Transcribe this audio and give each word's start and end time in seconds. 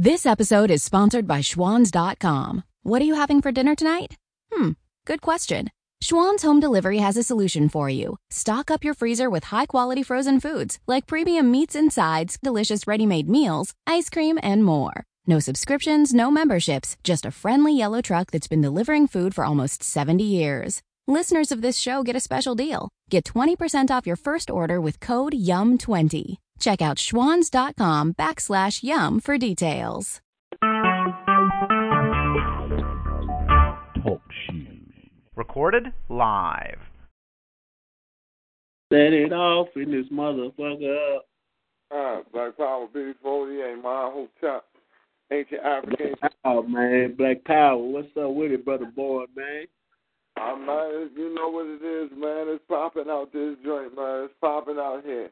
This 0.00 0.26
episode 0.26 0.70
is 0.70 0.84
sponsored 0.84 1.26
by 1.26 1.40
Schwans.com. 1.40 2.62
What 2.84 3.02
are 3.02 3.04
you 3.04 3.16
having 3.16 3.42
for 3.42 3.50
dinner 3.50 3.74
tonight? 3.74 4.14
Hmm, 4.52 4.78
good 5.04 5.20
question. 5.20 5.70
Schwan's 6.00 6.42
Home 6.42 6.60
Delivery 6.60 6.98
has 6.98 7.16
a 7.16 7.24
solution 7.24 7.68
for 7.68 7.90
you. 7.90 8.16
Stock 8.30 8.70
up 8.70 8.84
your 8.84 8.94
freezer 8.94 9.28
with 9.28 9.50
high 9.50 9.66
quality 9.66 10.04
frozen 10.04 10.38
foods 10.38 10.78
like 10.86 11.08
premium 11.08 11.50
meats 11.50 11.74
and 11.74 11.92
sides, 11.92 12.38
delicious 12.40 12.86
ready 12.86 13.06
made 13.06 13.28
meals, 13.28 13.74
ice 13.88 14.08
cream, 14.08 14.38
and 14.40 14.62
more. 14.62 15.02
No 15.26 15.40
subscriptions, 15.40 16.14
no 16.14 16.30
memberships, 16.30 16.96
just 17.02 17.26
a 17.26 17.32
friendly 17.32 17.76
yellow 17.76 18.00
truck 18.00 18.30
that's 18.30 18.46
been 18.46 18.62
delivering 18.62 19.08
food 19.08 19.34
for 19.34 19.44
almost 19.44 19.82
70 19.82 20.22
years. 20.22 20.80
Listeners 21.08 21.50
of 21.50 21.60
this 21.60 21.76
show 21.76 22.04
get 22.04 22.14
a 22.14 22.20
special 22.20 22.54
deal. 22.54 22.88
Get 23.10 23.24
20% 23.24 23.90
off 23.90 24.06
your 24.06 24.14
first 24.14 24.48
order 24.48 24.80
with 24.80 25.00
code 25.00 25.32
YUM20. 25.32 26.36
Check 26.58 26.82
out 26.82 26.96
schwans.com 26.98 28.14
backslash 28.14 28.82
YUM 28.82 29.20
for 29.20 29.38
details. 29.38 30.20
Talk 34.02 34.22
shoes. 34.46 34.92
Recorded 35.36 35.92
live. 36.08 36.78
Set 38.92 39.12
it 39.12 39.32
off 39.32 39.68
in 39.76 39.90
this 39.90 40.06
motherfucker. 40.10 41.18
Uh, 41.94 42.20
Black 42.32 42.56
Power, 42.56 42.86
Big 42.92 43.16
48, 43.22 43.76
my 43.82 44.10
whole 44.12 44.28
top, 44.40 44.64
ancient 45.32 45.60
African. 45.62 46.14
Oh 46.44 46.62
man, 46.62 47.14
Black 47.16 47.44
Power, 47.44 47.76
what's 47.76 48.08
up 48.16 48.30
with 48.30 48.52
it, 48.52 48.64
brother 48.64 48.90
boy, 48.94 49.24
man? 49.34 49.66
Uh, 50.40 50.56
man, 50.56 51.10
you 51.16 51.34
know 51.34 51.48
what 51.48 51.66
it 51.66 51.82
is, 51.84 52.10
man. 52.16 52.46
It's 52.48 52.64
popping 52.68 53.08
out 53.08 53.32
this 53.32 53.56
joint, 53.64 53.94
man. 53.96 54.24
It's 54.24 54.34
popping 54.40 54.78
out 54.78 55.02
here. 55.04 55.30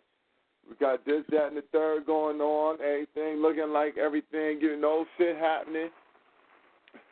We 0.69 0.75
got 0.77 1.05
this, 1.05 1.23
that, 1.31 1.49
and 1.49 1.57
the 1.57 1.63
third 1.73 2.07
going 2.07 2.41
on. 2.41 2.79
Everything 2.81 3.41
looking 3.41 3.73
like 3.73 3.97
everything, 3.99 4.61
you 4.61 4.77
know, 4.77 5.07
shit 5.17 5.37
happening. 5.37 5.91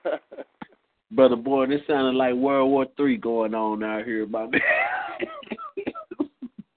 Brother 1.13 1.37
boy, 1.37 1.67
this 1.67 1.81
sounded 1.87 2.17
like 2.17 2.35
World 2.35 2.71
War 2.71 2.87
Three 2.97 3.17
going 3.17 3.55
on 3.55 3.85
out 3.85 4.05
here, 4.05 4.27
my 4.27 4.47
man. 4.47 4.61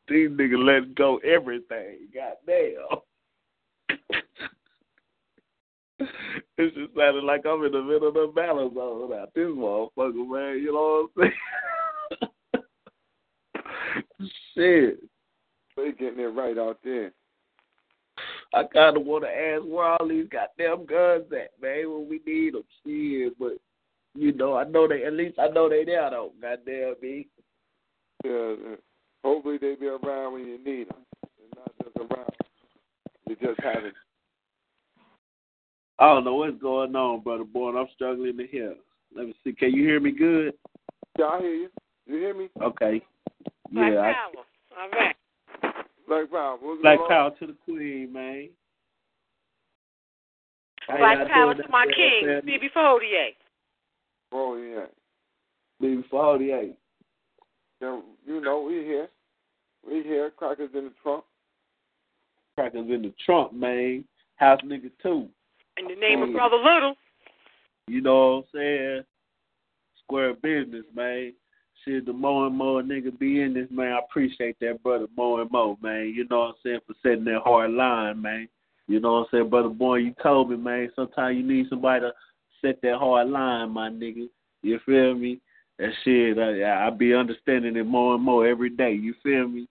These 0.07 0.29
niggas 0.29 0.63
letting 0.63 0.93
go 0.95 1.17
everything. 1.17 2.07
Goddamn. 2.13 3.01
it 6.57 6.73
just 6.75 6.95
sounded 6.95 7.23
like 7.23 7.45
I'm 7.45 7.65
in 7.65 7.71
the 7.71 7.81
middle 7.81 8.07
of 8.09 8.13
the 8.13 8.31
battle 8.33 8.71
zone 8.73 9.11
out 9.19 9.33
this 9.33 9.47
motherfucker, 9.47 10.29
man. 10.29 10.61
You 10.61 10.71
know 10.71 11.09
what 11.15 11.25
I'm 11.25 11.31
saying? 14.21 14.29
Shit. 14.55 14.99
They 15.77 15.91
getting 15.91 16.19
it 16.19 16.35
right 16.35 16.57
out 16.57 16.79
there. 16.83 17.11
I 18.53 18.63
kind 18.63 18.97
of 18.97 19.05
want 19.05 19.23
to 19.23 19.29
ask 19.29 19.63
where 19.63 19.85
all 19.85 20.07
these 20.07 20.27
goddamn 20.29 20.85
guns 20.85 21.25
at, 21.31 21.51
man, 21.61 21.91
when 21.91 22.09
we 22.09 22.19
need 22.25 22.53
them. 22.53 22.63
Shit, 22.83 23.37
but 23.39 23.53
you 24.15 24.33
know, 24.33 24.55
I 24.55 24.63
know 24.63 24.87
they. 24.87 25.03
At 25.03 25.13
least 25.13 25.37
I 25.39 25.47
know 25.47 25.69
they 25.69 25.85
there 25.85 26.09
though. 26.09 26.31
Goddamn 26.41 26.95
me. 27.01 27.27
Yeah, 28.25 28.31
uh, 28.31 28.75
hopefully 29.23 29.57
they 29.59 29.75
be 29.75 29.87
around 29.87 30.33
when 30.33 30.47
you 30.47 30.57
need 30.57 30.89
them. 30.89 31.05
They're 31.37 31.63
not 31.63 31.71
just 31.83 31.95
around. 31.97 32.31
You 33.27 33.35
just 33.35 33.59
haven't. 33.61 33.93
I 35.99 36.07
don't 36.07 36.25
know 36.25 36.35
what's 36.35 36.61
going 36.61 36.95
on, 36.95 37.21
brother 37.21 37.43
boy. 37.43 37.75
I'm 37.77 37.87
struggling 37.93 38.37
to 38.37 38.47
hear. 38.47 38.75
Let 39.15 39.27
me 39.27 39.35
see. 39.43 39.53
Can 39.53 39.71
you 39.73 39.83
hear 39.83 39.99
me 39.99 40.11
good? 40.11 40.53
Yeah, 41.17 41.25
I 41.25 41.39
hear 41.39 41.53
you. 41.55 41.69
You 42.05 42.15
hear 42.17 42.33
me? 42.33 42.49
Okay. 42.61 43.01
Black 43.71 43.93
yeah. 43.93 43.99
I, 43.99 44.13
Power. 44.13 44.45
All 44.79 44.89
right. 44.91 45.15
Black 46.07 46.31
Power. 46.31 46.57
What's 46.61 46.81
Black 46.81 46.97
going 46.97 47.09
power 47.09 47.31
to 47.39 47.47
the 47.47 47.55
queen, 47.65 48.11
man. 48.13 48.49
How 50.87 50.97
Black 50.97 51.27
Power 51.29 51.53
to 51.55 51.63
my 51.69 51.85
king, 51.85 52.21
there, 52.25 52.41
family? 52.41 52.59
BB 52.59 52.71
Fodier. 52.73 53.29
Oh, 54.31 54.55
yeah. 54.55 54.85
Baby 55.79 56.03
48. 56.09 56.75
yeah. 57.81 57.99
You 58.25 58.41
know, 58.41 58.61
we 58.61 58.75
here. 58.75 59.07
We 59.87 60.03
here. 60.03 60.31
Crackers 60.35 60.69
in 60.73 60.85
the 60.85 60.93
trunk. 61.03 61.23
Crackers 62.55 62.89
in 62.89 63.01
the 63.03 63.13
trunk, 63.25 63.53
man. 63.53 64.03
House 64.37 64.59
nigga 64.65 64.89
too. 65.01 65.27
In 65.77 65.87
the 65.87 65.95
name 65.95 66.23
of 66.23 66.29
Mm. 66.29 66.33
Brother 66.33 66.57
Little. 66.57 66.95
You 67.87 68.01
know 68.01 68.37
what 68.37 68.37
I'm 68.37 68.43
saying? 68.53 69.05
Square 70.03 70.33
business, 70.35 70.85
man. 70.93 71.33
Shit, 71.87 72.05
the 72.05 72.13
more 72.13 72.47
and 72.47 72.55
more 72.57 72.81
nigga 72.81 73.17
be 73.17 73.41
in 73.41 73.53
this, 73.53 73.67
man. 73.71 73.93
I 73.93 73.99
appreciate 73.99 74.57
that, 74.59 74.83
brother, 74.83 75.07
more 75.15 75.41
and 75.41 75.51
more, 75.51 75.77
man. 75.81 76.13
You 76.13 76.27
know 76.29 76.39
what 76.39 76.47
I'm 76.47 76.53
saying? 76.63 76.79
For 76.85 76.93
setting 77.01 77.23
that 77.25 77.41
hard 77.45 77.71
line, 77.71 78.21
man. 78.21 78.49
You 78.87 78.99
know 78.99 79.13
what 79.13 79.19
I'm 79.19 79.25
saying, 79.31 79.49
brother 79.49 79.69
boy? 79.69 79.97
You 79.97 80.13
told 80.21 80.49
me, 80.49 80.57
man. 80.57 80.89
Sometimes 80.95 81.37
you 81.37 81.43
need 81.43 81.67
somebody 81.69 82.01
to 82.01 82.11
set 82.61 82.81
that 82.81 82.97
hard 82.97 83.29
line, 83.29 83.69
my 83.71 83.89
nigga. 83.89 84.27
You 84.63 84.79
feel 84.85 85.15
me? 85.15 85.39
That 85.79 85.91
shit, 86.03 86.37
I, 86.37 86.87
I 86.87 86.89
be 86.89 87.13
understanding 87.13 87.75
it 87.77 87.85
more 87.85 88.15
and 88.15 88.23
more 88.23 88.45
every 88.45 88.69
day. 88.69 88.93
You 88.93 89.13
feel 89.23 89.47
me? 89.47 89.67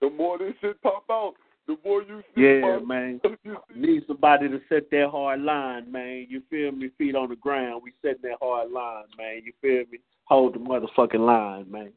The 0.00 0.10
more 0.10 0.36
this 0.36 0.54
shit 0.60 0.82
pop 0.82 1.04
out, 1.10 1.34
the 1.66 1.76
more 1.84 2.02
you 2.02 2.22
see. 2.34 2.42
Yeah, 2.42 2.78
my- 2.78 2.94
man. 2.94 3.20
Need 3.74 4.02
somebody 4.06 4.48
to 4.48 4.60
set 4.68 4.90
that 4.90 5.08
hard 5.10 5.40
line, 5.40 5.90
man. 5.90 6.26
You 6.28 6.42
feel 6.50 6.72
me? 6.72 6.90
Feet 6.98 7.14
on 7.14 7.30
the 7.30 7.36
ground. 7.36 7.82
We 7.82 7.92
setting 8.02 8.22
that 8.22 8.38
hard 8.42 8.70
line, 8.70 9.04
man. 9.16 9.42
You 9.44 9.52
feel 9.62 9.90
me? 9.90 10.00
Hold 10.26 10.54
the 10.54 10.58
motherfucking 10.58 11.24
line, 11.24 11.70
man. 11.70 11.92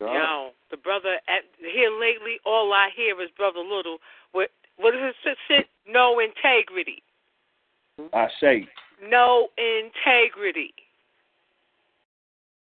Yo, 0.00 0.50
the 0.70 0.76
brother 0.76 1.14
at 1.28 1.42
here 1.58 1.90
lately, 1.90 2.38
all 2.44 2.72
I 2.72 2.88
hear 2.96 3.20
is 3.22 3.30
Brother 3.36 3.60
Little. 3.60 3.98
What 4.32 4.50
what 4.76 4.94
is 4.94 5.14
it? 5.24 5.36
Sit, 5.48 5.66
no 5.88 6.20
integrity. 6.20 7.02
I 8.12 8.28
say. 8.40 8.66
No 9.08 9.48
integrity. 9.58 10.72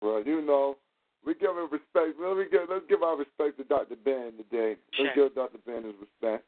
Well, 0.01 0.23
you 0.25 0.41
know, 0.41 0.77
we 1.25 1.33
give 1.35 1.51
him 1.51 1.67
respect. 1.71 2.19
Let 2.19 2.37
me 2.37 2.45
give, 2.51 2.61
let's 2.69 2.85
give 2.89 3.03
our 3.03 3.17
respect 3.17 3.57
to 3.57 3.63
Dr. 3.65 3.95
Ben 4.03 4.33
today. 4.37 4.77
Let's 4.99 5.13
Sure. 5.15 5.25
give 5.27 5.35
Dr. 5.35 5.57
Ben 5.65 5.83
his 5.83 5.93
respect. 5.99 6.43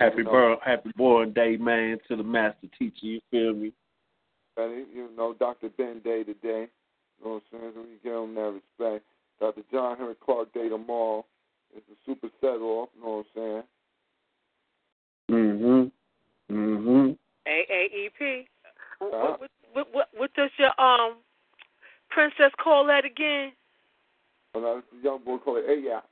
Happy 0.00 0.18
You 0.18 0.24
know. 0.24 0.30
birth, 0.32 0.58
happy 0.64 0.90
born 0.96 1.32
day, 1.32 1.56
man, 1.56 1.98
to 2.08 2.16
the 2.16 2.22
master 2.22 2.66
teacher. 2.78 3.06
You 3.06 3.20
feel 3.30 3.54
me? 3.54 3.72
And 4.56 4.86
you 4.94 5.08
know, 5.16 5.34
Dr. 5.34 5.68
Ben 5.70 6.00
Day 6.00 6.24
today. 6.24 6.68
You 7.24 7.30
know 7.30 7.36
what 7.36 7.42
I'm 7.52 7.60
saying? 7.60 7.72
So 7.74 7.80
we 7.80 7.96
give 8.02 8.22
him 8.22 8.34
that 8.34 8.60
respect. 8.60 9.04
Dr. 9.40 9.62
John 9.72 9.96
Henry 9.96 10.14
Clarke 10.24 10.52
Day 10.52 10.68
tomorrow. 10.68 11.24
It's 11.74 11.86
a 11.90 11.96
super 12.06 12.28
set 12.40 12.60
off. 12.60 12.90
You 12.96 13.02
know 13.02 13.24
what 13.34 13.42
I'm 13.42 13.62
saying? 15.30 15.90
Mm-hmm. 16.50 16.54
Mm-hmm. 16.54 17.12
AAEP. 17.48 18.46
Huh? 19.00 19.36
What, 19.38 19.40
what, 19.40 19.50
what, 19.72 19.88
what, 19.92 20.08
what 20.16 20.34
does 20.34 20.50
your 20.58 20.78
um 20.80 21.16
princess 22.10 22.52
call 22.62 22.86
that 22.86 23.04
again? 23.04 23.52
And 24.54 24.64
I, 24.64 24.80
the 24.92 25.02
young 25.02 25.24
boy 25.24 25.38
called 25.38 25.64
it 25.66 25.68
AYA. 25.68 26.02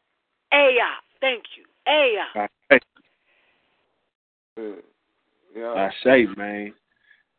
AOP. 0.52 0.80
Thank 1.20 1.44
you. 1.56 1.64
AOP. 1.86 2.24
I 2.34 2.48
shake. 2.70 2.82
Yeah. 4.56 4.72
Yeah. 5.56 5.68
I 5.68 5.90
shake, 6.02 6.36
man. 6.36 6.74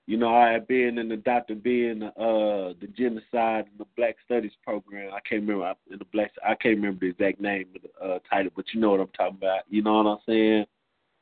You 0.06 0.18
know, 0.18 0.36
I 0.36 0.52
had 0.52 0.68
been 0.68 0.97
in 0.97 1.08
the 1.08 1.16
Dr. 1.16 1.56
being 1.56 2.00
the 2.00 2.08
uh 2.08 2.74
the 2.81 2.88
genocide 2.88 3.68
and 3.69 3.80
the 3.80 3.86
Black 3.96 4.16
Studies 4.25 4.52
program. 4.64 5.14
I 5.14 5.19
can't 5.28 5.41
remember 5.41 5.66
I- 5.66 5.75
in 5.91 6.00
the 6.00 6.06
black. 6.06 6.31
I 6.44 6.56
can't 6.56 6.75
remember 6.75 7.00
the 7.02 7.12
exact 7.12 7.40
name 7.40 7.68
of 7.75 7.81
the 7.84 8.06
uh, 8.06 8.19
title, 8.30 8.52
but 8.56 8.66
you 8.74 8.81
know 8.81 8.92
what 8.92 9.00
I'm 9.00 9.08
talking 9.18 9.38
about. 9.38 9.62
You 9.69 9.81
know 9.81 9.94
what 9.94 10.09
I'm 10.09 10.18
saying? 10.28 10.66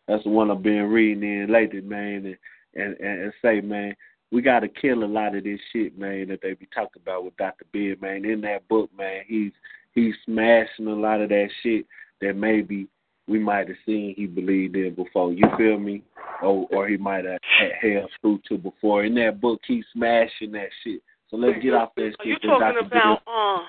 That's 0.07 0.23
the 0.23 0.29
one 0.29 0.49
I've 0.49 0.63
been 0.63 0.89
reading 0.89 1.23
in 1.23 1.51
lately, 1.51 1.81
man, 1.81 2.25
and 2.25 2.37
and, 2.73 2.97
and, 2.99 3.21
and 3.23 3.33
say, 3.41 3.61
man, 3.61 3.95
we 4.31 4.41
got 4.41 4.61
to 4.61 4.67
kill 4.67 5.03
a 5.03 5.05
lot 5.05 5.35
of 5.35 5.43
this 5.43 5.59
shit, 5.71 5.97
man, 5.97 6.29
that 6.29 6.39
they 6.41 6.53
be 6.53 6.67
talking 6.73 7.01
about 7.01 7.25
with 7.25 7.35
Dr. 7.37 7.65
Ben, 7.73 7.97
man. 8.01 8.25
In 8.25 8.41
that 8.41 8.67
book, 8.67 8.89
man, 8.97 9.23
he's 9.27 9.51
he's 9.93 10.15
smashing 10.25 10.87
a 10.87 10.93
lot 10.95 11.21
of 11.21 11.29
that 11.29 11.49
shit 11.61 11.85
that 12.21 12.35
maybe 12.35 12.87
we 13.27 13.39
might 13.39 13.67
have 13.67 13.77
seen 13.85 14.13
he 14.17 14.25
believed 14.25 14.75
in 14.75 14.95
before. 14.95 15.31
You 15.31 15.45
feel 15.57 15.79
me? 15.79 16.03
Or 16.41 16.67
or 16.71 16.87
he 16.87 16.97
might 16.97 17.25
have 17.25 17.39
had 17.59 17.71
held 17.81 18.09
true 18.21 18.39
to 18.49 18.57
before. 18.57 19.03
In 19.05 19.15
that 19.15 19.39
book, 19.41 19.59
he's 19.67 19.85
smashing 19.93 20.51
that 20.53 20.69
shit. 20.83 21.01
So 21.29 21.37
let's 21.37 21.61
get 21.61 21.73
off 21.73 21.91
that 21.95 22.11
shit. 22.11 22.19
Are 22.19 22.25
you 22.29 22.37
talking 22.39 22.85
about 22.85 23.21
uh 23.27 23.63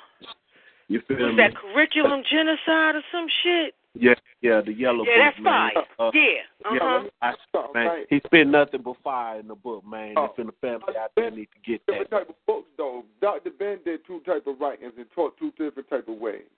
You 0.88 1.00
feel 1.06 1.18
was 1.18 1.36
me? 1.36 1.42
that 1.42 1.54
curriculum 1.54 2.22
genocide 2.30 2.96
or 2.96 3.02
some 3.12 3.26
shit? 3.42 3.74
Yeah, 3.94 4.14
yeah, 4.40 4.62
the 4.64 4.72
yellow 4.72 5.04
Yeah, 5.04 5.28
book, 5.30 5.34
that's 5.36 5.44
man. 5.44 5.70
fire. 5.74 6.08
Uh, 6.08 6.10
Yeah. 6.14 6.42
Uh 6.64 6.78
huh. 6.80 7.08
I, 7.20 7.32
Something, 7.52 7.72
man, 7.74 7.86
right? 7.86 8.06
he 8.08 8.20
spent 8.24 8.48
nothing 8.48 8.80
but 8.82 8.96
fire 9.04 9.38
in 9.38 9.48
the 9.48 9.54
book, 9.54 9.84
man. 9.86 10.14
Oh. 10.16 10.30
If 10.32 10.38
in 10.38 10.46
the 10.46 10.52
family 10.62 10.96
out 10.98 11.10
there 11.14 11.30
need 11.30 11.48
to 11.52 11.70
get 11.70 11.84
different 11.86 12.08
that. 12.10 12.16
type 12.20 12.28
of 12.30 12.36
books 12.46 12.68
though. 12.78 13.04
Dr. 13.20 13.50
Ben 13.58 13.80
did 13.84 14.00
two 14.06 14.20
type 14.24 14.46
of 14.46 14.58
writings 14.58 14.94
and 14.96 15.04
taught 15.14 15.36
two 15.36 15.50
different 15.58 15.90
type 15.90 16.08
of 16.08 16.16
ways. 16.16 16.48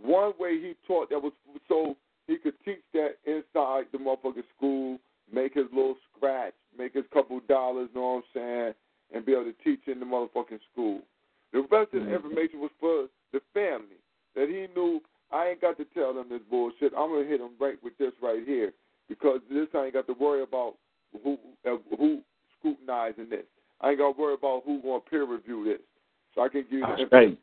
One 0.00 0.32
way 0.38 0.60
he 0.60 0.74
taught 0.86 1.10
that 1.10 1.18
was 1.20 1.32
so 1.68 1.96
he 2.30 2.38
could 2.38 2.54
teach 2.64 2.82
that 2.94 3.16
inside 3.26 3.86
the 3.90 3.98
motherfucking 3.98 4.44
school, 4.56 4.98
make 5.32 5.54
his 5.54 5.66
little 5.72 5.96
scratch, 6.16 6.54
make 6.78 6.94
his 6.94 7.04
couple 7.12 7.40
dollars, 7.48 7.88
know 7.92 8.00
what 8.02 8.16
I'm 8.16 8.22
saying, 8.32 8.74
and 9.12 9.26
be 9.26 9.32
able 9.32 9.44
to 9.44 9.54
teach 9.64 9.80
in 9.88 9.98
the 9.98 10.06
motherfucking 10.06 10.60
school. 10.72 11.00
The 11.52 11.66
rest 11.70 11.92
of 11.92 12.04
the 12.04 12.14
information 12.14 12.60
was 12.60 12.70
for 12.78 13.06
the 13.32 13.40
family 13.52 13.98
that 14.36 14.48
he 14.48 14.68
knew. 14.78 15.00
I 15.32 15.48
ain't 15.48 15.60
got 15.60 15.76
to 15.78 15.84
tell 15.86 16.14
them 16.14 16.28
this 16.28 16.40
bullshit. 16.48 16.92
I'm 16.96 17.10
gonna 17.10 17.26
hit 17.26 17.40
them 17.40 17.52
right 17.60 17.82
with 17.82 17.98
this 17.98 18.12
right 18.22 18.42
here 18.46 18.72
because 19.08 19.40
this 19.50 19.66
I 19.74 19.86
ain't 19.86 19.94
got 19.94 20.06
to 20.06 20.12
worry 20.12 20.42
about 20.42 20.74
who 21.24 21.36
uh, 21.66 21.76
who 21.96 22.20
scrutinizing 22.58 23.30
this. 23.30 23.44
I 23.80 23.90
ain't 23.90 23.98
gonna 23.98 24.14
worry 24.16 24.34
about 24.34 24.62
who 24.64 24.80
gonna 24.82 25.00
peer 25.00 25.24
review 25.24 25.64
this. 25.64 25.80
So 26.34 26.42
I 26.42 26.48
can 26.48 26.62
give 26.62 26.72
you 26.72 26.84
right. 27.10 27.38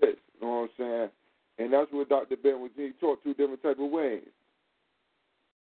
this. 0.00 0.16
You 0.40 0.46
know 0.46 0.48
what 0.48 0.62
I'm 0.62 0.68
saying? 0.78 1.08
And 1.58 1.72
that's 1.72 1.90
what 1.90 2.08
Dr. 2.08 2.36
Ben 2.36 2.60
was 2.60 2.70
he 2.76 2.90
taught 3.00 3.22
two 3.24 3.34
different 3.34 3.62
type 3.62 3.78
of 3.80 3.90
ways. 3.90 4.22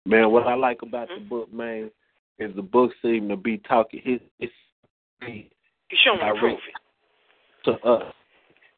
Man, 0.07 0.31
what 0.31 0.47
I 0.47 0.55
like 0.55 0.83
about 0.83 1.09
Mm-hmm. 1.09 1.25
the 1.25 1.29
book, 1.29 1.53
man, 1.53 1.91
is 2.39 2.55
the 2.57 2.63
book 2.63 2.93
seem 3.03 3.29
to 3.29 3.37
be 3.37 3.59
talking 3.59 4.01
his 4.05 4.21
his 4.39 4.51
You 5.23 5.45
showing 6.05 6.21
I 6.21 6.33
the 6.33 6.39
proof. 6.39 6.59
to 7.65 7.73
us. 7.87 8.13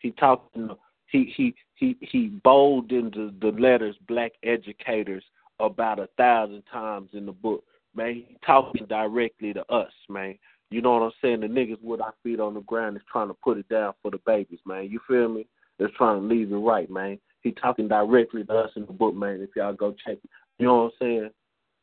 He 0.00 0.10
talking 0.12 0.70
he 1.08 1.32
he 1.36 1.54
he 1.74 1.96
he 2.00 2.28
bold 2.28 2.92
into 2.92 3.32
the 3.40 3.48
letters 3.48 3.96
black 4.06 4.32
educators 4.42 5.24
about 5.58 5.98
a 5.98 6.08
thousand 6.16 6.62
times 6.70 7.10
in 7.12 7.26
the 7.26 7.32
book. 7.32 7.64
Man, 7.94 8.14
he 8.14 8.36
talking 8.44 8.86
directly 8.86 9.52
to 9.54 9.64
us, 9.72 9.92
man. 10.08 10.38
You 10.70 10.82
know 10.82 10.92
what 10.94 11.02
I'm 11.02 11.12
saying? 11.22 11.40
The 11.40 11.46
niggas 11.46 11.82
with 11.82 12.00
our 12.00 12.12
feet 12.22 12.40
on 12.40 12.54
the 12.54 12.60
ground 12.60 12.96
is 12.96 13.02
trying 13.10 13.28
to 13.28 13.34
put 13.34 13.56
it 13.56 13.68
down 13.68 13.94
for 14.02 14.10
the 14.10 14.18
babies, 14.26 14.58
man. 14.66 14.90
You 14.90 15.00
feel 15.08 15.28
me? 15.28 15.46
They're 15.78 15.90
trying 15.96 16.20
to 16.20 16.26
leave 16.26 16.52
it 16.52 16.56
right, 16.56 16.90
man. 16.90 17.18
He 17.42 17.52
talking 17.52 17.88
directly 17.88 18.44
to 18.44 18.52
us 18.52 18.70
in 18.76 18.86
the 18.86 18.92
book, 18.92 19.14
man. 19.14 19.40
If 19.40 19.50
y'all 19.56 19.72
go 19.72 19.94
check 20.04 20.18
it, 20.22 20.30
you 20.58 20.66
know 20.66 20.76
what 20.76 20.84
I'm 20.84 20.90
saying? 21.00 21.30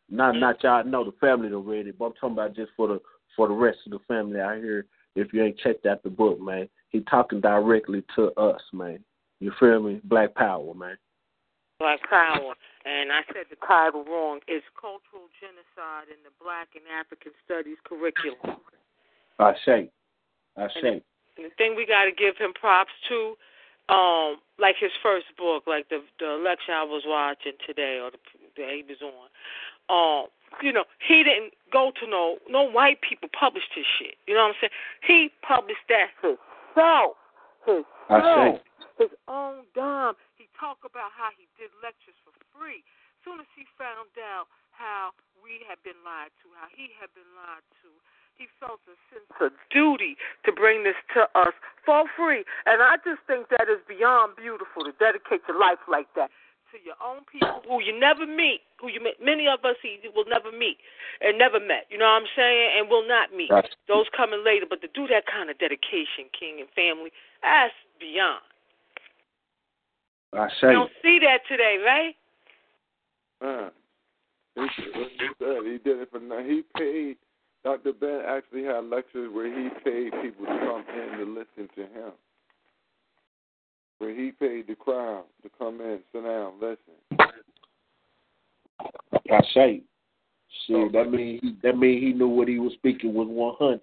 Not 0.09 0.35
not 0.35 0.61
y'all 0.63 0.83
know 0.83 1.03
the 1.03 1.13
family 1.19 1.49
that 1.49 1.57
read 1.57 1.87
it, 1.87 1.97
but 1.97 2.05
I'm 2.05 2.13
talking 2.13 2.33
about 2.33 2.55
just 2.55 2.71
for 2.75 2.87
the 2.87 3.01
for 3.35 3.47
the 3.47 3.53
rest 3.53 3.79
of 3.85 3.91
the 3.91 3.99
family 4.07 4.39
out 4.39 4.57
here. 4.57 4.85
If 5.15 5.31
you 5.31 5.43
ain't 5.43 5.59
checked 5.59 5.85
out 5.85 6.03
the 6.03 6.09
book, 6.09 6.41
man, 6.41 6.67
he 6.89 7.01
talking 7.01 7.39
directly 7.39 8.03
to 8.15 8.31
us, 8.33 8.61
man. 8.73 8.99
You 9.39 9.51
feel 9.59 9.81
me? 9.81 10.01
Black 10.03 10.33
Power, 10.35 10.73
man. 10.73 10.97
Black 11.79 11.99
Power. 12.09 12.55
And 12.85 13.11
I 13.11 13.21
said 13.27 13.45
the 13.49 13.57
title 13.65 14.03
wrong. 14.05 14.39
It's 14.47 14.65
Cultural 14.79 15.27
Genocide 15.39 16.09
in 16.09 16.19
the 16.23 16.31
Black 16.41 16.69
and 16.75 16.83
African 16.87 17.31
Studies 17.45 17.77
Curriculum. 17.83 18.59
I 19.39 19.53
say, 19.65 19.89
I 20.57 20.67
say. 20.81 21.01
And 21.37 21.45
the 21.49 21.55
thing 21.57 21.75
we 21.75 21.85
got 21.85 22.05
to 22.05 22.11
give 22.11 22.37
him 22.37 22.53
props 22.53 22.93
to, 23.09 23.35
um, 23.89 24.39
like 24.59 24.75
his 24.79 24.91
first 25.01 25.27
book, 25.37 25.63
like 25.67 25.89
the 25.89 26.03
the 26.19 26.39
lecture 26.39 26.71
I 26.71 26.83
was 26.83 27.03
watching 27.05 27.53
today 27.65 27.99
or 27.99 28.11
the 28.11 28.19
that 28.57 28.69
he 28.71 28.83
was 28.87 29.01
on. 29.01 29.27
Um, 29.91 30.31
you 30.61 30.71
know, 30.71 30.85
he 31.01 31.23
didn't 31.23 31.53
go 31.71 31.91
to 31.99 32.05
no 32.07 32.37
no 32.47 32.63
white 32.63 33.01
people 33.01 33.27
published 33.33 33.73
his 33.75 33.85
shit. 33.99 34.15
You 34.27 34.35
know 34.35 34.47
what 34.47 34.55
I'm 34.55 34.69
saying? 34.69 34.77
He 35.03 35.17
published 35.43 35.83
that 35.89 36.13
himself. 36.21 37.19
Himself. 37.65 38.61
say. 38.61 38.61
His 39.01 39.13
own 39.27 39.65
dime. 39.73 40.13
He 40.37 40.45
talked 40.53 40.85
about 40.85 41.09
how 41.17 41.33
he 41.33 41.49
did 41.57 41.73
lectures 41.81 42.15
for 42.21 42.31
free. 42.53 42.85
Soon 43.25 43.41
as 43.41 43.49
he 43.57 43.65
found 43.75 44.13
out 44.21 44.45
how 44.69 45.15
we 45.41 45.65
had 45.65 45.81
been 45.81 45.97
lied 46.05 46.31
to, 46.43 46.47
how 46.53 46.69
he 46.71 46.93
had 47.01 47.09
been 47.17 47.27
lied 47.33 47.65
to, 47.81 47.89
he 48.37 48.47
felt 48.59 48.79
a 48.89 48.95
sense 49.13 49.29
of 49.41 49.51
duty 49.71 50.17
to 50.45 50.51
bring 50.51 50.83
this 50.83 50.97
to 51.13 51.27
us 51.37 51.53
for 51.85 52.05
free. 52.17 52.43
And 52.65 52.81
I 52.81 52.97
just 53.05 53.21
think 53.27 53.49
that 53.49 53.69
is 53.69 53.79
beyond 53.87 54.35
beautiful 54.35 54.83
to 54.85 54.91
dedicate 54.97 55.41
your 55.47 55.59
life 55.59 55.79
like 55.89 56.07
that 56.15 56.29
to 56.73 56.81
your 56.81 56.97
own 57.05 57.21
people 57.29 57.61
who 57.69 57.77
you 57.85 57.93
never 57.93 58.25
meet, 58.25 58.61
who 58.81 58.89
you 58.89 58.97
met, 58.97 59.21
many 59.21 59.45
of 59.45 59.61
us 59.63 59.77
he 59.85 60.01
will 60.15 60.25
never 60.25 60.49
meet 60.51 60.77
and 61.21 61.37
never 61.37 61.59
met. 61.59 61.85
You 61.93 61.99
know 62.01 62.09
what 62.09 62.25
I'm 62.25 62.31
saying? 62.35 62.69
And 62.81 62.89
will 62.89 63.07
not 63.07 63.29
meet. 63.29 63.49
That's- 63.53 63.73
Those 63.87 64.09
coming 64.17 64.41
later, 64.43 64.65
but 64.67 64.81
to 64.81 64.89
do 64.89 65.05
that 65.13 65.25
kind 65.29 65.49
of 65.53 65.57
dedication, 65.59 66.33
king 66.33 66.57
and 66.59 66.69
family, 66.73 67.11
that's 67.45 67.73
beyond. 68.01 68.41
I 70.33 70.49
say. 70.59 70.73
You 70.73 70.81
don't 70.81 70.91
see 71.03 71.19
that 71.21 71.45
today, 71.47 71.77
right? 71.85 72.15
Uh, 73.39 73.69
he, 74.55 74.65
he 74.65 75.77
did 75.77 75.99
it 76.01 76.09
for 76.09 76.19
no- 76.19 76.41
he 76.43 76.63
paid. 76.75 77.17
Dr. 77.63 77.93
Ben 77.93 78.21
actually 78.27 78.63
had 78.63 78.85
lectures 78.85 79.31
where 79.33 79.47
he 79.47 79.69
paid 79.83 80.11
people 80.21 80.45
to 80.45 80.59
come 80.59 80.83
in 80.93 81.17
to 81.19 81.25
listen 81.25 81.69
to 81.75 81.81
him. 81.81 82.11
Where 83.99 84.13
he 84.13 84.31
paid 84.31 84.67
the 84.67 84.75
crowd 84.75 85.23
to 85.43 85.49
come 85.57 85.79
in, 85.79 85.99
sit 86.11 86.23
down, 86.23 86.53
listen. 86.59 87.29
I 89.31 89.41
say. 89.53 89.81
Shit, 90.67 90.91
that 90.91 91.09
mean 91.09 91.39
he, 91.41 91.55
that 91.63 91.77
mean 91.77 92.01
he 92.01 92.13
knew 92.13 92.27
what 92.27 92.47
he 92.47 92.59
was 92.59 92.73
speaking 92.73 93.13
was 93.13 93.27
one 93.27 93.55
hundred. 93.57 93.81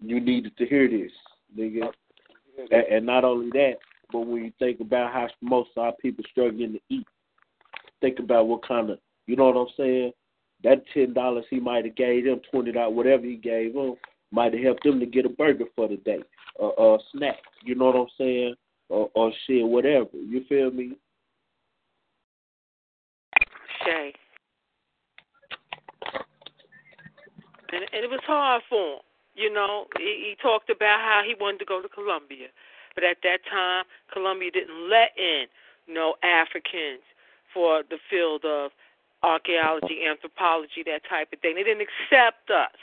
You 0.00 0.20
needed 0.20 0.56
to 0.58 0.66
hear 0.66 0.88
this, 0.88 1.12
nigga. 1.56 1.90
And, 2.70 2.84
and 2.90 3.06
not 3.06 3.24
only 3.24 3.50
that, 3.50 3.74
but 4.12 4.20
when 4.20 4.44
you 4.44 4.52
think 4.58 4.80
about 4.80 5.12
how 5.12 5.28
most 5.40 5.70
of 5.76 5.84
our 5.84 5.92
people 6.02 6.24
struggling 6.30 6.74
to 6.74 6.80
eat, 6.88 7.06
think 8.00 8.18
about 8.18 8.46
what 8.46 8.66
kind 8.66 8.90
of, 8.90 8.98
you 9.26 9.36
know 9.36 9.46
what 9.46 9.56
I'm 9.56 9.68
saying? 9.76 10.12
That 10.64 10.82
ten 10.92 11.12
dollars 11.12 11.44
he 11.50 11.60
might 11.60 11.84
have 11.84 11.96
gave 11.96 12.24
them, 12.24 12.40
twenty 12.50 12.72
dollars, 12.72 12.96
whatever 12.96 13.24
he 13.24 13.36
gave 13.36 13.74
them, 13.74 13.94
might 14.32 14.52
have 14.52 14.62
helped 14.62 14.84
them 14.84 15.00
to 15.00 15.06
get 15.06 15.26
a 15.26 15.28
burger 15.28 15.66
for 15.76 15.88
the 15.88 15.96
day, 15.98 16.22
or, 16.56 16.96
a 16.96 16.98
snack. 17.12 17.38
You 17.64 17.74
know 17.74 17.86
what 17.86 17.96
I'm 17.96 18.06
saying? 18.18 18.54
Or, 18.88 19.10
or 19.14 19.32
shit, 19.46 19.66
whatever. 19.66 20.08
You 20.14 20.44
feel 20.48 20.70
me? 20.70 20.96
Shay. 23.84 24.12
And, 27.70 27.82
and 27.92 28.04
it 28.04 28.10
was 28.10 28.20
hard 28.26 28.62
for 28.68 28.94
him. 28.94 29.00
You 29.34 29.52
know, 29.52 29.86
he, 29.98 30.30
he 30.30 30.36
talked 30.42 30.70
about 30.70 31.00
how 31.00 31.22
he 31.24 31.34
wanted 31.38 31.58
to 31.58 31.64
go 31.64 31.80
to 31.80 31.88
Columbia. 31.88 32.48
But 32.94 33.04
at 33.04 33.18
that 33.22 33.38
time, 33.48 33.84
Columbia 34.12 34.50
didn't 34.50 34.90
let 34.90 35.10
in 35.16 35.44
no 35.86 36.14
Africans 36.24 37.04
for 37.54 37.82
the 37.88 37.98
field 38.10 38.44
of 38.44 38.72
archaeology, 39.22 40.04
anthropology, 40.08 40.82
that 40.86 41.02
type 41.08 41.32
of 41.32 41.40
thing. 41.40 41.54
They 41.56 41.64
didn't 41.64 41.86
accept 41.86 42.50
us. 42.50 42.78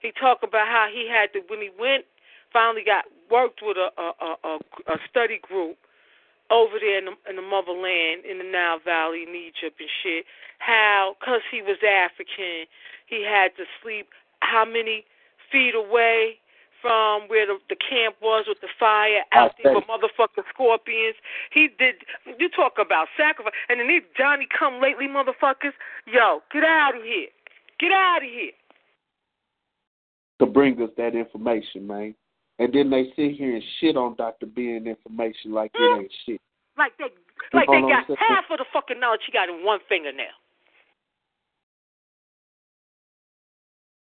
He 0.00 0.12
talked 0.12 0.44
about 0.44 0.68
how 0.68 0.88
he 0.92 1.08
had 1.08 1.32
to, 1.32 1.40
when 1.48 1.60
he 1.60 1.70
went, 1.78 2.04
finally 2.52 2.84
got 2.84 3.04
worked 3.30 3.60
with 3.62 3.76
a, 3.76 3.90
a, 4.00 4.36
a, 4.44 4.58
a 4.86 4.96
study 5.10 5.40
group 5.42 5.76
over 6.50 6.78
there 6.78 6.98
in 6.98 7.06
the, 7.06 7.14
in 7.28 7.36
the 7.36 7.42
motherland, 7.42 8.24
in 8.24 8.38
the 8.38 8.44
Nile 8.44 8.78
Valley, 8.78 9.24
in 9.24 9.34
Egypt 9.34 9.80
and 9.80 9.90
shit, 10.02 10.24
how, 10.58 11.16
because 11.18 11.42
he 11.50 11.60
was 11.60 11.78
African, 11.82 12.66
he 13.06 13.24
had 13.24 13.56
to 13.56 13.64
sleep 13.82 14.08
how 14.40 14.64
many 14.64 15.04
feet 15.50 15.74
away 15.74 16.38
from 16.86 17.26
where 17.26 17.46
the, 17.46 17.58
the 17.68 17.74
camp 17.74 18.14
was 18.22 18.46
with 18.46 18.60
the 18.62 18.70
fire 18.78 19.26
out 19.34 19.58
there 19.58 19.74
with 19.74 19.84
motherfucking 19.90 20.46
scorpions. 20.54 21.16
He 21.50 21.68
did, 21.78 21.96
you 22.38 22.48
talk 22.48 22.74
about 22.78 23.08
sacrifice. 23.18 23.52
And 23.68 23.80
then 23.80 23.88
these 23.88 24.06
Johnny 24.16 24.46
come 24.46 24.80
lately 24.80 25.08
motherfuckers, 25.10 25.74
yo, 26.06 26.46
get 26.52 26.62
out 26.62 26.94
of 26.94 27.02
here. 27.02 27.26
Get 27.80 27.90
out 27.90 28.22
of 28.22 28.30
here. 28.30 28.54
to 30.38 30.46
bring 30.46 30.80
us 30.80 30.90
that 30.96 31.14
information, 31.14 31.86
man. 31.86 32.14
And 32.58 32.72
then 32.72 32.88
they 32.88 33.12
sit 33.16 33.36
here 33.36 33.54
and 33.54 33.64
shit 33.80 33.96
on 33.96 34.14
Dr. 34.16 34.46
Ben 34.46 34.86
information 34.86 35.52
like 35.52 35.72
it 35.74 35.80
mm. 35.80 36.00
ain't 36.00 36.12
shit. 36.24 36.40
Like 36.78 36.92
they, 36.98 37.10
like 37.52 37.68
they 37.68 37.80
got 37.80 38.06
half 38.16 38.44
of 38.50 38.58
the 38.58 38.64
fucking 38.72 39.00
knowledge 39.00 39.20
he 39.26 39.32
got 39.32 39.48
in 39.48 39.64
one 39.64 39.80
fingernail. 39.88 40.36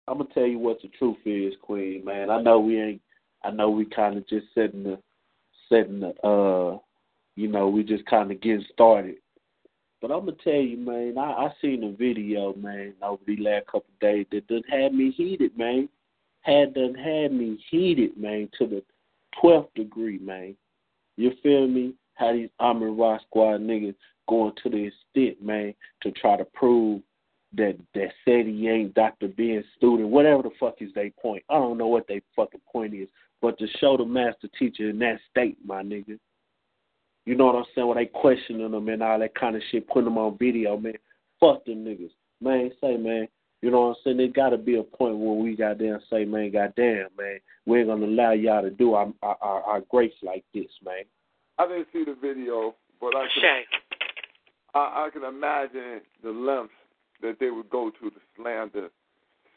I'm 0.09 0.17
gonna 0.17 0.29
tell 0.33 0.47
you 0.47 0.57
what 0.57 0.81
the 0.81 0.87
truth 0.97 1.17
is, 1.23 1.53
Queen, 1.61 2.03
man. 2.03 2.31
I 2.31 2.41
know 2.41 2.59
we 2.59 2.81
ain't 2.81 3.01
I 3.43 3.51
know 3.51 3.69
we 3.69 3.85
kinda 3.85 4.21
just 4.27 4.47
setting 4.55 4.83
the 4.83 4.99
setting 5.69 5.99
the 5.99 6.09
uh 6.27 6.79
you 7.35 7.47
know, 7.47 7.69
we 7.69 7.83
just 7.83 8.05
kinda 8.07 8.33
getting 8.33 8.65
started. 8.73 9.17
But 10.01 10.11
I'm 10.11 10.21
gonna 10.21 10.37
tell 10.43 10.53
you, 10.53 10.77
man, 10.77 11.19
I, 11.19 11.31
I 11.31 11.53
seen 11.61 11.83
a 11.83 11.91
video, 11.91 12.55
man, 12.55 12.95
over 13.03 13.21
the 13.27 13.37
last 13.37 13.67
couple 13.67 13.91
of 13.93 13.99
days 13.99 14.25
that 14.31 14.47
done 14.47 14.63
had 14.67 14.95
me 14.95 15.11
heated, 15.11 15.55
man. 15.55 15.87
Had 16.41 16.73
done 16.73 16.95
had 16.95 17.31
me 17.31 17.63
heated, 17.69 18.17
man, 18.17 18.49
to 18.57 18.65
the 18.65 18.83
twelfth 19.39 19.75
degree, 19.75 20.17
man. 20.17 20.55
You 21.17 21.33
feel 21.43 21.67
me? 21.67 21.93
How 22.15 22.33
these 22.33 22.49
Army 22.59 22.87
Rock 22.87 23.21
Squad 23.27 23.61
niggas 23.61 23.95
going 24.27 24.53
to 24.63 24.69
the 24.69 24.87
extent, 24.87 25.45
man, 25.45 25.73
to 26.01 26.11
try 26.11 26.35
to 26.35 26.45
prove 26.45 27.01
that 27.53 27.77
that 27.95 28.09
said 28.25 28.45
he 28.45 28.69
ain't 28.69 28.93
Dr. 28.93 29.27
Ben's 29.27 29.65
student, 29.77 30.09
whatever 30.09 30.43
the 30.43 30.51
fuck 30.59 30.75
is 30.81 30.91
they 30.93 31.11
point. 31.21 31.43
I 31.49 31.55
don't 31.55 31.77
know 31.77 31.87
what 31.87 32.07
they 32.07 32.21
fucking 32.35 32.61
point 32.71 32.93
is, 32.93 33.07
but 33.41 33.57
to 33.59 33.67
show 33.79 33.97
the 33.97 34.05
master 34.05 34.49
teacher 34.57 34.89
in 34.89 34.99
that 34.99 35.19
state, 35.29 35.57
my 35.65 35.81
nigga. 35.81 36.19
You 37.25 37.35
know 37.35 37.45
what 37.45 37.55
I'm 37.55 37.65
saying? 37.75 37.87
When 37.87 37.97
they 37.97 38.05
questioning 38.05 38.71
them 38.71 38.89
and 38.89 39.03
all 39.03 39.19
that 39.19 39.35
kind 39.35 39.55
of 39.55 39.61
shit, 39.71 39.87
putting 39.87 40.05
them 40.05 40.17
on 40.17 40.37
video, 40.37 40.77
man. 40.77 40.93
Fuck 41.39 41.65
them 41.65 41.85
niggas. 41.85 42.11
Man, 42.41 42.71
say, 42.81 42.97
man, 42.97 43.27
you 43.61 43.71
know 43.71 43.81
what 43.81 43.87
I'm 43.89 43.95
saying? 44.03 44.17
There 44.17 44.27
gotta 44.27 44.57
be 44.57 44.77
a 44.77 44.83
point 44.83 45.17
where 45.17 45.33
we 45.33 45.55
goddamn 45.55 45.99
say, 46.09 46.25
man, 46.25 46.51
goddamn, 46.51 47.07
man, 47.17 47.39
we 47.65 47.79
ain't 47.79 47.87
gonna 47.87 48.05
allow 48.05 48.31
y'all 48.31 48.61
to 48.61 48.69
do 48.69 48.93
our 48.93 49.11
our, 49.21 49.37
our, 49.41 49.61
our 49.63 49.81
grace 49.89 50.13
like 50.23 50.45
this, 50.53 50.69
man. 50.83 51.03
I 51.57 51.67
didn't 51.67 51.87
see 51.91 52.05
the 52.05 52.15
video, 52.19 52.75
but 53.01 53.15
I 53.15 53.21
can, 53.21 53.41
Shay. 53.41 53.61
I, 54.75 54.79
I 54.79 55.09
can 55.11 55.23
imagine 55.23 56.01
the 56.23 56.29
lengths 56.29 56.73
that 57.21 57.37
they 57.39 57.49
would 57.49 57.69
go 57.69 57.89
to 57.89 58.09
the 58.09 58.21
slander 58.35 58.89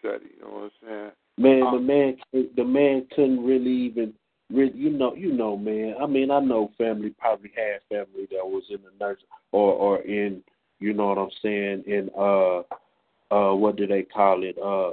SETI. 0.02 0.24
You 0.36 0.42
know 0.42 0.50
what 0.50 0.62
I'm 0.64 0.70
saying? 0.86 1.10
Man, 1.38 1.62
Um, 1.62 1.74
the 1.74 1.80
man, 1.80 2.48
the 2.56 2.64
man 2.64 3.06
couldn't 3.14 3.44
really 3.44 3.70
even, 3.70 4.12
really, 4.50 4.72
you 4.74 4.90
know, 4.90 5.14
you 5.14 5.32
know, 5.32 5.56
man. 5.56 5.94
I 6.00 6.06
mean, 6.06 6.30
I 6.30 6.40
know 6.40 6.72
family 6.76 7.10
probably 7.18 7.52
had 7.56 7.82
family 7.88 8.26
that 8.30 8.44
was 8.44 8.64
in 8.70 8.78
the 8.82 8.92
nurse 9.04 9.20
or 9.52 9.72
or 9.72 10.02
in, 10.02 10.42
you 10.78 10.92
know 10.92 11.06
what 11.06 11.18
I'm 11.18 11.30
saying, 11.42 11.84
in 11.86 12.10
uh, 12.16 12.62
uh, 13.32 13.54
what 13.54 13.76
do 13.76 13.86
they 13.86 14.02
call 14.02 14.42
it, 14.42 14.58
uh, 14.58 14.92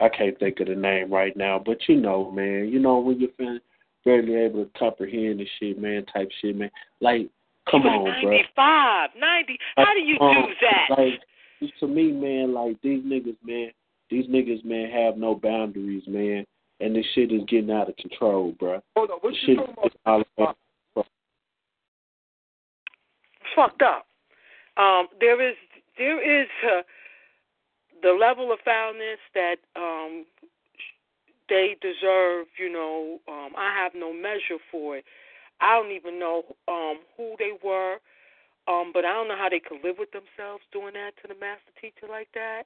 I 0.00 0.08
can't 0.08 0.38
think 0.38 0.60
of 0.60 0.68
the 0.68 0.74
name 0.74 1.12
right 1.12 1.36
now, 1.36 1.60
but 1.64 1.78
you 1.88 1.96
know, 1.96 2.30
man, 2.30 2.68
you 2.68 2.78
know 2.78 2.98
when 3.00 3.20
you're 3.20 3.30
feeling 3.36 3.60
barely 4.04 4.34
able 4.34 4.64
to 4.64 4.70
comprehend 4.78 5.40
the 5.40 5.46
shit, 5.58 5.80
man, 5.80 6.06
type 6.06 6.30
shit, 6.40 6.56
man. 6.56 6.70
Like, 7.00 7.28
come 7.70 7.82
on, 7.82 8.04
95, 8.04 8.22
bro. 8.22 8.30
95, 8.30 9.10
90. 9.20 9.58
How 9.76 9.94
do 9.94 10.00
you 10.00 10.18
um, 10.20 10.34
do 10.34 10.54
that? 10.62 10.98
Like, 10.98 11.20
to 11.80 11.86
me, 11.86 12.12
man, 12.12 12.54
like 12.54 12.80
these 12.82 13.02
niggas, 13.04 13.36
man, 13.44 13.70
these 14.10 14.26
niggas, 14.26 14.64
man, 14.64 14.90
have 14.90 15.16
no 15.16 15.34
boundaries, 15.34 16.02
man, 16.06 16.44
and 16.80 16.96
this 16.96 17.04
shit 17.14 17.32
is 17.32 17.42
getting 17.48 17.70
out 17.70 17.88
of 17.88 17.96
control, 17.96 18.54
bro. 18.58 18.80
Hold 18.96 19.10
on, 19.10 19.18
what 19.20 19.30
This 19.30 19.38
you 19.46 19.56
shit 19.56 19.76
talking 20.04 20.24
about. 20.38 20.56
fucked 23.54 23.82
up. 23.82 24.06
Um, 24.76 25.08
there 25.20 25.40
is 25.46 25.56
there 25.98 26.42
is 26.42 26.48
uh, 26.64 26.82
the 28.02 28.12
level 28.12 28.52
of 28.52 28.58
foulness 28.64 29.18
that 29.34 29.56
um, 29.76 30.24
they 31.48 31.76
deserve. 31.82 32.46
You 32.58 32.72
know, 32.72 33.18
um, 33.28 33.50
I 33.56 33.74
have 33.76 33.92
no 33.94 34.12
measure 34.12 34.58
for 34.70 34.96
it. 34.96 35.04
I 35.60 35.74
don't 35.74 35.92
even 35.92 36.18
know 36.18 36.44
um, 36.68 37.00
who 37.16 37.34
they 37.38 37.52
were, 37.62 37.96
um, 38.68 38.90
but 38.92 39.04
I 39.04 39.12
don't 39.12 39.28
know 39.28 39.36
how 39.36 39.48
they 39.48 39.60
could 39.60 39.84
live 39.84 39.96
with 39.98 40.10
themselves 40.12 40.62
doing 40.72 40.94
that 40.94 41.12
to 41.22 41.28
the 41.28 41.38
master 41.38 41.72
teacher 41.80 42.06
like 42.08 42.28
that. 42.34 42.64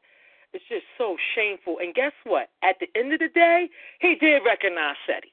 It's 0.52 0.64
just 0.68 0.84
so 0.98 1.16
shameful. 1.34 1.78
And 1.82 1.94
guess 1.94 2.12
what? 2.24 2.48
At 2.62 2.76
the 2.78 2.86
end 2.98 3.12
of 3.12 3.18
the 3.18 3.28
day, 3.34 3.68
he 4.00 4.14
did 4.14 4.42
recognize 4.46 4.96
SETI. 5.06 5.32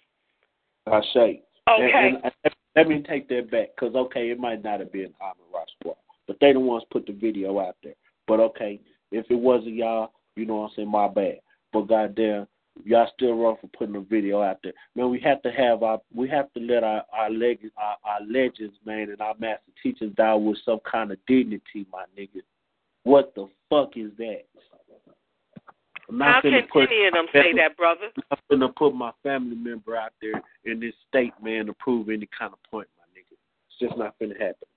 I 0.88 1.02
say. 1.14 1.42
Okay. 1.70 2.20
And, 2.24 2.32
and 2.44 2.54
let 2.76 2.88
me 2.88 3.04
take 3.08 3.30
that 3.30 3.52
back, 3.52 3.70
because 3.76 3.96
okay, 3.96 4.32
it 4.32 4.40
might 4.40 4.64
not 4.64 4.80
have 4.80 4.92
been 4.92 5.14
Ahmed 5.22 5.46
Rashwa, 5.54 5.96
but 6.28 6.38
they 6.42 6.54
the 6.54 6.60
ones 6.60 6.84
put 6.92 7.06
the 7.06 7.14
video 7.14 7.60
out 7.60 7.76
there. 7.84 7.94
But 8.28 8.40
okay, 8.40 8.80
if 9.12 9.30
it 9.30 9.36
wasn't 9.36 9.76
y'all, 9.76 10.12
you 10.36 10.46
know 10.46 10.56
what 10.56 10.70
I'm 10.70 10.76
saying, 10.76 10.92
my 10.92 11.08
bad. 11.08 11.40
But 11.72 11.88
goddamn, 11.88 12.48
y'all 12.86 13.10
still 13.16 13.36
wrong 13.36 13.58
for 13.60 13.68
putting 13.68 13.96
a 13.96 14.02
video 14.02 14.42
out 14.42 14.60
there. 14.64 14.74
Man, 14.96 15.10
we 15.10 15.20
have 15.22 15.42
to 15.44 15.52
have 15.52 15.84
our, 15.84 16.00
we 16.14 16.30
have 16.30 16.52
to 16.54 16.60
let 16.60 16.84
our 16.84 17.04
our, 17.14 17.30
leg, 17.30 17.60
our 17.78 17.98
our 18.04 18.22
legends, 18.28 18.76
man, 18.86 19.10
and 19.10 19.22
our 19.22 19.36
master 19.40 19.72
teachers 19.82 20.12
die 20.16 20.34
with 20.34 20.58
some 20.66 20.80
kind 20.90 21.12
of 21.12 21.18
dignity, 21.28 21.86
my 21.92 22.06
nigga. 22.18 22.42
What 23.04 23.34
the 23.36 23.48
fuck 23.70 23.94
is 23.96 24.12
that? 24.18 24.44
I'm 26.10 26.20
How 26.20 26.42
can 26.42 26.54
put 26.72 26.90
any 26.92 27.08
of 27.08 27.14
them 27.14 27.28
say 27.32 27.54
that, 27.56 27.78
brother? 27.78 28.08
I'm 28.32 28.38
gonna 28.50 28.70
put 28.74 28.94
my 28.94 29.12
family 29.24 29.56
member 29.56 29.96
out 29.96 30.12
there 30.22 30.42
in 30.66 30.80
this 30.80 30.94
state, 31.08 31.34
man, 31.42 31.68
to 31.68 31.74
prove 31.74 32.10
any 32.10 32.28
kind 32.38 32.52
of 32.52 32.62
point, 32.70 32.88
my 32.98 33.20
nigga. 33.20 33.38
It's 33.70 33.80
just 33.80 33.98
not 33.98 34.16
gonna 34.20 34.34
happen. 34.34 34.68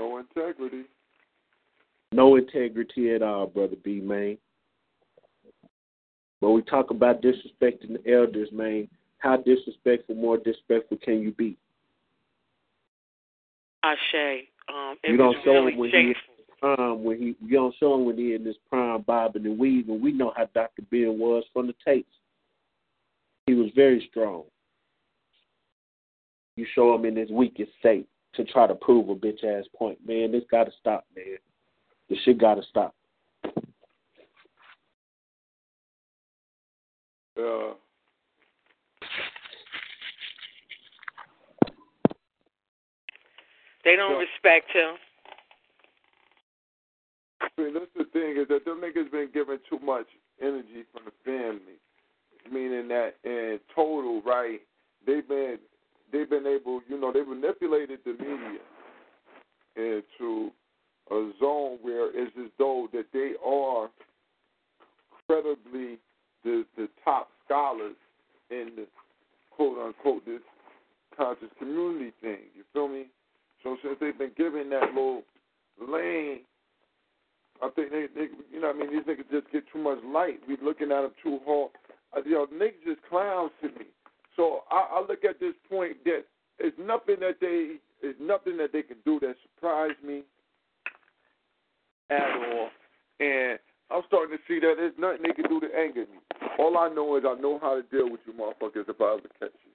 No 0.00 0.18
integrity. 0.18 0.84
No 2.12 2.36
integrity 2.36 3.14
at 3.14 3.22
all, 3.22 3.46
brother 3.46 3.76
B, 3.82 4.00
man. 4.00 4.38
But 6.44 6.50
we 6.50 6.60
talk 6.60 6.90
about 6.90 7.22
disrespecting 7.22 7.96
the 8.04 8.12
elders, 8.12 8.50
man. 8.52 8.86
How 9.16 9.38
disrespectful, 9.38 10.14
more 10.14 10.36
disrespectful 10.36 10.98
can 11.02 11.22
you 11.22 11.32
be? 11.32 11.56
Ashe. 13.82 14.44
Um, 14.68 14.96
it 15.02 15.12
You 15.12 15.16
don't 15.16 15.38
show 15.42 15.52
really 15.52 15.72
him 15.72 15.78
when 15.78 15.90
he-. 15.90 16.14
Prime 16.60 17.02
when 17.02 17.18
he 17.18 17.34
you 17.42 17.54
don't 17.56 17.74
show 17.80 17.94
him 17.94 18.04
when 18.04 18.18
he 18.18 18.34
in 18.34 18.44
this 18.44 18.56
prime 18.68 19.00
bobbing 19.00 19.46
and 19.46 19.58
weaving. 19.58 20.02
We 20.02 20.12
know 20.12 20.34
how 20.36 20.46
Dr. 20.52 20.82
Ben 20.90 21.18
was 21.18 21.44
from 21.54 21.66
the 21.66 21.74
tapes. 21.82 22.12
He 23.46 23.54
was 23.54 23.70
very 23.74 24.06
strong. 24.10 24.42
You 26.56 26.66
show 26.74 26.94
him 26.94 27.06
in 27.06 27.16
his 27.16 27.30
weakest 27.30 27.70
state 27.80 28.06
to 28.34 28.44
try 28.44 28.66
to 28.66 28.74
prove 28.74 29.08
a 29.08 29.14
bitch 29.14 29.44
ass 29.44 29.64
point. 29.74 29.98
Man, 30.06 30.30
this 30.30 30.44
gotta 30.50 30.72
stop, 30.78 31.06
man. 31.16 31.38
This 32.10 32.18
shit 32.26 32.36
gotta 32.36 32.62
stop. 32.68 32.94
Uh, 37.36 37.74
They 43.84 43.96
don't 43.96 44.12
Yeah. 44.12 44.20
respect 44.20 44.70
him. 44.70 44.98
I 47.40 47.50
mean, 47.58 47.74
that's 47.74 47.92
the 47.92 48.04
thing 48.06 48.38
is 48.38 48.48
that 48.48 48.64
them 48.64 48.80
niggas 48.80 49.10
been 49.10 49.30
given 49.30 49.60
too 49.68 49.78
much 49.80 50.08
energy 50.40 50.84
from 50.84 51.04
the 51.04 51.10
family, 51.22 51.78
meaning 52.50 52.88
that 52.88 53.16
in 53.24 53.60
total, 53.74 54.22
right? 54.22 54.62
They've 55.04 55.26
been 55.28 55.60
they've 56.10 56.30
been 56.30 56.46
able, 56.46 56.82
you 56.88 56.96
know, 56.98 57.12
they 57.12 57.22
manipulated 57.22 58.02
the 58.04 58.12
media 58.14 58.60
into 59.76 60.52
a 61.10 61.32
zone 61.38 61.78
where 61.82 62.10
it's 62.16 62.36
as 62.38 62.50
though 62.56 62.88
that 62.92 63.12
they 63.12 63.34
are 63.44 63.90
credibly 65.26 65.98
the 66.44 66.64
the 66.76 66.88
top 67.04 67.28
scholars 67.44 67.96
in 68.50 68.70
the 68.76 68.86
quote 69.50 69.78
unquote 69.78 70.24
this 70.24 70.40
conscious 71.16 71.48
community 71.58 72.12
thing. 72.20 72.38
You 72.54 72.64
feel 72.72 72.88
me? 72.88 73.06
So 73.62 73.76
since 73.82 73.96
they've 74.00 74.16
been 74.16 74.32
given 74.36 74.70
that 74.70 74.92
little 74.94 75.22
lane, 75.80 76.40
I 77.62 77.70
think 77.70 77.90
they, 77.90 78.06
they 78.14 78.26
you 78.52 78.60
know, 78.60 78.68
what 78.68 78.76
I 78.76 78.78
mean, 78.80 78.92
these 78.92 79.02
niggas 79.02 79.30
just 79.30 79.50
get 79.52 79.64
too 79.72 79.78
much 79.78 79.98
light. 80.04 80.40
We 80.46 80.56
looking 80.62 80.92
at 80.92 81.02
them 81.02 81.12
too 81.22 81.40
hard. 81.46 81.70
Uh, 82.16 82.20
you 82.24 82.32
know, 82.32 82.46
niggas 82.52 82.84
just 82.84 83.00
clowns 83.08 83.52
to 83.62 83.68
me. 83.68 83.86
So 84.36 84.60
I, 84.70 84.98
I 84.98 85.00
look 85.00 85.24
at 85.24 85.40
this 85.40 85.54
point 85.70 86.04
that 86.04 86.24
it's 86.58 86.76
nothing 86.78 87.16
that 87.20 87.38
they, 87.40 87.76
it's 88.02 88.18
nothing 88.20 88.56
that 88.58 88.72
they 88.72 88.82
can 88.82 88.96
do 89.04 89.18
that 89.20 89.36
surprise 89.42 89.96
me 90.04 90.22
at 92.10 92.20
all. 92.20 92.68
And 93.20 93.58
I'm 93.90 94.02
starting 94.08 94.36
to 94.36 94.42
see 94.46 94.60
that 94.60 94.74
there's 94.76 94.92
nothing 94.98 95.22
they 95.22 95.32
can 95.32 95.48
do 95.48 95.60
to 95.60 95.68
anger 95.74 96.00
me. 96.00 96.18
All 96.58 96.78
I 96.78 96.88
know 96.88 97.16
is 97.16 97.24
I 97.26 97.40
know 97.40 97.58
how 97.60 97.74
to 97.74 97.82
deal 97.82 98.10
with 98.10 98.20
you 98.26 98.32
motherfuckers 98.32 98.88
if 98.88 99.00
I 99.00 99.14
ever 99.14 99.28
catch 99.40 99.56
you. 99.64 99.72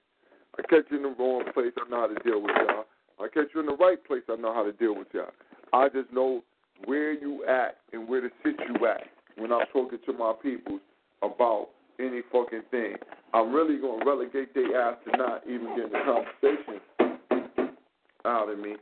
I 0.58 0.62
catch 0.62 0.90
you 0.90 0.96
in 0.96 1.02
the 1.04 1.14
wrong 1.18 1.44
place, 1.54 1.72
I 1.78 1.88
know 1.88 2.00
how 2.00 2.06
to 2.08 2.18
deal 2.22 2.42
with 2.42 2.52
y'all. 2.66 2.84
I 3.20 3.28
catch 3.28 3.48
you 3.54 3.60
in 3.60 3.66
the 3.66 3.76
right 3.76 4.02
place, 4.04 4.22
I 4.28 4.36
know 4.36 4.54
how 4.54 4.64
to 4.64 4.72
deal 4.72 4.94
with 4.96 5.08
y'all. 5.12 5.30
I 5.72 5.88
just 5.88 6.12
know 6.12 6.42
where 6.86 7.12
you 7.12 7.44
at 7.44 7.76
and 7.92 8.08
where 8.08 8.20
to 8.20 8.30
sit 8.42 8.56
you 8.68 8.86
at 8.86 9.04
when 9.36 9.52
I'm 9.52 9.66
talking 9.72 9.98
to 10.06 10.12
my 10.12 10.32
people 10.42 10.80
about 11.22 11.68
any 11.98 12.22
fucking 12.32 12.62
thing. 12.70 12.96
I'm 13.32 13.52
really 13.52 13.78
gonna 13.80 14.04
relegate 14.04 14.54
their 14.54 14.80
ass 14.80 14.96
to 15.04 15.16
not 15.16 15.42
even 15.46 15.76
getting 15.76 15.92
the 15.92 16.00
conversation 16.04 17.76
out 18.24 18.48
of 18.48 18.58
me. 18.58 18.74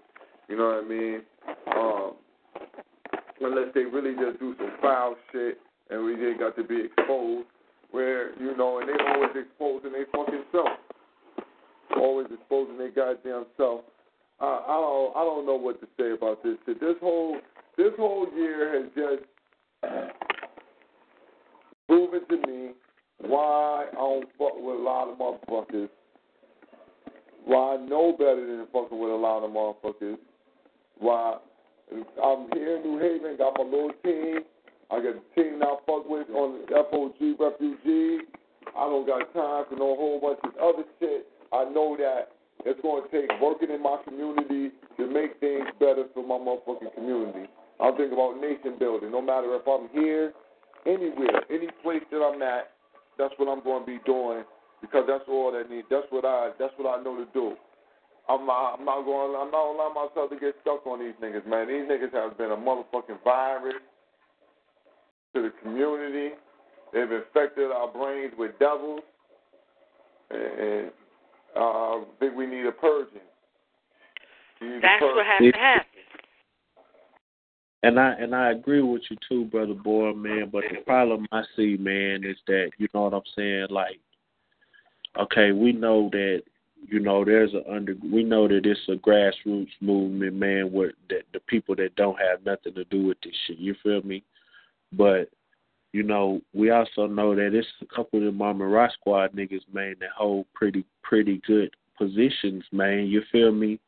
You 0.48 0.56
know 0.56 0.66
what 0.66 0.84
I 0.84 0.88
mean? 0.88 1.20
Um, 1.76 2.12
unless 3.40 3.74
they 3.74 3.82
really 3.82 4.14
just 4.14 4.38
do 4.40 4.54
some 4.58 4.72
foul 4.80 5.16
shit 5.32 5.58
and 5.90 6.04
we 6.04 6.16
just 6.16 6.38
got 6.38 6.56
to 6.56 6.64
be 6.64 6.86
exposed. 6.86 7.46
Where 7.90 8.38
you 8.38 8.56
know, 8.56 8.80
and 8.80 8.88
they 8.88 9.04
always 9.04 9.30
exposing 9.34 9.92
their 9.92 10.06
fucking 10.12 10.44
self, 10.52 10.68
always 11.96 12.26
exposing 12.32 12.76
their 12.78 12.90
goddamn 12.90 13.46
self. 13.56 13.80
Uh, 14.40 14.60
I 14.66 14.76
don't, 14.76 15.16
I 15.16 15.24
don't 15.24 15.46
know 15.46 15.56
what 15.56 15.80
to 15.80 15.88
say 15.98 16.12
about 16.12 16.42
this. 16.44 16.56
shit. 16.64 16.80
This 16.80 16.94
whole, 17.00 17.38
this 17.76 17.92
whole 17.96 18.28
year 18.36 18.82
has 18.82 18.90
just 18.94 19.24
proven 21.88 22.20
to 22.28 22.46
me 22.46 22.70
why 23.20 23.86
I 23.90 23.94
don't 23.94 24.28
fuck 24.38 24.54
with 24.56 24.76
a 24.76 24.82
lot 24.82 25.08
of 25.08 25.18
motherfuckers. 25.18 25.88
Why 27.44 27.74
I 27.74 27.86
know 27.86 28.12
better 28.12 28.46
than 28.46 28.66
fucking 28.72 28.98
with 28.98 29.10
a 29.10 29.14
lot 29.14 29.42
of 29.42 29.50
motherfuckers. 29.50 30.18
Why 30.98 31.38
I'm 32.22 32.48
here 32.52 32.76
in 32.76 32.82
New 32.82 32.98
Haven, 32.98 33.36
got 33.38 33.54
my 33.56 33.64
little 33.64 33.92
team. 34.04 34.40
I 34.90 34.96
got 35.04 35.20
a 35.20 35.24
team 35.36 35.60
I 35.60 35.76
fuck 35.84 36.08
with 36.08 36.28
on 36.30 36.64
the 36.64 36.84
FOG 36.90 37.20
refugee. 37.36 38.24
I 38.72 38.84
don't 38.88 39.06
got 39.06 39.20
time 39.32 39.64
for 39.68 39.76
no 39.76 39.96
whole 39.96 40.20
bunch 40.20 40.40
of 40.44 40.56
other 40.56 40.84
shit. 40.98 41.28
I 41.52 41.64
know 41.64 41.96
that 41.98 42.32
it's 42.64 42.80
going 42.80 43.04
to 43.04 43.08
take 43.12 43.28
working 43.40 43.70
in 43.70 43.82
my 43.82 43.98
community 44.04 44.72
to 44.96 45.06
make 45.06 45.38
things 45.40 45.68
better 45.78 46.04
for 46.14 46.24
my 46.24 46.40
motherfucking 46.40 46.94
community. 46.94 47.48
I'm 47.80 47.96
thinking 47.96 48.16
about 48.16 48.40
nation 48.40 48.76
building. 48.78 49.12
No 49.12 49.22
matter 49.22 49.54
if 49.54 49.66
I'm 49.68 49.88
here, 49.92 50.32
anywhere, 50.86 51.44
any 51.50 51.68
place 51.82 52.02
that 52.10 52.18
I'm 52.24 52.40
at, 52.42 52.72
that's 53.16 53.34
what 53.36 53.48
I'm 53.48 53.62
going 53.62 53.84
to 53.84 53.86
be 53.86 53.98
doing 54.04 54.42
because 54.80 55.04
that's 55.06 55.24
all 55.28 55.52
that 55.52 55.70
need. 55.70 55.84
That's 55.90 56.06
what 56.10 56.24
I. 56.24 56.50
That's 56.58 56.72
what 56.76 56.88
I 56.88 57.02
know 57.02 57.16
to 57.16 57.26
do. 57.32 57.54
I'm 58.28 58.46
not. 58.46 58.78
I'm 58.78 58.84
not 58.84 59.04
going. 59.04 59.36
I'm 59.36 59.50
not 59.50 59.74
allowing 59.74 59.94
myself 59.94 60.30
to 60.30 60.38
get 60.38 60.54
stuck 60.62 60.86
on 60.86 61.00
these 61.00 61.16
niggas, 61.22 61.46
man. 61.46 61.68
These 61.68 61.86
niggas 61.90 62.14
have 62.14 62.38
been 62.38 62.52
a 62.52 62.56
motherfucking 62.56 63.22
virus 63.24 63.82
to 65.34 65.42
the 65.42 65.52
community. 65.62 66.34
They've 66.92 67.10
infected 67.10 67.70
our 67.70 67.92
brains 67.92 68.32
with 68.38 68.58
devils, 68.58 69.00
and 70.30 70.90
uh, 71.56 71.60
I 71.60 72.04
think 72.18 72.34
we 72.34 72.46
need 72.46 72.66
a 72.66 72.72
purging. 72.72 73.20
We 74.60 74.68
need 74.68 74.76
a 74.76 74.80
That's 74.80 75.02
uh, 75.02 75.06
what 75.06 75.26
purge. 75.26 75.26
has 75.26 75.52
to 75.52 75.58
happen. 75.58 75.84
And 77.84 78.00
I 78.00 78.12
and 78.14 78.34
I 78.34 78.50
agree 78.50 78.82
with 78.82 79.02
you 79.08 79.16
too, 79.28 79.44
brother 79.44 79.74
boy, 79.74 80.12
man. 80.12 80.50
But 80.50 80.64
the 80.68 80.80
problem 80.84 81.26
I 81.30 81.42
see, 81.54 81.76
man, 81.78 82.24
is 82.24 82.36
that 82.48 82.70
you 82.78 82.88
know 82.92 83.02
what 83.02 83.14
I'm 83.14 83.22
saying. 83.36 83.68
Like, 83.70 84.00
okay, 85.20 85.52
we 85.52 85.72
know 85.72 86.08
that 86.10 86.42
you 86.88 86.98
know 86.98 87.24
there's 87.24 87.54
a 87.54 87.70
under. 87.72 87.94
We 88.02 88.24
know 88.24 88.48
that 88.48 88.66
it's 88.66 88.80
a 88.88 88.96
grassroots 88.96 89.68
movement, 89.80 90.34
man. 90.34 90.72
Where 90.72 90.92
that 91.08 91.22
the 91.32 91.38
people 91.40 91.76
that 91.76 91.94
don't 91.94 92.18
have 92.18 92.44
nothing 92.44 92.74
to 92.74 92.84
do 92.84 93.06
with 93.06 93.18
this 93.22 93.34
shit. 93.46 93.58
You 93.58 93.76
feel 93.80 94.02
me? 94.02 94.24
But 94.92 95.28
you 95.92 96.02
know, 96.02 96.40
we 96.52 96.70
also 96.70 97.06
know 97.06 97.34
that 97.34 97.54
it's 97.54 97.66
a 97.80 97.86
couple 97.86 98.18
of 98.18 98.24
the 98.26 98.32
Mama 98.32 98.66
Rock 98.66 98.92
Squad 98.92 99.32
niggas, 99.32 99.62
man, 99.72 99.94
that 100.00 100.10
hold 100.16 100.46
pretty 100.54 100.84
pretty 101.02 101.40
good 101.46 101.70
positions, 101.96 102.64
man. 102.72 103.06
You 103.06 103.22
feel 103.32 103.52
me? 103.52 103.80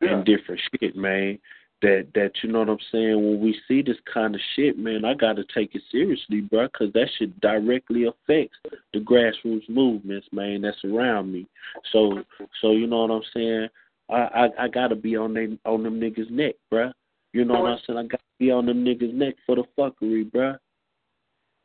Yeah. 0.00 0.14
And 0.14 0.24
different 0.24 0.60
shit, 0.80 0.96
man. 0.96 1.38
That 1.82 2.08
that 2.14 2.32
you 2.42 2.50
know 2.50 2.60
what 2.60 2.68
I'm 2.68 2.78
saying. 2.92 3.16
When 3.16 3.40
we 3.40 3.58
see 3.66 3.82
this 3.82 3.96
kind 4.12 4.34
of 4.34 4.40
shit, 4.54 4.78
man, 4.78 5.04
I 5.04 5.14
got 5.14 5.36
to 5.36 5.44
take 5.54 5.74
it 5.74 5.82
seriously, 5.90 6.40
bro, 6.42 6.66
because 6.66 6.92
that 6.92 7.08
shit 7.18 7.38
directly 7.40 8.04
affects 8.04 8.56
the 8.92 9.00
grassroots 9.00 9.68
movements, 9.68 10.26
man, 10.32 10.62
that's 10.62 10.84
around 10.84 11.32
me. 11.32 11.46
So 11.92 12.22
so 12.60 12.72
you 12.72 12.86
know 12.86 13.06
what 13.06 13.14
I'm 13.14 13.22
saying. 13.34 13.68
I 14.08 14.14
I, 14.14 14.64
I 14.64 14.68
got 14.68 14.88
to 14.88 14.96
be 14.96 15.16
on 15.16 15.34
them 15.34 15.58
on 15.64 15.82
them 15.82 16.00
niggas' 16.00 16.30
neck, 16.30 16.54
bro. 16.70 16.92
You 17.32 17.44
know 17.44 17.60
what 17.60 17.72
I'm 17.72 17.78
saying. 17.86 17.98
I 17.98 18.02
got 18.02 18.18
to 18.18 18.24
be 18.38 18.50
on 18.50 18.66
them 18.66 18.84
niggas' 18.84 19.14
neck 19.14 19.34
for 19.46 19.56
the 19.56 19.64
fuckery, 19.78 20.30
bro. 20.30 20.56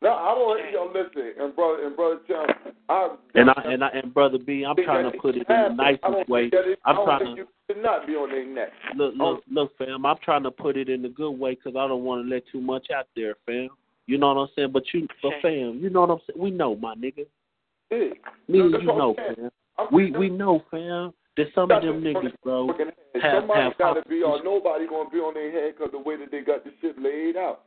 No, 0.02 0.12
I 0.12 0.34
don't. 0.34 0.72
Yo, 0.72 0.86
listen, 0.92 1.32
and 1.40 1.56
brother, 1.56 1.86
and 1.86 1.96
brother 1.96 2.20
John, 2.28 2.46
I 2.88 3.16
And 3.34 3.50
I 3.50 3.62
and 3.64 3.82
I 3.82 3.88
and 3.88 4.12
brother 4.12 4.38
B, 4.38 4.64
I'm 4.64 4.76
trying 4.76 5.10
to 5.10 5.18
put 5.18 5.36
it 5.36 5.46
in 5.48 5.76
the 5.76 5.82
nicest 5.82 6.28
way. 6.28 6.50
I'm 6.84 6.96
trying 7.04 7.24
to 7.24 7.42
you 7.42 7.48
should 7.68 7.82
not 7.82 8.06
be 8.06 8.12
on 8.12 8.28
their 8.28 8.46
neck. 8.46 8.68
look, 8.94 9.14
oh. 9.18 9.24
look, 9.24 9.44
look, 9.50 9.78
fam. 9.78 10.04
I'm 10.04 10.16
trying 10.22 10.42
to 10.42 10.50
put 10.50 10.76
it 10.76 10.90
in 10.90 11.04
a 11.06 11.08
good 11.08 11.32
way 11.32 11.54
because 11.54 11.76
I 11.78 11.88
don't 11.88 12.04
want 12.04 12.26
to 12.26 12.32
let 12.32 12.44
too 12.52 12.60
much 12.60 12.88
out 12.94 13.08
there, 13.16 13.36
fam. 13.46 13.68
You 14.06 14.18
know 14.18 14.34
what 14.34 14.42
I'm 14.42 14.48
saying? 14.54 14.70
But 14.72 14.84
you, 14.92 15.08
but 15.22 15.32
fam, 15.40 15.80
you 15.82 15.88
know 15.88 16.02
what 16.02 16.10
I'm 16.10 16.18
saying? 16.26 16.40
We 16.40 16.50
know, 16.50 16.76
my 16.76 16.94
nigga. 16.94 17.26
Yeah. 17.90 18.10
Me 18.48 18.60
and 18.60 18.72
you 18.72 18.84
know, 18.84 19.14
fam. 19.16 19.50
We 19.90 20.10
we 20.12 20.28
know, 20.28 20.62
fam. 20.70 21.14
That 21.36 21.46
some 21.54 21.70
of 21.70 21.82
them 21.82 22.00
niggas, 22.00 22.32
bro, 22.42 22.66
fucking 22.68 22.86
head. 22.86 23.22
have 23.22 23.42
Somebody 23.42 23.60
have 23.60 23.78
got 23.78 23.94
to 23.94 24.08
be 24.08 24.24
on. 24.24 24.44
Nobody 24.44 24.88
gonna 24.88 25.10
be 25.10 25.18
on 25.18 25.34
their 25.34 25.52
head 25.52 25.74
because 25.76 25.92
the 25.92 26.00
way 26.00 26.16
that 26.16 26.30
they 26.30 26.40
got 26.40 26.64
the 26.64 26.72
shit 26.80 26.96
laid 26.96 27.36
out. 27.36 27.60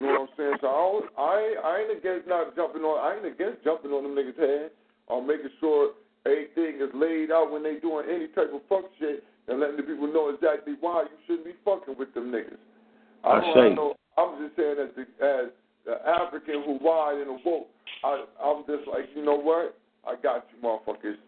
You 0.00 0.08
know 0.08 0.24
what 0.24 0.30
I'm 0.32 0.36
saying? 0.36 0.56
So 0.60 0.68
I, 0.68 0.80
don't, 0.80 1.06
I, 1.16 1.32
ain't, 1.40 1.58
I 1.64 1.72
ain't 1.80 1.92
against 1.98 2.28
not 2.28 2.56
jumping 2.56 2.82
on. 2.82 2.96
I 2.96 3.16
ain't 3.16 3.28
against 3.28 3.62
jumping 3.64 3.92
on 3.92 4.04
them 4.04 4.16
niggas' 4.16 4.40
head 4.40 4.70
or 5.06 5.20
making 5.20 5.52
sure 5.60 5.92
everything 6.24 6.80
is 6.80 6.92
laid 6.96 7.30
out 7.30 7.52
when 7.52 7.62
they 7.62 7.76
doing 7.76 8.08
any 8.08 8.28
type 8.32 8.48
of 8.52 8.64
fuck 8.68 8.88
shit 8.98 9.24
and 9.48 9.60
letting 9.60 9.76
the 9.76 9.84
people 9.84 10.08
know 10.08 10.32
exactly 10.32 10.74
why 10.80 11.04
you 11.04 11.16
shouldn't 11.28 11.44
be 11.44 11.56
fucking 11.64 11.96
with 11.98 12.12
them 12.14 12.32
niggas. 12.32 12.60
I 13.24 13.40
don't 13.40 13.52
say. 13.52 13.74
no, 13.74 13.94
I'm 14.16 14.40
just 14.40 14.56
saying 14.56 14.76
as 14.80 14.92
the 14.96 15.04
as 15.24 15.48
the 15.84 15.96
African 16.08 16.64
who 16.64 16.78
wide 16.80 17.20
and 17.20 17.40
awoke, 17.40 17.68
I 18.02 18.24
I'm 18.40 18.64
just 18.64 18.88
like 18.88 19.08
you 19.14 19.24
know 19.24 19.36
what? 19.36 19.76
I 20.06 20.16
got 20.20 20.46
you, 20.52 20.60
motherfuckers. 20.60 21.20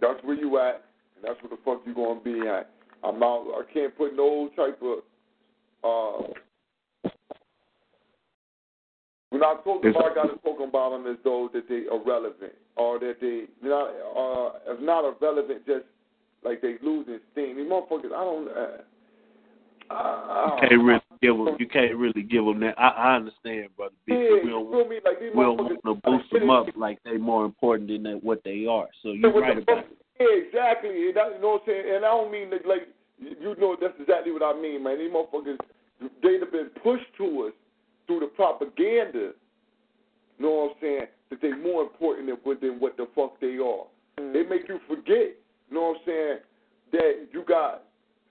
That's 0.00 0.22
where 0.22 0.36
you 0.36 0.58
at, 0.58 0.84
and 1.16 1.24
that's 1.24 1.40
where 1.42 1.50
the 1.50 1.58
fuck 1.64 1.82
you 1.86 1.94
gonna 1.94 2.20
be 2.20 2.46
at. 2.48 2.70
I'm 3.02 3.22
out. 3.22 3.46
I 3.54 3.62
can't 3.72 3.96
put 3.96 4.14
no 4.16 4.50
type 4.56 4.80
of 4.82 4.98
uh. 5.84 6.32
When 9.30 9.44
I 9.44 9.54
talk 9.62 9.84
about, 9.84 10.10
I 10.10 10.14
gotta 10.14 10.36
talk 10.38 10.58
about 10.60 10.90
them 10.90 11.06
as 11.06 11.16
though 11.22 11.48
that 11.54 11.68
they 11.68 11.84
are 11.90 12.02
relevant, 12.04 12.52
or 12.76 12.98
that 12.98 13.16
they 13.20 13.44
not 13.62 13.88
uh 13.88 14.58
if 14.66 14.80
not 14.80 15.04
irrelevant, 15.04 15.66
just 15.66 15.84
like 16.44 16.60
they 16.60 16.76
losing 16.82 17.20
steam. 17.32 17.56
These 17.56 17.66
motherfuckers, 17.66 18.12
I 18.14 18.24
don't. 18.24 18.48
Uh, 18.48 19.92
uh, 19.92 20.56
you 20.62 20.68
can't 20.68 20.82
really 20.82 20.99
give 21.22 21.36
them. 21.36 21.56
You 21.58 21.66
can't 21.68 21.96
really 21.96 22.22
give 22.22 22.44
them 22.44 22.60
that. 22.60 22.74
I, 22.78 22.88
I 22.88 23.16
understand, 23.16 23.68
brother 23.76 23.94
B. 24.06 24.14
Yeah, 24.14 24.18
but 24.18 24.44
we 24.44 24.50
you 24.50 24.50
don't 24.50 24.70
feel 24.70 24.88
me? 24.88 24.96
Like 25.04 25.20
these 25.20 25.30
we 25.34 25.42
don't 25.42 25.56
want 25.58 25.84
to 25.84 25.94
boost 25.94 26.32
them 26.32 26.50
up 26.50 26.66
like 26.76 26.98
they're 27.04 27.18
more 27.18 27.44
important 27.44 27.88
than 27.88 28.02
that, 28.04 28.22
what 28.24 28.42
they 28.44 28.66
are. 28.66 28.88
So 29.02 29.12
you're 29.12 29.32
right 29.32 29.56
the 29.56 29.62
about 29.62 29.84
fuck- 29.84 29.92
it. 29.92 29.96
Yeah, 30.20 30.46
exactly. 30.46 30.90
And 31.08 31.16
that, 31.16 31.32
you 31.36 31.40
know 31.40 31.60
what 31.60 31.62
I'm 31.62 31.66
saying? 31.66 31.84
And 31.96 32.04
I 32.04 32.08
don't 32.08 32.30
mean 32.30 32.50
that, 32.50 32.66
like, 32.66 32.88
you 33.18 33.56
know, 33.58 33.76
that's 33.80 33.94
exactly 34.00 34.32
what 34.32 34.42
I 34.42 34.52
mean, 34.60 34.82
man. 34.84 34.98
These 34.98 35.10
motherfuckers, 35.10 35.56
they've 36.22 36.52
been 36.52 36.68
pushed 36.82 37.08
to 37.16 37.48
us 37.48 37.52
through 38.06 38.20
the 38.20 38.26
propaganda, 38.26 39.32
you 40.36 40.40
know 40.44 40.50
what 40.50 40.70
I'm 40.72 40.76
saying, 40.80 41.06
that 41.30 41.40
they're 41.40 41.56
more 41.56 41.82
important 41.82 42.26
than, 42.28 42.36
what- 42.42 42.60
than 42.60 42.80
what 42.80 42.96
the 42.96 43.06
fuck 43.14 43.40
they 43.40 43.56
are. 43.56 43.88
Mm. 44.18 44.32
They 44.32 44.42
make 44.42 44.68
you 44.68 44.78
forget, 44.88 45.36
you 45.68 45.72
know 45.72 45.96
what 45.96 45.96
I'm 45.96 46.02
saying, 46.04 46.38
that 46.92 47.28
you 47.32 47.42
got, 47.46 47.84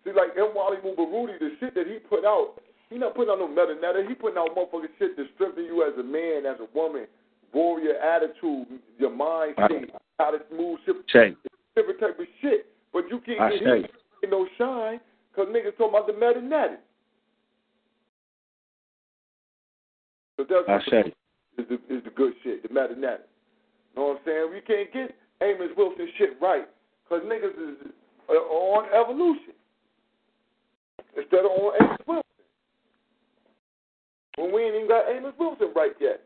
see, 0.03 0.11
like 0.11 0.35
Mwalimu 0.37 0.95
Baruti, 0.95 1.39
the 1.39 1.51
shit 1.59 1.73
that 1.75 1.87
he 1.87 1.97
put 1.99 2.25
out, 2.25 2.61
he 2.89 2.97
not 2.97 3.15
putting 3.15 3.31
out 3.31 3.39
no 3.39 3.47
metaneta. 3.47 4.07
He 4.07 4.15
putting 4.15 4.37
out 4.37 4.55
motherfucking 4.55 4.89
shit 4.97 5.15
to 5.17 5.25
strengthen 5.35 5.65
you 5.65 5.83
as 5.83 5.97
a 5.99 6.03
man, 6.03 6.45
as 6.45 6.59
a 6.59 6.67
woman, 6.77 7.05
warrior 7.53 7.95
attitude, 7.95 8.67
your 8.97 9.11
mind 9.11 9.53
state, 9.65 9.91
how 10.17 10.31
to 10.31 10.39
move 10.55 10.79
shit 10.85 10.95
different 11.75 11.99
type 11.99 12.19
of 12.19 12.25
shit. 12.41 12.67
But 12.91 13.03
you 13.09 13.19
can't 13.19 13.39
I 13.39 13.49
get 13.51 13.91
in 14.23 14.29
no 14.29 14.47
shine 14.57 14.99
because 15.31 15.53
niggas 15.53 15.77
talking 15.77 15.89
about 15.89 16.07
the 16.07 16.13
metanetic. 16.13 16.77
So 20.37 20.45
that's 20.49 20.67
I 20.67 20.89
say. 20.89 21.13
is 21.57 21.65
the 21.69 21.75
is 21.93 22.03
the 22.03 22.09
good 22.09 22.33
shit, 22.43 22.63
the 22.63 22.69
metanetic. 22.69 23.27
Know 23.95 24.05
what 24.05 24.17
I'm 24.17 24.21
saying? 24.25 24.49
We 24.51 24.61
can't 24.61 24.91
get 24.91 25.15
Amos 25.41 25.71
Wilson 25.77 26.07
shit 26.17 26.41
right 26.41 26.67
because 27.03 27.23
niggas 27.25 27.71
is 27.71 27.91
uh, 28.29 28.33
on 28.33 28.85
evolution 28.93 29.53
instead 31.17 31.45
of 31.45 31.51
on 31.51 31.73
Amos 31.81 31.97
Wilson. 32.07 32.28
When 34.39 34.53
we 34.53 34.63
ain't 34.63 34.75
even 34.75 34.87
got 34.87 35.11
Amos 35.11 35.33
Wilson 35.37 35.73
right 35.75 35.91
yet. 35.99 36.21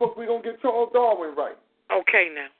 Fuck, 0.00 0.16
we 0.16 0.26
gonna 0.26 0.42
get 0.42 0.60
Charles 0.60 0.90
Darwin 0.92 1.36
right. 1.36 1.56
Okay, 1.94 2.26
now. 2.34 2.50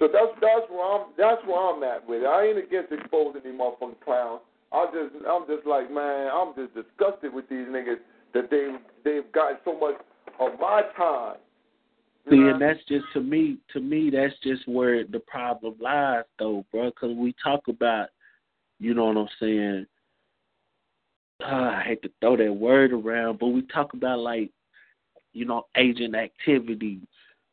So 0.00 0.08
that's 0.12 0.34
that's 0.42 0.66
where 0.68 0.82
I'm 0.82 1.06
that's 1.16 1.40
where 1.46 1.62
I'm 1.62 1.82
at 1.84 2.06
with 2.08 2.22
it. 2.22 2.26
I 2.26 2.46
ain't 2.46 2.58
against 2.58 2.90
exposing 2.90 3.42
these 3.44 3.54
motherfucking 3.54 4.02
clowns. 4.04 4.40
I 4.72 4.86
just 4.86 5.14
I'm 5.30 5.46
just 5.46 5.64
like 5.64 5.92
man, 5.92 6.28
I'm 6.34 6.54
just 6.56 6.74
disgusted 6.74 7.32
with 7.32 7.48
these 7.48 7.70
niggas 7.70 8.02
that 8.34 8.50
they 8.50 8.74
they've 9.04 9.30
gotten 9.30 9.58
so 9.64 9.78
much 9.78 9.94
of 10.40 10.58
my 10.58 10.82
time. 10.96 11.36
You 12.26 12.32
See, 12.32 12.50
and 12.50 12.60
that's 12.60 12.80
just 12.88 13.04
to 13.14 13.20
me. 13.20 13.58
To 13.74 13.80
me, 13.80 14.10
that's 14.10 14.34
just 14.42 14.66
where 14.66 15.04
the 15.04 15.20
problem 15.20 15.76
lies, 15.80 16.24
though, 16.40 16.66
bro. 16.72 16.86
Because 16.86 17.16
we 17.16 17.32
talk 17.42 17.68
about, 17.68 18.08
you 18.80 18.92
know 18.92 19.04
what 19.04 19.16
I'm 19.16 19.28
saying. 19.38 19.86
Uh, 21.42 21.46
I 21.46 21.82
hate 21.86 22.02
to 22.02 22.10
throw 22.20 22.36
that 22.36 22.52
word 22.52 22.92
around, 22.92 23.38
but 23.38 23.48
we 23.48 23.62
talk 23.62 23.92
about 23.92 24.20
like, 24.20 24.50
you 25.32 25.44
know, 25.44 25.66
agent 25.76 26.14
activity, 26.14 27.00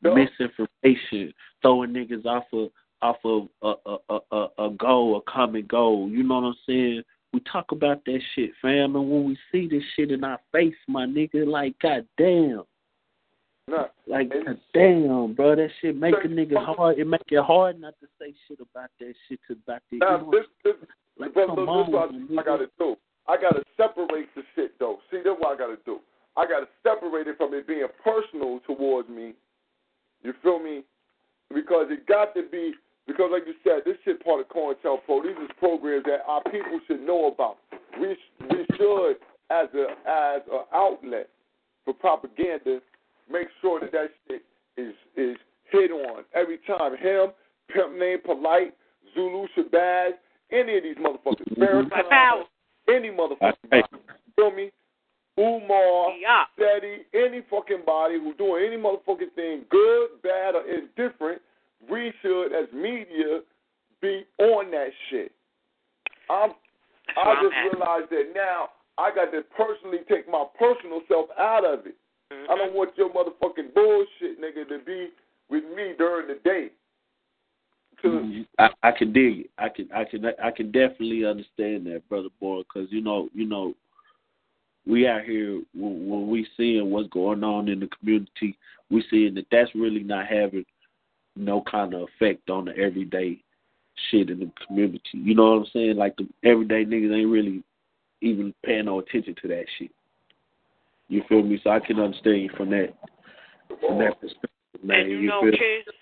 Yeah. 0.01 0.13
misinformation, 0.13 1.33
throwing 1.61 1.91
niggas 1.91 2.25
off 2.25 2.45
of 2.53 2.71
off 3.01 3.17
of 3.25 3.49
a 3.61 3.73
a 4.09 4.19
a 4.31 4.47
a, 4.57 4.69
goal, 4.69 5.17
a 5.17 5.21
common 5.29 5.65
goal. 5.65 6.09
You 6.09 6.23
know 6.23 6.35
what 6.35 6.43
I'm 6.45 6.55
saying? 6.65 7.03
We 7.33 7.41
talk 7.41 7.71
about 7.71 8.05
that 8.05 8.21
shit, 8.33 8.51
fam, 8.61 8.95
and 8.95 9.09
when 9.09 9.25
we 9.25 9.37
see 9.51 9.67
this 9.67 9.83
shit 9.95 10.11
in 10.11 10.23
our 10.23 10.39
face, 10.51 10.75
my 10.87 11.05
nigga, 11.05 11.45
like, 11.47 11.77
goddamn. 11.79 12.63
Nah. 13.67 13.87
Like, 14.07 14.31
damn, 14.73 15.33
bro, 15.33 15.55
that 15.55 15.69
shit 15.81 15.95
make 15.95 16.15
a 16.23 16.27
nigga 16.27 16.63
hard. 16.63 16.99
It 16.99 17.07
make 17.07 17.21
it 17.31 17.43
hard 17.43 17.81
not 17.81 17.95
to 18.01 18.07
say 18.19 18.33
shit 18.47 18.59
about 18.59 18.89
that 18.99 19.13
shit 19.27 19.39
to 19.47 19.53
about 19.53 19.81
the. 19.89 19.97
You 19.97 19.99
know, 19.99 20.31
this, 20.31 20.45
this, 20.63 20.89
like, 21.17 21.33
come 21.33 21.55
look, 21.55 21.67
on, 21.67 22.27
this 22.27 22.37
I, 22.37 22.41
I 22.41 22.43
got 22.45 22.61
it 22.61 22.71
do. 22.77 22.95
I 23.27 23.37
gotta 23.37 23.63
separate 23.77 24.27
the 24.35 24.43
shit 24.55 24.77
though. 24.79 24.99
See, 25.11 25.21
that's 25.23 25.39
what 25.39 25.55
I 25.55 25.57
gotta 25.57 25.77
do. 25.85 25.99
I 26.35 26.45
gotta 26.45 26.67
separate 26.81 27.27
it 27.27 27.37
from 27.37 27.53
it 27.53 27.67
being 27.67 27.87
personal 28.03 28.59
towards 28.65 29.09
me. 29.09 29.33
You 30.23 30.33
feel 30.41 30.59
me? 30.59 30.83
Because 31.53 31.87
it 31.89 32.07
got 32.07 32.33
to 32.35 32.43
be 32.51 32.73
because, 33.05 33.29
like 33.31 33.43
you 33.45 33.53
said, 33.63 33.83
this 33.85 33.97
shit 34.05 34.23
part 34.23 34.39
of 34.39 34.47
COINTELPRO. 34.47 35.23
These 35.23 35.35
is 35.43 35.51
programs 35.59 36.05
that 36.05 36.23
our 36.25 36.41
people 36.43 36.79
should 36.87 37.01
know 37.01 37.27
about. 37.27 37.57
We 37.99 38.15
we 38.49 38.65
should, 38.77 39.15
as 39.49 39.67
a 39.75 39.85
as 40.07 40.41
an 40.51 40.63
outlet 40.73 41.29
for 41.85 41.93
propaganda, 41.93 42.79
make 43.29 43.47
sure 43.61 43.79
that 43.81 43.91
that 43.91 44.09
shit 44.27 44.43
is 44.77 44.93
is 45.17 45.37
hit 45.69 45.91
on 45.91 46.23
every 46.33 46.59
time. 46.65 46.95
Him, 46.97 47.31
pimp 47.73 47.97
name, 47.97 48.19
polite, 48.23 48.73
Zulu, 49.13 49.47
Shabazz, 49.55 50.11
any 50.51 50.77
of 50.77 50.83
these 50.83 50.95
motherfuckers, 50.97 51.47
Mhm. 51.57 51.89
Farrakhan, 51.89 52.47
power. 52.85 52.95
any 52.95 53.09
motherfucker. 53.09 53.53
Hey. 53.71 53.83
Feel 54.35 54.51
me? 54.51 54.71
Umar, 55.39 56.11
Yeah. 56.19 56.43
Steady, 56.55 57.05
any 57.13 57.41
fucking 57.49 57.81
body 57.85 58.19
who's 58.19 58.35
doing 58.37 58.65
any 58.67 58.77
motherfucking 58.77 59.33
thing, 59.35 59.65
good, 59.69 60.21
bad, 60.21 60.53
or 60.55 60.63
indifferent, 60.67 61.41
we 61.89 62.13
should, 62.21 62.53
as 62.53 62.71
media, 62.71 63.41
be 64.01 64.23
on 64.39 64.69
that 64.71 64.89
shit. 65.09 65.31
I'm, 66.29 66.51
I 67.17 67.21
I'm 67.21 67.43
just 67.43 67.55
at. 67.55 67.63
realized 67.73 68.09
that 68.11 68.31
now 68.35 68.69
I 68.97 69.09
got 69.13 69.31
to 69.31 69.41
personally 69.57 69.99
take 70.07 70.29
my 70.29 70.45
personal 70.59 71.01
self 71.07 71.27
out 71.39 71.65
of 71.65 71.87
it. 71.87 71.95
Mm-hmm. 72.31 72.51
I 72.51 72.55
don't 72.55 72.73
want 72.75 72.91
your 72.95 73.09
motherfucking 73.09 73.73
bullshit, 73.73 74.39
nigga, 74.39 74.67
to 74.69 74.79
be 74.85 75.09
with 75.49 75.63
me 75.75 75.93
during 75.97 76.27
the 76.27 76.39
day. 76.43 76.67
Mhm. 78.03 78.45
I, 78.59 78.69
I 78.83 78.91
can 78.91 79.13
dig 79.13 79.39
it. 79.39 79.49
I 79.57 79.69
can, 79.69 79.89
I 79.93 80.03
can, 80.03 80.25
I 80.43 80.51
can 80.51 80.71
definitely 80.71 81.25
understand 81.25 81.85
that, 81.87 82.07
brother 82.09 82.29
boy, 82.39 82.61
because 82.63 82.91
you 82.91 83.01
know, 83.01 83.29
you 83.33 83.45
know, 83.45 83.73
we 84.85 85.07
out 85.07 85.23
here 85.23 85.61
when, 85.73 86.09
when 86.09 86.27
we 86.27 86.45
seeing 86.57 86.89
what's 86.89 87.09
going 87.09 87.43
on 87.43 87.69
in 87.69 87.79
the 87.79 87.87
community, 87.87 88.57
we 88.89 89.03
seeing 89.09 89.33
that 89.35 89.45
that's 89.51 89.73
really 89.73 90.03
not 90.03 90.27
having 90.27 90.65
no 91.35 91.61
kind 91.69 91.93
of 91.93 92.03
effect 92.03 92.49
on 92.49 92.65
the 92.65 92.77
everyday 92.77 93.41
shit 94.09 94.29
in 94.29 94.39
the 94.39 94.51
community. 94.67 95.01
You 95.13 95.35
know 95.35 95.51
what 95.51 95.59
I'm 95.59 95.65
saying? 95.73 95.95
Like 95.95 96.15
the 96.17 96.27
everyday 96.43 96.85
niggas 96.85 97.17
ain't 97.17 97.31
really 97.31 97.63
even 98.21 98.53
paying 98.65 98.85
no 98.85 98.99
attention 98.99 99.35
to 99.41 99.47
that 99.49 99.65
shit. 99.77 99.91
You 101.07 101.23
feel 101.29 101.43
me? 101.43 101.59
So 101.63 101.69
I 101.69 101.79
can 101.79 101.99
understand 101.99 102.41
you 102.41 102.49
from 102.57 102.69
that 102.71 102.93
from 103.79 103.99
that 103.99 104.19
perspective, 104.19 104.49
man. 104.83 105.01
and 105.01 105.09
you, 105.11 105.17
you 105.19 105.27
know, 105.29 105.41
feel 105.41 105.51
kids, 105.51 105.97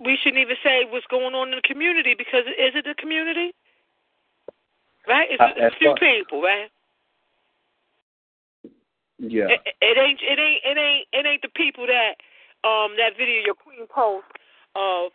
we 0.00 0.16
shouldn't 0.22 0.42
even 0.42 0.56
say 0.62 0.84
what's 0.88 1.06
going 1.06 1.34
on 1.34 1.48
in 1.48 1.56
the 1.56 1.66
community 1.66 2.14
because 2.16 2.44
is 2.46 2.74
it 2.74 2.84
the 2.84 2.94
community? 2.98 3.54
Right? 5.06 5.28
It's 5.30 5.40
Uh, 5.40 5.68
a 5.68 5.70
few 5.78 5.90
far- 5.90 5.96
people, 5.98 6.42
right? 6.42 6.70
Yeah. 9.18 9.48
It, 9.48 9.60
it 9.80 9.96
ain't 9.98 10.20
it 10.22 10.38
ain't 10.38 10.60
it 10.64 10.76
ain't 10.78 11.08
it 11.12 11.26
ain't 11.26 11.42
the 11.42 11.48
people 11.48 11.86
that 11.86 12.16
um 12.66 12.96
that 12.96 13.16
video 13.16 13.44
your 13.44 13.54
queen 13.54 13.86
post 13.86 14.26
of 14.74 15.12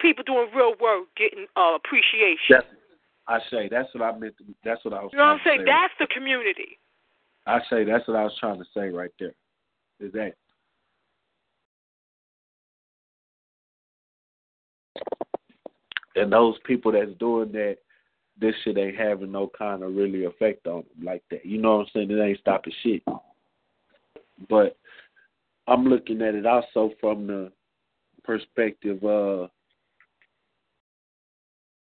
people 0.00 0.24
doing 0.24 0.48
real 0.54 0.74
work 0.80 1.06
getting 1.16 1.46
uh 1.56 1.76
appreciation. 1.76 2.50
That's 2.50 2.66
I 3.28 3.38
say 3.50 3.68
that's 3.68 3.92
what 3.94 4.02
I 4.02 4.18
meant 4.18 4.36
to 4.38 4.44
that's 4.64 4.84
what 4.84 4.94
I 4.94 5.02
was 5.02 5.12
you 5.12 5.18
know 5.18 5.26
what 5.26 5.32
I'm 5.32 5.40
saying? 5.44 5.64
That's 5.66 5.94
the 6.00 6.06
community. 6.08 6.78
I 7.46 7.60
say 7.68 7.84
that's 7.84 8.06
what 8.08 8.16
I 8.16 8.24
was 8.24 8.36
trying 8.40 8.58
to 8.58 8.66
say 8.74 8.88
right 8.88 9.12
there. 9.18 9.34
Is 10.00 10.12
that 10.12 10.34
and 16.16 16.32
those 16.32 16.56
people 16.64 16.92
that's 16.92 17.12
doing 17.18 17.52
that, 17.52 17.78
this 18.40 18.54
shit 18.64 18.78
ain't 18.78 18.96
having 18.96 19.32
no 19.32 19.50
kind 19.56 19.82
of 19.82 19.94
really 19.94 20.24
effect 20.24 20.66
on 20.66 20.84
them 20.96 21.04
like 21.04 21.22
that. 21.30 21.44
You 21.44 21.60
know 21.60 21.78
what 21.78 21.80
I'm 21.82 21.86
saying? 21.94 22.10
It 22.10 22.22
ain't 22.22 22.40
stopping 22.40 22.72
shit. 22.82 23.02
But 24.48 24.76
I'm 25.66 25.84
looking 25.84 26.22
at 26.22 26.34
it 26.34 26.46
also 26.46 26.92
from 27.00 27.26
the 27.26 27.52
perspective 28.24 29.02
of 29.04 29.50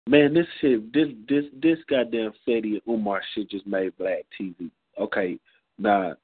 man, 0.08 0.34
this 0.34 0.46
shit 0.60 0.92
this 0.92 1.08
this 1.28 1.44
this 1.62 1.78
goddamn 1.88 2.32
Fetty 2.46 2.72
and 2.72 2.82
Umar 2.88 3.22
shit 3.34 3.50
just 3.50 3.66
made 3.66 3.96
black 3.98 4.24
TV. 4.40 4.70
Okay. 4.98 5.38
Nah, 5.78 6.10
that 6.10 6.16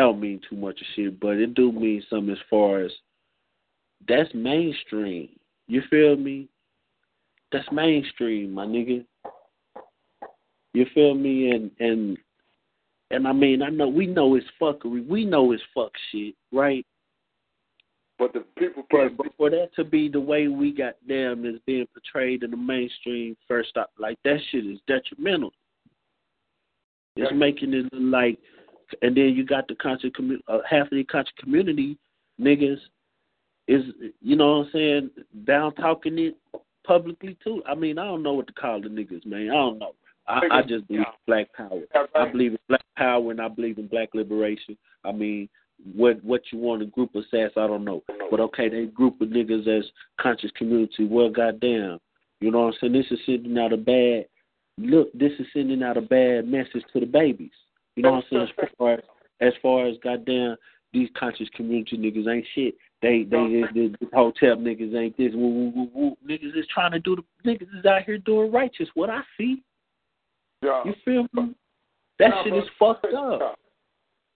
don't 0.00 0.20
mean 0.20 0.40
too 0.48 0.56
much 0.56 0.80
of 0.80 0.86
shit, 0.94 1.18
but 1.20 1.36
it 1.36 1.54
do 1.54 1.70
mean 1.72 2.02
something 2.10 2.32
as 2.32 2.40
far 2.50 2.80
as 2.80 2.92
that's 4.08 4.32
mainstream. 4.34 5.28
You 5.68 5.82
feel 5.90 6.16
me? 6.16 6.48
That's 7.52 7.66
mainstream, 7.72 8.52
my 8.52 8.66
nigga. 8.66 9.04
You 10.74 10.86
feel 10.94 11.14
me? 11.14 11.50
And 11.50 11.70
and 11.80 12.18
and 13.10 13.26
I 13.26 13.32
mean, 13.32 13.62
I 13.62 13.68
know 13.68 13.88
we 13.88 14.06
know 14.06 14.34
it's 14.34 14.46
fuckery. 14.60 15.06
We 15.06 15.24
know 15.24 15.52
it's 15.52 15.62
fuck 15.74 15.92
shit, 16.10 16.34
right? 16.52 16.84
But 18.18 18.32
the 18.32 18.44
people 18.58 18.84
But, 18.90 19.16
but 19.16 19.26
for 19.36 19.50
that 19.50 19.74
to 19.76 19.84
be 19.84 20.08
the 20.08 20.20
way 20.20 20.48
we 20.48 20.72
got 20.72 20.94
damn 21.06 21.44
is 21.44 21.60
being 21.66 21.86
portrayed 21.92 22.42
in 22.42 22.50
the 22.50 22.56
mainstream 22.56 23.36
first 23.46 23.76
up, 23.76 23.90
like 23.98 24.16
that 24.24 24.38
shit 24.50 24.66
is 24.66 24.78
detrimental. 24.86 25.52
It's 27.16 27.32
making 27.34 27.74
it 27.74 27.92
look 27.92 28.12
like, 28.12 28.38
and 29.02 29.16
then 29.16 29.34
you 29.34 29.44
got 29.44 29.68
the 29.68 29.74
conscious 29.74 30.10
community, 30.14 30.44
uh, 30.48 30.58
half 30.68 30.86
of 30.86 30.90
the 30.90 31.04
conscious 31.04 31.32
community 31.38 31.98
niggas 32.40 32.78
is, 33.68 33.82
you 34.20 34.36
know 34.36 34.58
what 34.58 34.66
I'm 34.66 34.70
saying, 34.72 35.10
down 35.44 35.74
talking 35.74 36.18
it 36.18 36.36
publicly 36.86 37.36
too. 37.42 37.62
I 37.66 37.74
mean, 37.74 37.98
I 37.98 38.04
don't 38.04 38.22
know 38.22 38.34
what 38.34 38.46
to 38.46 38.52
call 38.52 38.80
the 38.80 38.88
niggas, 38.88 39.26
man. 39.26 39.50
I 39.50 39.54
don't 39.54 39.78
know. 39.78 39.92
I, 40.28 40.40
I 40.50 40.62
just 40.62 40.86
believe 40.88 41.00
Yeah. 41.02 41.10
in 41.10 41.14
black 41.26 41.52
power. 41.54 41.80
Yeah, 41.94 42.02
I 42.14 42.28
believe 42.30 42.52
in 42.52 42.58
black 42.68 42.84
power 42.96 43.30
and 43.30 43.40
I 43.40 43.48
believe 43.48 43.78
in 43.78 43.86
black 43.86 44.10
liberation. 44.14 44.76
I 45.04 45.12
mean, 45.12 45.48
what 45.94 46.22
what 46.24 46.42
you 46.52 46.58
want 46.58 46.82
a 46.82 46.86
group 46.86 47.14
of 47.14 47.24
sass, 47.30 47.50
I 47.56 47.66
don't 47.66 47.84
know. 47.84 48.02
But 48.30 48.40
okay, 48.40 48.68
they 48.68 48.86
group 48.86 49.20
of 49.20 49.28
niggas 49.28 49.68
as 49.68 49.84
conscious 50.20 50.50
community. 50.56 51.04
Well, 51.04 51.30
goddamn, 51.30 51.98
you 52.40 52.50
know 52.50 52.62
what 52.62 52.74
I'm 52.74 52.78
saying? 52.80 52.92
This 52.94 53.06
is 53.10 53.18
sending 53.26 53.58
out 53.58 53.72
a 53.72 53.76
bad 53.76 54.26
look. 54.78 55.12
This 55.12 55.32
is 55.38 55.46
sending 55.52 55.82
out 55.82 55.96
a 55.96 56.02
bad 56.02 56.48
message 56.48 56.82
to 56.92 57.00
the 57.00 57.06
babies. 57.06 57.50
You 57.94 58.02
know 58.02 58.12
what 58.12 58.24
I'm 58.32 58.48
saying? 58.48 58.48
As 58.62 58.68
far 58.78 58.94
as, 58.94 59.00
as 59.40 59.52
far 59.62 59.86
as 59.86 59.96
goddamn 60.02 60.56
these 60.92 61.08
conscious 61.18 61.48
community 61.54 61.98
niggas 61.98 62.32
ain't 62.32 62.46
shit. 62.54 62.74
They 63.02 63.24
they 63.24 63.62
the, 63.74 63.94
the 64.00 64.08
hotel 64.14 64.56
niggas 64.56 64.94
ain't 64.94 65.16
this. 65.16 65.32
Woo, 65.34 65.48
woo, 65.48 65.72
woo, 65.76 65.90
woo. 65.94 66.16
Niggas 66.26 66.56
is 66.56 66.66
trying 66.72 66.92
to 66.92 66.98
do 66.98 67.16
the 67.16 67.22
niggas 67.50 67.78
is 67.78 67.84
out 67.84 68.02
here 68.04 68.18
doing 68.18 68.50
righteous. 68.50 68.88
What 68.94 69.10
I 69.10 69.20
see, 69.36 69.62
Yeah. 70.62 70.82
you 70.84 70.94
feel 71.04 71.26
me? 71.34 71.54
That 72.18 72.30
Nah, 72.30 72.44
shit 72.44 72.54
is 72.54 72.68
fucked 72.78 73.12
up. 73.12 73.58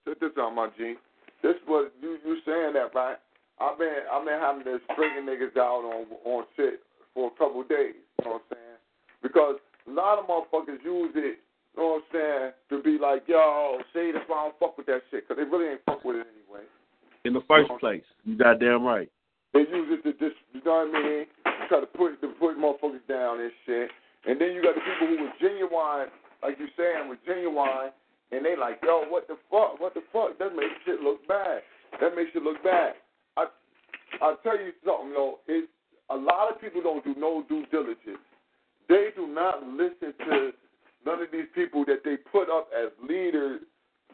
Put 0.04 0.20
this 0.20 0.32
on 0.38 0.54
my 0.54 0.68
G. 0.76 0.94
This 1.42 1.56
was 1.66 1.90
you 2.02 2.18
you 2.24 2.36
saying 2.44 2.74
that 2.74 2.94
right? 2.94 3.16
I've 3.58 3.78
been 3.78 4.04
I've 4.12 4.24
been 4.26 4.38
having 4.38 4.64
to 4.64 4.78
straighten 4.92 5.24
niggas 5.24 5.56
out 5.56 5.84
on 5.84 6.06
on 6.24 6.44
shit 6.56 6.82
for 7.14 7.28
a 7.28 7.38
couple 7.38 7.62
of 7.62 7.68
days. 7.68 7.94
You 8.20 8.24
know 8.26 8.32
what 8.32 8.42
I'm 8.50 8.56
saying? 8.56 8.78
Because 9.22 9.56
a 9.88 9.90
lot 9.90 10.18
of 10.18 10.26
motherfuckers 10.26 10.84
use 10.84 11.12
it. 11.14 11.38
You 11.76 11.82
know 11.82 11.88
what 11.88 12.02
I'm 12.02 12.02
saying? 12.12 12.52
To 12.68 12.82
be 12.82 12.98
like, 12.98 13.22
yo, 13.26 13.78
say 13.94 14.12
why 14.26 14.36
I 14.36 14.42
don't 14.44 14.58
fuck 14.60 14.76
with 14.76 14.86
that 14.86 15.00
shit, 15.10 15.26
'cause 15.26 15.36
they 15.38 15.44
really 15.44 15.68
ain't 15.68 15.84
fuck 15.86 16.04
with 16.04 16.16
it 16.16 16.26
anyway. 16.26 16.39
In 17.24 17.34
the 17.34 17.42
first 17.46 17.70
place, 17.80 18.02
you 18.24 18.36
goddamn 18.36 18.82
right. 18.82 19.10
They 19.52 19.60
use 19.60 19.92
it 19.92 20.02
to 20.04 20.12
just, 20.16 20.40
you 20.52 20.62
know 20.64 20.88
what 20.88 20.96
I 20.96 21.02
mean? 21.04 21.26
Try 21.68 21.80
to 21.80 21.86
put 21.86 22.20
to 22.22 22.28
put 22.40 22.56
motherfuckers 22.56 23.04
down 23.08 23.40
and 23.40 23.52
shit. 23.66 23.90
And 24.26 24.40
then 24.40 24.52
you 24.52 24.62
got 24.62 24.74
the 24.74 24.80
people 24.80 25.08
who 25.08 25.24
were 25.24 25.36
genuine, 25.40 26.08
like 26.42 26.56
you 26.58 26.68
saying, 26.76 27.08
was 27.08 27.18
genuine, 27.26 27.92
and 28.32 28.44
they 28.44 28.56
like, 28.56 28.80
yo, 28.82 29.04
what 29.08 29.28
the 29.28 29.36
fuck? 29.50 29.80
What 29.80 29.94
the 29.94 30.02
fuck? 30.12 30.38
That 30.38 30.54
makes 30.56 30.72
shit 30.84 31.00
look 31.00 31.26
bad. 31.26 31.60
That 32.00 32.16
makes 32.16 32.30
it 32.34 32.42
look 32.42 32.62
bad. 32.62 32.94
I 33.36 33.46
I'll 34.22 34.38
tell 34.42 34.58
you 34.58 34.72
something 34.84 35.12
though. 35.12 35.40
It 35.46 35.68
a 36.10 36.16
lot 36.16 36.50
of 36.50 36.60
people 36.60 36.82
don't 36.82 37.04
do 37.04 37.14
no 37.18 37.44
due 37.48 37.64
diligence. 37.70 38.24
They 38.88 39.10
do 39.14 39.26
not 39.26 39.62
listen 39.62 40.14
to 40.26 40.50
none 41.06 41.22
of 41.22 41.28
these 41.32 41.46
people 41.54 41.84
that 41.86 42.02
they 42.04 42.16
put 42.16 42.50
up 42.50 42.68
as 42.74 42.90
leaders, 43.08 43.60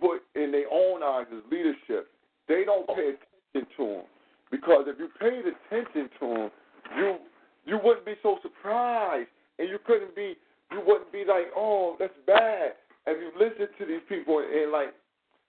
put 0.00 0.22
in 0.34 0.52
their 0.52 0.68
own 0.70 1.02
eyes 1.02 1.26
as 1.32 1.42
leadership. 1.50 2.10
They 2.48 2.64
don't 2.64 2.86
pay 2.86 3.14
attention 3.14 3.68
to 3.76 3.84
them 3.86 4.04
because 4.50 4.84
if 4.86 4.98
you 4.98 5.08
paid 5.20 5.44
attention 5.44 6.10
to 6.20 6.26
them, 6.26 6.50
you 6.96 7.16
you 7.64 7.80
wouldn't 7.82 8.06
be 8.06 8.14
so 8.22 8.38
surprised, 8.42 9.28
and 9.58 9.68
you 9.68 9.78
couldn't 9.84 10.14
be 10.14 10.36
you 10.70 10.82
wouldn't 10.86 11.12
be 11.12 11.24
like, 11.26 11.46
oh, 11.56 11.96
that's 11.98 12.14
bad. 12.26 12.72
If 13.06 13.18
you 13.20 13.30
listen 13.38 13.68
to 13.78 13.86
these 13.86 14.02
people 14.08 14.38
and 14.38 14.72
like, 14.72 14.94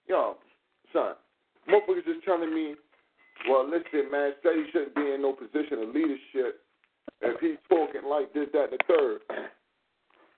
yo, 0.08 0.38
son, 0.94 1.14
motherfuckers 1.68 2.06
just 2.06 2.24
telling 2.26 2.54
me, 2.54 2.76
well, 3.50 3.68
listen, 3.68 4.12
man, 4.12 4.34
say 4.44 4.56
he 4.56 4.72
shouldn't 4.72 4.96
be 4.96 5.12
in 5.14 5.22
no 5.22 5.34
position 5.34 5.82
of 5.82 5.94
leadership 5.94 6.62
if 7.22 7.40
he's 7.40 7.58
talking 7.70 8.08
like 8.08 8.34
this, 8.34 8.48
that, 8.54 8.72
and 8.72 8.74
the 8.74 8.80
third. 8.88 9.20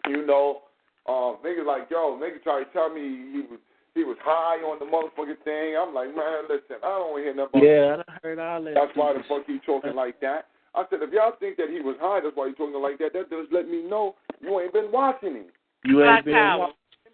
You 0.08 0.26
know, 0.26 0.62
um, 1.08 1.38
niggas 1.46 1.68
like, 1.68 1.92
yo, 1.92 2.18
niggas 2.18 2.42
try 2.42 2.64
to 2.64 2.72
tell 2.72 2.90
me 2.90 3.02
he 3.02 3.42
was 3.42 3.60
he 4.00 4.08
was 4.08 4.16
high 4.24 4.64
on 4.64 4.80
the 4.80 4.88
motherfucking 4.88 5.44
thing. 5.44 5.76
I'm 5.76 5.92
like, 5.94 6.16
man, 6.16 6.48
listen, 6.48 6.80
I 6.80 6.88
don't 6.88 7.12
want 7.12 7.20
to 7.20 7.24
hear 7.28 7.36
nothing 7.36 7.60
Yeah, 7.60 7.84
I 7.92 7.96
done 8.00 8.16
heard 8.24 8.40
all 8.40 8.64
that. 8.64 8.74
that's 8.80 8.96
why 8.96 9.12
the 9.12 9.24
fuck 9.28 9.44
he 9.46 9.60
talking 9.68 9.96
like 9.96 10.20
that. 10.24 10.48
I 10.74 10.88
said, 10.90 11.04
if 11.04 11.12
y'all 11.12 11.36
think 11.40 11.58
that 11.60 11.68
he 11.68 11.82
was 11.84 11.98
high, 12.00 12.22
that's 12.24 12.32
why 12.38 12.48
he 12.48 12.54
talking 12.56 12.80
like 12.80 12.96
that. 13.04 13.12
That 13.12 13.28
just 13.28 13.52
let 13.52 13.68
me 13.68 13.84
know 13.84 14.16
you 14.40 14.56
ain't 14.60 14.72
been 14.72 14.88
watching 14.94 15.36
him. 15.36 15.52
You 15.84 16.00
Black 16.00 16.24
ain't 16.24 16.26
been 16.32 16.40
power. 16.40 16.68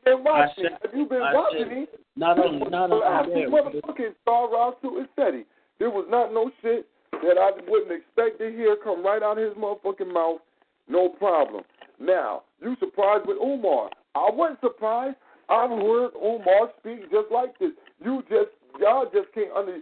Been 0.06 0.22
watching 0.24 0.66
I 0.66 0.70
him. 0.70 0.78
said- 0.86 0.92
you 0.94 1.06
been 1.10 1.22
I 1.26 1.34
watching 1.34 1.66
said- 1.66 1.72
him, 1.74 1.88
not 2.16 2.38
only 2.38 2.70
not 2.70 2.90
well, 2.94 3.02
after 3.04 3.32
only 3.34 3.46
that. 3.50 3.52
but- 3.52 3.74
motherfucking 3.98 4.14
Star 4.22 4.50
Ross 4.54 4.76
to 4.84 5.02
his 5.02 5.08
steady. 5.18 5.46
There 5.80 5.90
was 5.90 6.06
not 6.10 6.34
no 6.34 6.52
shit 6.62 6.86
that 7.12 7.38
I 7.42 7.52
wouldn't 7.66 7.92
expect 7.92 8.38
to 8.40 8.52
hear 8.52 8.76
come 8.78 9.02
right 9.04 9.24
out 9.24 9.40
of 9.40 9.44
his 9.50 9.58
motherfucking 9.58 10.14
mouth. 10.14 10.42
No 10.88 11.10
problem. 11.10 11.64
Now, 12.00 12.44
you 12.62 12.76
surprised 12.80 13.26
with 13.26 13.38
Umar. 13.42 13.90
I 14.14 14.30
wasn't 14.32 14.60
surprised. 14.62 15.16
I've 15.50 15.70
heard 15.70 16.12
Umar 16.16 16.72
speak 16.80 17.12
just 17.12 17.32
like 17.32 17.58
this. 17.60 17.72
You 18.04 18.24
just 18.30 18.50
y'all 18.80 19.06
just 19.14 19.32
can't 19.34 19.52
under 19.56 19.80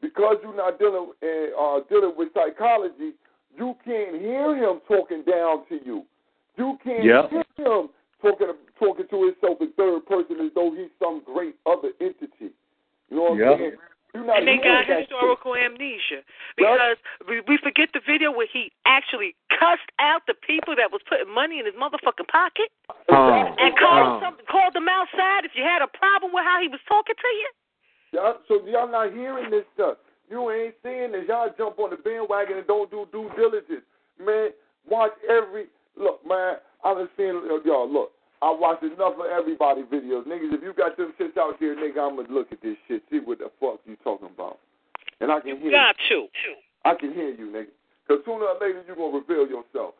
because 0.00 0.36
you're 0.42 0.56
not 0.56 0.78
dealing 0.78 1.12
uh, 1.22 1.80
dealing 1.88 2.12
with 2.16 2.28
psychology. 2.34 3.12
You 3.56 3.74
can't 3.84 4.20
hear 4.20 4.56
him 4.56 4.80
talking 4.88 5.22
down 5.28 5.66
to 5.68 5.78
you. 5.84 6.04
You 6.56 6.78
can't 6.82 7.04
Yep. 7.04 7.30
hear 7.30 7.44
him 7.66 7.88
talking 8.20 8.46
talking 8.78 9.06
to 9.10 9.24
himself 9.24 9.60
in 9.60 9.72
third 9.72 10.06
person 10.06 10.40
as 10.40 10.50
though 10.54 10.72
he's 10.76 10.90
some 10.98 11.22
great 11.24 11.56
other 11.66 11.90
entity. 12.00 12.52
You 13.10 13.16
know 13.16 13.22
what 13.22 13.38
Yep. 13.38 13.52
I'm 13.52 13.58
saying? 13.58 13.76
You're 14.14 14.28
not 14.28 14.38
And 14.38 14.48
they 14.48 14.60
got 14.60 14.84
that 14.84 14.86
shit. 14.86 15.08
historical 15.08 15.56
amnesia 15.56 16.20
because 16.56 17.00
we, 17.24 17.40
we 17.48 17.56
forget 17.62 17.88
the 17.96 18.00
video 18.04 18.28
where 18.30 18.46
he 18.50 18.68
actually 18.84 19.34
cussed 19.48 19.88
out 19.98 20.20
the 20.28 20.34
people 20.36 20.76
that 20.76 20.92
was 20.92 21.00
putting 21.08 21.32
money 21.32 21.58
in 21.58 21.64
his 21.64 21.74
motherfucking 21.74 22.28
pocket 22.28 22.68
Um, 23.08 23.56
and 23.56 23.72
called 23.80 24.20
um, 24.20 24.20
some, 24.20 24.36
called 24.52 24.76
them 24.76 24.88
outside 24.88 25.48
if 25.48 25.56
you 25.56 25.64
had 25.64 25.80
a 25.80 25.88
problem 25.88 26.32
with 26.36 26.44
how 26.44 26.60
he 26.60 26.68
was 26.68 26.80
talking 26.84 27.16
to 27.16 27.30
you. 27.40 27.50
Y'all, 28.12 28.36
so 28.48 28.60
y'all 28.68 28.90
not 28.90 29.12
hearing 29.16 29.48
this 29.48 29.64
stuff. 29.72 29.96
You 30.28 30.50
ain't 30.52 30.74
seeing 30.84 31.12
this. 31.12 31.24
Y'all 31.28 31.48
jump 31.56 31.78
on 31.80 31.90
the 31.90 31.96
bandwagon 31.96 32.58
and 32.58 32.66
don't 32.66 32.90
do 32.90 33.08
due 33.12 33.32
diligence. 33.36 33.84
Man, 34.20 34.50
watch 34.88 35.12
every 35.28 35.72
look, 35.96 36.20
man. 36.28 36.56
I've 36.84 37.08
seen 37.16 37.40
y'all 37.64 37.90
look. 37.90 38.12
I 38.42 38.50
watch 38.50 38.82
enough 38.82 39.14
of 39.14 39.30
everybody 39.30 39.82
videos. 39.82 40.26
Niggas, 40.26 40.52
if 40.52 40.62
you 40.62 40.74
got 40.74 40.96
them 40.96 41.14
shits 41.18 41.38
out 41.38 41.54
here, 41.60 41.76
nigga, 41.76 42.02
I'm 42.02 42.16
gonna 42.16 42.26
look 42.28 42.50
at 42.50 42.60
this 42.60 42.76
shit, 42.88 43.02
see 43.08 43.20
what 43.22 43.38
the 43.38 43.50
fuck 43.60 43.78
you 43.86 43.96
talking 44.02 44.28
about. 44.34 44.58
And 45.20 45.30
I 45.30 45.38
can 45.38 45.62
hear 45.62 45.70
you. 45.70 45.70
You 45.70 45.78
Got 45.78 45.96
to. 46.10 46.26
I 46.84 46.94
can 46.98 47.14
hear 47.14 47.30
you, 47.30 47.46
nigga. 47.54 47.70
Because 48.02 48.24
sooner 48.26 48.50
or 48.50 48.58
later 48.60 48.82
you're 48.84 48.96
gonna 48.96 49.22
reveal 49.22 49.46
yourself. 49.46 49.94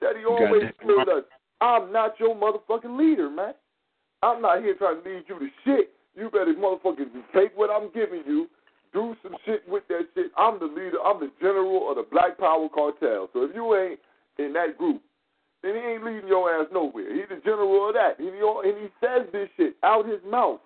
Said 0.00 0.18
he 0.18 0.22
You 0.22 0.34
got 0.34 0.50
always 0.50 0.62
that 0.62 0.74
told 0.82 1.08
us 1.08 1.24
I'm 1.60 1.92
not 1.92 2.18
your 2.18 2.34
motherfucking 2.34 2.98
leader, 2.98 3.30
man. 3.30 3.54
I'm 4.22 4.42
not 4.42 4.58
here 4.58 4.74
trying 4.74 5.02
to 5.02 5.08
lead 5.08 5.24
you 5.28 5.38
to 5.38 5.48
shit. 5.64 5.90
You 6.16 6.30
better 6.30 6.54
motherfucking 6.54 7.14
take 7.32 7.56
what 7.56 7.70
I'm 7.70 7.90
giving 7.94 8.22
you, 8.26 8.48
do 8.92 9.14
some 9.22 9.36
shit 9.44 9.62
with 9.68 9.86
that 9.88 10.06
shit. 10.14 10.32
I'm 10.36 10.58
the 10.58 10.66
leader. 10.66 10.98
I'm 11.04 11.20
the 11.20 11.30
general 11.40 11.90
of 11.90 11.96
the 11.96 12.06
Black 12.10 12.38
Power 12.38 12.68
cartel. 12.74 13.28
So 13.32 13.44
if 13.44 13.54
you 13.54 13.76
ain't 13.76 14.00
in 14.38 14.52
that 14.54 14.78
group, 14.78 15.02
then 15.64 15.74
he 15.74 15.80
ain't 15.80 16.04
leading 16.04 16.28
your 16.28 16.52
ass 16.52 16.66
nowhere. 16.72 17.14
He's 17.14 17.28
the 17.28 17.40
general 17.42 17.88
of 17.88 17.94
that. 17.94 18.16
He, 18.18 18.28
and 18.28 18.78
he 18.78 18.88
says 19.00 19.26
this 19.32 19.48
shit 19.56 19.76
out 19.82 20.06
his 20.06 20.20
mouth. 20.28 20.60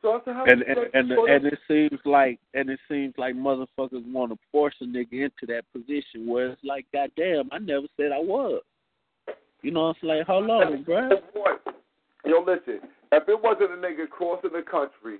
So 0.00 0.12
I 0.12 0.18
said, 0.24 0.34
how 0.34 0.44
and 0.44 0.62
and 0.62 0.78
and, 0.94 1.10
and 1.10 1.44
it 1.44 1.58
seems 1.68 2.00
like 2.06 2.38
and 2.54 2.70
it 2.70 2.80
seems 2.88 3.12
like 3.18 3.34
motherfuckers 3.34 4.10
want 4.10 4.32
to 4.32 4.38
force 4.50 4.74
a 4.80 4.84
nigga 4.84 5.12
into 5.12 5.44
that 5.48 5.64
position 5.74 6.26
where 6.26 6.52
it's 6.52 6.64
like, 6.64 6.86
goddamn, 6.92 7.50
I 7.52 7.58
never 7.58 7.86
said 7.98 8.10
I 8.10 8.18
was. 8.18 8.62
You 9.60 9.72
know, 9.72 9.90
it's 9.90 9.98
like, 10.02 10.26
hold 10.26 10.48
on, 10.48 10.82
bro. 10.84 11.10
Yo, 12.24 12.40
listen. 12.40 12.80
If 13.12 13.28
it 13.28 13.42
wasn't 13.42 13.72
a 13.72 13.76
nigga 13.76 14.08
crossing 14.08 14.52
the 14.54 14.62
country, 14.62 15.18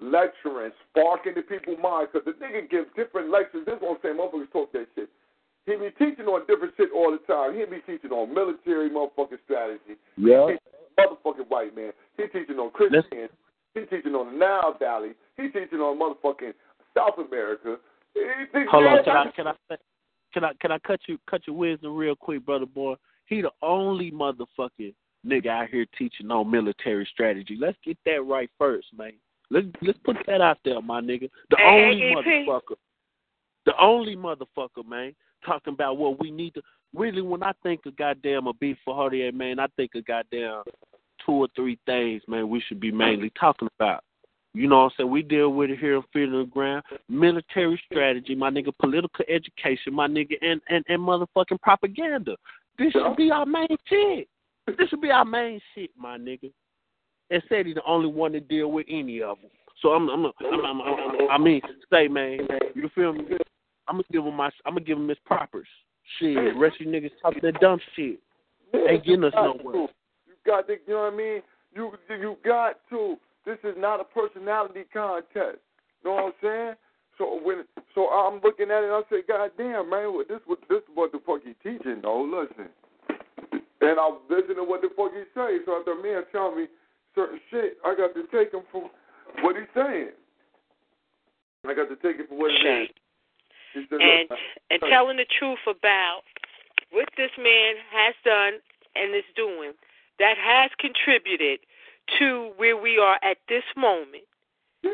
lecturing, 0.00 0.70
sparking 0.90 1.32
the 1.34 1.42
people's 1.42 1.78
minds, 1.82 2.10
because 2.12 2.26
the 2.26 2.44
nigga 2.44 2.70
gives 2.70 2.86
different 2.94 3.30
lectures. 3.30 3.66
This 3.66 3.76
one 3.80 3.96
saying 4.02 4.16
motherfuckers 4.16 4.52
talk 4.52 4.72
that 4.72 4.86
shit. 4.94 5.08
He 5.66 5.76
be 5.76 5.90
teaching 5.98 6.26
on 6.26 6.46
different 6.46 6.74
shit 6.76 6.88
all 6.94 7.12
the 7.12 7.18
time. 7.32 7.54
He 7.54 7.64
be 7.64 7.80
teaching 7.86 8.10
on 8.10 8.34
military 8.34 8.90
motherfucking 8.90 9.38
strategy. 9.44 10.00
Yeah. 10.16 10.56
Motherfucking 10.98 11.48
white 11.48 11.74
man. 11.76 11.92
He 12.16 12.24
teaching 12.24 12.58
on 12.58 12.70
Christian. 12.70 13.28
He 13.74 13.80
teaching 13.82 14.14
on 14.14 14.32
the 14.32 14.38
Nile 14.38 14.76
Valley. 14.78 15.12
He 15.36 15.48
teaching 15.48 15.78
on 15.78 15.98
motherfucking 15.98 16.52
South 16.96 17.18
America. 17.18 17.76
Hold 18.70 18.86
on, 18.86 19.04
can 19.04 19.16
I 19.16 19.30
can 19.30 19.46
I 19.46 19.54
can 20.32 20.44
I 20.44 20.52
can 20.60 20.72
I 20.72 20.78
cut 20.80 21.00
you 21.06 21.18
cut 21.28 21.42
your 21.46 21.56
wisdom 21.56 21.94
real 21.94 22.16
quick, 22.16 22.44
brother 22.44 22.66
boy? 22.66 22.94
He 23.26 23.40
the 23.40 23.50
only 23.62 24.10
motherfucking 24.10 24.94
nigga 25.24 25.46
out 25.46 25.68
here 25.68 25.86
teaching 25.96 26.30
on 26.30 26.50
military 26.50 27.06
strategy. 27.12 27.56
Let's 27.60 27.78
get 27.84 27.98
that 28.06 28.24
right 28.24 28.50
first, 28.58 28.88
man. 28.96 29.12
Let's 29.50 29.68
let's 29.82 29.98
put 30.04 30.16
that 30.26 30.40
out 30.40 30.58
there, 30.64 30.80
my 30.82 31.00
nigga. 31.00 31.30
The 31.50 31.62
only 31.64 32.12
motherfucker. 32.16 32.76
The 33.66 33.74
only 33.80 34.16
motherfucker, 34.16 34.86
man, 34.88 35.14
talking 35.44 35.72
about 35.72 35.96
what 35.96 36.20
we 36.20 36.30
need 36.30 36.54
to 36.54 36.62
really 36.94 37.22
when 37.22 37.42
I 37.42 37.52
think 37.62 37.86
of 37.86 37.96
goddamn 37.96 38.46
a 38.46 38.52
beef 38.52 38.76
for 38.84 38.94
Hardy, 38.94 39.30
man, 39.30 39.58
I 39.58 39.66
think 39.76 39.94
of 39.94 40.04
goddamn 40.04 40.62
two 41.24 41.32
or 41.32 41.48
three 41.54 41.78
things, 41.86 42.22
man, 42.28 42.48
we 42.48 42.62
should 42.66 42.80
be 42.80 42.90
mainly 42.90 43.30
talking 43.38 43.68
about. 43.78 44.02
You 44.52 44.66
know 44.66 44.78
what 44.78 44.84
I'm 44.84 44.90
saying? 44.96 45.10
We 45.10 45.22
deal 45.22 45.50
with 45.50 45.70
it 45.70 45.78
here 45.78 45.96
on 45.96 46.04
on 46.14 46.32
the 46.32 46.44
Ground. 46.50 46.82
Military 47.08 47.80
strategy, 47.86 48.34
my 48.34 48.50
nigga, 48.50 48.72
political 48.80 49.24
education, 49.28 49.94
my 49.94 50.08
nigga, 50.08 50.34
and, 50.42 50.60
and, 50.68 50.84
and 50.88 51.00
motherfucking 51.00 51.60
propaganda. 51.62 52.36
This 52.76 52.92
should 52.92 53.16
be 53.16 53.30
our 53.30 53.46
main 53.46 53.68
shit. 53.86 54.28
This 54.66 54.88
should 54.88 55.00
be 55.00 55.10
our 55.10 55.24
main 55.24 55.60
shit, 55.74 55.90
my 55.96 56.18
nigga. 56.18 56.50
And 57.30 57.42
said 57.48 57.66
he's 57.66 57.76
the 57.76 57.84
only 57.86 58.08
one 58.08 58.32
to 58.32 58.40
deal 58.40 58.72
with 58.72 58.86
any 58.88 59.22
of 59.22 59.40
them. 59.40 59.50
So 59.80 59.90
I'm, 59.90 60.08
I'm, 60.08 60.26
I'm, 60.26 60.64
I'm, 60.64 60.80
I'm 60.80 61.30
I 61.30 61.38
mean, 61.38 61.60
say, 61.92 62.08
man, 62.08 62.40
you 62.74 62.90
feel 62.94 63.12
me? 63.12 63.24
I'm 63.90 63.96
gonna 63.96 64.04
give 64.12 64.24
him 64.24 64.36
my, 64.36 64.50
I'm 64.64 64.74
gonna 64.74 64.84
give 64.84 64.98
him 64.98 65.08
his 65.08 65.18
propers. 65.26 65.66
Shit, 66.18 66.56
rest 66.56 66.78
you 66.78 66.86
niggas 66.86 67.10
talking 67.20 67.40
that 67.42 67.60
dumb 67.60 67.80
shit. 67.96 68.20
Ain't 68.72 69.04
getting 69.04 69.24
us 69.24 69.32
nowhere 69.34 69.74
You 69.74 69.88
got 70.46 70.68
to, 70.68 70.74
you 70.74 70.94
know 70.94 71.02
what 71.02 71.12
I 71.12 71.16
mean? 71.16 71.42
You 71.74 71.92
you 72.08 72.36
got 72.44 72.78
to. 72.90 73.16
This 73.44 73.58
is 73.64 73.74
not 73.76 74.00
a 74.00 74.04
personality 74.04 74.84
contest. 74.92 75.58
You 76.04 76.10
know 76.10 76.14
what 76.14 76.24
I'm 76.24 76.32
saying? 76.40 76.74
So 77.18 77.40
when 77.42 77.64
so 77.96 78.06
I'm 78.08 78.40
looking 78.44 78.70
at 78.70 78.84
it, 78.84 78.94
I 78.94 79.02
say, 79.10 79.22
God 79.26 79.50
damn, 79.58 79.90
man, 79.90 80.14
what 80.14 80.28
this 80.28 80.40
what 80.46 80.60
this 80.68 80.82
what 80.94 81.10
the 81.10 81.18
fuck 81.26 81.40
he 81.42 81.54
teaching 81.68 81.98
though? 82.02 82.22
Listen, 82.22 82.70
and 83.80 83.98
I'm 83.98 84.22
listening 84.30 84.56
to 84.56 84.64
what 84.64 84.82
the 84.82 84.90
fuck 84.96 85.10
he 85.12 85.26
say. 85.34 85.58
So 85.66 85.80
after 85.80 85.96
man 86.00 86.22
tell 86.30 86.54
me 86.54 86.66
certain 87.16 87.40
shit, 87.50 87.78
I 87.84 87.96
got 87.96 88.14
to 88.14 88.22
take 88.30 88.54
him 88.54 88.62
for 88.70 88.88
what 89.42 89.56
he's 89.56 89.66
saying. 89.74 90.14
I 91.66 91.74
got 91.74 91.88
to 91.88 91.96
take 91.96 92.20
it 92.20 92.28
for 92.28 92.38
what 92.38 92.52
it 92.52 92.62
is. 92.64 92.88
Said, 93.74 93.86
and 93.90 94.28
and 94.70 94.80
telling 94.90 95.16
the 95.16 95.26
truth 95.38 95.62
about 95.66 96.22
what 96.90 97.08
this 97.16 97.30
man 97.38 97.74
has 97.92 98.14
done 98.24 98.60
and 98.96 99.14
is 99.14 99.24
doing 99.36 99.72
that 100.18 100.36
has 100.36 100.70
contributed 100.78 101.60
to 102.18 102.52
where 102.56 102.76
we 102.76 102.98
are 102.98 103.18
at 103.22 103.38
this 103.48 103.64
moment. 103.76 104.24
Yeah. 104.82 104.92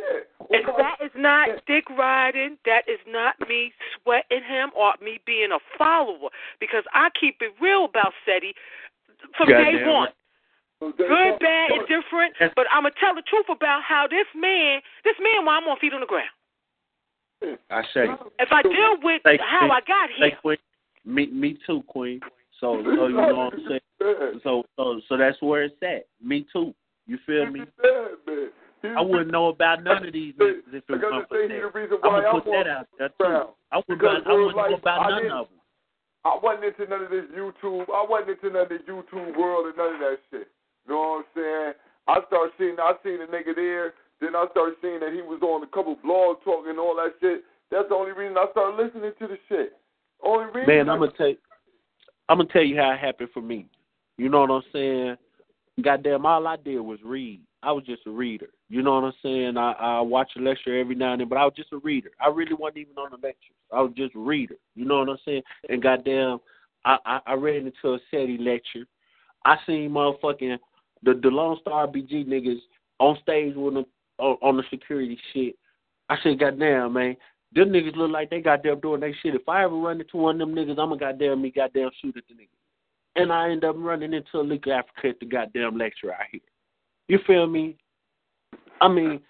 and 0.51 0.67
that 0.67 0.97
is 1.01 1.13
not 1.15 1.49
dick 1.67 1.89
riding. 1.91 2.59
That 2.65 2.89
is 2.89 2.99
not 3.07 3.39
me 3.49 3.73
sweating 3.95 4.43
him 4.43 4.71
or 4.77 4.95
me 5.01 5.21
being 5.25 5.53
a 5.53 5.59
follower. 5.79 6.31
Because 6.59 6.83
I 6.93 7.09
keep 7.19 7.37
it 7.41 7.55
real 7.61 7.85
about 7.85 8.13
SETI 8.27 8.53
from 9.37 9.49
God 9.49 9.63
day 9.63 9.87
one. 9.87 10.09
Good, 10.81 11.39
bad, 11.41 11.71
indifferent. 11.73 12.35
But 12.55 12.67
I'm 12.71 12.83
gonna 12.83 12.95
tell 13.01 13.15
the 13.15 13.23
truth 13.23 13.47
about 13.49 13.83
how 13.83 14.07
this 14.07 14.27
man, 14.35 14.81
this 15.05 15.17
man, 15.23 15.47
while 15.47 15.59
I'm 15.59 15.69
on 15.69 15.79
feet 15.79 15.95
on 15.95 16.01
the 16.01 16.07
ground. 16.07 16.29
I 17.71 17.83
say. 17.95 18.07
If 18.39 18.49
I 18.51 18.63
deal 18.63 18.97
with 19.03 19.23
say, 19.25 19.39
how 19.39 19.71
I 19.71 19.81
got 19.81 20.11
here. 20.17 20.31
Say, 20.31 20.37
Queen. 20.41 20.59
Me, 21.05 21.27
me 21.27 21.59
too, 21.67 21.83
Queen. 21.87 22.21
So, 22.61 22.83
so 22.83 23.07
you 23.07 23.15
know 23.15 23.35
what 23.35 23.55
I'm 23.55 23.65
saying. 23.69 24.41
So, 24.43 24.65
so, 24.77 25.01
so 25.09 25.17
that's 25.17 25.41
where 25.41 25.65
it's 25.65 25.75
at. 25.83 26.07
Me 26.23 26.47
too. 26.53 26.75
You 27.07 27.19
feel 27.25 27.47
me? 27.47 27.63
I 28.85 29.01
wouldn't 29.01 29.31
know 29.31 29.49
about 29.49 29.83
none 29.83 30.07
of 30.07 30.13
these 30.13 30.35
niggas 30.35 30.73
if 30.73 30.85
it 30.89 31.01
wasn't 31.03 31.29
for 31.29 31.49
that. 31.49 32.01
I'm 32.05 32.23
gonna 32.23 32.43
put 32.43 32.45
that 32.53 32.67
out 32.67 32.87
there 32.99 33.09
too. 33.09 33.51
I 33.73 33.83
wouldn't, 33.89 34.27
I 34.27 34.33
wouldn't 34.33 34.57
know 34.57 34.75
about 34.75 35.11
none 35.11 35.31
of 35.31 35.49
them. 35.49 35.59
I 36.25 36.39
wasn't 36.43 36.65
into 36.65 36.91
none 36.91 37.05
of 37.05 37.11
this 37.11 37.25
YouTube. 37.37 37.87
I 37.89 38.05
wasn't 38.09 38.31
into 38.31 38.51
none 38.51 38.63
of 38.63 38.69
the 38.69 38.79
YouTube 38.83 39.37
world 39.39 39.67
and 39.67 39.77
none 39.77 39.95
of 39.95 40.01
that 40.01 40.19
shit. 40.31 40.49
You 40.87 40.95
know 40.95 40.99
what 40.99 41.19
I'm 41.19 41.25
saying? 41.35 41.73
I 42.09 42.21
started 42.27 42.53
seeing, 42.59 42.77
I 42.79 42.93
seen 43.03 43.23
a 43.23 43.27
nigga 43.27 43.55
there. 43.55 43.95
Then 44.21 44.35
I 44.35 44.47
started 44.51 44.77
seeing 44.81 45.01
that 45.01 45.13
he 45.13 45.23
was 45.23 45.41
on 45.43 45.63
a 45.63 45.67
couple 45.67 45.97
blog 46.03 46.39
talking 46.45 46.71
and 46.71 46.79
all 46.79 46.97
that 46.97 47.15
shit. 47.21 47.45
That's 47.71 47.89
the 47.89 47.95
only 47.95 48.13
reason 48.13 48.39
I 48.39 48.47
started 48.53 48.83
listening 48.83 49.13
to 49.19 49.27
the 49.27 49.39
shit. 49.49 49.73
Only 50.25 50.47
reason. 50.47 50.67
Man, 50.67 50.89
I'm 50.89 51.01
gonna 51.01 51.13
tell. 51.13 51.29
You, 51.29 51.37
I'm 52.29 52.39
gonna 52.39 52.49
tell 52.53 52.63
you 52.63 52.77
how 52.77 52.93
it 52.93 52.99
happened 52.99 53.31
for 53.35 53.43
me. 53.43 53.69
You 54.17 54.29
know 54.29 54.41
what 54.41 54.51
I'm 54.51 54.63
saying? 54.73 55.17
Goddamn, 55.83 56.25
all 56.25 56.47
I 56.47 56.57
did 56.57 56.81
was 56.81 56.99
read. 57.05 57.41
I 57.63 57.73
was 57.73 57.85
just 57.85 58.07
a 58.07 58.11
reader. 58.11 58.47
You 58.69 58.83
know 58.83 58.95
what 58.95 59.05
I'm 59.05 59.13
saying? 59.23 59.57
I, 59.57 59.73
I 59.73 60.01
watch 60.01 60.31
a 60.37 60.41
lecture 60.41 60.79
every 60.79 60.95
now 60.95 61.13
and 61.13 61.21
then, 61.21 61.29
but 61.29 61.39
I 61.39 61.45
was 61.45 61.55
just 61.57 61.73
a 61.73 61.79
reader. 61.79 62.11
I 62.21 62.29
really 62.29 62.55
wasn't 62.55 62.79
even 62.79 62.97
on 62.97 63.11
the 63.11 63.17
lectures. 63.17 63.57
I 63.73 63.83
was 63.83 63.93
just 63.97 64.15
a 64.15 64.19
reader. 64.19 64.55
You 64.75 64.85
know 64.87 65.01
what 65.01 65.09
I'm 65.09 65.19
saying? 65.25 65.43
And 65.69 65.83
goddamn, 65.83 66.39
I, 66.85 66.97
I, 67.05 67.21
I 67.27 67.33
read 67.35 67.57
into 67.57 67.95
a 67.95 67.99
SETI 68.11 68.39
lecture. 68.39 68.87
I 69.45 69.57
seen 69.67 69.91
motherfucking 69.91 70.59
the 71.03 71.15
the 71.23 71.29
Lone 71.29 71.59
Star 71.61 71.87
BG 71.87 72.27
niggas 72.27 72.61
on 72.99 73.19
stage 73.23 73.55
with 73.55 73.75
them 73.75 73.85
on, 74.19 74.57
the 74.57 74.63
security 74.71 75.19
shit. 75.33 75.57
I 76.09 76.17
said, 76.23 76.39
goddamn, 76.39 76.93
man, 76.93 77.17
them 77.53 77.71
niggas 77.71 77.97
look 77.97 78.11
like 78.11 78.31
they 78.31 78.41
got 78.41 78.63
goddamn 78.63 78.81
doing 78.81 79.01
their 79.01 79.15
shit. 79.23 79.35
If 79.35 79.49
I 79.49 79.65
ever 79.65 79.77
run 79.77 80.01
into 80.01 80.17
one 80.17 80.41
of 80.41 80.49
them 80.49 80.57
niggas, 80.57 80.79
I'm 80.79 80.89
going 80.89 80.99
to 80.99 81.05
goddamn 81.05 81.43
me 81.43 81.51
goddamn 81.51 81.91
shoot 82.01 82.17
at 82.17 82.25
the 82.29 82.35
niggas 82.35 82.57
and 83.17 83.33
I 83.33 83.51
end 83.51 83.65
up 83.65 83.75
running 83.79 84.13
into 84.13 84.39
a 84.39 84.43
liquor 84.43 84.73
Africa 84.73 85.09
at 85.09 85.21
the 85.21 85.27
goddamn 85.27 85.77
lecture 85.77 86.13
out 86.13 86.27
here. 86.31 86.41
You 87.09 87.19
feel 87.27 87.47
me? 87.47 87.77
I 88.81 88.89
mean, 88.89 89.21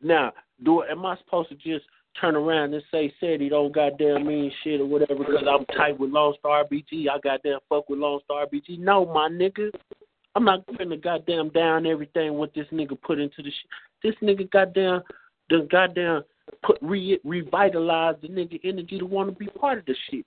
now, 0.00 0.32
do 0.62 0.82
am 0.84 1.04
I 1.04 1.16
supposed 1.18 1.48
to 1.50 1.56
just 1.56 1.84
turn 2.20 2.36
around 2.36 2.72
and 2.74 2.82
say 2.90 3.12
said 3.20 3.40
he 3.40 3.48
don't 3.48 3.74
goddamn 3.74 4.26
mean 4.26 4.52
shit 4.62 4.80
or 4.80 4.86
whatever 4.86 5.24
because 5.24 5.44
I'm 5.48 5.64
tight 5.76 5.98
with 5.98 6.10
Lone 6.10 6.34
Star 6.38 6.64
BG? 6.64 7.08
I 7.08 7.18
goddamn 7.22 7.58
fuck 7.68 7.88
with 7.88 7.98
Lone 7.98 8.20
Star 8.24 8.46
BG. 8.46 8.78
No, 8.78 9.04
my 9.04 9.28
nigga. 9.28 9.70
I'm 10.36 10.44
not 10.44 10.64
gonna 10.78 10.96
goddamn 10.96 11.48
down 11.48 11.86
everything 11.86 12.34
what 12.34 12.54
this 12.54 12.66
nigga 12.72 13.00
put 13.00 13.18
into 13.18 13.42
the 13.42 13.50
shit. 13.50 13.70
This 14.02 14.14
nigga 14.22 14.50
goddamn 14.50 15.02
the 15.48 15.66
goddamn 15.70 16.22
put 16.62 16.78
re 16.80 17.18
revitalize 17.24 18.16
the 18.22 18.28
nigga 18.28 18.60
energy 18.64 18.98
to 18.98 19.06
want 19.06 19.28
to 19.30 19.34
be 19.36 19.46
part 19.46 19.78
of 19.78 19.86
the 19.86 19.94
shit. 20.10 20.26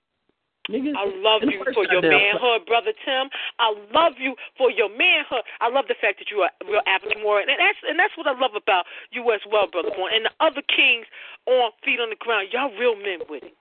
Niggas, 0.70 0.96
I 0.96 1.04
love 1.20 1.44
you 1.44 1.60
for 1.74 1.84
your 1.84 2.00
manhood, 2.00 2.64
brother 2.64 2.96
Tim. 3.04 3.28
I 3.60 3.68
love 3.92 4.14
you 4.16 4.34
for 4.56 4.70
your 4.70 4.88
manhood. 4.88 5.44
I 5.60 5.68
love 5.68 5.84
the 5.88 5.94
fact 6.00 6.24
that 6.24 6.32
you 6.32 6.40
are 6.40 6.48
real 6.64 6.80
African 6.88 7.20
warrior, 7.22 7.44
and 7.44 7.60
that's 7.60 7.76
and 7.84 7.98
that's 7.98 8.16
what 8.16 8.26
I 8.26 8.32
love 8.32 8.56
about 8.56 8.88
you 9.12 9.28
as 9.32 9.44
well, 9.44 9.68
brother 9.68 9.92
Born. 9.92 10.16
And 10.16 10.24
the 10.24 10.32
other 10.40 10.64
kings 10.64 11.04
on 11.44 11.68
feet 11.84 12.00
on 12.00 12.08
the 12.08 12.16
ground, 12.16 12.48
y'all 12.48 12.72
real 12.80 12.96
men 12.96 13.20
with 13.28 13.44
it. 13.44 13.52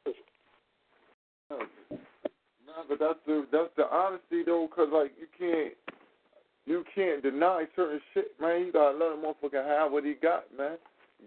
No, 1.52 2.88
but 2.88 3.00
that's 3.00 3.20
the 3.28 3.46
that's 3.52 3.76
the 3.76 3.84
honesty 3.92 4.48
though, 4.48 4.72
cause 4.72 4.88
like 4.88 5.12
you 5.20 5.28
can't 5.36 5.76
you 6.66 6.84
can't 6.96 7.22
deny 7.22 7.66
certain 7.76 8.00
shit, 8.14 8.32
man. 8.40 8.66
You 8.66 8.72
gotta 8.72 8.98
let 8.98 9.12
a 9.12 9.16
motherfucker 9.16 9.66
have 9.66 9.92
what 9.92 10.06
he 10.06 10.14
got, 10.14 10.46
man. 10.58 10.78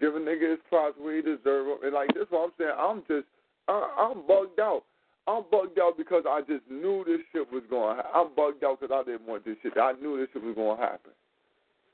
Give 0.01 0.15
a 0.15 0.19
nigga 0.19 0.51
his 0.51 0.61
props 0.69 0.97
where 0.99 1.17
he 1.17 1.23
deserve 1.23 1.69
it. 1.69 1.85
And 1.85 1.95
like 1.95 2.13
this, 2.15 2.27
what 2.31 2.45
I'm 2.45 2.53
saying, 2.59 2.71
I'm 2.79 3.03
just 3.09 3.27
I, 3.69 4.11
I'm 4.13 4.27
bugged 4.27 4.61
out. 4.61 4.85
I'm 5.29 5.43
bugged 5.51 5.79
out 5.79 5.97
because 5.97 6.23
I 6.29 6.41
just 6.41 6.63
knew 6.71 7.05
this 7.05 7.21
shit 7.33 7.51
was 7.51 7.65
going 7.69 7.97
to 7.97 8.03
happen. 8.03 8.13
I'm 8.15 8.35
bugged 8.37 8.63
out 8.63 8.81
because 8.81 8.95
I 8.95 9.11
didn't 9.11 9.27
want 9.27 9.45
this 9.45 9.57
shit. 9.61 9.73
I 9.77 9.93
knew 10.01 10.19
this 10.19 10.29
shit 10.33 10.43
was 10.43 10.55
going 10.55 10.77
to 10.77 10.83
happen. 10.83 11.11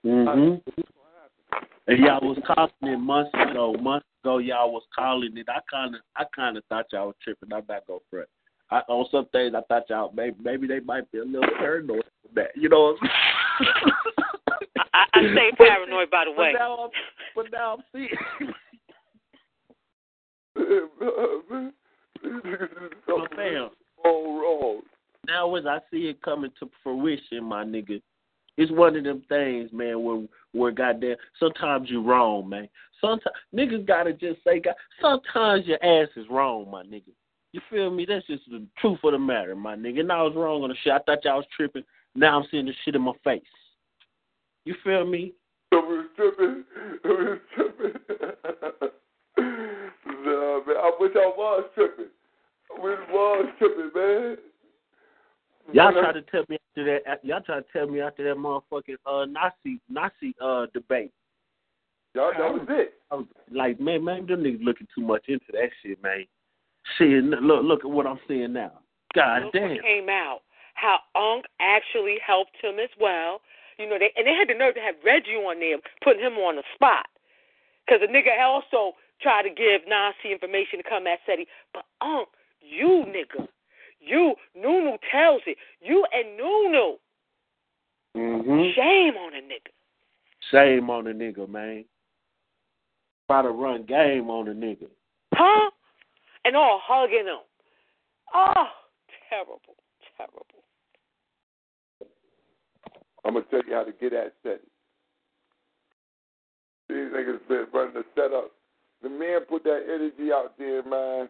Mm-hmm. 0.05 0.81
And 1.87 1.99
y'all 1.99 2.21
was 2.21 2.39
calling 2.47 2.95
it 2.95 2.99
months 2.99 3.31
ago. 3.35 3.75
Months 3.81 4.07
ago, 4.23 4.39
y'all 4.39 4.73
was 4.73 4.83
calling 4.95 5.37
it. 5.37 5.47
I 5.49 5.61
kind 5.71 5.95
of, 5.95 6.03
I 6.15 6.25
kind 6.37 6.57
of 6.57 6.65
thought 6.69 6.87
y'all 6.93 7.07
was 7.07 7.17
tripping. 7.23 7.53
I'm 7.53 7.65
not 7.69 7.87
gonna 7.87 8.01
front. 8.11 8.29
I, 8.71 8.81
on 8.89 9.07
some 9.11 9.27
things, 9.33 9.55
I 9.57 9.63
thought 9.63 9.91
y'all 9.91 10.13
maybe 10.15 10.37
maybe 10.43 10.67
they 10.67 10.81
might 10.81 11.11
be 11.11 11.19
a 11.19 11.25
little 11.25 11.49
paranoid 11.59 12.05
that. 12.35 12.51
You 12.55 12.69
know. 12.69 12.97
What 13.01 13.11
I'm 13.11 13.32
I, 14.95 15.05
I 15.15 15.21
stay 15.33 15.51
paranoid, 15.57 16.11
by 16.11 16.25
the 16.25 16.33
way. 16.33 16.53
But 16.53 16.59
now 16.59 16.77
I'm, 16.77 16.91
but 17.35 17.47
now 17.53 17.75
I'm 17.75 17.83
seeing. 17.93 18.09
so, 23.07 23.27
fam, 23.37 23.71
all 24.05 24.41
wrong. 24.41 24.83
now 25.27 25.55
as 25.57 25.67
I 25.67 25.79
see 25.91 26.09
it 26.09 26.23
coming 26.23 26.51
to 26.61 26.71
fruition, 26.83 27.45
my 27.45 27.65
nigga, 27.65 28.01
it's 28.57 28.73
one 28.73 28.97
of 28.97 29.05
them 29.05 29.23
things, 29.29 29.71
man, 29.73 30.03
where 30.03 30.27
where 30.53 30.73
goddamn 30.73 31.17
sometimes 31.41 31.89
you're 31.89 32.03
wrong, 32.03 32.49
man. 32.49 32.69
Sometimes 33.01 33.35
niggas 33.55 33.87
gotta 33.87 34.13
just 34.13 34.45
say 34.45 34.61
God 34.61 34.75
sometimes 35.01 35.67
your 35.67 35.83
ass 35.83 36.09
is 36.17 36.27
wrong, 36.31 36.71
my 36.71 36.83
nigga. 36.83 37.13
You 37.53 37.61
feel 37.71 37.91
me? 37.91 38.07
That's 38.09 38.27
just 38.27 38.43
the 38.51 38.67
truth 38.79 38.99
of 39.05 39.13
the 39.13 39.19
matter, 39.19 39.55
my 39.55 39.77
nigga. 39.77 40.01
And 40.01 40.13
I 40.13 40.23
was 40.23 40.35
wrong 40.35 40.63
on 40.63 40.71
the 40.71 40.77
shit. 40.83 40.93
I 40.93 40.99
thought 41.01 41.25
y'all 41.25 41.37
was 41.37 41.47
tripping. 41.55 41.85
Now 42.15 42.39
I'm 42.39 42.47
seeing 42.51 42.67
the 42.67 42.73
shit 42.85 42.95
in 42.95 43.03
my 43.03 43.13
face. 43.25 43.43
You 44.65 44.75
feel 44.85 45.07
me? 45.07 45.33
So 45.73 45.81
we 45.87 45.97
was 45.99 46.07
tripping. 46.17 46.65
We 47.05 47.11
was 47.11 47.39
tripping. 47.55 48.01
nah, 49.39 50.61
man. 50.67 50.77
I 50.77 50.91
wish 51.01 51.13
I 51.17 51.33
was 51.37 51.65
tripping. 51.75 52.07
I 52.71 52.81
wish 52.83 52.99
I 53.09 53.13
was 53.13 53.49
tripping, 53.59 53.91
man. 53.95 54.37
Y'all 55.73 55.95
When 55.95 56.05
try 56.05 56.13
to 56.13 56.23
tell 56.23 56.45
me 56.49 56.59
after 56.71 56.85
that. 56.85 57.25
Y'all 57.25 57.41
try 57.41 57.61
to 57.61 57.65
tell 57.73 57.87
me 57.87 58.01
after 58.01 58.25
that 58.25 58.37
motherfucking 58.37 58.97
uh 59.07 59.25
Nazi 59.27 59.81
Nazi 59.89 60.35
uh 60.41 60.67
debate. 60.75 61.13
Y'all, 62.15 62.33
that 62.37 62.53
was 62.53 62.67
it. 62.69 62.95
I 63.11 63.15
was 63.15 63.27
like, 63.51 63.81
man, 63.81 64.05
man, 64.05 64.27
them 64.27 64.43
niggas 64.43 64.63
looking 64.63 64.87
too 64.95 65.01
much 65.01 65.25
into 65.29 65.47
that 65.53 65.71
shit, 65.83 66.03
man. 66.03 66.27
Shit, 66.99 67.25
look, 67.25 67.65
look 67.65 67.85
at 67.85 67.91
what 67.91 68.07
I'm 68.07 68.19
seeing 68.29 68.53
now. 68.53 68.73
God 69.15 69.45
Look 69.45 69.53
damn. 69.55 69.71
what 69.71 69.83
came 69.83 70.09
out. 70.09 70.41
How 70.75 70.99
Unk 71.15 71.47
actually 71.61 72.17
helped 72.25 72.57
him 72.61 72.79
as 72.79 72.91
well. 73.01 73.41
You 73.79 73.89
know, 73.89 73.99
they 73.99 74.11
and 74.17 74.27
they 74.27 74.35
had 74.35 74.49
the 74.49 74.55
nerve 74.55 74.75
to 74.75 74.81
have 74.81 74.97
Reggie 75.05 75.37
on 75.37 75.61
there, 75.61 75.79
putting 76.03 76.23
him 76.23 76.35
on 76.35 76.57
the 76.57 76.63
spot. 76.75 77.07
Because 77.85 78.01
the 78.01 78.13
nigga 78.13 78.41
also 78.43 78.97
tried 79.21 79.43
to 79.43 79.51
give 79.51 79.83
Nasi 79.89 80.33
information 80.33 80.79
to 80.79 80.89
come 80.89 81.07
at 81.07 81.19
SETI. 81.27 81.47
But 81.73 81.85
Unk, 82.01 82.29
you 82.61 83.05
nigga, 83.09 83.49
you, 84.01 84.35
Nunu 84.57 84.97
tells 85.11 85.43
it. 85.47 85.57
You 85.81 86.05
and 86.13 86.37
Nunu. 86.37 86.99
Mm-hmm. 88.17 88.63
Shame 88.75 89.17
on 89.17 89.35
a 89.35 89.41
nigga. 89.41 89.73
Shame 90.51 90.91
on 90.91 91.05
the 91.05 91.11
nigga, 91.11 91.49
man. 91.49 91.85
Try 93.29 93.43
to 93.43 93.51
run 93.51 93.85
game 93.85 94.29
on 94.29 94.47
the 94.47 94.53
nigga. 94.53 94.89
Huh? 95.35 95.71
And 96.45 96.57
all 96.57 96.81
hugging 96.83 97.27
him. 97.27 97.39
Oh, 98.35 98.67
terrible, 99.31 99.61
terrible. 100.17 100.47
I'm 103.25 103.35
gonna 103.35 103.47
tell 103.51 103.63
you 103.67 103.75
how 103.75 103.85
to 103.85 103.93
get 103.93 104.13
at 104.13 104.35
setting. 104.43 104.59
These 106.89 107.13
niggas 107.15 107.47
been 107.49 107.67
running 107.73 107.95
the 107.95 108.05
setup. 108.15 108.51
The 109.03 109.09
man 109.09 109.41
put 109.49 109.65
that 109.65 109.85
energy 109.89 110.33
out 110.33 110.57
there, 110.59 110.83
man. 110.83 111.29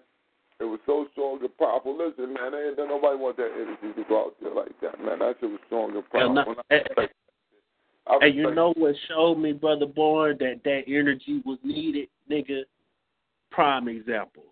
It 0.61 0.65
was 0.65 0.81
so 0.87 1.07
strong 1.13 1.41
and 1.41 1.57
powerful. 1.59 1.97
Listen, 1.97 2.33
man, 2.35 2.55
ain't 2.55 2.77
nobody 2.79 3.17
want 3.17 3.37
that 3.37 3.51
energy 3.55 3.95
to 3.97 4.05
go 4.09 4.27
out 4.27 4.35
there 4.43 4.55
like 4.55 4.79
that, 4.81 5.03
man. 5.03 5.19
That 5.19 5.37
shit 5.41 5.51
was 5.51 5.61
strong 5.67 5.97
and 5.97 6.09
powerful. 6.11 6.55
I- 6.71 6.75
And 6.75 6.89
I, 6.97 7.09
I 8.07 8.19
and 8.23 8.35
you 8.35 8.55
know 8.55 8.73
what 8.77 8.95
showed 9.09 9.37
me, 9.37 9.53
brother 9.53 9.87
Born, 9.87 10.37
that 10.41 10.61
that 10.65 10.83
energy 10.87 11.43
was 11.45 11.59
needed, 11.63 12.09
nigga? 12.31 12.63
Prime 13.51 13.89
example 13.89 14.45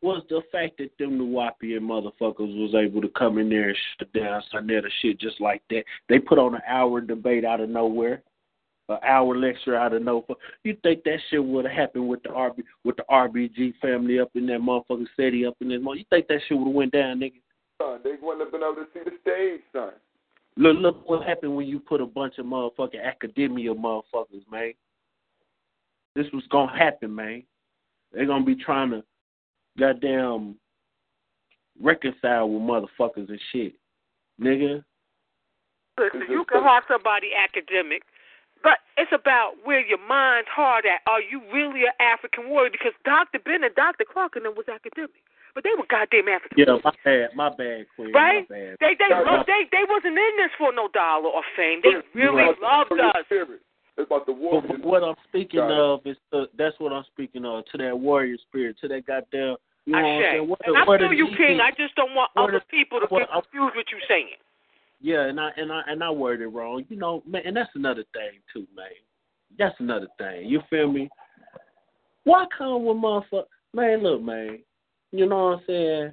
was 0.00 0.22
the 0.28 0.42
fact 0.52 0.78
that 0.78 0.96
them 0.98 1.18
Nuwaubian 1.18 1.80
motherfuckers 1.80 2.38
was 2.38 2.74
able 2.74 3.00
to 3.02 3.08
come 3.08 3.38
in 3.38 3.48
there 3.48 3.68
and 3.68 3.78
shut 3.98 4.12
down 4.12 4.42
Sonetta 4.52 4.88
shit 5.02 5.18
just 5.18 5.40
like 5.40 5.62
that. 5.70 5.84
They 6.08 6.18
put 6.18 6.38
on 6.38 6.54
an 6.54 6.62
hour 6.68 7.00
debate 7.00 7.44
out 7.44 7.60
of 7.60 7.68
nowhere, 7.68 8.22
an 8.88 8.98
hour 9.02 9.36
lecture 9.36 9.74
out 9.74 9.94
of 9.94 10.02
nowhere. 10.02 10.36
You 10.62 10.76
think 10.82 11.02
that 11.04 11.18
shit 11.30 11.44
would 11.44 11.64
have 11.64 11.74
happened 11.74 12.08
with 12.08 12.22
the 12.22 12.28
RB 12.28 12.62
with 12.84 12.96
the 12.96 13.04
RBG 13.10 13.74
family 13.80 14.20
up 14.20 14.30
in 14.34 14.46
that 14.46 14.60
motherfucking 14.60 15.08
city 15.16 15.44
up 15.44 15.56
in 15.60 15.68
this 15.68 15.80
mother? 15.82 15.98
You 15.98 16.04
think 16.10 16.28
that 16.28 16.40
shit 16.48 16.56
would 16.56 16.68
have 16.68 16.74
went 16.74 16.92
down, 16.92 17.18
nigga? 17.18 17.40
son, 17.78 18.00
they 18.04 18.14
wouldn't 18.20 18.40
have 18.40 18.52
been 18.52 18.62
able 18.62 18.74
to 18.74 18.86
see 18.92 19.00
the 19.04 19.16
stage, 19.22 19.60
son. 19.72 19.92
Look, 20.56 20.76
look 20.78 21.08
what 21.08 21.26
happened 21.26 21.56
when 21.56 21.66
you 21.66 21.78
put 21.78 22.00
a 22.00 22.06
bunch 22.06 22.38
of 22.38 22.46
motherfucking 22.46 23.02
academia 23.02 23.74
motherfuckers, 23.74 24.42
man. 24.50 24.72
This 26.14 26.26
was 26.32 26.42
gonna 26.50 26.76
happen, 26.76 27.14
man. 27.14 27.44
They're 28.12 28.26
gonna 28.26 28.44
be 28.44 28.56
trying 28.56 28.90
to 28.90 29.04
goddamn 29.78 30.56
reconcile 31.80 32.48
with 32.48 32.62
motherfuckers 32.62 33.28
and 33.28 33.40
shit. 33.52 33.74
Nigga. 34.40 34.82
Listen, 35.98 36.30
you 36.30 36.44
can 36.44 36.62
have 36.62 36.84
somebody 36.86 37.30
academic, 37.34 38.02
but 38.62 38.78
it's 38.96 39.10
about 39.12 39.54
where 39.64 39.84
your 39.84 39.98
mind's 39.98 40.48
hard 40.48 40.86
at. 40.86 41.02
Are 41.10 41.20
you 41.20 41.42
really 41.52 41.82
an 41.82 41.96
African 41.98 42.48
warrior? 42.48 42.70
Because 42.70 42.94
Dr. 43.04 43.38
Ben 43.42 43.64
and 43.64 43.74
Dr. 43.74 44.04
Clarke 44.06 44.36
and 44.36 44.44
them 44.44 44.54
was 44.54 44.70
academic, 44.70 45.22
but 45.54 45.64
they 45.64 45.74
were 45.76 45.86
goddamn 45.90 46.28
African 46.30 46.54
Yeah, 46.54 46.78
warriors. 46.78 46.84
my 46.86 46.94
bad, 47.02 47.28
my 47.34 47.48
bad, 47.50 47.86
Queen. 47.96 48.12
Right? 48.14 48.46
My 48.46 48.54
bad. 48.54 48.76
They 48.78 48.94
they 48.94 49.10
Yeah, 49.10 49.26
loved, 49.26 49.50
they 49.50 49.66
they 49.74 49.82
wasn't 49.90 50.14
in 50.14 50.34
this 50.38 50.54
for 50.56 50.70
no 50.72 50.86
dollar 50.94 51.30
or 51.34 51.42
fame. 51.58 51.82
They 51.82 51.98
really 52.14 52.46
It's 52.46 52.62
loved 52.62 52.94
us. 52.94 53.26
Spirit. 53.26 53.60
It's 53.98 54.06
about 54.06 54.26
the 54.26 54.32
war. 54.32 54.62
But 54.62 54.84
what 54.86 55.02
I'm 55.02 55.18
speaking 55.26 55.58
Got 55.58 55.72
it. 55.72 55.78
of 55.78 56.06
is 56.06 56.16
uh, 56.32 56.46
that's 56.56 56.78
what 56.78 56.92
I'm 56.92 57.04
speaking 57.10 57.44
of 57.44 57.64
to 57.74 57.78
that 57.78 57.98
warrior 57.98 58.36
spirit, 58.46 58.76
to 58.82 58.88
that 58.88 59.04
goddamn. 59.06 59.56
You 59.88 59.92
know 59.94 59.98
I 60.00 60.02
what 60.02 60.08
I'm 60.10 60.22
saying? 60.32 60.48
What, 60.48 60.60
And 60.66 60.76
I 60.76 60.84
what 60.84 61.00
feel 61.00 61.12
you, 61.14 61.28
King. 61.34 61.60
I 61.60 61.70
just 61.70 61.94
don't 61.96 62.14
want 62.14 62.30
other 62.36 62.52
the- 62.60 62.64
people 62.66 63.00
to 63.00 63.06
what- 63.06 63.20
get 63.20 63.30
confused 63.32 63.74
with 63.74 63.86
you 63.90 63.98
saying. 64.06 64.36
Yeah, 65.00 65.22
and 65.22 65.40
I 65.40 65.48
and 65.56 65.72
I 65.72 65.80
and 65.86 66.04
I 66.04 66.10
worded 66.10 66.42
it 66.42 66.48
wrong. 66.48 66.84
You 66.90 66.96
know, 66.96 67.22
man, 67.24 67.42
and 67.46 67.56
that's 67.56 67.74
another 67.74 68.04
thing 68.12 68.40
too, 68.52 68.66
man. 68.76 68.90
That's 69.56 69.78
another 69.80 70.08
thing. 70.18 70.46
You 70.46 70.60
feel 70.68 70.92
me? 70.92 71.08
Why 72.24 72.44
come 72.56 72.84
with 72.84 72.98
motherfucker? 72.98 73.46
Man, 73.72 74.02
look, 74.02 74.20
man. 74.20 74.58
You 75.12 75.24
know 75.26 75.44
what 75.46 75.58
I'm 75.60 75.64
saying? 75.66 76.12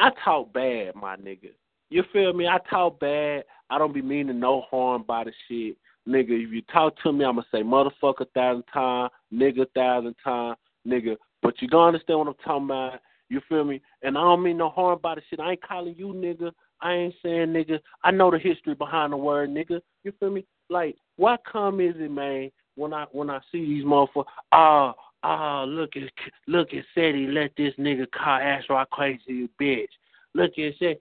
I 0.00 0.10
talk 0.24 0.52
bad, 0.52 0.94
my 0.96 1.16
nigga. 1.16 1.52
You 1.90 2.02
feel 2.12 2.32
me? 2.32 2.48
I 2.48 2.58
talk 2.68 2.98
bad. 2.98 3.44
I 3.70 3.78
don't 3.78 3.94
be 3.94 4.02
meaning 4.02 4.40
no 4.40 4.62
harm 4.62 5.04
by 5.06 5.24
the 5.24 5.32
shit. 5.46 5.76
Nigga, 6.08 6.30
if 6.30 6.50
you 6.50 6.62
talk 6.72 6.96
to 7.02 7.12
me, 7.12 7.24
I'ma 7.24 7.42
say 7.52 7.62
motherfucker 7.62 8.22
a 8.22 8.24
thousand 8.26 8.64
times, 8.72 9.12
nigga 9.32 9.62
a 9.62 9.66
thousand 9.66 10.14
times, 10.24 10.56
nigga. 10.88 11.16
But 11.42 11.60
you 11.60 11.68
gonna 11.68 11.88
understand 11.88 12.18
what 12.18 12.28
I'm 12.28 12.34
talking 12.44 12.64
about. 12.64 13.00
You 13.28 13.40
feel 13.48 13.64
me? 13.64 13.80
And 14.02 14.16
I 14.16 14.22
don't 14.22 14.42
mean 14.42 14.56
no 14.56 14.70
harm 14.70 14.98
by 15.02 15.14
the 15.14 15.22
shit. 15.28 15.40
I 15.40 15.52
ain't 15.52 15.62
calling 15.62 15.94
you 15.96 16.08
nigga. 16.08 16.52
I 16.80 16.92
ain't 16.94 17.14
saying 17.22 17.48
nigga. 17.48 17.80
I 18.02 18.10
know 18.10 18.30
the 18.30 18.38
history 18.38 18.74
behind 18.74 19.12
the 19.12 19.16
word 19.16 19.50
nigga. 19.50 19.80
You 20.04 20.12
feel 20.18 20.30
me? 20.30 20.46
Like, 20.70 20.96
why 21.16 21.36
come 21.50 21.80
is 21.80 21.94
it, 21.98 22.10
man, 22.10 22.50
when 22.76 22.94
I 22.94 23.06
when 23.12 23.28
I 23.28 23.40
see 23.52 23.64
these 23.64 23.84
motherfuckers, 23.84 24.24
ah, 24.52 24.94
ah, 25.22 25.64
look 25.64 25.96
at 25.96 26.02
look 26.46 26.72
at 26.72 26.84
said 26.94 27.14
he 27.14 27.26
let 27.26 27.50
this 27.56 27.74
nigga 27.78 28.10
call 28.10 28.40
Astro 28.40 28.84
crazy 28.92 29.48
bitch. 29.60 29.88
Look 30.34 30.52
at 30.58 30.74
said 30.78 30.98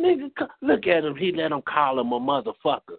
nigga 0.00 0.30
look 0.62 0.86
at 0.86 1.04
him, 1.04 1.16
he 1.16 1.32
let 1.32 1.52
him 1.52 1.62
call 1.62 1.98
him 1.98 2.12
a 2.12 2.20
motherfucker. 2.20 2.98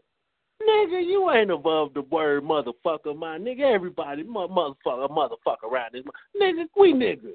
Nigga, 0.62 1.06
you 1.06 1.30
ain't 1.32 1.52
above 1.52 1.94
the 1.94 2.02
word 2.04 2.44
motherfucker, 2.44 3.16
my 3.18 3.38
nigga. 3.38 3.74
Everybody 3.74 4.24
mo- 4.24 4.48
motherfucker, 4.48 5.10
motherfucker 5.10 5.70
around 5.70 5.94
this. 5.94 6.04
mo- 6.06 6.12
Nigga, 6.42 6.66
we 6.78 6.94
niggas. 6.94 7.34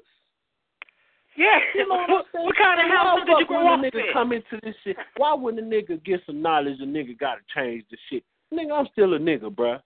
Yeah. 1.37 1.59
You 1.75 1.87
know 1.87 1.95
what, 1.95 2.09
what, 2.09 2.17
I'm 2.17 2.23
saying? 2.33 2.45
what 2.45 2.55
kind 2.57 2.79
of 2.81 2.85
Why 2.89 2.95
household 2.95 3.19
did 3.27 3.31
you 3.31 3.37
fuck 3.39 3.47
grow 3.47 3.65
when 3.65 3.67
up 3.67 3.93
a 3.93 3.97
in? 3.97 4.03
nigga 4.05 4.13
come 4.13 4.31
into 4.33 4.59
this 4.63 4.75
shit? 4.83 4.97
Why 5.17 5.33
wouldn't 5.33 5.63
a 5.63 5.75
nigga 5.75 6.03
get 6.03 6.21
some 6.25 6.41
knowledge? 6.41 6.79
A 6.81 6.85
nigga 6.85 7.17
gotta 7.17 7.41
change 7.55 7.83
the 7.91 7.97
shit. 8.09 8.23
Nigga, 8.53 8.71
I'm 8.77 8.87
still 8.91 9.13
a 9.13 9.19
nigga, 9.19 9.49
bruh. 9.53 9.79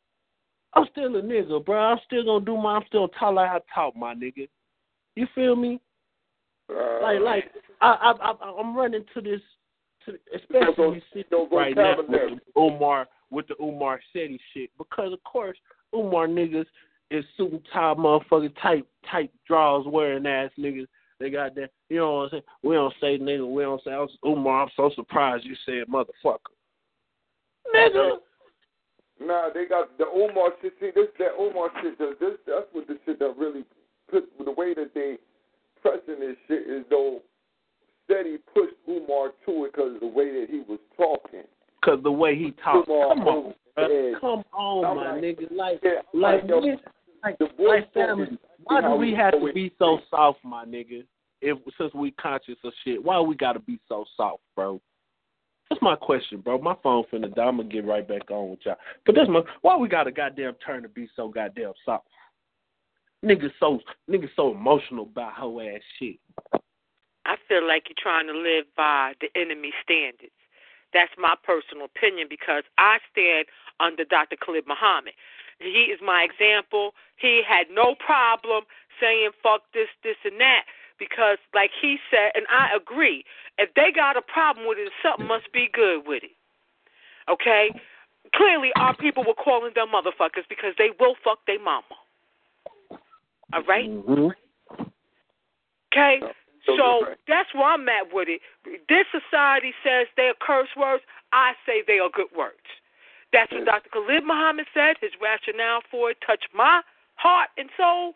I'm 0.73 0.85
still 0.91 1.15
a 1.17 1.21
nigga, 1.21 1.63
bruh. 1.63 1.91
I'm 1.93 1.99
still 2.05 2.23
gonna 2.25 2.43
do 2.45 2.57
my. 2.57 2.75
I'm 2.77 2.83
still 2.87 3.07
talk 3.09 3.35
like 3.35 3.49
I 3.49 3.59
talk, 3.73 3.95
my 3.95 4.15
nigga. 4.15 4.47
You 5.15 5.27
feel 5.35 5.55
me? 5.55 5.79
Uh, 6.69 7.01
Like, 7.01 7.19
like 7.21 7.51
I, 7.81 7.87
I, 8.21 8.31
I 8.31 8.59
I'm 8.59 8.75
running 8.75 9.05
to 9.13 9.21
this, 9.21 9.41
to 10.05 10.13
especially 10.35 10.95
you 10.95 11.01
see 11.13 11.25
no 11.31 11.47
right 11.51 11.75
now 11.75 11.97
with 11.97 12.07
vocabulary. 12.07 12.39
With 13.31 13.47
the 13.47 13.55
Umar 13.61 13.99
Shetty 14.13 14.39
shit 14.53 14.69
because 14.77 15.13
of 15.13 15.23
course 15.23 15.57
Umar 15.93 16.27
niggas 16.27 16.65
is 17.11 17.25
suit 17.37 17.51
and 17.51 17.61
tie 17.73 17.93
motherfucking 17.93 18.53
tight 18.61 18.85
tight 19.09 19.31
draws 19.47 19.85
wearing 19.87 20.25
ass 20.25 20.51
niggas. 20.57 20.87
They 21.19 21.29
got 21.29 21.55
that 21.55 21.71
you 21.89 21.97
know 21.97 22.13
what 22.13 22.23
I'm 22.23 22.29
saying? 22.31 22.43
We 22.63 22.75
don't 22.75 22.93
say 23.01 23.17
nigga, 23.17 23.51
we 23.51 23.63
don't 23.63 23.83
say 23.83 23.91
Umar, 24.25 24.63
I'm 24.63 24.69
so 24.75 24.91
surprised 24.95 25.45
you 25.45 25.55
said 25.65 25.85
motherfucker. 25.87 26.37
Nigga 27.73 28.17
Nah, 29.19 29.49
they 29.53 29.65
got 29.65 29.97
the 29.97 30.05
Umar 30.05 30.51
shit. 30.61 30.73
See, 30.79 30.91
this 30.93 31.07
that 31.19 31.39
Umar 31.39 31.69
shit. 31.81 31.97
This, 31.97 32.15
this 32.19 32.33
that's 32.45 32.67
what 32.73 32.87
the 32.87 32.97
shit 33.05 33.19
that 33.19 33.33
really 33.37 33.63
put 34.11 34.25
the 34.43 34.51
way 34.51 34.73
that 34.73 34.93
they 34.93 35.17
pressing 35.81 36.19
this 36.19 36.35
shit 36.47 36.67
is 36.67 36.83
though 36.89 37.21
Steady 38.05 38.37
pushed 38.53 38.75
Umar 38.87 39.31
to 39.45 39.65
it 39.65 39.73
because 39.73 39.95
of 39.95 40.01
the 40.01 40.07
way 40.07 40.41
that 40.41 40.47
he 40.49 40.59
was 40.67 40.79
talking. 40.97 41.47
Cause 41.85 41.99
the 42.03 42.11
way 42.11 42.35
he 42.35 42.51
talks. 42.63 42.89
Umar 42.89 43.09
Come 43.15 43.19
on, 43.27 43.27
over 43.37 43.53
bruh. 43.77 44.13
edge. 44.15 44.21
Come 44.21 44.43
on, 44.53 44.85
I'm 44.85 44.95
my 44.97 45.11
like- 45.13 45.21
nigga. 45.23 45.51
Like 45.55 45.79
Yeah, 45.83 45.91
like 46.13 46.41
like, 46.41 46.49
yo, 46.49 46.61
this- 46.61 46.79
like 47.23 47.37
the 47.37 47.47
voice 47.57 47.83
like 47.83 47.93
family. 47.93 48.37
Why 48.63 48.81
do 48.81 48.95
we 48.95 49.13
have 49.13 49.33
to 49.33 49.53
be 49.53 49.71
so 49.77 49.99
soft, 50.09 50.39
my 50.43 50.65
nigga? 50.65 51.05
if 51.41 51.57
since 51.77 51.93
we 51.93 52.09
conscious 52.11 52.55
of 52.63 52.73
shit, 52.83 53.03
why 53.03 53.19
we 53.19 53.35
gotta 53.35 53.59
be 53.59 53.77
so 53.87 54.03
soft, 54.17 54.41
bro? 54.55 54.81
That's 55.69 55.81
my 55.81 55.95
question, 55.95 56.39
bro. 56.39 56.57
My 56.59 56.75
phone 56.81 57.03
finna 57.11 57.33
die. 57.35 57.43
I'm 57.43 57.57
gonna 57.57 57.69
get 57.69 57.85
right 57.85 58.07
back 58.07 58.31
on 58.31 58.51
with 58.51 58.59
y'all. 58.65 58.77
But 59.05 59.13
that's 59.15 59.29
my 59.29 59.41
why 59.61 59.75
we 59.77 59.87
got 59.87 60.07
a 60.07 60.11
goddamn 60.11 60.55
turn 60.65 60.81
to 60.83 60.89
be 60.89 61.07
so 61.15 61.27
goddamn 61.27 61.73
soft. 61.85 62.07
Niggas 63.23 63.51
so 63.59 63.79
niggas 64.09 64.29
so 64.35 64.51
emotional 64.51 65.03
about 65.05 65.33
hoe 65.33 65.59
ass 65.59 65.81
shit. 65.99 66.17
I 67.25 67.35
feel 67.47 67.67
like 67.67 67.83
you're 67.89 67.95
trying 68.01 68.27
to 68.27 68.33
live 68.33 68.65
by 68.77 69.13
the 69.21 69.27
enemy 69.39 69.71
standards. 69.83 70.31
That's 70.93 71.11
my 71.17 71.35
personal 71.43 71.85
opinion 71.85 72.27
because 72.29 72.63
I 72.77 72.99
stand 73.11 73.47
under 73.79 74.05
Dr. 74.05 74.37
Khalid 74.37 74.65
Muhammad. 74.67 75.13
He 75.59 75.91
is 75.91 75.99
my 76.03 76.27
example. 76.27 76.93
He 77.15 77.41
had 77.47 77.67
no 77.71 77.95
problem 77.95 78.63
saying 78.99 79.31
fuck 79.41 79.61
this, 79.73 79.87
this, 80.03 80.15
and 80.23 80.39
that 80.39 80.63
because, 80.99 81.37
like 81.53 81.71
he 81.81 81.97
said, 82.09 82.31
and 82.35 82.45
I 82.49 82.75
agree, 82.75 83.23
if 83.57 83.73
they 83.75 83.91
got 83.93 84.17
a 84.17 84.21
problem 84.21 84.67
with 84.67 84.77
it, 84.77 84.91
something 85.03 85.27
must 85.27 85.51
be 85.51 85.67
good 85.71 86.07
with 86.07 86.23
it. 86.23 86.35
Okay? 87.29 87.71
Clearly, 88.33 88.71
our 88.75 88.95
people 88.95 89.23
were 89.23 89.35
calling 89.35 89.71
them 89.75 89.87
motherfuckers 89.93 90.47
because 90.49 90.73
they 90.77 90.89
will 90.99 91.15
fuck 91.23 91.39
their 91.47 91.59
mama. 91.59 91.83
All 93.53 93.63
right? 93.67 93.89
Mm-hmm. 93.89 94.29
Okay? 95.93 96.19
So 96.65 97.13
that's 97.27 97.53
where 97.53 97.65
I'm 97.65 97.87
at 97.89 98.11
with 98.11 98.27
it. 98.27 98.41
This 98.89 99.05
society 99.13 99.73
says 99.83 100.07
they 100.17 100.33
are 100.33 100.39
curse 100.41 100.69
words. 100.75 101.03
I 101.31 101.53
say 101.65 101.83
they 101.85 101.99
are 101.99 102.09
good 102.09 102.31
words. 102.35 102.65
That's 103.33 103.51
what 103.51 103.65
Dr. 103.65 103.89
Khalid 103.91 104.23
Muhammad 104.25 104.65
said. 104.73 104.95
His 105.01 105.11
rationale 105.21 105.81
for 105.91 106.11
it 106.11 106.17
touched 106.25 106.47
my 106.55 106.81
heart 107.15 107.49
and 107.57 107.69
soul, 107.77 108.13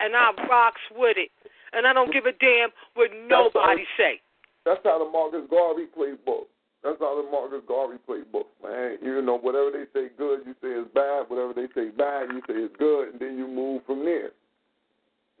and 0.00 0.16
I 0.16 0.30
rocks 0.50 0.80
with 0.96 1.16
it. 1.16 1.30
And 1.72 1.86
I 1.86 1.92
don't 1.92 2.12
give 2.12 2.26
a 2.26 2.32
damn 2.32 2.70
what 2.94 3.10
nobody 3.28 3.84
say. 3.96 4.20
That's 4.64 4.80
how 4.84 4.98
the 4.98 5.10
Marcus 5.10 5.46
Garvey 5.50 5.86
playbook. 5.90 6.46
That's 6.82 7.00
how 7.00 7.20
the 7.20 7.28
Marcus 7.30 7.62
Garvey 7.66 7.98
playbook, 8.08 8.48
man. 8.62 8.98
You 9.02 9.20
know, 9.22 9.38
whatever 9.38 9.70
they 9.72 9.84
say 9.92 10.08
good, 10.16 10.40
you 10.46 10.52
say 10.62 10.68
it's 10.68 10.92
bad. 10.94 11.28
Whatever 11.28 11.52
they 11.52 11.68
say 11.74 11.90
bad, 11.90 12.28
you 12.30 12.40
say 12.46 12.54
it's 12.64 12.76
good, 12.78 13.12
and 13.12 13.20
then 13.20 13.36
you 13.36 13.48
move 13.48 13.82
from 13.86 14.04
there. 14.04 14.32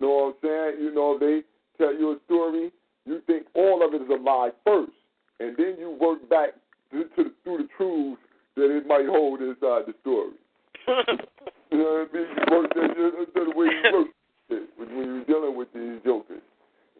know 0.00 0.10
what 0.10 0.24
I'm 0.24 0.34
saying? 0.42 0.84
You 0.84 0.92
know, 0.92 1.18
they 1.18 1.42
tell 1.78 1.94
you 1.94 2.12
a 2.12 2.18
story, 2.26 2.72
you 3.06 3.20
think 3.26 3.46
all 3.54 3.86
of 3.86 3.94
it 3.94 4.02
is 4.02 4.08
a 4.08 4.22
lie 4.22 4.50
first, 4.64 4.92
and 5.40 5.56
then 5.56 5.76
you 5.78 5.96
work 6.00 6.28
back 6.28 6.50
to, 6.92 7.04
to, 7.16 7.30
through 7.42 7.58
the 7.58 7.68
truths 7.76 8.20
that 8.56 8.74
it 8.74 8.86
might 8.86 9.06
hold 9.06 9.40
inside 9.40 9.82
the 9.86 9.94
story. 10.00 10.32
you 11.70 11.78
know 11.78 12.06
what 12.06 12.10
I 12.10 12.16
mean? 12.16 12.26
You 12.28 12.56
work 12.56 12.74
that, 12.74 13.14
that's 13.18 13.30
the 13.34 13.56
way 13.56 13.66
you 13.66 13.92
work 13.92 14.08
it 14.50 14.68
when 14.76 14.88
you're 14.90 15.24
dealing 15.24 15.56
with 15.56 15.68
these 15.74 16.00
jokers. 16.04 16.42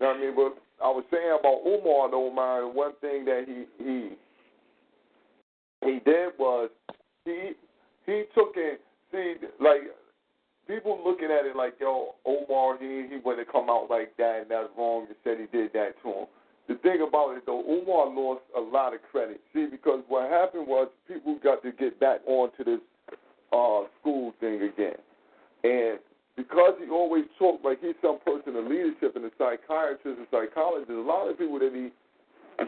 You 0.00 0.06
know 0.06 0.08
what 0.08 0.16
I 0.16 0.20
mean? 0.20 0.34
But 0.34 0.84
I 0.84 0.88
was 0.88 1.04
saying 1.10 1.36
about 1.38 1.62
Umar 1.66 2.10
though, 2.10 2.32
man, 2.32 2.74
one 2.74 2.92
thing 3.00 3.24
that 3.26 3.44
he 3.46 3.64
he 3.82 4.10
he 5.84 6.00
did 6.04 6.32
was 6.38 6.70
he 7.24 7.52
he 8.06 8.24
took 8.34 8.54
it 8.56 8.80
see 9.12 9.34
like 9.60 9.82
people 10.66 11.00
looking 11.04 11.28
at 11.30 11.46
it 11.46 11.56
like, 11.56 11.74
yo, 11.80 12.14
Omar, 12.24 12.78
he 12.78 13.06
he 13.08 13.20
wouldn't 13.24 13.50
come 13.50 13.68
out 13.68 13.88
like 13.90 14.16
that, 14.16 14.40
and 14.42 14.50
that's 14.50 14.68
wrong. 14.76 15.06
You 15.08 15.14
said 15.24 15.38
he 15.38 15.46
did 15.56 15.72
that 15.72 15.94
to 16.02 16.08
him. 16.08 16.26
The 16.68 16.76
thing 16.76 17.04
about 17.06 17.36
it 17.36 17.44
though, 17.46 17.62
Omar 17.66 18.08
lost 18.14 18.42
a 18.56 18.60
lot 18.60 18.94
of 18.94 19.00
credit. 19.10 19.40
See, 19.52 19.66
because 19.70 20.00
what 20.08 20.30
happened 20.30 20.66
was 20.66 20.88
people 21.06 21.38
got 21.42 21.62
to 21.62 21.72
get 21.72 22.00
back 22.00 22.20
onto 22.26 22.64
this 22.64 22.80
uh 23.52 23.82
school 24.00 24.32
thing 24.40 24.62
again, 24.62 24.98
and 25.62 25.98
because 26.36 26.74
he 26.82 26.90
always 26.90 27.24
talked 27.38 27.64
like 27.64 27.80
he's 27.80 27.94
some 28.02 28.18
person 28.24 28.56
of 28.56 28.64
leadership 28.66 29.14
and 29.14 29.24
a 29.24 29.30
psychiatrist 29.38 30.18
and 30.18 30.26
psychologist, 30.30 30.90
a 30.90 31.00
lot 31.00 31.28
of 31.28 31.38
people 31.38 31.58
that 31.58 31.72
he 31.72 31.90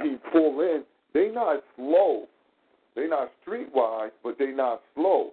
he 0.03 0.16
pull 0.32 0.61
in, 0.61 0.82
they 1.14 1.28
not 1.32 1.62
slow. 1.76 2.26
They 2.94 3.07
not 3.07 3.30
streetwise, 3.47 4.11
but 4.22 4.38
they 4.38 4.53
not 4.53 4.80
slow. 4.94 5.32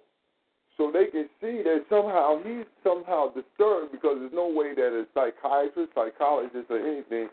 So 0.76 0.90
they 0.92 1.06
can 1.06 1.28
see 1.40 1.62
that 1.62 1.84
somehow 1.88 2.42
he's 2.42 2.66
somehow 2.82 3.28
disturbed 3.28 3.92
because 3.92 4.16
there's 4.18 4.34
no 4.34 4.48
way 4.48 4.74
that 4.74 4.90
a 4.90 5.06
psychiatrist, 5.14 5.92
psychologist, 5.94 6.66
or 6.68 6.78
anything 6.78 7.28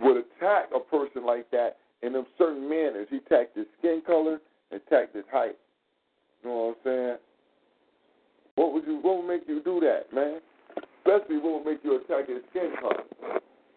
would 0.00 0.16
attack 0.16 0.70
a 0.74 0.80
person 0.80 1.26
like 1.26 1.50
that 1.50 1.76
in 2.02 2.14
them 2.14 2.26
certain 2.38 2.68
manners. 2.68 3.08
He 3.10 3.18
attacked 3.18 3.56
his 3.56 3.66
skin 3.78 4.02
color, 4.06 4.40
attacked 4.70 5.14
his 5.14 5.24
height. 5.30 5.56
You 6.42 6.48
know 6.48 6.56
what 6.56 6.68
I'm 6.68 6.74
saying? 6.84 7.16
What 8.54 8.72
would 8.72 8.86
you? 8.86 8.98
What 9.02 9.18
would 9.18 9.28
make 9.28 9.46
you 9.46 9.62
do 9.62 9.80
that, 9.80 10.12
man? 10.12 10.40
Especially 10.76 11.38
what 11.38 11.64
would 11.64 11.72
make 11.72 11.84
you 11.84 11.96
attack 11.96 12.28
his 12.28 12.42
skin 12.50 12.72
color. 12.80 13.04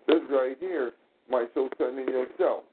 This 0.07 0.21
right 0.29 0.55
here 0.59 0.93
might 1.29 1.49
show 1.53 1.69
something 1.77 2.05
in 2.05 2.13
yourself. 2.13 2.63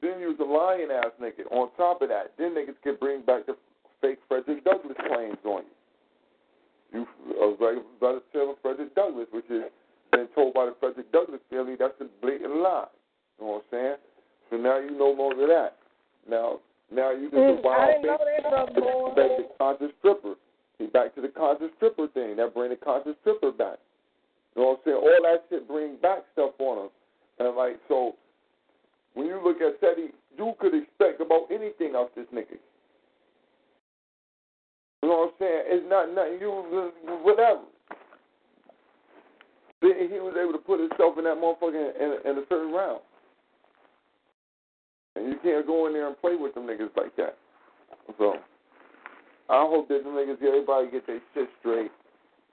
Then 0.00 0.20
use 0.20 0.38
a 0.40 0.44
lying 0.44 0.88
ass 0.90 1.12
nigga. 1.20 1.50
On 1.50 1.70
top 1.76 2.02
of 2.02 2.08
that, 2.08 2.32
then 2.38 2.54
niggas 2.54 2.80
can 2.82 2.96
bring 3.00 3.22
back 3.22 3.46
the 3.46 3.56
fake 4.02 4.18
Frederick 4.28 4.64
Douglass 4.64 4.96
claims 5.08 5.38
on 5.44 5.62
you. 5.62 5.72
You 6.92 7.06
a 7.40 7.56
relative 8.00 8.48
of 8.50 8.56
Frederick 8.60 8.94
Douglass, 8.94 9.28
which 9.32 9.48
is 9.48 9.64
been 10.10 10.28
told 10.34 10.52
by 10.52 10.66
the 10.66 10.74
Frederick 10.78 11.10
Douglass 11.10 11.40
family 11.48 11.76
that's 11.78 11.94
a 12.00 12.06
blatant 12.20 12.56
lie. 12.56 12.84
You 13.38 13.46
know 13.46 13.52
what 13.52 13.64
I'm 13.64 13.70
saying? 13.70 13.96
So 14.50 14.56
now 14.58 14.78
you 14.78 14.90
no 14.90 15.08
longer 15.08 15.46
that. 15.46 15.78
Now, 16.28 16.60
now 16.92 17.10
you 17.10 17.30
just 17.30 17.40
Mm, 17.40 17.58
a 17.58 17.62
wild 17.62 17.80
I 17.80 17.92
didn't 17.94 18.04
know 18.04 18.18
that, 18.18 18.74
brother 18.74 18.80
boy. 18.80 19.14
back 19.16 19.36
to 19.38 19.44
conscious 19.56 19.92
stripper. 19.98 20.34
He 20.78 20.86
back 20.86 21.14
to 21.14 21.22
the 21.22 21.28
conscious 21.28 21.70
stripper 21.76 22.08
thing. 22.08 22.36
That 22.36 22.52
bring 22.52 22.70
the 22.70 22.76
conscious 22.76 23.16
stripper 23.22 23.52
back. 23.52 23.78
You 24.54 24.62
know 24.62 24.68
what 24.76 24.84
I'm 24.84 24.84
saying? 24.84 24.96
All 25.00 25.20
that 25.24 25.44
shit 25.48 25.66
bring 25.66 25.96
back 25.96 26.24
stuff 26.34 26.52
on 26.58 26.84
him. 26.84 26.90
And 27.38 27.56
like 27.56 27.80
so, 27.88 28.16
when 29.14 29.26
you 29.26 29.40
look 29.42 29.62
at 29.62 29.80
Teddy, 29.80 30.12
you 30.36 30.52
could 30.60 30.74
expect 30.74 31.20
about 31.20 31.48
anything 31.50 31.94
out 31.96 32.14
this 32.14 32.26
nigga. 32.34 32.60
You 35.02 35.08
know 35.08 35.16
what 35.16 35.34
I'm 35.34 35.38
saying? 35.38 35.62
It's 35.66 35.86
not 35.90 36.14
nothing. 36.14 36.38
You 36.40 36.92
whatever. 37.22 37.66
He 39.82 40.22
was 40.22 40.38
able 40.38 40.52
to 40.52 40.62
put 40.62 40.78
himself 40.78 41.18
in 41.18 41.24
that 41.24 41.42
motherfucker 41.42 41.74
in, 41.74 41.90
in, 41.98 42.10
in 42.30 42.38
a 42.38 42.46
certain 42.48 42.72
round. 42.72 43.00
And 45.16 45.26
you 45.26 45.34
can't 45.42 45.66
go 45.66 45.88
in 45.88 45.92
there 45.92 46.06
and 46.06 46.20
play 46.20 46.36
with 46.36 46.54
them 46.54 46.64
niggas 46.64 46.94
like 46.96 47.16
that. 47.16 47.36
So 48.16 48.34
I 49.50 49.66
hope 49.68 49.88
that 49.88 50.04
them 50.04 50.14
niggas, 50.14 50.40
get 50.40 50.48
everybody 50.48 50.90
get 50.90 51.06
their 51.06 51.20
shit 51.34 51.48
straight. 51.58 51.90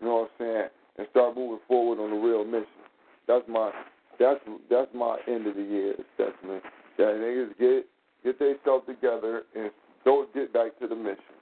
You 0.02 0.08
know 0.08 0.26
what 0.26 0.32
I'm 0.39 0.45
saying? 0.45 0.70
And 0.97 1.08
start 1.12 1.36
moving 1.36 1.60
forward 1.68 2.02
on 2.02 2.10
the 2.10 2.18
real 2.18 2.43
mission. 2.43 2.82
That's 3.28 3.45
my 3.47 3.72
that's 4.20 4.39
that's 4.70 4.91
my 4.93 5.18
end 5.28 5.45
of 5.45 5.56
the 5.56 5.62
year 5.62 5.93
assessment. 5.93 6.64
That 6.97 7.14
niggas 7.14 7.58
get 7.60 7.86
get 8.24 8.39
themselves 8.39 8.86
together 8.88 9.43
and 9.56 9.70
don't 10.04 10.34
get 10.34 10.52
back 10.52 10.78
to 10.80 10.88
the 10.88 10.95
mission. 10.95 11.39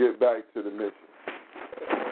Get 0.00 0.18
back 0.18 0.48
to 0.54 0.62
the 0.62 0.70
mission. 0.70 1.12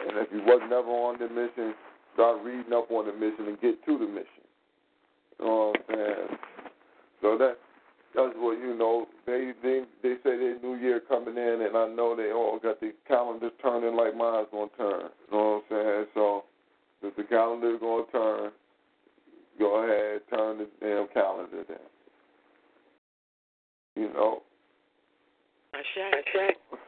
And 0.07 0.17
if 0.21 0.27
you 0.31 0.43
was 0.45 0.61
never 0.69 0.89
on 0.89 1.17
the 1.17 1.27
mission, 1.27 1.73
start 2.13 2.37
reading 2.45 2.71
up 2.71 2.91
on 2.91 3.07
the 3.07 3.13
mission 3.13 3.47
and 3.47 3.59
get 3.59 3.83
to 3.83 3.97
the 3.97 4.05
mission. 4.05 4.45
You 5.39 5.45
know 5.45 5.73
what 5.73 5.81
I'm 5.89 5.95
saying? 5.95 6.37
So 7.23 7.37
that 7.39 7.57
that's 8.13 8.33
what 8.37 8.59
you 8.59 8.77
know. 8.77 9.07
They 9.25 9.53
they 9.63 9.85
they 10.03 10.21
say 10.21 10.37
their 10.37 10.59
new 10.59 10.75
year 10.75 10.99
coming 10.99 11.35
in, 11.35 11.65
and 11.65 11.75
I 11.75 11.87
know 11.89 12.15
they 12.15 12.31
all 12.31 12.59
got 12.61 12.79
the 12.79 12.93
calendars 13.07 13.53
turning 13.59 13.95
like 13.95 14.15
mine's 14.15 14.47
gonna 14.51 14.69
turn. 14.77 15.09
You 15.31 15.37
know 15.37 15.63
what 15.69 15.77
I'm 15.77 15.85
saying? 15.85 16.05
So 16.13 16.43
if 17.01 17.15
the 17.15 17.23
calendar's 17.23 17.79
gonna 17.79 18.03
turn, 18.11 18.51
go 19.57 19.83
ahead 19.83 20.21
turn 20.29 20.59
the 20.59 20.67
damn 20.79 21.07
calendar 21.07 21.63
then. 21.67 21.77
You 23.95 24.13
know. 24.13 24.43
That's 25.73 25.87
right. 25.97 26.13
That's 26.13 26.35
right. 26.71 26.78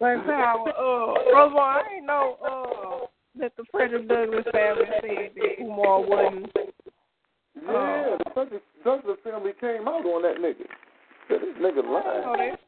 But 0.00 0.16
now, 0.26 0.64
uh, 0.66 1.14
brother, 1.30 1.58
I 1.58 1.82
ain't 1.96 2.06
know 2.06 2.36
uh 2.44 3.06
that 3.38 3.52
the 3.56 3.64
Frederick 3.70 4.08
Douglass 4.08 4.44
family 4.52 4.84
said 5.00 5.30
that 5.34 5.62
Umar 5.64 6.00
wasn't. 6.02 6.50
Yeah, 7.56 8.16
the 8.34 8.60
Douglass, 8.84 9.18
family 9.24 9.52
came 9.60 9.88
out 9.88 10.04
on 10.04 10.22
that 10.22 10.36
nigga. 10.36 10.66
Said 11.28 11.40
this 11.40 11.56
nigga 11.60 11.84
know 11.84 11.90
lied. 11.90 12.58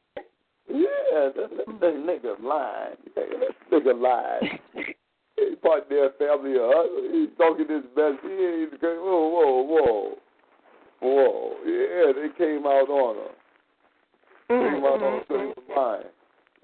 Yeah, 0.68 0.86
that, 1.14 1.34
that, 1.36 1.80
that 1.80 1.94
nigga 1.94 2.42
lied. 2.42 2.96
This 3.14 3.54
nigga 3.72 4.00
lied. 4.00 4.60
He 5.38 5.54
part 5.56 5.86
their 5.90 6.10
family. 6.18 6.54
Uh, 6.58 7.12
he's 7.12 7.28
talking 7.36 7.68
his 7.68 7.84
best. 7.94 8.16
He 8.22 8.32
ain't 8.32 8.80
going, 8.80 8.96
whoa, 8.96 9.28
whoa, 9.28 9.62
whoa. 9.68 10.14
Whoa. 11.02 11.52
Yeah, 11.66 12.12
they 12.16 12.28
came 12.38 12.64
out 12.64 12.88
on 12.88 13.16
him. 13.16 13.34
Came 14.48 14.84
out 14.84 15.02
on 15.02 15.14
him 15.18 15.22
so 15.28 15.38
he 15.38 15.44
was 15.44 15.56
lying. 15.76 16.15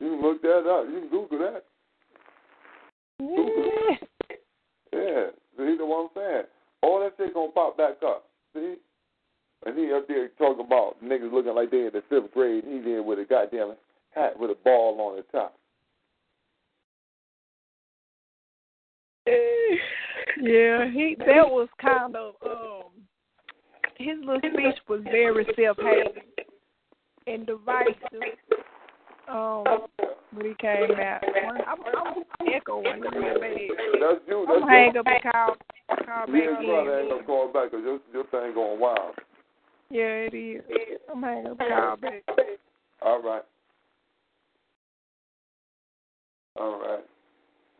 You 0.02 0.10
can 0.10 0.20
look 0.20 0.42
that 0.42 0.68
up. 0.68 0.86
You 0.90 1.00
can 1.00 1.08
Google 1.10 1.38
that. 1.38 1.64
Yeah. 3.20 3.96
Yeah. 4.92 5.26
See 5.56 5.76
what 5.78 6.02
I'm 6.02 6.08
saying? 6.16 6.42
All 6.82 6.98
that 7.00 7.12
shit 7.16 7.32
gonna 7.32 7.52
pop 7.52 7.76
back 7.76 8.02
up. 8.04 8.24
See? 8.52 8.74
And 9.64 9.78
he 9.78 9.92
up 9.92 10.08
there 10.08 10.28
talking 10.38 10.66
about 10.66 10.96
niggas 11.04 11.32
looking 11.32 11.54
like 11.54 11.70
they 11.70 11.86
in 11.86 11.90
the 11.92 12.02
fifth 12.08 12.34
grade. 12.34 12.64
He's 12.64 12.84
in 12.84 13.04
with 13.06 13.20
a 13.20 13.24
goddamn 13.24 13.76
hat 14.10 14.36
with 14.36 14.50
a 14.50 14.56
ball 14.64 15.00
on 15.00 15.16
the 15.16 15.22
top. 15.30 15.54
yeah, 20.42 20.90
he 20.90 21.14
that 21.20 21.46
was 21.48 21.68
kind 21.80 22.16
of 22.16 22.34
um 22.44 22.90
his 23.98 24.16
little 24.24 24.40
speech 24.52 24.80
was 24.88 25.00
very 25.04 25.46
self 25.56 25.76
hating 25.76 26.24
and 27.28 27.46
divisive. 27.46 27.94
Um 29.28 29.64
when 30.34 30.46
he 30.46 30.54
came 30.54 30.90
out. 30.92 31.22
I'm, 31.68 31.76
I'm 31.94 32.24
echoing. 32.54 33.02
That's 33.02 34.20
you. 34.26 34.46
I'm 34.48 34.48
That's 34.48 34.60
gonna 34.60 34.70
hang 34.70 34.96
up 34.96 35.06
and 35.06 35.22
call 35.32 35.56
call 36.06 36.26
back 36.26 36.34
Yeah, 36.34 36.62
brother, 36.64 36.98
ain't 36.98 37.04
in. 37.04 37.10
gonna 37.10 37.24
call 37.24 37.52
back 37.52 37.70
because 37.70 37.84
your, 37.84 37.98
your 38.12 38.24
thing 38.28 38.54
going 38.54 38.80
wild. 38.80 39.14
Yeah, 39.90 40.28
it 40.28 40.34
is. 40.34 40.62
I'm 41.12 41.22
hanging 41.22 41.48
up 41.48 41.60
and 41.60 41.68
call 41.68 41.96
back. 41.96 42.22
All 43.02 43.22
right. 43.22 43.42
All 46.58 46.80
right. 46.80 47.04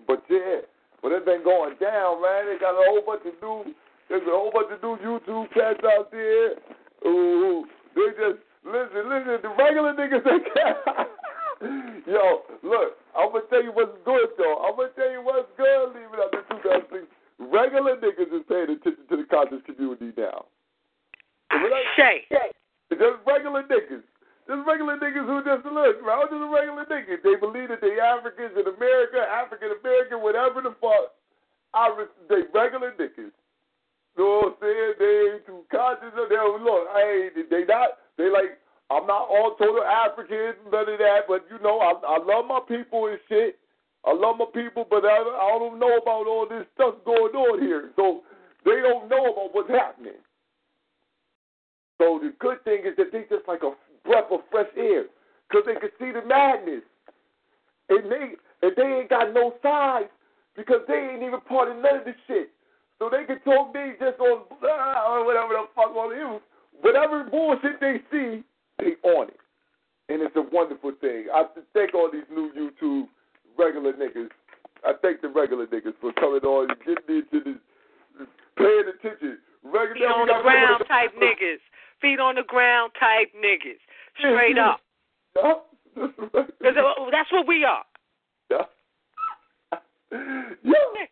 But 0.06 0.22
yeah, 0.28 0.60
but 1.02 1.12
it's 1.12 1.24
been 1.24 1.44
going 1.44 1.76
down, 1.80 2.20
man. 2.22 2.46
They 2.46 2.58
got 2.60 2.72
a 2.74 2.84
whole 2.88 3.02
bunch 3.04 3.22
of 3.26 3.34
new, 3.40 3.74
there's 4.08 4.22
a 4.22 4.30
whole 4.30 4.50
bunch 4.52 4.68
of 4.72 4.82
new 4.82 4.96
YouTube 4.98 5.52
cats 5.54 5.80
out 5.84 6.10
there. 6.10 6.54
Ooh, 7.06 7.64
they 7.94 8.08
just 8.18 8.42
listen, 8.64 9.08
listen. 9.08 9.38
The 9.42 9.54
regular 9.58 9.94
niggas 9.94 10.24
they 10.24 10.38
can't. 10.52 11.08
Yo, 12.06 12.42
look, 12.66 12.98
I'm 13.14 13.30
gonna 13.30 13.46
tell 13.50 13.62
you 13.62 13.70
what's 13.70 13.94
good 14.04 14.34
though. 14.36 14.58
I'm 14.66 14.74
gonna 14.74 14.90
tell 14.98 15.10
you 15.10 15.22
what's 15.22 15.46
good. 15.56 15.94
Leaving 15.94 16.18
out 16.18 16.34
the 16.34 16.42
2006, 16.58 17.06
regular 17.38 17.96
niggas 18.02 18.34
is 18.34 18.42
paying 18.50 18.74
attention 18.74 19.06
to 19.06 19.16
the 19.16 19.26
conscious 19.30 19.62
community 19.62 20.10
now. 20.18 20.46
Shay. 22.30 22.50
Just 22.90 23.22
regular 23.26 23.62
niggas. 23.62 24.02
Just 24.50 24.62
regular 24.66 24.98
niggas 24.98 25.22
who 25.22 25.38
just 25.46 25.62
look. 25.70 26.02
I'm 26.02 26.26
just 26.26 26.42
a 26.42 26.50
regular 26.50 26.84
nigga. 26.90 27.22
They 27.22 27.38
believe 27.38 27.70
that 27.70 27.80
they 27.80 27.94
Africans 28.02 28.58
in 28.58 28.66
America, 28.66 29.22
African 29.22 29.70
American, 29.78 30.18
whatever 30.18 30.60
the 30.60 30.74
fuck. 30.82 31.14
I 31.74 31.88
re- 31.94 32.18
they 32.28 32.42
regular 32.52 32.92
niggas. 32.98 33.32
You 34.16 34.18
know 34.18 34.44
what 34.44 34.58
I'm 34.60 34.66
saying? 34.66 34.92
They 34.98 35.14
ain't 35.34 35.46
too 35.46 35.64
conscious 35.70 36.12
of 36.12 36.28
them. 36.28 36.64
Look, 36.64 36.84
I 36.92 37.30
ain't, 37.32 37.48
they 37.48 37.64
not, 37.64 37.96
they 38.18 38.28
like, 38.28 38.60
I'm 38.90 39.06
not 39.06 39.28
all 39.28 39.54
total 39.58 39.84
African, 39.84 40.54
none 40.70 40.88
of 40.88 40.98
that, 40.98 41.20
but 41.28 41.46
you 41.50 41.58
know, 41.62 41.78
I, 41.80 41.94
I 42.06 42.18
love 42.18 42.46
my 42.46 42.60
people 42.66 43.06
and 43.06 43.18
shit. 43.28 43.58
I 44.04 44.12
love 44.12 44.36
my 44.38 44.46
people, 44.52 44.86
but 44.88 45.04
I, 45.04 45.16
I 45.16 45.58
don't 45.58 45.78
know 45.78 45.96
about 45.96 46.26
all 46.26 46.46
this 46.48 46.66
stuff 46.74 46.96
going 47.04 47.34
on 47.34 47.60
here. 47.60 47.90
So 47.96 48.22
they 48.64 48.82
don't 48.82 49.08
know 49.08 49.32
about 49.32 49.54
what's 49.54 49.70
happening. 49.70 50.18
So 51.98 52.18
the 52.20 52.34
good 52.40 52.62
thing 52.64 52.82
is 52.84 52.96
that 52.98 53.12
they 53.12 53.22
just 53.30 53.46
like 53.46 53.62
a 53.62 53.72
breath 54.04 54.26
of 54.32 54.40
fresh 54.50 54.66
air 54.76 55.04
because 55.48 55.64
they 55.66 55.78
can 55.78 55.90
see 55.98 56.10
the 56.10 56.26
madness. 56.26 56.82
And 57.88 58.10
they, 58.10 58.34
and 58.62 58.72
they 58.76 59.00
ain't 59.00 59.10
got 59.10 59.32
no 59.32 59.54
sides 59.62 60.10
because 60.56 60.80
they 60.88 60.94
ain't 61.14 61.22
even 61.22 61.40
part 61.42 61.70
of 61.70 61.76
none 61.76 61.98
of 61.98 62.04
this 62.04 62.18
shit. 62.26 62.50
So 62.98 63.10
they 63.10 63.24
can 63.24 63.40
talk 63.40 63.74
me 63.74 63.94
just 64.00 64.18
on 64.20 64.42
blah, 64.60 65.14
or 65.14 65.24
whatever 65.24 65.54
the 65.54 65.66
fuck 65.74 65.94
on 65.94 66.16
you. 66.16 66.40
Whatever 66.80 67.24
bullshit 67.24 67.80
they 67.80 67.98
see, 68.10 68.42
they 68.84 69.08
on 69.08 69.28
it. 69.28 69.38
And 70.08 70.20
it's 70.22 70.34
a 70.36 70.42
wonderful 70.52 70.92
thing. 71.00 71.26
I 71.32 71.44
thank 71.72 71.94
all 71.94 72.10
these 72.12 72.26
new 72.30 72.50
YouTube 72.52 73.06
regular 73.58 73.92
niggas. 73.92 74.28
I 74.84 74.92
thank 75.00 75.20
the 75.22 75.28
regular 75.28 75.66
niggas 75.66 75.94
for 76.00 76.12
coming 76.14 76.40
on 76.42 76.70
and 76.70 76.78
getting 76.80 77.22
into 77.22 77.44
this, 77.44 78.26
paying 78.58 78.84
attention. 78.98 79.38
Regular 79.64 79.94
Feet 79.94 80.04
on 80.10 80.26
the 80.26 80.42
ground 80.42 80.84
type 80.88 81.14
niggas. 81.16 81.62
Feet 82.00 82.18
on 82.18 82.34
the 82.34 82.42
ground 82.42 82.90
type 82.98 83.30
niggas. 83.38 83.78
Straight 84.18 84.58
up. 84.58 84.80
Yeah. 85.36 85.52
'Cause 85.94 86.10
uh, 86.76 87.10
that's 87.12 87.30
what 87.30 87.46
we 87.46 87.64
are. 87.64 87.84
yeah. 88.50 88.64
yeah. 90.10 91.06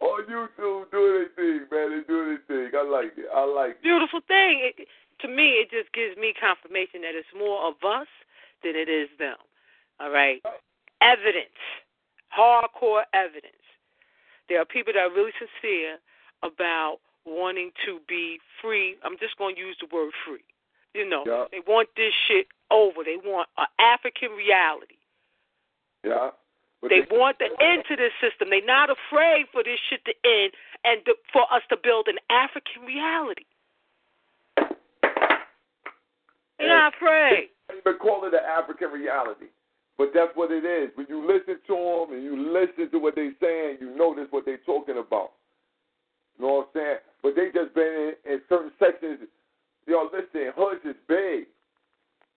On 0.00 0.24
YouTube, 0.26 0.90
doing 0.90 1.12
their 1.14 1.28
thing, 1.36 1.66
man. 1.70 1.90
They 1.90 2.02
doing 2.06 2.38
their 2.48 2.70
thing. 2.70 2.70
I 2.78 2.82
like 2.88 3.12
it. 3.16 3.26
I 3.34 3.44
like 3.44 3.70
it. 3.72 3.82
Beautiful 3.82 4.20
thing. 4.26 4.62
It, 4.62 4.88
to 5.22 5.28
me, 5.28 5.62
it 5.62 5.70
just 5.70 5.92
gives 5.92 6.16
me 6.16 6.34
confirmation 6.38 7.02
that 7.02 7.14
it's 7.14 7.30
more 7.36 7.66
of 7.66 7.74
us 7.86 8.08
than 8.62 8.76
it 8.76 8.88
is 8.88 9.08
them. 9.18 9.36
All 10.00 10.10
right. 10.10 10.42
Evidence. 11.00 11.58
Hardcore 12.36 13.02
evidence. 13.14 13.54
There 14.48 14.60
are 14.60 14.64
people 14.64 14.92
that 14.92 15.00
are 15.00 15.10
really 15.10 15.32
sincere 15.38 15.98
about 16.42 16.98
wanting 17.24 17.70
to 17.86 18.00
be 18.08 18.38
free. 18.60 18.96
I'm 19.04 19.16
just 19.18 19.38
going 19.38 19.54
to 19.56 19.60
use 19.60 19.76
the 19.80 19.86
word 19.94 20.12
free. 20.26 20.42
You 20.94 21.08
know, 21.08 21.24
Yeah. 21.26 21.46
they 21.50 21.60
want 21.60 21.88
this 21.96 22.12
shit 22.26 22.48
over. 22.70 23.04
They 23.04 23.16
want 23.16 23.48
an 23.56 23.66
African 23.78 24.32
reality. 24.32 24.96
Yeah. 26.04 26.30
They 26.82 27.00
this- 27.02 27.10
want 27.10 27.38
the 27.38 27.48
end 27.62 27.84
to 27.86 27.96
this 27.96 28.12
system. 28.20 28.50
They're 28.50 28.60
not 28.64 28.90
afraid 28.90 29.46
for 29.52 29.62
this 29.62 29.78
shit 29.88 30.04
to 30.04 30.14
end 30.24 30.52
and 30.84 31.04
to, 31.06 31.14
for 31.32 31.46
us 31.52 31.62
to 31.70 31.76
build 31.76 32.08
an 32.08 32.18
African 32.28 32.82
reality. 32.84 33.44
They're 36.62 36.78
not 36.78 36.94
afraid. 36.94 37.50
They 37.84 37.98
call 37.98 38.24
it 38.24 38.34
an 38.34 38.46
African 38.46 38.88
reality. 38.94 39.50
But 39.98 40.10
that's 40.14 40.32
what 40.34 40.50
it 40.50 40.64
is. 40.64 40.90
When 40.94 41.06
you 41.08 41.20
listen 41.20 41.58
to 41.66 41.74
them 41.74 42.16
and 42.16 42.22
you 42.24 42.34
listen 42.38 42.90
to 42.90 42.98
what 42.98 43.14
they're 43.14 43.34
saying, 43.40 43.78
you 43.80 43.94
notice 43.94 44.26
what 44.30 44.44
they're 44.44 44.62
talking 44.64 44.98
about. 44.98 45.32
You 46.38 46.46
know 46.46 46.64
what 46.64 46.70
I'm 46.74 46.80
saying? 46.80 47.00
But 47.22 47.36
they 47.36 47.52
just 47.52 47.74
been 47.74 48.14
in, 48.24 48.32
in 48.32 48.40
certain 48.48 48.72
sections. 48.78 49.28
Yo, 49.86 50.08
listen, 50.08 50.54
hoods 50.56 50.80
is 50.84 50.96
big. 51.06 51.46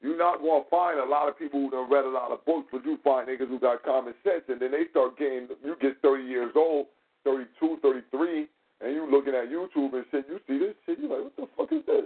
You're 0.01 0.17
not 0.17 0.41
going 0.41 0.63
to 0.63 0.69
find 0.69 0.99
a 0.99 1.05
lot 1.05 1.29
of 1.29 1.39
people 1.39 1.61
who 1.61 1.71
done 1.71 1.89
read 1.89 2.05
a 2.05 2.09
lot 2.09 2.31
of 2.31 2.43
books, 2.45 2.67
but 2.71 2.85
you 2.85 2.99
find 3.03 3.27
niggas 3.27 3.47
who 3.47 3.59
got 3.59 3.81
common 3.83 4.13
sense, 4.23 4.43
and 4.49 4.59
then 4.59 4.71
they 4.71 4.85
start 4.91 5.17
getting, 5.17 5.47
you 5.63 5.75
get 5.81 6.01
30 6.01 6.23
years 6.23 6.51
old, 6.55 6.87
32, 7.23 7.79
33, 7.81 8.47
and 8.81 8.93
you 8.93 9.09
looking 9.09 9.33
at 9.33 9.49
YouTube 9.49 9.93
and 9.95 10.05
shit, 10.11 10.25
you 10.29 10.39
see 10.45 10.59
this 10.59 10.75
shit, 10.85 10.99
you 10.99 11.09
like, 11.09 11.23
what 11.23 11.35
the 11.37 11.47
fuck 11.57 11.71
is 11.71 11.85
this? 11.87 12.05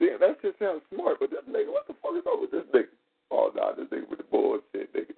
Damn, 0.00 0.20
that 0.20 0.38
shit 0.40 0.56
sounds 0.58 0.82
smart, 0.92 1.18
but 1.20 1.30
this 1.30 1.44
nigga, 1.48 1.72
what 1.72 1.86
the 1.86 1.94
fuck 2.00 2.16
is 2.16 2.26
up 2.26 2.40
with 2.40 2.50
this 2.50 2.66
nigga? 2.72 2.92
Oh, 3.30 3.52
nah, 3.54 3.72
this 3.72 3.88
nigga 3.88 4.08
with 4.08 4.18
the 4.18 4.28
bullshit, 4.28 4.92
nigga. 4.92 5.14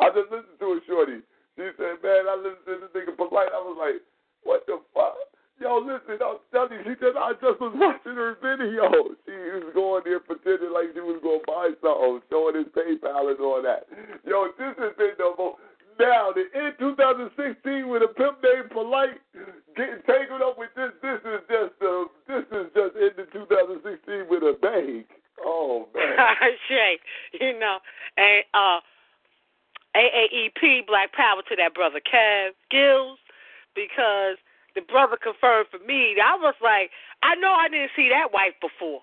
I 0.00 0.10
just 0.10 0.30
listened 0.30 0.58
to 0.58 0.76
a 0.76 0.80
shorty. 0.86 1.20
She 1.54 1.70
said, 1.78 2.02
man, 2.02 2.26
I 2.26 2.34
listened 2.36 2.66
to 2.66 2.74
this 2.82 2.92
nigga 2.92 3.14
Polight. 3.14 3.54
I 3.54 3.62
was 3.62 3.78
like, 3.78 4.02
what 4.42 4.66
the 4.66 4.82
fuck? 4.92 5.14
Yo, 5.62 5.78
listen, 5.78 6.18
I'll 6.18 6.42
tell 6.50 6.66
you, 6.66 6.82
she 6.82 6.98
said, 6.98 7.14
I 7.14 7.30
just 7.38 7.62
was 7.62 7.70
watching 7.78 8.18
her 8.18 8.34
video. 8.42 8.90
She 9.22 9.38
was 9.62 9.70
going 9.70 10.02
there 10.02 10.18
pretending 10.18 10.74
like 10.74 10.90
she 10.92 11.00
was 11.00 11.22
going 11.22 11.40
to 11.40 11.46
buy 11.46 11.70
something, 11.78 12.26
showing 12.26 12.58
his 12.58 12.66
PayPal 12.74 13.30
and 13.30 13.38
all 13.38 13.62
that. 13.62 13.86
Yo, 14.26 14.50
this 14.58 14.74
has 14.82 14.98
been 14.98 15.14
the 15.14 15.30
most. 15.38 15.62
Now, 15.98 16.32
the 16.32 16.42
in 16.58 16.72
2016 16.78 17.88
with 17.88 18.02
a 18.02 18.08
pimp 18.08 18.42
named 18.42 18.70
Polight 18.70 19.18
getting 19.76 20.02
tangled 20.06 20.42
up 20.42 20.58
with 20.58 20.70
this, 20.74 20.90
this 21.02 21.20
is 21.22 21.40
just 21.46 21.74
uh, 21.82 22.04
this 22.26 22.44
is 22.50 22.66
just 22.74 22.94
into 22.96 23.30
2016 23.32 24.26
with 24.28 24.42
a 24.42 24.56
bang. 24.60 25.04
Oh 25.44 25.88
man. 25.94 26.16
Shay, 26.68 26.98
you 27.40 27.58
know, 27.58 27.78
and 28.16 28.42
uh, 28.54 28.80
AAEP, 29.94 30.86
Black 30.86 31.12
Power 31.12 31.42
to 31.48 31.56
that 31.56 31.74
brother 31.74 32.00
Kev 32.00 32.50
Gills, 32.70 33.18
because 33.74 34.36
the 34.74 34.82
brother 34.82 35.16
confirmed 35.16 35.68
for 35.70 35.78
me. 35.86 36.16
I 36.18 36.34
was 36.34 36.54
like, 36.62 36.90
I 37.22 37.36
know 37.36 37.52
I 37.52 37.68
didn't 37.68 37.94
see 37.94 38.10
that 38.10 38.32
wife 38.32 38.58
before. 38.60 39.02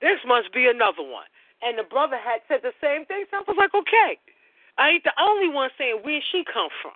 This 0.00 0.20
must 0.26 0.52
be 0.52 0.66
another 0.66 1.02
one. 1.02 1.26
And 1.62 1.78
the 1.78 1.82
brother 1.82 2.16
had 2.16 2.42
said 2.46 2.60
the 2.62 2.76
same 2.80 3.06
thing, 3.06 3.24
so 3.30 3.38
I 3.38 3.42
was 3.46 3.56
like, 3.58 3.74
okay. 3.74 4.18
I 4.78 4.90
ain't 4.90 5.04
the 5.04 5.12
only 5.20 5.48
one 5.48 5.70
saying 5.78 6.00
where 6.02 6.20
she 6.32 6.44
come 6.52 6.68
from. 6.82 6.92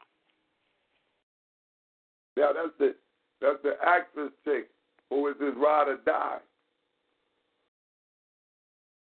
Yeah, 2.37 2.53
that's 2.55 2.75
the 2.79 2.95
that's 3.41 3.59
the 3.63 3.75
actress 3.85 4.33
chick 4.45 4.69
who 5.11 5.27
is 5.29 5.35
this 5.41 5.55
ride 5.57 5.89
or 5.89 5.99
die. 6.05 6.39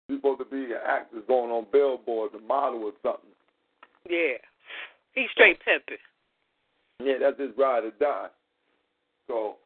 She's 0.09 0.19
supposed 0.19 0.39
to 0.39 0.45
be 0.45 0.73
an 0.73 0.81
actress 0.87 1.23
going 1.27 1.51
on 1.51 1.67
billboards, 1.73 2.35
a 2.35 2.41
model 2.41 2.85
or 2.85 2.93
something. 3.03 3.31
Yeah. 4.09 4.39
He's 5.15 5.31
straight 5.33 5.59
pimping. 5.65 5.97
Yeah, 7.03 7.15
that's 7.21 7.41
his 7.41 7.51
ride 7.59 7.85
or 7.85 7.93
die. 7.99 8.29
So, 9.27 9.57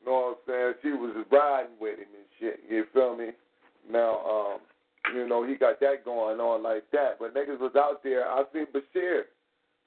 you 0.00 0.06
know 0.06 0.36
what 0.46 0.52
I'm 0.54 0.74
saying? 0.74 0.74
She 0.82 0.88
was 0.88 1.14
riding 1.30 1.72
with 1.80 1.98
him 1.98 2.08
and 2.12 2.26
shit. 2.40 2.60
You 2.68 2.84
feel 2.92 3.16
me? 3.16 3.30
Now, 3.90 4.18
um, 4.26 4.60
you 5.14 5.28
know, 5.28 5.46
he 5.46 5.54
got 5.54 5.80
that 5.80 6.04
going 6.04 6.40
on 6.40 6.62
like 6.62 6.84
that. 6.92 7.18
But 7.18 7.34
niggas 7.34 7.60
was 7.60 7.72
out 7.76 8.02
there. 8.02 8.28
I 8.28 8.44
seen 8.52 8.66
Bashir. 8.66 9.22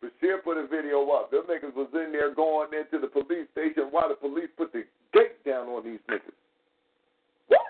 Bashir 0.03 0.43
put 0.43 0.57
a 0.57 0.67
video 0.67 1.07
up. 1.11 1.31
Them 1.31 1.43
niggas 1.49 1.75
was 1.75 1.89
in 1.93 2.11
there 2.11 2.33
going 2.33 2.69
into 2.73 2.99
the 2.99 3.07
police 3.07 3.47
station 3.51 3.89
while 3.91 4.09
the 4.09 4.15
police 4.15 4.49
put 4.57 4.73
the 4.73 4.83
gate 5.13 5.43
down 5.45 5.67
on 5.67 5.83
these 5.83 5.99
niggas. 6.09 6.33
What? 7.47 7.61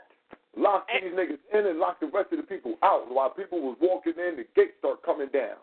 Lock 0.58 0.88
these 0.94 1.12
niggas 1.12 1.40
in 1.54 1.66
and 1.68 1.80
lock 1.80 2.00
the 2.00 2.08
rest 2.08 2.32
of 2.32 2.38
the 2.38 2.44
people 2.44 2.76
out. 2.84 3.12
While 3.12 3.32
people 3.32 3.62
was 3.62 3.78
walking 3.82 4.14
in, 4.16 4.38
the 4.38 4.46
gate 4.56 4.74
start 4.80 5.04
coming 5.04 5.30
down. 5.34 5.58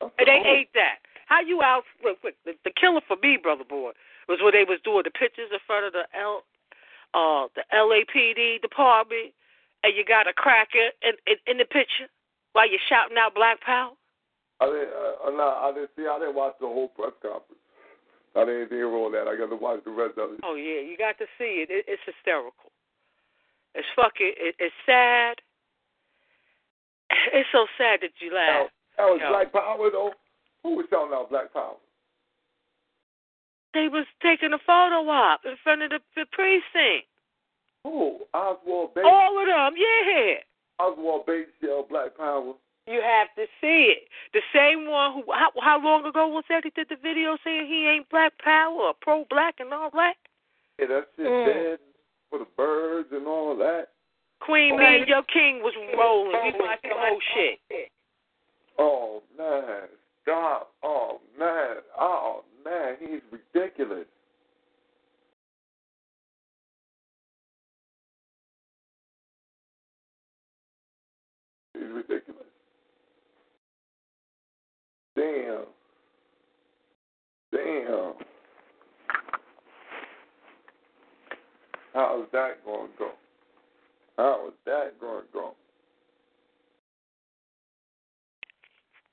And 0.00 0.10
they 0.18 0.40
the 0.42 0.48
ate 0.48 0.68
that. 0.74 0.98
How 1.26 1.40
you 1.40 1.62
out? 1.62 1.82
Look, 2.04 2.18
look, 2.22 2.34
the, 2.44 2.52
the 2.64 2.70
killer 2.70 3.00
for 3.08 3.16
me, 3.20 3.38
brother 3.42 3.64
boy, 3.64 3.90
was 4.28 4.38
when 4.42 4.52
they 4.52 4.64
was 4.64 4.78
doing 4.84 5.02
the 5.04 5.10
pictures 5.10 5.50
in 5.52 5.58
front 5.66 5.86
of 5.86 5.92
the 5.92 6.06
L, 6.14 6.44
uh, 7.14 7.48
the 7.56 7.64
LAPD 7.74 8.62
department, 8.62 9.32
and 9.86 9.94
you 9.94 10.04
got 10.04 10.26
a 10.26 10.34
cracker 10.34 10.90
in, 11.06 11.14
in 11.30 11.36
in 11.46 11.56
the 11.58 11.64
picture 11.64 12.10
while 12.52 12.68
you're 12.68 12.82
shouting 12.90 13.16
out 13.16 13.34
Black 13.34 13.62
Power. 13.62 13.94
I 14.58 14.66
didn't. 14.66 14.90
Uh, 14.90 15.30
no, 15.30 15.46
I 15.46 15.70
didn't 15.72 15.90
see. 15.94 16.10
I 16.10 16.18
didn't 16.18 16.34
watch 16.34 16.58
the 16.58 16.66
whole 16.66 16.88
press 16.88 17.14
conference. 17.22 17.62
I 18.34 18.44
didn't 18.44 18.74
hear 18.74 18.90
all 18.90 19.10
that. 19.14 19.30
I 19.30 19.38
got 19.38 19.48
to 19.48 19.56
watch 19.56 19.80
the 19.84 19.94
rest 19.94 20.18
of 20.18 20.34
it. 20.34 20.40
Oh 20.42 20.56
yeah, 20.56 20.82
you 20.82 20.98
got 20.98 21.16
to 21.18 21.26
see 21.38 21.62
it. 21.62 21.70
it 21.70 21.86
it's 21.86 22.02
hysterical. 22.04 22.74
It's 23.74 23.86
fucking. 23.94 24.34
It, 24.36 24.56
it's 24.58 24.74
sad. 24.84 25.38
It's 27.32 27.48
so 27.52 27.66
sad 27.78 28.00
that 28.02 28.10
you 28.18 28.34
laugh. 28.34 28.66
That 28.98 29.06
was 29.06 29.20
Yo. 29.22 29.30
Black 29.30 29.52
Power, 29.52 29.90
though. 29.92 30.12
Who 30.64 30.74
was 30.76 30.86
selling 30.90 31.12
out 31.14 31.30
Black 31.30 31.52
Power? 31.52 31.78
They 33.74 33.88
was 33.88 34.06
taking 34.22 34.52
a 34.52 34.58
photo 34.58 35.06
op 35.08 35.44
in 35.44 35.54
front 35.62 35.82
of 35.82 35.90
the, 35.90 36.00
the 36.16 36.26
precinct. 36.32 37.06
Who? 37.86 38.18
Oswald 38.34 38.94
Bates. 38.94 39.06
All 39.08 39.38
of 39.38 39.46
them, 39.46 39.74
yeah. 39.78 40.34
Oswald 40.80 41.24
Bates 41.24 41.50
sell 41.60 41.86
Black 41.88 42.16
Power. 42.16 42.54
You 42.88 43.00
have 43.00 43.28
to 43.36 43.46
see 43.60 43.94
it. 43.94 44.08
The 44.32 44.42
same 44.54 44.90
one 44.90 45.14
who 45.14 45.32
how, 45.32 45.50
how 45.60 45.82
long 45.82 46.04
ago 46.04 46.26
was 46.28 46.44
that 46.48 46.64
he 46.64 46.70
did 46.70 46.88
the 46.88 46.96
video 47.00 47.36
saying 47.44 47.66
he 47.66 47.86
ain't 47.86 48.08
black 48.10 48.32
power 48.38 48.74
or 48.74 48.94
pro 49.00 49.24
black 49.30 49.56
and 49.58 49.72
all 49.72 49.90
that? 49.94 50.14
Yeah, 50.78 50.86
that 50.86 51.06
shit 51.16 51.26
Mm. 51.26 51.46
dead 51.46 51.78
for 52.30 52.38
the 52.40 52.46
birds 52.56 53.08
and 53.12 53.26
all 53.26 53.56
that. 53.56 53.88
Queen 54.40 54.76
Me 54.76 54.84
and 54.84 55.08
Your 55.08 55.22
King 55.22 55.62
was 55.62 55.74
rolling. 55.96 56.52
We 56.52 56.60
watched 56.60 56.82
the 56.82 56.90
whole 56.92 57.20
shit. 57.34 57.90
Oh 58.78 59.22
man, 59.38 59.88
stop! 60.22 60.72
Oh 60.82 61.20
man, 61.38 61.76
oh 61.98 62.44
man, 62.64 62.96
he's 63.00 63.22
ridiculous. 63.32 64.06
He's 71.78 71.92
ridiculous. 71.92 72.42
Damn. 75.14 75.64
Damn. 77.52 78.14
How 81.94 82.22
is 82.22 82.28
that 82.32 82.64
going 82.64 82.88
to 82.88 82.98
go? 82.98 83.10
How 84.16 84.48
is 84.48 84.54
that 84.64 85.00
going 85.00 85.22
to 85.22 85.32
go? 85.32 85.54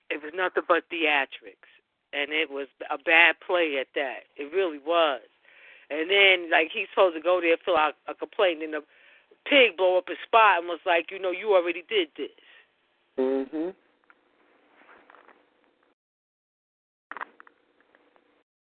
It 0.10 0.22
was 0.22 0.34
nothing 0.36 0.64
but 0.68 0.84
theatrics, 0.92 1.72
and 2.14 2.32
it 2.32 2.50
was 2.50 2.68
a 2.92 2.98
bad 2.98 3.36
play 3.46 3.78
at 3.80 3.88
that. 3.96 4.24
It 4.38 4.54
really 4.54 4.80
was. 4.80 5.22
And 5.90 6.10
then, 6.10 6.52
like, 6.52 6.70
he's 6.74 6.88
supposed 6.94 7.16
to 7.16 7.22
go 7.22 7.42
there, 7.42 7.58
fill 7.64 7.78
out 7.78 7.96
a 8.08 8.14
complaint, 8.14 8.64
and 8.64 8.74
the 8.74 8.84
pig 9.50 9.76
blow 9.76 9.98
up 9.98 10.08
his 10.08 10.18
spot 10.26 10.60
and 10.60 10.68
was 10.68 10.80
like, 10.86 11.12
you 11.12 11.20
know, 11.20 11.32
you 11.32 11.56
already 11.56 11.84
did 11.90 12.10
this. 12.18 12.30
Mm-hmm. 13.20 13.70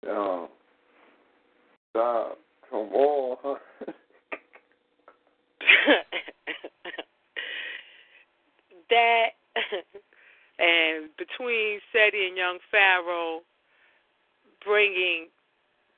Yeah. 0.04 0.46
Stop. 1.90 2.38
Come 2.70 2.92
on. 2.92 3.58
that 8.90 9.28
and 10.58 11.08
between 11.18 11.80
Seti 11.92 12.26
and 12.26 12.36
Young 12.36 12.58
Pharaoh 12.70 13.40
bringing 14.64 15.28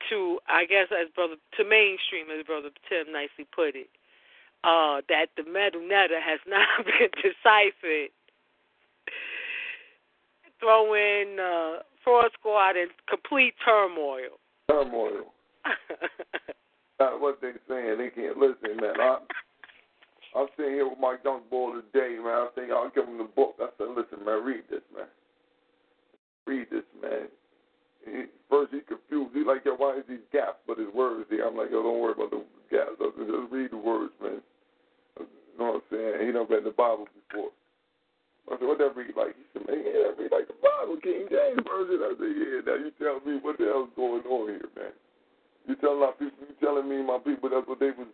to 0.09 0.39
I 0.47 0.65
guess 0.65 0.87
as 0.91 1.09
brother 1.13 1.35
to 1.57 1.63
mainstream 1.63 2.27
as 2.37 2.45
brother 2.45 2.69
Tim 2.87 3.11
nicely 3.11 3.45
put 3.53 3.75
it, 3.75 3.89
uh, 4.63 5.01
that 5.09 5.27
the 5.35 5.43
Medu 5.43 5.81
Neter 5.87 6.19
has 6.21 6.39
not 6.47 6.85
been 6.85 7.09
deciphered. 7.21 8.11
Throwing 10.59 11.39
uh, 11.39 11.83
fraud 12.03 12.31
squad 12.37 12.75
in 12.75 12.87
complete 13.07 13.53
turmoil. 13.63 14.39
Turmoil. 14.69 15.33
That's 16.99 17.15
what 17.17 17.39
they 17.41 17.51
saying. 17.67 17.97
They 17.97 18.09
can't 18.09 18.37
listen, 18.37 18.75
man. 18.75 18.99
I, 18.99 19.17
I'm 20.35 20.47
sitting 20.57 20.73
here 20.73 20.89
with 20.89 20.99
my 20.99 21.15
young 21.23 21.41
boy 21.49 21.79
today, 21.79 22.19
man. 22.19 22.45
I 22.45 22.49
think 22.55 22.71
I'll 22.71 22.91
give 22.91 23.07
him 23.07 23.17
the 23.17 23.23
book. 23.23 23.55
I 23.59 23.69
said, 23.77 23.87
listen, 23.95 24.25
man, 24.25 24.43
read 24.43 24.63
this, 24.69 24.83
man. 24.93 25.07
Read 26.45 26.67
this, 26.69 26.83
man. 27.01 27.31
He, 28.05 28.25
first, 28.49 28.73
he 28.73 28.81
confused. 28.81 29.31
He 29.33 29.43
like, 29.43 29.63
yo, 29.65 29.75
why 29.75 29.97
is 29.97 30.03
these 30.07 30.27
gaps 30.31 30.59
but 30.67 30.77
his 30.77 30.91
words 30.93 31.25
there? 31.29 31.47
I'm 31.47 31.55
like, 31.55 31.71
yo, 31.71 31.81
don't 31.81 31.99
worry 31.99 32.13
about 32.13 32.31
the 32.31 32.43
gaps. 32.69 32.99
I 32.99 33.09
said, 33.15 33.27
Just 33.27 33.51
read 33.51 33.71
the 33.71 33.77
words, 33.77 34.13
man. 34.21 34.41
You 35.19 35.25
know 35.57 35.79
what 35.79 35.83
I'm 35.83 35.89
saying? 35.91 36.27
He 36.27 36.31
done 36.31 36.47
read 36.49 36.63
the 36.63 36.75
Bible 36.75 37.07
before. 37.15 37.51
I 38.49 38.57
said, 38.57 38.67
what 38.67 38.77
that 38.79 38.95
read 38.95 39.13
like? 39.15 39.35
He 39.37 39.45
said, 39.53 39.67
man, 39.69 39.77
yeah, 39.85 40.09
that 40.09 40.17
read 40.17 40.31
like 40.33 40.47
the 40.49 40.57
Bible, 40.57 40.97
King 41.01 41.29
James 41.29 41.61
Version. 41.61 42.01
I 42.01 42.13
said, 42.17 42.33
yeah, 42.33 42.57
now 42.65 42.77
you 42.81 42.91
tell 42.97 43.21
me 43.21 43.37
what 43.41 43.57
the 43.57 43.65
hell's 43.65 43.93
going 43.95 44.25
on 44.25 44.47
here, 44.49 44.69
man. 44.75 44.93
You 45.67 45.75
telling 45.75 46.01
my 46.01 46.11
people, 46.17 46.49
you 46.49 46.55
telling 46.59 46.89
me 46.89 47.03
my 47.05 47.19
people 47.19 47.49
that's 47.49 47.67
what 47.67 47.79
they 47.79 47.93
was, 47.93 48.09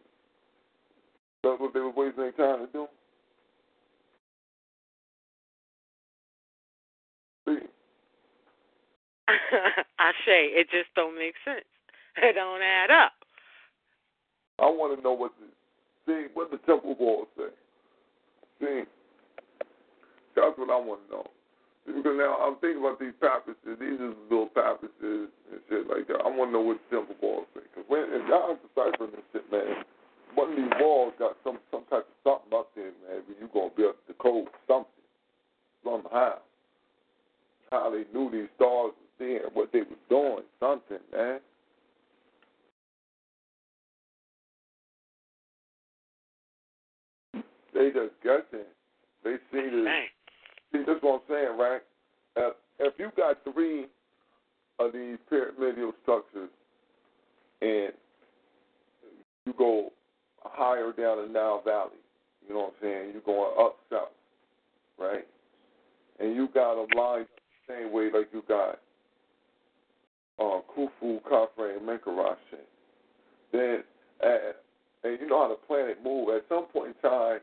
that's 1.41 1.59
what 1.59 1.73
they 1.73 1.79
was 1.79 1.93
wasting 1.95 2.23
their 2.23 2.35
time 2.35 2.67
to 2.67 2.71
do? 2.73 2.87
See, 7.47 7.63
I 9.99 10.11
say 10.25 10.51
it 10.51 10.67
just 10.69 10.93
don't 10.95 11.17
make 11.17 11.35
sense. 11.45 11.65
It 12.17 12.33
don't 12.33 12.61
add 12.61 12.91
up. 12.91 13.13
I 14.59 14.65
want 14.65 14.97
to 14.97 15.03
know 15.03 15.13
what 15.13 15.31
the, 15.39 15.47
see, 16.07 16.27
what 16.33 16.51
the 16.51 16.57
temple 16.57 16.95
walls 16.99 17.27
say. 17.37 17.51
See, 18.59 18.83
that's 20.35 20.57
what 20.59 20.69
I 20.69 20.77
want 20.77 21.01
to 21.07 21.09
know. 21.11 21.27
Because 21.85 22.17
now 22.17 22.37
I'm 22.41 22.57
thinking 22.59 22.81
about 22.81 22.99
these 22.99 23.15
papacies. 23.21 23.77
These 23.77 24.01
little 24.29 24.49
papacies 24.51 25.29
and 25.53 25.61
shit 25.69 25.85
like 25.87 26.09
that. 26.09 26.25
I 26.25 26.29
want 26.33 26.49
to 26.49 26.53
know 26.57 26.65
what 26.65 26.81
temple 26.89 27.15
walls 27.21 27.47
say. 27.53 27.61
Because 27.61 27.85
when 27.87 28.09
if 28.09 28.25
y'all 28.27 28.57
deciphering 28.57 29.13
this 29.13 29.25
shit, 29.31 29.45
man, 29.53 29.85
one 30.33 30.51
of 30.51 30.57
these 30.57 30.75
walls 30.81 31.13
got 31.21 31.37
some 31.45 31.61
some 31.69 31.85
type 31.89 32.09
of 32.09 32.17
something 32.25 32.51
up 32.57 32.73
there, 32.75 32.91
man. 33.05 33.21
Where 33.23 33.37
you 33.37 33.47
gonna 33.53 33.69
be 33.77 33.83
able 33.85 34.01
to 34.01 34.13
code 34.17 34.49
something 34.67 35.05
somehow. 35.85 36.41
How 37.71 37.89
they 37.93 38.03
knew 38.13 38.31
these 38.33 38.49
stars 38.57 38.97
was 38.97 39.13
there, 39.19 39.45
what 39.53 39.71
they 39.71 39.85
was 39.85 40.01
doing, 40.09 40.43
something, 40.59 40.99
man. 41.13 41.39
They 47.73 47.91
just 47.91 48.15
guessing. 48.23 48.65
They 49.23 49.35
see 49.51 49.69
Dang. 49.69 50.14
See, 50.75 50.83
that's 50.85 51.01
what 51.01 51.15
I'm 51.15 51.21
saying, 51.29 51.57
right? 51.57 51.81
Uh, 52.35 52.51
if 52.79 52.93
you 52.97 53.09
got 53.15 53.37
three 53.53 53.85
of 54.79 54.91
these 54.91 55.17
pyramidal 55.29 55.93
structures 56.01 56.49
and 57.61 57.93
you 59.45 59.53
go 59.57 59.91
higher 60.43 60.91
down 60.91 61.25
the 61.25 61.31
Nile 61.31 61.61
Valley, 61.63 61.91
you 62.47 62.53
know 62.53 62.61
what 62.61 62.73
I'm 62.81 62.81
saying? 62.81 63.11
You're 63.13 63.21
going 63.21 63.53
up 63.57 63.77
south, 63.89 64.09
right? 64.99 65.25
And 66.19 66.35
you 66.35 66.49
got 66.53 66.73
a 66.73 66.85
line 66.97 67.25
the 67.67 67.73
same 67.73 67.93
way 67.93 68.09
like 68.13 68.29
you 68.33 68.43
got 68.47 68.79
uh, 70.39 70.59
Khufu, 70.75 71.21
Khafre, 71.23 71.77
and 71.77 71.87
Menkaure. 71.87 72.35
Then, 73.53 73.83
uh, 74.21 74.27
and 75.03 75.19
you 75.21 75.27
know 75.27 75.43
how 75.43 75.49
the 75.49 75.67
planet 75.67 75.99
move. 76.03 76.29
At 76.35 76.43
some 76.49 76.65
point 76.65 76.95
in 77.01 77.09
time, 77.09 77.39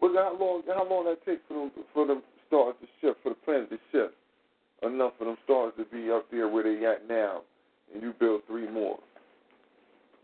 but 0.00 0.12
how 0.14 0.36
long? 0.38 0.62
How 0.66 0.86
long 0.88 1.04
that 1.06 1.24
take 1.24 1.40
for 1.48 1.54
them 1.54 1.70
for 1.92 2.06
them 2.06 2.22
stars 2.46 2.74
to 2.80 2.86
shift, 3.00 3.22
for 3.22 3.30
the 3.30 3.40
planet 3.44 3.70
to 3.70 3.78
shift 3.92 4.14
enough 4.82 5.12
for 5.18 5.24
them 5.24 5.36
stars 5.44 5.72
to 5.76 5.84
be 5.84 6.10
up 6.10 6.30
there 6.30 6.48
where 6.48 6.62
they 6.62 6.84
at 6.86 7.08
now, 7.08 7.42
and 7.92 8.02
you 8.02 8.14
build 8.18 8.42
three 8.46 8.68
more? 8.70 8.98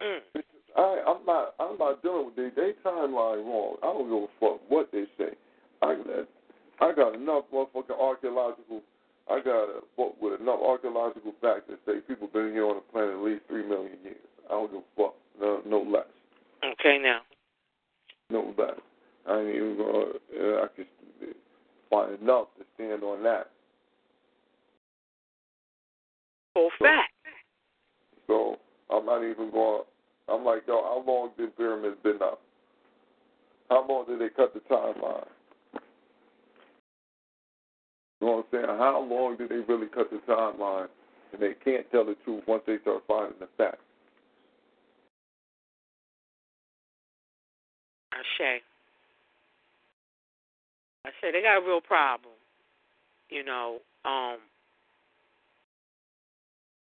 Mm. 0.02 0.42
I, 0.76 1.02
I'm 1.06 1.24
not. 1.26 1.54
I'm 1.58 1.78
not 1.78 2.02
dealing 2.02 2.26
with 2.26 2.36
they. 2.36 2.50
They 2.54 2.72
timeline 2.84 3.44
wrong. 3.44 3.76
I 3.82 3.86
don't 3.86 4.08
give 4.08 4.28
a 4.28 4.32
fuck 4.40 4.60
what 4.68 4.90
they 4.92 5.04
say. 5.18 5.36
I 5.82 5.94
got. 5.94 6.28
I 6.80 6.92
got 6.94 7.14
enough 7.14 7.44
motherfucking 7.52 8.00
archaeological. 8.00 8.82
I 9.30 9.40
got 9.40 9.64
a 9.64 9.80
book 9.96 10.16
with 10.20 10.40
enough 10.40 10.60
archaeological 10.60 11.32
facts 11.40 11.62
that 11.68 11.78
say 11.86 12.00
people 12.06 12.28
been 12.28 12.52
here 12.52 12.66
on 12.66 12.76
the 12.76 12.82
planet 12.92 13.14
at 13.14 13.22
least 13.24 13.42
three 13.48 13.62
million 13.62 13.96
years. 14.02 14.16
I 14.48 14.52
don't 14.52 14.70
give 14.70 14.80
a 14.80 15.02
fuck. 15.02 15.14
No, 15.40 15.62
no 15.66 15.80
less. 15.80 16.06
Okay, 16.64 16.98
now. 17.00 17.20
No 18.30 18.52
less. 18.58 18.78
I 19.26 19.40
ain't 19.40 19.56
even 19.56 19.76
gonna. 19.76 20.04
Uh, 20.38 20.64
I 20.64 20.66
can 20.74 20.86
find 21.90 22.20
enough 22.20 22.48
to 22.58 22.64
stand 22.74 23.02
on 23.02 23.22
that. 23.22 23.50
Full 26.54 26.70
fact. 26.78 27.10
So 28.26 28.56
I'm 28.90 29.06
not 29.06 29.22
even 29.22 29.50
going. 29.50 29.82
I'm 30.28 30.44
like, 30.44 30.62
yo, 30.66 30.82
how 30.82 31.04
long 31.06 31.30
did 31.36 31.56
pyramids 31.56 31.96
been 32.02 32.18
up? 32.22 32.40
How 33.68 33.86
long 33.88 34.06
did 34.06 34.20
they 34.20 34.28
cut 34.34 34.54
the 34.54 34.60
timeline? 34.60 35.26
You 38.20 38.26
know 38.28 38.36
what 38.36 38.46
I'm 38.52 38.66
saying? 38.66 38.78
How 38.78 39.06
long 39.06 39.36
did 39.36 39.50
they 39.50 39.60
really 39.68 39.88
cut 39.88 40.10
the 40.10 40.18
timeline? 40.30 40.88
And 41.32 41.42
they 41.42 41.52
can't 41.64 41.90
tell 41.90 42.04
the 42.04 42.14
truth 42.24 42.44
once 42.46 42.62
they 42.66 42.78
start 42.82 43.02
finding 43.08 43.38
the 43.40 43.48
facts. 43.58 43.78
I 48.12 48.22
say. 48.38 48.62
I 51.04 51.10
say 51.20 51.32
they 51.32 51.42
got 51.42 51.62
a 51.62 51.66
real 51.66 51.80
problem. 51.80 52.34
You 53.28 53.44
know, 53.44 53.78
um, 54.04 54.38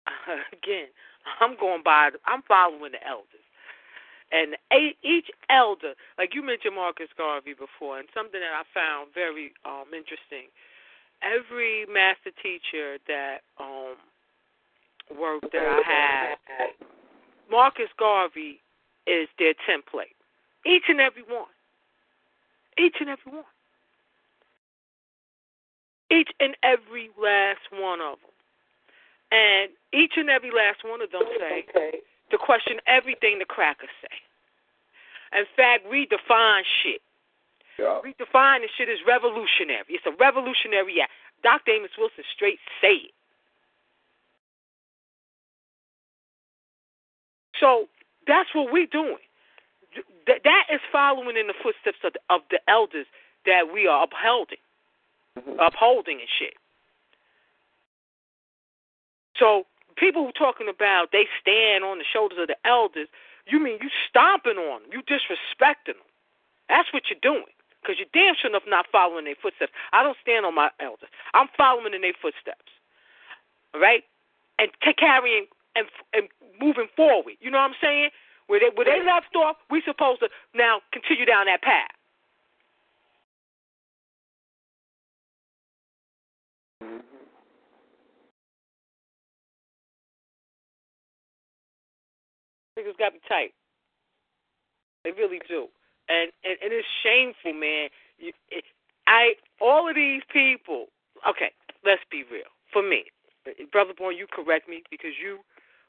again, 0.53 0.87
I'm 1.39 1.55
going 1.59 1.83
by. 1.83 2.09
I'm 2.25 2.41
following 2.47 2.91
the 2.91 3.07
elders. 3.07 3.27
And 4.33 4.57
each 5.03 5.29
elder, 5.49 5.93
like 6.17 6.33
you 6.33 6.41
mentioned 6.41 6.75
Marcus 6.75 7.09
Garvey 7.15 7.53
before, 7.53 7.99
and 7.99 8.07
something 8.15 8.41
that 8.41 8.49
I 8.49 8.63
found 8.73 9.13
very 9.13 9.53
um, 9.63 9.93
interesting. 9.93 10.49
Every 11.21 11.85
master 11.85 12.31
teacher 12.41 12.97
that 13.07 13.45
um, 13.59 13.95
work 15.15 15.41
that 15.51 15.61
I 15.61 15.81
had, 15.85 16.69
Marcus 17.49 17.93
Garvey 17.99 18.59
is 19.05 19.29
their 19.37 19.53
template. 19.69 20.17
Each 20.65 20.83
and 20.89 20.99
every 20.99 21.23
one. 21.23 21.53
Each 22.77 22.95
and 22.99 23.09
every 23.09 23.31
one. 23.31 23.52
Each 26.13 26.29
and 26.39 26.55
every 26.61 27.09
last 27.17 27.65
one 27.73 28.01
of 28.01 28.21
them. 28.21 28.29
And 29.31 29.71
each 29.91 30.13
and 30.15 30.29
every 30.29 30.51
last 30.51 30.85
one 30.85 31.01
of 31.01 31.09
them 31.09 31.23
say 31.39 31.65
to 32.29 32.37
question 32.37 32.77
everything 32.85 33.39
the 33.39 33.45
crackers 33.45 33.89
say. 34.01 35.39
In 35.39 35.45
fact, 35.57 35.89
redefine 35.89 36.61
shit. 36.83 37.01
Yeah. 37.79 38.01
Redefining 38.05 38.69
shit 38.77 38.89
is 38.89 38.99
revolutionary. 39.07 39.85
It's 39.89 40.05
a 40.05 40.13
revolutionary 40.19 41.01
act. 41.01 41.11
Dr. 41.41 41.71
Amos 41.71 41.89
Wilson 41.97 42.23
straight 42.35 42.59
say 42.79 43.09
it. 43.09 43.15
So 47.59 47.87
that's 48.27 48.49
what 48.53 48.71
we're 48.71 48.85
doing. 48.85 49.17
That 50.27 50.65
is 50.71 50.81
following 50.91 51.37
in 51.37 51.47
the 51.47 51.53
footsteps 51.61 51.97
of 52.03 52.13
the, 52.13 52.19
of 52.29 52.41
the 52.51 52.59
elders 52.67 53.07
that 53.45 53.73
we 53.73 53.87
are 53.87 54.03
upholding, 54.03 54.61
mm-hmm. 55.37 55.59
upholding 55.59 56.19
and 56.19 56.29
shit. 56.29 56.55
So 59.37 59.65
people 59.97 60.25
who 60.25 60.31
talking 60.31 60.69
about 60.69 61.11
they 61.11 61.25
stand 61.41 61.83
on 61.83 61.97
the 61.97 62.05
shoulders 62.05 62.39
of 62.41 62.47
the 62.47 62.57
elders, 62.65 63.07
you 63.47 63.59
mean 63.59 63.79
you 63.81 63.89
stomping 64.09 64.57
on 64.57 64.83
them, 64.83 64.91
you 64.91 65.01
disrespecting 65.03 65.97
them. 65.97 66.09
That's 66.69 66.91
what 66.93 67.03
you're 67.09 67.21
doing. 67.21 67.51
Because 67.81 67.99
you're 67.99 68.15
damn 68.15 68.35
sure 68.39 68.49
enough 68.49 68.63
not 68.65 68.85
following 68.91 69.25
their 69.25 69.35
footsteps. 69.35 69.73
I 69.91 70.03
don't 70.03 70.15
stand 70.23 70.45
on 70.45 70.55
my 70.55 70.71
elders. 70.79 71.11
I'm 71.33 71.51
following 71.57 71.93
in 71.93 71.99
their 71.99 72.15
footsteps. 72.15 72.71
All 73.75 73.81
right? 73.81 74.07
And 74.57 74.71
t- 74.79 74.95
carrying 74.95 75.47
and, 75.75 75.87
and 76.13 76.31
moving 76.61 76.87
forward. 76.95 77.35
You 77.41 77.51
know 77.51 77.59
what 77.59 77.75
I'm 77.75 77.81
saying? 77.83 78.09
Where 78.47 78.59
they 78.59 78.71
where 78.75 78.87
they 78.87 79.03
left 79.03 79.35
off, 79.35 79.57
we 79.69 79.81
supposed 79.85 80.19
to 80.21 80.29
now 80.55 80.79
continue 80.91 81.25
down 81.25 81.47
that 81.47 81.61
path. 81.61 81.91
Niggas 92.77 92.97
got 92.97 93.09
to 93.09 93.19
be 93.19 93.21
tight. 93.27 93.53
They 95.03 95.11
really 95.11 95.39
do, 95.47 95.67
and 96.09 96.31
and, 96.43 96.57
and 96.63 96.71
it's 96.71 96.87
shameful, 97.03 97.53
man. 97.53 97.89
You, 98.17 98.31
it, 98.49 98.63
I 99.05 99.33
all 99.61 99.89
of 99.89 99.95
these 99.95 100.21
people. 100.31 100.87
Okay, 101.27 101.51
let's 101.85 102.01
be 102.09 102.23
real. 102.31 102.49
For 102.71 102.81
me, 102.81 103.05
brother 103.71 103.93
boy, 103.97 104.09
you 104.11 104.27
correct 104.31 104.69
me 104.69 104.81
because 104.89 105.11
you 105.21 105.39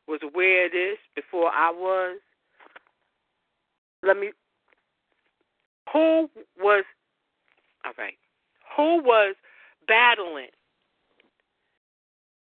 was 0.06 0.20
aware 0.22 0.66
of 0.66 0.72
this 0.72 0.98
before 1.14 1.50
I 1.50 1.70
was. 1.70 2.18
Let 4.02 4.18
me. 4.18 4.32
Who 5.92 6.28
was. 6.58 6.84
All 7.84 7.92
right. 7.96 8.18
Who 8.76 9.02
was 9.02 9.36
battling 9.86 10.48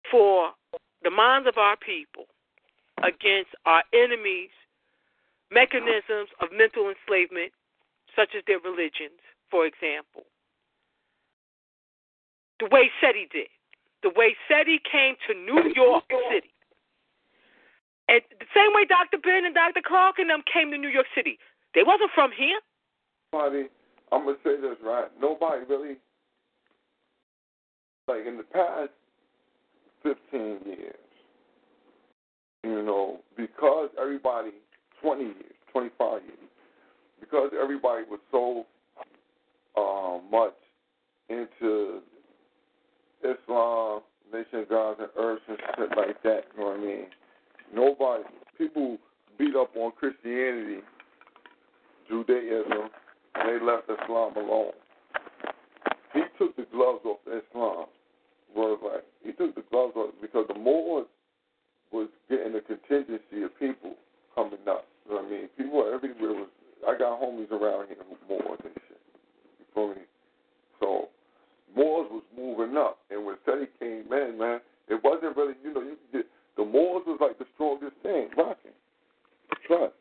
for 0.09 0.51
the 1.03 1.11
minds 1.11 1.47
of 1.47 1.57
our 1.57 1.77
people 1.77 2.25
against 3.03 3.51
our 3.65 3.83
enemies' 3.93 4.53
mechanisms 5.51 6.29
of 6.41 6.49
mental 6.51 6.89
enslavement, 6.89 7.51
such 8.15 8.35
as 8.35 8.43
their 8.47 8.59
religions, 8.59 9.21
for 9.51 9.65
example? 9.65 10.25
The 12.59 12.67
way 12.71 12.89
SETI 13.01 13.29
did. 13.31 13.47
The 14.01 14.09
way 14.15 14.35
SETI 14.49 14.81
came 14.89 15.15
to 15.29 15.33
New 15.33 15.71
York 15.75 16.05
City 16.29 16.53
and 18.09 18.21
the 18.39 18.47
same 18.55 18.71
way 18.73 18.85
Dr. 18.85 19.17
Ben 19.19 19.45
and 19.45 19.53
Dr. 19.53 19.81
Clarke 19.85 20.19
and 20.19 20.29
them 20.29 20.41
came 20.51 20.71
to 20.71 20.77
New 20.77 20.89
York 20.89 21.07
City. 21.15 21.37
They 21.75 21.83
wasn't 21.83 22.11
from 22.15 22.31
here. 22.31 22.59
Nobody, 23.33 23.67
I'm 24.11 24.23
going 24.23 24.35
to 24.35 24.43
say 24.43 24.55
this, 24.61 24.77
right? 24.83 25.11
Nobody 25.19 25.65
really, 25.67 25.97
like 28.07 28.25
in 28.25 28.37
the 28.37 28.43
past 28.43 28.91
15 30.03 30.59
years, 30.65 30.95
you 32.63 32.83
know, 32.83 33.19
because 33.35 33.89
everybody, 34.01 34.51
20 35.01 35.23
years, 35.23 35.35
25 35.71 36.21
years, 36.23 36.37
because 37.19 37.51
everybody 37.61 38.03
was 38.09 38.19
so 38.31 38.65
uh, 39.77 40.19
much 40.31 40.55
into 41.29 41.99
Islam, 43.21 44.01
Nation 44.33 44.59
of 44.59 44.69
Gods 44.69 44.99
and 44.99 45.09
Earth 45.17 45.41
and 45.47 45.57
shit 45.77 45.89
like 45.97 46.21
that, 46.23 46.41
you 46.55 46.61
know 46.61 46.69
what 46.69 46.79
I 46.79 46.83
mean? 46.83 47.05
Nobody, 47.73 48.23
people 48.57 48.97
beat 49.37 49.55
up 49.55 49.75
on 49.75 49.91
Christianity, 49.91 50.79
Judaism, 52.07 52.89
and 53.35 53.49
they 53.49 53.65
left 53.65 53.89
Islam 53.89 54.35
alone. 54.37 54.71
He 56.13 56.21
took 56.37 56.55
the 56.55 56.65
gloves 56.71 57.01
off 57.05 57.19
Islam. 57.27 57.85
Was 58.55 58.79
like 58.81 59.03
he 59.23 59.33
took 59.33 59.53
the 59.55 59.63
gloves 59.69 59.93
off 59.95 60.13
because 60.21 60.45
the 60.47 60.57
Moors 60.57 61.05
was 61.91 62.09
getting 62.29 62.55
a 62.55 62.61
contingency 62.61 63.43
of 63.43 63.57
people 63.59 63.95
coming 64.35 64.59
up. 64.67 64.85
You 65.05 65.15
know 65.15 65.21
what 65.21 65.25
I 65.25 65.29
mean? 65.29 65.49
People 65.57 65.91
everywhere 65.93 66.33
was. 66.33 66.49
I 66.87 66.97
got 66.97 67.19
homies 67.19 67.51
around 67.51 67.87
here 67.87 67.97
Moors 68.29 68.59
and 68.63 68.73
shit. 68.87 69.01
You 69.59 69.65
feel 69.73 69.87
me? 69.89 70.01
So 70.79 71.09
Moors 71.75 72.07
was 72.11 72.23
moving 72.35 72.77
up, 72.77 72.99
and 73.09 73.25
when 73.25 73.35
Teddy 73.45 73.67
came 73.79 74.11
in, 74.11 74.37
man, 74.37 74.59
it 74.87 75.01
wasn't 75.03 75.35
really. 75.35 75.53
You 75.63 75.73
know, 75.73 75.81
you 75.81 75.97
could 76.11 76.23
get 76.23 76.25
the 76.55 76.65
Moors 76.65 77.03
was 77.07 77.17
like 77.21 77.37
the 77.39 77.45
strongest 77.55 77.95
thing 78.03 78.29
rocking. 78.37 78.75
Trust. 79.65 79.93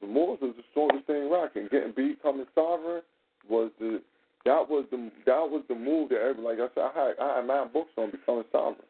The 0.00 0.06
Moors 0.06 0.38
was 0.42 0.54
the 0.56 0.64
strongest 0.72 1.06
thing 1.06 1.30
rocking. 1.30 1.68
Getting 1.70 1.92
becoming 1.92 2.46
sovereign 2.54 3.02
was 3.48 3.70
the 3.78 4.02
that 4.44 4.68
was 4.68 4.84
the 4.90 5.10
that 5.24 5.48
was 5.48 5.62
the 5.68 5.74
move 5.74 6.10
that 6.10 6.20
every 6.20 6.42
like 6.42 6.58
I 6.58 6.68
said 6.74 6.84
I 6.84 6.92
had 6.92 7.12
I 7.20 7.36
had 7.36 7.46
nine 7.46 7.72
books 7.72 7.90
on 7.96 8.10
becoming 8.10 8.44
sovereign. 8.52 8.84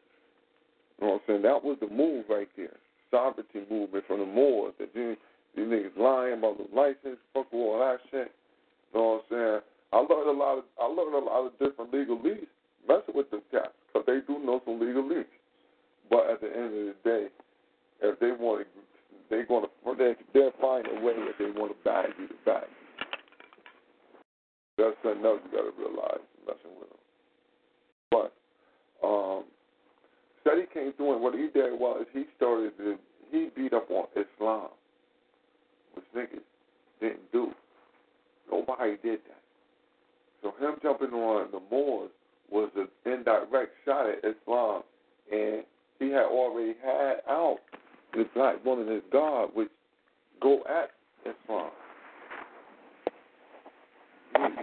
You 0.99 1.07
know 1.07 1.13
what 1.13 1.21
I'm 1.21 1.21
saying? 1.27 1.41
That 1.43 1.63
was 1.63 1.77
the 1.81 1.89
move 1.89 2.25
right 2.29 2.49
there. 2.55 2.77
Sovereignty 3.11 3.63
movement 3.69 4.05
from 4.07 4.19
the 4.19 4.25
Moors. 4.25 4.73
That 4.79 4.93
these, 4.93 5.17
these 5.55 5.65
niggas 5.65 5.97
lying 5.97 6.39
about 6.39 6.57
the 6.57 6.67
license, 6.75 7.19
fuck 7.33 7.47
all 7.53 7.79
that 7.79 7.99
shit. 8.11 8.31
You 8.93 8.99
know 8.99 9.21
what 9.29 9.37
I'm 9.37 9.61
saying? 9.61 9.61
I 9.93 9.97
learned 9.99 10.29
a 10.29 10.39
lot 10.39 10.57
of 10.57 10.63
I 10.79 10.85
learned 10.85 11.15
a 11.15 11.25
lot 11.25 11.47
of 11.47 11.53
different 11.59 11.91
legalese 11.91 12.47
messing 12.87 13.15
with 13.15 13.29
them 13.31 13.41
cats 13.51 13.75
because 13.87 14.05
they 14.05 14.19
do 14.27 14.39
know 14.43 14.61
some 14.65 14.79
legalese. 14.79 15.25
But 16.09 16.29
at 16.29 16.41
the 16.41 16.47
end 16.47 16.65
of 16.65 16.71
the 16.71 16.95
day, 17.03 17.27
if 18.01 18.19
they 18.19 18.31
want 18.31 18.65
to, 18.65 18.81
they're 19.29 19.45
going 19.45 19.63
to 19.63 19.69
they 19.97 20.15
they'll 20.33 20.51
find 20.61 20.85
a 20.87 20.99
way 21.01 21.13
if 21.15 21.37
they 21.37 21.59
want 21.59 21.71
to 21.71 21.83
bag 21.83 22.09
you 22.19 22.27
to 22.27 22.33
bag. 22.45 22.67
That's 24.77 24.95
something 25.03 25.25
else 25.25 25.39
you 25.45 25.57
got 25.57 25.63
to 25.63 25.73
realize 25.79 26.23
messing 26.45 26.75
with 26.77 26.89
them. 26.89 26.99
But 28.11 28.33
um, 29.05 29.43
Steady 30.45 30.67
came 30.71 30.93
through, 30.93 31.13
and 31.13 31.21
what 31.23 31.33
he 31.33 31.47
did 31.53 31.79
was 31.79 32.05
he 32.13 32.25
started 32.37 32.77
to 32.77 32.97
he 33.31 33.49
beat 33.55 33.73
up 33.73 33.89
on 33.89 34.05
Islam, 34.11 34.67
which 35.95 36.05
niggas 36.15 36.43
didn't 37.01 37.31
do. 37.31 37.51
Nobody 38.51 38.97
did 39.01 39.19
that. 39.27 39.41
So 40.43 40.53
him 40.63 40.75
jumping 40.83 41.09
on 41.09 41.49
the 41.51 41.59
Moors 41.71 42.11
was 42.51 42.69
an 42.75 42.87
indirect 43.05 43.73
shot 43.83 44.07
at 44.07 44.19
Islam, 44.19 44.83
and 45.31 45.63
he 45.97 46.09
had 46.09 46.25
already 46.25 46.75
had 46.83 47.15
out 47.27 47.57
the 48.13 48.25
black 48.35 48.63
woman 48.63 48.95
as 48.95 49.01
God, 49.11 49.49
which 49.55 49.69
go 50.41 50.61
at 50.69 50.91
Islam. 51.21 51.71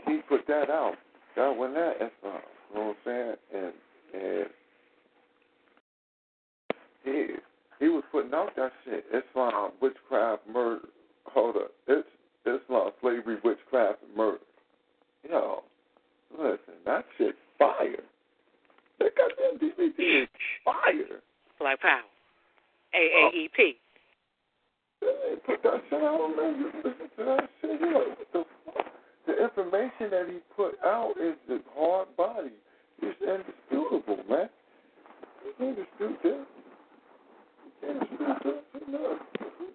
He, 0.07 0.12
he 0.12 0.18
put 0.28 0.47
that 0.47 0.70
out. 0.70 0.95
That 1.35 1.57
went 1.57 1.76
at 1.76 1.97
Islam. 1.97 2.43
You 2.70 2.78
know 2.78 2.87
what 2.87 2.89
I'm 2.89 2.97
saying? 3.05 3.35
And 3.53 3.72
and 4.14 4.47
he 7.05 7.27
he 7.81 7.89
was 7.89 8.05
putting 8.13 8.33
out 8.33 8.55
that 8.57 8.73
shit. 8.85 9.05
Islam, 9.09 9.55
um, 9.55 9.71
witchcraft, 9.81 10.43
murder. 10.53 10.87
Hold 11.27 11.57
up, 11.57 11.71
it's 11.89 12.09
Islam, 12.47 12.91
slavery, 13.01 13.39
witchcraft, 13.45 13.99
and 14.07 14.17
murder. 14.17 14.39
Yo, 15.29 15.63
listen, 16.39 16.75
that 16.85 17.05
shit 17.19 17.35
fire. 17.59 18.03
That 18.99 19.13
goddamn 19.17 19.59
DVD 19.59 20.23
is 20.23 20.29
fire. 20.65 21.21
Black 21.59 21.81
Power, 21.81 22.01
AAEP. 22.95 23.77
They 25.01 25.35
Put 25.47 25.63
that 25.63 25.83
shit 25.91 26.03
out, 26.03 26.35
man. 26.37 26.59
You 26.59 26.67
listen 26.85 27.09
to 27.19 27.25
that 27.25 27.51
shit. 27.61 27.81
Yo, 27.81 27.87
like, 27.87 28.19
what 28.19 28.33
the 28.33 28.45
fuck? 28.67 28.87
The 29.27 29.43
information 29.45 30.11
that 30.11 30.27
he 30.29 30.39
put 30.57 30.75
out 30.85 31.15
is 31.21 31.35
the 31.49 31.61
hard 31.77 32.09
body. 32.17 32.51
It's 33.01 33.21
indisputable, 33.21 34.23
man. 34.29 34.49
It's 35.45 35.61
indisputable. 35.61 36.47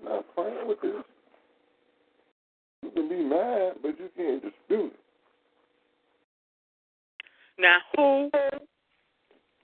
Not, 0.03 0.25
playing 0.35 0.67
with 0.67 0.81
this. 0.81 1.03
You 2.83 2.91
can 2.91 3.09
be 3.09 3.23
mad, 3.23 3.73
but 3.81 3.99
you 3.99 4.09
can't 4.15 4.41
dispute 4.41 4.93
it. 4.93 4.99
Now 7.59 7.77
who? 7.95 8.29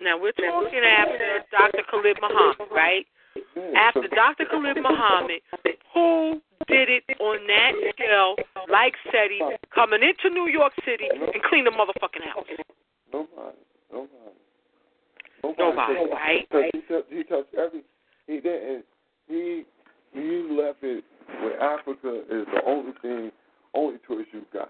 Now 0.01 0.19
we're 0.19 0.31
talking 0.33 0.81
after 0.83 1.43
Dr. 1.51 1.83
Khalid 1.89 2.17
Muhammad, 2.21 2.67
right? 2.71 3.05
After 3.75 4.07
Dr. 4.07 4.45
Khalid 4.45 4.77
Muhammad, 4.81 5.41
who 5.93 6.41
did 6.67 6.89
it 6.89 7.03
on 7.19 7.47
that 7.47 7.71
scale, 7.93 8.35
like 8.69 8.93
SETI, 9.11 9.39
coming 9.73 10.01
into 10.01 10.29
New 10.33 10.47
York 10.51 10.73
City 10.85 11.07
and 11.11 11.43
clean 11.43 11.63
the 11.65 11.71
motherfucking 11.71 12.23
house? 12.33 12.45
Nobody. 13.13 13.57
Nobody. 13.91 14.09
Nobody. 15.43 15.59
Nobody, 15.59 16.11
right? 16.11 16.47
He 16.73 16.81
touched, 16.81 17.11
he 17.11 17.23
touched 17.23 17.53
every 17.55 17.83
he 18.27 18.39
didn't. 18.39 18.85
He 19.27 19.63
he 20.13 20.47
left 20.51 20.83
it 20.83 21.03
with 21.41 21.59
Africa 21.61 22.21
is 22.29 22.45
the 22.53 22.61
only 22.65 22.93
thing, 23.01 23.31
only 23.73 23.97
choice 24.07 24.25
you 24.31 24.43
got. 24.53 24.69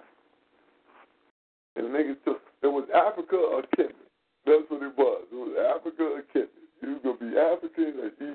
And 1.76 1.88
niggas 1.88 2.24
took 2.24 2.42
it 2.62 2.68
was 2.68 2.88
Africa 2.94 3.36
or 3.36 3.64
Kenya. 3.76 3.92
That's 4.46 4.64
what 4.70 4.84
it 4.84 4.98
was. 4.98 5.26
It 5.32 5.36
was 5.36 5.76
Africa 5.76 6.04
or 6.04 6.22
Kenya. 6.32 6.48
You 6.82 7.00
gonna 7.04 7.18
be 7.32 7.38
African 7.38 8.00
or 8.00 8.12
you 8.20 8.33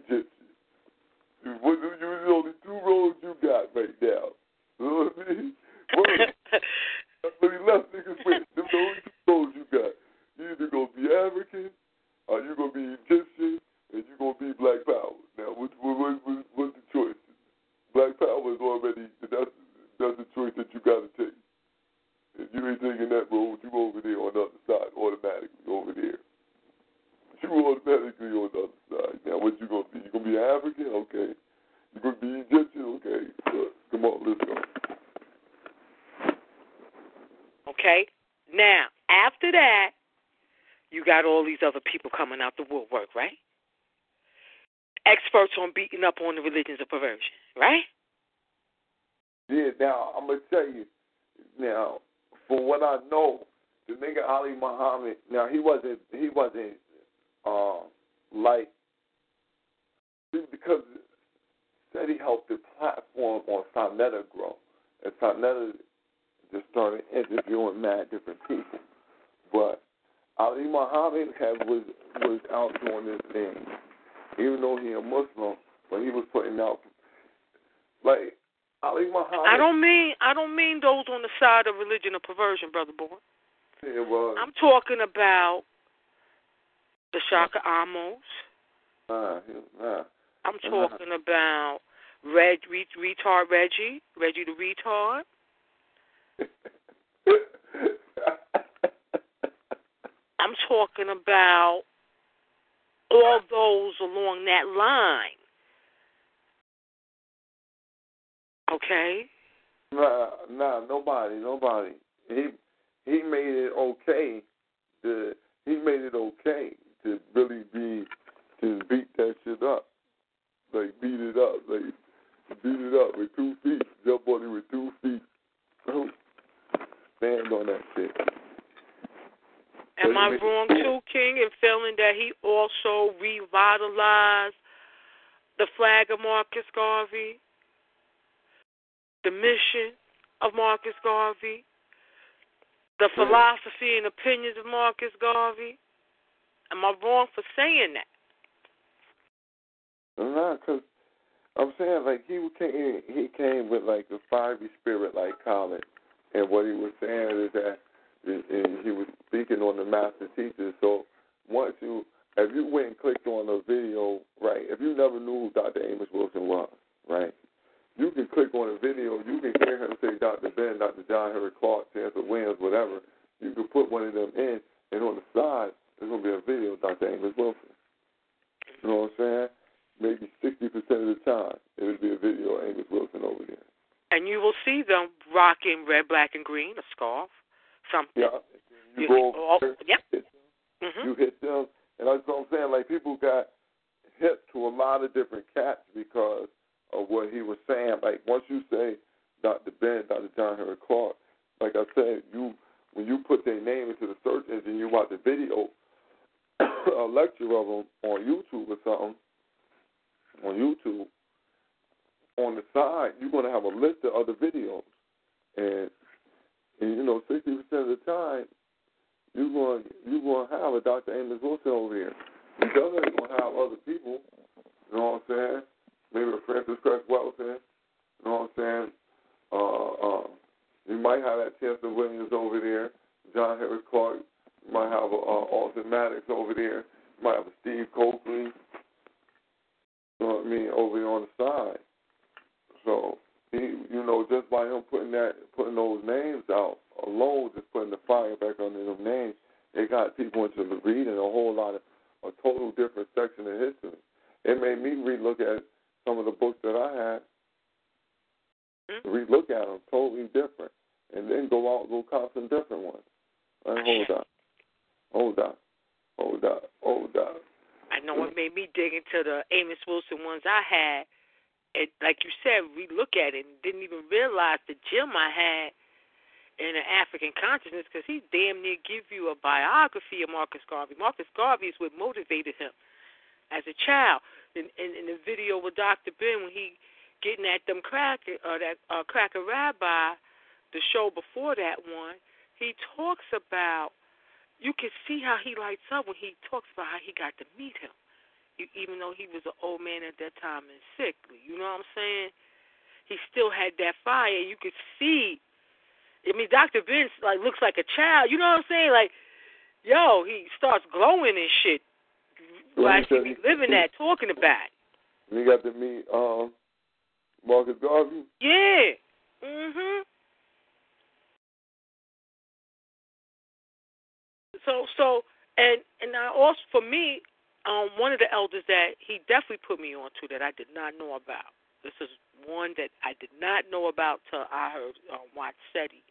elders 328.38 328.64
that 328.68 328.94
he 329.02 329.18
definitely 329.28 329.58
put 329.66 329.80
me 329.80 329.96
on 329.98 330.10
to 330.22 330.28
that 330.30 330.42
I 330.42 330.52
did 330.54 330.70
not 330.74 330.94
know 330.98 331.16
about. 331.16 331.50
This 331.82 331.94
is 332.00 332.10
one 332.46 332.74
that 332.78 332.90
I 333.02 333.14
did 333.20 333.34
not 333.42 333.64
know 333.72 333.88
about 333.90 334.22
till 334.30 334.46
I 334.52 334.70
heard 334.70 334.94
um, 335.12 335.26
Watch 335.36 335.58
SETI 335.74 336.02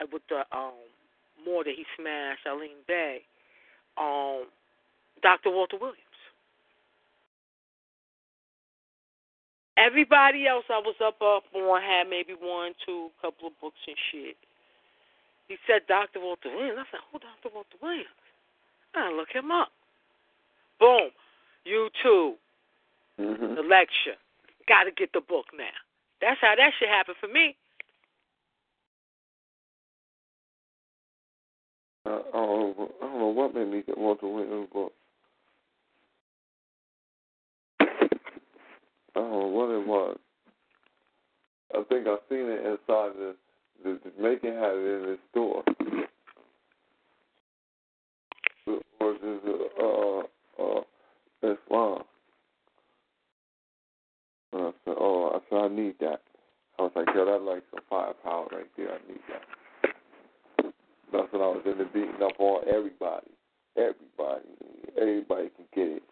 uh, 0.00 0.06
with 0.12 0.22
the 0.30 0.44
um 0.56 0.80
more 1.44 1.64
that 1.64 1.74
he 1.76 1.84
smashed 1.98 2.46
Eileen 2.48 2.80
Bay. 2.88 3.22
Um, 3.98 4.46
Dr. 5.22 5.50
Walter 5.50 5.78
Williams. 5.78 6.00
Everybody 9.78 10.46
else 10.46 10.64
I 10.70 10.78
was 10.80 10.96
up 11.04 11.22
up 11.22 11.44
on 11.54 11.82
had 11.82 12.08
maybe 12.10 12.34
one, 12.34 12.74
two, 12.86 13.10
couple 13.22 13.48
of 13.48 13.54
books 13.60 13.80
and 13.88 13.96
shit. 14.12 14.36
He 15.48 15.56
said 15.66 15.82
Dr. 15.88 16.20
Walter 16.20 16.50
Williams. 16.50 16.80
I 16.80 16.86
said, 16.92 17.00
who 17.12 17.18
Dr. 17.20 17.54
Walter 17.54 17.78
Williams? 17.82 18.08
I 18.94 19.12
look 19.12 19.28
him 19.32 19.50
up. 19.50 19.70
Boom. 20.80 21.10
YouTube, 21.66 22.34
Mm-hmm. 23.20 23.54
the 23.56 23.62
lecture. 23.62 24.16
Got 24.66 24.84
to 24.84 24.90
get 24.90 25.12
the 25.12 25.20
book 25.20 25.46
now. 25.56 25.64
That's 26.20 26.40
how 26.40 26.54
that 26.56 26.70
shit 26.78 26.88
happened 26.88 27.16
for 27.20 27.28
me. 27.28 27.56
I, 32.06 32.10
I, 32.10 32.32
don't 32.32 32.78
know, 32.78 32.90
I 33.02 33.06
don't 33.06 33.18
know 33.18 33.26
what 33.28 33.54
made 33.54 33.68
me 33.68 33.82
get 33.86 33.98
Walter 33.98 34.26
Williams 34.28 34.68
book. 34.72 34.92
I 37.80 37.86
don't 39.14 39.30
know 39.30 39.46
what 39.48 39.70
it 39.70 39.86
was. 39.86 40.18
I 41.74 41.82
think 41.88 42.06
I 42.06 42.16
seen 42.28 42.46
it 42.48 42.64
inside 42.66 43.12
the 43.18 43.34
the 43.84 43.98
Jamaican 44.16 44.54
had 44.54 44.74
it 44.74 44.96
in 44.96 45.02
the 45.02 45.18
store. 45.30 45.64
Was 49.00 49.18
uh 49.24 49.82
uh 49.82 50.01
Islam. 51.42 52.02
And 54.52 54.62
I 54.62 54.70
said, 54.84 54.94
oh, 54.98 55.30
I 55.34 55.38
said 55.48 55.58
I 55.58 55.68
need 55.74 55.94
that. 56.00 56.20
I 56.78 56.82
was 56.82 56.92
like, 56.94 57.08
yo, 57.14 57.24
that 57.24 57.42
like 57.42 57.62
some 57.70 57.84
firepower 57.88 58.48
right 58.52 58.70
there. 58.76 58.92
I 58.92 58.98
need 59.08 59.20
that. 59.28 60.72
That's 61.12 61.32
when 61.32 61.42
I 61.42 61.46
was 61.46 61.62
in 61.66 61.78
the 61.78 61.84
beating 61.84 62.22
up 62.22 62.38
on 62.38 62.64
everybody. 62.68 63.30
Everybody. 63.76 64.48
Everybody 65.00 65.50
can 65.56 65.66
get 65.74 65.88
it. 65.96 66.02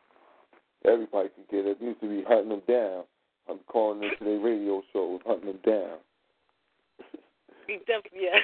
Everybody 0.85 1.29
can 1.29 1.45
get 1.51 1.67
it. 1.67 1.79
I 1.81 1.85
used 1.85 2.01
to 2.01 2.09
be 2.09 2.25
hunting 2.27 2.51
them 2.51 2.63
down. 2.69 3.05
I'm 3.49 3.61
calling 3.67 4.03
into 4.03 4.25
their 4.25 4.39
radio 4.39 4.83
shows, 4.93 5.21
hunting 5.27 5.47
them 5.47 5.61
down. 5.65 5.99
Yeah, 7.69 8.39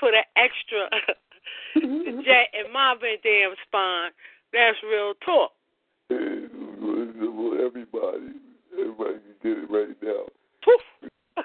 put 0.00 0.14
an 0.14 0.22
extra 0.36 0.88
jet 1.74 2.48
in 2.54 2.72
my 2.72 2.94
damn 3.00 3.54
spine. 3.66 4.10
That's 4.52 4.78
real 4.84 5.14
talk. 5.24 5.52
Everybody. 7.58 8.32
Everybody 8.72 9.18
can 9.18 9.36
get 9.42 9.58
it 9.58 9.70
right 9.70 9.96
now. 10.02 10.24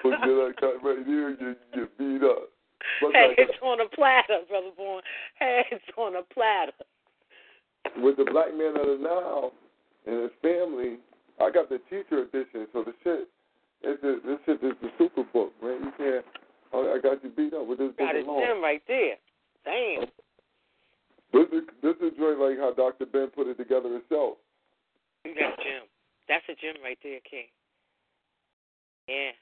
But 0.02 0.12
then 0.22 0.36
I 0.40 0.52
got 0.60 0.82
right 0.82 1.06
here, 1.06 1.30
you 1.30 1.56
get 1.74 1.98
beat 1.98 2.22
up. 2.24 2.48
But 3.00 3.12
it's 3.14 3.58
on 3.62 3.80
a 3.80 3.88
platter, 3.94 4.40
brother 4.48 4.70
hey, 5.38 5.64
it's 5.70 5.84
on 5.96 6.16
a 6.16 6.22
platter. 6.34 6.72
with 7.98 8.16
the 8.16 8.24
black 8.24 8.54
man 8.56 8.76
of 8.76 8.86
the 8.86 8.98
Nile 9.00 9.52
and 10.06 10.22
his 10.22 10.32
family, 10.42 10.98
I 11.40 11.50
got 11.50 11.68
the 11.68 11.78
teacher 11.90 12.22
edition, 12.22 12.66
so 12.72 12.84
the 12.84 12.94
shit, 13.02 13.28
it's 13.82 14.02
this 14.02 14.38
shit 14.46 14.62
is 14.62 14.76
the 14.82 14.90
super 14.98 15.24
book, 15.32 15.52
man. 15.62 15.80
You 15.84 15.92
can't. 15.96 16.24
I 16.72 16.96
I 16.96 16.98
got 17.02 17.22
you 17.22 17.30
beat 17.30 17.54
up 17.54 17.66
with 17.66 17.78
this 17.78 17.88
book 17.88 17.98
Got 17.98 18.16
alone. 18.16 18.42
gem 18.42 18.62
right 18.62 18.82
there. 18.88 19.16
Damn. 19.64 20.08
This 21.32 21.48
is 21.52 21.64
this 21.82 21.96
is 22.00 22.16
joint 22.18 22.38
like 22.38 22.58
how 22.58 22.72
Dr. 22.72 23.06
Ben 23.06 23.28
put 23.28 23.46
it 23.48 23.56
together 23.56 23.92
himself. 23.92 24.38
You 25.24 25.34
got 25.34 25.56
Jim. 25.58 25.88
That's 26.28 26.44
a 26.48 26.54
gem 26.60 26.82
right 26.82 26.98
there, 27.02 27.20
King. 27.28 27.48
Yeah. 29.08 29.32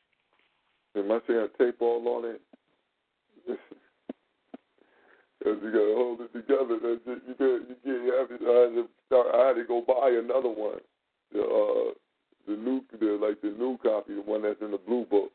My 1.02 1.20
shit 1.26 1.36
got 1.36 1.58
tape 1.58 1.80
all 1.80 2.06
on 2.08 2.24
it. 2.24 2.40
Cause 5.42 5.58
you 5.60 5.72
gotta 5.72 5.94
hold 5.98 6.20
it 6.20 6.32
together. 6.32 6.78
That's 6.78 7.02
it. 7.02 7.22
You 7.26 7.34
get, 7.34 7.78
you 7.82 7.94
you 8.06 8.14
have 8.14 8.28
to, 8.30 8.34
I 8.46 8.58
had 8.62 8.74
to 8.78 8.86
start. 9.06 9.26
I 9.34 9.48
had 9.48 9.56
to 9.56 9.64
go 9.64 9.82
buy 9.82 10.14
another 10.14 10.48
one. 10.48 10.78
The 11.32 11.42
uh, 11.42 11.94
the 12.46 12.54
new, 12.54 12.84
the 13.00 13.18
like 13.18 13.40
the 13.42 13.50
new 13.50 13.76
copy, 13.82 14.14
the 14.14 14.22
one 14.22 14.42
that's 14.42 14.62
in 14.62 14.70
the 14.70 14.78
blue 14.78 15.04
book, 15.04 15.32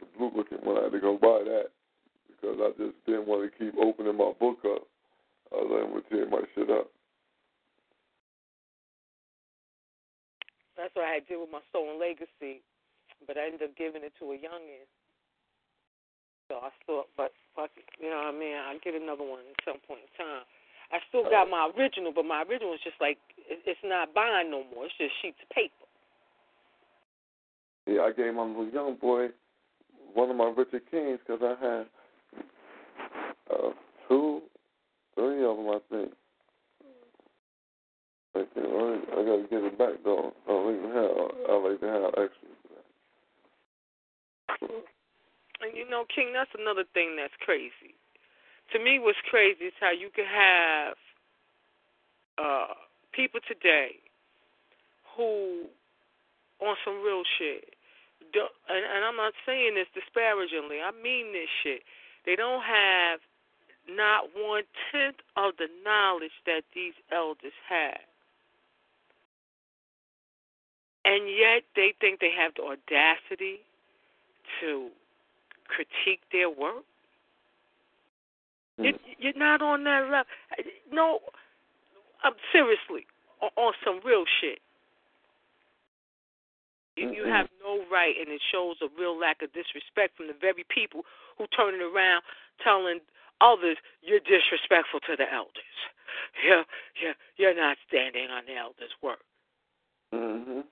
the 0.00 0.06
blue 0.18 0.32
looking 0.34 0.58
one. 0.58 0.78
I 0.78 0.84
had 0.84 0.92
to 0.92 1.00
go 1.00 1.14
buy 1.18 1.46
that 1.46 1.70
because 2.26 2.58
I 2.58 2.70
just 2.82 2.98
didn't 3.06 3.28
want 3.28 3.46
to 3.46 3.58
keep 3.58 3.78
opening 3.78 4.16
my 4.16 4.32
book 4.40 4.58
up. 4.66 4.82
I 5.52 5.62
was 5.62 5.70
like, 5.70 5.84
I'm 5.86 5.90
gonna 5.90 6.10
tear 6.10 6.28
my 6.28 6.42
shit 6.56 6.70
up. 6.70 6.90
That's 10.76 10.94
what 10.94 11.06
I 11.06 11.18
had 11.20 11.26
do 11.26 11.40
with 11.40 11.50
my 11.50 11.62
stolen 11.70 12.00
legacy. 12.00 12.62
But 13.26 13.38
I 13.38 13.46
ended 13.46 13.62
up 13.62 13.76
giving 13.78 14.02
it 14.02 14.12
to 14.18 14.34
a 14.34 14.38
youngin. 14.38 14.84
So 16.48 16.60
I 16.60 16.68
thought, 16.84 17.08
but 17.16 17.32
fuck 17.56 17.70
it, 17.76 17.88
you 17.96 18.10
know 18.10 18.20
what 18.20 18.34
I 18.34 18.36
mean? 18.36 18.52
I'll 18.52 18.82
get 18.84 18.92
another 18.92 19.24
one 19.24 19.40
at 19.48 19.64
some 19.64 19.80
point 19.88 20.04
in 20.04 20.12
time. 20.12 20.44
I 20.92 21.00
still 21.08 21.24
got 21.24 21.48
my 21.48 21.70
original, 21.72 22.12
but 22.12 22.24
my 22.24 22.44
original 22.44 22.74
is 22.74 22.84
just 22.84 23.00
like, 23.00 23.16
it's 23.48 23.80
not 23.82 24.12
buying 24.12 24.50
no 24.50 24.62
more. 24.74 24.84
It's 24.84 24.94
just 24.98 25.16
sheets 25.22 25.40
of 25.40 25.48
paper. 25.48 25.88
Yeah, 27.86 28.02
I 28.02 28.12
gave 28.12 28.34
my 28.34 28.44
little 28.44 28.68
young 28.68 28.96
boy 28.96 29.28
one 30.12 30.30
of 30.30 30.36
my 30.36 30.52
Richard 30.56 30.82
Kings 30.90 31.18
because 31.26 31.40
I 31.42 31.64
had 31.64 31.86
uh, 33.50 33.70
two, 34.08 34.42
three 35.14 35.44
of 35.44 35.56
them, 35.56 35.68
I 35.68 35.78
think. 35.90 36.12
I, 38.34 38.42
think, 38.54 38.66
I, 38.66 38.98
I 39.14 39.24
got 39.24 39.36
to 39.36 39.46
get 39.50 39.62
it 39.62 39.78
back 39.78 39.94
though. 40.04 40.32
I 40.48 40.52
like 40.52 40.82
to 40.82 40.90
have, 40.90 41.10
I 41.48 41.54
like 41.62 41.80
to 41.80 41.86
have 41.86 42.04
extras. 42.18 42.54
And 45.62 45.72
you 45.76 45.88
know, 45.88 46.04
King, 46.14 46.32
that's 46.34 46.50
another 46.58 46.84
thing 46.92 47.16
that's 47.16 47.34
crazy. 47.40 47.94
To 48.72 48.78
me, 48.78 48.98
what's 48.98 49.20
crazy 49.30 49.70
is 49.70 49.76
how 49.80 49.92
you 49.92 50.10
can 50.14 50.26
have 50.26 50.96
uh, 52.38 52.74
people 53.12 53.40
today 53.46 53.96
who, 55.16 55.68
on 56.60 56.76
some 56.84 57.00
real 57.04 57.22
shit, 57.38 57.76
do, 58.32 58.40
and, 58.68 58.84
and 58.84 59.04
I'm 59.04 59.16
not 59.16 59.32
saying 59.46 59.74
this 59.74 59.86
disparagingly. 59.94 60.82
I 60.82 60.90
mean 60.90 61.32
this 61.32 61.48
shit. 61.62 61.82
They 62.26 62.36
don't 62.36 62.64
have 62.64 63.20
not 63.88 64.32
one 64.34 64.64
tenth 64.90 65.20
of 65.36 65.54
the 65.56 65.68
knowledge 65.84 66.34
that 66.46 66.64
these 66.74 66.96
elders 67.12 67.54
had. 67.68 68.00
And 71.04 71.28
yet 71.28 71.62
they 71.76 71.94
think 72.00 72.20
they 72.20 72.30
have 72.30 72.52
the 72.56 72.62
audacity 72.62 73.60
to 74.60 74.88
critique 75.68 76.22
their 76.32 76.48
work. 76.48 76.84
You, 78.78 78.92
you're 79.18 79.36
not 79.36 79.62
on 79.62 79.84
that 79.84 80.02
level. 80.04 80.24
No, 80.90 81.20
I'm 82.24 82.34
seriously 82.52 83.06
on, 83.56 83.72
some 83.84 84.00
real 84.04 84.24
shit. 84.40 84.58
You, 86.96 87.10
you 87.12 87.24
have 87.26 87.48
no 87.62 87.82
right, 87.90 88.14
and 88.18 88.28
it 88.28 88.40
shows 88.52 88.76
a 88.82 88.88
real 88.98 89.18
lack 89.18 89.42
of 89.42 89.52
disrespect 89.52 90.16
from 90.16 90.28
the 90.28 90.34
very 90.40 90.64
people 90.68 91.02
who 91.38 91.46
turn 91.48 91.74
it 91.74 91.82
around 91.82 92.22
telling 92.62 93.00
others 93.40 93.76
you're 94.02 94.20
disrespectful 94.20 95.00
to 95.00 95.16
the 95.16 95.32
elders. 95.32 95.52
Yeah, 96.46 96.62
yeah, 97.02 97.12
you're 97.36 97.54
not 97.54 97.76
standing 97.88 98.28
on 98.30 98.44
the 98.46 98.56
elders' 98.56 98.90
word. 99.02 99.18
Mhm. 100.12 100.64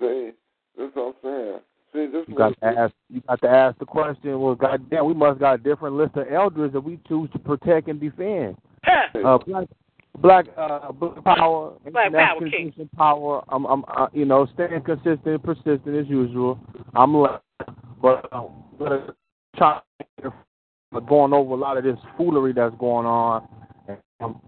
See, 0.00 0.30
that's 0.78 0.94
what 0.94 1.06
I'm 1.06 1.14
saying. 1.22 1.58
See, 1.92 2.12
this 2.12 2.24
You 2.28 2.34
got 2.34 2.60
to 2.60 2.66
ask. 2.66 2.94
You 3.08 3.20
got 3.22 3.40
to 3.42 3.48
ask 3.48 3.78
the 3.78 3.86
question. 3.86 4.40
Well, 4.40 4.54
goddamn, 4.54 5.06
we 5.06 5.14
must 5.14 5.40
got 5.40 5.54
a 5.54 5.58
different 5.58 5.96
list 5.96 6.16
of 6.16 6.26
elders 6.30 6.72
that 6.72 6.80
we 6.80 6.98
choose 7.08 7.30
to 7.32 7.38
protect 7.38 7.88
and 7.88 8.00
defend. 8.00 8.56
Uh, 9.24 9.38
black, 9.38 9.68
black, 10.18 10.46
uh, 10.56 10.92
black 10.92 11.24
power, 11.24 11.72
Black 11.90 12.12
power, 12.12 12.50
King. 12.50 12.72
power. 12.96 13.42
I'm, 13.48 13.64
I'm, 13.66 13.84
uh, 13.88 14.06
you 14.12 14.24
know, 14.24 14.46
staying 14.54 14.82
consistent, 14.82 15.42
persistent 15.42 15.96
as 15.96 16.06
usual. 16.06 16.58
I'm 16.94 17.16
left, 17.16 17.42
but, 18.00 18.28
uh, 18.32 18.44
but 18.78 18.92
uh, 18.92 19.00
trying 19.56 19.80
but 20.92 21.06
going 21.08 21.32
over 21.32 21.52
a 21.52 21.56
lot 21.56 21.76
of 21.76 21.84
this 21.84 21.98
foolery 22.16 22.52
that's 22.52 22.74
going 22.78 23.06
on. 23.06 23.48
Um, 24.20 24.40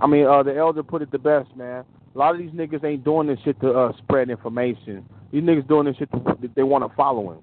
I 0.00 0.06
mean, 0.06 0.26
uh, 0.26 0.42
the 0.42 0.56
elder 0.56 0.82
put 0.82 1.02
it 1.02 1.10
the 1.10 1.18
best, 1.18 1.54
man. 1.56 1.84
A 2.14 2.18
lot 2.18 2.34
of 2.34 2.40
these 2.40 2.50
niggas 2.50 2.84
ain't 2.84 3.04
doing 3.04 3.28
this 3.28 3.38
shit 3.44 3.60
to 3.60 3.72
uh, 3.72 3.92
spread 3.98 4.30
information. 4.30 5.04
These 5.32 5.42
niggas 5.42 5.68
doing 5.68 5.86
this 5.86 5.96
shit 5.96 6.10
to, 6.12 6.36
they 6.56 6.62
want 6.62 6.84
a 6.84 6.88
following. 6.96 7.38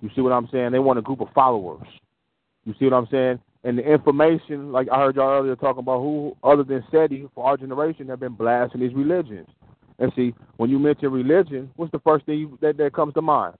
You 0.00 0.10
see 0.14 0.20
what 0.20 0.32
I'm 0.32 0.48
saying? 0.52 0.72
They 0.72 0.78
want 0.78 0.98
a 0.98 1.02
group 1.02 1.20
of 1.20 1.28
followers. 1.34 1.86
You 2.64 2.74
see 2.78 2.84
what 2.84 2.94
I'm 2.94 3.08
saying? 3.10 3.40
And 3.64 3.76
the 3.76 3.82
information, 3.82 4.72
like 4.72 4.88
I 4.90 4.98
heard 4.98 5.16
y'all 5.16 5.38
earlier 5.38 5.56
talking 5.56 5.80
about 5.80 6.00
who 6.00 6.36
other 6.42 6.62
than 6.62 6.82
SETI 6.90 7.28
for 7.34 7.44
our 7.44 7.56
generation 7.56 8.08
have 8.08 8.20
been 8.20 8.34
blasting 8.34 8.80
these 8.80 8.94
religions. 8.94 9.48
And 9.98 10.10
see, 10.16 10.34
when 10.56 10.70
you 10.70 10.78
mention 10.78 11.10
religion, 11.10 11.70
what's 11.76 11.92
the 11.92 11.98
first 11.98 12.24
thing 12.24 12.38
you, 12.38 12.58
that, 12.62 12.78
that 12.78 12.94
comes 12.94 13.12
to 13.14 13.22
mind? 13.22 13.54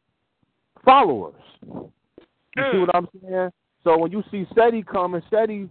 Followers. 0.84 1.34
You 1.62 2.64
see 2.72 2.78
what 2.78 2.94
I'm 2.94 3.08
saying? 3.20 3.50
So 3.84 3.98
when 3.98 4.10
you 4.10 4.22
see 4.30 4.46
SETI 4.54 4.82
coming, 4.84 5.22
SETI, 5.30 5.68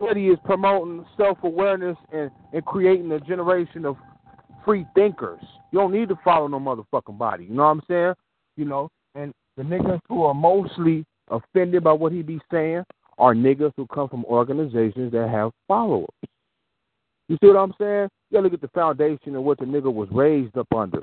SETI 0.00 0.28
is 0.28 0.38
promoting 0.44 1.04
self 1.16 1.38
awareness 1.42 1.96
and, 2.12 2.30
and 2.52 2.64
creating 2.64 3.10
a 3.12 3.20
generation 3.20 3.84
of 3.84 3.96
free 4.64 4.86
thinkers. 4.94 5.40
You 5.72 5.78
don't 5.78 5.92
need 5.92 6.08
to 6.08 6.18
follow 6.24 6.46
no 6.46 6.58
motherfucking 6.58 7.18
body. 7.18 7.44
You 7.44 7.54
know 7.54 7.64
what 7.64 7.70
I'm 7.70 7.82
saying? 7.88 8.14
You 8.56 8.64
know, 8.64 8.88
and 9.14 9.32
the 9.56 9.62
niggas 9.62 10.00
who 10.08 10.24
are 10.24 10.34
mostly 10.34 11.04
offended 11.30 11.84
by 11.84 11.92
what 11.92 12.12
he 12.12 12.22
be 12.22 12.40
saying 12.50 12.84
are 13.18 13.34
niggas 13.34 13.72
who 13.76 13.86
come 13.86 14.08
from 14.08 14.24
organizations 14.26 15.12
that 15.12 15.28
have 15.28 15.50
followers. 15.66 16.08
You 17.28 17.36
see 17.40 17.48
what 17.48 17.56
I'm 17.56 17.74
saying? 17.78 18.08
You 18.30 18.36
gotta 18.36 18.44
look 18.44 18.54
at 18.54 18.60
the 18.60 18.68
foundation 18.68 19.34
of 19.34 19.42
what 19.42 19.58
the 19.58 19.64
nigga 19.64 19.92
was 19.92 20.08
raised 20.10 20.56
up 20.56 20.68
under. 20.74 21.02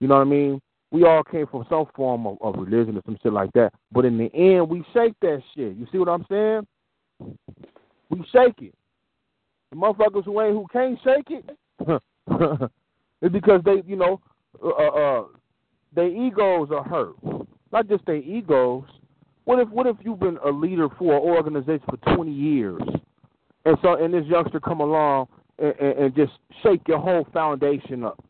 You 0.00 0.08
know 0.08 0.16
what 0.16 0.22
I 0.22 0.30
mean? 0.30 0.60
We 0.90 1.04
all 1.04 1.24
came 1.24 1.46
from 1.46 1.64
some 1.68 1.86
form 1.94 2.26
of, 2.26 2.36
of 2.40 2.54
religion 2.56 2.96
or 2.96 3.02
some 3.06 3.18
shit 3.22 3.32
like 3.32 3.50
that. 3.54 3.72
But 3.92 4.04
in 4.04 4.18
the 4.18 4.32
end, 4.34 4.68
we 4.68 4.84
shake 4.92 5.14
that 5.22 5.42
shit. 5.54 5.76
You 5.76 5.86
see 5.90 5.98
what 5.98 6.08
I'm 6.08 6.26
saying? 6.30 6.66
We 8.12 8.22
shake 8.30 8.60
it. 8.60 8.74
The 9.70 9.76
motherfuckers 9.76 10.24
who 10.24 10.40
ain't 10.42 10.52
who 10.52 10.66
can't 10.70 10.98
shake 11.02 11.30
it, 11.30 11.58
it's 13.22 13.32
because 13.32 13.62
they, 13.64 13.82
you 13.86 13.96
know, 13.96 14.20
uh, 14.62 14.68
uh, 14.68 15.24
their 15.94 16.08
egos 16.08 16.68
are 16.70 16.84
hurt. 16.84 17.16
Not 17.72 17.88
just 17.88 18.04
their 18.04 18.16
egos. 18.16 18.84
What 19.44 19.60
if 19.60 19.68
what 19.70 19.86
if 19.86 19.96
you've 20.04 20.20
been 20.20 20.36
a 20.44 20.50
leader 20.50 20.88
for 20.98 21.14
an 21.14 21.22
organization 21.22 21.84
for 21.88 22.14
20 22.14 22.30
years, 22.30 22.82
and 23.64 23.78
so 23.80 23.94
and 23.94 24.12
this 24.12 24.26
youngster 24.26 24.60
come 24.60 24.80
along 24.80 25.28
and, 25.58 25.74
and, 25.80 25.98
and 25.98 26.14
just 26.14 26.32
shake 26.62 26.86
your 26.86 26.98
whole 26.98 27.26
foundation 27.32 28.04
up? 28.04 28.22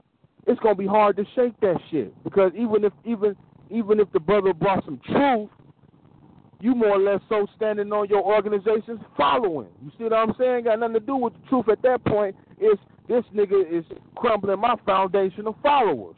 It's 0.47 0.61
gonna 0.61 0.77
be 0.77 0.87
hard 0.87 1.17
to 1.17 1.25
shake 1.35 1.59
that 1.61 1.77
shit 1.91 2.15
because 2.23 2.53
even 2.57 2.85
if 2.85 2.93
even 3.05 3.35
even 3.69 3.99
if 3.99 4.11
the 4.13 4.21
brother 4.21 4.55
brought 4.55 4.85
some 4.85 5.01
truth, 5.07 5.51
you 6.63 6.77
more 6.77 6.91
or 6.91 6.99
less 6.99 7.21
so 7.29 7.47
standing 7.57 7.93
on 7.93 8.09
your 8.09 8.23
organization's 8.23 9.01
following. 9.17 9.69
You 9.85 9.91
see 9.99 10.05
what 10.05 10.13
I'm 10.13 10.33
saying? 10.39 10.65
Got 10.65 10.79
nothing 10.79 10.95
to 10.95 11.01
do 11.01 11.17
with 11.17 11.33
the 11.33 11.49
truth 11.49 11.69
at 11.69 11.83
that 11.83 12.05
point. 12.05 12.37
Is 12.61 12.79
this 13.09 13.25
nigga 13.35 13.61
is 13.69 13.85
crumbling 14.15 14.61
my 14.61 14.77
foundation 14.87 15.49
of 15.49 15.57
followers. 15.61 16.17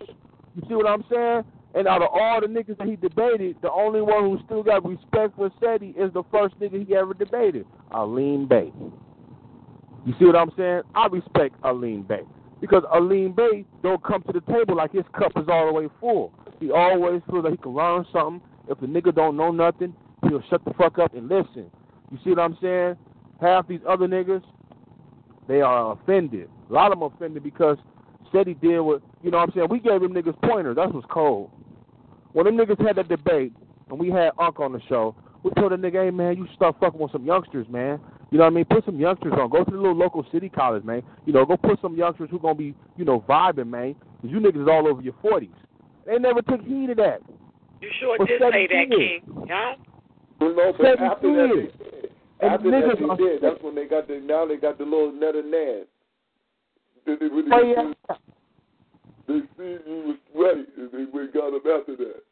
You 0.55 0.63
see 0.69 0.75
what 0.75 0.87
I'm 0.87 1.03
saying? 1.11 1.45
And 1.75 1.89
out 1.89 2.03
of 2.03 2.11
all 2.13 2.41
the 2.43 2.47
niggas 2.47 2.77
that 2.77 2.87
he 2.87 2.97
debated, 2.97 3.57
the 3.63 3.73
only 3.73 4.03
one 4.03 4.23
who 4.23 4.39
still 4.45 4.63
got 4.63 4.87
respect 4.87 5.35
for 5.35 5.51
SETI 5.61 5.95
is 5.99 6.13
the 6.13 6.23
first 6.31 6.61
nigga 6.61 6.87
he 6.87 6.95
ever 6.95 7.15
debated, 7.15 7.67
Aline 7.91 8.47
Bay. 8.47 8.71
You 10.05 10.15
see 10.19 10.27
what 10.27 10.37
I'm 10.37 10.53
saying? 10.59 10.83
I 10.95 11.07
respect 11.07 11.57
Aline 11.65 12.03
Bay. 12.03 12.21
Because 12.61 12.85
Aline 12.93 13.33
Bay 13.33 13.65
don't 13.83 14.03
come 14.05 14.23
to 14.25 14.33
the 14.33 14.43
table 14.53 14.77
like 14.77 14.93
his 14.93 15.05
cup 15.19 15.33
is 15.37 15.47
all 15.49 15.67
the 15.67 15.73
way 15.73 15.89
full. 16.01 16.33
He 16.61 16.71
always 16.71 17.23
feels 17.31 17.45
like 17.45 17.55
he 17.55 17.57
can 17.57 17.73
learn 17.73 18.07
something. 18.13 18.47
If 18.69 18.79
the 18.81 18.87
nigga 18.87 19.15
don't 19.15 19.37
know 19.37 19.51
nothing, 19.51 19.95
he'll 20.29 20.43
shut 20.51 20.65
the 20.65 20.73
fuck 20.75 20.99
up 20.99 21.15
and 21.15 21.29
listen. 21.29 21.71
You 22.11 22.19
see 22.25 22.31
what 22.31 22.41
I'm 22.41 22.59
saying? 22.61 22.97
Half 23.41 23.69
these 23.69 23.81
other 23.89 24.07
niggas, 24.07 24.43
they 25.49 25.61
are 25.61 25.93
offended. 25.93 26.49
A 26.71 26.73
lot 26.73 26.93
of 26.93 26.99
them 26.99 27.11
offended 27.15 27.43
because 27.43 27.79
said 28.33 28.47
he 28.47 28.55
did 28.55 28.81
what 28.81 29.03
you 29.23 29.31
know 29.31 29.39
what 29.39 29.49
I'm 29.49 29.55
saying. 29.55 29.69
We 29.71 29.81
gave 29.81 30.01
them 30.01 30.13
niggas 30.13 30.41
pointers. 30.43 30.77
That's 30.77 30.93
what's 30.93 31.07
cold. 31.11 31.51
When 32.33 32.47
them 32.47 32.57
niggas 32.57 32.85
had 32.85 32.97
that 32.97 33.09
debate 33.09 33.53
and 33.89 33.99
we 33.99 34.11
had 34.11 34.33
Unc 34.39 34.59
on 34.61 34.73
the 34.73 34.81
show, 34.89 35.15
we 35.43 35.51
told 35.53 35.73
the 35.73 35.77
nigga, 35.77 36.05
hey 36.05 36.11
man, 36.11 36.37
you 36.37 36.47
start 36.55 36.77
fucking 36.81 36.99
with 36.99 37.13
some 37.13 37.25
youngsters, 37.25 37.67
man. 37.69 38.01
You 38.31 38.39
know 38.39 38.45
what 38.45 38.53
I 38.53 38.57
mean? 38.57 38.65
Put 38.65 38.85
some 38.85 38.99
youngsters 38.99 39.33
on. 39.39 39.49
Go 39.51 39.63
to 39.63 39.71
the 39.71 39.77
little 39.77 39.95
local 39.95 40.27
city 40.33 40.49
college, 40.49 40.85
man. 40.85 41.03
You 41.27 41.33
know, 41.33 41.45
go 41.45 41.57
put 41.57 41.81
some 41.81 41.95
youngsters 41.97 42.29
who 42.31 42.39
gonna 42.39 42.55
be, 42.55 42.75
you 42.97 43.05
know, 43.05 43.25
vibing, 43.29 43.69
man. 43.69 43.95
Cause 44.21 44.31
you 44.31 44.41
niggas 44.41 44.63
is 44.63 44.69
all 44.69 44.89
over 44.89 45.01
your 45.03 45.15
forties. 45.23 45.51
They 46.07 46.19
never 46.19 46.43
took 46.43 46.61
heed 46.63 46.91
of 46.91 46.97
that. 46.97 47.21
You 47.81 47.91
sure 48.01 48.17
For 48.17 48.27
did 48.27 48.41
say 48.41 48.51
that, 48.51 48.89
17 48.89 48.91
King. 48.91 49.47
Yeah? 49.47 49.75
You 50.41 50.55
know, 50.57 50.73
but 50.77 50.85
Seven 50.85 51.05
after 51.05 51.33
that, 51.37 51.49
they, 51.55 52.47
And 52.47 52.55
after 52.55 52.71
that 52.71 52.97
they 52.99 53.25
did. 53.25 53.43
That's 53.43 53.63
when 53.63 53.75
they 53.75 53.87
got 53.87 54.09
the 54.09 54.21
now 54.21 54.47
they 54.47 54.57
got 54.57 54.79
the 54.79 54.85
little 54.85 55.13
net 55.13 55.37
of 55.37 55.45
Ned. 55.45 55.87
They, 57.07 57.15
they, 57.17 57.27
really, 57.27 57.49
Oh, 57.53 57.93
yeah. 58.09 58.17
they 59.29 59.41
see 59.57 59.79
you 59.87 60.03
was 60.07 60.17
ready, 60.35 60.65
and 60.77 60.91
they 60.93 61.11
went 61.13 61.33
got 61.35 61.49
him 61.49 61.61
after 61.71 61.97
that. 61.97 62.23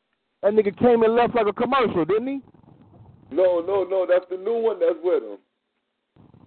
That 0.43 0.53
nigga 0.55 0.77
came 0.79 1.03
and 1.03 1.15
left 1.15 1.35
like 1.35 1.47
a 1.47 1.53
commercial, 1.53 2.05
didn't 2.05 2.27
he? 2.27 2.41
No, 3.31 3.61
no, 3.67 3.85
no. 3.85 4.07
That's 4.09 4.27
the 4.31 4.37
new 4.37 4.61
one 4.61 4.81
that's 4.81 4.99
with 5.03 5.23
him. 5.23 5.39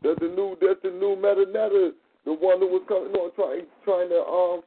That's 0.03 0.19
the 0.19 0.27
new. 0.27 0.57
That's 0.61 0.81
the 0.83 0.91
new 0.91 1.15
Metanetta. 1.15 1.91
The 2.25 2.33
one 2.33 2.59
that 2.59 2.65
was 2.67 2.81
coming 2.87 3.13
on 3.13 3.31
trying 3.35 3.65
trying 3.85 4.09
to 4.09 4.21
um 4.25 4.61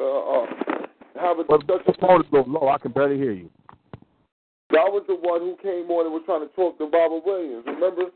uh, 0.00 0.04
uh 0.04 0.46
have 1.20 1.38
a 1.38 1.44
But 1.44 1.60
discussion. 1.66 1.84
the 1.86 1.94
phone 2.00 2.20
is 2.22 2.26
so 2.30 2.44
low, 2.48 2.68
I 2.68 2.78
can 2.78 2.92
barely 2.92 3.16
hear 3.16 3.32
you. 3.32 3.48
That 4.74 4.90
was 4.90 5.04
the 5.06 5.14
one 5.14 5.40
who 5.40 5.56
came 5.62 5.88
on 5.88 6.06
and 6.06 6.12
was 6.12 6.22
trying 6.26 6.42
to 6.42 6.52
talk 6.56 6.78
to 6.78 6.86
Robert 6.86 7.24
Williams. 7.24 7.64
Remember? 7.64 8.10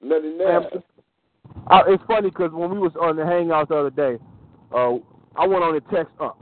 Nash. 0.00 0.80
Uh, 1.70 1.82
it's 1.88 2.02
funny 2.06 2.30
because 2.30 2.52
when 2.52 2.70
we 2.70 2.78
was 2.78 2.92
on 2.98 3.16
the 3.16 3.26
hangout 3.26 3.68
the 3.68 3.76
other 3.76 3.90
day, 3.90 4.16
uh, 4.74 4.96
I 5.36 5.46
went 5.46 5.62
on 5.62 5.74
and 5.74 5.84
text 5.92 6.14
up. 6.18 6.40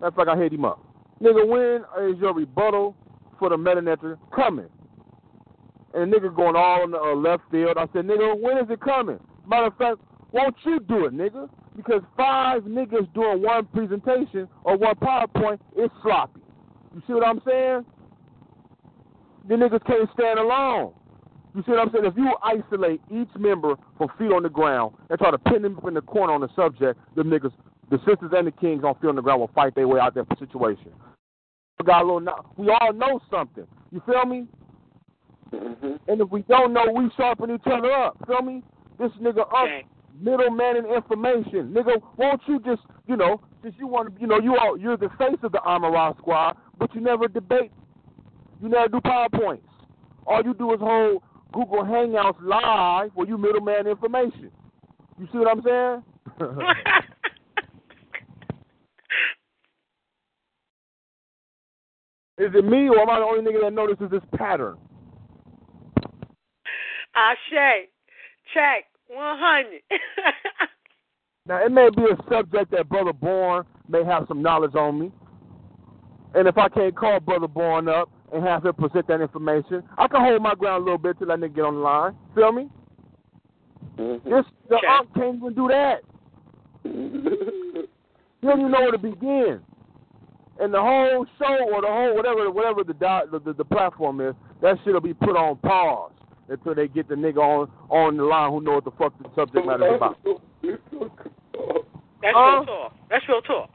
That's 0.00 0.16
like 0.16 0.28
I 0.28 0.36
hit 0.36 0.52
him 0.52 0.64
up. 0.64 0.78
Nigga, 1.20 1.44
when 1.44 2.08
is 2.08 2.20
your 2.20 2.32
rebuttal 2.32 2.94
for 3.40 3.48
the 3.48 3.56
Metanetter 3.56 4.16
coming? 4.32 4.68
And 5.92 6.12
nigga 6.12 6.34
going 6.34 6.54
all 6.54 6.84
in 6.84 6.92
the 6.92 7.00
uh, 7.00 7.16
left 7.16 7.42
field. 7.50 7.78
I 7.78 7.86
said, 7.92 8.06
nigga, 8.06 8.40
when 8.40 8.58
is 8.58 8.70
it 8.70 8.80
coming? 8.80 9.18
Matter 9.44 9.66
of 9.66 9.76
fact, 9.76 9.98
won't 10.30 10.54
you 10.64 10.78
do 10.78 11.06
it, 11.06 11.12
nigga? 11.12 11.50
Because 11.76 12.02
five 12.16 12.62
niggas 12.62 13.12
doing 13.12 13.42
one 13.42 13.66
presentation 13.66 14.46
or 14.62 14.76
one 14.76 14.94
PowerPoint 14.96 15.58
is 15.76 15.90
sloppy. 16.02 16.40
You 16.94 17.02
see 17.08 17.12
what 17.14 17.26
I'm 17.26 17.42
saying? 17.44 17.84
The 19.50 19.56
niggas 19.56 19.84
can't 19.84 20.08
stand 20.14 20.38
alone. 20.38 20.92
You 21.56 21.64
see 21.66 21.72
what 21.72 21.80
I'm 21.80 21.90
saying? 21.92 22.04
If 22.04 22.14
you 22.16 22.32
isolate 22.40 23.00
each 23.10 23.28
member 23.36 23.74
from 23.98 24.08
feet 24.16 24.30
on 24.30 24.44
the 24.44 24.48
ground 24.48 24.94
and 25.10 25.18
try 25.18 25.32
to 25.32 25.38
pin 25.38 25.62
them 25.62 25.76
up 25.76 25.88
in 25.88 25.94
the 25.94 26.02
corner 26.02 26.32
on 26.32 26.40
the 26.40 26.48
subject, 26.54 27.00
the 27.16 27.22
niggas, 27.22 27.50
the 27.90 27.98
sisters 28.06 28.30
and 28.32 28.46
the 28.46 28.52
kings 28.52 28.84
on 28.84 28.94
feet 29.00 29.08
on 29.08 29.16
the 29.16 29.22
ground 29.22 29.40
will 29.40 29.50
fight 29.52 29.74
their 29.74 29.88
way 29.88 29.98
out 29.98 30.14
that 30.14 30.28
situation. 30.38 30.92
We 31.80 31.84
got 31.84 32.02
a 32.02 32.04
little. 32.04 32.22
We 32.56 32.68
all 32.70 32.92
know 32.92 33.20
something. 33.28 33.66
You 33.90 34.00
feel 34.06 34.24
me? 34.24 34.46
Mm-hmm. 35.52 35.94
And 36.06 36.20
if 36.20 36.30
we 36.30 36.42
don't 36.42 36.72
know, 36.72 36.84
we 36.94 37.10
sharpen 37.16 37.50
each 37.52 37.66
other 37.66 37.90
up. 37.90 38.18
Feel 38.28 38.42
me? 38.42 38.62
This 39.00 39.10
nigga 39.20 39.40
up 39.40 39.64
Okay. 39.64 39.84
middleman 40.20 40.76
in 40.76 40.86
information. 40.86 41.74
Nigga, 41.74 42.00
won't 42.16 42.40
you 42.46 42.60
just, 42.60 42.82
you 43.08 43.16
know, 43.16 43.40
since 43.64 43.74
you 43.80 43.88
want 43.88 44.14
to, 44.14 44.20
you 44.20 44.28
know, 44.28 44.38
you 44.38 44.54
are 44.54 44.76
you're 44.78 44.96
the 44.96 45.08
face 45.18 45.38
of 45.42 45.50
the 45.50 45.60
Amara 45.62 46.14
squad, 46.18 46.56
but 46.78 46.94
you 46.94 47.00
never 47.00 47.26
debate. 47.26 47.72
You 48.60 48.68
never 48.68 48.88
do 48.88 49.00
PowerPoints. 49.00 49.60
All 50.26 50.42
you 50.44 50.54
do 50.54 50.72
is 50.74 50.80
hold 50.80 51.22
Google 51.52 51.82
Hangouts 51.82 52.40
live 52.42 53.10
where 53.14 53.26
you 53.26 53.38
middleman 53.38 53.86
information. 53.86 54.50
You 55.18 55.28
see 55.32 55.38
what 55.38 55.48
I'm 55.48 55.62
saying? 55.62 56.02
Is 62.38 62.50
it 62.54 62.64
me 62.64 62.88
or 62.88 63.00
am 63.00 63.10
I 63.10 63.18
the 63.18 63.24
only 63.26 63.52
nigga 63.52 63.60
that 63.64 63.72
notices 63.74 64.10
this 64.10 64.22
pattern? 64.34 64.78
Ashe, 67.14 67.88
check. 68.54 68.86
One 69.08 69.38
hundred. 69.38 69.82
Now 71.46 71.64
it 71.64 71.72
may 71.72 71.88
be 71.90 72.02
a 72.02 72.16
subject 72.30 72.70
that 72.70 72.88
Brother 72.88 73.12
Born 73.12 73.64
may 73.88 74.04
have 74.04 74.26
some 74.28 74.40
knowledge 74.40 74.76
on 74.76 75.00
me. 75.00 75.10
And 76.34 76.46
if 76.46 76.56
I 76.56 76.68
can't 76.68 76.94
call 76.94 77.18
Brother 77.18 77.48
Born 77.48 77.88
up 77.88 78.08
and 78.32 78.44
have 78.44 78.64
him 78.64 78.74
present 78.74 79.06
that 79.08 79.20
information, 79.20 79.82
I 79.98 80.06
can 80.08 80.20
hold 80.22 80.42
my 80.42 80.54
ground 80.54 80.82
a 80.82 80.84
little 80.84 80.98
bit 80.98 81.18
till 81.18 81.28
that 81.28 81.38
nigga 81.38 81.54
get 81.56 81.64
on 81.64 81.74
the 81.74 81.80
line. 81.80 82.14
Feel 82.34 82.52
me? 82.52 82.68
Mm-hmm. 83.98 84.28
This 84.30 84.44
the 84.68 84.76
Okay. 84.76 84.86
aunt 84.86 85.14
can't 85.14 85.36
even 85.36 85.54
do 85.54 85.68
that. 85.68 86.02
You 88.42 88.48
don't 88.48 88.60
even 88.60 88.72
know 88.72 88.80
where 88.80 88.92
to 88.92 88.96
begin. 88.98 89.60
And 90.60 90.72
the 90.72 90.80
whole 90.80 91.26
show 91.38 91.58
or 91.74 91.82
the 91.82 91.88
whole 91.88 92.16
whatever 92.16 92.50
whatever 92.50 92.84
the 92.84 92.94
di- 92.94 93.24
the, 93.30 93.38
the, 93.38 93.52
the 93.52 93.64
platform 93.66 94.22
is, 94.22 94.34
that 94.62 94.78
shit'll 94.82 95.02
be 95.02 95.12
put 95.12 95.36
on 95.36 95.56
pause 95.56 96.12
until 96.48 96.74
they 96.74 96.88
get 96.88 97.06
the 97.06 97.14
nigga 97.16 97.36
on 97.36 97.70
on 97.90 98.16
the 98.16 98.24
line 98.24 98.50
who 98.50 98.62
know 98.62 98.72
what 98.72 98.84
the 98.84 98.90
fuck 98.92 99.12
the 99.22 99.28
subject 99.34 99.66
matter 99.66 99.88
is 99.88 99.96
about. 99.96 100.18
That's 102.22 102.34
Uh, 102.34 102.50
real 102.50 102.64
talk. 102.64 102.94
That's 103.10 103.28
real 103.28 103.42
talk. 103.42 103.70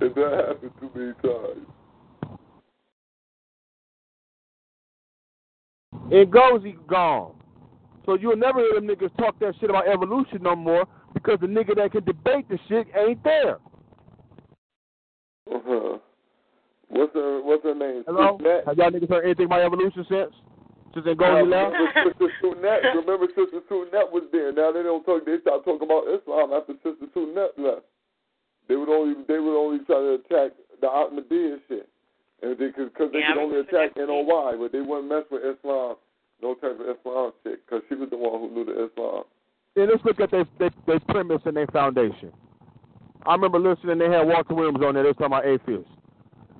And 0.00 0.14
that 0.16 0.44
happened 0.48 0.72
too 0.80 0.90
many 0.92 1.12
times. 1.22 1.66
And 6.10 6.30
goes 6.30 6.62
he 6.64 6.76
gone. 6.88 7.34
So 8.04 8.14
you'll 8.16 8.36
never 8.36 8.60
hear 8.60 8.74
them 8.74 8.86
niggas 8.88 9.16
talk 9.16 9.38
that 9.40 9.54
shit 9.60 9.70
about 9.70 9.86
evolution 9.88 10.42
no 10.42 10.56
more 10.56 10.84
because 11.14 11.38
the 11.40 11.46
nigga 11.46 11.76
that 11.76 11.92
can 11.92 12.04
debate 12.04 12.48
the 12.48 12.58
shit 12.68 12.86
ain't 12.96 13.22
there. 13.22 13.58
Uh 15.52 15.58
huh. 15.66 15.98
What's 16.88 17.14
her 17.14 17.40
What's 17.42 17.64
her 17.64 17.74
name? 17.74 18.04
Hello? 18.06 18.38
Have 18.66 18.76
y'all 18.78 18.90
niggas 18.90 19.08
heard 19.08 19.24
anything 19.24 19.46
about 19.46 19.60
evolution 19.62 20.04
since? 20.08 20.32
Since 20.94 21.04
they 21.06 21.12
Uh, 21.12 21.14
go 21.14 21.42
left? 21.42 21.72
remember 21.72 21.92
Sister 22.04 22.28
Sunette? 22.42 22.82
Remember 22.94 23.26
Sister 23.28 23.60
Sunette 23.70 24.12
was 24.12 24.24
there. 24.32 24.52
Now 24.52 24.72
they 24.72 24.82
don't 24.82 25.04
talk. 25.04 25.24
They 25.24 25.38
start 25.40 25.64
talking 25.64 25.86
about 25.88 26.04
Islam 26.08 26.52
after 26.52 26.74
Sister 26.82 27.06
Sunette 27.16 27.56
left. 27.56 27.86
They 28.68 28.76
would 28.76 28.88
only 28.90 29.14
they 29.26 29.38
would 29.38 29.56
only 29.58 29.78
try 29.86 29.96
to 29.96 30.14
attack 30.20 30.52
the 30.80 30.86
Ahmadiyya 30.86 31.58
shit, 31.68 31.88
and 32.42 32.58
they 32.58 32.66
because 32.68 33.10
they 33.12 33.20
Yeah, 33.20 33.34
could 33.34 33.42
only 33.42 33.60
attack 33.60 33.94
that. 33.94 34.06
NOI, 34.06 34.56
but 34.58 34.72
they 34.72 34.80
wouldn't 34.80 35.08
mess 35.08 35.24
with 35.30 35.42
Islam. 35.42 35.96
No 36.42 36.54
type 36.54 36.78
of 36.80 36.96
Islam 36.98 37.32
shit, 37.44 37.64
because 37.64 37.82
she 37.88 37.94
was 37.94 38.10
the 38.10 38.16
one 38.16 38.40
who 38.40 38.50
knew 38.54 38.64
the 38.64 38.84
Islam. 38.86 39.24
Then 39.76 39.88
let's 39.90 40.04
look 40.04 40.20
at 40.20 40.30
their, 40.30 40.44
their, 40.58 40.70
their 40.86 41.00
premise 41.00 41.40
and 41.44 41.56
their 41.56 41.66
foundation. 41.68 42.32
I 43.24 43.32
remember 43.34 43.60
listening, 43.60 43.98
they 43.98 44.10
had 44.10 44.26
Walter 44.26 44.54
Williams 44.54 44.80
on 44.84 44.94
there, 44.94 45.04
they 45.04 45.10
was 45.10 45.16
talking 45.16 45.26
about 45.26 45.46
atheists. 45.46 45.88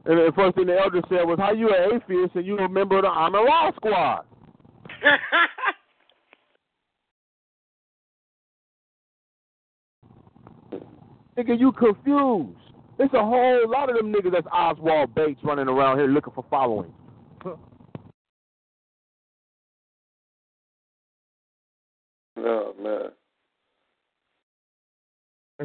And 0.04 0.18
the 0.18 0.32
first 0.34 0.56
thing 0.56 0.66
the 0.66 0.78
elder 0.78 1.00
said 1.08 1.24
was, 1.26 1.38
how 1.38 1.52
you 1.52 1.68
an 1.68 1.94
atheist 2.00 2.34
and 2.36 2.46
you 2.46 2.58
a 2.58 2.68
member 2.68 2.96
of 2.98 3.02
the 3.02 3.08
I'm 3.08 3.34
a 3.34 3.40
Law 3.40 3.70
Squad? 3.76 4.24
Nigga, 11.36 11.58
you 11.58 11.72
confused. 11.72 12.58
It's 13.02 13.14
a 13.14 13.18
whole 13.18 13.68
lot 13.68 13.90
of 13.90 13.96
them 13.96 14.12
niggas 14.12 14.30
that's 14.30 14.46
Oswald 14.52 15.12
Bates 15.12 15.40
running 15.42 15.66
around 15.66 15.98
here 15.98 16.06
looking 16.06 16.32
for 16.34 16.44
following. 16.48 16.92
Oh 22.44 22.74
man. 22.82 23.10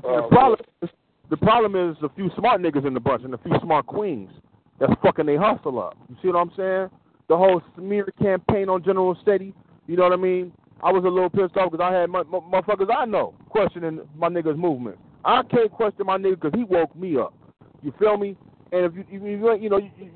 Oh, 0.03 0.22
the 0.22 0.27
problem, 0.27 0.59
the 1.30 1.38
problem 1.38 1.89
is 1.89 1.97
a 2.03 2.09
few 2.14 2.30
smart 2.38 2.61
niggas 2.61 2.85
in 2.85 2.93
the 2.93 2.99
bunch 2.99 3.23
and 3.23 3.34
a 3.34 3.38
few 3.38 3.53
smart 3.64 3.88
queens 3.88 4.30
that's 4.77 4.91
fucking 5.01 5.26
they 5.26 5.38
hustle 5.38 5.80
up. 5.80 5.97
You 6.09 6.18
see 6.22 6.27
what 6.27 6.35
I'm 6.35 6.51
saying? 6.57 6.89
The 7.30 7.38
whole 7.38 7.61
smear 7.77 8.05
campaign 8.22 8.68
on 8.69 8.84
General 8.84 9.18
Seti. 9.26 9.55
You 9.88 9.95
know 9.95 10.03
what 10.03 10.11
I 10.11 10.18
mean? 10.18 10.51
I 10.84 10.91
was 10.91 11.03
a 11.05 11.07
little 11.07 11.30
pissed 11.30 11.57
off 11.57 11.72
because 11.72 11.84
I 11.84 11.93
had 11.93 12.09
my, 12.09 12.23
my, 12.23 12.39
motherfuckers 12.39 12.93
I 12.95 13.05
know 13.05 13.34
questioning 13.49 14.01
my 14.15 14.27
niggas' 14.27 14.57
movement. 14.57 14.97
I 15.28 15.44
can't 15.44 15.70
question 15.70 16.06
my 16.06 16.18
nigga 16.18 16.41
because 16.41 16.58
he 16.58 16.64
woke 16.64 16.95
me 16.95 17.18
up. 17.18 17.34
You 17.84 17.94
feel 17.99 18.18
me? 18.18 18.38
And 18.72 18.86
if 18.86 18.95
you, 18.95 19.02
if 19.10 19.22
you, 19.22 19.58
you 19.60 19.70
know, 19.70 19.78
you, 19.78 19.91
you, 19.99 20.10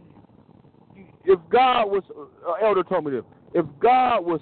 if 1.25 1.39
God 1.51 1.85
was, 1.87 2.03
uh, 2.47 2.65
Elder 2.65 2.83
told 2.83 3.05
me 3.05 3.11
this, 3.11 3.23
if 3.53 3.65
God 3.79 4.21
was 4.21 4.39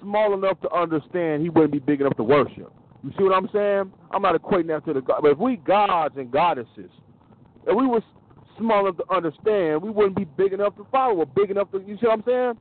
small 0.00 0.34
enough 0.34 0.60
to 0.60 0.70
understand, 0.72 1.42
he 1.42 1.48
wouldn't 1.48 1.72
be 1.72 1.78
big 1.78 2.02
enough 2.02 2.16
to 2.18 2.22
worship. 2.22 2.70
You 3.02 3.12
see 3.16 3.24
what 3.24 3.34
I'm 3.34 3.48
saying? 3.50 3.92
I'm 4.10 4.20
not 4.20 4.34
equating 4.34 4.68
that 4.68 4.84
to 4.84 4.92
the 4.92 5.00
God. 5.00 5.20
But 5.22 5.32
if 5.32 5.38
we 5.38 5.56
gods 5.56 6.14
and 6.18 6.30
goddesses, 6.30 6.90
if 7.66 7.74
we 7.74 7.86
was 7.86 8.02
small 8.58 8.86
enough 8.86 8.98
to 8.98 9.14
understand, 9.14 9.80
we 9.80 9.88
wouldn't 9.88 10.16
be 10.16 10.24
big 10.24 10.52
enough 10.52 10.76
to 10.76 10.86
follow 10.92 11.16
or 11.16 11.26
big 11.26 11.50
enough 11.50 11.70
to, 11.72 11.78
you 11.78 11.96
see 11.96 12.06
what 12.06 12.18
I'm 12.18 12.24
saying? 12.26 12.52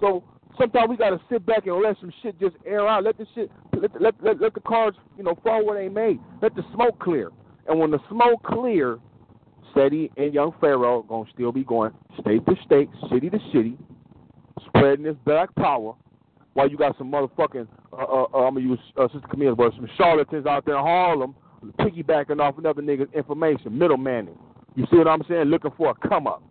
So 0.00 0.22
sometimes 0.60 0.90
we 0.90 0.96
got 0.96 1.10
to 1.10 1.20
sit 1.30 1.44
back 1.46 1.66
and 1.66 1.82
let 1.82 1.96
some 2.00 2.12
shit 2.22 2.38
just 2.38 2.56
air 2.66 2.86
out. 2.86 3.04
Let 3.04 3.18
the 3.18 3.26
shit, 3.34 3.50
let, 3.72 4.00
let, 4.00 4.14
let, 4.22 4.40
let 4.40 4.54
the 4.54 4.60
cards, 4.60 4.96
you 5.16 5.24
know, 5.24 5.38
fall 5.42 5.64
where 5.64 5.82
they 5.82 5.88
may. 5.88 6.18
Let 6.42 6.54
the 6.54 6.62
smoke 6.74 6.98
clear. 6.98 7.30
And 7.68 7.78
when 7.78 7.90
the 7.90 7.98
smoke 8.08 8.42
clear, 8.42 8.98
Seti 9.74 10.10
and 10.16 10.34
Young 10.34 10.52
Pharaoh 10.60 11.02
to 11.02 11.24
still 11.32 11.52
be 11.52 11.64
going 11.64 11.92
state 12.20 12.44
to 12.46 12.54
state, 12.64 12.88
city 13.10 13.30
to 13.30 13.38
city, 13.52 13.78
spreading 14.66 15.04
this 15.04 15.16
black 15.24 15.54
power 15.54 15.94
while 16.54 16.68
you 16.68 16.76
got 16.76 16.98
some 16.98 17.10
motherfucking, 17.10 17.68
uh, 17.92 17.96
uh, 17.96 18.26
uh, 18.34 18.38
I'm 18.38 18.54
to 18.56 18.60
use 18.60 18.78
uh, 18.96 19.06
Sister 19.12 19.26
Camille's 19.28 19.56
word, 19.56 19.72
some 19.76 19.88
charlatans 19.96 20.46
out 20.46 20.66
there 20.66 20.76
in 20.76 20.82
Harlem 20.82 21.34
piggybacking 21.78 22.40
off 22.40 22.58
another 22.58 22.82
nigga's 22.82 23.12
information, 23.14 23.72
middlemaning. 23.72 24.36
You 24.74 24.86
see 24.90 24.96
what 24.96 25.08
I'm 25.08 25.22
saying? 25.28 25.44
Looking 25.44 25.72
for 25.76 25.90
a 25.90 26.08
come 26.08 26.26
up. 26.26 26.42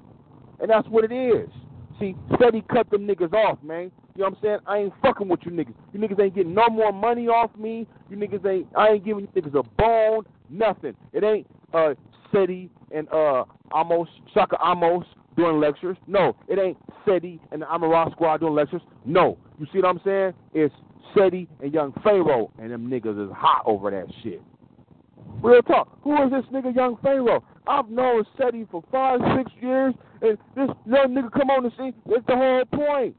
And 0.60 0.70
that's 0.70 0.88
what 0.88 1.04
it 1.04 1.14
is. 1.14 1.50
See, 2.00 2.16
Seti 2.40 2.64
cut 2.72 2.90
them 2.90 3.08
niggas 3.08 3.34
off, 3.34 3.58
man. 3.64 3.92
You 4.16 4.24
know 4.24 4.30
what 4.30 4.38
I'm 4.38 4.38
saying? 4.42 4.58
I 4.66 4.78
ain't 4.78 4.94
fucking 5.02 5.28
with 5.28 5.42
you 5.44 5.52
niggas. 5.52 5.74
You 5.94 6.00
niggas 6.00 6.22
ain't 6.22 6.36
getting 6.36 6.54
no 6.54 6.68
more 6.70 6.92
money 6.92 7.28
off 7.28 7.52
me. 7.58 7.88
You 8.10 8.18
niggas 8.18 8.46
ain't, 8.46 8.68
I 8.78 8.90
ain't 8.90 9.06
giving 9.06 9.28
you 9.34 9.42
niggas 9.42 9.60
a 9.60 9.64
bone, 9.64 10.26
nothing. 10.50 10.96
It 11.14 11.24
ain't, 11.24 11.48
uh, 11.74 11.94
Seti 12.32 12.70
and 12.92 13.08
uh 13.10 13.44
Amos 13.76 14.08
Shaka 14.34 14.58
Amos 14.64 15.06
doing 15.36 15.60
lectures. 15.60 15.98
No, 16.08 16.36
it 16.48 16.60
ain't 16.60 16.78
Seti 17.06 17.40
and 17.52 17.62
the 17.62 17.68
Amara 17.68 18.10
Squad 18.12 18.40
doing 18.40 18.56
lectures. 18.56 18.82
No. 19.06 19.38
You 19.60 19.68
see 19.72 19.80
what 19.80 19.88
I'm 19.88 20.02
saying? 20.04 20.34
It's 20.54 20.74
Seti 21.16 21.48
and 21.62 21.74
Young 21.74 21.94
Pharaoh 22.04 22.52
and 22.60 22.72
them 22.72 22.90
niggas 22.90 23.24
is 23.24 23.32
hot 23.36 23.64
over 23.66 23.92
that 23.92 24.08
shit. 24.24 24.42
Real 25.42 25.62
talk. 25.62 26.00
Who 26.04 26.22
is 26.24 26.32
this 26.32 26.46
nigga 26.52 26.76
Young 26.76 26.98
Pharaoh? 27.02 27.44
I've 27.70 27.90
known 27.90 28.26
Seti 28.36 28.66
for 28.72 28.84
five, 28.92 29.20
six 29.38 29.52
years, 29.62 29.94
and 30.24 30.38
this 30.56 30.70
young 30.88 31.14
nigga 31.14 31.32
come 31.32 31.52
on 31.52 31.64
the 31.64 31.72
scene. 31.78 31.94
That's 32.08 32.26
the 32.28 32.36
whole 32.36 32.66
point. 32.66 33.16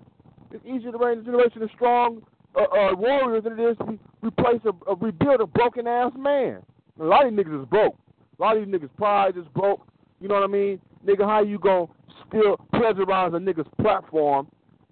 It's 0.50 0.64
easier 0.66 0.90
to 0.90 0.98
raise 0.98 1.18
a 1.18 1.22
generation 1.22 1.62
of 1.62 1.70
strong 1.72 2.22
uh, 2.56 2.62
uh, 2.62 2.96
warriors 2.96 3.44
than 3.44 3.58
it 3.58 3.62
is 3.62 3.78
to 3.78 3.84
re- 3.84 3.98
replace 4.22 4.60
a, 4.64 4.90
a 4.90 4.96
rebuild 4.96 5.40
a 5.40 5.46
broken 5.46 5.86
ass 5.86 6.10
man. 6.18 6.62
A 7.00 7.04
lot 7.04 7.24
of 7.24 7.30
these 7.30 7.44
niggas 7.44 7.62
is 7.62 7.68
broke. 7.68 7.96
A 8.38 8.42
lot 8.42 8.56
of 8.56 8.66
these 8.66 8.74
niggas' 8.74 8.90
pride 8.96 9.36
is 9.36 9.44
broke. 9.54 9.86
You 10.20 10.26
know 10.26 10.34
what 10.34 10.42
I 10.42 10.48
mean? 10.48 10.80
Nigga, 11.06 11.24
how 11.24 11.42
you 11.42 11.60
gonna 11.60 11.86
still 12.26 12.56
pleasurize 12.74 13.32
a 13.34 13.38
nigga's 13.38 13.70
platform 13.80 14.48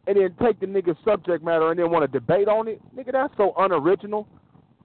and 0.07 0.17
then 0.17 0.35
take 0.41 0.61
the 0.61 0.67
nigga's 0.67 0.97
subject 1.05 1.45
matter 1.45 1.71
and 1.71 1.81
then 1.81 1.91
want 1.91 2.11
to 2.11 2.19
debate 2.21 2.47
on 2.47 2.69
it? 2.69 2.81
Nigga, 2.97 3.11
that's 3.11 3.37
so 3.37 3.55
unoriginal. 3.59 4.29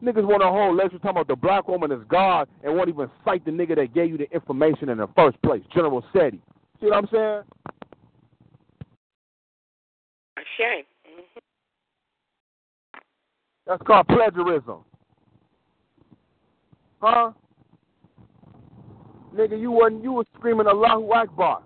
Niggas 0.04 0.26
want 0.26 0.44
a 0.44 0.48
whole 0.48 0.76
lecture 0.76 0.98
talking 0.98 1.12
about 1.12 1.28
the 1.30 1.36
black 1.36 1.66
woman 1.70 1.90
is 1.90 2.02
God 2.10 2.50
and 2.62 2.76
won't 2.76 2.90
even 2.90 3.10
cite 3.24 3.46
the 3.46 3.52
nigga 3.52 3.76
that 3.78 3.94
gave 3.94 4.10
you 4.10 4.18
the 4.18 4.30
information 4.32 4.90
in 4.90 4.98
the 4.98 5.08
first 5.16 5.42
place, 5.42 5.62
General 5.74 6.04
Seti. 6.12 6.42
See 6.82 6.88
what 6.88 6.98
I'm 6.98 7.08
saying? 7.10 7.44
A 10.38 10.42
shame. 10.58 10.84
Mhm. 11.08 11.42
That's 13.66 13.82
called 13.84 14.08
plagiarism. 14.10 14.84
Huh? 17.02 17.32
Nigga, 19.34 19.58
you 19.58 19.72
wasn't 19.72 20.04
you 20.04 20.12
was 20.12 20.26
screaming 20.36 20.68
Allahu 20.68 21.14
Akbar. 21.14 21.62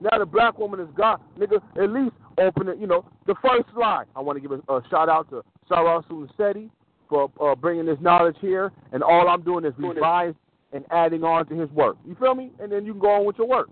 Now 0.00 0.18
the 0.18 0.26
black 0.26 0.58
woman 0.58 0.80
is 0.80 0.88
God. 0.96 1.20
Nigga, 1.38 1.62
at 1.80 1.90
least 1.90 2.16
open 2.38 2.68
it, 2.68 2.78
you 2.78 2.88
know, 2.88 3.04
the 3.26 3.36
first 3.36 3.68
slide. 3.72 4.06
I 4.16 4.20
want 4.20 4.36
to 4.36 4.40
give 4.40 4.50
a, 4.50 4.72
a 4.72 4.82
shout 4.90 5.08
out 5.08 5.30
to 5.30 5.44
Sarah 5.68 6.02
Sunseti 6.10 6.70
for 7.10 7.30
uh, 7.42 7.54
bringing 7.54 7.84
this 7.84 7.98
knowledge 8.00 8.36
here, 8.40 8.72
and 8.92 9.02
all 9.02 9.28
I'm 9.28 9.42
doing 9.42 9.66
is 9.66 9.74
revise 9.76 10.32
and 10.72 10.84
adding 10.90 11.24
on 11.24 11.46
to 11.48 11.54
his 11.54 11.68
work. 11.70 11.98
You 12.06 12.14
feel 12.14 12.34
me? 12.34 12.52
And 12.60 12.72
then 12.72 12.86
you 12.86 12.92
can 12.92 13.00
go 13.00 13.10
on 13.10 13.26
with 13.26 13.36
your 13.36 13.48
work. 13.48 13.68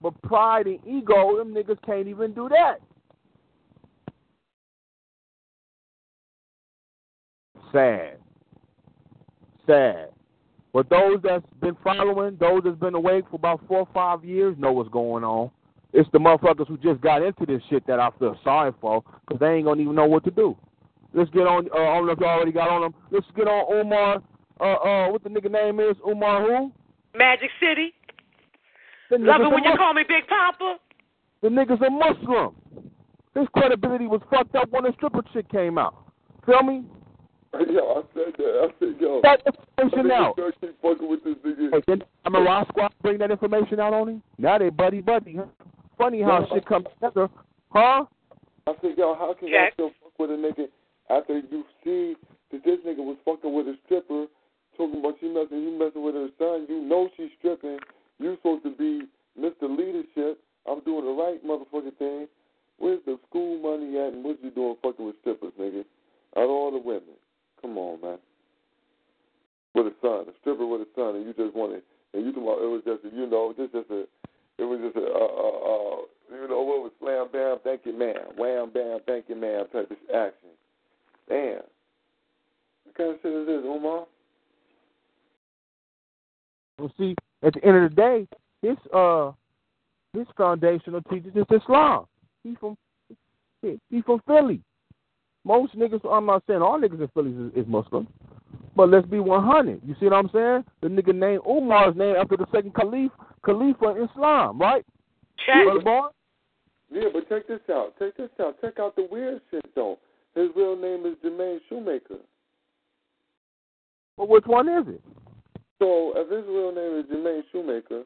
But 0.00 0.20
pride 0.22 0.66
and 0.66 0.78
ego, 0.86 1.38
them 1.38 1.52
niggas 1.54 1.78
can't 1.84 2.06
even 2.06 2.34
do 2.34 2.48
that. 2.50 2.76
Sad. 7.72 8.18
Sad. 9.66 10.10
But 10.72 10.90
those 10.90 11.20
that's 11.22 11.44
been 11.60 11.76
following, 11.82 12.36
those 12.38 12.62
that's 12.64 12.78
been 12.78 12.94
awake 12.94 13.24
for 13.30 13.36
about 13.36 13.62
four 13.66 13.78
or 13.78 13.88
five 13.94 14.24
years, 14.24 14.56
know 14.58 14.72
what's 14.72 14.90
going 14.90 15.24
on. 15.24 15.50
It's 15.92 16.08
the 16.12 16.18
motherfuckers 16.18 16.66
who 16.66 16.76
just 16.76 17.00
got 17.00 17.22
into 17.22 17.46
this 17.46 17.62
shit 17.70 17.86
that 17.86 18.00
I 18.00 18.10
feel 18.18 18.36
sorry 18.44 18.72
for, 18.80 19.02
because 19.26 19.40
they 19.40 19.54
ain't 19.54 19.64
gonna 19.64 19.80
even 19.80 19.94
know 19.94 20.06
what 20.06 20.24
to 20.24 20.30
do. 20.30 20.56
Let's 21.14 21.30
get 21.30 21.46
on. 21.46 21.68
Uh, 21.72 21.78
I 21.78 21.94
don't 21.96 22.06
know 22.06 22.12
if 22.12 22.20
you 22.20 22.26
already 22.26 22.52
got 22.52 22.68
on 22.68 22.82
them. 22.82 22.94
Let's 23.10 23.26
get 23.36 23.46
on 23.46 23.72
Umar. 23.86 24.22
Uh, 24.60 24.64
uh, 24.64 25.08
what 25.10 25.22
the 25.22 25.30
nigga 25.30 25.50
name 25.50 25.80
is? 25.80 25.96
Umar 26.06 26.42
who? 26.42 26.72
Magic 27.16 27.50
City. 27.60 27.94
The 29.10 29.18
Love 29.18 29.42
it 29.42 29.50
when 29.52 29.62
you 29.62 29.70
Mus- 29.70 29.78
call 29.78 29.94
me 29.94 30.02
Big 30.08 30.26
Papa. 30.28 30.76
The 31.42 31.48
nigga's 31.48 31.80
a 31.86 31.90
Muslim. 31.90 32.54
his 33.34 33.46
credibility 33.56 34.06
was 34.06 34.20
fucked 34.30 34.54
up 34.56 34.70
when 34.70 34.84
the 34.84 34.92
stripper 34.96 35.22
chick 35.32 35.48
came 35.50 35.78
out. 35.78 35.94
Feel 36.46 36.62
me? 36.62 36.84
Yo, 37.70 38.02
I 38.02 38.02
said 38.14 38.34
that. 38.36 38.60
I 38.64 38.68
said, 38.80 38.94
yo. 39.00 39.20
That 39.22 39.40
information 39.80 40.10
out. 40.10 40.36
Keep 40.60 40.80
fucking 40.82 41.08
with 41.08 41.22
this 41.22 41.36
nigga. 41.46 41.70
Hey, 41.72 41.82
then 41.86 42.02
I'm 42.24 42.34
a 42.34 42.40
Ross 42.40 42.66
Squad 42.68 42.92
bring 43.02 43.18
that 43.18 43.30
information 43.30 43.78
out 43.78 43.94
on 43.94 44.08
him. 44.08 44.22
Now 44.38 44.58
they 44.58 44.70
buddy 44.70 45.00
buddy. 45.00 45.36
Huh? 45.36 45.44
Funny 45.96 46.20
how 46.22 46.40
Yeah. 46.40 46.54
shit 46.56 46.66
comes 46.66 46.86
together, 46.94 47.28
huh? 47.70 48.04
I 48.66 48.72
said, 48.80 48.92
yo, 48.96 49.14
how 49.14 49.34
can 49.38 49.46
y'all 49.48 49.68
still 49.74 49.90
fuck 50.02 50.18
with 50.18 50.30
a 50.30 50.34
nigga 50.34 50.66
after 51.10 51.38
you 51.38 51.64
see 51.84 52.16
that 52.52 52.64
this 52.64 52.78
nigga 52.86 53.04
was 53.04 53.16
fucking 53.24 53.52
with 53.52 53.66
a 53.66 53.76
stripper, 53.84 54.26
talking 54.76 55.00
about 55.00 55.14
she 55.20 55.28
messing, 55.28 55.62
you 55.62 55.78
messing 55.78 56.02
with 56.02 56.14
her 56.14 56.28
son. 56.38 56.66
You 56.68 56.80
know 56.82 57.08
she's 57.16 57.30
stripping. 57.38 57.78
You 58.18 58.36
supposed 58.36 58.64
to 58.64 58.70
be 58.70 59.06
Mr. 59.38 59.68
Leadership. 59.68 60.40
I'm 60.66 60.80
doing 60.80 61.04
the 61.04 61.12
right 61.12 61.44
motherfucking 61.44 61.98
thing. 61.98 62.28
Where's 62.78 63.00
the 63.06 63.18
school 63.28 63.60
money 63.62 63.98
at, 63.98 64.14
and 64.14 64.24
what 64.24 64.42
you 64.42 64.50
doing 64.50 64.76
fucking 64.82 65.04
with 65.04 65.16
strippers, 65.20 65.52
nigga? 65.60 65.84
Out 66.36 66.44
of 66.44 66.50
all 66.50 66.70
the 66.72 66.78
women, 66.78 67.14
come 67.62 67.78
on, 67.78 68.00
man. 68.00 68.18
With 69.74 69.86
a 69.86 69.94
son, 70.02 70.26
a 70.28 70.34
stripper 70.40 70.66
with 70.66 70.82
a 70.82 70.88
son, 70.96 71.16
and 71.16 71.26
you 71.26 71.34
just 71.34 71.54
wanted, 71.54 71.82
and 72.12 72.24
you 72.26 72.32
come 72.32 72.48
out, 72.48 72.62
it 72.62 72.66
was 72.66 72.82
just, 72.84 73.04
a, 73.04 73.14
you 73.14 73.26
know, 73.26 73.54
just 73.56 73.72
just 73.72 73.90
a, 73.90 74.06
it 74.58 74.64
was 74.64 74.80
just 74.82 74.96
a, 74.96 75.06
uh, 75.06 75.32
uh, 75.34 75.58
uh, 75.70 75.96
you 76.34 76.48
know, 76.48 76.62
what 76.62 76.82
was 76.82 76.92
slam 76.98 77.28
bam, 77.32 77.58
thank 77.62 77.82
you, 77.86 77.96
ma'am, 77.96 78.34
wham 78.36 78.70
bam, 78.70 78.98
thank 79.06 79.28
you, 79.28 79.36
ma'am 79.36 79.66
type 79.72 79.90
of 79.90 79.96
action. 80.14 80.50
Damn. 81.28 81.60
What 82.84 82.96
kind 82.96 83.10
of 83.10 83.16
shit 83.22 83.32
is 83.32 83.46
this, 83.46 83.62
Umar? 83.64 84.06
Well, 86.78 86.92
see, 86.98 87.14
at 87.42 87.54
the 87.54 87.64
end 87.64 87.76
of 87.84 87.90
the 87.90 87.96
day, 87.96 88.28
his 88.62 88.76
uh, 88.92 89.32
his 90.12 90.26
foundational 90.36 91.02
teacher 91.02 91.30
is 91.34 91.46
Islam. 91.50 92.06
He 92.42 92.56
from 92.58 92.76
he, 93.62 93.78
he 93.90 94.02
from 94.02 94.20
Philly. 94.26 94.60
Most 95.44 95.76
niggas, 95.76 96.00
I'm 96.10 96.26
not 96.26 96.42
saying 96.46 96.62
all 96.62 96.80
niggas 96.80 97.00
in 97.00 97.08
Philly 97.14 97.30
is, 97.30 97.64
is 97.64 97.68
Muslim, 97.68 98.08
but 98.74 98.88
let's 98.88 99.06
be 99.06 99.20
100. 99.20 99.80
You 99.84 99.94
see 100.00 100.06
what 100.06 100.14
I'm 100.14 100.30
saying? 100.32 100.64
The 100.80 100.88
nigga 100.88 101.14
named 101.14 101.42
Umar 101.46 101.90
is 101.90 101.96
named 101.96 102.16
after 102.16 102.36
the 102.36 102.46
second 102.50 102.74
caliph, 102.74 103.12
Khalifa 103.44 103.90
in 103.90 104.08
Islam, 104.08 104.58
right? 104.58 104.84
Check. 105.44 105.84
Boy? 105.84 106.06
Yeah, 106.90 107.08
but 107.12 107.28
check 107.28 107.46
this 107.46 107.60
out. 107.70 107.92
Check 107.98 108.16
this 108.16 108.30
out. 108.40 108.60
Check 108.60 108.78
out 108.78 108.96
the 108.96 109.06
weird 109.10 109.40
shit, 109.50 109.64
though. 109.74 109.98
His 110.34 110.48
real 110.56 110.76
name 110.76 111.06
is 111.06 111.14
Jermaine 111.24 111.58
Shoemaker. 111.68 112.18
Well, 114.16 114.28
which 114.28 114.46
one 114.46 114.68
is 114.68 114.86
it? 114.88 115.02
So 115.78 116.12
if 116.16 116.30
his 116.30 116.44
real 116.48 116.74
name 116.74 116.98
is 117.00 117.06
Jermaine 117.06 117.42
Shoemaker, 117.52 118.02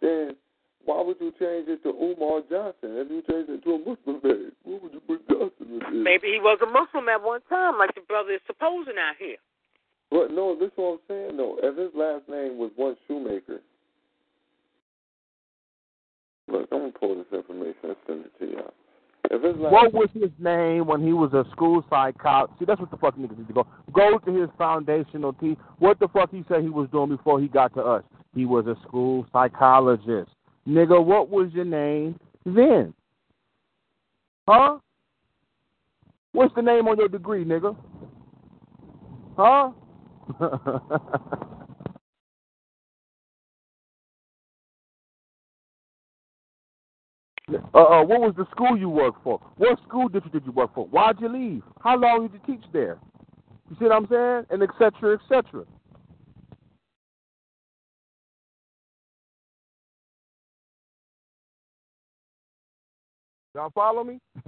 then 0.00 0.36
why 0.84 1.02
would 1.02 1.16
you 1.20 1.32
change 1.38 1.68
it 1.68 1.82
to 1.82 1.90
Umar 1.90 2.42
Johnson? 2.48 2.96
If 2.98 3.10
you 3.10 3.22
change 3.28 3.48
it 3.48 3.62
to 3.64 3.70
a 3.74 3.78
Muslim 3.78 4.20
name, 4.22 4.52
what 4.64 4.82
would 4.82 4.92
you 4.94 5.00
put 5.00 5.26
Johnson 5.28 5.74
with 5.74 5.82
it? 5.82 5.92
Maybe 5.92 6.28
he 6.28 6.40
was 6.40 6.58
a 6.62 6.66
Muslim 6.66 7.08
at 7.08 7.22
one 7.22 7.40
time, 7.48 7.78
like 7.78 7.94
the 7.94 8.00
brother 8.02 8.32
is 8.32 8.40
supposing 8.46 8.98
out 8.98 9.16
here. 9.18 9.36
But 10.10 10.32
no, 10.32 10.56
this 10.58 10.68
is 10.68 10.76
what 10.76 10.98
I'm 10.98 10.98
saying 11.06 11.36
though. 11.36 11.56
If 11.62 11.76
his 11.76 11.94
last 11.94 12.28
name 12.28 12.58
was 12.58 12.70
once 12.76 12.98
Shoemaker, 13.06 13.60
look, 16.48 16.68
I'm 16.72 16.90
gonna 16.90 16.92
pull 16.92 17.14
this 17.16 17.30
information 17.32 17.94
and 17.94 17.96
send 18.06 18.24
it 18.26 18.32
to 18.40 18.46
y'all. 18.50 18.74
What 19.30 19.94
was 19.94 20.08
his 20.12 20.30
name 20.40 20.86
when 20.86 21.04
he 21.06 21.12
was 21.12 21.32
a 21.32 21.44
school 21.52 21.84
psychologist? 21.88 22.58
See, 22.58 22.64
that's 22.64 22.80
what 22.80 22.90
the 22.90 22.96
fuck 22.96 23.14
niggas 23.14 23.38
need 23.38 23.46
to 23.46 23.52
go. 23.52 23.66
Go 23.92 24.18
to 24.18 24.40
his 24.40 24.50
foundational 24.58 25.34
team. 25.34 25.56
What 25.78 26.00
the 26.00 26.08
fuck 26.08 26.32
he 26.32 26.44
said 26.48 26.62
he 26.62 26.68
was 26.68 26.88
doing 26.90 27.10
before 27.10 27.40
he 27.40 27.46
got 27.46 27.72
to 27.74 27.80
us? 27.80 28.02
He 28.34 28.44
was 28.44 28.66
a 28.66 28.76
school 28.82 29.24
psychologist. 29.32 30.30
Nigga, 30.66 31.04
what 31.04 31.30
was 31.30 31.52
your 31.52 31.64
name 31.64 32.18
then? 32.44 32.92
Huh? 34.48 34.78
What's 36.32 36.54
the 36.56 36.62
name 36.62 36.88
on 36.88 36.98
your 36.98 37.08
degree, 37.08 37.44
nigga? 37.44 37.76
Huh? 39.36 39.70
Uh, 47.74 47.78
uh, 47.78 48.04
what 48.04 48.20
was 48.20 48.34
the 48.36 48.46
school 48.50 48.76
you 48.76 48.88
worked 48.88 49.22
for? 49.24 49.40
What 49.56 49.78
school 49.86 50.08
district 50.08 50.34
did 50.34 50.46
you 50.46 50.52
work 50.52 50.74
for? 50.74 50.86
Why'd 50.86 51.20
you 51.20 51.28
leave? 51.28 51.62
How 51.82 51.96
long 51.96 52.28
did 52.28 52.32
you 52.34 52.40
teach 52.46 52.64
there? 52.72 52.98
You 53.68 53.76
see 53.78 53.84
what 53.86 53.92
I'm 53.92 54.06
saying? 54.08 54.46
And 54.50 54.62
et 54.62 54.70
cetera, 54.78 55.14
et 55.14 55.20
cetera. 55.28 55.64
Y'all 63.54 63.70
follow 63.74 64.04
me? 64.04 64.20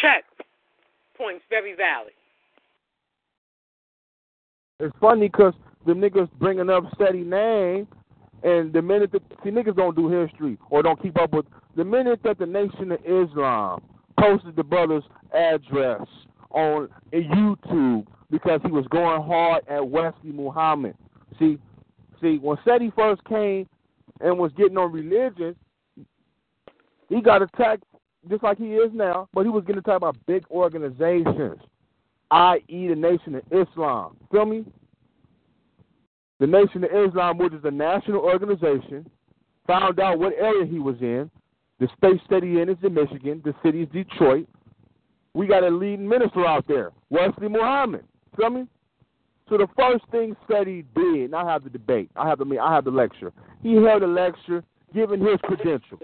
Check. 0.00 0.24
Points 1.16 1.44
very 1.50 1.74
valid. 1.74 2.12
it's 4.80 4.96
funny 5.00 5.28
because 5.28 5.52
the 5.86 5.92
niggas 5.92 6.30
bringing 6.38 6.70
up 6.70 6.84
Seti 6.96 7.18
name, 7.18 7.86
and 8.42 8.72
the 8.72 8.82
minute 8.82 9.12
that 9.12 9.22
see 9.42 9.50
niggas 9.50 9.76
don't 9.76 9.96
do 9.96 10.08
history 10.08 10.58
or 10.70 10.82
don't 10.82 11.00
keep 11.02 11.18
up 11.18 11.32
with 11.32 11.46
the 11.76 11.84
minute 11.84 12.20
that 12.24 12.38
the 12.38 12.46
Nation 12.46 12.92
of 12.92 13.00
Islam 13.04 13.82
posted 14.18 14.56
the 14.56 14.64
brother's 14.64 15.04
address 15.34 16.06
on 16.50 16.88
YouTube 17.12 18.06
because 18.30 18.60
he 18.64 18.70
was 18.70 18.86
going 18.88 19.22
hard 19.22 19.66
at 19.68 19.86
Wesley 19.86 20.32
Muhammad. 20.32 20.94
See, 21.38 21.58
see 22.20 22.38
when 22.38 22.56
Seti 22.64 22.92
first 22.96 23.24
came 23.24 23.68
and 24.20 24.38
was 24.38 24.52
getting 24.56 24.76
on 24.76 24.92
religion, 24.92 25.54
he 27.08 27.20
got 27.20 27.42
attacked 27.42 27.84
just 28.28 28.42
like 28.42 28.58
he 28.58 28.74
is 28.74 28.90
now, 28.92 29.28
but 29.32 29.44
he 29.44 29.50
was 29.50 29.64
getting 29.64 29.78
attacked 29.78 30.00
by 30.00 30.10
big 30.26 30.44
organizations, 30.50 31.58
i.e., 32.30 32.88
the 32.88 32.94
Nation 32.94 33.36
of 33.36 33.42
Islam. 33.50 34.16
Feel 34.30 34.44
me? 34.44 34.64
The 36.40 36.46
Nation 36.46 36.84
of 36.84 36.90
Islam, 37.08 37.38
which 37.38 37.52
is 37.52 37.64
a 37.64 37.70
national 37.70 38.20
organization, 38.20 39.08
found 39.66 39.98
out 40.00 40.18
what 40.18 40.32
area 40.34 40.66
he 40.66 40.78
was 40.78 40.96
in. 41.00 41.30
The 41.80 41.88
state 41.96 42.20
that 42.30 42.42
he 42.42 42.60
in 42.60 42.68
is 42.68 42.76
in 42.82 42.94
Michigan. 42.94 43.42
The 43.44 43.54
city 43.62 43.82
is 43.82 43.88
Detroit. 43.92 44.48
We 45.34 45.46
got 45.46 45.62
a 45.62 45.70
leading 45.70 46.08
minister 46.08 46.44
out 46.46 46.66
there, 46.66 46.90
Wesley 47.10 47.48
Muhammad. 47.48 48.04
Feel 48.36 48.50
me? 48.50 48.66
So 49.48 49.56
the 49.56 49.68
first 49.76 50.04
thing 50.10 50.36
Seti 50.48 50.84
did, 50.94 51.24
and 51.24 51.34
I 51.34 51.50
have 51.50 51.64
the 51.64 51.70
debate. 51.70 52.10
I 52.16 52.28
have 52.28 52.38
the 52.38 52.44
me 52.44 52.58
I 52.58 52.74
have 52.74 52.84
the 52.84 52.90
lecture. 52.90 53.32
He 53.62 53.74
held 53.74 54.02
a 54.02 54.06
lecture 54.06 54.62
giving 54.94 55.20
his 55.20 55.38
credentials. 55.42 56.00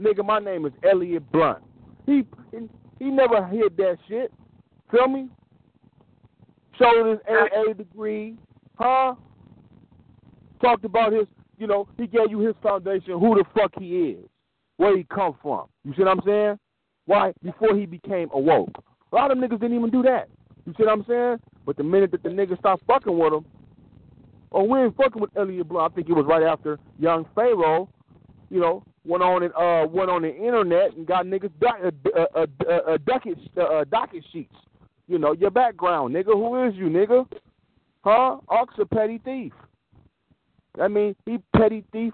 Nigga, 0.00 0.24
my 0.24 0.38
name 0.38 0.66
is 0.66 0.72
Elliot 0.88 1.30
Blunt. 1.32 1.62
He 2.04 2.26
he, 2.52 2.68
he 2.98 3.06
never 3.06 3.44
hid 3.46 3.76
that 3.78 3.96
shit. 4.08 4.32
Feel 4.90 5.08
me? 5.08 5.28
Showed 6.78 7.10
his 7.10 7.18
AA 7.28 7.72
degree, 7.72 8.36
huh? 8.78 9.14
Talked 10.60 10.84
about 10.84 11.12
his, 11.12 11.26
you 11.58 11.66
know, 11.66 11.86
he 11.96 12.06
gave 12.06 12.30
you 12.30 12.40
his 12.40 12.54
foundation, 12.62 13.18
who 13.18 13.34
the 13.34 13.44
fuck 13.54 13.72
he 13.78 14.10
is, 14.10 14.24
where 14.76 14.96
he 14.96 15.04
come 15.04 15.36
from. 15.42 15.66
You 15.84 15.92
see 15.96 16.02
what 16.02 16.12
I'm 16.12 16.22
saying? 16.24 16.58
Why? 17.06 17.32
Before 17.42 17.76
he 17.76 17.86
became 17.86 18.28
awoke. 18.32 18.70
A 19.12 19.14
lot 19.14 19.30
of 19.30 19.38
niggas 19.38 19.60
didn't 19.60 19.76
even 19.76 19.90
do 19.90 20.02
that. 20.02 20.28
You 20.66 20.74
see 20.76 20.84
what 20.84 20.92
I'm 20.92 21.04
saying? 21.08 21.36
But 21.64 21.76
the 21.76 21.84
minute 21.84 22.10
that 22.12 22.22
the 22.22 22.28
niggas 22.28 22.58
stopped 22.58 22.84
fucking 22.86 23.16
with 23.16 23.32
him, 23.32 23.44
oh, 24.52 24.64
we 24.64 24.80
ain't 24.80 24.96
fucking 24.96 25.20
with 25.20 25.30
Elliot 25.36 25.68
Blunt. 25.68 25.92
I 25.92 25.94
think 25.94 26.08
it 26.08 26.12
was 26.12 26.26
right 26.26 26.42
after 26.42 26.78
Young 26.98 27.26
Pharaoh, 27.34 27.88
you 28.50 28.60
know, 28.60 28.82
went 29.04 29.22
on 29.22 29.42
and 29.44 29.52
uh 29.54 29.86
went 29.88 30.10
on 30.10 30.22
the 30.22 30.34
internet 30.34 30.96
and 30.96 31.06
got 31.06 31.26
niggas 31.26 31.52
doc- 31.60 31.80
uh, 31.82 32.20
uh, 32.34 32.46
uh, 32.68 32.72
uh, 32.72 32.98
docket 33.06 33.38
uh, 33.56 33.60
uh, 33.60 33.84
docket 33.84 34.24
sheets. 34.32 34.54
You 35.06 35.18
know, 35.18 35.32
your 35.32 35.50
background, 35.50 36.14
nigga. 36.14 36.32
Who 36.32 36.64
is 36.66 36.74
you, 36.74 36.86
nigga? 36.86 37.26
Huh? 38.02 38.38
Ox 38.48 38.74
a 38.80 38.86
petty 38.86 39.18
thief. 39.18 39.52
I 40.80 40.88
mean, 40.88 41.14
he 41.24 41.38
petty 41.56 41.84
thief, 41.92 42.12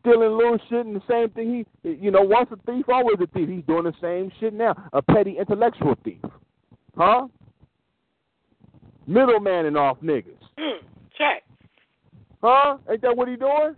stealing 0.00 0.36
little 0.36 0.58
shit, 0.68 0.84
and 0.86 0.96
the 0.96 1.02
same 1.08 1.30
thing. 1.30 1.64
He, 1.82 1.90
you 1.90 2.10
know, 2.10 2.22
once 2.22 2.48
a 2.52 2.56
thief, 2.70 2.86
always 2.88 3.16
a 3.20 3.26
thief. 3.28 3.48
He's 3.48 3.64
doing 3.66 3.84
the 3.84 3.94
same 4.00 4.30
shit 4.40 4.52
now. 4.54 4.74
A 4.92 5.00
petty 5.02 5.36
intellectual 5.38 5.96
thief, 6.04 6.20
huh? 6.96 7.28
Middlemaning 9.08 9.78
off 9.78 9.98
niggas, 10.02 10.36
Hmm. 10.58 10.84
Check. 11.16 11.42
huh? 12.42 12.76
Ain't 12.90 13.00
that 13.02 13.16
what 13.16 13.28
he 13.28 13.36
doing? 13.36 13.74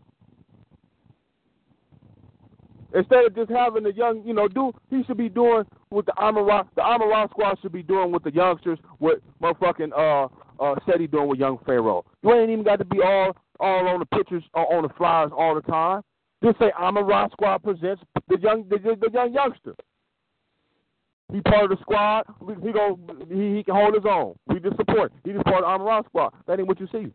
Instead 2.93 3.25
of 3.25 3.37
just 3.37 3.51
having 3.51 3.85
the 3.85 3.93
young, 3.93 4.23
you 4.27 4.35
know, 4.35 4.49
do 4.49 4.73
he 4.91 5.05
should 5.05 5.17
be 5.17 5.29
doing 5.29 5.65
what 5.91 6.07
the 6.07 6.17
Amara, 6.19 6.67
the 6.75 6.83
Amara 6.83 7.29
squad 7.31 7.57
should 7.63 7.71
be 7.73 7.85
doing 7.85 8.11
with 8.11 8.25
the 8.25 8.33
youngsters. 8.33 8.81
What 8.99 9.21
motherfucking 9.41 9.93
uh 9.97 10.29
uh 10.61 10.75
said 10.87 11.01
he 11.01 11.07
doing 11.07 11.29
with 11.29 11.39
young 11.39 11.59
Pharaoh. 11.65 12.05
You 12.25 12.33
ain't 12.35 12.51
even 12.51 12.65
got 12.65 12.81
to 12.81 12.85
be 12.85 13.01
all 13.01 13.37
all 13.61 13.89
on 13.89 14.01
the 14.01 14.07
pictures 14.07 14.43
or 14.55 14.73
on 14.75 14.83
the 14.83 14.89
flyers 14.91 15.31
all 15.37 15.55
the 15.55 15.63
time. 15.63 16.03
Just 16.43 16.59
say 16.59 16.73
Amara 16.79 17.29
squad 17.33 17.59
presents 17.59 18.03
the 18.29 18.39
young 18.41 18.65
the, 18.69 18.79
the, 18.79 19.11
young 19.13 19.33
youngster. 19.33 19.75
He 21.33 21.41
part 21.43 21.65
of 21.65 21.71
the 21.71 21.77
squad. 21.83 22.25
He, 22.41 22.73
go 22.73 22.99
he, 23.29 23.57
he 23.57 23.63
can 23.63 23.75
hold 23.75 23.95
his 23.95 24.05
own. 24.09 24.35
We 24.47 24.59
just 24.59 24.77
support. 24.77 25.13
He 25.25 25.33
just 25.33 25.45
part 25.45 25.59
of 25.59 25.65
the 25.65 25.67
Amara 25.67 26.03
squad. 26.07 26.33
That 26.47 26.59
ain't 26.59 26.69
what 26.69 26.81
you 26.81 26.89
see. 26.91 27.13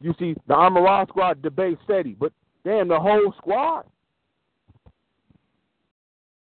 You 0.00 0.14
see 0.18 0.34
the 0.48 0.54
Amara 0.54 1.06
squad 1.08 1.42
debate 1.42 1.78
Seti, 1.86 2.16
but 2.18 2.32
damn 2.64 2.88
the 2.88 2.98
whole 2.98 3.32
squad. 3.38 3.84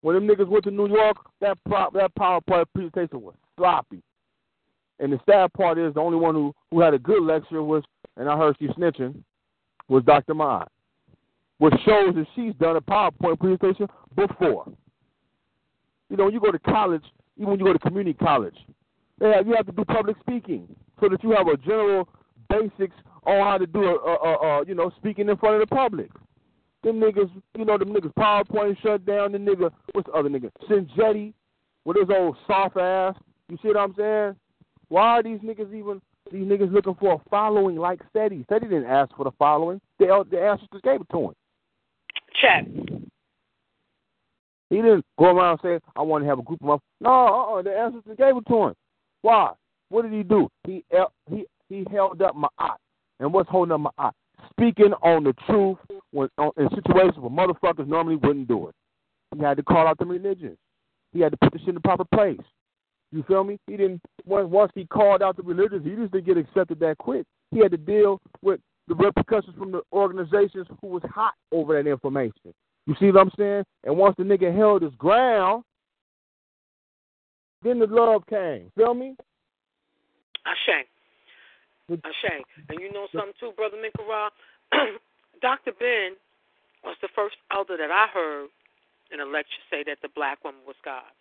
When 0.00 0.14
them 0.14 0.28
niggas 0.28 0.48
went 0.48 0.64
to 0.64 0.70
New 0.70 0.88
York, 0.88 1.16
that 1.40 1.58
prop, 1.64 1.92
that 1.94 2.14
PowerPoint 2.14 2.66
presentation 2.72 3.20
was 3.20 3.34
sloppy. 3.56 4.02
And 5.00 5.12
the 5.12 5.20
sad 5.28 5.52
part 5.52 5.78
is 5.78 5.94
the 5.94 6.00
only 6.00 6.18
one 6.18 6.34
who, 6.34 6.54
who 6.70 6.80
had 6.80 6.94
a 6.94 6.98
good 6.98 7.22
lecture 7.22 7.62
was, 7.62 7.84
and 8.18 8.28
I 8.28 8.36
heard 8.36 8.56
she 8.58 8.66
snitching, 8.68 9.22
was 9.88 10.04
Dr. 10.04 10.34
Mott. 10.34 10.70
Which 11.58 11.74
shows 11.84 12.14
that 12.14 12.26
she's 12.36 12.54
done 12.60 12.76
a 12.76 12.80
PowerPoint 12.80 13.40
presentation 13.40 13.88
before. 14.14 14.66
You 16.08 16.16
know, 16.16 16.24
when 16.24 16.34
you 16.34 16.40
go 16.40 16.52
to 16.52 16.58
college, 16.58 17.02
even 17.36 17.50
when 17.50 17.58
you 17.58 17.64
go 17.64 17.72
to 17.72 17.78
community 17.78 18.14
college, 18.14 18.56
have, 19.20 19.46
you 19.46 19.54
have 19.54 19.66
to 19.66 19.72
do 19.72 19.84
public 19.84 20.16
speaking 20.20 20.68
so 21.00 21.08
that 21.08 21.22
you 21.22 21.30
have 21.32 21.48
a 21.48 21.56
general 21.56 22.08
basics 22.48 22.94
on 23.24 23.44
how 23.44 23.58
to 23.58 23.66
do 23.66 23.82
a, 23.82 23.94
a, 23.94 24.14
a, 24.14 24.60
a 24.62 24.66
you 24.66 24.74
know 24.74 24.90
speaking 24.96 25.28
in 25.28 25.36
front 25.36 25.60
of 25.60 25.68
the 25.68 25.74
public. 25.74 26.10
Them 26.84 27.00
niggas, 27.00 27.30
you 27.56 27.64
know, 27.64 27.76
them 27.76 27.88
niggas 27.88 28.14
PowerPoint 28.14 28.80
shut 28.80 29.04
down. 29.04 29.32
The 29.32 29.38
nigga, 29.38 29.70
what's 29.92 30.06
the 30.06 30.12
other 30.12 30.28
nigga? 30.28 30.50
Sinjetti, 30.70 31.32
with 31.84 31.96
his 31.96 32.08
old 32.08 32.36
soft 32.46 32.76
ass. 32.76 33.16
You 33.48 33.58
see 33.60 33.68
what 33.68 33.78
I'm 33.78 33.94
saying? 33.96 34.36
Why 34.88 35.18
are 35.18 35.22
these 35.22 35.40
niggas 35.40 35.74
even 35.74 36.00
these 36.30 36.44
niggas 36.44 36.72
looking 36.72 36.94
for 36.94 37.14
a 37.14 37.30
following 37.30 37.76
like 37.76 38.00
SETI? 38.12 38.44
SETI 38.48 38.68
didn't 38.68 38.86
ask 38.86 39.14
for 39.16 39.24
the 39.24 39.32
following. 39.38 39.80
They 39.98 40.06
the 40.06 40.40
ancestors 40.40 40.80
gave 40.82 41.00
it 41.00 41.08
to 41.10 41.26
him. 41.26 41.34
Check. 42.40 42.66
He 44.70 44.76
didn't 44.76 45.04
go 45.18 45.26
around 45.26 45.60
saying, 45.62 45.80
"I 45.96 46.02
want 46.02 46.24
to 46.24 46.28
have 46.28 46.38
a 46.38 46.42
group 46.42 46.60
of 46.60 46.66
my." 46.66 46.76
No, 47.00 47.10
uh, 47.10 47.58
uh 47.58 47.62
the 47.62 47.76
ancestors 47.76 48.16
gave 48.16 48.36
it 48.36 48.46
to 48.48 48.64
him. 48.64 48.74
Why? 49.22 49.52
What 49.88 50.02
did 50.02 50.12
he 50.12 50.22
do? 50.22 50.48
He 50.64 50.84
he 51.30 51.46
he 51.68 51.86
held 51.90 52.20
up 52.22 52.34
my 52.34 52.48
eye. 52.58 52.76
And 53.20 53.32
what's 53.32 53.48
holding 53.50 53.72
up 53.72 53.80
my 53.80 53.90
eye? 53.98 54.10
Speaking 54.50 54.92
on 55.02 55.24
the 55.24 55.32
truth 55.46 55.78
when 56.12 56.28
on, 56.38 56.50
in 56.56 56.68
situations 56.74 57.18
where 57.18 57.30
motherfuckers 57.30 57.88
normally 57.88 58.16
wouldn't 58.16 58.48
do 58.48 58.68
it. 58.68 58.74
He 59.36 59.42
had 59.42 59.56
to 59.56 59.62
call 59.62 59.86
out 59.86 59.98
the 59.98 60.06
religions. 60.06 60.56
He 61.12 61.20
had 61.20 61.32
to 61.32 61.38
put 61.38 61.52
the 61.52 61.58
shit 61.58 61.68
in 61.68 61.74
the 61.74 61.80
proper 61.80 62.04
place. 62.04 62.40
You 63.10 63.24
feel 63.26 63.44
me? 63.44 63.58
He 63.66 63.76
didn't 63.76 64.02
once 64.26 64.70
he 64.74 64.84
called 64.84 65.22
out 65.22 65.36
the 65.36 65.42
religions, 65.42 65.84
he 65.84 65.92
just 65.92 66.12
didn't 66.12 66.26
get 66.26 66.36
accepted 66.36 66.78
that 66.80 66.98
quick. 66.98 67.24
He 67.50 67.58
had 67.58 67.70
to 67.70 67.78
deal 67.78 68.20
with 68.42 68.60
the 68.88 68.94
repercussions 68.94 69.56
from 69.56 69.72
the 69.72 69.82
organizations 69.92 70.66
who 70.80 70.88
was 70.88 71.02
hot 71.10 71.34
over 71.52 71.80
that 71.80 71.88
information. 71.88 72.52
You 72.86 72.94
see 72.98 73.06
what 73.06 73.20
I'm 73.20 73.30
saying? 73.38 73.64
And 73.84 73.96
once 73.96 74.14
the 74.18 74.24
nigga 74.24 74.54
held 74.54 74.82
his 74.82 74.94
ground, 74.96 75.64
then 77.62 77.78
the 77.78 77.86
love 77.86 78.26
came. 78.28 78.70
Feel 78.76 78.94
me? 78.94 79.14
Ashe. 80.46 80.86
Ashe. 81.90 82.32
And 82.68 82.80
you 82.80 82.92
know 82.92 83.08
something 83.12 83.34
too, 83.40 83.52
Brother 83.56 83.76
Minkara? 83.76 84.28
Dr. 85.42 85.72
Ben 85.78 86.16
was 86.84 86.96
the 87.02 87.08
first 87.14 87.36
elder 87.52 87.76
that 87.76 87.90
I 87.90 88.06
heard 88.12 88.48
in 89.12 89.20
a 89.20 89.24
lecture 89.24 89.62
say 89.70 89.82
that 89.84 89.98
the 90.02 90.08
black 90.14 90.42
woman 90.44 90.60
was 90.66 90.76
God. 90.84 91.12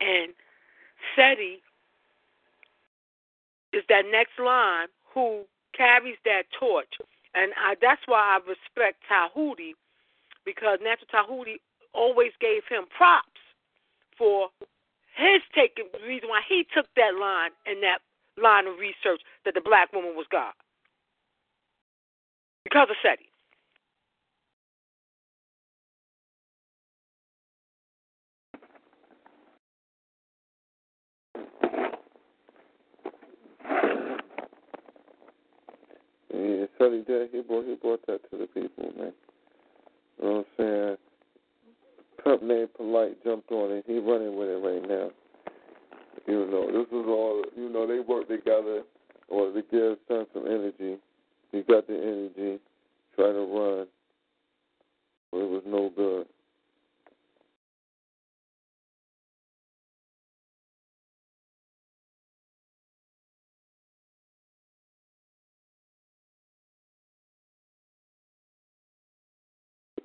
And 0.00 0.32
SETI 1.16 1.62
is 3.72 3.82
that 3.88 4.04
next 4.10 4.38
line 4.38 4.88
who 5.14 5.44
carries 5.76 6.16
that 6.24 6.44
torch. 6.58 6.94
And 7.34 7.52
I, 7.56 7.74
that's 7.80 8.02
why 8.06 8.36
I 8.36 8.38
respect 8.44 9.02
Tahuti 9.08 9.74
because 10.44 10.78
Natural 10.82 11.08
Tahuti 11.08 11.60
always 11.94 12.32
gave 12.40 12.62
him 12.68 12.84
props 12.96 13.40
for 14.18 14.48
his 15.16 15.40
taking 15.54 15.88
the 15.92 16.06
reason 16.06 16.28
why 16.28 16.40
he 16.48 16.66
took 16.74 16.86
that 16.96 17.14
line 17.18 17.50
and 17.66 17.82
that 17.82 18.00
line 18.40 18.66
of 18.66 18.78
research 18.78 19.20
that 19.44 19.54
the 19.54 19.60
black 19.60 19.92
woman 19.92 20.16
was 20.16 20.26
God. 20.30 20.52
Because 22.64 22.88
of 22.90 22.96
SETI. 23.02 23.31
Yeah, 36.32 36.66
SETI 36.78 37.02
did. 37.06 37.30
He 37.30 37.40
brought, 37.42 37.66
he 37.66 37.74
brought 37.74 38.06
that 38.06 38.30
to 38.30 38.38
the 38.38 38.46
people, 38.46 38.92
man. 38.96 39.12
You 40.20 40.24
know 40.24 40.32
what 40.32 40.38
I'm 40.38 40.44
saying? 40.56 40.96
Trump 42.22 42.42
named 42.42 42.68
Polight 42.78 43.14
jumped 43.24 43.50
on 43.50 43.72
it. 43.72 43.84
He 43.86 43.98
running 43.98 44.36
with 44.36 44.48
it 44.48 44.62
right 44.62 44.88
now. 44.88 45.10
You 46.26 46.46
know, 46.46 46.66
this 46.66 46.86
is 46.86 47.06
all. 47.06 47.42
You 47.56 47.68
know, 47.68 47.86
they 47.86 48.00
work 48.00 48.28
together 48.28 48.82
or 49.28 49.52
to 49.52 49.62
give 49.70 49.98
Son 50.08 50.26
some 50.32 50.46
energy. 50.46 50.98
He 51.50 51.62
got 51.62 51.86
the 51.86 51.94
energy, 51.94 52.60
try 53.16 53.32
to 53.32 53.40
run, 53.40 53.86
but 55.30 55.38
it 55.38 55.50
was 55.50 55.62
no 55.66 55.90
good. 55.94 56.26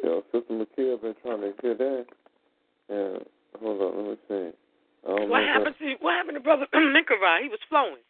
Know, 0.08 0.24
Sister 0.32 0.54
McKee 0.54 1.02
been 1.02 1.16
trying 1.22 1.42
to 1.42 1.54
get 1.62 1.82
in. 1.82 2.06
And 2.90 3.26
hold 3.60 3.82
on, 3.82 3.98
let 3.98 4.12
me 4.12 4.18
see. 4.28 4.52
What 5.04 5.44
happened 5.44 5.76
to 5.80 5.96
what 6.02 6.16
happened 6.16 6.36
to 6.36 6.42
Brother 6.42 6.68
Minkara? 6.76 7.42
He 7.42 7.50
was 7.50 7.60
flowing. 7.70 8.04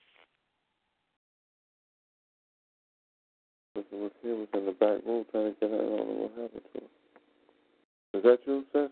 Sister 3.75 3.95
McKee 3.95 4.37
was 4.39 4.47
in 4.53 4.65
the 4.65 4.71
back 4.71 5.05
room 5.05 5.25
trying 5.31 5.53
to 5.53 5.59
get 5.59 5.69
in. 5.69 5.75
I 5.75 5.77
don't 5.77 6.07
know 6.07 6.29
what 6.29 6.31
happened 6.31 6.61
to 6.73 6.79
her. 6.79 8.17
Is 8.17 8.23
that 8.23 8.39
you, 8.47 8.63
sis? 8.73 8.89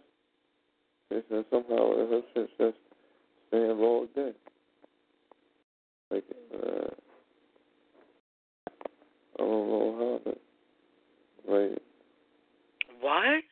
She 1.11 1.19
said 1.29 1.45
somehow 1.49 1.95
her 1.95 2.21
shit 2.33 2.49
just 2.59 2.77
staying 3.47 3.71
all 3.71 4.07
day. 4.15 4.31
Like, 6.11 6.23
uh, 6.53 6.89
I 9.35 9.39
don't 9.39 9.69
know 9.69 10.21
how 10.25 11.53
like, 11.53 11.81
What? 12.99 13.13
I 13.13 13.43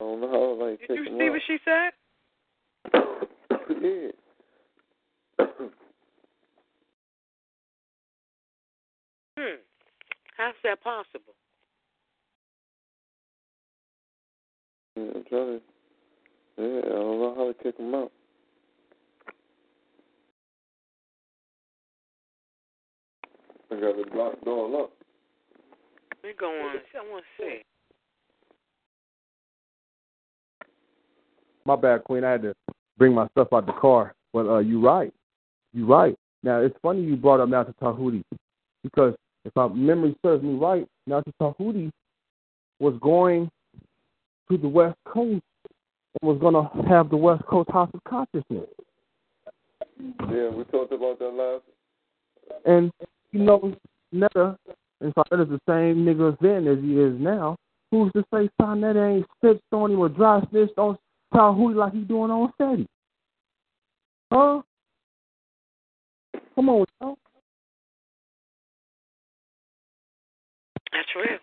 don't 0.00 0.20
know 0.20 0.28
how 0.28 0.64
to, 0.64 0.70
like, 0.70 0.80
Did 0.80 0.90
you 0.90 1.04
see 1.04 1.26
out. 1.26 1.30
what 1.30 1.42
she 1.46 1.58
said? 1.64 1.90
yeah. 3.82 5.46
Hmm. 9.38 9.56
How's 10.36 10.54
that 10.62 10.82
possible? 10.84 11.34
Yeah, 14.94 15.04
I'm 15.14 15.24
trying 15.24 15.58
to. 15.58 15.60
Yeah, 16.58 16.80
I 16.84 16.88
don't 16.90 17.18
know 17.18 17.34
how 17.34 17.46
to 17.48 17.54
kick 17.62 17.76
them 17.78 17.94
out. 17.94 18.12
I 23.70 23.80
got 23.80 23.98
it 23.98 24.12
blocked 24.12 24.46
all 24.46 24.82
up. 24.82 24.92
Let 26.22 26.28
me 26.28 26.34
go 26.38 26.46
on. 26.46 26.76
I 26.76 27.10
want 27.10 27.24
to 27.38 27.42
see. 27.42 27.62
My 31.64 31.76
bad, 31.76 32.04
Queen. 32.04 32.24
I 32.24 32.32
had 32.32 32.42
to 32.42 32.54
bring 32.98 33.14
my 33.14 33.28
stuff 33.28 33.48
out 33.52 33.66
the 33.66 33.72
car. 33.72 34.14
But 34.32 34.46
uh, 34.46 34.58
you're 34.58 34.80
right. 34.80 35.12
You're 35.72 35.86
right. 35.86 36.16
Now 36.42 36.60
it's 36.60 36.76
funny 36.82 37.02
you 37.02 37.16
brought 37.16 37.40
up 37.40 37.48
Nata 37.48 37.74
Tahuti 37.80 38.24
because 38.82 39.14
if 39.44 39.54
my 39.54 39.68
memory 39.68 40.16
serves 40.22 40.42
me 40.42 40.54
right, 40.54 40.86
Nata 41.06 41.32
Tahuti 41.40 41.90
was 42.78 42.94
going 43.00 43.50
to 44.50 44.58
the 44.58 44.68
West 44.68 44.96
Coast 45.06 45.42
and 46.20 46.22
was 46.22 46.38
going 46.40 46.54
to 46.54 46.88
have 46.88 47.10
the 47.10 47.16
West 47.16 47.44
Coast 47.46 47.70
House 47.70 47.90
of 47.94 48.02
Consciousness. 48.04 48.68
Yeah, 50.30 50.48
we 50.48 50.64
talked 50.64 50.92
about 50.92 51.18
that 51.20 51.32
last. 51.32 51.62
And 52.66 52.92
you 53.30 53.40
know, 53.40 53.74
Netta, 54.10 54.58
and 55.00 55.12
so 55.14 55.22
Netta's 55.30 55.48
the 55.48 55.60
same 55.68 56.04
nigga 56.04 56.36
then 56.40 56.66
as 56.66 56.78
he 56.82 56.98
is 56.98 57.18
now. 57.20 57.56
Who's 57.90 58.10
to 58.12 58.24
say 58.32 58.48
Son 58.60 58.80
Netta 58.80 59.04
ain't 59.04 59.26
snitched 59.40 59.62
on 59.70 59.92
him 59.92 60.00
or 60.00 60.08
dry 60.08 60.42
snitched 60.50 60.78
on 60.78 60.98
Tahuti 61.32 61.74
like 61.74 61.92
he 61.92 62.00
doing 62.00 62.30
on 62.30 62.52
Seti? 62.58 62.86
Huh? 64.32 64.62
Come 66.54 66.68
on, 66.68 66.84
y'all. 67.00 67.18
That's 70.92 71.08
real. 71.16 71.38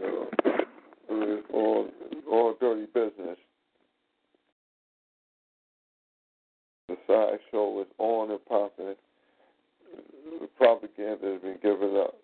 You 0.00 0.06
know, 0.06 0.28
it 1.08 1.26
was 1.28 1.44
all 1.52 1.88
all 2.30 2.54
dirty 2.60 2.86
business. 2.86 3.38
The 6.88 6.96
side 7.06 7.38
show 7.50 7.70
was 7.70 7.86
on 7.98 8.30
and 8.30 8.44
popping. 8.46 8.94
The 10.40 10.48
propaganda 10.58 11.32
has 11.32 11.42
been 11.42 11.58
given 11.62 11.96
up. 11.96 12.14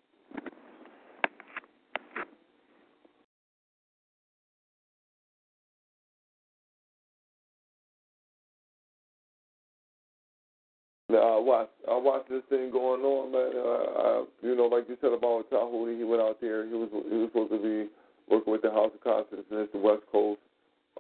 I 11.11 11.39
watched 11.41 11.73
I 11.91 11.97
watched 11.97 12.29
this 12.29 12.43
thing 12.51 12.71
going 12.71 13.01
on, 13.01 13.33
man. 13.33 13.53
Uh, 13.57 14.01
I, 14.01 14.25
you 14.43 14.55
know, 14.55 14.67
like 14.67 14.89
you 14.89 14.97
said 15.01 15.13
about 15.13 15.49
Tahuti, 15.49 15.97
he 15.97 16.05
went 16.05 16.21
out 16.21 16.39
there. 16.41 16.67
He 16.67 16.75
was 16.75 16.91
he 16.93 17.17
was 17.17 17.31
supposed 17.33 17.53
to 17.53 17.63
be 17.63 17.89
working 18.29 18.53
with 18.53 18.61
the 18.61 18.71
House 18.71 18.93
of 18.95 19.03
Consciousness, 19.03 19.69
the 19.73 19.79
West 19.79 20.03
Coast 20.13 20.41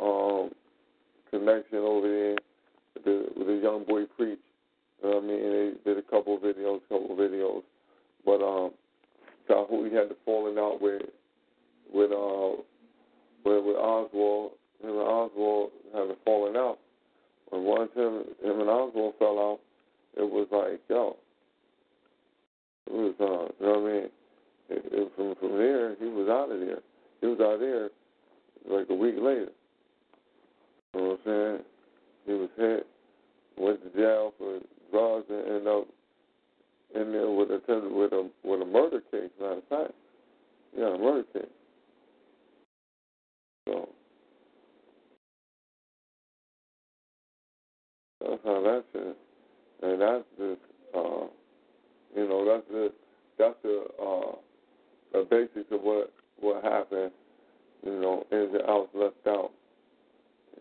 um, 0.00 0.50
connection 1.30 1.78
over 1.78 2.08
there 2.08 2.36
with 2.94 3.04
the, 3.04 3.26
with 3.36 3.46
the 3.48 3.60
young 3.62 3.84
boy 3.84 4.04
preach. 4.16 4.38
You 5.02 5.10
know 5.10 5.16
what 5.16 5.24
I 5.24 5.26
mean? 5.26 5.76
They 5.84 5.92
did 5.92 5.98
a 5.98 6.08
couple 6.08 6.36
of 6.36 6.42
videos, 6.42 6.80
couple 6.88 7.12
of 7.12 7.18
videos, 7.18 7.62
but 8.24 8.40
um, 8.40 8.70
Tahuti 9.46 9.94
had 9.94 10.08
falling 10.24 10.56
out 10.56 10.80
with 10.80 11.02
with 11.92 12.12
uh 12.12 12.62
with, 13.44 13.64
with 13.64 13.76
Oswald. 13.76 14.52
Him 14.82 14.90
and 14.90 15.00
Oswald 15.00 15.70
having 15.92 16.16
fallen 16.24 16.56
out. 16.56 16.78
When 17.50 17.64
once 17.64 17.90
him 17.94 18.24
him 18.42 18.60
and 18.60 18.70
Oswald 18.70 19.14
fell 19.18 19.38
out, 19.38 19.60
it 20.18 20.30
was 20.30 20.48
like 20.50 20.80
yo. 20.88 21.16
It 22.86 22.92
was 22.92 23.14
uh, 23.20 23.64
you 23.64 23.72
know 23.72 23.80
what 23.80 23.90
I 23.90 23.92
mean? 23.92 24.08
It, 24.70 24.84
it, 24.92 25.12
from 25.16 25.34
from 25.36 25.58
there, 25.58 25.94
he 25.96 26.06
was 26.06 26.28
out 26.28 26.50
of 26.52 26.60
there. 26.60 26.80
He 27.20 27.26
was 27.26 27.40
out 27.40 27.60
there 27.60 27.90
like 28.68 28.88
a 28.90 28.94
week 28.94 29.14
later. 29.16 29.48
You 30.94 31.00
know 31.00 31.08
what 31.08 31.20
I'm 31.20 31.24
saying? 31.24 31.64
He 32.26 32.32
was 32.32 32.50
hit, 32.56 32.86
went 33.56 33.82
to 33.82 33.98
jail 33.98 34.32
for 34.38 34.60
drugs, 34.90 35.26
and 35.30 35.46
ended 35.46 35.66
up 35.66 35.86
in 36.94 37.12
there 37.12 37.30
with 37.30 37.50
a 37.50 37.60
with 37.68 38.12
a 38.12 38.30
with 38.44 38.62
a 38.62 38.66
murder 38.66 39.00
case. 39.10 39.30
Matter 39.40 39.58
of 39.58 39.68
fact, 39.68 39.92
yeah, 40.76 40.94
a 40.94 40.98
murder 40.98 41.24
case. 41.32 41.42
So 43.68 43.88
that's 48.20 48.40
how 48.44 48.62
that's 48.62 49.06
it, 49.06 49.16
and 49.82 50.00
that's 50.00 50.24
just 50.38 50.60
uh, 50.94 51.26
you 52.16 52.28
know 52.28 52.44
that's 52.44 52.68
the 52.70 52.92
that's 53.38 53.56
the 53.62 53.84
uh, 54.02 54.36
the 55.12 55.26
basics 55.30 55.70
of 55.70 55.80
what 55.82 56.12
what 56.40 56.62
happened. 56.64 57.12
You 57.84 58.00
know, 58.00 58.26
ins 58.32 58.52
and 58.52 58.68
outs 58.68 58.90
left 58.92 59.14
out. 59.28 59.52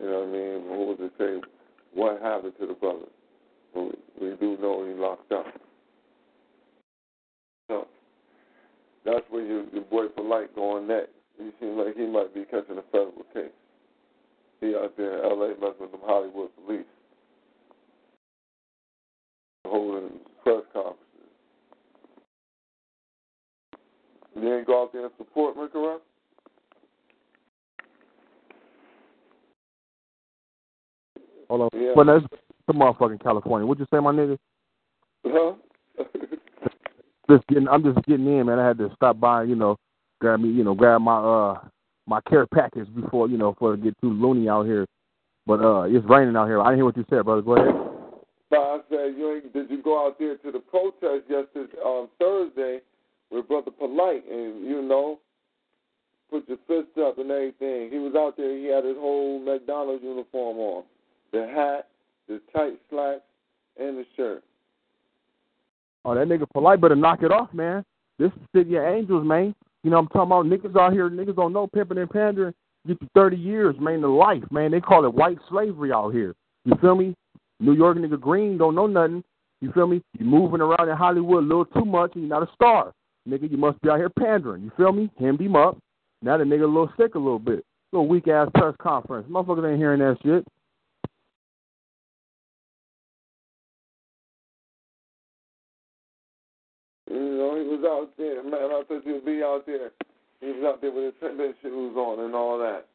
You 0.00 0.06
know 0.06 0.20
what 0.20 0.28
I 0.28 0.32
mean? 0.32 0.62
Who 0.68 0.86
was 0.86 0.98
it 1.00 1.12
say? 1.18 1.48
What 1.94 2.22
happened 2.22 2.52
to 2.60 2.66
the 2.66 2.74
brother? 2.74 3.06
We, 3.74 3.90
we 4.20 4.36
do 4.36 4.56
know 4.60 4.86
he 4.86 4.94
locked 4.94 5.32
up. 5.32 5.46
So 7.68 7.88
that's 9.04 9.24
where 9.30 9.44
your, 9.44 9.64
your 9.72 9.82
boy 9.82 10.06
Polight 10.16 10.54
going 10.54 10.86
next. 10.86 11.10
He 11.38 11.50
seems 11.60 11.76
like 11.76 11.96
he 11.96 12.06
might 12.06 12.34
be 12.34 12.44
catching 12.44 12.78
a 12.78 12.82
federal 12.92 13.24
case. 13.32 13.52
He 14.60 14.74
out 14.74 14.96
there 14.96 15.18
in 15.18 15.24
L.A. 15.24 15.48
messing 15.60 15.80
with 15.80 15.92
them 15.92 16.00
Hollywood 16.04 16.50
police, 16.64 16.86
holding 19.68 20.18
press 20.42 20.62
conferences. 20.72 21.04
You 24.36 24.56
ain't 24.56 24.66
go 24.66 24.82
out 24.82 24.92
there 24.92 25.04
and 25.04 25.14
support 25.18 25.56
Rick 25.56 25.72
Hold 31.48 31.62
on. 31.62 31.68
Yeah. 31.72 31.92
Well, 31.96 32.06
that's 32.06 32.24
the 32.66 32.72
motherfucking 32.72 33.22
California. 33.22 33.66
What'd 33.66 33.80
you 33.80 33.86
say, 33.90 34.00
my 34.02 34.12
nigga? 34.12 34.38
Huh? 35.26 35.54
Just 37.30 37.46
getting, 37.48 37.68
I'm 37.68 37.82
just 37.82 38.06
getting 38.06 38.26
in, 38.26 38.46
man. 38.46 38.58
I 38.58 38.66
had 38.66 38.78
to 38.78 38.90
stop 38.94 39.20
by, 39.20 39.42
you 39.42 39.54
know, 39.54 39.76
grab 40.18 40.40
me, 40.40 40.48
you 40.48 40.64
know, 40.64 40.74
grab 40.74 41.02
my 41.02 41.18
uh 41.18 41.58
my 42.06 42.22
care 42.22 42.46
package 42.46 42.88
before, 42.94 43.28
you 43.28 43.36
know, 43.36 43.52
before 43.52 43.74
it 43.74 43.82
get 43.82 44.00
too 44.00 44.10
loony 44.10 44.48
out 44.48 44.64
here. 44.64 44.86
But 45.46 45.60
uh 45.60 45.82
it's 45.82 46.06
raining 46.08 46.36
out 46.36 46.46
here. 46.46 46.62
I 46.62 46.68
didn't 46.68 46.78
hear 46.78 46.84
what 46.86 46.96
you 46.96 47.04
said, 47.10 47.26
brother. 47.26 47.42
Go 47.42 47.56
ahead. 47.56 47.87
But 48.50 48.58
I 48.58 48.78
said, 48.88 49.14
you 49.16 49.34
ain't, 49.34 49.52
did 49.52 49.70
you 49.70 49.82
go 49.82 50.06
out 50.06 50.18
there 50.18 50.36
to 50.36 50.52
the 50.52 50.58
protest 50.58 51.28
yesterday 51.28 51.78
on 51.84 52.08
Thursday 52.18 52.80
with 53.30 53.46
Brother 53.46 53.70
Polight 53.70 54.22
and 54.30 54.66
you 54.66 54.82
know 54.82 55.18
put 56.30 56.48
your 56.48 56.58
fist 56.66 56.96
up 56.98 57.18
and 57.18 57.30
everything? 57.30 57.90
He 57.90 57.98
was 57.98 58.14
out 58.16 58.36
there. 58.36 58.56
He 58.56 58.66
had 58.66 58.84
his 58.84 58.96
whole 58.96 59.38
McDonald's 59.38 60.02
uniform 60.02 60.56
on, 60.58 60.84
the 61.32 61.46
hat, 61.46 61.88
the 62.26 62.40
tight 62.54 62.80
slacks, 62.88 63.20
and 63.78 63.98
the 63.98 64.04
shirt. 64.16 64.42
Oh, 66.04 66.14
that 66.14 66.26
nigga 66.26 66.46
Polight 66.54 66.80
better 66.80 66.96
knock 66.96 67.22
it 67.22 67.30
off, 67.30 67.52
man. 67.52 67.84
This 68.18 68.32
is 68.32 68.38
City 68.56 68.76
of 68.76 68.84
Angels, 68.84 69.26
man. 69.26 69.54
You 69.82 69.90
know 69.90 69.98
I'm 69.98 70.08
talking 70.08 70.22
about 70.22 70.46
niggas 70.46 70.74
out 70.78 70.92
here, 70.92 71.10
niggas 71.10 71.36
don't 71.36 71.52
know 71.52 71.66
pimping 71.66 71.98
and 71.98 72.10
pandering. 72.10 72.54
Get 72.86 72.98
you 73.00 73.08
thirty 73.14 73.36
years, 73.36 73.76
man, 73.78 74.00
to 74.00 74.08
life, 74.08 74.44
man. 74.50 74.70
They 74.70 74.80
call 74.80 75.04
it 75.04 75.12
white 75.12 75.38
slavery 75.50 75.92
out 75.92 76.14
here. 76.14 76.34
You 76.64 76.74
feel 76.80 76.94
me? 76.94 77.14
New 77.60 77.72
York 77.72 77.96
nigga 77.96 78.20
green 78.20 78.56
don't 78.58 78.74
know 78.74 78.86
nothing. 78.86 79.24
You 79.60 79.72
feel 79.72 79.86
me? 79.86 80.02
You 80.18 80.24
moving 80.24 80.60
around 80.60 80.88
in 80.88 80.96
Hollywood 80.96 81.44
a 81.44 81.46
little 81.46 81.64
too 81.64 81.84
much 81.84 82.12
and 82.14 82.22
you're 82.22 82.38
not 82.38 82.48
a 82.48 82.52
star. 82.54 82.92
Nigga, 83.28 83.50
you 83.50 83.56
must 83.56 83.80
be 83.82 83.90
out 83.90 83.98
here 83.98 84.08
pandering. 84.08 84.62
You 84.62 84.72
feel 84.76 84.92
me? 84.92 85.10
Hemmed 85.18 85.40
him 85.40 85.56
up. 85.56 85.78
Now 86.22 86.38
the 86.38 86.44
nigga 86.44 86.62
a 86.62 86.66
little 86.66 86.92
sick 86.96 87.14
a 87.14 87.18
little 87.18 87.38
bit. 87.38 87.64
Little 87.92 88.08
weak 88.08 88.28
ass 88.28 88.48
press 88.54 88.74
conference. 88.80 89.26
Motherfuckers 89.30 89.70
ain't 89.70 89.78
hearing 89.78 90.00
that 90.00 90.16
shit. 90.22 90.46
You 97.10 97.18
know, 97.18 97.56
he 97.56 97.66
was 97.66 97.84
out 97.84 98.10
there, 98.18 98.42
man. 98.42 98.54
I 98.54 98.82
thought 98.86 99.04
he'd 99.04 99.24
be 99.24 99.42
out 99.42 99.64
there. 99.66 99.90
He 100.40 100.46
was 100.46 100.64
out 100.66 100.80
there 100.80 100.92
with 100.92 101.04
his 101.04 101.14
tennis 101.20 101.54
shoes 101.62 101.96
on 101.96 102.24
and 102.24 102.34
all 102.34 102.58
that. 102.58 102.86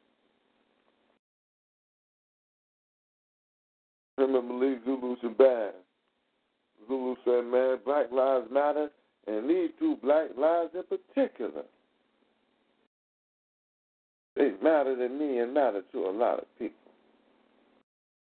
And 4.17 4.33
Malik 4.33 4.79
Zulu 4.85 5.15
Shabazz. 5.23 5.71
Zulu 6.87 7.15
said, 7.25 7.45
man, 7.45 7.79
Black 7.85 8.11
Lives 8.11 8.47
Matter, 8.51 8.89
and 9.27 9.49
these 9.49 9.69
two 9.79 9.97
black 10.03 10.29
lives 10.37 10.71
in 10.75 10.83
particular. 10.83 11.63
They 14.35 14.51
matter 14.61 14.95
to 14.95 15.09
me 15.09 15.39
and 15.39 15.53
matter 15.53 15.81
to 15.91 16.05
a 16.05 16.11
lot 16.11 16.39
of 16.39 16.45
people. 16.57 16.75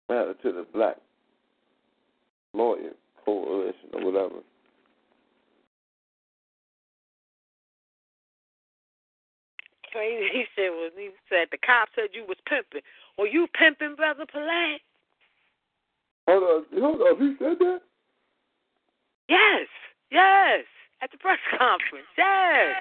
Matter 0.08 0.34
to 0.42 0.52
the 0.52 0.66
black 0.72 0.96
lawyer 2.52 2.92
coalition 3.24 3.88
or 3.94 4.04
whatever. 4.04 4.40
Crazy. 9.92 10.28
He 10.32 10.44
said 10.54 10.70
when 10.70 10.90
he 10.96 11.10
said 11.28 11.48
the 11.50 11.58
cop 11.58 11.88
said 11.94 12.10
you 12.12 12.24
was 12.26 12.36
pimping. 12.46 12.82
Well, 13.16 13.28
you 13.28 13.46
pimping, 13.58 13.94
brother 13.94 14.26
Polight? 14.26 14.80
Hold 16.26 16.42
on, 16.42 16.80
hold 16.80 17.00
on. 17.00 17.20
He 17.20 17.34
said 17.38 17.58
that? 17.58 17.80
Yes, 19.28 19.68
yes. 20.10 20.64
At 21.02 21.10
the 21.10 21.18
press 21.18 21.38
conference, 21.50 22.06
yes. 22.16 22.76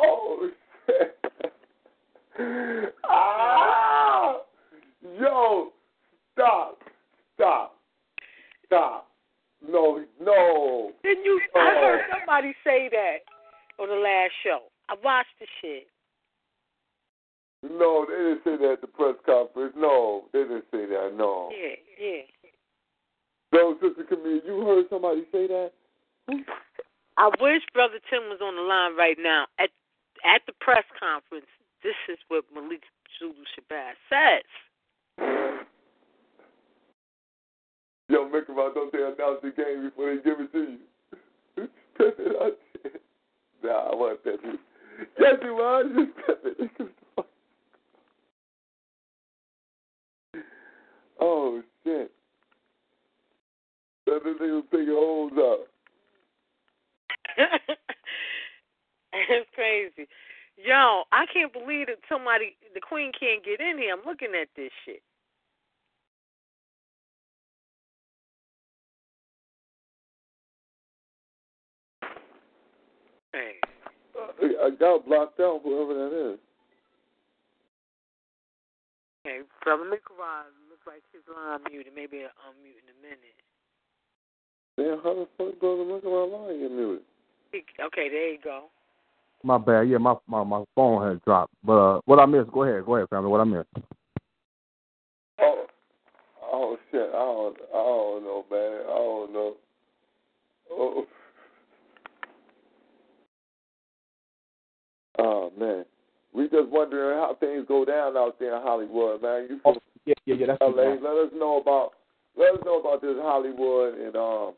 Oh, 0.00 0.50
ah! 3.08 4.40
Yo, 5.20 5.72
stop, 6.32 6.78
stop, 7.34 7.76
stop. 8.66 9.08
No, 9.68 10.04
no. 10.20 10.92
Didn't 11.04 11.24
you? 11.24 11.40
I 11.54 11.58
heard 11.58 12.00
somebody 12.18 12.54
say 12.64 12.88
that 12.90 13.18
on 13.80 13.88
the 13.88 13.94
last 13.94 14.32
show. 14.42 14.62
I 14.88 14.94
watched 15.04 15.38
the 15.38 15.46
shit. 15.60 15.86
No, 17.62 18.04
they 18.08 18.16
didn't 18.16 18.40
say 18.44 18.56
that 18.64 18.72
at 18.72 18.80
the 18.80 18.88
press 18.88 19.14
conference. 19.24 19.74
No, 19.76 20.24
they 20.32 20.40
didn't 20.40 20.64
say 20.72 20.86
that. 20.86 21.12
No. 21.16 21.50
Yeah, 21.52 21.76
yeah. 22.00 22.22
No, 23.52 23.76
Sister 23.82 24.04
Camille, 24.08 24.40
you 24.46 24.64
heard 24.64 24.86
somebody 24.88 25.24
say 25.30 25.46
that? 25.46 25.72
I 27.18 27.28
wish 27.40 27.62
Brother 27.74 28.00
Tim 28.08 28.30
was 28.30 28.40
on 28.42 28.56
the 28.56 28.62
line 28.62 28.96
right 28.96 29.18
now. 29.20 29.46
At 29.58 29.70
at 30.24 30.40
the 30.46 30.52
press 30.60 30.84
conference, 30.98 31.50
this 31.82 31.96
is 32.08 32.18
what 32.28 32.44
Malik 32.54 32.82
Zulu 33.18 33.34
Shabazz 33.52 33.98
says. 34.08 34.46
Yo, 38.08 38.28
make 38.28 38.46
them 38.46 38.58
out, 38.58 38.74
don't 38.74 38.92
they 38.92 38.98
announce 38.98 39.40
the 39.42 39.50
game 39.50 39.84
before 39.88 40.14
they 40.14 40.22
give 40.22 40.40
it 40.40 40.52
to 40.52 40.58
you? 40.58 40.78
Pep 41.98 42.16
it 42.18 42.36
out 42.40 42.52
there. 42.82 42.92
Nah, 43.62 43.90
I 43.90 43.94
want 43.94 44.24
pep 44.24 44.40
it. 44.42 44.60
Yes, 45.18 45.34
you 45.42 45.54
want. 45.54 45.94
Just 45.96 46.26
pep 46.26 46.40
it. 46.44 46.70
oh, 51.20 51.62
shit. 51.84 52.10
That 54.12 54.24
the 54.24 54.44
nigga 54.44 54.62
picking 54.70 54.88
holes 54.88 55.32
up. 55.40 55.60
it's 59.14 59.48
crazy. 59.54 60.06
Yo, 60.58 61.04
I 61.10 61.24
can't 61.32 61.50
believe 61.50 61.86
that 61.86 61.96
somebody, 62.10 62.56
the 62.74 62.80
queen 62.80 63.10
can't 63.18 63.42
get 63.42 63.58
in 63.58 63.78
here. 63.78 63.94
I'm 63.96 64.04
looking 64.04 64.34
at 64.38 64.48
this 64.54 64.70
shit. 64.84 65.00
Hey. 73.32 73.54
I 74.62 74.68
got 74.78 75.06
blocked 75.06 75.40
out, 75.40 75.62
whoever 75.64 75.94
that 75.94 76.32
is. 76.34 76.38
Okay, 79.24 79.40
Brother 79.64 79.84
McRod 79.84 80.52
looks 80.68 80.86
like 80.86 81.02
his 81.14 81.22
line 81.34 81.60
muted. 81.70 81.94
Maybe 81.94 82.18
I'll 82.18 82.52
unmute 82.52 82.76
in 82.76 82.92
a 82.92 83.00
minute. 83.00 83.40
Then 84.76 84.98
how 85.02 85.14
the 85.14 85.28
fuck 85.36 85.60
goes 85.60 85.78
to 85.78 85.92
look 85.92 86.04
around 86.04 86.32
lying 86.32 86.64
in 86.64 86.76
music? 86.76 87.04
Okay, 87.54 88.08
there 88.08 88.32
you 88.32 88.38
go. 88.42 88.64
My 89.44 89.58
bad. 89.58 89.88
Yeah, 89.88 89.98
my 89.98 90.14
my, 90.26 90.42
my 90.44 90.64
phone 90.74 91.06
had 91.06 91.22
dropped. 91.24 91.52
But 91.64 91.72
uh, 91.72 92.00
what 92.04 92.18
I 92.18 92.26
missed? 92.26 92.52
Go 92.52 92.62
ahead. 92.62 92.86
Go 92.86 92.96
ahead, 92.96 93.08
family. 93.10 93.28
What 93.28 93.40
I 93.40 93.44
missed? 93.44 93.68
Oh, 95.40 95.66
oh 96.42 96.76
shit! 96.90 97.08
I 97.08 97.12
don't, 97.12 97.56
I 97.74 97.76
don't 97.76 98.24
know, 98.24 98.44
man. 98.50 98.80
I 98.84 98.94
don't 98.94 99.32
know. 99.32 99.54
Oh, 100.70 101.06
oh 105.18 105.52
man, 105.58 105.84
we 106.32 106.44
just 106.44 106.68
wondering 106.68 107.18
how 107.18 107.36
things 107.38 107.66
go 107.68 107.84
down 107.84 108.16
out 108.16 108.38
there 108.38 108.56
in 108.56 108.62
Hollywood, 108.62 109.20
man. 109.22 109.48
You 109.50 109.60
from 109.62 109.76
Yeah, 110.06 110.14
yeah, 110.24 110.34
yeah. 110.36 110.46
That's 110.46 110.62
LA? 110.62 110.94
Let 110.94 111.26
us 111.26 111.32
know 111.34 111.60
about, 111.60 111.90
let 112.36 112.54
us 112.54 112.60
know 112.64 112.80
about 112.80 113.02
this 113.02 113.16
Hollywood 113.20 113.98
and 113.98 114.16
um, 114.16 114.54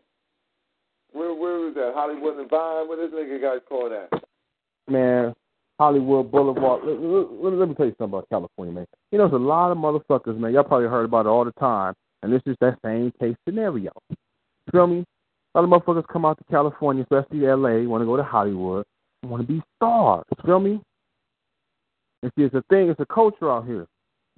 where 1.14 1.32
where 1.32 1.58
was 1.60 1.74
that? 1.74 1.92
Hollywood 1.94 2.38
and 2.38 2.50
Vine. 2.50 2.88
What 2.88 2.98
this 2.98 3.10
nigga 3.10 3.40
guys 3.40 3.60
call 3.68 3.88
that? 3.88 4.10
man, 4.88 5.34
Hollywood 5.78 6.30
Boulevard. 6.30 6.82
Let, 6.84 7.00
let, 7.00 7.52
let 7.54 7.68
me 7.68 7.74
tell 7.74 7.86
you 7.86 7.94
something 7.98 8.18
about 8.18 8.28
California, 8.28 8.74
man. 8.74 8.86
You 9.10 9.18
know, 9.18 9.28
there's 9.28 9.40
a 9.40 9.44
lot 9.44 9.72
of 9.72 9.78
motherfuckers, 9.78 10.38
man. 10.38 10.52
Y'all 10.52 10.64
probably 10.64 10.88
heard 10.88 11.04
about 11.04 11.26
it 11.26 11.30
all 11.30 11.44
the 11.44 11.52
time, 11.52 11.94
and 12.22 12.32
this 12.32 12.42
is 12.46 12.56
that 12.60 12.78
same 12.84 13.12
case 13.20 13.36
scenario. 13.48 13.92
You 14.10 14.16
Feel 14.72 14.86
me? 14.86 15.04
A 15.54 15.60
lot 15.60 15.64
of 15.64 15.82
motherfuckers 15.84 16.06
come 16.08 16.24
out 16.24 16.38
to 16.38 16.44
California, 16.50 17.04
especially 17.04 17.46
LA, 17.46 17.88
want 17.88 18.02
to 18.02 18.06
go 18.06 18.16
to 18.16 18.24
Hollywood, 18.24 18.84
want 19.22 19.46
to 19.46 19.52
be 19.52 19.62
stars. 19.76 20.24
Feel 20.44 20.60
me? 20.60 20.80
And 22.22 22.32
see, 22.36 22.44
it's 22.44 22.54
a 22.54 22.62
thing. 22.70 22.88
It's 22.88 23.00
a 23.00 23.06
culture 23.06 23.50
out 23.50 23.66
here. 23.66 23.86
You 23.86 23.86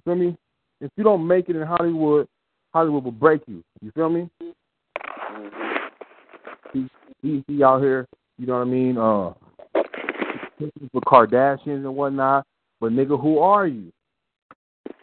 feel 0.05 0.15
me? 0.15 0.37
If 0.79 0.91
you 0.95 1.03
don't 1.03 1.25
make 1.25 1.49
it 1.49 1.55
in 1.55 1.65
Hollywood, 1.65 2.27
Hollywood 2.73 3.03
will 3.03 3.11
break 3.11 3.41
you. 3.47 3.63
You 3.81 3.91
feel 3.91 4.09
me? 4.09 4.29
Mm-hmm. 4.41 5.66
He, 6.73 6.87
he, 7.21 7.43
he 7.47 7.63
out 7.63 7.81
here. 7.81 8.07
You 8.37 8.47
know 8.47 8.53
what 8.53 8.61
I 8.61 8.65
mean? 8.65 8.97
Uh, 8.97 9.33
for 10.91 11.01
Kardashians 11.01 11.85
and 11.85 11.95
whatnot. 11.95 12.45
But 12.79 12.91
nigga, 12.91 13.19
who 13.19 13.39
are 13.39 13.67
you? 13.67 13.91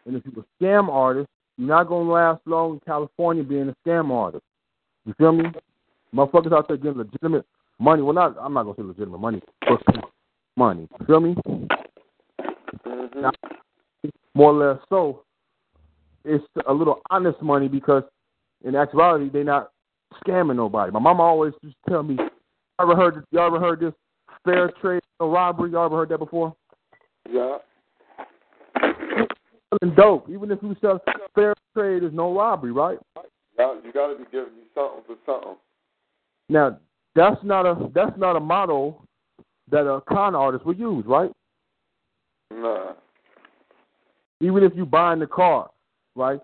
And 0.06 0.16
if 0.16 0.22
you're 0.24 0.44
a 0.44 0.62
scam 0.62 0.88
artist, 0.88 1.28
you're 1.56 1.68
not 1.68 1.88
gonna 1.88 2.10
last 2.10 2.40
long 2.46 2.74
in 2.74 2.80
California 2.80 3.42
being 3.42 3.68
a 3.68 3.88
scam 3.88 4.10
artist. 4.10 4.44
You 5.04 5.14
feel 5.18 5.32
me? 5.32 5.44
Motherfuckers 6.14 6.52
out 6.52 6.68
there 6.68 6.76
getting 6.76 6.98
legitimate 6.98 7.44
money. 7.78 8.02
Well, 8.02 8.14
not 8.14 8.36
I'm 8.40 8.54
not 8.54 8.64
gonna 8.64 8.76
say 8.76 8.82
legitimate 8.82 9.18
money, 9.18 9.42
but 9.60 9.82
money. 10.56 10.88
You 11.00 11.06
feel 11.06 11.20
me? 11.20 11.36
Now, 13.16 13.32
more 14.34 14.52
or 14.52 14.72
less 14.74 14.80
so, 14.88 15.22
it's 16.24 16.44
a 16.66 16.72
little 16.72 17.00
honest 17.10 17.40
money 17.42 17.68
because 17.68 18.02
in 18.64 18.74
actuality 18.74 19.28
they're 19.28 19.44
not 19.44 19.70
scamming 20.24 20.56
nobody. 20.56 20.92
My 20.92 21.00
mama 21.00 21.22
always 21.22 21.52
used 21.62 21.76
to 21.84 21.90
tell 21.90 22.02
me, 22.02 22.14
"You 22.14 22.30
ever 22.80 22.96
heard? 22.96 23.24
You 23.30 23.38
ever 23.40 23.60
heard 23.60 23.80
this 23.80 23.94
fair 24.44 24.70
trade 24.80 25.02
or 25.20 25.30
robbery? 25.30 25.70
You 25.70 25.78
ever 25.78 25.96
heard 25.96 26.08
that 26.10 26.18
before?" 26.18 26.54
Yeah. 27.30 27.58
Selling 28.80 29.94
dope, 29.96 30.28
even 30.30 30.50
if 30.50 30.62
you 30.62 30.76
sell 30.80 31.00
fair 31.34 31.54
trade, 31.74 32.02
is 32.04 32.12
no 32.12 32.34
robbery, 32.34 32.72
right? 32.72 32.98
Now 33.58 33.74
you 33.84 33.92
gotta 33.92 34.16
be 34.16 34.24
giving 34.30 34.54
me 34.54 34.62
something 34.74 35.02
for 35.06 35.16
something. 35.26 35.56
Now 36.48 36.78
that's 37.14 37.42
not 37.42 37.66
a 37.66 37.90
that's 37.94 38.16
not 38.18 38.36
a 38.36 38.40
model 38.40 39.04
that 39.70 39.88
a 39.88 40.00
con 40.02 40.34
artist 40.34 40.66
would 40.66 40.78
use, 40.78 41.04
right? 41.06 41.30
Nah. 42.52 42.92
Even 44.40 44.62
if 44.62 44.72
you 44.74 44.84
buying 44.84 45.20
the 45.20 45.26
car, 45.26 45.70
right? 46.14 46.40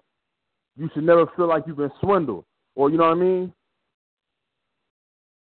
You 0.77 0.89
should 0.95 1.05
never 1.05 1.27
feel 1.37 1.49
like 1.49 1.65
you've 1.67 1.77
been 1.77 1.93
swindled, 2.01 2.45
or 2.75 2.91
you 2.91 2.97
know 2.97 3.05
what 3.05 3.17
I 3.17 3.21
mean. 3.21 3.53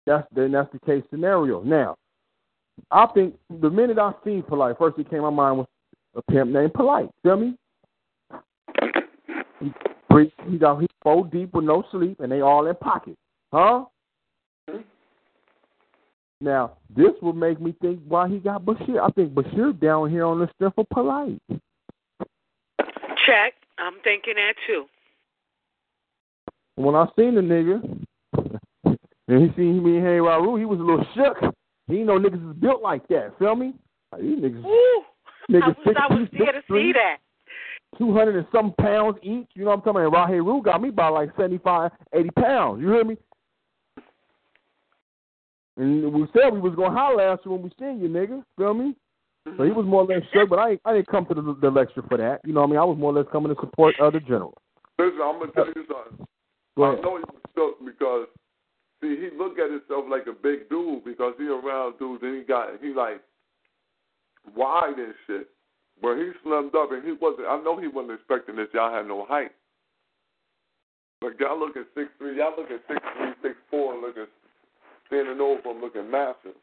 That's 0.06 0.26
then 0.34 0.52
that's 0.52 0.70
the 0.72 0.80
case 0.80 1.02
scenario. 1.10 1.62
Now, 1.62 1.96
I 2.90 3.06
think 3.14 3.34
the 3.60 3.70
minute 3.70 3.98
I 3.98 4.12
seen 4.24 4.42
Polight, 4.42 4.78
first 4.78 4.98
it 4.98 5.10
came 5.10 5.20
to 5.20 5.22
my 5.22 5.30
mind 5.30 5.58
was 5.58 5.66
a 6.16 6.22
pimp 6.30 6.50
named 6.50 6.72
Polight. 6.72 7.10
Feel 7.22 7.36
me? 7.36 7.56
He, 9.60 9.72
he 10.48 10.58
got 10.58 10.80
he 10.80 10.86
four 11.02 11.26
deep 11.26 11.54
with 11.54 11.64
no 11.64 11.84
sleep, 11.90 12.20
and 12.20 12.30
they 12.30 12.40
all 12.40 12.66
in 12.66 12.74
pocket, 12.76 13.16
huh? 13.52 13.84
Now, 16.40 16.76
this 16.94 17.12
would 17.22 17.36
make 17.36 17.60
me 17.60 17.74
think 17.80 18.00
why 18.06 18.28
he 18.28 18.38
got 18.38 18.64
Bashir. 18.64 19.00
I 19.00 19.08
think 19.12 19.32
Bashir 19.32 19.80
down 19.80 20.10
here 20.10 20.24
on 20.24 20.40
the 20.40 20.48
strength 20.54 20.78
of 20.78 20.86
Polight. 20.94 21.40
Check. 21.48 23.54
I'm 23.78 23.94
thinking 24.04 24.34
that 24.36 24.54
too. 24.66 24.84
When 26.76 26.94
I 26.94 27.06
seen 27.16 27.34
the 27.34 27.40
nigga, 27.40 28.04
and 29.28 29.42
he 29.42 29.56
seen 29.56 29.84
me 29.84 29.96
and 29.96 30.06
Hey 30.06 30.18
Raul, 30.18 30.58
he 30.58 30.64
was 30.64 30.80
a 30.80 30.82
little 30.82 31.06
shook. 31.14 31.54
He 31.86 31.98
know 32.02 32.18
niggas 32.18 32.50
is 32.50 32.56
built 32.56 32.82
like 32.82 33.06
that. 33.08 33.32
Feel 33.38 33.56
me? 33.56 33.74
Like, 34.12 34.22
these 34.22 34.38
niggas, 34.38 34.64
Ooh, 34.64 35.02
niggas 35.50 35.62
I 35.62 35.88
wish 35.88 35.96
I 35.98 36.14
was 36.14 36.28
there 36.32 36.52
to 36.52 36.62
see 36.68 36.92
that. 36.92 37.18
Two 37.98 38.12
hundred 38.12 38.36
and 38.36 38.46
some 38.52 38.74
pounds 38.80 39.16
each. 39.22 39.46
You 39.54 39.64
know 39.64 39.70
what 39.70 39.76
I'm 39.76 39.82
talking 39.82 40.06
about? 40.06 40.28
Rahe 40.28 40.44
Rue 40.44 40.62
got 40.62 40.82
me 40.82 40.90
by 40.90 41.08
like 41.08 41.30
75, 41.36 41.92
80 42.12 42.30
pounds. 42.30 42.80
You 42.80 42.90
hear 42.90 43.04
me? 43.04 43.16
And 45.76 46.12
we 46.12 46.26
said 46.32 46.52
we 46.52 46.60
was 46.60 46.74
gonna 46.74 46.94
holler 46.94 47.32
at 47.32 47.44
you 47.44 47.52
when 47.52 47.62
we 47.62 47.70
seen 47.78 48.00
you, 48.00 48.08
nigga. 48.08 48.42
Feel 48.56 48.74
me? 48.74 48.94
So 49.56 49.62
he 49.62 49.70
was 49.70 49.84
more 49.84 50.02
or 50.02 50.06
less 50.06 50.22
shook, 50.32 50.48
but 50.48 50.58
I 50.58 50.70
ain't, 50.70 50.80
I 50.84 50.94
didn't 50.94 51.08
come 51.08 51.26
to 51.26 51.34
the, 51.34 51.56
the 51.60 51.70
lecture 51.70 52.02
for 52.08 52.16
that. 52.16 52.40
You 52.44 52.54
know 52.54 52.60
what 52.60 52.68
I 52.68 52.70
mean? 52.70 52.78
I 52.78 52.84
was 52.84 52.96
more 52.98 53.12
or 53.12 53.20
less 53.20 53.30
coming 53.30 53.54
to 53.54 53.60
support 53.60 53.94
other 54.00 54.20
general. 54.20 54.56
Listen, 54.98 55.20
I'm 55.22 55.38
gonna 55.38 55.52
tell 55.52 55.66
you 55.66 55.84
something. 55.86 56.26
Go 56.76 56.82
I 56.84 56.92
ahead. 56.92 57.04
know 57.04 57.18
he 57.18 57.24
was 57.24 57.42
shook 57.54 57.84
because 57.84 58.26
see 59.04 59.20
he 59.20 59.28
look 59.36 59.58
at 59.58 59.70
himself 59.70 60.06
like 60.08 60.26
a 60.26 60.32
big 60.32 60.68
dude 60.70 61.04
because 61.04 61.34
he 61.38 61.44
around 61.44 61.98
dudes 61.98 62.22
and 62.22 62.36
he 62.36 62.42
got 62.42 62.68
he 62.80 62.94
like 62.94 63.20
wide 64.56 64.98
and 64.98 65.14
shit. 65.26 65.48
But 66.00 66.16
he 66.16 66.32
slimmed 66.44 66.74
up 66.74 66.90
and 66.92 67.04
he 67.04 67.12
wasn't 67.12 67.46
I 67.48 67.60
know 67.62 67.78
he 67.78 67.88
wasn't 67.88 68.14
expecting 68.14 68.56
this, 68.56 68.68
y'all 68.72 68.92
had 68.92 69.06
no 69.06 69.26
height. 69.26 69.52
But 71.20 71.38
y'all 71.38 71.58
look 71.58 71.76
at 71.76 71.86
six 71.94 72.08
three, 72.18 72.38
y'all 72.38 72.56
look 72.56 72.70
at 72.70 72.80
six 72.88 73.00
three, 73.16 73.32
six 73.42 73.54
four 73.70 73.94
looking 74.00 74.26
standing 75.06 75.40
over 75.40 75.70
him 75.70 75.80
looking 75.80 76.10
massive. 76.10 76.56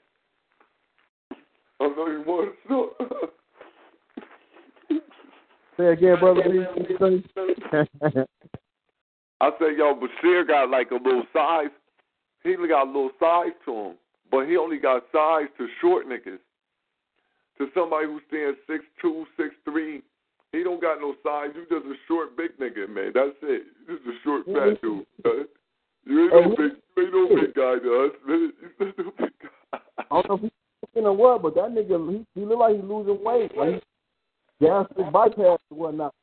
I 1.79 1.87
know 1.87 2.07
you 2.07 2.23
want 2.25 2.53
to 2.67 2.89
Say 5.77 5.87
again, 5.87 6.19
brother. 6.19 6.43
I 9.41 9.49
say, 9.57 9.75
yo, 9.75 9.95
Bashir 9.95 10.47
got 10.47 10.69
like 10.69 10.91
a 10.91 10.95
little 10.95 11.23
size. 11.33 11.71
He 12.43 12.55
got 12.67 12.85
a 12.85 12.91
little 12.91 13.11
size 13.19 13.53
to 13.65 13.73
him, 13.73 13.95
but 14.31 14.47
he 14.47 14.57
only 14.57 14.77
got 14.77 15.03
size 15.11 15.47
to 15.57 15.67
short 15.79 16.07
niggas. 16.07 16.39
To 17.57 17.67
somebody 17.75 18.07
who 18.07 18.19
stands 18.27 18.57
six 18.65 18.83
two, 19.01 19.25
six 19.37 19.53
three, 19.63 20.01
he 20.51 20.63
don't 20.63 20.81
got 20.81 20.99
no 20.99 21.13
size. 21.23 21.49
You 21.55 21.61
just 21.69 21.85
a 21.85 21.95
short 22.07 22.35
big 22.35 22.57
nigga, 22.57 22.89
man. 22.89 23.11
That's 23.13 23.37
it. 23.43 23.63
You 23.87 23.97
just 23.97 24.07
a 24.07 24.13
short 24.23 24.45
fat 24.45 24.81
mm-hmm. 24.81 24.87
dude. 24.87 25.05
huh? 25.23 25.43
You 26.05 26.23
ain't 26.23 26.33
no 26.33 26.43
oh, 26.43 26.49
big, 26.49 26.71
you 26.97 27.03
ain't 27.03 27.13
no 27.13 27.41
big 27.41 27.53
guy 27.53 27.75
to 27.79 28.05
us, 28.05 28.11
man. 28.27 28.53
You 28.79 28.85
just 28.85 28.97
no 28.97 29.13
big 29.19 29.33
guy. 29.41 29.79
I 29.99 30.03
don't 30.09 30.29
know 30.29 30.35
if 30.35 30.41
he's 30.41 30.51
looking 30.81 31.07
or 31.07 31.13
what, 31.13 31.41
but 31.43 31.55
that 31.55 31.69
nigga, 31.69 32.11
he, 32.11 32.39
he 32.39 32.45
look 32.45 32.59
like 32.59 32.75
he's 32.75 32.83
losing 32.83 33.23
weight. 33.23 33.55
Like 33.55 33.83
he's 34.59 35.11
bypass 35.13 35.59
and 35.69 35.79
whatnot. 35.79 36.13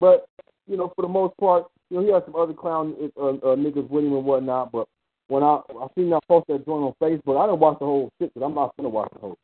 But 0.00 0.28
you 0.68 0.76
know, 0.76 0.92
for 0.94 1.02
the 1.02 1.08
most 1.08 1.36
part, 1.38 1.66
you 1.90 1.96
know, 1.98 2.04
he 2.06 2.12
had 2.12 2.24
some 2.26 2.36
other 2.36 2.52
clown 2.52 2.94
uh, 3.16 3.28
uh, 3.28 3.56
niggas 3.56 3.88
with 3.88 4.04
him 4.04 4.12
and 4.14 4.24
whatnot. 4.24 4.70
But 4.72 4.86
when 5.28 5.42
I 5.42 5.60
I 5.80 5.86
seen 5.96 6.10
that 6.10 6.20
post 6.28 6.46
that 6.48 6.64
joint 6.66 6.84
on 6.84 6.94
Facebook, 7.02 7.40
I 7.42 7.46
didn't 7.46 7.60
watch 7.60 7.78
the 7.78 7.86
whole 7.86 8.10
shit, 8.20 8.32
but 8.34 8.44
I'm 8.44 8.54
not 8.54 8.74
gonna 8.76 8.88
watch 8.88 9.10
the 9.14 9.18
whole. 9.20 9.36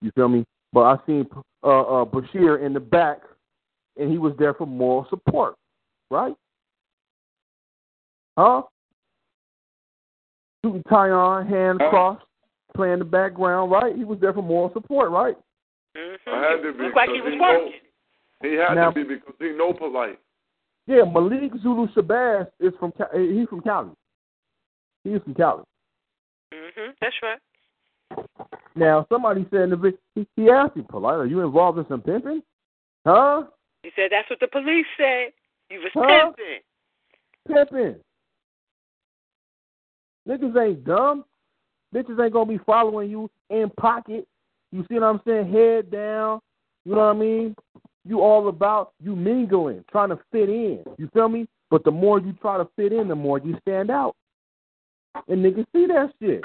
You 0.00 0.10
feel 0.14 0.28
me? 0.28 0.44
But 0.72 0.80
I 0.82 0.96
seen 1.06 1.26
uh, 1.62 1.66
uh, 2.02 2.04
Bashir 2.04 2.64
in 2.64 2.72
the 2.74 2.80
back, 2.80 3.18
and 3.96 4.10
he 4.10 4.18
was 4.18 4.34
there 4.38 4.54
for 4.54 4.66
moral 4.66 5.06
support, 5.08 5.54
right? 6.10 6.34
Huh? 8.36 8.62
Shooting 10.64 10.82
Tyon, 10.90 11.48
hand 11.48 11.80
Huh? 11.82 11.90
crossed, 11.90 12.24
playing 12.74 12.98
the 12.98 13.04
background, 13.04 13.70
right? 13.70 13.94
He 13.94 14.04
was 14.04 14.18
there 14.20 14.32
for 14.32 14.42
moral 14.42 14.72
support, 14.72 15.10
right? 15.10 15.36
Mm-hmm. 15.96 16.30
I 16.30 16.38
had 16.50 16.62
to 16.62 16.72
be 16.72 16.84
Looked 16.84 16.96
like 16.96 17.10
he 17.10 17.20
was 17.20 17.32
he 17.32 17.38
know- 17.38 17.70
He 18.42 18.54
had 18.54 18.74
Now- 18.74 18.90
to 18.90 18.94
be 19.04 19.14
because 19.14 19.34
he 19.38 19.52
know 19.52 19.72
Polight. 19.72 20.16
Yeah, 20.86 21.02
Malik 21.04 21.52
Zulu 21.62 21.88
Shabazz 21.88 22.48
is 22.60 22.72
from 22.78 22.92
eh, 23.00 23.32
he's 23.32 23.48
from 23.48 23.62
Cali. 23.62 23.90
He's 25.02 25.20
from 25.22 25.34
Cali. 25.34 25.62
Mm-hmm. 26.52 26.90
That's 27.00 27.16
right. 27.22 27.38
Now 28.76 29.06
somebody 29.10 29.46
said 29.50 29.62
in 29.62 29.70
the 29.70 29.76
vid- 29.76 29.98
he, 30.14 30.50
asked 30.50 30.76
him, 30.76 30.84
Polight, 30.84 31.18
are 31.18 31.26
you 31.26 31.40
involved 31.40 31.78
in 31.78 31.86
some 31.88 32.00
pimping? 32.00 32.42
Huh? 33.06 33.44
He 33.82 33.90
said 33.96 34.08
that's 34.10 34.28
what 34.28 34.40
the 34.40 34.48
police 34.48 34.86
said. 34.96 35.32
You 35.70 35.80
was 35.80 35.90
Huh? 35.94 36.32
pimping. 37.46 37.70
Pimping. 37.70 38.00
Niggas 40.28 40.62
ain't 40.62 40.84
dumb. 40.84 41.24
Bitches 41.94 42.22
ain't 42.22 42.32
gonna 42.32 42.46
be 42.46 42.58
following 42.58 43.10
you 43.10 43.30
in 43.50 43.70
pocket. 43.78 44.26
You 44.72 44.84
see 44.88 44.94
what 44.94 45.04
I'm 45.04 45.20
saying? 45.26 45.52
Head 45.52 45.90
down. 45.90 46.40
You 46.84 46.92
know 46.94 47.06
what 47.06 47.16
I 47.16 47.18
mean? 47.18 47.54
You 48.06 48.20
all 48.20 48.48
about 48.48 48.92
you 49.02 49.16
mingling, 49.16 49.84
trying 49.90 50.10
to 50.10 50.18
fit 50.30 50.48
in. 50.48 50.84
You 50.98 51.08
feel 51.14 51.28
me? 51.28 51.46
But 51.70 51.84
the 51.84 51.90
more 51.90 52.20
you 52.20 52.34
try 52.34 52.58
to 52.58 52.68
fit 52.76 52.92
in, 52.92 53.08
the 53.08 53.14
more 53.14 53.38
you 53.38 53.56
stand 53.62 53.90
out. 53.90 54.14
And 55.28 55.44
niggas 55.44 55.64
see 55.74 55.86
that 55.86 56.12
shit. 56.20 56.42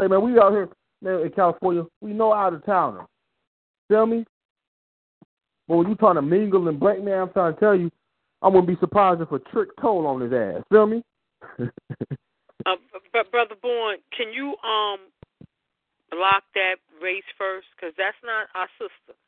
Say, 0.00 0.08
man, 0.08 0.22
we 0.22 0.38
out 0.38 0.52
here 0.52 0.68
man, 1.02 1.20
in 1.20 1.30
California, 1.30 1.84
we 2.00 2.12
know 2.12 2.32
out 2.32 2.54
of 2.54 2.64
towners. 2.64 3.06
Feel 3.88 4.06
me? 4.06 4.24
But 5.68 5.76
when 5.76 5.88
you 5.88 5.94
trying 5.96 6.14
to 6.14 6.22
mingle 6.22 6.68
and 6.68 6.78
break, 6.78 7.02
man, 7.02 7.20
I'm 7.20 7.32
trying 7.32 7.54
to 7.54 7.60
tell 7.60 7.74
you, 7.74 7.90
I 8.42 8.48
wouldn't 8.48 8.68
be 8.68 8.76
surprised 8.80 9.20
if 9.20 9.32
a 9.32 9.38
trick 9.38 9.70
told 9.80 10.06
on 10.06 10.20
his 10.20 10.32
ass. 10.32 10.62
Feel 10.70 10.86
me? 10.86 11.02
uh, 11.60 12.76
but 13.12 13.30
brother 13.30 13.54
Born, 13.60 13.98
can 14.16 14.32
you 14.32 14.54
um 14.62 14.98
block 16.10 16.44
that 16.54 16.76
race 17.02 17.24
first? 17.36 17.66
Because 17.74 17.94
that's 17.96 18.16
not 18.24 18.48
our 18.54 18.68
sister. 18.78 19.18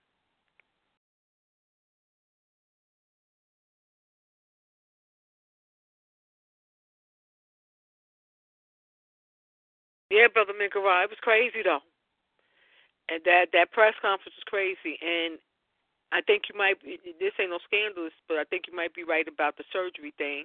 Yeah, 10.11 10.29
brother 10.33 10.53
Minkara, 10.55 11.05
it 11.05 11.11
was 11.11 11.21
crazy 11.23 11.63
though, 11.65 11.85
and 13.09 13.23
that 13.25 13.53
that 13.53 13.73
press 13.73 13.95
conference 14.01 14.37
was 14.37 14.49
crazy. 14.49 14.99
And 15.03 15.39
I 16.13 16.23
think 16.23 16.45
you 16.49 16.57
might. 16.57 16.81
This 16.85 17.35
ain't 17.41 17.51
no 17.51 17.61
scandalous, 17.67 18.17
but 18.29 18.39
I 18.39 18.45
think 18.45 18.65
you 18.69 18.77
might 18.77 18.95
be 18.95 19.05
right 19.05 19.29
about 19.29 19.57
the 19.57 19.65
surgery 19.73 20.15
thing, 20.17 20.45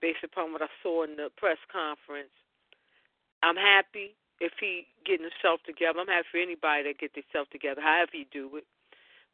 based 0.00 0.24
upon 0.24 0.52
what 0.52 0.62
I 0.62 0.70
saw 0.82 1.04
in 1.04 1.16
the 1.16 1.30
press 1.36 1.58
conference. 1.70 2.34
I'm 3.42 3.56
happy 3.56 4.16
if 4.40 4.52
he 4.60 4.86
getting 5.06 5.28
himself 5.28 5.60
together. 5.66 6.00
I'm 6.00 6.08
happy 6.08 6.28
for 6.32 6.38
anybody 6.38 6.84
that 6.84 6.98
get 6.98 7.14
themselves 7.14 7.50
together, 7.52 7.80
however 7.80 8.12
you 8.14 8.26
do 8.32 8.56
it. 8.56 8.66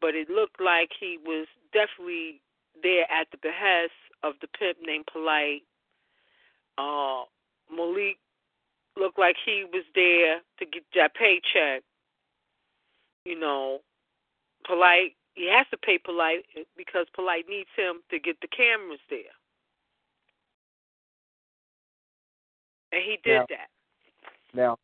But 0.00 0.14
it 0.14 0.28
looked 0.30 0.60
like 0.60 0.90
he 0.98 1.18
was 1.24 1.46
definitely 1.72 2.42
there 2.82 3.06
at 3.10 3.28
the 3.32 3.38
behest 3.38 3.96
of 4.22 4.34
the 4.40 4.48
pimp 4.48 4.78
named 4.84 5.06
Polight. 5.08 5.62
Uh, 6.78 7.24
Malik 7.72 8.18
looked 8.96 9.18
like 9.18 9.36
he 9.44 9.64
was 9.72 9.84
there 9.94 10.40
to 10.58 10.66
get 10.66 10.82
that 10.94 11.14
paycheck. 11.14 11.82
You 13.24 13.38
know, 13.38 13.80
Polight. 14.68 15.14
He 15.34 15.50
has 15.52 15.66
to 15.70 15.76
pay 15.76 15.98
Polight 15.98 16.44
eh, 16.56 16.64
because 16.76 17.06
Polight 17.18 17.48
needs 17.48 17.68
him 17.76 18.00
to 18.10 18.18
get 18.18 18.36
the 18.40 18.48
cameras 18.48 19.00
there, 19.10 19.20
and 22.92 23.02
he 23.04 23.18
did 23.22 23.40
now, 23.40 23.46
that. 23.50 23.68
Now, 24.54 24.76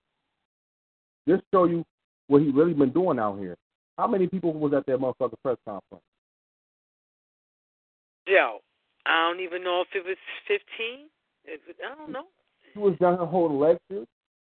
this 1.26 1.40
show 1.54 1.64
you 1.64 1.84
what 2.26 2.42
he 2.42 2.50
really 2.50 2.74
been 2.74 2.90
doing 2.90 3.18
out 3.18 3.38
here. 3.38 3.56
How 3.96 4.06
many 4.06 4.26
people 4.26 4.52
was 4.52 4.72
at 4.74 4.84
that 4.86 4.98
motherfucker 4.98 5.40
press 5.42 5.56
conference? 5.64 6.04
Yo, 8.26 8.58
I 9.06 9.28
don't 9.28 9.40
even 9.40 9.64
know 9.64 9.82
if 9.82 9.88
it 9.94 10.04
was 10.04 10.18
fifteen. 10.46 11.08
I 11.46 11.94
don't 11.96 12.12
know 12.12 12.26
he 12.72 12.78
was 12.78 12.96
down 13.00 13.18
here 13.18 13.26
holding 13.26 13.58
lectures, 13.58 14.06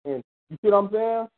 and 0.05 0.23
you 0.51 0.57
see 0.62 0.70
what 0.70 0.74
I'm 0.74 0.90
saying? 0.93 1.28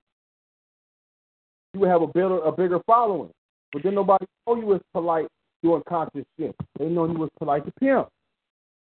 You 1.74 1.80
would 1.80 1.88
have 1.88 2.02
a 2.02 2.06
better, 2.06 2.38
a 2.38 2.52
bigger 2.52 2.80
following. 2.86 3.30
But 3.72 3.82
then 3.82 3.94
nobody 3.94 4.26
know 4.46 4.56
you 4.56 4.66
was 4.66 4.80
Polight 4.94 5.28
doing 5.62 5.82
conscious 5.88 6.24
shit. 6.38 6.54
They 6.78 6.86
know 6.86 7.06
you 7.06 7.18
was 7.18 7.30
Polight 7.40 7.64
to 7.64 7.72
pimp. 7.78 8.08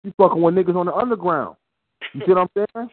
You 0.04 0.14
fucking 0.18 0.42
with 0.42 0.56
niggas 0.56 0.76
on 0.76 0.86
the 0.88 0.94
underground. 0.94 1.56
You 2.14 2.22
see 2.26 2.34
what 2.34 2.50
I'm 2.56 2.68
saying? 2.76 2.90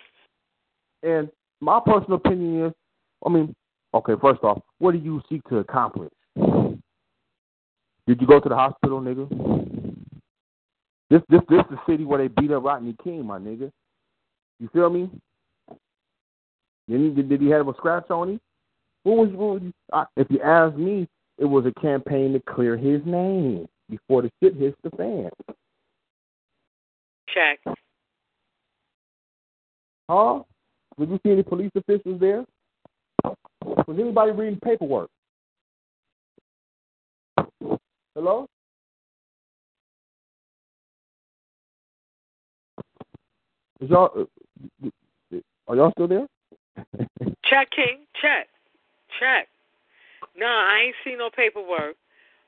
And 1.02 1.30
my 1.60 1.80
personal 1.84 2.16
opinion 2.16 2.66
is, 2.66 2.72
I 3.24 3.30
mean, 3.30 3.54
okay, 3.94 4.14
first 4.20 4.42
off, 4.42 4.60
what 4.78 4.92
do 4.92 4.98
you 4.98 5.22
seek 5.28 5.42
to 5.48 5.58
accomplish? 5.58 6.10
Did 6.36 8.20
you 8.20 8.26
go 8.26 8.40
to 8.40 8.48
the 8.48 8.54
hospital, 8.54 9.00
nigga? 9.00 9.28
This 11.08 11.22
this 11.28 11.40
this 11.48 11.62
the 11.70 11.78
city 11.88 12.04
where 12.04 12.18
they 12.18 12.28
beat 12.28 12.50
up 12.50 12.64
Rodney 12.64 12.96
King, 13.02 13.24
my 13.24 13.38
nigga. 13.38 13.70
You 14.60 14.68
feel 14.72 14.90
me? 14.90 15.10
Did 16.88 17.16
he, 17.16 17.22
did, 17.22 17.40
he 17.40 17.48
have 17.48 17.68
a 17.68 17.74
scratch 17.74 18.10
on 18.10 18.30
him? 18.30 18.40
What 19.02 19.16
was, 19.16 19.28
what 19.30 19.62
was 19.62 19.72
I, 19.92 20.04
if 20.16 20.28
you 20.30 20.40
ask 20.40 20.76
me, 20.76 21.08
it 21.38 21.44
was 21.44 21.66
a 21.66 21.80
campaign 21.80 22.32
to 22.32 22.40
clear 22.40 22.76
his 22.76 23.00
name 23.04 23.66
before 23.90 24.22
the 24.22 24.30
shit 24.42 24.56
hits 24.56 24.76
the 24.82 24.90
fan. 24.90 25.30
Check. 27.32 27.60
Huh? 30.08 30.42
Did 30.98 31.10
you 31.10 31.20
see 31.24 31.32
any 31.32 31.42
police 31.42 31.72
officials 31.74 32.20
there? 32.20 32.44
Was 33.24 33.98
anybody 34.00 34.30
reading 34.32 34.58
paperwork? 34.64 35.10
Hello? 38.14 38.46
Is 43.80 43.90
y'all 43.90 44.26
are 45.68 45.76
y'all 45.76 45.92
still 45.92 46.08
there? 46.08 46.26
check, 47.44 47.70
King. 47.70 48.06
Check. 48.20 48.48
Check. 49.18 49.48
Nah, 50.36 50.46
I 50.46 50.86
ain't 50.86 50.96
seen 51.04 51.18
no 51.18 51.30
paperwork. 51.30 51.96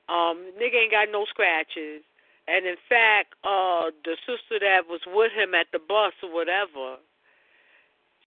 Um, 0.08 0.52
nigga 0.60 0.84
ain't 0.84 0.92
got 0.92 1.08
no 1.10 1.24
scratches. 1.28 2.02
And 2.48 2.64
in 2.64 2.76
fact, 2.88 3.34
uh, 3.44 3.92
the 4.04 4.16
sister 4.24 4.56
that 4.60 4.88
was 4.88 5.00
with 5.06 5.32
him 5.32 5.54
at 5.54 5.68
the 5.72 5.78
bus 5.78 6.16
or 6.22 6.32
whatever, 6.32 6.96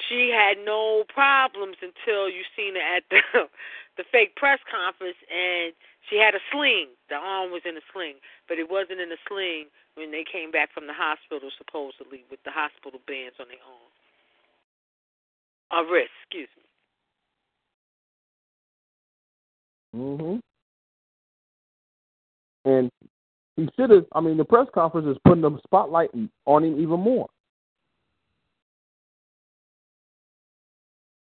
she 0.07 0.29
had 0.29 0.57
no 0.63 1.03
problems 1.09 1.77
until 1.81 2.29
you 2.29 2.45
seen 2.55 2.75
her 2.75 2.85
at 2.85 3.03
the 3.09 3.21
the 3.97 4.03
fake 4.11 4.35
press 4.35 4.59
conference, 4.69 5.17
and 5.29 5.73
she 6.09 6.17
had 6.17 6.35
a 6.35 6.41
sling. 6.51 6.87
The 7.09 7.15
arm 7.15 7.51
was 7.51 7.61
in 7.65 7.77
a 7.77 7.81
sling, 7.93 8.15
but 8.47 8.57
it 8.57 8.69
wasn't 8.69 8.99
in 8.99 9.11
a 9.11 9.19
sling 9.27 9.65
when 9.95 10.11
they 10.11 10.23
came 10.23 10.51
back 10.51 10.73
from 10.73 10.87
the 10.87 10.93
hospital, 10.93 11.49
supposedly 11.57 12.25
with 12.29 12.39
the 12.43 12.51
hospital 12.51 12.99
bands 13.07 13.35
on 13.39 13.47
their 13.47 13.61
arm. 13.65 13.91
A 15.71 15.91
wrist, 15.91 16.11
excuse 16.23 16.49
me. 16.57 16.63
Mhm. 19.93 20.41
And 22.65 22.91
he 23.55 23.69
should 23.75 23.89
have. 23.89 24.05
I 24.13 24.21
mean, 24.21 24.37
the 24.37 24.45
press 24.45 24.67
conference 24.73 25.07
is 25.07 25.17
putting 25.25 25.41
the 25.41 25.57
spotlight 25.65 26.11
on 26.45 26.63
him 26.63 26.79
even 26.79 26.99
more. 26.99 27.29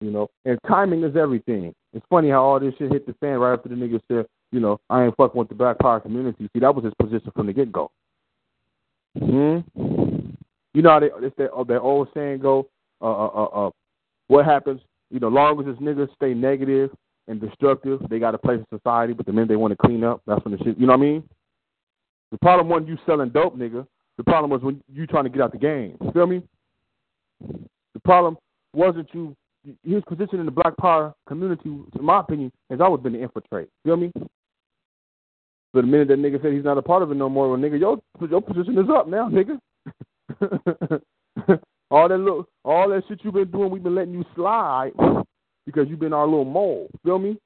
You 0.02 0.12
know, 0.12 0.30
and 0.46 0.60
timing 0.68 1.04
is 1.04 1.16
everything. 1.16 1.76
It's 1.94 2.06
funny 2.10 2.30
how 2.30 2.44
all 2.44 2.60
this 2.60 2.76
shit 2.78 2.92
hit 2.92 3.06
the 3.06 3.14
fan 3.16 3.38
right 3.38 3.54
after 3.54 3.70
the 3.70 3.76
nigga 3.76 4.02
said, 4.08 4.28
you 4.52 4.60
know, 4.60 4.80
I 4.90 5.06
ain't 5.06 5.18
fucking 5.18 5.38
with 5.38 5.50
the 5.50 5.56
Black 5.56 5.80
Power 5.80 6.00
community. 6.00 6.50
See, 6.54 6.60
that 6.60 6.76
was 6.76 6.86
his 6.86 6.94
position 7.00 7.32
from 7.36 7.48
the 7.48 7.54
get 7.54 7.72
go. 7.72 7.92
Hmm. 9.18 9.60
You 10.74 10.82
know 10.82 10.90
how 10.90 11.00
they, 11.00 11.10
it's 11.22 11.36
that, 11.38 11.52
uh, 11.52 11.64
that 11.66 11.80
old 11.80 12.08
saying 12.14 12.40
go, 12.40 12.70
uh, 13.02 13.06
uh, 13.06 13.28
uh, 13.28 13.68
uh 13.68 13.70
what 14.28 14.46
happens, 14.46 14.80
you 15.10 15.20
know, 15.20 15.28
long 15.28 15.60
as 15.60 15.66
this 15.66 15.76
niggas 15.76 16.14
stay 16.16 16.34
negative 16.34 16.90
and 17.28 17.42
destructive, 17.42 18.02
they 18.10 18.20
got 18.20 18.36
a 18.36 18.38
place 18.38 18.60
in 18.60 18.78
society, 18.78 19.14
but 19.14 19.26
the 19.26 19.34
minute 19.34 19.50
they 19.50 19.58
want 19.58 19.72
to 19.72 19.76
clean 19.76 20.04
up, 20.04 20.22
that's 20.26 20.44
when 20.46 20.58
the 20.58 20.64
shit, 20.64 20.78
you 20.78 20.88
know 20.88 20.94
what 20.94 21.00
I 21.00 21.06
mean? 21.06 21.24
The 22.32 22.38
problem 22.38 22.70
wasn't 22.70 22.88
you 22.88 22.98
selling 23.06 23.30
dope, 23.30 23.58
nigga. 23.58 23.86
The 24.18 24.24
problem 24.24 24.52
was 24.52 24.62
when 24.62 24.82
you 24.92 25.06
trying 25.06 25.26
to 25.26 25.30
get 25.30 25.42
out 25.42 25.52
the 25.52 25.58
game. 25.58 25.98
You 26.02 26.12
feel 26.12 26.28
me? 26.28 26.44
The 27.42 28.00
problem 28.04 28.38
wasn't 28.74 29.10
you. 29.14 29.36
His 29.84 30.02
position 30.08 30.40
in 30.40 30.46
the 30.46 30.52
Black 30.52 30.76
Power 30.78 31.14
community, 31.28 31.70
in 31.70 32.04
my 32.06 32.22
opinion, 32.22 32.52
has 32.70 32.80
always 32.82 33.04
been 33.04 33.14
to 33.14 33.22
infiltrate. 33.22 33.68
You 33.84 33.92
feel 33.92 33.98
me? 33.98 34.12
But 35.74 35.82
the 35.82 35.88
minute 35.88 36.10
that 36.10 36.20
nigga 36.20 36.42
said 36.42 36.54
he's 36.54 36.64
not 36.64 36.78
a 36.78 36.82
part 36.82 37.04
of 37.04 37.12
it 37.12 37.16
no 37.16 37.30
more, 37.30 37.50
well, 37.50 37.60
nigga, 37.60 37.80
your 37.80 37.98
your 38.30 38.42
position 38.42 38.78
is 38.78 38.90
up 38.90 39.08
now, 39.08 39.30
nigga. 39.30 39.60
All 41.92 42.08
that 42.08 42.18
little, 42.18 42.48
all 42.64 42.88
that 42.88 43.04
shit 43.10 43.20
you've 43.22 43.34
been 43.34 43.52
doing, 43.52 43.70
we've 43.70 43.84
been 43.84 43.96
letting 43.96 44.14
you 44.14 44.24
slide 44.34 44.92
because 45.66 45.90
you've 45.90 46.00
been 46.00 46.14
our 46.14 46.26
little 46.26 46.46
mole. 46.46 46.90
Feel 47.04 47.20
me? 47.20 47.38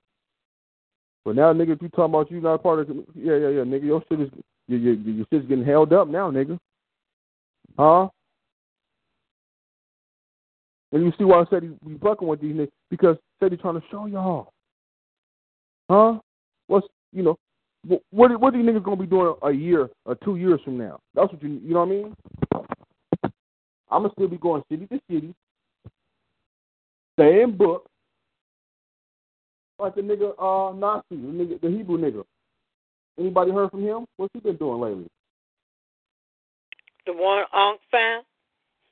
But 1.25 1.35
now, 1.35 1.51
nigga, 1.51 1.71
if 1.71 1.81
you 1.81 1.89
talking 1.89 2.13
about 2.13 2.29
you 2.29 2.39
not 2.41 2.53
a 2.53 2.57
part 2.59 2.81
of, 2.81 2.89
yeah, 3.15 3.37
yeah, 3.37 3.49
yeah, 3.49 3.63
nigga, 3.63 3.85
your 3.85 4.03
shit 4.07 4.21
is, 4.21 4.29
your, 4.67 4.79
your, 4.79 4.93
your 4.93 5.25
shit's 5.33 5.47
getting 5.47 5.65
held 5.65 5.93
up 5.93 6.07
now, 6.07 6.29
nigga. 6.29 6.59
Huh? 7.75 8.07
And 10.91 11.03
you 11.03 11.11
see 11.17 11.23
why 11.23 11.41
I 11.41 11.45
said 11.49 11.63
he, 11.63 11.71
we 11.83 11.97
fucking 11.97 12.27
with 12.27 12.39
these 12.39 12.55
niggas 12.55 12.69
because 12.91 13.17
said 13.39 13.51
he's 13.51 13.61
trying 13.61 13.81
to 13.81 13.87
show 13.89 14.05
y'all. 14.05 14.53
Huh? 15.89 16.19
What's 16.67 16.85
you 17.11 17.23
know, 17.23 17.39
what 17.87 18.01
what, 18.11 18.39
what 18.39 18.53
are 18.53 18.57
these 18.57 18.65
niggas 18.65 18.83
gonna 18.83 18.97
be 18.97 19.05
doing 19.05 19.35
a 19.43 19.51
year 19.51 19.89
or 20.05 20.15
two 20.23 20.35
years 20.37 20.59
from 20.63 20.77
now? 20.77 20.99
That's 21.13 21.31
what 21.31 21.41
you 21.41 21.61
you 21.63 21.73
know 21.73 21.81
what 21.81 21.87
I 21.87 21.91
mean? 21.91 22.15
I'm 23.91 24.01
gonna 24.01 24.13
still 24.13 24.27
be 24.27 24.37
going 24.37 24.63
city 24.69 24.87
to 24.87 24.99
city, 25.09 25.33
staying 27.13 27.55
book, 27.57 27.87
like 29.79 29.95
the 29.95 30.01
nigga 30.01 30.33
uh 30.39 30.73
Nazi, 30.75 31.03
the 31.11 31.15
nigga, 31.15 31.61
the 31.61 31.69
Hebrew 31.69 31.97
nigga. 31.97 32.23
Anybody 33.19 33.51
heard 33.51 33.71
from 33.71 33.83
him? 33.83 34.05
What's 34.17 34.33
he 34.33 34.39
been 34.39 34.57
doing 34.57 34.81
lately? 34.81 35.07
The 37.05 37.13
one 37.13 37.45
Unc 37.53 37.79
found. 37.91 38.25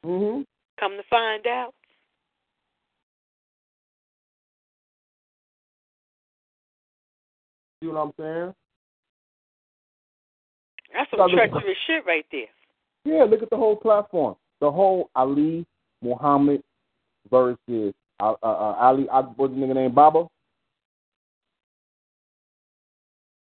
Mhm. 0.05 0.45
Come 0.79 0.97
to 0.97 1.03
find 1.09 1.45
out. 1.47 1.73
See 7.81 7.89
what 7.89 7.97
I'm 7.97 8.13
saying? 8.17 8.53
That's 10.93 11.09
some 11.11 11.29
treacherous 11.31 11.77
shit 11.87 12.05
right 12.05 12.25
there. 12.31 12.47
Yeah, 13.05 13.23
look 13.23 13.41
at 13.41 13.49
the 13.49 13.57
whole 13.57 13.75
platform. 13.75 14.35
The 14.61 14.71
whole 14.71 15.09
Ali 15.15 15.65
Muhammad 16.01 16.63
versus 17.29 17.93
uh, 18.19 18.33
uh, 18.43 18.45
uh, 18.45 18.75
Ali. 18.79 19.07
Uh, 19.09 19.23
what's 19.35 19.53
the 19.53 19.59
nigga 19.59 19.75
name? 19.75 19.93
Baba. 19.93 20.27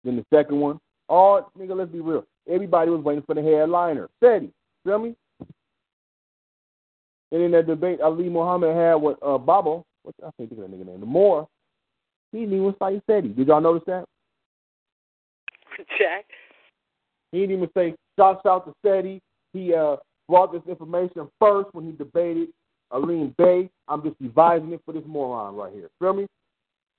Then 0.03 0.15
the 0.18 0.26
second 0.36 0.60
one. 0.60 0.80
Oh, 1.10 1.45
nigga, 1.60 1.78
let's 1.78 1.91
be 1.91 1.99
real. 1.99 2.26
Everybody 2.49 2.91
was 2.91 3.03
waiting 3.03 3.24
for 3.24 3.36
the 3.36 3.41
headliner. 3.41 4.10
Seti. 4.22 4.52
Feel 4.84 4.99
me? 4.99 5.15
And 7.32 7.41
in 7.41 7.52
that 7.52 7.68
debate 7.68 8.02
Ali 8.02 8.30
Muhammad 8.30 8.76
had 8.76 8.95
with 8.95 9.18
uh, 9.22 9.38
Baba, 9.38 9.82
what 10.03 10.15
I 10.20 10.30
can't 10.38 10.49
think 10.49 10.52
of 10.53 10.57
that 10.57 10.72
nigga 10.72 10.86
name. 10.86 10.99
The 10.99 11.06
more 11.06 11.48
he 12.32 12.40
didn't 12.40 12.56
even 12.56 12.76
say 12.82 13.02
Seti. 13.07 13.30
Did 13.30 13.48
y'all 13.48 13.61
notice 13.61 13.84
that? 13.88 14.06
Jack. 15.98 16.26
He 17.34 17.39
didn't 17.39 17.55
even 17.57 17.69
say 17.76 17.95
shouts 18.18 18.45
out 18.45 18.68
to 18.68 18.73
Seti. 18.85 19.19
He 19.53 19.73
uh, 19.73 19.97
brought 20.30 20.53
this 20.53 20.61
information 20.69 21.27
first 21.39 21.68
when 21.73 21.85
he 21.85 21.91
debated 21.91 22.49
Aline 22.91 23.34
Bay. 23.39 23.69
I'm 23.88 24.03
just 24.03 24.15
revising 24.22 24.72
it 24.72 24.81
for 24.85 24.93
this 24.93 25.03
moron 25.07 25.55
right 25.55 25.73
here. 25.73 25.89
Feel 25.99 26.14
me? 26.14 26.27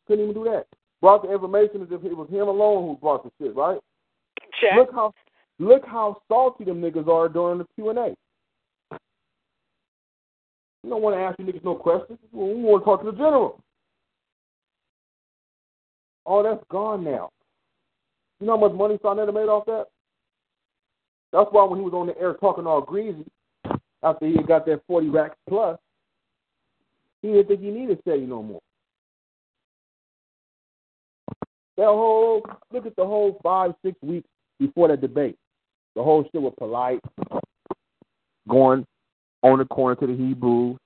Couldn't 0.09 0.25
even 0.25 0.35
do 0.35 0.45
that. 0.51 0.67
Brought 1.01 1.23
the 1.23 1.33
information 1.33 1.83
as 1.83 1.89
if 1.93 2.05
it 2.05 2.17
was 2.17 2.29
him 2.29 2.49
alone 2.49 2.89
who 2.89 2.97
brought 3.01 3.23
the 3.23 3.31
shit, 3.41 3.55
right? 3.55 3.79
Jack. 4.61 4.77
Look 4.77 4.93
how 4.93 5.13
look 5.61 5.87
how 5.87 6.17
salty 6.27 6.65
them 6.65 6.81
niggas 6.83 7.07
are 7.07 7.29
during 7.29 7.59
the 7.59 7.67
Q 7.77 7.91
and 7.91 7.99
A. 7.99 8.15
You 10.83 10.91
don't 10.91 11.01
want 11.01 11.15
to 11.15 11.21
ask 11.21 11.39
you 11.39 11.45
niggas 11.45 11.65
no 11.65 11.77
questions. 11.77 12.19
We 12.33 12.55
want 12.55 12.83
to 12.83 12.85
talk 12.85 13.05
to 13.05 13.13
the 13.13 13.17
general. 13.17 13.61
Oh, 16.27 16.43
that's 16.43 16.65
gone 16.71 17.05
now. 17.05 17.31
You 18.41 18.49
know 18.49 18.59
how 18.59 18.69
much 18.69 18.77
money 18.77 18.99
Sa 19.01 19.15
Neter 19.15 19.31
made 19.31 19.49
off 19.49 19.65
that? 19.67 19.87
That's 21.35 21.49
why 21.51 21.65
when 21.65 21.81
he 21.81 21.85
was 21.85 21.95
on 21.95 22.07
the 22.07 22.17
air 22.17 22.35
talking 22.35 22.65
all 22.65 22.81
greasy, 22.81 23.25
after 24.05 24.25
he 24.25 24.41
got 24.47 24.65
that 24.67 24.83
40 24.87 25.09
racks 25.09 25.37
plus, 25.49 25.77
he 27.23 27.33
didn't 27.33 27.49
think 27.49 27.61
he 27.61 27.71
needed 27.73 27.99
Seti 28.07 28.21
no 28.21 28.41
more. 28.41 28.61
That 31.77 31.87
whole, 31.87 32.47
look 32.71 32.87
at 32.87 32.95
the 32.95 33.05
whole 33.05 33.41
five, 33.43 33.73
six 33.85 34.01
weeks 34.01 34.29
before 34.61 34.87
that 34.87 35.01
debate. 35.01 35.37
The 35.97 36.05
whole 36.05 36.23
shit 36.23 36.41
was 36.41 36.55
Polight, 36.61 37.01
going 38.49 38.87
on 39.43 39.59
the 39.59 39.65
corner 39.65 39.97
to 39.97 40.07
the 40.07 40.17
Hebrews. 40.17 40.77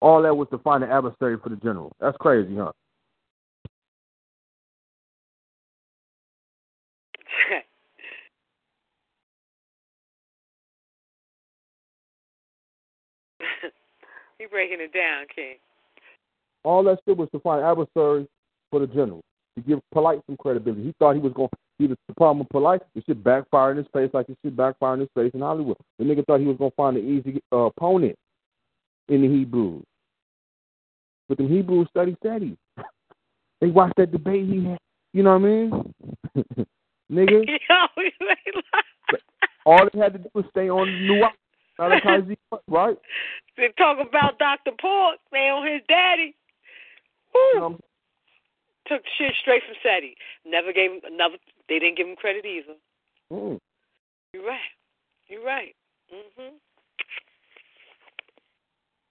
All 0.00 0.20
that 0.22 0.36
was 0.36 0.48
to 0.50 0.58
find 0.58 0.82
an 0.82 0.90
adversary 0.90 1.36
for 1.40 1.50
the 1.50 1.56
general. 1.56 1.92
That's 2.00 2.16
crazy, 2.16 2.56
huh? 2.56 2.72
You 14.40 14.48
breaking 14.48 14.78
it 14.80 14.94
down, 14.94 15.26
King. 15.34 15.56
All 16.64 16.82
that 16.84 16.98
shit 17.04 17.16
was 17.16 17.28
to 17.32 17.40
find 17.40 17.62
adversaries 17.62 18.26
for 18.70 18.80
the 18.80 18.86
general 18.86 19.20
to 19.54 19.62
give 19.62 19.80
Polight 19.94 20.22
some 20.26 20.38
credibility. 20.38 20.82
He 20.82 20.94
thought 20.98 21.14
he 21.14 21.20
was 21.20 21.34
going 21.34 21.50
to 21.50 21.56
be 21.78 21.86
the 21.88 22.14
problem 22.16 22.38
with 22.38 22.48
Polight. 22.48 22.80
The 22.94 23.02
shit 23.06 23.22
backfired 23.22 23.76
in 23.76 23.84
his 23.84 23.92
face 23.92 24.10
like 24.14 24.28
the 24.28 24.36
shit 24.42 24.56
backfired 24.56 24.94
in 24.94 25.00
his 25.00 25.08
face 25.14 25.32
in 25.34 25.40
Hollywood. 25.40 25.76
The 25.98 26.06
nigga 26.06 26.24
thought 26.26 26.40
he 26.40 26.46
was 26.46 26.56
going 26.56 26.70
to 26.70 26.76
find 26.76 26.96
an 26.96 27.06
easy 27.06 27.42
uh, 27.52 27.68
opponent 27.68 28.16
in 29.08 29.20
the 29.20 29.28
Hebrews. 29.28 29.84
But 31.28 31.36
the 31.36 31.46
Hebrews 31.46 31.88
study 31.90 32.16
Seti. 32.22 32.56
they 33.60 33.66
watched 33.66 33.96
that 33.98 34.10
debate 34.10 34.46
he 34.48 34.64
had. 34.64 34.78
You 35.12 35.22
know 35.22 35.38
what 35.38 35.42
I 35.42 35.48
mean? 35.48 35.94
nigga, 37.12 37.44
Yo, 37.68 37.76
you 37.98 38.10
ain't 38.20 38.64
lying. 38.72 39.22
all 39.66 39.86
they 39.92 39.98
had 39.98 40.14
to 40.14 40.18
do 40.18 40.30
was 40.32 40.46
stay 40.50 40.70
on 40.70 40.86
the 40.86 40.92
new 40.92 41.26
Malachi 41.80 42.28
Z, 42.28 42.58
right? 42.68 42.96
They 43.56 43.68
talk 43.76 43.98
about 44.06 44.38
Dr. 44.38 44.72
York, 44.82 45.18
they 45.32 45.48
on 45.48 45.66
his 45.66 45.82
daddy. 45.88 46.34
Woo. 47.34 47.60
know 47.60 47.78
Took 48.86 49.02
shit 49.18 49.32
straight 49.40 49.62
from 49.66 49.76
Seti. 49.82 50.16
Never 50.44 50.72
gave 50.72 50.90
him 50.90 51.00
another. 51.04 51.36
They 51.68 51.78
didn't 51.78 51.96
give 51.96 52.08
him 52.08 52.16
credit 52.16 52.44
either. 52.44 52.74
Mm. 53.30 53.60
You're 54.32 54.44
right. 54.44 54.58
You're 55.28 55.44
right. 55.44 55.74
Mhm. 56.12 56.54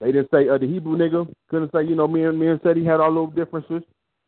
They 0.00 0.12
didn't 0.12 0.30
say 0.30 0.48
uh, 0.48 0.58
the 0.58 0.66
Hebrew 0.66 0.96
nigga 0.96 1.32
couldn't 1.48 1.72
say, 1.72 1.84
you 1.84 1.94
know, 1.94 2.06
me 2.06 2.24
and 2.24 2.38
me 2.38 2.48
and 2.48 2.60
said 2.62 2.76
he 2.76 2.84
had 2.84 3.00
our 3.00 3.08
little 3.08 3.28
differences, 3.28 3.82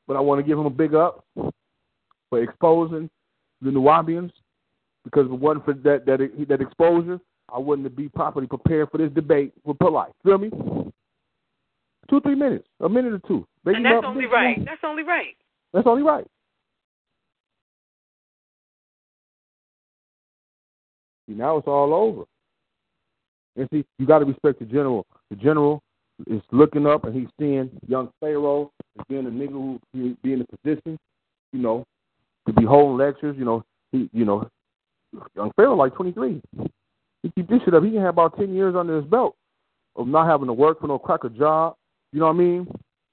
but 0.06 0.16
I 0.16 0.20
want 0.20 0.39
to 0.39 0.47
give 0.47 0.59
him 0.59 0.66
a 0.66 0.70
big 0.70 0.94
up 0.94 1.24
for 1.35 2.43
exposing 2.43 3.10
the 3.60 3.70
Nuwaubians 3.70 4.31
because 5.05 5.27
if 5.27 5.32
it 5.32 5.39
wasn't 5.39 5.64
for 5.64 5.74
that 5.74 6.06
that 6.06 6.47
that 6.48 6.60
exposure, 6.60 7.20
I 7.52 7.58
wouldn't 7.58 7.94
be 7.96 8.08
properly 8.08 8.46
prepared 8.46 8.90
for 8.90 8.98
this 8.98 9.10
debate 9.12 9.52
with 9.64 9.78
Polight. 9.78 10.12
Feel 10.24 10.38
me? 10.38 10.50
Two 12.08 12.20
three 12.20 12.34
minutes, 12.34 12.66
a 12.80 12.88
minute 12.88 13.12
or 13.12 13.20
two. 13.28 13.46
And 13.64 13.84
that's 13.84 14.04
only 14.04 14.26
right. 14.26 14.64
That's 14.64 14.80
only 14.84 15.02
right. 15.02 15.36
That's 15.72 15.86
only 15.86 16.02
right. 16.02 16.26
See, 21.28 21.34
now 21.34 21.56
it's 21.58 21.68
all 21.68 21.94
over. 21.94 22.24
And 23.56 23.68
see, 23.72 23.84
you 23.98 24.06
got 24.06 24.20
to 24.20 24.24
respect 24.24 24.58
the 24.58 24.64
general. 24.64 25.06
The 25.30 25.36
general 25.36 25.82
is 26.26 26.42
looking 26.50 26.86
up 26.86 27.04
and 27.04 27.14
he's 27.14 27.28
seeing 27.38 27.70
young 27.86 28.10
Pharaoh 28.20 28.70
as 28.98 29.04
being 29.08 29.26
a 29.26 29.30
nigga 29.30 29.52
who 29.52 29.80
be 29.92 30.32
in 30.32 30.42
a 30.42 30.56
position, 30.56 30.98
you 31.52 31.60
know, 31.60 31.84
to 32.46 32.52
be 32.52 32.64
holding 32.64 32.96
lectures. 32.98 33.36
You 33.38 33.44
know, 33.44 33.64
he, 33.92 34.08
you 34.12 34.24
know, 34.24 34.48
young 35.36 35.52
Pharaoh 35.56 35.76
like 35.76 35.94
23. 35.94 36.40
He 37.23 37.31
keep 37.31 37.49
this 37.49 37.61
shit 37.65 37.74
up. 37.74 37.85
He 37.85 37.90
can 37.90 38.01
have 38.01 38.11
about 38.15 38.36
10 38.36 38.55
years 38.55 38.74
under 38.74 38.97
his 38.97 39.05
belt 39.05 39.36
of 39.97 40.09
not 40.09 40.27
having 40.27 40.47
to 40.47 40.53
work 40.53 40.81
for 40.81 40.89
no 40.89 40.99
cracker 40.99 41.28
job. 41.28 41.77
You 42.12 42.20
know 42.20 42.27
what 42.27 42.35
I 42.35 42.39
mean? 42.39 42.69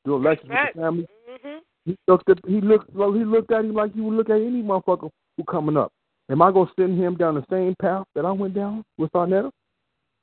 Doing 0.06 0.24
lectures 0.24 0.50
Right. 0.50 0.68
with 0.68 0.76
the 0.76 0.82
family. 0.82 1.08
Mhm. 1.30 1.62
He 1.86 1.98
looked 2.08 2.30
at 2.30 2.40
he 2.46 2.62
looked 2.62 2.94
well, 2.94 3.12
he 3.14 3.24
looked 3.24 3.52
at 3.52 3.66
him 3.66 3.74
like 3.74 3.96
you 3.96 4.04
would 4.04 4.16
look 4.16 4.30
at 4.30 4.42
any 4.42 4.62
motherfucker 4.64 5.10
who 5.38 5.44
coming 5.46 5.78
up. 5.78 5.92
Am 6.30 6.42
I 6.42 6.52
gonna 6.52 6.70
send 6.78 6.98
him 7.00 7.16
down 7.16 7.36
the 7.36 7.46
same 7.50 7.76
path 7.76 8.06
that 8.16 8.26
I 8.26 8.32
went 8.32 8.54
down 8.54 8.84
with 8.98 9.12
Arnetta? 9.14 9.52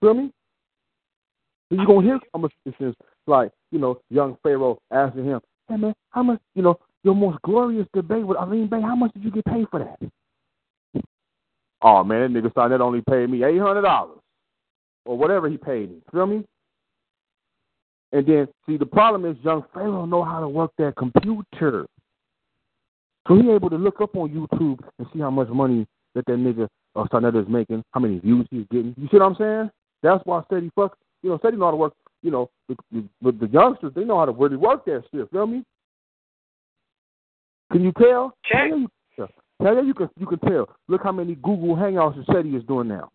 Feel 0.00 0.14
me? 0.14 0.32
So 1.68 1.80
you 1.80 1.86
gonna 1.86 2.02
hear 2.02 2.20
conversations 2.32 2.94
like, 3.26 3.50
you 3.72 3.78
know, 3.78 4.00
young 4.10 4.36
Pharaoh 4.42 4.78
asking 4.90 5.24
him, 5.24 5.40
Hey 5.68 5.76
man, 5.76 5.94
how 6.10 6.22
much 6.22 6.40
you 6.54 6.62
know, 6.62 6.78
your 7.02 7.14
most 7.14 7.40
glorious 7.42 7.88
debate 7.92 8.24
with 8.26 8.38
Aline 8.38 8.68
Bay, 8.68 8.80
how 8.80 8.94
much 8.94 9.12
did 9.14 9.24
you 9.24 9.30
get 9.30 9.44
paid 9.46 9.68
for 9.68 9.80
that? 9.80 9.98
Oh 11.88 12.02
man, 12.02 12.32
that 12.32 12.42
nigga 12.42 12.52
Arnetta 12.52 12.80
only 12.80 13.00
paid 13.00 13.30
me 13.30 13.44
eight 13.44 13.60
hundred 13.60 13.82
dollars. 13.82 14.18
Or 15.04 15.16
whatever 15.16 15.48
he 15.48 15.56
paid 15.56 15.88
me. 15.88 15.98
Feel 16.10 16.26
me? 16.26 16.44
And 18.10 18.26
then, 18.26 18.48
see, 18.66 18.76
the 18.76 18.86
problem 18.86 19.24
is 19.24 19.36
young 19.44 19.62
Pharaoh 19.72 20.04
know 20.04 20.24
how 20.24 20.40
to 20.40 20.48
work 20.48 20.72
that 20.78 20.96
computer. 20.96 21.86
So 23.28 23.40
he 23.40 23.50
able 23.50 23.70
to 23.70 23.76
look 23.76 24.00
up 24.00 24.16
on 24.16 24.30
YouTube 24.30 24.80
and 24.98 25.06
see 25.12 25.20
how 25.20 25.30
much 25.30 25.48
money 25.48 25.86
that 26.16 26.26
that 26.26 26.32
nigga 26.32 26.66
uh, 26.96 27.04
Sa 27.08 27.20
Neter 27.20 27.42
is 27.42 27.48
making, 27.48 27.84
how 27.92 28.00
many 28.00 28.18
views 28.18 28.48
he's 28.50 28.66
getting. 28.68 28.92
You 28.98 29.06
see 29.08 29.18
what 29.18 29.26
I'm 29.26 29.36
saying? 29.36 29.70
That's 30.02 30.24
why 30.24 30.42
Seti 30.50 30.72
fuck, 30.74 30.96
you 31.22 31.30
know, 31.30 31.38
Seti 31.40 31.56
know 31.56 31.66
how 31.66 31.70
to 31.70 31.76
work, 31.76 31.92
you 32.22 32.32
know, 32.32 32.50
the, 32.68 32.76
the, 33.22 33.32
the 33.32 33.46
youngsters, 33.46 33.92
they 33.94 34.04
know 34.04 34.18
how 34.18 34.24
to 34.24 34.32
really 34.32 34.56
work 34.56 34.84
that 34.86 35.04
shit, 35.14 35.30
feel 35.30 35.46
me? 35.46 35.62
Can 37.70 37.84
you 37.84 37.92
tell? 37.92 38.34
Check. 38.44 38.72
Yeah, 39.60 39.80
you 39.80 39.94
can, 39.94 40.10
you 40.18 40.26
can 40.26 40.38
tell. 40.40 40.68
Look 40.88 41.02
how 41.02 41.12
many 41.12 41.34
Google 41.36 41.76
Hangouts 41.76 42.16
that 42.16 42.34
Seti 42.34 42.54
is 42.56 42.64
doing 42.64 42.88
now. 42.88 43.10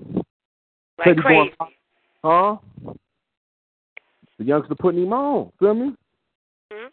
Like 0.97 1.07
Seti 1.09 1.21
crazy. 1.21 1.51
going- 1.59 1.71
Huh? 2.23 2.57
The 4.37 4.43
youngster 4.43 4.75
putting 4.75 5.03
him 5.03 5.13
on. 5.13 5.51
Feel 5.59 5.73
me? 5.73 5.95
Mhm. 6.71 6.89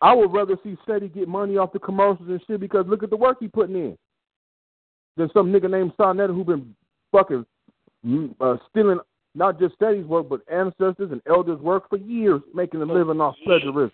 I 0.00 0.14
would 0.14 0.32
rather 0.32 0.56
see 0.62 0.76
Seti 0.86 1.08
get 1.08 1.28
money 1.28 1.56
off 1.56 1.72
the 1.72 1.78
commercials 1.78 2.28
and 2.28 2.40
shit 2.46 2.60
because 2.60 2.86
look 2.86 3.02
at 3.02 3.10
the 3.10 3.16
work 3.16 3.38
he 3.40 3.48
putting 3.48 3.76
in. 3.76 3.98
There's 5.16 5.32
some 5.32 5.52
nigga 5.52 5.70
named 5.70 5.92
Sa 5.96 6.12
Neter 6.12 6.32
who 6.32 6.44
been 6.44 6.74
fucking 7.12 7.44
mm, 8.04 8.34
uh, 8.40 8.56
stealing 8.70 9.00
not 9.34 9.58
just 9.58 9.78
Seti's 9.78 10.06
work 10.06 10.28
but 10.28 10.40
ancestors 10.50 11.10
and 11.12 11.20
elders' 11.26 11.60
work 11.60 11.88
for 11.88 11.96
years, 11.98 12.40
making 12.54 12.80
a 12.82 12.84
living 12.86 13.20
off 13.20 13.36
plagiarism. 13.44 13.92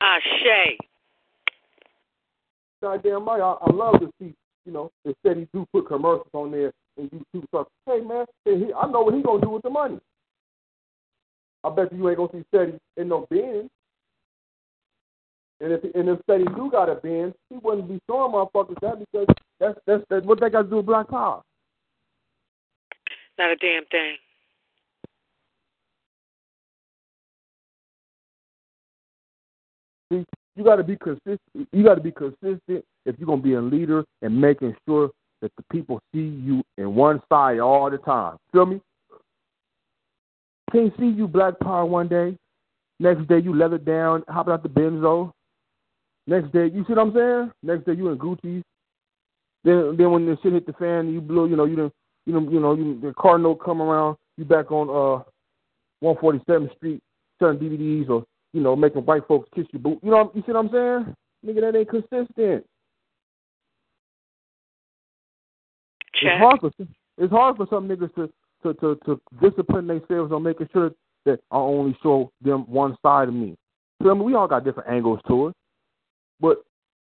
Ashe. 0.00 0.78
Goddamn 2.82 3.26
right, 3.26 3.40
I, 3.40 3.56
I 3.60 3.70
love 3.72 4.00
to 4.00 4.10
see 4.20 4.34
you 4.64 4.72
know 4.72 4.90
instead 5.04 5.36
he 5.36 5.48
do 5.52 5.66
put 5.72 5.86
commercials 5.86 6.28
on 6.32 6.50
there 6.50 6.72
and 6.96 7.10
YouTube 7.10 7.46
stuff. 7.48 7.66
Hey 7.86 8.00
man, 8.00 8.26
he, 8.44 8.72
I 8.72 8.86
know 8.90 9.02
what 9.02 9.14
he 9.14 9.22
gonna 9.22 9.40
do 9.40 9.50
with 9.50 9.62
the 9.62 9.70
money. 9.70 9.98
I 11.62 11.70
bet 11.70 11.92
you, 11.92 11.98
you 11.98 12.08
ain't 12.08 12.18
gonna 12.18 12.32
see 12.32 12.44
Seti 12.54 12.78
in 12.96 13.08
no 13.08 13.26
bin. 13.30 13.68
And 15.60 15.72
if 15.72 15.84
and 15.94 16.08
if 16.08 16.18
Seti 16.28 16.44
do 16.56 16.70
got 16.70 16.88
a 16.88 16.94
bin, 16.94 17.34
he 17.50 17.56
wouldn't 17.58 17.88
be 17.88 18.00
showing 18.08 18.32
motherfuckers 18.32 18.80
that 18.80 18.98
because 18.98 19.26
that's 19.58 19.78
that's, 19.86 20.02
that's 20.08 20.24
what 20.24 20.40
they 20.40 20.48
got 20.48 20.62
to 20.62 20.70
do 20.70 20.76
with 20.76 20.86
Black 20.86 21.08
Power. 21.08 21.42
Not 23.38 23.50
a 23.50 23.56
damn 23.56 23.84
thing. 23.86 24.16
See, 30.12 30.24
you 30.60 30.66
got 30.66 30.76
to 30.76 30.84
be 30.84 30.96
consistent. 30.96 31.40
You 31.72 31.82
got 31.82 31.94
to 31.94 32.02
be 32.02 32.12
consistent 32.12 32.84
if 33.06 33.18
you're 33.18 33.26
gonna 33.26 33.40
be 33.40 33.54
a 33.54 33.60
leader 33.62 34.04
and 34.20 34.38
making 34.38 34.76
sure 34.86 35.10
that 35.40 35.50
the 35.56 35.62
people 35.72 36.02
see 36.12 36.20
you 36.20 36.62
in 36.76 36.94
one 36.94 37.22
side 37.30 37.60
all 37.60 37.90
the 37.90 37.96
time. 37.96 38.36
Feel 38.52 38.66
me? 38.66 38.78
Can't 40.70 40.92
see 40.98 41.06
you 41.06 41.26
black 41.26 41.58
power 41.60 41.86
one 41.86 42.08
day. 42.08 42.36
Next 42.98 43.26
day 43.26 43.38
you 43.38 43.56
leather 43.56 43.78
down, 43.78 44.22
hopping 44.28 44.52
out 44.52 44.62
the 44.62 44.68
benzo. 44.68 45.32
Next 46.26 46.52
day, 46.52 46.66
you 46.66 46.84
see 46.86 46.92
what 46.92 46.98
I'm 46.98 47.14
saying? 47.14 47.52
Next 47.62 47.86
day 47.86 47.94
you 47.94 48.10
in 48.10 48.18
Gucci's. 48.18 48.62
Then 49.64 49.96
then 49.96 50.10
when 50.10 50.26
the 50.26 50.36
shit 50.42 50.52
hit 50.52 50.66
the 50.66 50.74
fan, 50.74 51.10
you 51.10 51.22
blow. 51.22 51.46
You 51.46 51.56
know 51.56 51.64
you 51.64 51.76
didn't. 51.76 51.94
You 52.26 52.34
know 52.34 52.50
you 52.50 52.60
know 52.60 52.74
you, 52.74 53.00
the 53.00 53.14
car 53.14 53.38
note 53.38 53.64
come 53.64 53.80
around. 53.80 54.18
You 54.36 54.44
back 54.44 54.70
on 54.70 54.90
uh 54.90 55.22
147th 56.04 56.76
Street 56.76 57.02
selling 57.38 57.58
DVDs 57.58 58.10
or 58.10 58.24
you 58.52 58.60
know 58.60 58.76
making 58.76 59.02
white 59.02 59.26
folks 59.26 59.48
kiss 59.54 59.66
your 59.72 59.80
boot. 59.80 59.98
You 60.02 60.10
know 60.10 60.30
you 60.34 60.42
see 60.46 60.52
what 60.52 60.64
I'm 60.64 60.70
saying? 60.70 61.16
Nigga, 61.46 61.72
that 61.72 61.78
ain't 61.78 61.88
consistent. 61.88 62.66
Check. 66.14 66.32
It's 66.32 66.38
hard 66.38 66.60
for 66.60 66.70
it's 67.18 67.32
hard 67.32 67.56
for 67.56 67.66
some 67.70 67.88
niggas 67.88 68.14
to 68.14 68.30
to 68.62 68.74
to, 68.74 68.98
to 69.06 69.20
discipline 69.40 69.86
themselves 69.86 70.32
on 70.32 70.42
making 70.42 70.68
sure 70.72 70.90
that 71.26 71.40
I 71.50 71.56
only 71.56 71.96
show 72.02 72.30
them 72.42 72.60
one 72.62 72.96
side 73.02 73.28
of 73.28 73.34
me. 73.34 73.56
So 74.02 74.10
I 74.10 74.14
mean, 74.14 74.24
we 74.24 74.34
all 74.34 74.48
got 74.48 74.64
different 74.64 74.90
angles 74.90 75.20
to 75.28 75.48
it, 75.48 75.56
but 76.40 76.62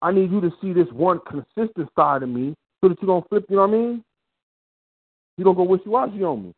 I 0.02 0.12
need 0.12 0.32
you 0.32 0.42
to 0.42 0.52
see 0.62 0.74
this 0.74 0.88
one 0.92 1.20
consistent 1.28 1.90
side 1.96 2.24
of 2.24 2.30
me 2.30 2.56
so 2.82 2.90
that 2.90 3.02
you 3.02 3.08
don't 3.08 3.28
flip. 3.30 3.46
You 3.50 3.58
know 3.58 3.68
what 3.68 3.76
I 3.76 3.80
mean? 3.80 4.04
You 5.38 5.44
don't 5.44 5.56
go 5.56 5.64
wishy 5.64 5.90
washy 5.90 6.24
on 6.24 6.44
me. 6.44 6.54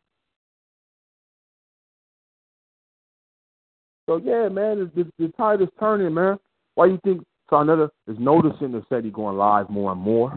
So 4.10 4.16
yeah, 4.16 4.48
man, 4.48 4.90
the, 4.96 5.04
the, 5.04 5.10
the 5.20 5.32
tide 5.34 5.62
is 5.62 5.68
turning, 5.78 6.12
man. 6.12 6.36
Why 6.74 6.86
you 6.86 6.98
think 7.04 7.22
Sa 7.48 7.62
Neter 7.62 7.88
is 8.08 8.16
noticing 8.18 8.72
the 8.72 8.84
Seti 8.88 9.08
going 9.08 9.36
live 9.36 9.70
more 9.70 9.92
and 9.92 10.00
more? 10.00 10.36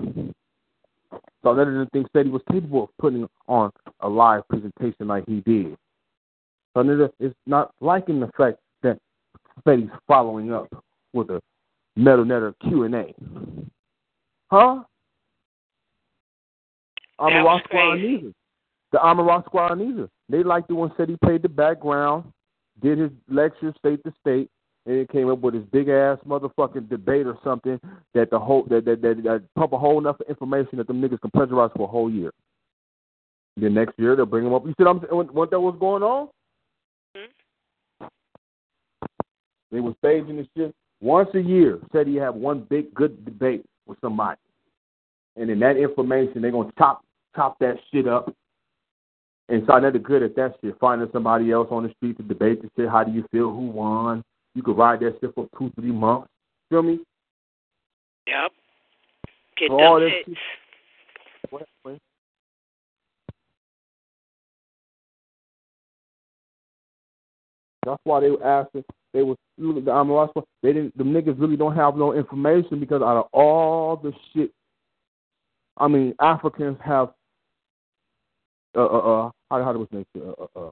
Sa 1.42 1.54
Neter 1.54 1.80
didn't 1.80 1.92
think 1.92 2.06
Seti 2.16 2.30
was 2.30 2.44
capable 2.52 2.84
of 2.84 2.90
putting 3.02 3.28
on 3.48 3.72
a 4.02 4.08
live 4.08 4.48
presentation 4.48 5.08
like 5.08 5.24
he 5.26 5.40
did. 5.40 5.76
Sa 6.76 6.84
Neter 6.84 7.10
is 7.20 7.34
not 7.48 7.72
liking 7.82 8.20
the 8.20 8.30
fact 8.38 8.60
that 8.84 9.00
Seti's 9.68 9.90
following 10.08 10.54
up 10.54 10.68
with 11.14 11.32
a 11.32 11.42
Medu 11.98 12.28
Neter 12.28 12.54
Q 12.62 12.84
and 12.84 12.94
A. 12.94 13.06
Huh? 14.52 14.84
That 17.18 17.26
was 17.44 17.62
Amaral 17.64 17.64
Squad 17.64 17.96
neither. 17.96 18.34
The 18.92 18.98
Amaral 19.00 19.46
Squad 19.46 19.80
neither. 19.80 20.10
They 20.30 20.44
liked 20.44 20.68
the 20.68 20.76
one 20.76 20.92
said 20.96 21.10
he 21.10 21.16
played 21.16 21.42
the 21.42 21.50
background, 21.50 22.26
did 22.82 22.98
his 22.98 23.12
lecture 23.30 23.74
state 23.78 24.04
to 24.04 24.14
state, 24.20 24.50
and 24.86 24.96
it 24.96 25.10
came 25.12 25.30
up 25.30 25.40
with 25.40 25.54
his 25.54 25.64
big 25.66 25.90
ass 25.90 26.18
motherfucking 26.28 26.90
debate 26.90 27.28
or 27.28 27.38
something 27.44 27.80
that 28.14 28.30
the 28.30 28.40
whole 28.40 28.64
that 28.70 28.86
that, 28.86 29.02
that, 29.02 29.24
that 29.24 29.44
pump 29.56 29.74
a 29.74 29.78
whole 29.78 30.00
enough 30.00 30.18
information 30.28 30.78
that 30.78 30.88
them 30.88 31.02
niggas 31.02 31.22
can 31.22 31.32
plagiarize 31.32 31.72
for 31.76 31.84
a 31.84 31.92
whole 31.92 32.10
year. 32.10 32.32
Then 33.56 33.74
next 33.76 33.98
year 34.00 34.16
they'll 34.16 34.26
bring 34.26 34.44
them 34.44 34.54
up. 34.54 34.66
You 34.66 34.74
see 34.78 34.84
what 34.84 34.96
I'm 34.96 35.00
saying? 35.02 35.28
What, 35.32 35.52
that 35.52 35.60
was 35.60 35.78
going 35.80 36.04
on? 36.04 36.30
Mhm. 37.16 38.10
They 39.72 39.80
were 39.80 39.94
staging 40.00 40.38
this 40.38 40.48
shit 40.58 40.76
once 41.02 41.30
a 41.36 41.40
year. 41.40 41.80
Said 41.92 42.08
he 42.08 42.16
have 42.16 42.36
one 42.36 42.62
big 42.62 42.94
good 42.94 43.24
debate 43.26 43.64
with 43.86 44.00
somebody, 44.02 44.40
and 45.36 45.50
in 45.50 45.60
that 45.60 45.78
information 45.78 46.42
they're 46.42 46.52
gonna 46.52 46.72
chop 46.78 47.06
chop 47.36 47.58
that 47.60 47.76
shit 47.92 48.08
up. 48.08 48.34
And 49.50 49.64
so 49.68 49.80
they're 49.80 49.92
good 49.92 50.24
at 50.24 50.36
that 50.36 50.56
shit. 50.62 50.76
Finding 50.80 51.10
somebody 51.12 51.52
else 51.52 51.68
on 51.70 51.84
the 51.84 51.94
street 51.98 52.18
to 52.18 52.24
debate 52.24 52.62
the 52.62 52.70
shit. 52.76 52.90
How 52.90 53.04
do 53.04 53.12
you 53.12 53.26
feel? 53.32 53.52
Who 53.52 53.68
won? 53.68 54.24
You 54.56 54.64
could 54.64 54.78
ride 54.78 55.00
that 55.02 55.18
shit 55.20 55.34
for 55.36 55.48
two, 55.58 55.72
three 55.76 55.92
months. 55.92 56.30
Feel 56.70 56.84
me? 56.84 57.00
Yep. 58.28 58.52
Get 59.58 59.70
them 59.70 59.80
all 59.80 60.00
this 60.00 60.12
hits. 60.26 60.40
What? 61.50 61.68
What? 61.84 61.98
That's 67.86 68.00
why 68.06 68.22
they 68.22 68.32
were 68.32 68.44
asking. 68.44 68.84
They 69.14 69.22
was 69.22 69.38
the 69.58 69.64
Amaral 69.64 70.30
Squad, 70.30 70.46
They 70.64 70.74
didn't. 70.74 70.98
The 70.98 71.04
niggas 71.04 71.40
really 71.40 71.58
don't 71.58 71.76
have 71.76 71.96
no 71.96 72.14
information 72.14 72.80
because 72.80 73.02
out 73.02 73.18
of 73.18 73.26
all 73.32 73.98
the 73.98 74.12
shit, 74.34 74.52
I 75.78 75.88
mean, 75.88 76.16
Africans 76.20 76.78
have. 76.84 77.10
Uh, 78.76 78.82
uh, 78.82 78.86
uh 78.86 79.32
how 79.50 79.64
how 79.64 79.74
do 79.74 79.88
say? 79.92 80.06
Uh, 80.20 80.32
uh, 80.42 80.60
uh, 80.60 80.72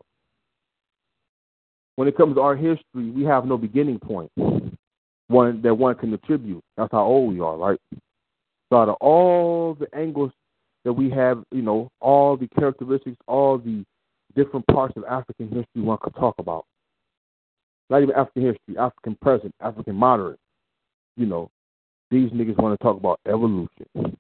when 1.96 2.08
it 2.08 2.18
comes 2.18 2.36
to 2.36 2.42
our 2.42 2.56
history, 2.56 3.12
we 3.12 3.24
have 3.24 3.46
no 3.46 3.58
beginning 3.58 4.00
point. 4.00 4.32
One 5.28 5.62
that 5.62 5.76
one 5.76 5.96
can 5.96 6.14
attribute. 6.14 6.64
That's 6.78 6.92
how 6.92 7.04
old 7.04 7.34
we 7.34 7.40
are, 7.40 7.58
right? 7.58 7.80
So 8.70 8.78
out 8.78 8.90
of 8.90 8.96
all 9.02 9.76
the 9.76 9.88
angles 9.96 10.32
that 10.84 10.94
we 10.94 11.10
have, 11.12 11.44
you 11.52 11.62
know, 11.62 11.90
all 12.00 12.38
the 12.38 12.48
characteristics, 12.48 13.18
all 13.28 13.58
the 13.58 13.86
different 14.36 14.66
parts 14.68 14.96
of 14.98 15.04
African 15.06 15.48
history 15.48 15.82
one 15.82 15.98
could 16.02 16.16
talk 16.16 16.36
about. 16.40 16.66
Not 17.90 18.02
even 18.04 18.16
African 18.16 18.44
history, 18.44 18.78
African 18.78 19.18
present, 19.22 19.54
African 19.60 19.96
modern. 19.96 20.38
You 21.18 21.26
know, 21.26 21.50
these 22.10 22.32
niggas 22.32 22.58
want 22.58 22.80
to 22.80 22.84
talk 22.84 22.98
about 22.98 23.20
evolution. 23.28 24.18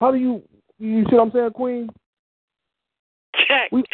How 0.00 0.10
do 0.10 0.18
you 0.18 0.42
you 0.78 1.04
see 1.10 1.16
what 1.16 1.22
I'm 1.26 1.32
saying, 1.32 1.50
Queen? 1.50 1.88
Check. 3.46 3.70
We 3.70 3.84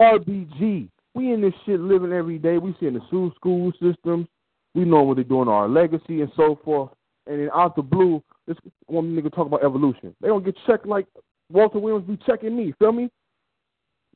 RBG. 0.00 0.88
We 1.14 1.32
in 1.32 1.40
this 1.40 1.54
shit 1.64 1.80
living 1.80 2.12
every 2.12 2.38
day. 2.38 2.58
We 2.58 2.74
see 2.78 2.86
in 2.86 2.94
the 2.94 3.00
school 3.06 3.32
school 3.36 3.72
systems. 3.72 4.26
We 4.74 4.84
know 4.84 5.02
what 5.02 5.16
they're 5.16 5.24
doing 5.24 5.48
our 5.48 5.68
legacy 5.68 6.20
and 6.22 6.30
so 6.36 6.58
forth. 6.64 6.90
And 7.26 7.40
then 7.40 7.50
out 7.54 7.76
the 7.76 7.82
blue, 7.82 8.22
this 8.46 8.56
one 8.86 9.14
nigga 9.14 9.32
talk 9.32 9.46
about 9.46 9.64
evolution. 9.64 10.14
They 10.20 10.28
don't 10.28 10.44
get 10.44 10.56
checked 10.66 10.86
like 10.86 11.06
Walter 11.50 11.78
Williams 11.78 12.08
be 12.08 12.18
checking 12.26 12.56
me. 12.56 12.74
Feel 12.78 12.92
me? 12.92 13.10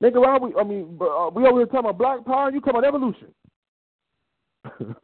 Nigga, 0.03 0.21
why 0.21 0.39
we? 0.39 0.55
I 0.59 0.65
mean, 0.65 0.99
uh, 1.01 1.31
we 1.33 1.47
over 1.47 1.59
here 1.59 1.67
talking 1.67 1.81
about 1.81 1.99
black 1.99 2.25
power. 2.25 2.51
You 2.51 2.61
talking 2.61 2.79
about 2.79 2.89
evolution? 2.89 3.29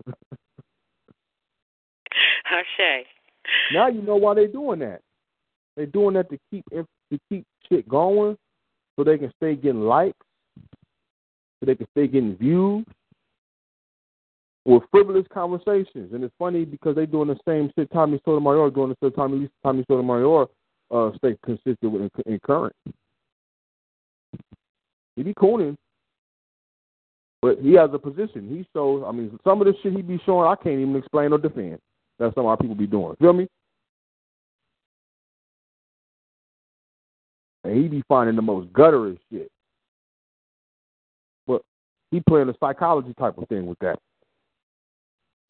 Hashay. 2.45 3.05
now 3.73 3.89
you 3.89 4.03
know 4.03 4.17
why 4.17 4.35
they 4.35 4.47
doing 4.47 4.81
that. 4.81 5.01
They 5.77 5.87
doing 5.87 6.15
that 6.15 6.31
to 6.31 6.39
keep 6.51 6.65
to 6.71 7.19
keep 7.29 7.45
shit 7.69 7.89
going, 7.89 8.37
so 8.97 9.05
they 9.05 9.19
can 9.19 9.33
stay 9.37 9.57
getting 9.57 9.83
likes, 9.83 10.19
so 11.61 11.67
they 11.67 11.75
can 11.75 11.87
stay 11.93 12.07
getting 12.07 12.37
views 12.37 12.85
with 14.65 14.83
frivolous 14.91 15.27
conversations. 15.33 16.13
And 16.13 16.23
it's 16.23 16.35
funny 16.39 16.65
because 16.65 16.95
they're 16.95 17.07
doing 17.07 17.29
the 17.29 17.39
same 17.47 17.71
shit 17.77 17.91
Tommy 17.93 18.21
Sotomayor 18.25 18.71
doing 18.71 18.91
the 18.91 18.97
same 19.03 19.13
Tommy 19.13 19.51
Tommy 19.63 19.85
Sotomayor 19.89 20.47
uh 20.91 21.11
stay 21.17 21.37
consistent 21.45 21.93
with 21.93 22.11
in 22.27 22.39
current. 22.41 22.77
He 25.17 25.23
be 25.23 25.35
cooning. 25.35 25.77
But 27.41 27.59
he 27.59 27.73
has 27.73 27.91
a 27.93 27.99
position. 27.99 28.49
He 28.49 28.67
shows 28.73 29.03
I 29.07 29.13
mean 29.13 29.39
some 29.43 29.61
of 29.61 29.67
the 29.67 29.75
shit 29.83 29.95
he 29.95 30.03
be 30.03 30.21
showing 30.25 30.47
I 30.47 30.55
can't 30.55 30.81
even 30.81 30.97
explain 30.97 31.33
or 31.33 31.39
defend. 31.39 31.79
That's 32.19 32.35
some 32.35 32.45
of 32.45 32.51
our 32.51 32.57
people 32.57 32.77
be 32.77 32.87
doing. 32.87 33.17
Feel 33.21 33.33
me? 33.33 33.49
And 37.65 37.77
he 37.77 37.89
be 37.89 38.03
finding 38.09 38.37
the 38.37 38.43
most 38.43 38.73
gutterous 38.73 39.19
shit. 39.31 39.51
But 41.47 41.63
he 42.11 42.21
playing 42.29 42.49
a 42.49 42.55
psychology 42.59 43.15
type 43.19 43.39
of 43.39 43.49
thing 43.49 43.67
with 43.67 43.79
that. 43.81 43.99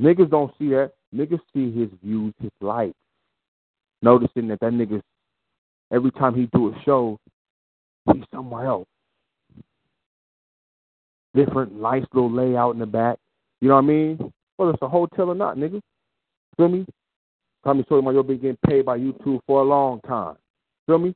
Niggas 0.00 0.30
don't 0.30 0.52
see 0.58 0.70
that. 0.70 0.92
Niggas 1.14 1.40
see 1.54 1.70
his 1.72 1.88
views, 2.02 2.34
his 2.40 2.50
likes. 2.60 2.94
Noticing 4.02 4.48
that 4.48 4.60
that 4.60 4.72
nigga, 4.72 5.00
every 5.92 6.10
time 6.10 6.34
he 6.34 6.48
do 6.52 6.74
a 6.74 6.82
show, 6.84 7.18
he's 8.12 8.24
somewhere 8.34 8.66
else. 8.66 8.88
Different, 11.34 11.72
nice 11.80 12.04
little 12.12 12.30
layout 12.30 12.74
in 12.74 12.80
the 12.80 12.86
back. 12.86 13.18
You 13.60 13.68
know 13.68 13.76
what 13.76 13.84
I 13.84 13.86
mean? 13.86 14.32
Whether 14.56 14.72
it's 14.72 14.82
a 14.82 14.88
hotel 14.88 15.30
or 15.30 15.34
not, 15.34 15.56
nigga. 15.56 15.80
Feel 16.56 16.68
me? 16.68 16.84
Tommy 17.64 17.84
Sotomayor 17.88 18.24
been 18.24 18.38
getting 18.38 18.58
paid 18.66 18.84
by 18.84 18.98
YouTube 18.98 19.40
for 19.46 19.62
a 19.62 19.64
long 19.64 20.00
time. 20.00 20.36
Feel 20.86 20.98
me? 20.98 21.14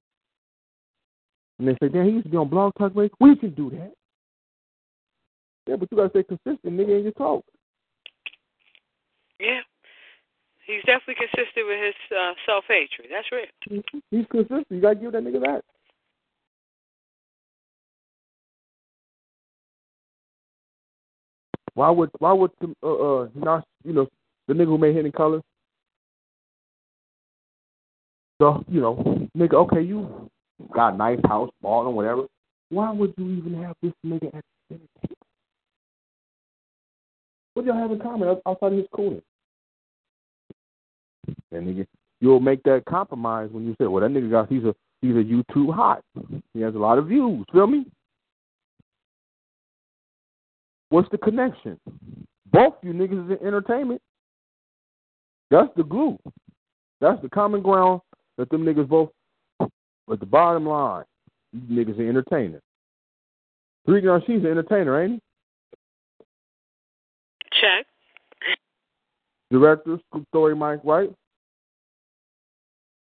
And 1.59 1.69
they 1.69 1.73
say, 1.81 1.89
damn, 1.89 2.07
he 2.07 2.13
used 2.13 2.25
to 2.25 2.31
be 2.31 2.37
on 2.37 2.49
Blog 2.49 2.73
Talk 2.79 2.93
Radio. 2.95 3.15
We 3.21 3.37
can 3.37 3.51
do 3.55 3.71
that. 3.71 3.93
Yeah, 5.67 5.77
but 5.77 5.89
you 5.91 5.97
gotta 5.97 6.11
stay 6.11 6.23
consistent, 6.23 6.77
nigga, 6.77 6.99
in 6.99 7.05
your 7.05 7.13
talk. 7.13 7.45
Yeah. 9.41 9.61
He's 10.67 10.83
definitely 10.85 11.15
consistent 11.15 11.67
with 11.67 11.79
his 11.83 11.95
uh, 12.17 12.33
self 12.45 12.65
hatred. 12.69 13.09
That's 13.11 13.29
real. 13.31 13.83
He's 14.11 14.27
consistent. 14.31 14.67
You 14.71 14.81
gotta 14.81 14.97
give 14.97 15.13
that 15.13 15.23
nigga 15.23 15.41
that. 15.41 15.63
Why 21.75 21.91
would 21.91 22.11
why 22.19 22.33
would 22.33 22.51
the, 22.61 22.75
uh 22.83 22.87
uh 22.87 23.29
not 23.35 23.65
you 23.85 23.93
know 23.93 24.09
the 24.49 24.55
nigga 24.55 24.67
who 24.67 24.79
made 24.79 24.97
Hidden 24.97 25.13
Color? 25.13 25.43
So 28.41 28.65
you 28.69 28.81
know, 28.81 29.29
nigga, 29.37 29.55
okay, 29.55 29.83
you 29.83 30.31
got 30.73 30.95
a 30.95 30.97
nice 30.97 31.21
house, 31.27 31.51
bought 31.63 31.87
and 31.87 31.97
whatever. 31.97 32.23
Why 32.71 32.91
would 32.93 33.15
you 33.17 33.31
even 33.31 33.63
have 33.63 33.77
this 33.83 33.93
nigga 34.05 34.35
at 34.35 34.45
the 34.71 34.77
dinner 34.77 34.89
table? 35.03 35.17
What 37.55 37.65
do 37.65 37.69
y'all 37.71 37.79
have 37.79 37.91
in 37.91 38.01
common 38.01 38.29
outside 38.47 38.73
of 38.73 38.79
his 38.79 38.87
cooling? 38.95 39.23
That 41.51 41.63
nigga, 41.63 41.87
you'll 42.21 42.41
make 42.41 42.63
that 42.65 42.85
compromise 42.87 43.51
when 43.51 43.65
you 43.65 43.75
say, 43.81 43.87
"Well, 43.87 44.03
that 44.03 44.11
nigga 44.11 44.31
got 44.31 44.49
he's 44.49 44.65
a 44.65 44.75
he's 45.01 45.17
a 45.17 45.25
YouTube 45.25 45.73
hot. 45.75 46.03
He 46.55 46.61
has 46.61 46.75
a 46.75 46.79
lot 46.79 46.99
of 46.99 47.07
views." 47.07 47.47
Feel 47.53 47.67
me? 47.67 47.87
What's 50.91 51.09
the 51.11 51.19
connection? 51.19 51.79
Both 52.53 52.75
you 52.83 52.93
niggas 52.93 53.25
is 53.27 53.41
in 53.41 53.47
entertainment. 53.47 54.01
That's 55.51 55.73
the 55.77 55.85
glue. 55.85 56.19
That's 57.01 57.21
the 57.23 57.29
common 57.29 57.63
ground 57.63 58.01
that 58.39 58.51
them 58.51 58.65
niggas 58.65 58.89
both. 58.89 59.11
But 60.07 60.21
the 60.21 60.27
bottom 60.27 60.67
line, 60.67 61.05
you 61.53 61.85
niggas 61.85 61.99
are 61.99 62.09
entertainers. 62.09 62.63
Three 63.87 64.03
she's 64.27 64.43
an 64.43 64.47
entertainer, 64.47 65.03
ain't 65.03 65.13
he? 65.13 65.21
Check. 67.61 67.87
Director, 69.51 69.99
story 70.29 70.57
Mike, 70.57 70.81
right? 70.85 71.11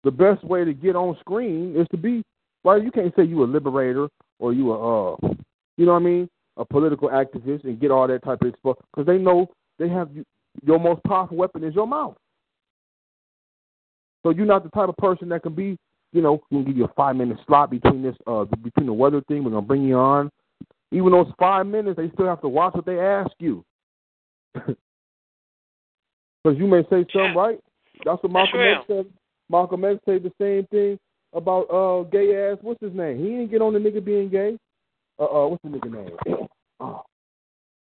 The 0.04 0.10
best 0.12 0.44
way 0.44 0.64
to 0.64 0.72
get 0.72 0.94
on 0.94 1.16
screen 1.20 1.74
is 1.76 1.86
to 1.90 1.96
be 1.96 2.22
well, 2.62 2.82
you 2.82 2.90
can't 2.90 3.14
say 3.14 3.24
you 3.24 3.44
a 3.44 3.46
liberator 3.46 4.08
or 4.38 4.52
you 4.52 4.72
a 4.72 5.12
uh 5.12 5.16
you 5.76 5.84
know 5.84 5.92
what 5.92 6.02
I 6.02 6.04
mean, 6.04 6.28
a 6.56 6.64
political 6.64 7.08
activist 7.08 7.64
and 7.64 7.80
get 7.80 7.90
all 7.90 8.06
that 8.08 8.24
type 8.24 8.42
of 8.42 8.48
exposure 8.48 8.78
because 8.92 9.06
they 9.06 9.18
know 9.18 9.48
they 9.78 9.88
have 9.88 10.10
you, 10.12 10.24
your 10.64 10.78
most 10.78 11.02
powerful 11.04 11.36
weapon 11.36 11.64
is 11.64 11.74
your 11.74 11.86
mouth. 11.86 12.16
So 14.22 14.30
you're 14.30 14.46
not 14.46 14.64
the 14.64 14.70
type 14.70 14.88
of 14.88 14.96
person 14.96 15.28
that 15.28 15.42
can 15.42 15.54
be, 15.54 15.76
you 16.12 16.22
know, 16.22 16.42
we'll 16.50 16.64
give 16.64 16.76
you 16.76 16.84
a 16.84 16.92
five 16.94 17.16
minute 17.16 17.38
slot 17.46 17.70
between 17.70 18.02
this 18.02 18.16
uh 18.26 18.44
between 18.44 18.86
the 18.86 18.92
weather 18.92 19.20
thing, 19.22 19.44
we're 19.44 19.50
gonna 19.50 19.62
bring 19.62 19.84
you 19.84 19.96
on. 19.96 20.30
Even 20.92 21.12
those 21.12 21.30
five 21.38 21.66
minutes, 21.66 21.96
they 21.96 22.10
still 22.10 22.26
have 22.26 22.40
to 22.40 22.48
watch 22.48 22.74
what 22.74 22.86
they 22.86 23.00
ask 23.00 23.32
you. 23.38 23.64
Because 26.46 26.60
you 26.60 26.68
may 26.68 26.82
say 26.82 27.04
something 27.12 27.34
right. 27.34 27.58
That's 28.04 28.22
what 28.22 28.30
Malcolm 28.30 28.60
X 28.60 28.84
said. 28.86 29.06
Malcolm 29.50 29.84
X 29.84 29.98
said 30.04 30.22
the 30.22 30.32
same 30.40 30.64
thing 30.68 30.96
about 31.32 31.62
uh 31.62 32.04
gay 32.04 32.52
ass. 32.52 32.58
What's 32.62 32.80
his 32.80 32.94
name? 32.94 33.18
He 33.18 33.30
didn't 33.30 33.50
get 33.50 33.62
on 33.62 33.72
the 33.72 33.80
nigga 33.80 34.04
being 34.04 34.28
gay. 34.28 34.56
Uh, 35.18 35.24
uh 35.24 35.48
what's 35.48 35.62
the 35.64 35.70
nigga 35.70 35.90
name? 35.90 36.16
oh. 36.80 37.02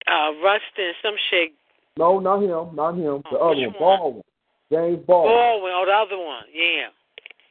Uh, 0.08 0.32
Rustin, 0.42 0.94
some 1.04 1.16
shit. 1.30 1.52
No, 1.98 2.20
not 2.20 2.42
him, 2.42 2.74
not 2.74 2.96
him. 2.96 3.22
The 3.30 3.38
oh, 3.38 3.52
other 3.52 3.68
one, 3.68 3.76
Baldwin. 3.78 4.24
James 4.72 5.06
Baldwin. 5.06 5.36
Baldwin, 5.36 5.72
oh, 5.76 5.86
the 5.86 5.92
other 5.92 6.24
one, 6.24 6.44
yeah. 6.54 6.88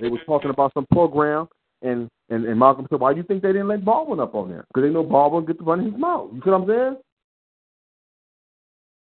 They 0.03 0.09
was 0.09 0.19
talking 0.27 0.51
about 0.51 0.75
some 0.75 0.85
program, 0.91 1.47
and 1.81 2.11
and 2.29 2.45
and 2.45 2.59
Malcolm 2.59 2.89
said, 2.91 2.99
"Why 2.99 3.13
do 3.13 3.19
you 3.19 3.23
think 3.23 3.41
they 3.41 3.53
didn't 3.53 3.69
let 3.69 3.85
Baldwin 3.85 4.19
up 4.19 4.35
on 4.35 4.49
there? 4.49 4.65
Because 4.67 4.83
they 4.83 4.93
know 4.93 5.05
Baldwin 5.05 5.47
get 5.47 5.59
to 5.59 5.65
run 5.65 5.85
his 5.85 5.95
mouth. 5.95 6.31
You 6.35 6.41
see 6.43 6.51
what 6.51 6.63
I'm 6.63 6.69
saying? 6.69 6.97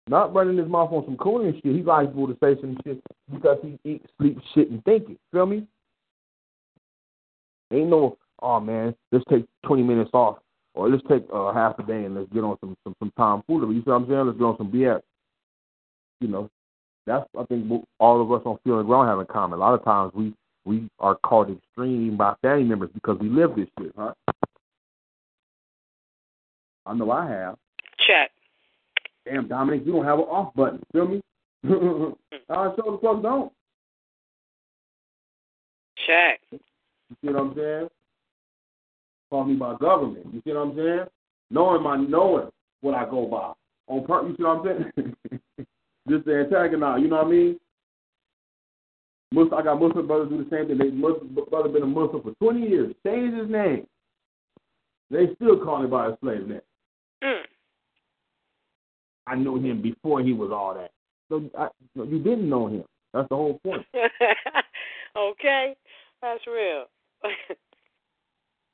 Not 0.07 0.33
running 0.33 0.57
his 0.57 0.69
mouth 0.69 0.93
on 0.93 1.03
some 1.03 1.17
cooling 1.17 1.51
shit. 1.55 1.75
He 1.75 1.83
likes 1.83 2.13
to 2.13 2.37
say 2.41 2.55
some 2.61 2.77
shit 2.85 3.03
because 3.29 3.57
he 3.61 3.77
eat, 3.83 4.05
sleep, 4.17 4.39
shit, 4.55 4.71
and 4.71 4.81
think 4.85 5.09
it. 5.09 5.17
Feel 5.33 5.45
me? 5.45 5.67
Ain't 7.73 7.89
no, 7.89 8.17
oh 8.41 8.61
man, 8.61 8.95
let's 9.11 9.25
take 9.29 9.45
20 9.65 9.83
minutes 9.83 10.11
off, 10.13 10.37
or 10.73 10.89
let's 10.89 11.03
take 11.09 11.27
uh, 11.33 11.51
half 11.51 11.77
a 11.79 11.83
day 11.83 12.05
and 12.05 12.15
let's 12.15 12.31
get 12.31 12.45
on 12.45 12.55
some 12.61 12.77
some, 12.85 12.95
some 12.99 13.11
tomfoolery. 13.17 13.75
You 13.75 13.81
see 13.81 13.89
what 13.89 13.97
I'm 13.97 14.07
saying? 14.07 14.25
Let's 14.25 14.37
get 14.37 14.45
on 14.45 14.57
some 14.57 14.71
BS. 14.71 15.01
You 16.21 16.29
know, 16.29 16.49
that's 17.05 17.25
I 17.37 17.43
think 17.43 17.69
all 17.99 18.21
of 18.21 18.31
us 18.31 18.41
on 18.45 18.57
Feeling 18.63 18.87
Ground 18.87 19.09
have 19.09 19.19
in 19.19 19.25
common. 19.25 19.59
A 19.59 19.61
lot 19.61 19.73
of 19.73 19.83
times 19.83 20.13
we 20.15 20.33
we 20.67 20.89
are 20.99 21.15
called 21.15 21.49
extreme 21.49 22.17
by 22.17 22.35
family 22.41 22.65
members 22.65 22.89
because 22.93 23.17
we 23.19 23.29
live 23.29 23.55
this 23.55 23.67
shit, 23.79 23.93
huh? 23.97 24.13
I 26.85 26.93
know 26.93 27.09
I 27.09 27.29
have. 27.29 27.55
Check. 28.05 28.31
Damn, 29.25 29.47
Dominic, 29.47 29.83
you 29.85 29.93
don't 29.93 30.05
have 30.05 30.19
an 30.19 30.25
off 30.25 30.53
button. 30.55 30.83
Feel 30.91 31.07
me? 31.07 31.21
I 31.65 32.73
sure 32.75 32.91
the 32.91 32.99
fuck 33.01 33.21
don't. 33.23 33.51
Check. 36.05 36.39
You 36.51 36.59
see 37.21 37.27
what 37.27 37.37
I'm 37.37 37.55
saying? 37.55 37.87
Call 39.29 39.45
me 39.45 39.55
by 39.55 39.75
government. 39.77 40.27
You 40.33 40.41
see 40.45 40.53
what 40.53 40.67
I'm 40.67 40.75
saying? 40.75 41.05
Knowing 41.49 41.83
my 41.83 41.97
knowing 41.97 42.49
what 42.81 42.93
I 42.93 43.09
go 43.09 43.25
by. 43.25 43.53
On 43.93 44.05
purpose, 44.05 44.31
you 44.31 44.35
see 44.37 44.43
what 44.43 44.67
I'm 44.67 44.91
saying? 44.95 45.37
Just 46.09 46.25
the 46.25 46.39
antagonize, 46.39 47.01
you 47.01 47.07
know 47.07 47.17
what 47.17 47.27
I 47.27 47.29
mean? 47.29 47.59
Muslim, 49.31 49.53
I 49.53 49.63
got 49.63 49.81
Muslim 49.81 50.07
brothers 50.07 50.29
do 50.29 50.43
the 50.43 50.49
same 50.49 50.67
thing. 50.67 50.77
They 50.77 50.89
Muslim 50.91 51.35
brother 51.49 51.69
been 51.69 51.83
a 51.83 51.87
Muslim 51.87 52.21
for 52.21 52.33
20 52.41 52.67
years. 52.67 52.95
Changed 53.05 53.37
his 53.37 53.49
name. 53.49 53.85
They 55.09 55.33
still 55.35 55.63
call 55.63 55.83
him 55.83 55.89
by 55.89 56.07
his 56.07 56.15
slave 56.21 56.47
name. 56.47 56.61
Mm. 57.23 57.41
I 59.27 59.35
knew 59.35 59.57
him 59.57 59.81
before 59.81 60.21
he 60.21 60.33
was 60.33 60.51
all 60.51 60.73
that. 60.75 60.91
So 61.29 61.49
I, 61.57 61.67
you 61.95 62.19
didn't 62.19 62.49
know 62.49 62.67
him. 62.67 62.83
That's 63.13 63.27
the 63.29 63.35
whole 63.35 63.59
point. 63.59 63.85
okay, 65.17 65.75
that's 66.21 66.47
real. 66.47 66.85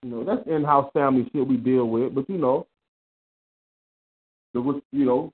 you 0.03 0.09
know, 0.09 0.23
that's 0.23 0.47
in-house 0.47 0.91
family 0.93 1.29
shit 1.33 1.47
we 1.47 1.57
deal 1.57 1.85
with. 1.85 2.13
But 2.13 2.29
you 2.29 2.37
know, 2.37 2.67
was, 4.53 4.81
you 4.91 5.05
know, 5.05 5.33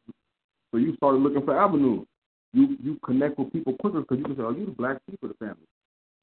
so 0.72 0.78
you 0.78 0.96
started 0.96 1.20
looking 1.20 1.44
for 1.44 1.60
avenues. 1.60 2.06
You 2.54 2.78
you 2.82 3.00
connect 3.06 3.38
with 3.38 3.54
people 3.54 3.74
quicker 3.74 4.02
because 4.02 4.18
you 4.18 4.26
can 4.26 4.36
say, 4.36 4.44
"Oh, 4.44 4.52
you 4.52 4.66
the 4.66 4.72
black 4.72 4.98
sheep 5.10 5.22
of 5.22 5.30
the 5.30 5.36
family." 5.36 5.68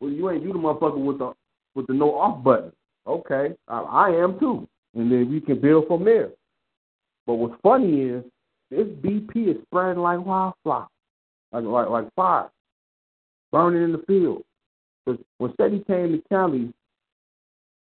Well, 0.00 0.10
you 0.10 0.30
ain't 0.30 0.42
you 0.42 0.52
the 0.52 0.58
motherfucker 0.58 1.02
with 1.02 1.18
the 1.18 1.32
with 1.74 1.86
the 1.86 1.94
no 1.94 2.14
off 2.14 2.42
button. 2.42 2.72
Okay, 3.06 3.54
I, 3.68 3.80
I 3.80 4.08
am 4.10 4.38
too, 4.40 4.66
and 4.94 5.10
then 5.10 5.30
we 5.30 5.40
can 5.40 5.60
build 5.60 5.86
from 5.86 6.04
there. 6.04 6.30
But 7.26 7.34
what's 7.34 7.54
funny 7.62 8.02
is 8.02 8.24
this 8.70 8.86
BP 8.86 9.48
is 9.48 9.62
spreading 9.62 10.02
like 10.02 10.24
wildfire, 10.24 10.86
like 11.52 11.64
like 11.64 11.88
like 11.88 12.14
fire, 12.14 12.50
burning 13.52 13.84
in 13.84 13.92
the 13.92 14.02
field. 14.06 14.42
Because 15.04 15.20
when 15.38 15.52
Seti 15.56 15.84
came 15.86 16.12
to 16.12 16.22
Cali 16.28 16.72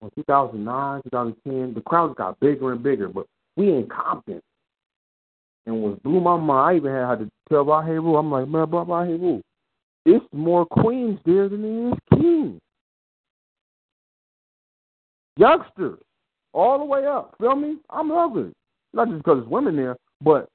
in 0.02 0.10
2009, 0.16 1.02
2010, 1.04 1.74
the 1.74 1.80
crowds 1.80 2.14
got 2.18 2.38
bigger 2.40 2.72
and 2.72 2.82
bigger. 2.82 3.08
But 3.08 3.26
we 3.56 3.70
in 3.70 3.88
Compton, 3.88 4.42
and 5.66 5.82
what 5.82 6.02
blew 6.02 6.20
my 6.20 6.36
mind, 6.36 6.74
I 6.74 6.76
even 6.76 6.92
had 6.92 7.18
to 7.18 7.30
tell 7.48 7.64
Raheem 7.64 8.06
I'm 8.06 8.30
like, 8.30 8.48
man, 8.48 8.70
bro, 8.70 8.84
Raheem 8.84 9.42
it's 10.06 10.24
more 10.32 10.64
queens 10.64 11.18
there 11.26 11.48
than 11.48 11.62
there 11.62 11.88
is 11.88 11.98
kings. 12.14 12.60
Youngsters, 15.36 15.98
all 16.52 16.78
the 16.78 16.84
way 16.84 17.04
up. 17.04 17.34
Feel 17.40 17.56
me? 17.56 17.78
I'm 17.90 18.08
loving 18.08 18.46
it. 18.46 18.54
Not 18.94 19.08
just 19.08 19.18
because 19.18 19.40
it's 19.40 19.48
women 19.48 19.74
there, 19.74 19.96
but 20.22 20.48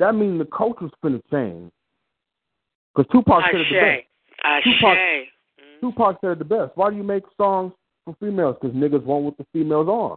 that 0.00 0.16
means 0.16 0.40
the 0.40 0.44
culture's 0.46 0.90
finna 1.02 1.22
change. 1.30 1.70
Because 2.94 3.08
Tupac 3.12 3.44
said 3.52 3.60
it 3.60 3.66
the 3.70 3.80
best. 3.80 4.64
Tupac, 4.64 4.98
mm-hmm. 4.98 5.86
Tupac 5.86 6.18
said 6.20 6.30
it 6.32 6.38
the 6.40 6.44
best. 6.44 6.72
Why 6.74 6.90
do 6.90 6.96
you 6.96 7.04
make 7.04 7.22
songs 7.36 7.72
for 8.04 8.16
females? 8.18 8.56
Because 8.60 8.76
niggas 8.76 9.04
want 9.04 9.24
what 9.24 9.38
the 9.38 9.46
females 9.52 9.88
are. 9.88 10.16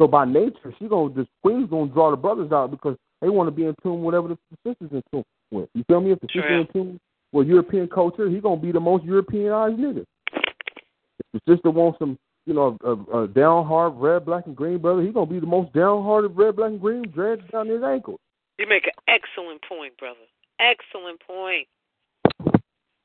So 0.00 0.06
by 0.06 0.24
nature, 0.24 0.72
she 0.78 0.86
gonna 0.86 1.12
the 1.12 1.26
queen's 1.42 1.68
gonna 1.68 1.90
draw 1.90 2.12
the 2.12 2.16
brothers 2.16 2.52
out 2.52 2.70
because 2.70 2.96
they 3.20 3.28
want 3.28 3.48
to 3.48 3.50
be 3.50 3.64
in 3.64 3.74
tune 3.82 3.96
with 3.96 4.04
whatever 4.04 4.28
the, 4.28 4.38
the 4.50 4.70
sister's 4.70 4.90
in 4.92 5.02
tune 5.12 5.24
with. 5.50 5.68
You 5.74 5.84
feel 5.88 6.00
me? 6.00 6.12
If 6.12 6.20
the 6.20 6.28
sister's 6.28 6.66
in 6.66 6.72
tune 6.72 7.00
with 7.32 7.48
European 7.48 7.88
culture, 7.88 8.28
he 8.28 8.40
gonna 8.40 8.60
be 8.60 8.72
the 8.72 8.80
most 8.80 9.04
Europeanized 9.04 9.78
nigga. 9.78 10.04
If 10.32 11.42
the 11.44 11.54
sister 11.54 11.70
wants 11.70 11.98
some, 11.98 12.18
you 12.46 12.54
know, 12.54 12.78
a, 12.84 13.22
a 13.22 13.28
down 13.28 13.66
hard 13.66 13.94
red, 13.96 14.24
black, 14.24 14.46
and 14.46 14.56
green 14.56 14.78
brother, 14.78 15.02
he 15.02 15.08
gonna 15.08 15.26
be 15.26 15.40
the 15.40 15.46
most 15.46 15.72
downhearted 15.72 16.36
red, 16.36 16.56
black, 16.56 16.70
and 16.70 16.80
green, 16.80 17.02
dreads 17.10 17.42
down 17.52 17.68
his 17.68 17.82
ankles. 17.82 18.20
You 18.58 18.66
make 18.68 18.86
an 18.86 18.92
excellent 19.08 19.62
point, 19.68 19.96
brother. 19.98 20.18
Excellent 20.60 21.20
point. 21.20 21.66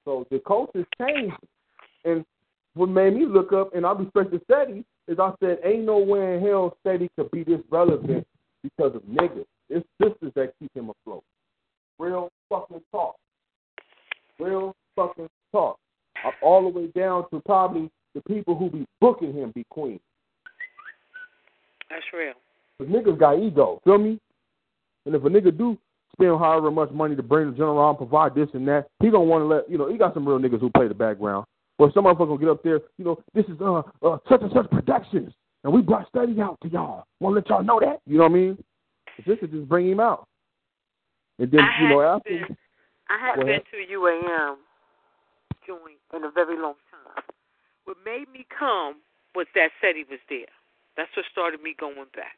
So 0.06 0.26
the 0.31 0.40
culture's 0.45 0.85
changed. 0.99 1.35
And 2.06 2.26
what 2.73 2.90
made 2.90 3.15
me 3.15 3.26
look 3.26 3.53
up, 3.53 3.76
and 3.76 3.85
I 3.85 3.91
respect 3.91 4.31
the 4.31 4.41
study, 4.45 4.84
is 5.07 5.19
I 5.19 5.31
said, 5.40 5.60
ain't 5.64 5.85
no 5.85 5.98
way 5.98 6.35
in 6.35 6.41
hell 6.41 6.77
Seti 6.85 7.10
could 7.18 7.31
be 7.31 7.44
this 7.44 7.61
relevant 7.69 8.26
because 8.64 8.95
of 8.95 9.03
niggas. 9.03 9.45
It's 9.74 9.88
sisters 10.00 10.32
that 10.36 10.54
keep 10.60 10.72
him 10.76 10.91
afloat. 10.91 11.24
Real 11.98 12.30
fucking 12.48 12.82
talk. 12.91 13.16
Real 14.40 14.76
fucking 14.95 15.30
talk. 15.52 15.80
All 16.44 16.62
the 16.62 16.70
way 16.70 16.88
down 16.88 17.26
to 17.32 17.41
probably 17.45 17.90
the 18.14 18.22
people 18.22 18.56
who 18.56 18.70
be 18.70 18.86
booking 19.02 19.34
him 19.34 19.52
be 19.56 19.66
queen. 19.70 20.00
That's 21.90 22.04
real. 22.14 22.34
Because 22.78 22.94
niggas 22.94 23.20
got 23.20 23.40
ego, 23.40 23.82
feel 23.84 23.98
me? 23.98 24.20
And 25.06 25.16
if 25.16 25.24
a 25.24 25.28
nigga 25.28 25.56
do 25.58 25.78
spend 26.14 26.38
however 26.40 26.70
much 26.70 26.91
money 26.91 27.16
to 27.16 27.24
bring 27.24 27.50
the 27.50 27.58
general 27.58 27.80
on, 27.80 27.98
provide 27.98 28.36
this 28.36 28.50
and 28.54 28.68
that, 28.68 28.88
he 29.00 29.10
gonna 29.10 29.24
want 29.24 29.41
to 29.41 29.45
let 29.45 29.70
you 29.70 29.78
know. 29.78 29.91
He 29.91 29.98
got 29.98 30.14
some 30.14 30.28
real 30.28 30.40
niggas 30.40 30.60
who 30.60 30.70
play 30.70 30.88
the 30.88 30.94
background. 30.94 31.45
But 31.80 31.94
some 31.94 32.06
motherfucker 32.06 32.28
gonna 32.28 32.38
get 32.38 32.50
up 32.50 32.64
there, 32.64 32.80
you 32.98 33.06
know, 33.06 33.20
this 33.34 33.45
is 33.45 33.60
uh, 33.60 33.82
uh 34.04 34.18
such 34.30 34.41
and 34.41 34.52
such 34.54 34.70
productions, 34.70 35.34
and 35.64 35.74
we 35.74 35.82
brought 35.82 36.08
Seti 36.16 36.40
out 36.40 36.60
to 36.62 36.70
y'all. 36.70 37.06
Want 37.20 37.34
to 37.34 37.40
let 37.40 37.50
y'all 37.50 37.64
know 37.64 37.80
that? 37.80 38.02
You 38.06 38.18
know 38.18 38.26
what 38.26 38.32
I 38.32 38.36
mean? 38.36 38.64
This 39.26 39.38
is 39.41 39.49
just 39.52 39.69
bring 39.69 39.90
him 39.90 39.99
out, 39.99 40.27
and 41.40 41.52
then 41.52 41.61
I 41.61 41.81
you 41.81 41.90
know 41.90 42.02
after. 42.02 42.30
Been, 42.30 42.57
I 43.10 43.18
hadn't 43.19 43.45
been 43.45 43.61
to 43.61 43.94
UAM 43.94 44.56
joint 45.68 46.02
in 46.15 46.23
a 46.23 46.31
very 46.31 46.57
long 46.57 46.76
time. 46.90 47.23
What 47.85 47.98
made 48.06 48.26
me 48.31 48.45
come 48.57 48.98
was 49.35 49.48
that 49.56 49.69
Seti 49.81 50.03
was 50.10 50.19
there. 50.30 50.52
That's 50.98 51.10
what 51.15 51.26
started 51.31 51.61
me 51.61 51.76
going 51.77 51.95
back. 52.15 52.38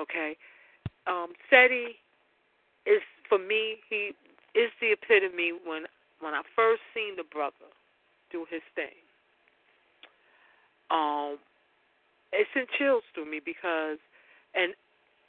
Okay, 0.00 0.36
um, 1.06 1.32
Seti 1.50 1.98
is 2.86 3.02
for 3.28 3.38
me. 3.38 3.76
He 3.88 4.12
is 4.54 4.70
the 4.80 4.92
epitome 4.92 5.52
when 5.64 5.84
when 6.20 6.34
I 6.34 6.42
first 6.54 6.82
seen 6.94 7.16
the 7.16 7.24
brother 7.24 7.70
do 8.30 8.46
his 8.48 8.62
thing, 8.74 8.96
um, 10.90 11.38
it 12.32 12.46
sent 12.54 12.68
chills 12.78 13.02
through 13.14 13.30
me 13.30 13.40
because, 13.44 13.98
and 14.54 14.74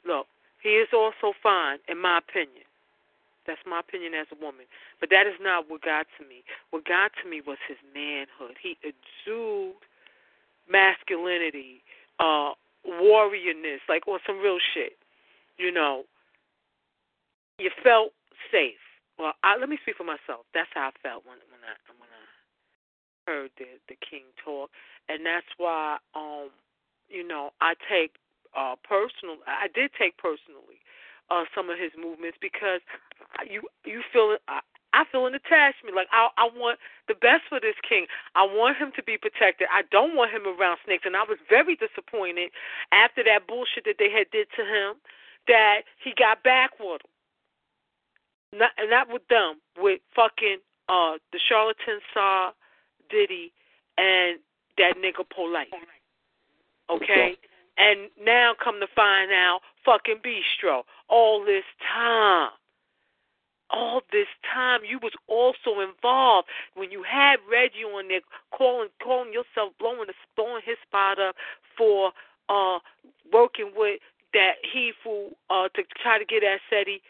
look, 0.05 0.27
he 0.61 0.79
is 0.79 0.89
also 0.93 1.35
fine 1.41 1.79
in 1.87 1.99
my 1.99 2.19
opinion. 2.19 2.65
That's 3.45 3.59
my 3.67 3.81
opinion 3.81 4.13
as 4.13 4.27
a 4.31 4.39
woman. 4.39 4.65
But 4.99 5.09
that 5.09 5.27
is 5.27 5.35
not 5.41 5.69
what 5.69 5.81
got 5.81 6.07
to 6.17 6.23
me. 6.23 6.43
What 6.71 6.85
got 6.85 7.11
to 7.21 7.29
me 7.29 7.41
was 7.45 7.57
his 7.67 7.77
manhood. 7.93 8.55
He 8.55 8.77
exuded 8.79 9.83
masculinity, 10.69 11.83
uh, 12.19 12.55
warriorness, 12.87 13.83
like 13.89 14.07
on 14.07 14.19
some 14.25 14.39
real 14.39 14.59
shit. 14.73 14.95
You 15.57 15.71
know, 15.71 16.03
you 17.59 17.69
felt 17.83 18.13
safe. 18.51 18.79
Well, 19.19 19.33
I, 19.43 19.57
let 19.57 19.69
me 19.69 19.77
speak 19.81 19.95
for 19.97 20.03
myself. 20.07 20.47
That's 20.53 20.69
how 20.73 20.89
I 20.89 20.93
felt 21.03 21.25
when 21.25 21.37
when 21.51 21.61
I 21.61 21.75
when 21.99 22.09
I 22.09 22.23
heard 23.29 23.51
the 23.57 23.77
the 23.87 23.95
king 23.99 24.25
talk, 24.43 24.71
and 25.07 25.25
that's 25.25 25.47
why 25.57 25.97
um 26.15 26.49
you 27.09 27.27
know 27.27 27.51
I 27.61 27.75
take 27.89 28.15
uh 28.55 28.75
personal. 28.83 29.37
I 29.47 29.67
did 29.73 29.91
take 29.97 30.17
personally 30.17 30.81
uh 31.29 31.45
some 31.55 31.69
of 31.69 31.77
his 31.79 31.91
movements 31.97 32.37
because 32.41 32.81
you 33.49 33.61
you 33.85 34.01
feel 34.11 34.37
I, 34.47 34.61
I 34.93 35.05
feel 35.11 35.25
an 35.25 35.33
attachment. 35.33 35.95
Like 35.95 36.07
I 36.11 36.29
I 36.37 36.49
want 36.55 36.79
the 37.07 37.15
best 37.15 37.43
for 37.49 37.59
this 37.59 37.75
king. 37.87 38.05
I 38.35 38.43
want 38.43 38.77
him 38.77 38.91
to 38.95 39.03
be 39.03 39.17
protected. 39.17 39.67
I 39.73 39.83
don't 39.91 40.15
want 40.15 40.31
him 40.31 40.45
around 40.45 40.77
snakes. 40.85 41.03
And 41.05 41.15
I 41.17 41.23
was 41.23 41.37
very 41.49 41.75
disappointed 41.75 42.51
after 42.91 43.23
that 43.23 43.47
bullshit 43.47 43.85
that 43.85 43.97
they 43.97 44.11
had 44.11 44.29
did 44.31 44.47
to 44.55 44.63
him 44.63 44.95
that 45.47 45.83
he 46.03 46.13
got 46.17 46.43
back 46.43 46.71
with 46.79 47.01
them. 47.01 47.11
Not 48.59 48.71
and 48.77 48.89
not 48.89 49.09
with 49.11 49.27
them, 49.27 49.59
with 49.77 49.99
fucking 50.15 50.57
uh 50.89 51.17
the 51.31 51.39
charlatan 51.39 51.99
saw 52.13 52.51
Diddy 53.09 53.51
and 53.97 54.39
that 54.77 54.95
nigga 54.97 55.25
Polight. 55.25 55.73
Okay? 56.89 57.37
And 57.77 58.09
now 58.23 58.53
come 58.61 58.79
to 58.79 58.87
find 58.95 59.31
out 59.31 59.61
fucking 59.85 60.21
Bistro. 60.23 60.83
All 61.09 61.43
this 61.43 61.63
time 61.93 62.51
all 63.73 64.01
this 64.11 64.27
time 64.53 64.81
you 64.87 64.99
was 65.01 65.13
also 65.27 65.81
involved 65.81 66.47
when 66.75 66.91
you 66.91 67.03
had 67.03 67.37
Reggie 67.49 67.83
on 67.83 68.07
there 68.07 68.21
calling 68.55 68.89
calling 69.03 69.33
yourself 69.33 69.73
blowing 69.79 70.05
the 70.07 70.13
blowing 70.35 70.61
his 70.63 70.77
spot 70.87 71.19
up 71.19 71.35
for 71.75 72.11
uh 72.49 72.79
working 73.33 73.71
with 73.75 73.99
that 74.33 74.61
he 74.61 74.91
fool 75.03 75.31
uh 75.49 75.67
to 75.75 75.83
try 76.01 76.19
to 76.19 76.25
get 76.25 76.43
at 76.43 76.61
Seti. 76.69 77.01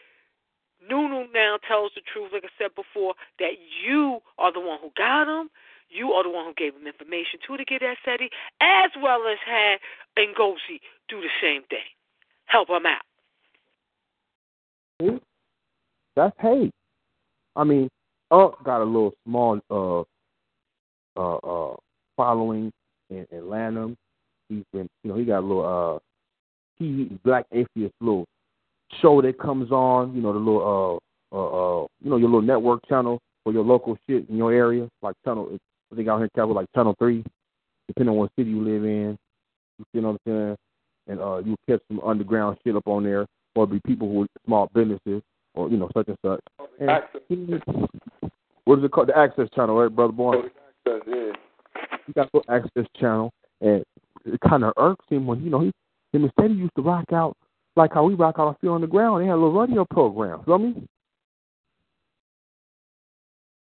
Nunu 0.88 1.26
now 1.32 1.58
tells 1.66 1.92
the 1.94 2.02
truth, 2.12 2.30
like 2.32 2.44
I 2.44 2.52
said 2.58 2.74
before, 2.74 3.14
that 3.38 3.52
you 3.82 4.20
are 4.38 4.52
the 4.52 4.60
one 4.60 4.78
who 4.82 4.90
got 4.96 5.28
him. 5.28 5.48
You 5.94 6.10
are 6.10 6.24
the 6.24 6.30
one 6.30 6.44
who 6.44 6.54
gave 6.54 6.74
him 6.74 6.88
information 6.88 7.38
to 7.46 7.56
to 7.56 7.64
get 7.64 7.80
that 7.80 7.96
Seti, 8.04 8.28
as 8.60 8.90
well 9.00 9.20
as 9.30 9.38
had 9.46 9.78
Ngozi 10.18 10.80
do 11.08 11.20
the 11.20 11.28
same 11.40 11.62
thing. 11.70 11.86
Help 12.46 12.68
him 12.68 12.82
out. 12.84 13.04
That's 16.16 16.34
hate. 16.40 16.72
I 17.54 17.62
mean, 17.62 17.88
Unc 18.32 18.54
got 18.64 18.82
a 18.82 18.84
little 18.84 19.12
small 19.24 19.60
uh 19.70 20.00
uh 21.16 21.36
uh 21.36 21.76
following 22.16 22.72
in 23.10 23.26
Atlanta. 23.32 23.94
He's 24.48 24.64
been 24.72 24.88
you 25.04 25.10
know, 25.12 25.16
he 25.16 25.24
got 25.24 25.38
a 25.38 25.46
little 25.46 25.94
uh 25.94 25.98
he 26.76 27.04
black 27.24 27.46
atheist 27.52 27.94
little 28.00 28.26
show 29.00 29.22
that 29.22 29.38
comes 29.38 29.70
on, 29.70 30.14
you 30.14 30.22
know, 30.22 30.32
the 30.32 30.38
little 30.40 31.00
uh 31.32 31.36
uh 31.36 31.82
uh 31.82 31.86
you 32.02 32.10
know, 32.10 32.16
your 32.16 32.28
little 32.28 32.42
network 32.42 32.80
channel 32.88 33.20
for 33.44 33.52
your 33.52 33.64
local 33.64 33.96
shit 34.08 34.28
in 34.28 34.36
your 34.36 34.52
area, 34.52 34.88
like 35.02 35.14
channel 35.24 35.56
I 35.94 35.96
think 35.96 36.08
out 36.08 36.16
here 36.16 36.24
in 36.24 36.30
Capital 36.34 36.56
like 36.56 36.66
channel 36.74 36.94
three, 36.98 37.24
depending 37.88 38.12
on 38.12 38.18
what 38.18 38.32
city 38.36 38.50
you 38.50 38.62
live 38.62 38.84
in. 38.84 39.16
You 39.92 40.00
know 40.00 40.12
what 40.12 40.20
I'm 40.26 40.32
saying? 40.32 40.56
And 41.06 41.20
uh 41.20 41.38
you 41.38 41.56
catch 41.68 41.80
some 41.88 42.00
underground 42.00 42.58
shit 42.64 42.76
up 42.76 42.86
on 42.86 43.04
there, 43.04 43.26
or 43.54 43.66
be 43.66 43.80
people 43.86 44.08
who 44.08 44.22
are 44.22 44.26
small 44.44 44.70
businesses 44.74 45.22
or 45.54 45.70
you 45.70 45.76
know 45.76 45.88
such 45.96 46.08
and 46.08 46.18
such. 46.24 46.40
And 46.80 47.62
what 48.64 48.78
is 48.78 48.84
it 48.84 48.90
called? 48.90 49.08
The 49.08 49.16
Access 49.16 49.48
Channel, 49.54 49.76
right, 49.76 49.94
brother 49.94 50.12
boy? 50.12 50.36
Access, 50.36 51.02
yeah. 51.06 51.32
He 52.06 52.12
got 52.12 52.30
the 52.32 52.40
Access 52.48 52.86
Channel, 52.98 53.32
and 53.60 53.84
it 54.24 54.40
kind 54.48 54.64
of 54.64 54.72
irks 54.76 55.04
him 55.08 55.26
when 55.26 55.42
you 55.42 55.50
know 55.50 55.60
he 55.60 55.72
him 56.12 56.24
instead 56.24 56.50
he 56.50 56.56
used 56.56 56.74
to 56.76 56.82
rock 56.82 57.12
out 57.12 57.36
like 57.76 57.92
how 57.92 58.04
we 58.04 58.14
rock 58.14 58.36
out 58.38 58.56
I 58.56 58.60
feel 58.60 58.72
on 58.72 58.80
the 58.80 58.86
ground. 58.86 59.22
They 59.22 59.26
had 59.26 59.34
a 59.34 59.42
little 59.42 59.52
radio 59.52 59.84
program. 59.84 60.42
You 60.46 60.52
know 60.52 60.58
what 60.58 60.60
I 60.60 60.64
mean? 60.64 60.88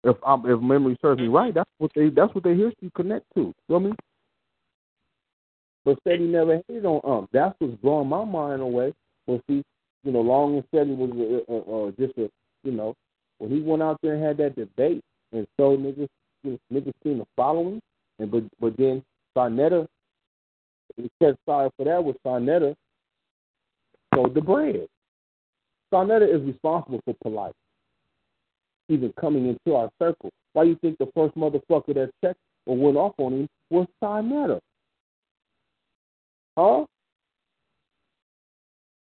If 0.04 0.16
um, 0.24 0.44
if 0.46 0.60
memory 0.60 0.98
serves 1.02 1.20
me 1.20 1.28
right, 1.28 1.52
that's 1.52 1.70
what 1.78 1.90
they 1.94 2.08
that's 2.08 2.34
what 2.34 2.44
they 2.44 2.56
history 2.56 2.90
connect 2.94 3.26
to. 3.34 3.40
You 3.40 3.54
know 3.68 3.78
what 3.78 3.80
I 3.80 3.82
mean? 3.82 3.96
But 5.84 5.98
he 6.04 6.18
never 6.26 6.62
hated 6.68 6.86
on 6.86 7.00
um. 7.04 7.28
That's 7.32 7.54
what's 7.58 7.74
blowing 7.76 8.08
my 8.08 8.24
mind 8.24 8.62
away. 8.62 8.94
Well, 9.26 9.40
see, 9.46 9.62
you 10.04 10.12
know, 10.12 10.20
Long 10.20 10.56
and 10.56 10.64
Steady 10.68 10.94
was 10.94 11.10
uh, 11.48 11.52
uh, 11.52 11.88
uh, 11.88 11.90
just 11.98 12.18
a, 12.18 12.30
you 12.64 12.72
know, 12.72 12.94
when 13.38 13.50
he 13.50 13.60
went 13.60 13.82
out 13.82 13.98
there 14.02 14.14
and 14.14 14.24
had 14.24 14.38
that 14.38 14.56
debate 14.56 15.02
and 15.32 15.46
so 15.56 15.76
niggas, 15.76 16.08
you 16.42 16.58
know, 16.70 16.80
niggas 16.80 16.92
seen 17.02 17.18
the 17.18 17.26
following, 17.36 17.80
and 18.18 18.30
but 18.30 18.44
but 18.60 18.76
then 18.76 19.02
Sa 19.34 19.48
Neter, 19.48 19.86
he 20.96 21.10
said 21.22 21.36
sorry 21.46 21.70
for 21.76 21.84
that 21.84 22.02
was 22.02 22.16
Sa 22.22 22.38
Neter 22.38 22.74
sold 24.14 24.34
the 24.34 24.40
bread. 24.40 24.86
Sa 25.90 26.02
Neter 26.02 26.26
is 26.26 26.42
responsible 26.42 27.00
for 27.04 27.14
Polight, 27.24 27.52
even 28.90 29.12
coming 29.20 29.46
into 29.46 29.76
our 29.76 29.90
circle. 29.98 30.30
Why 30.52 30.64
you 30.64 30.76
think 30.76 30.98
the 30.98 31.08
first 31.14 31.34
motherfucker 31.36 31.94
that 31.94 32.10
checked 32.22 32.40
or 32.66 32.76
went 32.76 32.96
off 32.96 33.14
on 33.18 33.32
him 33.32 33.48
was 33.70 33.86
Sa 34.00 34.20
Neter? 34.20 34.60
Huh? 36.58 36.84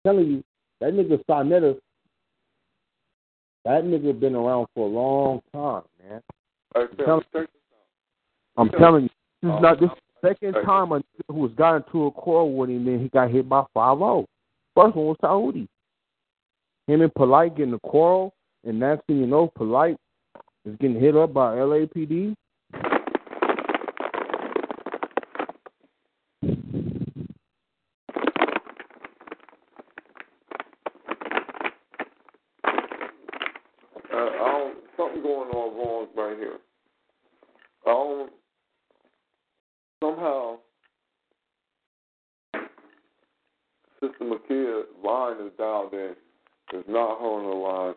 telling 0.06 0.26
you, 0.26 0.44
that 0.80 0.92
nigga 0.92 1.20
Sa 1.26 1.42
Neter, 1.42 1.74
that 3.64 3.82
nigga 3.84 4.18
been 4.18 4.36
around 4.36 4.66
for 4.74 4.86
a 4.86 4.90
long 4.90 5.40
time, 5.52 5.82
man. 6.02 6.22
I'm 6.74 6.88
telling, 7.04 7.46
I'm 8.56 8.70
telling 8.70 9.02
you, 9.04 9.10
this 9.42 9.52
is 9.52 9.62
not 9.62 9.80
this 9.80 9.90
second 10.22 10.54
time 10.64 10.92
a 10.92 10.98
nigga 10.98 11.02
who 11.28 11.34
was 11.34 11.52
got 11.56 11.76
into 11.76 12.06
a 12.06 12.10
quarrel 12.12 12.54
with 12.54 12.70
him, 12.70 12.84
then 12.84 13.00
he 13.00 13.08
got 13.08 13.30
hit 13.30 13.48
by 13.48 13.64
5 13.74 13.98
First 14.74 14.96
one 14.96 15.06
was 15.06 15.16
Saudi. 15.20 15.68
Him 16.86 17.02
and 17.02 17.12
Polight 17.14 17.56
getting 17.56 17.74
a 17.74 17.80
quarrel, 17.80 18.32
and 18.66 18.80
next 18.80 19.06
thing 19.06 19.18
you 19.18 19.26
know, 19.26 19.50
Polight 19.58 19.96
is 20.64 20.76
getting 20.80 21.00
hit 21.00 21.16
up 21.16 21.32
by 21.32 21.54
LAPD. 21.56 22.34
Uh, 34.12 34.16
I 34.16 34.52
don't, 34.52 34.78
something 34.96 35.22
going 35.22 35.50
on 35.50 35.76
wrong 35.76 36.08
right 36.16 36.36
here. 36.38 36.58
I 37.86 37.90
don't, 37.90 38.32
somehow, 40.02 40.56
Sister 44.00 44.24
Makia 44.24 44.82
line 45.04 45.46
is 45.46 45.52
dialed 45.56 45.92
in. 45.92 46.14
It's 46.72 46.88
not 46.88 47.20
her 47.20 47.26
on 47.26 47.44
the 47.44 47.56
line, 47.56 47.94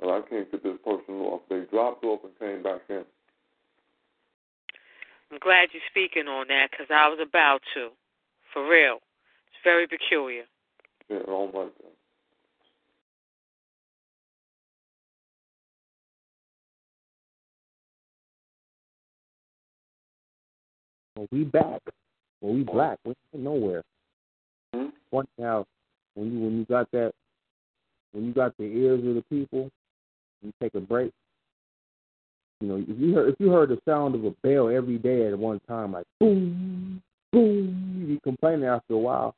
and 0.00 0.10
I 0.10 0.26
can't 0.28 0.50
get 0.50 0.62
this 0.62 0.78
person 0.84 1.16
off. 1.16 1.42
They 1.50 1.64
dropped 1.70 2.02
off 2.04 2.20
and 2.24 2.38
came 2.38 2.62
back 2.62 2.80
in. 2.88 3.04
I'm 5.30 5.38
glad 5.38 5.68
you're 5.72 5.82
speaking 5.90 6.19
on 6.30 6.48
that 6.48 6.68
because 6.70 6.86
I 6.90 7.08
was 7.08 7.18
about 7.20 7.60
to. 7.74 7.88
For 8.52 8.68
real. 8.68 8.96
It's 8.96 9.62
very 9.64 9.86
peculiar. 9.86 10.44
Yeah, 11.08 11.18
I 11.22 11.26
don't 11.26 11.54
like 11.54 11.76
that. 11.78 11.94
Well, 21.16 21.28
we 21.30 21.44
back. 21.44 21.82
Well, 22.40 22.54
we 22.54 22.62
black. 22.62 22.98
We 23.04 23.14
ain't 23.34 23.44
nowhere. 23.44 23.82
Hmm? 24.74 24.86
Point 25.10 25.28
out 25.42 25.66
when 26.14 26.32
you 26.32 26.40
when 26.40 26.58
you 26.58 26.64
got 26.64 26.90
that 26.92 27.12
when 28.12 28.24
you 28.24 28.32
got 28.32 28.56
the 28.56 28.64
ears 28.64 29.00
of 29.06 29.14
the 29.14 29.24
people, 29.28 29.70
you 30.42 30.52
take 30.62 30.74
a 30.74 30.80
break. 30.80 31.12
You 32.60 32.68
know, 32.68 32.76
if 32.76 32.98
you 32.98 33.14
heard 33.14 33.28
if 33.30 33.36
you 33.38 33.50
heard 33.50 33.70
the 33.70 33.78
sound 33.86 34.14
of 34.14 34.24
a 34.24 34.30
bell 34.42 34.68
every 34.68 34.98
day 34.98 35.26
at 35.26 35.38
one 35.38 35.60
time, 35.66 35.92
like 35.92 36.04
boom, 36.18 37.02
boom, 37.32 37.96
you'd 37.98 38.08
be 38.08 38.20
complaining 38.22 38.66
after 38.66 38.94
a 38.94 38.98
while. 38.98 39.34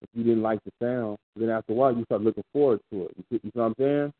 If 0.00 0.08
you 0.12 0.22
didn't 0.22 0.42
like 0.42 0.60
the 0.64 0.70
sound, 0.80 1.18
then 1.34 1.50
after 1.50 1.72
a 1.72 1.74
while 1.74 1.96
you 1.96 2.04
start 2.04 2.22
looking 2.22 2.44
forward 2.52 2.80
to 2.92 3.06
it. 3.06 3.10
You, 3.30 3.40
you 3.42 3.50
know 3.54 3.62
what 3.62 3.66
I'm 3.66 3.74
saying? 3.78 4.12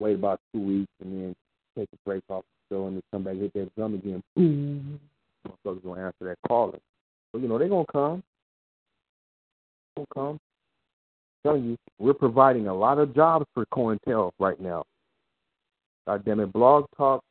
Wait 0.00 0.14
about 0.14 0.40
two 0.54 0.60
weeks 0.60 0.92
and 1.02 1.12
then 1.12 1.36
take 1.76 1.88
a 1.92 1.96
break 2.06 2.22
off 2.30 2.44
the 2.70 2.74
show 2.74 2.86
and 2.86 2.96
then 2.96 3.02
come 3.10 3.24
back 3.24 3.34
hit 3.36 3.52
that 3.52 3.74
drum 3.74 3.94
again. 3.94 4.22
Boom. 4.34 4.98
Motherfuckers 5.46 5.84
gonna 5.84 6.06
answer 6.06 6.24
that 6.24 6.38
calling. 6.46 6.80
So 7.32 7.38
you 7.38 7.48
know 7.48 7.58
they 7.58 7.68
gonna 7.68 7.84
come. 7.92 8.22
They 9.96 10.04
gonna 10.14 10.14
come. 10.14 10.40
Telling 11.42 11.64
you, 11.64 11.76
we're 11.98 12.14
providing 12.14 12.68
a 12.68 12.74
lot 12.74 12.98
of 12.98 13.14
jobs 13.14 13.46
for 13.54 13.66
COINTEL 13.66 14.32
right 14.38 14.60
now. 14.60 14.84
God 16.06 16.24
damn 16.24 16.40
it, 16.40 16.52
Blog 16.52 16.86
Talk 16.96 17.22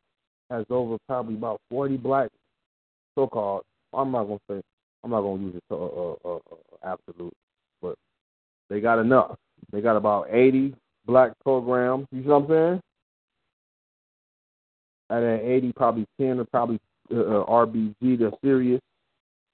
has 0.49 0.65
over 0.69 0.97
probably 1.07 1.35
about 1.35 1.59
40 1.69 1.97
black 1.97 2.29
so-called. 3.15 3.63
I'm 3.93 4.11
not 4.11 4.25
gonna 4.25 4.39
say. 4.49 4.61
I'm 5.03 5.11
not 5.11 5.21
gonna 5.21 5.41
use 5.41 5.55
it 5.55 5.63
to 5.69 5.75
uh, 5.75 5.85
uh, 5.85 6.15
uh, 6.25 6.35
uh, 6.35 6.93
absolute, 6.93 7.33
but 7.81 7.95
they 8.69 8.79
got 8.79 8.99
enough. 8.99 9.37
They 9.71 9.81
got 9.81 9.95
about 9.95 10.27
80 10.29 10.75
black 11.05 11.31
programs. 11.43 12.07
You 12.11 12.21
see 12.21 12.27
what 12.27 12.43
I'm 12.43 12.47
saying? 12.47 12.81
Out 15.09 15.23
of 15.23 15.39
80, 15.39 15.71
probably 15.73 16.05
10 16.19 16.39
are 16.39 16.45
probably 16.45 16.79
uh, 17.13 17.19
uh 17.19 17.45
RBG. 17.45 18.19
They're 18.19 18.31
serious. 18.43 18.81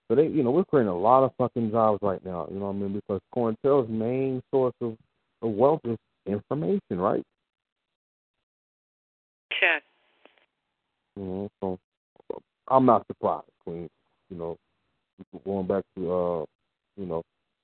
So 0.07 0.15
they, 0.15 0.27
you 0.27 0.43
know, 0.43 0.51
we're 0.51 0.65
creating 0.65 0.89
a 0.89 0.97
lot 0.97 1.23
of 1.23 1.31
fucking 1.37 1.71
jobs 1.71 1.99
right 2.01 2.23
now. 2.25 2.47
You 2.51 2.59
know 2.59 2.67
what 2.67 2.75
I 2.75 2.79
mean? 2.79 2.93
Because 2.93 3.21
COINTEL's 3.33 3.89
main 3.89 4.41
source 4.51 4.73
of, 4.81 4.97
of 5.41 5.51
wealth 5.51 5.81
is 5.85 5.97
information, 6.27 6.99
right? 6.99 7.23
You 11.15 11.23
know, 11.23 11.49
so 11.61 11.79
I'm 12.67 12.85
not 12.85 13.05
surprised, 13.07 13.45
Queen. 13.65 13.87
You 14.29 14.37
know, 14.37 14.57
going 15.45 15.67
back 15.67 15.83
to 15.95 16.11
uh, 16.11 16.45
you 16.97 17.05
know, 17.05 17.23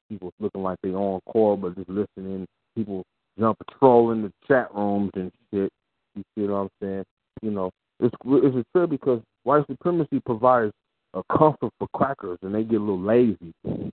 people 0.09 0.31
looking 0.39 0.63
like 0.63 0.77
they 0.81 0.89
on 0.89 1.19
call 1.21 1.57
but 1.57 1.75
just 1.75 1.89
listening. 1.89 2.47
People 2.75 3.03
jump 3.39 3.57
trolling 3.79 4.23
the 4.23 4.31
chat 4.47 4.73
rooms 4.73 5.11
and 5.15 5.31
shit. 5.51 5.71
You 6.15 6.23
see 6.35 6.43
what 6.43 6.55
I'm 6.55 6.69
saying? 6.81 7.03
You 7.41 7.51
know, 7.51 7.71
it's 7.99 8.15
it's 8.25 8.55
a 8.55 8.65
trip 8.77 8.89
because 8.89 9.21
white 9.43 9.65
supremacy 9.67 10.19
provides 10.25 10.71
a 11.13 11.21
comfort 11.35 11.71
for 11.79 11.87
crackers, 11.93 12.37
and 12.41 12.53
they 12.53 12.63
get 12.63 12.77
a 12.77 12.79
little 12.79 13.01
lazy, 13.01 13.53
and 13.63 13.91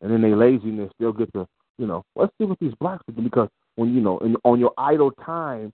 then 0.00 0.22
they 0.22 0.34
laziness 0.34 0.90
they'll 0.98 1.12
get 1.12 1.32
to 1.32 1.46
you 1.78 1.86
know 1.86 2.04
let's 2.16 2.32
see 2.38 2.44
what 2.44 2.58
these 2.60 2.74
blacks 2.80 3.04
do 3.14 3.22
because 3.22 3.48
when 3.76 3.94
you 3.94 4.00
know 4.00 4.18
in, 4.18 4.36
on 4.44 4.60
your 4.60 4.72
idle 4.78 5.10
time, 5.24 5.72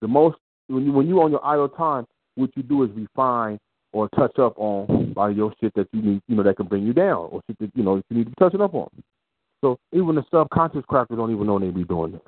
the 0.00 0.08
most 0.08 0.36
when 0.68 0.84
you 0.84 0.92
when 0.92 1.06
you 1.06 1.20
on 1.22 1.30
your 1.30 1.44
idle 1.44 1.68
time, 1.68 2.06
what 2.34 2.50
you 2.56 2.62
do 2.62 2.82
is 2.84 2.90
refine 2.94 3.58
or 3.92 4.08
touch 4.10 4.38
up 4.38 4.54
on 4.56 5.12
of 5.16 5.36
your 5.36 5.52
shit 5.60 5.72
that 5.74 5.86
you 5.92 6.02
need, 6.02 6.22
you 6.26 6.36
know, 6.36 6.42
that 6.42 6.56
can 6.56 6.66
bring 6.66 6.86
you 6.86 6.92
down, 6.92 7.28
or 7.30 7.42
shit 7.46 7.58
that 7.58 7.70
you 7.74 7.82
know 7.82 7.96
you 7.96 8.16
need 8.16 8.26
to 8.26 8.34
touch 8.38 8.54
it 8.54 8.60
up 8.60 8.74
on. 8.74 8.88
So 9.60 9.78
even 9.92 10.14
the 10.16 10.24
subconscious 10.32 10.84
crackers 10.88 11.16
don't 11.16 11.32
even 11.32 11.46
know 11.46 11.58
they 11.58 11.70
be 11.70 11.84
doing 11.84 12.12
this. 12.12 12.20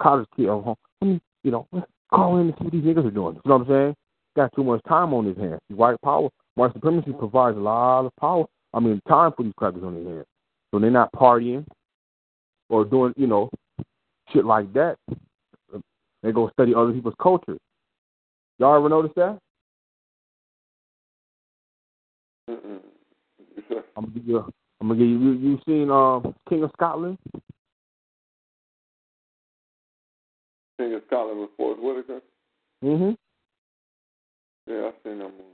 College 0.00 0.28
kid, 0.36 0.48
uh, 0.48 0.60
I 0.60 1.04
mean, 1.04 1.20
you 1.42 1.50
know, 1.50 1.66
call 2.12 2.38
in 2.38 2.48
and 2.48 2.54
see 2.58 2.64
what 2.64 2.72
these 2.72 2.84
niggas 2.84 3.06
are 3.06 3.10
doing. 3.10 3.34
You 3.36 3.50
know 3.50 3.58
what 3.58 3.60
I'm 3.62 3.68
saying? 3.68 3.96
Got 4.36 4.54
too 4.54 4.64
much 4.64 4.80
time 4.88 5.14
on 5.14 5.26
his 5.26 5.36
hands. 5.36 5.60
White 5.68 6.00
power, 6.02 6.28
white 6.54 6.72
supremacy 6.72 7.12
provides 7.12 7.56
a 7.56 7.60
lot 7.60 8.06
of 8.06 8.12
power. 8.20 8.46
I 8.72 8.80
mean, 8.80 9.00
time 9.08 9.32
for 9.36 9.42
these 9.42 9.52
crackers 9.56 9.82
on 9.82 9.94
their 9.94 10.14
hands. 10.14 10.26
So 10.72 10.80
they're 10.80 10.90
not 10.90 11.12
partying 11.12 11.64
or 12.68 12.84
doing, 12.84 13.14
you 13.16 13.26
know, 13.26 13.50
shit 14.32 14.44
like 14.44 14.72
that. 14.72 14.96
They 16.22 16.32
go 16.32 16.50
study 16.50 16.74
other 16.74 16.92
people's 16.92 17.14
culture. 17.22 17.58
Y'all 18.58 18.76
ever 18.76 18.88
notice 18.88 19.12
that? 19.16 19.38
Mm-mm. 22.48 22.80
I'm 23.96 24.04
gonna 24.04 24.14
give 24.14 24.26
you. 24.26 24.52
I'm 24.80 24.88
gonna 24.88 24.98
give 24.98 25.08
you. 25.08 25.18
You, 25.18 25.32
you 25.32 25.60
seen 25.66 25.90
um, 25.90 26.34
King 26.48 26.64
of 26.64 26.70
Scotland? 26.74 27.18
King 30.78 30.94
of 30.94 31.02
Scotland 31.06 31.40
with 31.40 31.50
Forest 31.56 31.82
Whitaker. 31.82 32.20
Mm-hmm. 32.82 33.12
Yeah, 34.70 34.88
I've 34.88 34.94
seen 35.04 35.18
that 35.18 35.30
movie. 35.30 35.53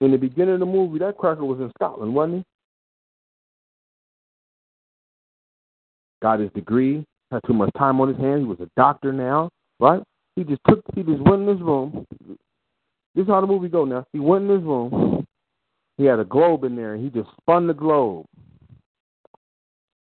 In 0.00 0.10
the 0.10 0.18
beginning 0.18 0.54
of 0.54 0.60
the 0.60 0.66
movie, 0.66 0.98
that 0.98 1.16
cracker 1.16 1.44
was 1.44 1.58
in 1.60 1.70
Scotland, 1.78 2.14
wasn't 2.14 2.38
he? 2.38 2.44
Got 6.22 6.40
his 6.40 6.50
degree, 6.52 7.04
had 7.30 7.40
too 7.46 7.54
much 7.54 7.70
time 7.78 8.00
on 8.00 8.08
his 8.08 8.18
hands. 8.18 8.40
He 8.40 8.44
was 8.46 8.60
a 8.60 8.70
doctor 8.76 9.12
now, 9.12 9.50
right? 9.80 10.02
He 10.34 10.44
just 10.44 10.60
took. 10.68 10.82
He 10.94 11.02
just 11.02 11.20
went 11.22 11.42
in 11.42 11.48
his 11.48 11.60
room. 11.60 12.06
This 13.14 13.22
is 13.22 13.28
how 13.28 13.40
the 13.40 13.46
movie 13.46 13.68
go 13.68 13.84
now. 13.84 14.04
He 14.12 14.18
went 14.18 14.44
in 14.44 14.50
his 14.50 14.62
room. 14.62 15.26
He 15.96 16.04
had 16.04 16.18
a 16.18 16.24
globe 16.24 16.64
in 16.64 16.76
there, 16.76 16.94
and 16.94 17.02
he 17.02 17.08
just 17.08 17.30
spun 17.40 17.66
the 17.66 17.74
globe. 17.74 18.26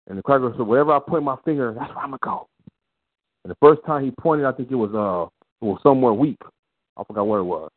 And 0.07 0.17
the 0.17 0.23
cracker 0.23 0.51
said, 0.57 0.65
"Wherever 0.65 0.91
I 0.91 0.99
point 0.99 1.23
my 1.23 1.35
finger, 1.45 1.73
that's 1.73 1.89
where 1.89 2.03
I'm 2.03 2.11
gonna 2.11 2.17
go." 2.21 2.47
And 3.43 3.51
the 3.51 3.57
first 3.61 3.83
time 3.85 4.03
he 4.03 4.11
pointed, 4.11 4.45
I 4.45 4.51
think 4.53 4.71
it 4.71 4.75
was 4.75 4.93
uh, 4.95 5.29
it 5.61 5.69
was 5.69 5.79
somewhere 5.83 6.13
weak. 6.13 6.41
I 6.97 7.03
forgot 7.03 7.27
where 7.27 7.41
it 7.41 7.43
was. 7.43 7.71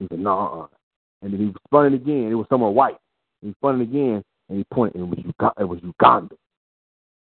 He 0.00 0.08
said, 0.08 0.18
"No, 0.18 0.68
uh." 0.72 0.75
And 1.22 1.32
then 1.32 1.40
he 1.40 1.52
spun 1.66 1.86
it 1.86 1.94
again. 1.94 2.30
It 2.30 2.34
was 2.34 2.46
somewhere 2.48 2.70
white. 2.70 2.98
He 3.42 3.52
spun 3.52 3.80
it 3.80 3.84
again, 3.84 4.22
and 4.48 4.58
he 4.58 4.64
pointed. 4.72 5.00
And 5.00 5.12
it 5.12 5.16
was 5.16 5.24
Uganda. 5.24 5.54
It 5.60 5.68
was 5.68 5.80
Uganda. 5.82 6.34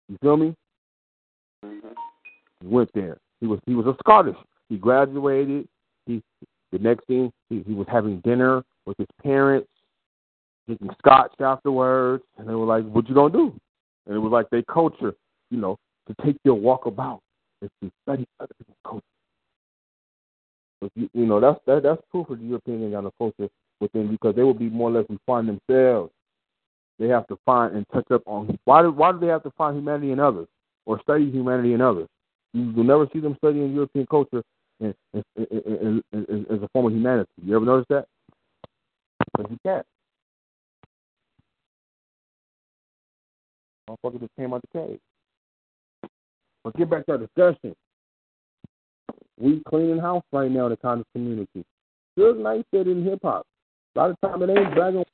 You 0.09 0.19
feel 0.21 0.37
me? 0.37 0.55
He 1.63 2.67
went 2.67 2.91
there. 2.95 3.19
He 3.41 3.47
was 3.47 3.61
he 3.67 3.75
was 3.75 3.87
a 3.87 3.97
Scottish. 4.01 4.37
He 4.69 4.77
graduated. 4.77 5.69
He 6.07 6.23
the 6.73 6.79
next 6.79 7.07
thing 7.07 7.33
he, 7.49 7.63
he 7.67 7.75
was 7.75 7.87
having 7.91 8.21
dinner 8.21 8.63
with 8.87 8.97
his 8.99 9.07
parents, 9.23 9.69
drinking 10.67 10.91
scotch 10.99 11.33
afterwards, 11.41 12.23
and 12.39 12.49
they 12.49 12.55
were 12.55 12.67
like, 12.67 12.85
"What 12.85 13.09
you 13.09 13.15
gonna 13.15 13.33
do?" 13.33 13.53
And 14.07 14.15
it 14.15 14.19
was 14.19 14.33
like 14.33 14.49
their 14.51 14.63
culture, 14.63 15.15
you 15.51 15.59
know, 15.59 15.79
to 16.09 16.15
take 16.25 16.37
your 16.45 16.55
walk 16.55 16.87
about 16.87 17.21
is 17.63 17.71
to 17.83 17.91
study 18.03 18.27
other 18.41 18.53
people's 18.59 18.77
culture. 18.85 19.05
If 20.83 20.93
you, 20.95 21.11
you 21.15 21.27
know, 21.27 21.41
that's 21.41 21.59
that, 21.67 21.83
that's 21.83 22.03
proof 22.11 22.31
of 22.31 22.39
the 22.39 22.45
European 22.45 22.91
got 22.91 23.07
a 23.07 23.11
culture 23.19 23.49
within 23.81 24.09
because 24.11 24.35
they 24.35 24.43
will 24.43 24.55
be 24.55 24.69
more 24.69 24.91
or 24.91 24.93
less 24.93 25.07
refine 25.09 25.47
themselves. 25.47 26.13
They 26.99 27.09
have 27.09 27.27
to 27.27 27.39
find 27.45 27.77
and 27.77 27.87
touch 27.93 28.11
up 28.11 28.23
on 28.27 28.59
why 28.65 28.83
do 28.83 28.91
why 28.91 29.13
do 29.13 29.19
they 29.19 29.27
have 29.27 29.43
to 29.43 29.51
find 29.53 29.77
humanity 29.77 30.13
in 30.13 30.21
others 30.21 30.49
or 30.87 31.01
study 31.03 31.31
humanity 31.31 31.75
in 31.75 31.81
others? 31.81 32.09
You 32.55 32.73
will 32.73 32.85
never 32.85 33.07
see 33.13 33.21
them 33.21 33.37
studying 33.39 33.75
European 33.75 34.07
culture 34.07 34.43
as, 34.83 34.95
a 35.15 36.69
form 36.73 36.87
of 36.87 36.93
humanity. 36.93 37.31
You 37.45 37.57
ever 37.57 37.65
notice 37.65 37.87
that? 37.91 38.07
Because 39.37 39.51
you 39.51 39.59
can't. 39.65 39.87
Motherfucker 43.89 44.21
just 44.21 44.37
came 44.37 44.53
out 44.53 44.63
the 44.73 44.79
cave. 44.79 44.99
But 46.65 46.77
get 46.77 46.91
back 46.91 47.07
to 47.07 47.13
our 47.13 47.19
discussion. 47.19 47.75
We 49.39 49.63
cleaning 49.69 49.99
house 49.99 50.25
right 50.33 50.51
now 50.51 50.67
in 50.67 50.71
the 50.71 50.77
conscious 50.77 51.07
community. 51.13 51.65
Good 52.17 52.39
night 52.39 52.65
said 52.75 52.87
in 52.87 53.05
hip 53.05 53.21
hop. 53.23 53.47
A 53.97 53.99
lot 53.99 54.11
of 54.11 54.21
time 54.21 54.43
it 54.43 54.51
ain't 54.51 54.75
black 54.75 54.89
and 54.89 54.99
white. 54.99 55.07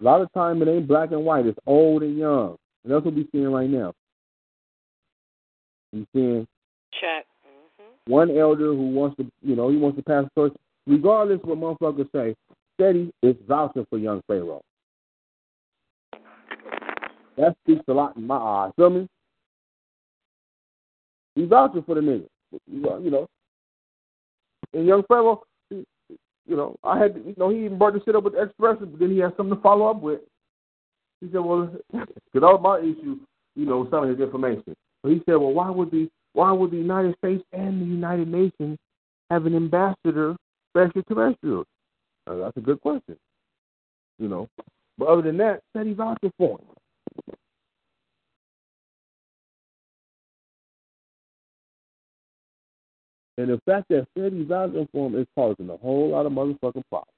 a 0.00 0.04
lot 0.04 0.20
of 0.20 0.32
time 0.32 0.60
it 0.60 0.68
ain't 0.68 0.88
black 0.88 1.12
and 1.12 1.24
white. 1.24 1.46
It's 1.46 1.58
old 1.66 2.02
and 2.02 2.18
young. 2.18 2.56
And 2.82 2.92
that's 2.92 3.04
what 3.04 3.14
we're 3.14 3.26
seeing 3.30 3.52
right 3.52 3.70
now. 3.70 3.92
We're 5.92 6.06
seeing 6.12 6.48
Chat. 7.00 7.26
Mm-hmm. 7.46 8.12
one 8.12 8.36
elder 8.36 8.66
who 8.66 8.90
wants 8.90 9.16
to, 9.18 9.30
you 9.40 9.54
know, 9.54 9.68
he 9.68 9.76
wants 9.76 9.98
to 9.98 10.02
pass 10.02 10.24
the 10.24 10.30
torch, 10.34 10.52
regardless 10.88 11.38
what 11.44 11.58
motherfuckers 11.58 12.10
say. 12.12 12.34
Seti 12.80 13.12
is 13.22 13.36
vouching 13.46 13.86
for 13.88 13.98
young 13.98 14.20
Pharaoh. 14.26 14.62
That 17.38 17.56
speaks 17.62 17.84
a 17.86 17.92
lot 17.92 18.16
in 18.16 18.26
my 18.26 18.36
eyes. 18.36 18.72
Feel 18.74 18.90
me? 18.90 19.08
He's 21.36 21.48
vouching 21.48 21.84
for 21.84 21.94
the 21.94 22.00
nigga. 22.00 22.26
You 22.66 23.10
know. 23.10 23.28
And 24.74 24.86
young 24.86 25.04
Pharaoh, 25.06 25.42
you 26.46 26.56
know, 26.56 26.76
I 26.84 26.98
had, 26.98 27.16
you 27.16 27.34
know, 27.36 27.50
he 27.50 27.64
even 27.64 27.78
brought 27.78 27.94
the 27.94 28.00
shit 28.04 28.14
up 28.14 28.24
with 28.24 28.34
the 28.34 28.42
expression, 28.42 28.88
but 28.90 29.00
then 29.00 29.10
he 29.10 29.18
had 29.18 29.36
something 29.36 29.56
to 29.56 29.62
follow 29.62 29.86
up 29.86 30.00
with. 30.00 30.20
He 31.20 31.28
said, 31.32 31.40
well, 31.40 31.66
because 31.92 32.08
that 32.34 32.40
was 32.40 32.60
my 32.62 32.78
issue, 32.78 33.18
you 33.54 33.66
know, 33.66 33.88
some 33.90 34.04
of 34.04 34.10
his 34.10 34.20
information. 34.20 34.76
So 35.02 35.10
he 35.10 35.22
said, 35.26 35.36
well, 35.36 35.52
why 35.52 35.70
would 35.70 35.90
the 35.90 36.08
why 36.32 36.52
would 36.52 36.70
the 36.70 36.76
United 36.76 37.16
States 37.16 37.42
and 37.52 37.80
the 37.80 37.86
United 37.86 38.28
Nations 38.28 38.76
have 39.30 39.46
an 39.46 39.56
ambassador 39.56 40.36
for 40.72 40.82
extraterrestrials? 40.82 41.66
Uh, 42.26 42.36
that's 42.36 42.56
a 42.58 42.60
good 42.60 42.80
question. 42.82 43.16
You 44.18 44.28
know, 44.28 44.48
but 44.98 45.08
other 45.08 45.22
than 45.22 45.38
that, 45.38 45.60
said 45.74 45.86
he's 45.86 45.96
vouching 45.96 46.32
for 46.36 46.58
him. 46.58 47.34
And 53.38 53.50
the 53.50 53.60
fact 53.66 53.88
that 53.90 54.06
Freddie's 54.14 54.48
vouching 54.48 54.88
for 54.92 55.08
him 55.08 55.18
is 55.18 55.26
causing 55.34 55.68
a 55.68 55.76
whole 55.76 56.10
lot 56.10 56.26
of 56.26 56.32
motherfucking 56.32 56.84
problems. 56.88 57.12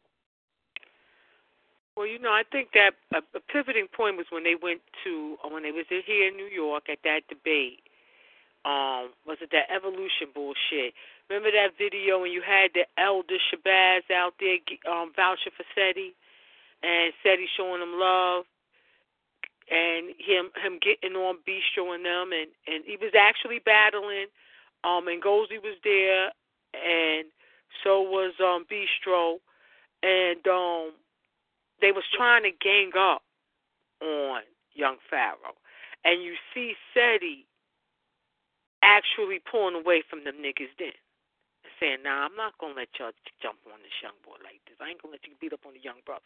Well, 1.96 2.06
you 2.06 2.18
know, 2.18 2.30
I 2.30 2.42
think 2.50 2.70
that 2.74 2.92
a, 3.12 3.18
a 3.36 3.40
pivoting 3.40 3.88
point 3.90 4.16
was 4.16 4.26
when 4.30 4.44
they 4.44 4.54
went 4.54 4.80
to 5.04 5.36
uh, 5.44 5.48
when 5.48 5.62
they 5.64 5.72
was 5.72 5.86
here 5.90 6.28
in 6.28 6.36
New 6.36 6.46
York 6.46 6.88
at 6.88 6.98
that 7.02 7.22
debate. 7.28 7.82
Um, 8.64 9.14
was 9.26 9.38
it 9.40 9.50
that 9.50 9.70
evolution 9.70 10.30
bullshit? 10.34 10.94
Remember 11.28 11.50
that 11.50 11.78
video 11.78 12.20
when 12.20 12.30
you 12.30 12.42
had 12.42 12.70
the 12.74 12.86
elder 12.98 13.38
Shabazz 13.50 14.10
out 14.14 14.34
there 14.38 14.58
um, 14.90 15.12
vouching 15.14 15.52
for 15.56 15.64
SETI, 15.74 16.14
and 16.82 17.12
SETI 17.22 17.46
showing 17.56 17.82
him 17.82 17.98
love, 17.98 18.44
and 19.70 20.14
him 20.18 20.50
him 20.54 20.78
getting 20.78 21.16
on 21.16 21.38
Bistro 21.46 21.94
and 21.94 22.04
them, 22.04 22.30
and 22.30 22.50
and 22.66 22.84
he 22.86 22.96
was 22.96 23.14
actually 23.18 23.58
battling 23.58 24.26
um, 24.84 25.09
and 25.09 25.22
Ngozi 25.22 25.62
was 25.62 25.76
there, 25.84 26.30
and 26.74 27.26
so 27.82 28.02
was 28.02 28.34
um, 28.40 28.66
Bistro, 28.70 29.38
and 30.02 30.46
um, 30.46 30.92
they 31.80 31.92
was 31.92 32.05
trying 32.14 32.42
to 32.44 32.50
gang 32.50 32.92
up 32.98 33.22
on 34.00 34.42
young 34.74 34.96
Pharaoh, 35.10 35.59
and 36.05 36.22
you 36.22 36.34
see 36.55 36.74
SETI 36.94 37.46
actually 38.82 39.40
pulling 39.42 39.74
away 39.74 40.02
from 40.09 40.24
them 40.24 40.38
niggas 40.38 40.72
then. 40.78 40.94
And 41.66 41.74
saying, 41.80 42.02
nah, 42.06 42.26
I'm 42.26 42.36
not 42.38 42.56
going 42.59 42.74
to 42.74 42.80
let 42.86 42.94
y'all 42.98 43.14
jump 43.42 43.59
on 43.66 43.82
this 43.82 43.98
young 44.02 44.14
boy 44.22 44.38
like 44.46 44.62
this. 44.70 44.78
I 44.78 44.90
ain't 44.94 45.02
going 45.02 45.12
to 45.12 45.18
let 45.18 45.26
you 45.26 45.34
beat 45.42 45.52
up 45.52 45.66
on 45.66 45.74
the 45.74 45.82
young 45.82 45.98
brother. 46.06 46.22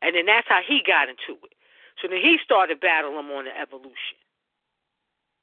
And 0.00 0.16
then 0.16 0.26
that's 0.26 0.48
how 0.48 0.60
he 0.64 0.80
got 0.84 1.08
into 1.08 1.36
it. 1.44 1.56
So 2.00 2.08
then 2.08 2.20
he 2.20 2.36
started 2.44 2.80
battling 2.80 3.16
him 3.16 3.32
on 3.32 3.44
the 3.48 3.54
evolution. 3.56 4.20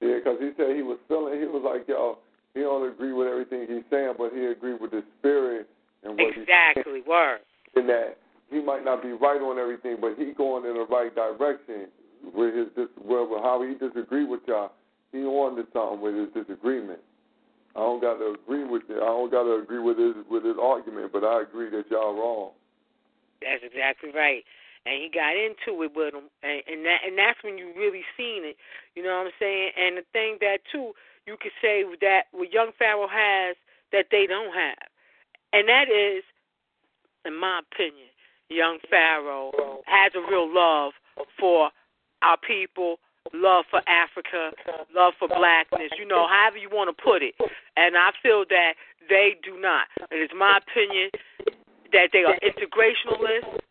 Yeah, 0.04 0.20
because 0.20 0.38
he 0.40 0.52
said 0.58 0.76
he 0.76 0.84
was 0.84 1.00
feeling, 1.08 1.40
he 1.40 1.48
was 1.48 1.64
like, 1.64 1.88
yo, 1.88 2.20
he 2.54 2.60
don't 2.62 2.84
agree 2.92 3.14
with 3.14 3.28
everything 3.28 3.66
he's 3.72 3.88
saying, 3.90 4.14
but 4.18 4.36
he 4.36 4.46
agreed 4.52 4.82
with 4.82 4.92
the 4.92 5.04
spirit 5.20 5.70
and 6.04 6.20
what 6.20 6.36
exactly, 6.36 7.00
he's 7.00 7.08
saying. 7.08 7.08
word. 7.08 7.40
In 7.76 7.88
that 7.88 8.20
he 8.52 8.62
might 8.62 8.84
not 8.84 9.02
be 9.02 9.16
right 9.16 9.40
on 9.40 9.58
everything, 9.58 9.98
but 10.00 10.20
he 10.20 10.34
going 10.34 10.66
in 10.68 10.76
the 10.76 10.86
right 10.86 11.16
direction 11.16 11.88
with 12.36 12.54
his 12.54 12.68
dis- 12.76 12.94
well, 13.00 13.28
how 13.42 13.64
he 13.64 13.74
disagree 13.80 14.26
with 14.26 14.42
y'all. 14.46 14.74
He 15.12 15.24
on 15.24 15.56
to 15.56 15.64
something 15.72 16.02
with 16.02 16.16
his 16.16 16.30
disagreement. 16.36 17.00
I 17.76 17.80
don't 17.80 18.02
got 18.02 18.20
to 18.20 18.36
agree 18.38 18.66
with 18.66 18.84
it. 18.90 19.02
I 19.02 19.10
don't 19.10 19.32
got 19.32 19.44
to 19.44 19.56
agree 19.56 19.80
with 19.80 19.98
his 19.98 20.14
with 20.30 20.44
his 20.44 20.58
argument, 20.62 21.12
but 21.12 21.24
I 21.24 21.42
agree 21.42 21.70
that 21.72 21.90
y'all 21.90 22.14
wrong. 22.14 22.52
That's 23.42 23.64
exactly 23.64 24.12
right. 24.14 24.44
And 24.86 25.00
he 25.02 25.08
got 25.08 25.32
into 25.40 25.82
it 25.84 25.96
with 25.96 26.14
him, 26.14 26.28
and, 26.44 26.60
and 26.68 26.86
that 26.86 27.00
and 27.08 27.18
that's 27.18 27.40
when 27.42 27.58
you 27.58 27.72
really 27.72 28.04
seen 28.18 28.44
it. 28.44 28.58
You 28.96 29.04
know 29.04 29.16
what 29.16 29.32
I'm 29.32 29.40
saying? 29.40 29.72
And 29.80 29.98
the 29.98 30.04
thing 30.12 30.38
that 30.42 30.60
too, 30.70 30.92
you 31.26 31.38
could 31.40 31.56
say 31.62 31.86
that 32.02 32.28
what 32.32 32.52
Young 32.52 32.72
Pharaoh 32.78 33.08
has 33.08 33.56
that 33.94 34.08
they 34.12 34.28
don't 34.28 34.52
have, 34.54 34.92
and 35.54 35.70
that 35.70 35.88
is, 35.88 36.24
in 37.24 37.40
my 37.40 37.62
opinion, 37.64 38.12
Young 38.50 38.80
Pharaoh 38.90 39.52
has 39.86 40.12
a 40.16 40.22
real 40.30 40.54
love 40.54 40.92
for 41.40 41.72
our 42.22 42.38
people, 42.38 42.98
love 43.34 43.66
for 43.70 43.82
Africa, 43.88 44.52
love 44.94 45.14
for 45.18 45.28
blackness, 45.28 45.92
you 45.98 46.06
know, 46.06 46.28
however 46.28 46.58
you 46.58 46.70
want 46.72 46.96
to 46.96 47.04
put 47.04 47.22
it. 47.22 47.36
And 47.78 47.96
I 47.96 48.12
feel 48.22 48.44
that 48.50 48.74
they 49.10 49.36
do 49.44 49.60
not. 49.60 49.88
And 50.12 50.20
It 50.20 50.24
is 50.24 50.32
my 50.38 50.60
opinion 50.60 51.10
that 51.92 52.10
they 52.12 52.24
are 52.24 52.38
integrationalists. 52.44 53.63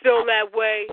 I 0.00 0.04
feel 0.04 0.24
that 0.26 0.56
way. 0.56 0.86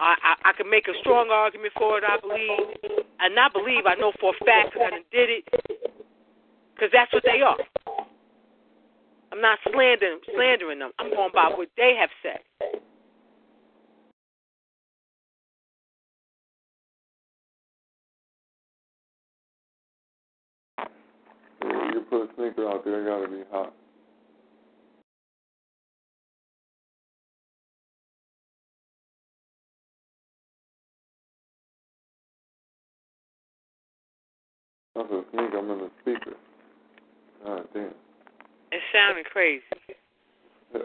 I, 0.00 0.14
I, 0.22 0.50
I 0.50 0.52
can 0.52 0.70
make 0.70 0.86
a 0.88 0.98
strong 1.00 1.28
argument 1.30 1.72
for 1.76 1.98
it, 1.98 2.04
I 2.06 2.18
believe. 2.20 3.04
And 3.20 3.34
not 3.34 3.52
believe, 3.52 3.84
I 3.86 3.94
know 3.94 4.12
for 4.20 4.30
a 4.30 4.44
fact 4.44 4.74
that 4.78 4.92
I 4.92 5.02
did 5.10 5.30
it. 5.30 5.44
Because 6.74 6.90
that's 6.92 7.12
what 7.12 7.24
they 7.24 7.42
are. 7.42 7.58
I'm 9.32 9.40
not 9.40 9.58
slandering, 9.70 10.20
slandering 10.34 10.78
them. 10.78 10.92
I'm 10.98 11.10
going 11.10 11.30
by 11.34 11.50
what 11.54 11.68
they 11.76 11.94
have 11.98 12.10
said. 12.22 12.40
You 21.92 22.06
put 22.08 22.22
a 22.22 22.28
sneaker 22.36 22.68
out 22.68 22.84
there, 22.84 23.02
it 23.02 23.06
gotta 23.06 23.28
be 23.28 23.42
hot. 23.50 23.74
That's 34.98 35.10
a 35.12 35.22
sneaker. 35.30 35.58
I'm 35.58 35.70
in 35.70 35.78
the 35.78 35.90
speaker. 36.02 36.34
God 37.44 37.68
damn. 37.72 37.94
It 38.72 38.80
sounded 38.92 39.26
crazy. 39.26 39.62
but 40.72 40.82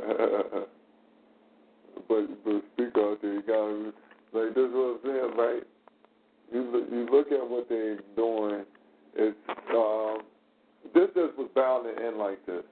but 2.46 2.64
speak 2.74 2.96
out 2.96 3.20
there, 3.24 3.34
you 3.34 3.42
gotta 3.42 3.92
like 4.34 4.54
this 4.54 4.70
is 4.70 4.72
what 4.72 4.94
I'm 4.94 5.00
saying, 5.04 5.32
right? 5.36 5.64
You 6.54 6.62
look, 6.62 6.92
you 6.92 7.08
look 7.12 7.32
at 7.32 7.50
what 7.50 7.68
they're 7.70 8.02
doing. 8.16 8.66
It's 9.16 9.36
um, 9.76 10.22
this 10.94 11.10
just 11.16 11.36
was 11.36 11.50
bound 11.56 11.86
to 11.86 11.96
end 12.06 12.18
like 12.18 12.46
this. 12.46 12.64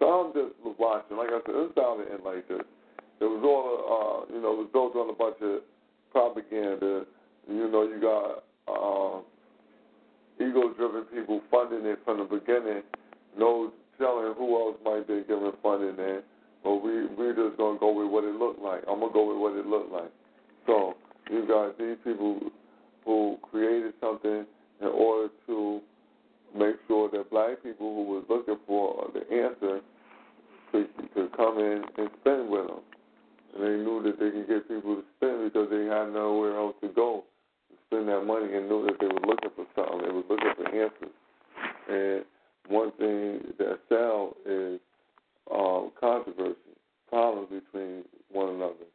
So 0.00 0.06
I'm 0.06 0.34
just 0.34 0.54
was 0.62 0.76
watching. 0.78 1.16
Like 1.16 1.30
I 1.30 1.40
said, 1.46 1.54
it's 1.56 1.74
bound 1.74 2.04
to 2.04 2.12
end 2.12 2.24
like 2.24 2.46
this. 2.46 2.60
It 3.20 3.24
was 3.24 3.42
all 3.42 4.26
uh, 4.28 4.34
you 4.34 4.42
know, 4.42 4.52
it 4.52 4.58
was 4.58 4.68
built 4.70 4.96
on 4.96 5.08
a 5.08 5.14
bunch 5.16 5.40
of 5.40 5.62
propaganda. 6.12 7.06
You 7.48 7.70
know, 7.70 7.84
you 7.88 7.98
got 8.00 8.44
um, 8.68 9.24
ego-driven 10.40 11.04
people 11.04 11.40
funding 11.50 11.84
it 11.84 11.98
from 12.04 12.18
the 12.18 12.24
beginning. 12.24 12.82
No 13.36 13.72
telling 13.98 14.34
who 14.36 14.56
else 14.56 14.76
might 14.84 15.06
be 15.06 15.22
giving 15.28 15.52
funding 15.62 15.96
there. 15.96 16.22
But 16.64 16.76
we 16.76 17.06
we 17.06 17.32
just 17.34 17.56
gonna 17.56 17.78
go 17.78 17.92
with 17.92 18.10
what 18.10 18.24
it 18.24 18.34
looked 18.34 18.60
like. 18.60 18.82
I'm 18.88 19.00
gonna 19.00 19.12
go 19.12 19.28
with 19.28 19.38
what 19.38 19.56
it 19.56 19.66
looked 19.66 19.92
like. 19.92 20.10
So 20.66 20.94
you 21.30 21.46
got 21.46 21.78
these 21.78 21.96
people 22.02 22.40
who 23.04 23.38
created 23.50 23.94
something 24.00 24.44
in 24.80 24.86
order 24.86 25.28
to 25.46 25.80
make 26.56 26.76
sure 26.88 27.08
that 27.10 27.30
black 27.30 27.62
people 27.62 27.94
who 27.94 28.04
was 28.04 28.24
looking 28.28 28.58
for 28.66 29.08
the 29.14 29.20
answer 29.20 29.80
could, 30.72 30.88
could 31.14 31.36
come 31.36 31.58
in 31.58 31.82
and 31.98 32.10
spend 32.20 32.50
with 32.50 32.66
them. 32.66 32.80
And 33.54 33.64
they 33.64 33.84
knew 33.84 34.02
that 34.04 34.18
they 34.18 34.30
could 34.30 34.48
get 34.48 34.68
people 34.68 34.96
to 34.96 35.04
spend 35.16 35.52
because 35.52 35.68
they 35.70 35.84
had 35.84 36.12
nowhere 36.12 36.56
else 36.58 36.74
to 36.82 36.88
go 36.88 37.24
spend 37.90 38.08
that 38.08 38.24
money 38.24 38.54
and 38.54 38.68
knew 38.68 38.86
that 38.86 39.00
they 39.00 39.06
were 39.06 39.26
looking 39.26 39.50
for 39.56 39.66
something. 39.74 40.00
They 40.06 40.12
were 40.12 40.22
looking 40.28 40.54
for 40.56 40.68
answers. 40.68 41.16
And 41.90 42.24
one 42.68 42.92
thing 42.92 43.52
that 43.58 43.78
sell 43.88 44.36
is 44.46 44.78
um, 45.52 45.90
controversy, 45.98 46.54
problems 47.08 47.48
between 47.50 48.04
one 48.30 48.54
another. 48.54 48.86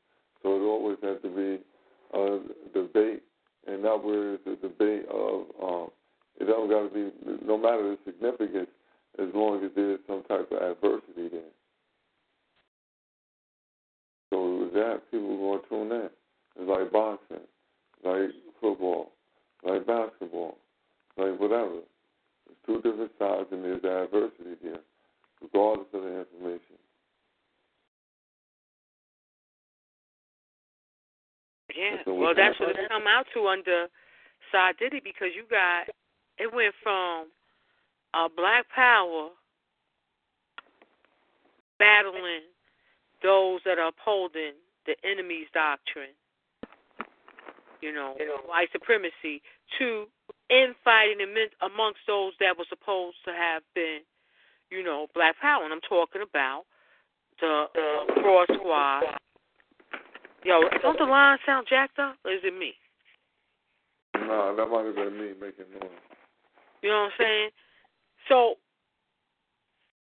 So 0.42 0.56
it 0.56 0.64
always 0.64 0.98
has 1.04 1.18
to 1.24 1.30
be 1.30 1.60
a 2.14 2.40
debate, 2.74 3.24
and 3.68 3.84
not 3.84 4.06
where 4.06 4.36
a 4.36 4.56
debate 4.62 5.06
of 5.10 5.42
um, 5.62 5.88
it 6.40 6.46
don't 6.46 6.70
got 6.70 6.88
to 6.88 6.94
be 6.94 7.12
no 7.46 7.58
matter 7.58 7.96
the 7.96 7.98
significance, 8.06 8.70
as 9.20 9.28
long 9.34 9.64
as 9.64 9.72
there's 9.76 10.00
some 10.08 10.24
type 10.24 10.50
of 10.52 10.62
adversity 10.62 11.30
there. 11.30 11.52
So 14.32 14.60
with 14.60 14.74
that, 14.74 15.02
people 15.12 15.34
are 15.34 15.38
going 15.38 15.62
to 15.62 15.70
tune 15.70 15.92
in. 15.92 16.10
It's 16.58 16.70
like 16.70 16.92
boxing, 16.92 17.46
like 18.04 18.30
football, 18.62 19.12
like 19.64 19.86
basketball, 19.88 20.58
like 21.18 21.40
whatever. 21.40 21.80
There's 22.46 22.60
two 22.66 22.82
different 22.82 23.12
sides, 23.18 23.48
and 23.52 23.64
there's 23.64 23.84
adversity 23.84 24.56
here, 24.62 24.80
regardless 25.42 25.88
of 25.94 26.02
the 26.04 26.20
information. 26.20 26.78
Yeah, 31.76 31.98
So 32.06 32.14
well, 32.14 32.32
what 32.32 32.38
that's 32.38 32.58
what 32.60 32.70
happened? 32.70 32.86
it's 32.88 32.94
come 32.94 33.08
out 33.08 33.25
to 33.36 33.48
under 33.48 33.88
Side 34.52 34.76
Diddy 34.80 35.02
because 35.04 35.30
you 35.36 35.44
got 35.50 35.94
it 36.38 36.54
went 36.54 36.74
from 36.82 37.28
uh, 38.14 38.28
Black 38.36 38.66
Power 38.74 39.30
battling 41.80 42.48
those 43.22 43.62
that 43.66 43.78
are 43.78 43.90
upholding 43.90 44.54
the 44.86 44.96
enemy's 45.04 45.48
doctrine, 45.54 46.14
you 47.82 47.94
know, 47.94 48.16
white 48.46 48.70
supremacy, 48.72 49.42
to 49.80 50.06
infighting 50.50 51.26
amongst 51.62 52.00
those 52.08 52.34
that 52.40 52.58
were 52.58 52.66
supposed 52.70 53.18
to 53.26 53.32
have 53.34 53.64
been, 53.74 54.00
you 54.70 54.84
know, 54.84 55.08
Black 55.14 55.36
Power. 55.42 55.64
And 55.64 55.74
I'm 55.74 55.82
talking 55.82 56.22
about 56.22 56.64
the 57.42 57.66
uh, 57.76 58.22
Fraud 58.22 58.48
Squad. 58.54 59.04
Yo, 60.44 60.62
don't 60.82 61.00
the 61.00 61.06
line 61.06 61.40
sound 61.46 61.66
jacked 61.68 61.98
up, 61.98 62.16
or 62.24 62.32
is 62.32 62.42
it 62.44 62.58
me? 62.58 62.76
No, 64.22 64.56
that 64.56 64.66
might 64.68 64.86
have 64.86 64.96
been 64.96 65.18
me 65.18 65.34
making 65.40 65.66
noise. 65.80 65.90
You 66.82 66.90
know 66.90 67.04
what 67.04 67.06
I'm 67.06 67.12
saying? 67.20 67.50
So 68.30 68.56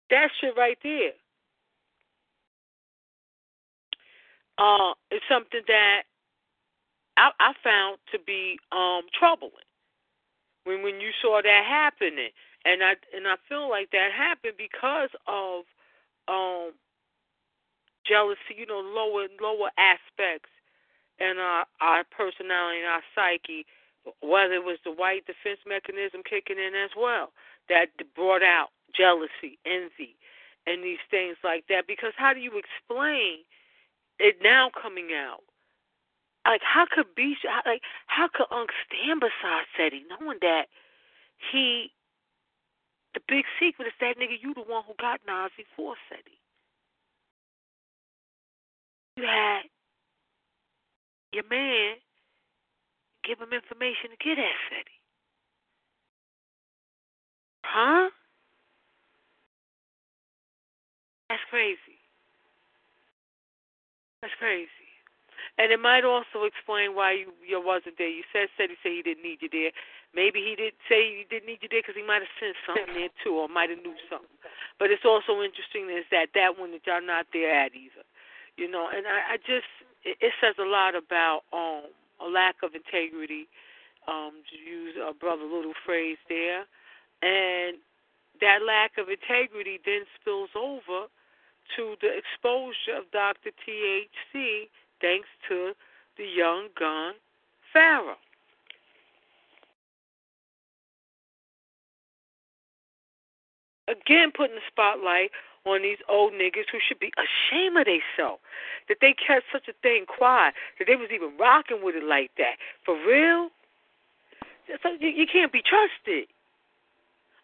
that 0.09 0.29
shit 0.39 0.55
right 0.57 0.77
there 0.83 1.11
uh, 4.57 4.93
is 5.11 5.21
something 5.29 5.61
that 5.67 6.03
I, 7.17 7.31
I 7.39 7.53
found 7.63 7.97
to 8.11 8.19
be 8.19 8.59
um, 8.71 9.03
troubling 9.17 9.51
when 10.63 10.83
when 10.83 10.99
you 10.99 11.11
saw 11.21 11.41
that 11.41 11.63
happening, 11.67 12.29
and 12.65 12.83
I 12.83 12.93
and 13.15 13.27
I 13.27 13.35
feel 13.47 13.69
like 13.69 13.91
that 13.91 14.11
happened 14.15 14.55
because 14.57 15.09
of 15.27 15.63
um, 16.27 16.71
jealousy, 18.05 18.55
you 18.57 18.65
know, 18.65 18.79
lower 18.79 19.27
lower 19.41 19.69
aspects 19.77 20.49
in 21.19 21.37
our 21.37 21.65
our 21.81 22.03
personality 22.05 22.79
and 22.79 22.89
our 22.89 23.03
psyche 23.13 23.65
whether 24.21 24.53
it 24.53 24.63
was 24.63 24.77
the 24.83 24.91
white 24.91 25.25
defense 25.25 25.59
mechanism 25.67 26.21
kicking 26.27 26.57
in 26.57 26.75
as 26.75 26.91
well 26.97 27.31
that 27.69 27.87
brought 28.15 28.43
out 28.43 28.69
jealousy, 28.95 29.57
envy, 29.65 30.15
and 30.67 30.83
these 30.83 31.01
things 31.09 31.37
like 31.43 31.65
that. 31.69 31.87
Because 31.87 32.13
how 32.17 32.33
do 32.33 32.39
you 32.39 32.51
explain 32.57 33.39
it 34.19 34.37
now 34.41 34.69
coming 34.69 35.09
out? 35.13 35.43
Like 36.45 36.61
how 36.63 36.85
could 36.89 37.15
be 37.15 37.35
like 37.65 37.81
how 38.05 38.27
could 38.31 38.45
Unc 38.51 38.69
stand 38.85 39.19
beside 39.19 39.65
Seti 39.75 40.03
knowing 40.09 40.37
that 40.41 40.65
he 41.51 41.91
the 43.15 43.21
big 43.27 43.45
secret 43.59 43.87
is 43.87 43.93
that 43.99 44.17
nigga 44.19 44.37
you 44.39 44.53
the 44.53 44.61
one 44.61 44.83
who 44.85 44.93
got 44.99 45.21
Nazi 45.25 45.65
for 45.75 45.95
Seti. 46.07 46.37
You 49.17 49.23
had 49.23 49.61
your 51.31 51.45
man 51.49 51.95
give 53.25 53.41
him 53.41 53.51
information 53.51 54.13
to 54.13 54.19
get 54.21 54.37
at 54.37 54.57
Seti. 54.69 54.97
Huh? 57.65 58.09
That's 61.29 61.43
crazy. 61.49 61.99
That's 64.21 64.33
crazy. 64.37 64.69
And 65.57 65.71
it 65.71 65.79
might 65.79 66.03
also 66.03 66.43
explain 66.43 66.95
why 66.95 67.13
you, 67.15 67.31
you 67.39 67.59
wasn't 67.63 67.97
there. 67.97 68.11
You 68.11 68.23
said 68.31 68.51
said 68.57 68.69
he 68.69 68.77
said 68.83 68.91
he 68.91 69.01
didn't 69.01 69.23
need 69.23 69.39
you 69.41 69.49
there. 69.51 69.71
Maybe 70.11 70.43
he 70.43 70.55
didn't 70.55 70.79
say 70.87 71.23
he 71.23 71.25
didn't 71.27 71.47
need 71.47 71.63
you 71.63 71.71
there 71.71 71.79
because 71.79 71.95
he 71.95 72.03
might 72.03 72.23
have 72.23 72.35
sensed 72.39 72.59
something 72.67 72.91
there 72.91 73.11
too, 73.23 73.39
or 73.39 73.47
might 73.47 73.71
have 73.71 73.79
knew 73.79 73.95
something. 74.11 74.31
But 74.79 74.91
it's 74.91 75.07
also 75.07 75.39
interesting 75.39 75.87
is 75.87 76.03
that 76.11 76.35
that 76.35 76.59
one 76.59 76.71
that 76.75 76.83
y'all 76.83 77.03
not 77.03 77.31
there 77.31 77.51
at 77.51 77.71
either. 77.71 78.03
You 78.59 78.67
know, 78.67 78.91
and 78.91 79.07
I, 79.07 79.35
I 79.35 79.37
just 79.39 79.67
it, 80.03 80.19
it 80.19 80.33
says 80.43 80.55
a 80.59 80.67
lot 80.67 80.95
about 80.95 81.47
um 81.55 81.87
a 82.19 82.29
lack 82.29 82.55
of 82.63 82.75
integrity, 82.75 83.47
um, 84.07 84.43
to 84.51 84.57
use 84.57 84.95
a 85.01 85.13
brother 85.13 85.43
little 85.43 85.73
phrase 85.85 86.17
there, 86.29 86.65
and 87.21 87.77
that 88.41 88.59
lack 88.65 88.97
of 88.97 89.09
integrity 89.09 89.79
then 89.85 90.03
spills 90.19 90.49
over 90.55 91.07
to 91.75 91.95
the 92.01 92.11
exposure 92.13 92.97
of 92.97 93.09
Dr. 93.11 93.49
THC 93.65 94.69
thanks 95.01 95.27
to 95.49 95.73
the 96.17 96.25
young 96.25 96.67
gun 96.77 97.13
Pharaoh. 97.73 98.17
Again, 103.87 104.31
putting 104.35 104.55
the 104.55 104.61
spotlight 104.67 105.31
on 105.65 105.81
these 105.81 105.97
old 106.07 106.33
niggas 106.33 106.69
who 106.71 106.77
should 106.87 106.99
be 106.99 107.11
ashamed 107.17 107.77
of 107.77 107.85
themselves 107.85 108.41
that 108.87 108.97
they 109.01 109.15
kept 109.15 109.45
such 109.51 109.67
a 109.67 109.73
thing 109.81 110.05
quiet, 110.05 110.53
that 110.77 110.85
they 110.85 110.95
was 110.95 111.09
even 111.13 111.35
rocking 111.39 111.83
with 111.83 111.95
it 111.95 112.03
like 112.03 112.31
that. 112.37 112.55
For 112.85 112.95
real? 112.95 113.49
So 114.83 114.89
you, 114.99 115.09
you 115.09 115.25
can't 115.31 115.51
be 115.51 115.61
trusted 115.61 116.27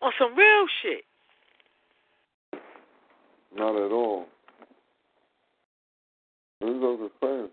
on 0.01 0.11
some 0.19 0.35
real 0.35 0.65
shit. 0.81 1.03
Not 3.55 3.75
at 3.75 3.91
all. 3.91 4.27
Those 6.61 6.99
are 7.01 7.09
crazy. 7.19 7.51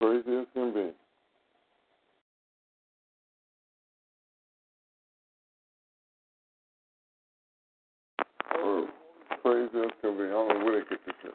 Crazy 0.00 0.40
as 0.40 0.46
can 0.54 0.72
be. 0.72 0.90
Or 8.58 8.86
crazy 9.42 9.78
as 9.78 9.90
can 10.00 10.16
be. 10.16 10.24
I 10.24 10.28
don't 10.28 10.48
know 10.48 10.64
where 10.64 10.80
they 10.80 10.88
get 10.88 10.98
this 11.06 11.14
shit. 11.22 11.34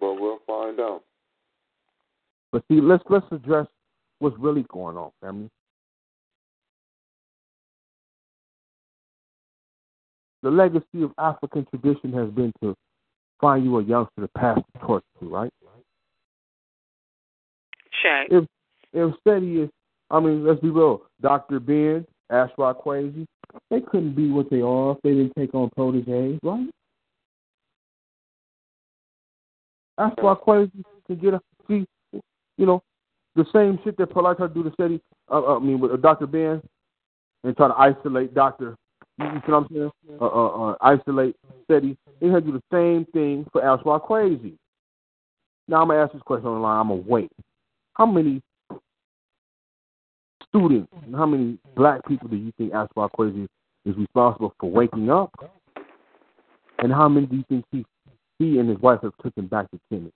But 0.00 0.14
we'll 0.14 0.38
find 0.46 0.78
out. 0.80 1.02
But 2.52 2.62
see, 2.70 2.80
let's 2.80 3.02
let's 3.10 3.26
address 3.30 3.66
what's 4.20 4.36
really 4.38 4.64
going 4.72 4.96
on, 4.96 5.10
family. 5.20 5.50
The 10.42 10.50
legacy 10.50 11.02
of 11.02 11.12
African 11.18 11.66
tradition 11.66 12.12
has 12.12 12.30
been 12.30 12.52
to 12.62 12.74
find 13.40 13.64
you 13.64 13.78
a 13.78 13.84
youngster 13.84 14.22
to 14.22 14.28
pass 14.28 14.58
the 14.72 14.78
torch 14.86 15.04
to, 15.20 15.28
right? 15.28 15.52
Check. 18.02 18.28
If 18.30 18.44
if 18.92 19.14
Seti 19.24 19.62
is, 19.62 19.70
I 20.10 20.20
mean, 20.20 20.46
let's 20.46 20.60
be 20.60 20.70
real. 20.70 21.02
Dr. 21.20 21.60
Ben, 21.60 22.06
Ashra 22.30 22.74
Kwesi, 22.74 23.26
they 23.70 23.80
couldn't 23.80 24.14
be 24.14 24.30
what 24.30 24.50
they 24.50 24.60
are 24.60 24.92
if 24.92 24.98
they 25.02 25.10
didn't 25.10 25.32
take 25.36 25.54
on 25.54 25.70
proteges, 25.70 26.38
right? 26.42 26.68
Ashra 29.98 30.40
Kwesi 30.40 30.82
can 31.06 31.16
get 31.16 31.34
a 31.34 31.40
see, 31.68 31.86
you 32.12 32.66
know, 32.66 32.82
the 33.34 33.44
same 33.52 33.78
shit 33.84 33.96
that 33.98 34.10
Polight 34.10 34.36
tried 34.36 34.48
to 34.48 34.54
do 34.54 34.62
to 34.64 34.72
Seti. 34.80 35.00
Uh, 35.30 35.42
uh, 35.42 35.56
I 35.56 35.58
mean, 35.58 35.80
with 35.80 36.00
Dr. 36.00 36.26
Ben 36.26 36.62
and 37.44 37.56
try 37.56 37.68
to 37.68 37.74
isolate 37.74 38.34
Dr. 38.34 38.76
You 39.18 39.24
see 39.44 39.52
what 39.52 39.54
I'm 39.54 39.66
saying? 39.72 39.90
Uh, 40.20 40.24
uh, 40.24 40.70
uh, 40.70 40.76
isolate 40.80 41.36
Seti. 41.70 41.96
They 42.20 42.28
had 42.28 42.44
to 42.46 42.52
do 42.52 42.60
the 42.60 42.76
same 42.76 43.04
thing 43.12 43.46
for 43.52 43.62
Ashra 43.62 44.00
Kwesi. 44.00 44.54
Now 45.66 45.82
I'm 45.82 45.88
gonna 45.88 46.02
ask 46.02 46.12
this 46.12 46.22
question 46.22 46.48
online. 46.48 46.80
I'm 46.80 46.88
gonna 46.88 47.02
wait. 47.06 47.30
How 47.94 48.06
many 48.06 48.40
students 50.48 50.88
how 51.14 51.26
many 51.26 51.58
black 51.76 52.06
people 52.06 52.28
do 52.28 52.36
you 52.36 52.52
think 52.58 52.72
Ashra 52.72 53.10
Kwesi 53.10 53.46
is 53.84 53.96
responsible 53.96 54.54
for 54.60 54.70
waking 54.70 55.10
up? 55.10 55.32
And 56.78 56.92
how 56.92 57.08
many 57.08 57.26
do 57.26 57.36
you 57.36 57.44
think 57.48 57.64
he 57.70 57.84
he 58.38 58.58
and 58.58 58.68
his 58.68 58.78
wife 58.78 59.00
have 59.02 59.12
taken 59.22 59.46
back 59.46 59.66
to 59.70 59.80
Kemet? 59.92 60.12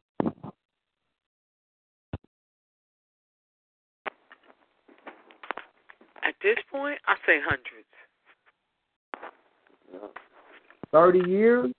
At 6.24 6.34
this 6.42 6.56
point, 6.70 6.98
I 7.06 7.16
say 7.26 7.38
hundreds. 7.44 7.88
Thirty 10.92 11.28
years? 11.28 11.72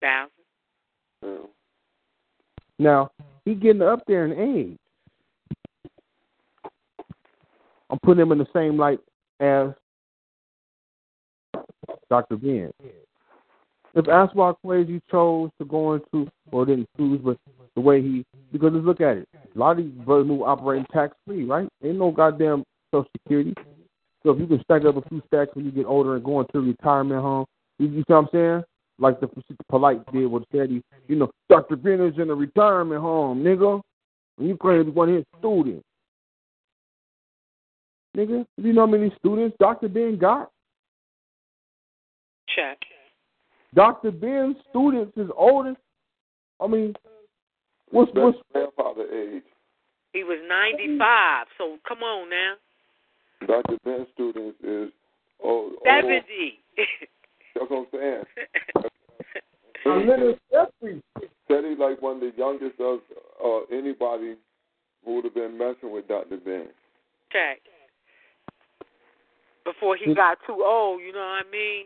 Thousand. 0.00 1.48
Now 2.78 3.10
he 3.50 3.56
getting 3.56 3.82
up 3.82 4.02
there 4.06 4.26
in 4.26 4.56
age. 4.56 4.78
I'm 7.90 7.98
putting 8.04 8.22
him 8.22 8.32
in 8.32 8.38
the 8.38 8.46
same 8.54 8.78
light 8.78 9.00
as 9.40 9.70
Dr. 12.08 12.36
Ben. 12.36 12.70
If 13.94 14.04
Ashra 14.04 14.54
Kwesi 14.64 15.00
chose 15.10 15.50
to 15.58 15.64
go 15.64 15.94
into, 15.94 16.30
or 16.52 16.64
didn't 16.64 16.88
choose, 16.96 17.20
but 17.24 17.36
the 17.74 17.80
way 17.80 18.00
he, 18.00 18.24
because 18.52 18.70
let's 18.72 18.86
look 18.86 19.00
at 19.00 19.16
it. 19.16 19.28
A 19.34 19.58
lot 19.58 19.72
of 19.72 19.78
these 19.78 20.04
brothers 20.04 20.28
move 20.28 20.42
operating 20.42 20.86
tax 20.92 21.16
free, 21.26 21.44
right? 21.44 21.68
Ain't 21.82 21.98
no 21.98 22.12
goddamn 22.12 22.62
Social 22.92 23.10
Security. 23.16 23.54
So 24.22 24.30
if 24.30 24.38
you 24.38 24.46
can 24.46 24.62
stack 24.62 24.84
up 24.84 24.96
a 24.96 25.08
few 25.08 25.20
stacks 25.26 25.50
when 25.54 25.64
you 25.64 25.72
get 25.72 25.86
older 25.86 26.14
and 26.14 26.24
go 26.24 26.40
into 26.40 26.58
a 26.58 26.60
retirement 26.60 27.20
home, 27.20 27.46
you, 27.78 27.88
you 27.88 28.00
see 28.00 28.12
what 28.12 28.16
I'm 28.16 28.28
saying? 28.32 28.62
Like 29.00 29.18
the 29.18 29.28
Polight 29.72 30.04
did 30.12 30.26
with 30.26 30.44
Seti, 30.52 30.82
you 31.08 31.16
know, 31.16 31.30
Dr. 31.48 31.76
Ben 31.76 32.00
is 32.00 32.18
in 32.18 32.28
a 32.30 32.34
retirement 32.34 33.00
home, 33.00 33.42
nigga. 33.42 33.80
And 34.38 34.48
you 34.48 34.56
claim 34.56 34.94
one 34.94 35.08
of 35.08 35.16
his 35.16 35.24
students. 35.38 35.84
Nigga, 38.16 38.44
do 38.60 38.66
you 38.66 38.74
know 38.74 38.82
how 38.82 38.92
many 38.92 39.12
students 39.18 39.56
Dr. 39.58 39.88
Ben 39.88 40.18
got? 40.18 40.50
Check. 42.54 42.78
Dr. 43.74 44.10
Ben's 44.10 44.56
students 44.68 45.16
is 45.16 45.30
older. 45.36 45.74
I 46.60 46.66
mean, 46.66 46.94
what's 47.90 48.10
what's 48.14 48.38
grandfather 48.52 49.04
age. 49.04 49.44
He 50.12 50.24
was 50.24 50.38
95, 50.48 51.46
so 51.56 51.78
come 51.86 52.02
on 52.02 52.28
now. 52.28 52.54
Dr. 53.46 53.78
Ben's 53.84 54.08
students 54.12 54.58
is 54.62 54.90
oh, 55.42 55.72
oh 55.72 55.78
70. 55.84 56.58
that's 57.54 57.70
what 57.70 57.78
I'm 57.78 57.86
saying. 57.92 58.24
A 59.90 59.96
little 59.98 60.36
Jeffrey. 60.52 61.02
Seti 61.48 61.74
like 61.78 62.00
one 62.00 62.16
of 62.16 62.20
the 62.20 62.32
youngest 62.36 62.78
of 62.80 63.00
uh, 63.44 63.60
anybody 63.74 64.36
who 65.04 65.16
would 65.16 65.24
have 65.24 65.34
been 65.34 65.58
messing 65.58 65.92
with 65.92 66.06
Dr. 66.06 66.36
Ben. 66.36 66.68
Check. 67.32 67.60
Before 69.64 69.96
he 69.96 70.14
got 70.14 70.38
too 70.46 70.62
old, 70.64 71.00
you 71.00 71.12
know 71.12 71.18
what 71.18 71.46
I 71.46 71.50
mean? 71.50 71.84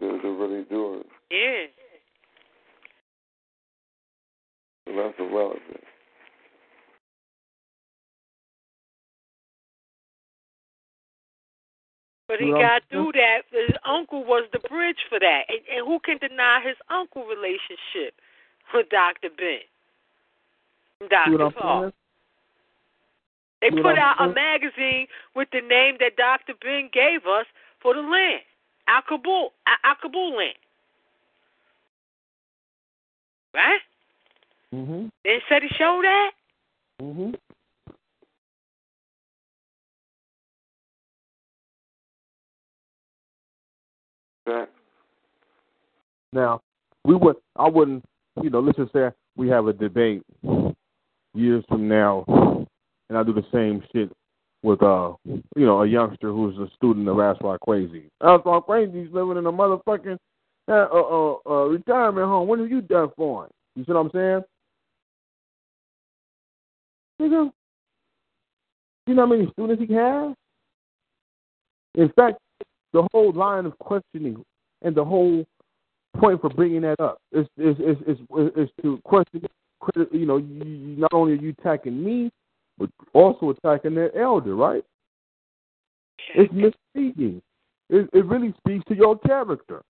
To, 0.00 0.22
to 0.22 0.28
really 0.28 0.64
do 0.64 1.00
it. 1.00 1.06
Yeah. 1.30 1.66
So 4.86 4.96
that's 4.96 5.14
irrelevant. 5.18 5.79
But 12.30 12.38
he 12.38 12.52
got 12.52 12.82
through 12.88 13.10
that. 13.14 13.42
His 13.50 13.76
uncle 13.84 14.22
was 14.22 14.46
the 14.52 14.60
bridge 14.60 15.02
for 15.08 15.18
that. 15.18 15.42
And, 15.48 15.58
and 15.66 15.84
who 15.84 15.98
can 15.98 16.16
deny 16.18 16.62
his 16.64 16.76
uncle 16.88 17.24
relationship 17.26 18.14
with 18.72 18.88
Dr. 18.88 19.30
Ben? 19.36 19.66
Dr. 21.10 21.50
Paul. 21.50 21.92
They 23.60 23.70
put 23.70 23.98
out 23.98 24.14
a 24.20 24.28
magazine 24.32 25.08
with 25.34 25.48
the 25.50 25.60
name 25.60 25.96
that 25.98 26.16
Dr. 26.16 26.54
Ben 26.62 26.88
gave 26.92 27.26
us 27.26 27.46
for 27.82 27.94
the 27.94 28.00
land, 28.00 28.42
Al 28.86 29.02
Kabul, 29.02 29.52
Alkebulan. 29.84 30.54
Right? 33.52 33.80
Mhm. 34.72 35.10
They 35.24 35.42
said 35.48 35.62
he 35.64 35.68
showed 35.70 36.04
that. 36.04 36.30
Mhm. 37.02 37.38
That 44.50 44.68
Now, 46.32 46.60
we 47.04 47.14
would 47.14 47.36
I 47.56 47.68
wouldn't 47.68 48.04
you 48.42 48.50
know, 48.50 48.60
let's 48.60 48.78
just 48.78 48.92
say 48.92 49.10
we 49.36 49.48
have 49.48 49.68
a 49.68 49.72
debate 49.72 50.22
years 51.34 51.64
from 51.68 51.86
now 51.88 52.24
and 53.08 53.16
I 53.18 53.22
do 53.22 53.32
the 53.32 53.44
same 53.52 53.82
shit 53.92 54.10
with 54.62 54.82
uh 54.82 55.12
you 55.24 55.66
know, 55.66 55.82
a 55.82 55.86
youngster 55.86 56.32
who's 56.32 56.56
a 56.58 56.68
student 56.74 57.08
of 57.08 57.16
Ashra 57.16 57.58
Kwesi. 57.66 58.10
Ashra 58.22 58.64
Kwesi's 58.66 59.12
living 59.12 59.36
in 59.36 59.46
a 59.46 59.52
motherfucking 59.52 60.18
uh, 60.68 60.72
uh, 60.72 61.36
uh, 61.48 61.64
retirement 61.66 62.26
home. 62.26 62.48
What 62.48 62.58
are 62.58 62.66
you 62.66 62.80
done 62.80 63.10
for? 63.16 63.44
him? 63.44 63.50
You 63.76 63.84
see 63.84 63.92
what 63.92 64.00
I'm 64.00 64.10
saying? 64.12 64.42
Nigga, 67.20 67.52
you 69.06 69.14
know 69.14 69.22
how 69.22 69.26
many 69.26 69.48
students 69.52 69.82
he 69.86 69.94
has? 69.94 70.34
In 71.94 72.08
fact, 72.16 72.38
the 72.92 73.06
whole 73.12 73.32
line 73.32 73.66
of 73.66 73.78
questioning 73.78 74.44
and 74.82 74.94
the 74.94 75.04
whole 75.04 75.46
point 76.18 76.40
for 76.40 76.50
bringing 76.50 76.82
that 76.82 77.00
up 77.00 77.18
is 77.32 77.46
is 77.56 77.76
is 77.78 77.96
is, 78.06 78.18
is 78.56 78.68
to 78.82 79.00
question. 79.04 79.42
You 80.12 80.26
know, 80.26 80.36
you, 80.36 80.64
not 80.98 81.14
only 81.14 81.32
are 81.32 81.36
you 81.36 81.54
attacking 81.58 82.04
me, 82.04 82.30
but 82.78 82.90
also 83.14 83.50
attacking 83.50 83.94
that 83.94 84.12
elder, 84.14 84.54
right? 84.54 84.84
It's 86.34 86.52
misleading. 86.52 87.40
It, 87.88 88.08
it 88.12 88.26
really 88.26 88.54
speaks 88.58 88.84
to 88.88 88.94
your 88.94 89.18
character. 89.18 89.82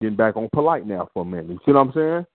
Getting 0.00 0.16
back 0.16 0.36
on 0.36 0.48
Polight 0.54 0.86
now 0.86 1.08
for 1.12 1.22
a 1.22 1.26
minute. 1.26 1.50
You 1.50 1.60
see 1.66 1.72
what 1.72 1.80
I'm 1.80 1.92
saying? 1.92 2.26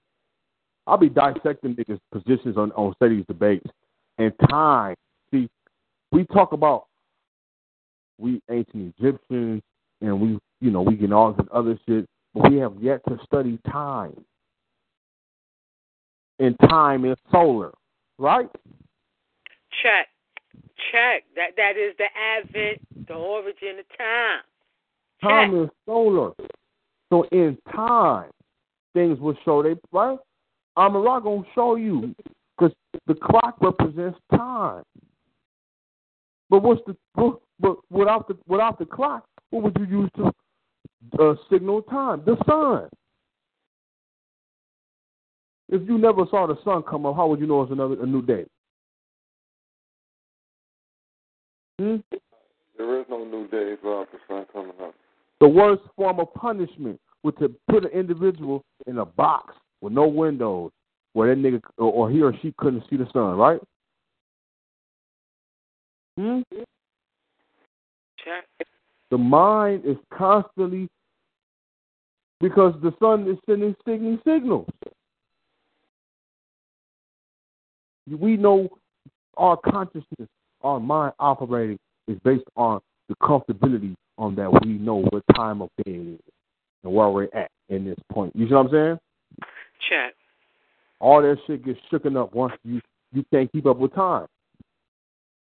I'll 0.85 0.97
be 0.97 1.09
dissecting 1.09 1.75
niggas' 1.75 1.99
positions 2.11 2.57
on 2.57 2.71
on 2.73 2.93
studies 2.95 3.25
debates 3.27 3.69
and 4.17 4.31
time. 4.49 4.95
See, 5.31 5.49
we 6.11 6.25
talk 6.25 6.53
about 6.53 6.85
we 8.17 8.41
ancient 8.49 8.93
Egyptians 8.97 9.61
and 10.01 10.19
we 10.19 10.39
you 10.61 10.71
know 10.71 10.81
we 10.81 10.95
get 10.95 11.11
all 11.11 11.33
this 11.33 11.47
other 11.51 11.79
shit, 11.87 12.05
but 12.33 12.51
we 12.51 12.57
have 12.57 12.73
yet 12.81 13.01
to 13.07 13.17
study 13.25 13.59
time. 13.71 14.15
And 16.39 16.55
time 16.69 17.05
is 17.05 17.17
solar, 17.31 17.71
right? 18.17 18.49
Check. 19.81 20.07
Check. 20.91 21.23
That 21.35 21.51
that 21.57 21.77
is 21.77 21.95
the 21.97 22.07
advent, 22.15 23.07
the 23.07 23.13
origin 23.13 23.79
of 23.79 23.97
time. 23.97 24.41
Time 25.21 25.63
is 25.63 25.69
solar. 25.85 26.33
So 27.09 27.23
in 27.31 27.57
time, 27.73 28.29
things 28.93 29.19
will 29.19 29.37
show 29.45 29.63
they 29.63 29.75
right. 29.91 30.19
I'm 30.75 30.93
not 30.93 31.21
gonna 31.21 31.43
show 31.55 31.75
you 31.75 32.13
because 32.57 32.75
the 33.07 33.15
clock 33.15 33.57
represents 33.61 34.19
time. 34.31 34.83
But 36.49 36.63
what's 36.63 36.81
the 36.85 36.95
but 37.59 37.77
without 37.89 38.27
the 38.27 38.37
without 38.47 38.79
the 38.79 38.85
clock, 38.85 39.25
what 39.49 39.63
would 39.63 39.77
you 39.79 39.85
use 39.85 40.09
to 40.17 40.31
uh, 41.19 41.35
signal 41.49 41.81
time? 41.83 42.21
The 42.25 42.37
sun. 42.45 42.89
If 45.69 45.87
you 45.87 45.97
never 45.97 46.25
saw 46.29 46.47
the 46.47 46.57
sun 46.63 46.83
come 46.83 47.05
up, 47.05 47.15
how 47.15 47.27
would 47.27 47.39
you 47.39 47.47
know 47.47 47.63
it's 47.63 47.71
another 47.71 48.01
a 48.01 48.05
new 48.05 48.21
day? 48.21 48.45
Hmm? 51.79 51.97
There 52.77 52.99
is 52.99 53.05
no 53.09 53.25
new 53.25 53.47
day 53.47 53.75
without 53.83 54.07
the 54.11 54.19
sun 54.27 54.45
coming 54.53 54.73
up. 54.81 54.93
The 55.39 55.47
worst 55.47 55.83
form 55.95 56.19
of 56.19 56.33
punishment 56.33 56.99
was 57.23 57.33
to 57.39 57.53
put 57.69 57.83
an 57.83 57.91
individual 57.91 58.63
in 58.87 58.99
a 58.99 59.05
box 59.05 59.55
with 59.81 59.93
no 59.93 60.07
windows 60.07 60.71
where 61.13 61.33
that 61.35 61.41
nigga 61.41 61.61
or, 61.77 61.91
or 61.91 62.09
he 62.09 62.21
or 62.21 62.33
she 62.41 62.53
couldn't 62.57 62.83
see 62.89 62.95
the 62.95 63.07
sun, 63.11 63.35
right? 63.37 63.59
Hmm? 66.17 66.41
Check. 68.27 68.67
The 69.09 69.17
mind 69.17 69.83
is 69.85 69.95
constantly 70.13 70.89
because 72.41 72.73
the 72.81 72.93
sun 73.01 73.27
is 73.29 73.37
sending 73.47 73.75
sending 73.85 74.19
signals. 74.25 74.67
We 78.09 78.37
know 78.37 78.69
our 79.37 79.57
consciousness, 79.57 80.27
our 80.61 80.79
mind 80.79 81.13
operating 81.19 81.79
is 82.07 82.17
based 82.23 82.45
on 82.55 82.79
the 83.09 83.15
comfortability 83.15 83.95
on 84.17 84.35
that 84.35 84.51
we 84.63 84.73
know 84.73 85.03
what 85.09 85.23
time 85.35 85.61
of 85.61 85.69
day 85.85 85.91
it 85.91 86.07
is 86.15 86.19
and 86.83 86.93
where 86.93 87.09
we're 87.09 87.29
at 87.33 87.51
in 87.69 87.85
this 87.85 87.97
point. 88.11 88.35
You 88.35 88.47
see 88.47 88.53
what 88.53 88.65
I'm 88.65 88.71
saying? 88.71 88.99
Chat. 89.89 90.13
All 90.99 91.21
that 91.21 91.37
shit 91.45 91.63
gets 91.63 91.79
shooken 91.91 92.21
up 92.21 92.33
once 92.33 92.53
you 92.63 92.81
you 93.13 93.23
can't 93.31 93.49
keep 93.51 93.65
up 93.65 93.77
with 93.77 93.93
time. 93.93 94.27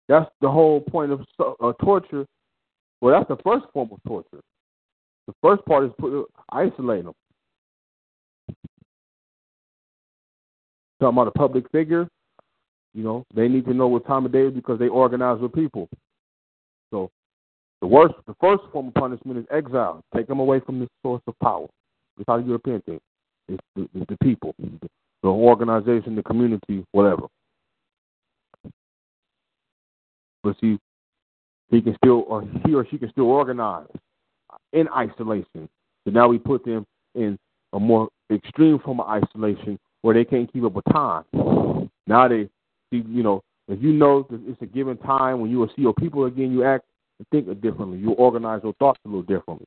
That's 0.08 0.30
the 0.40 0.48
whole 0.48 0.80
point 0.80 1.12
of 1.12 1.20
uh, 1.60 1.72
torture. 1.84 2.24
Well, 3.00 3.14
that's 3.14 3.28
the 3.28 3.42
first 3.42 3.66
form 3.72 3.90
of 3.92 3.98
torture. 4.06 4.40
The 5.26 5.34
first 5.42 5.64
part 5.66 5.84
is 5.84 5.90
put 5.98 6.26
isolate 6.50 7.04
them. 7.04 7.14
Talking 11.00 11.16
about 11.16 11.28
a 11.28 11.32
public 11.32 11.70
figure, 11.70 12.08
you 12.94 13.04
know, 13.04 13.24
they 13.34 13.46
need 13.46 13.66
to 13.66 13.74
know 13.74 13.86
what 13.86 14.06
time 14.06 14.26
of 14.26 14.32
day 14.32 14.46
is 14.46 14.52
because 14.54 14.78
they 14.78 14.88
organize 14.88 15.40
with 15.40 15.52
people. 15.52 15.88
So 16.90 17.10
the 17.80 17.86
worst, 17.86 18.14
the 18.26 18.34
first 18.40 18.62
form 18.72 18.88
of 18.88 18.94
punishment 18.94 19.38
is 19.38 19.44
exile. 19.52 20.02
Take 20.14 20.26
them 20.26 20.40
away 20.40 20.60
from 20.60 20.80
the 20.80 20.88
source 21.02 21.22
of 21.28 21.38
power. 21.40 21.66
It's 22.18 22.24
how 22.26 22.38
the 22.38 22.46
European 22.46 22.80
thing. 22.82 23.00
It's 23.48 23.62
the, 23.76 23.88
the, 23.94 24.06
the 24.08 24.16
people, 24.22 24.54
the 24.58 25.28
organization, 25.28 26.16
the 26.16 26.22
community, 26.22 26.84
whatever. 26.92 27.26
But 30.42 30.56
see, 30.60 30.78
he 31.70 31.80
can 31.80 31.96
still, 31.96 32.24
or 32.28 32.44
he 32.64 32.74
or 32.74 32.86
she 32.90 32.98
can 32.98 33.10
still 33.10 33.26
organize 33.26 33.86
in 34.72 34.88
isolation. 34.88 35.68
So 36.04 36.10
now 36.10 36.28
we 36.28 36.38
put 36.38 36.64
them 36.64 36.86
in 37.14 37.38
a 37.72 37.80
more 37.80 38.08
extreme 38.30 38.78
form 38.78 39.00
of 39.00 39.08
isolation 39.08 39.78
where 40.02 40.14
they 40.14 40.24
can't 40.24 40.50
keep 40.52 40.64
up 40.64 40.72
with 40.72 40.84
time. 40.86 41.24
Now 42.06 42.28
they, 42.28 42.48
see, 42.90 43.04
you 43.08 43.22
know, 43.22 43.42
if 43.68 43.82
you 43.82 43.92
know 43.92 44.26
that 44.30 44.40
it's 44.46 44.62
a 44.62 44.66
given 44.66 44.96
time 44.98 45.40
when 45.40 45.50
you 45.50 45.58
will 45.58 45.68
see 45.68 45.82
your 45.82 45.94
people 45.94 46.24
again, 46.24 46.52
you 46.52 46.64
act 46.64 46.84
and 47.18 47.28
think 47.28 47.60
differently. 47.60 47.98
You 47.98 48.12
organize 48.12 48.60
your 48.62 48.72
thoughts 48.74 49.00
a 49.04 49.08
little 49.08 49.22
differently. 49.22 49.66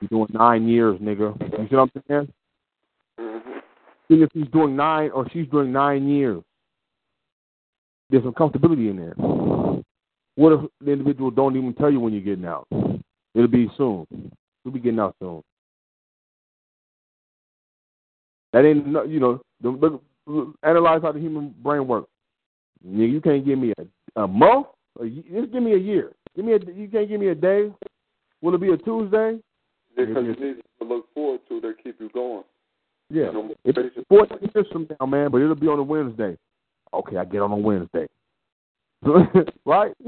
You're 0.00 0.08
doing 0.08 0.28
nine 0.32 0.68
years, 0.68 1.00
nigga. 1.00 1.40
You 1.58 1.68
see 1.68 1.76
what 1.76 1.90
I'm 1.94 2.02
saying? 2.08 2.32
Mm-hmm. 3.18 3.58
See 4.08 4.22
if 4.22 4.30
he's 4.32 4.48
doing 4.48 4.76
nine 4.76 5.10
or 5.10 5.28
she's 5.30 5.48
doing 5.48 5.72
nine 5.72 6.08
years. 6.08 6.42
There's 8.10 8.24
some 8.24 8.34
comfortability 8.34 8.90
in 8.90 8.96
there. 8.96 9.14
What 10.36 10.52
if 10.52 10.60
the 10.80 10.92
individual 10.92 11.30
don't 11.30 11.56
even 11.56 11.74
tell 11.74 11.90
you 11.90 12.00
when 12.00 12.12
you're 12.12 12.22
getting 12.22 12.46
out? 12.46 12.66
It'll 13.34 13.48
be 13.48 13.70
soon. 13.76 14.06
We'll 14.64 14.72
be 14.74 14.80
getting 14.80 15.00
out 15.00 15.14
soon. 15.20 15.42
That 18.52 18.64
ain't 18.64 18.86
no- 18.86 19.04
you 19.04 19.20
know. 19.20 19.40
Look, 19.62 20.02
analyze 20.62 21.02
how 21.02 21.12
the 21.12 21.20
human 21.20 21.54
brain 21.62 21.86
works. 21.86 22.08
You, 22.84 23.20
can't 23.20 23.44
give 23.44 23.58
me 23.58 23.72
a, 23.78 24.22
a 24.22 24.26
month. 24.28 24.66
A, 25.00 25.08
just 25.08 25.52
give 25.52 25.62
me 25.62 25.72
a 25.74 25.78
year. 25.78 26.12
Give 26.36 26.44
me 26.44 26.52
a. 26.52 26.58
You 26.58 26.88
can't 26.88 27.08
give 27.08 27.20
me 27.20 27.28
a 27.28 27.34
day. 27.34 27.72
Will 28.40 28.54
it 28.54 28.60
be 28.60 28.70
a 28.72 28.76
Tuesday? 28.76 29.38
Because 29.96 30.24
you 30.24 30.34
need 30.34 30.62
to 30.80 30.84
look 30.88 31.06
forward 31.14 31.40
to 31.48 31.60
that 31.60 31.74
keep 31.82 32.00
you 32.00 32.10
going. 32.12 32.42
Yeah. 33.10 33.26
You 33.26 33.32
know, 33.32 33.54
It's 33.64 33.76
motivation- 33.76 34.04
14 34.08 34.38
years 34.54 34.66
from 34.72 34.88
now, 34.98 35.06
man, 35.06 35.30
but 35.30 35.40
it'll 35.42 35.54
be 35.54 35.68
on 35.68 35.78
a 35.78 35.82
Wednesday. 35.82 36.36
Okay, 36.94 37.16
I 37.18 37.24
get 37.24 37.42
on 37.42 37.52
a 37.52 37.56
Wednesday. 37.56 38.06
right? 39.64 39.92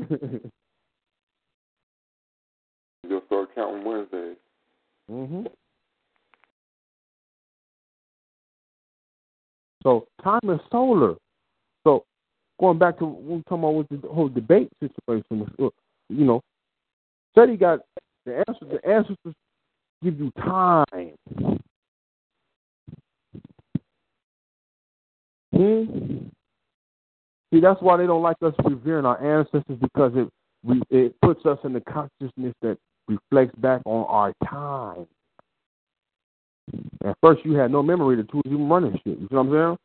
You'll 3.09 3.23
start 3.27 3.55
counting 3.55 3.85
Wednesdays. 3.85 4.37
hmm 5.09 5.45
So 9.83 10.07
time 10.23 10.41
is 10.49 10.61
solar. 10.71 11.17
So 11.85 12.05
going 12.59 12.79
back 12.79 12.99
to 12.99 13.05
what 13.05 13.23
we 13.23 13.43
talking 13.43 13.59
about 13.59 13.75
with 13.75 13.89
the 14.03 14.09
whole 14.09 14.29
debate 14.29 14.71
situation, 14.81 15.47
uh, 15.61 15.69
you 16.09 16.25
know, 16.25 16.41
said 17.35 17.51
he 17.51 17.57
got 17.57 17.81
the 18.25 18.43
answer. 18.49 18.65
The 18.65 18.89
answers 18.89 19.17
to 19.27 19.35
give 20.03 20.19
you 20.19 20.31
time. 20.39 21.15
Hmm. 25.53 26.29
See, 27.55 27.61
that's 27.61 27.81
why 27.81 27.97
they 27.97 28.07
don't 28.07 28.23
like 28.23 28.37
us 28.43 28.53
revering 28.65 29.07
our 29.07 29.23
ancestors 29.23 29.79
because 29.81 30.11
it 30.17 30.29
we, 30.65 30.83
it 30.91 31.15
puts 31.23 31.47
us 31.47 31.59
in 31.63 31.73
the 31.73 31.81
consciousness 31.83 32.53
that 32.63 32.77
reflects 33.07 33.55
back 33.59 33.81
on 33.85 34.05
our 34.09 34.33
time. 34.51 35.07
At 37.05 37.17
first, 37.23 37.45
you 37.45 37.53
had 37.53 37.71
no 37.71 37.81
memory 37.81 38.17
that 38.17 38.27
you 38.33 38.43
was 38.45 38.53
even 38.53 38.69
running 38.69 38.95
shit. 38.95 39.21
You 39.21 39.29
see 39.31 39.37
what 39.37 39.43
I'm 39.43 39.53
saying? 39.53 39.77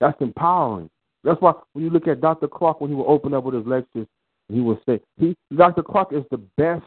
That's 0.00 0.20
empowering. 0.20 0.88
That's 1.24 1.40
why 1.40 1.54
when 1.72 1.84
you 1.84 1.90
look 1.90 2.06
at 2.06 2.20
Dr. 2.20 2.46
Clarke 2.46 2.80
when 2.80 2.90
he 2.90 2.94
would 2.94 3.06
open 3.06 3.34
up 3.34 3.42
with 3.42 3.56
his 3.56 3.66
lectures, 3.66 4.06
he 4.48 4.60
would 4.60 4.78
say, 4.86 5.00
"He, 5.18 5.34
Dr. 5.56 5.82
Clarke 5.82 6.12
is 6.12 6.24
the 6.30 6.38
best." 6.56 6.86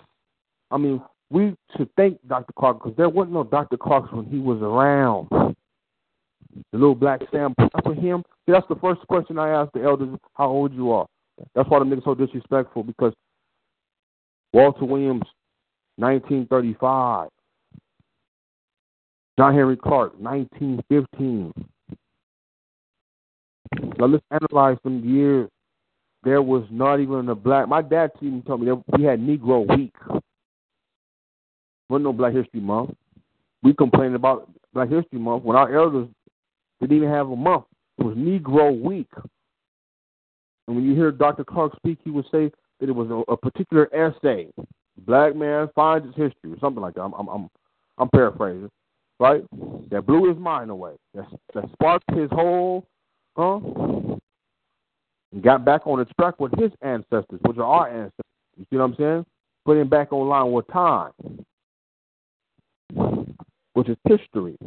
I 0.69 0.77
mean, 0.77 1.01
we 1.29 1.57
should 1.75 1.89
thank 1.97 2.25
Dr. 2.29 2.53
Clarke 2.57 2.81
because 2.81 2.95
there 2.95 3.09
wasn't 3.09 3.33
no 3.33 3.43
Dr. 3.43 3.75
Clarkes 3.75 4.13
when 4.13 4.27
he 4.27 4.39
was 4.39 4.61
around. 4.61 5.27
The 6.71 6.77
little 6.77 6.95
black 6.95 7.21
Sam 7.31 7.53
for 7.83 7.93
him. 7.93 8.23
See, 8.45 8.51
that's 8.51 8.67
the 8.67 8.75
first 8.75 9.01
question 9.07 9.39
I 9.39 9.49
asked 9.49 9.73
the 9.73 9.83
elders: 9.83 10.17
How 10.33 10.47
old 10.47 10.73
you 10.73 10.91
are? 10.91 11.07
That's 11.55 11.69
why 11.69 11.79
the 11.79 11.85
niggas 11.85 12.03
so 12.03 12.15
disrespectful 12.15 12.83
because 12.83 13.13
Walter 14.53 14.85
Williams, 14.85 15.23
1935. 15.97 17.29
John 19.39 19.55
Henrik 19.55 19.81
Clarke, 19.81 20.13
1915. 20.19 21.53
Now 23.97 24.05
let's 24.05 24.23
analyze 24.29 24.77
some 24.83 25.03
years. 25.03 25.49
there 26.23 26.41
was 26.41 26.63
not 26.69 26.99
even 26.99 27.29
a 27.29 27.35
black. 27.35 27.67
My 27.67 27.81
dad 27.81 28.11
even 28.21 28.43
told 28.43 28.61
me 28.61 28.67
that 28.67 28.83
we 28.97 29.03
had 29.03 29.19
Negro 29.19 29.65
Week. 29.75 29.93
Wasn't 31.89 32.03
no 32.03 32.13
Black 32.13 32.33
History 32.33 32.59
Month. 32.59 32.95
We 33.63 33.73
complained 33.73 34.15
about 34.15 34.49
Black 34.73 34.89
History 34.89 35.19
Month 35.19 35.43
when 35.43 35.57
our 35.57 35.73
elders 35.75 36.07
didn't 36.87 36.97
even 36.97 37.09
have 37.09 37.29
a 37.29 37.35
month. 37.35 37.65
It 37.99 38.05
was 38.05 38.15
Negro 38.15 38.79
Week. 38.81 39.09
And 40.67 40.75
when 40.75 40.85
you 40.85 40.95
hear 40.95 41.11
Dr. 41.11 41.43
Clarke 41.43 41.75
speak, 41.75 41.99
he 42.03 42.09
would 42.09 42.25
say 42.31 42.51
that 42.79 42.89
it 42.89 42.95
was 42.95 43.09
a, 43.09 43.31
a 43.31 43.37
particular 43.37 43.93
essay. 43.93 44.47
Black 45.05 45.35
man 45.35 45.69
finds 45.75 46.05
his 46.07 46.15
history, 46.15 46.51
or 46.51 46.59
something 46.59 46.81
like 46.81 46.95
that. 46.95 47.01
I'm, 47.01 47.13
I'm, 47.13 47.27
I'm, 47.27 47.49
I'm 47.97 48.09
paraphrasing, 48.09 48.69
right? 49.19 49.43
That 49.89 50.05
blew 50.05 50.27
his 50.29 50.37
mind 50.37 50.69
away. 50.69 50.93
That, 51.13 51.27
that 51.53 51.65
sparked 51.73 52.09
his 52.13 52.29
whole, 52.31 52.85
huh? 53.35 53.59
And 55.31 55.41
got 55.41 55.63
back 55.65 55.87
on 55.87 55.99
the 55.99 56.05
track 56.19 56.39
with 56.39 56.51
his 56.59 56.71
ancestors, 56.81 57.39
which 57.45 57.57
are 57.57 57.63
our 57.63 57.87
ancestors. 57.87 58.25
You 58.57 58.65
see 58.69 58.77
what 58.77 58.83
I'm 58.83 58.95
saying? 58.95 59.25
Put 59.65 59.77
him 59.77 59.89
back 59.89 60.11
on 60.11 60.27
line 60.27 60.51
with 60.51 60.67
time, 60.67 61.11
which 63.73 63.89
is 63.89 63.97
history. 64.07 64.57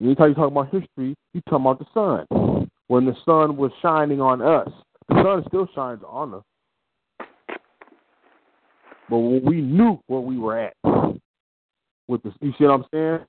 Anytime 0.00 0.30
you 0.30 0.34
talk 0.34 0.50
about 0.50 0.70
history, 0.70 1.14
you 1.32 1.40
talk 1.48 1.60
about 1.60 1.78
the 1.78 1.86
sun. 1.94 2.68
When 2.88 3.06
the 3.06 3.14
sun 3.24 3.56
was 3.56 3.70
shining 3.80 4.20
on 4.20 4.42
us, 4.42 4.68
the 5.08 5.22
sun 5.22 5.44
still 5.48 5.68
shines 5.74 6.02
on 6.06 6.34
us. 6.34 6.42
But 9.08 9.18
when 9.18 9.44
we 9.44 9.60
knew 9.60 10.00
where 10.06 10.20
we 10.20 10.38
were 10.38 10.58
at 10.58 10.74
with 12.08 12.22
the, 12.22 12.32
you 12.40 12.52
see 12.58 12.64
what 12.64 12.70
I'm 12.74 12.84
saying? 12.92 13.20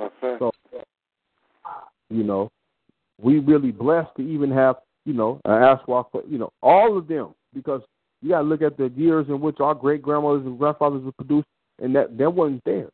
Okay. 0.00 0.36
So, 0.38 0.52
you 2.10 2.22
know, 2.22 2.50
we 3.20 3.38
really 3.38 3.72
blessed 3.72 4.10
to 4.16 4.22
even 4.22 4.50
have, 4.50 4.76
you 5.04 5.12
know, 5.12 5.40
an 5.44 5.52
Aswak, 5.52 6.06
you 6.28 6.38
know, 6.38 6.50
all 6.62 6.96
of 6.98 7.06
them, 7.06 7.34
because 7.52 7.82
you 8.22 8.30
got 8.30 8.38
to 8.38 8.44
look 8.44 8.62
at 8.62 8.76
the 8.76 8.88
years 8.96 9.26
in 9.28 9.40
which 9.40 9.60
our 9.60 9.74
great 9.74 10.02
grandmothers 10.02 10.46
and 10.46 10.58
grandfathers 10.58 11.04
were 11.04 11.12
produced, 11.12 11.46
and 11.80 11.94
that 11.94 12.16
that 12.18 12.30
wasn't 12.30 12.64
there. 12.64 12.88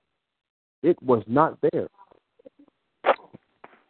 It 0.82 1.00
was 1.02 1.22
not 1.26 1.58
there. 1.72 1.88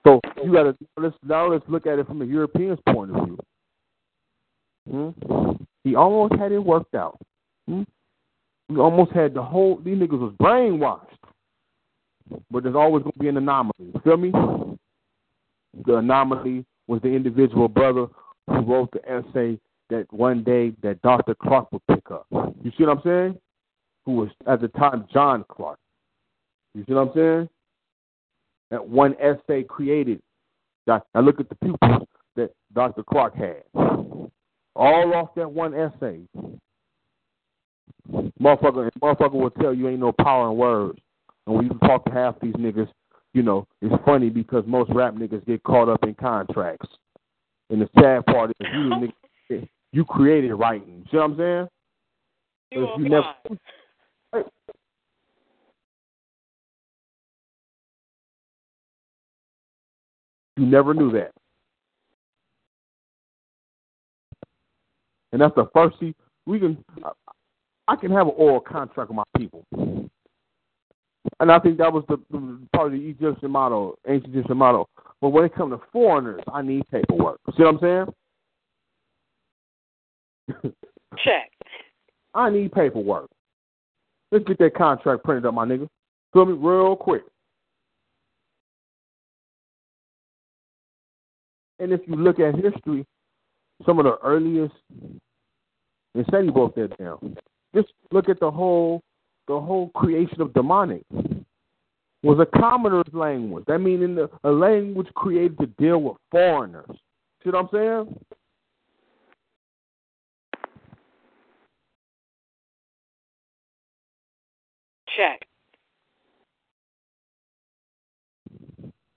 So 0.04 0.20
you 0.42 0.52
got 0.52 0.64
to 0.64 0.76
let's 0.96 1.16
now 1.24 1.48
let's 1.50 1.64
look 1.68 1.86
at 1.86 1.98
it 1.98 2.06
from 2.06 2.22
a 2.22 2.24
European's 2.24 2.78
point 2.88 3.14
of 3.14 3.24
view. 3.24 3.38
Hmm? 4.90 5.52
He 5.84 5.94
almost 5.94 6.34
had 6.40 6.52
it 6.52 6.58
worked 6.58 6.94
out. 6.94 7.18
Hmm? 7.68 7.82
He 8.68 8.76
almost 8.76 9.12
had 9.12 9.34
the 9.34 9.42
whole. 9.42 9.80
These 9.84 9.98
niggas 9.98 10.18
was 10.18 10.32
brainwashed, 10.40 11.06
but 12.50 12.62
there's 12.62 12.76
always 12.76 13.02
gonna 13.02 13.12
be 13.18 13.28
an 13.28 13.36
anomaly. 13.36 13.72
You 13.78 14.00
feel 14.02 14.16
me? 14.16 14.32
The 15.86 15.96
anomaly 15.96 16.64
was 16.86 17.00
the 17.02 17.08
individual 17.08 17.68
brother 17.68 18.06
who 18.48 18.60
wrote 18.60 18.90
the 18.92 19.08
essay 19.08 19.58
that 19.90 20.06
one 20.12 20.42
day 20.42 20.72
that 20.82 21.00
Dr. 21.02 21.34
Clarke 21.34 21.70
would 21.72 21.86
pick 21.88 22.10
up. 22.10 22.26
You 22.30 22.72
see 22.76 22.84
what 22.84 22.96
I'm 22.96 23.02
saying? 23.04 23.38
Who 24.10 24.16
was 24.16 24.30
at 24.48 24.60
the 24.60 24.66
time 24.66 25.06
John 25.12 25.44
Clarke. 25.48 25.78
You 26.74 26.84
see 26.84 26.94
what 26.94 27.08
I'm 27.08 27.14
saying? 27.14 27.48
That 28.72 28.88
one 28.88 29.14
essay 29.20 29.62
created. 29.62 30.20
I 30.88 31.20
look 31.20 31.38
at 31.38 31.48
the 31.48 31.54
pupils 31.54 32.08
that 32.34 32.50
Dr. 32.74 33.04
Clarke 33.04 33.36
had. 33.36 33.62
All 34.74 35.14
off 35.14 35.28
that 35.36 35.48
one 35.48 35.74
essay. 35.74 36.22
Motherfucker, 38.42 38.90
motherfucker 39.00 39.32
will 39.32 39.50
tell 39.50 39.72
you 39.72 39.88
ain't 39.88 40.00
no 40.00 40.10
power 40.10 40.50
in 40.50 40.56
words. 40.56 40.98
And 41.46 41.54
when 41.54 41.66
you 41.66 41.78
talk 41.86 42.04
to 42.06 42.10
half 42.10 42.34
these 42.40 42.54
niggas, 42.54 42.88
you 43.32 43.44
know, 43.44 43.64
it's 43.80 43.94
funny 44.04 44.28
because 44.28 44.64
most 44.66 44.90
rap 44.92 45.14
niggas 45.14 45.46
get 45.46 45.62
caught 45.62 45.88
up 45.88 46.02
in 46.02 46.14
contracts. 46.14 46.88
And 47.70 47.80
the 47.80 47.88
sad 48.00 48.26
part 48.26 48.50
is 48.50 48.66
you 48.72 48.90
niggas, 49.50 49.68
you 49.92 50.04
created 50.04 50.52
writing. 50.54 51.04
You 51.04 51.04
See 51.12 51.16
what 51.16 51.22
I'm 51.22 51.36
saying? 51.36 51.68
You, 52.72 52.88
you 52.98 53.08
never 53.08 53.34
You 60.60 60.66
never 60.66 60.92
knew 60.92 61.10
that. 61.12 61.30
And 65.32 65.40
that's 65.40 65.54
the 65.54 65.70
first 65.72 65.98
see 65.98 66.14
we 66.44 66.58
can 66.58 66.76
I 67.88 67.96
can 67.96 68.10
have 68.10 68.26
an 68.26 68.34
oral 68.36 68.60
contract 68.60 69.08
with 69.08 69.16
my 69.16 69.22
people. 69.38 69.64
And 71.40 71.50
I 71.50 71.58
think 71.60 71.78
that 71.78 71.90
was 71.90 72.04
the, 72.08 72.18
the 72.30 72.58
part 72.74 72.88
of 72.88 72.92
the 72.92 73.08
Egyptian 73.08 73.50
model, 73.50 73.98
ancient 74.06 74.34
Egyptian 74.34 74.58
model. 74.58 74.90
But 75.22 75.30
when 75.30 75.44
it 75.44 75.54
comes 75.54 75.72
to 75.72 75.80
foreigners, 75.94 76.42
I 76.52 76.60
need 76.60 76.82
paperwork. 76.90 77.40
See 77.56 77.62
what 77.62 77.82
I'm 77.82 78.06
saying? 80.52 80.74
Check. 81.24 81.50
I 82.34 82.50
need 82.50 82.72
paperwork. 82.72 83.30
Let's 84.30 84.44
get 84.44 84.58
that 84.58 84.74
contract 84.74 85.24
printed 85.24 85.46
up, 85.46 85.54
my 85.54 85.64
nigga. 85.64 85.88
Feel 86.34 86.44
me 86.44 86.52
real 86.52 86.96
quick. 86.96 87.22
And 91.80 91.92
if 91.92 92.00
you 92.06 92.14
look 92.14 92.38
at 92.38 92.54
history, 92.54 93.06
some 93.86 93.98
of 93.98 94.04
the 94.04 94.18
earliest, 94.22 94.74
and 96.14 96.26
Sandy 96.30 96.52
broke 96.52 96.74
that 96.74 96.96
down. 96.98 97.36
Just 97.74 97.88
look 98.12 98.28
at 98.28 98.38
the 98.38 98.50
whole, 98.50 99.00
the 99.48 99.58
whole 99.58 99.88
creation 99.90 100.42
of 100.42 100.48
demotic 100.48 101.02
was 102.22 102.38
a 102.38 102.58
commoner's 102.58 103.04
language. 103.14 103.64
That 103.66 103.78
meaning 103.78 104.18
a 104.44 104.50
language 104.50 105.08
created 105.14 105.58
to 105.58 105.66
deal 105.78 106.02
with 106.02 106.16
foreigners. 106.30 106.84
See 107.42 107.50
what 107.50 107.56
I'm 107.56 107.68
saying? 107.72 108.18
Check. 115.16 115.46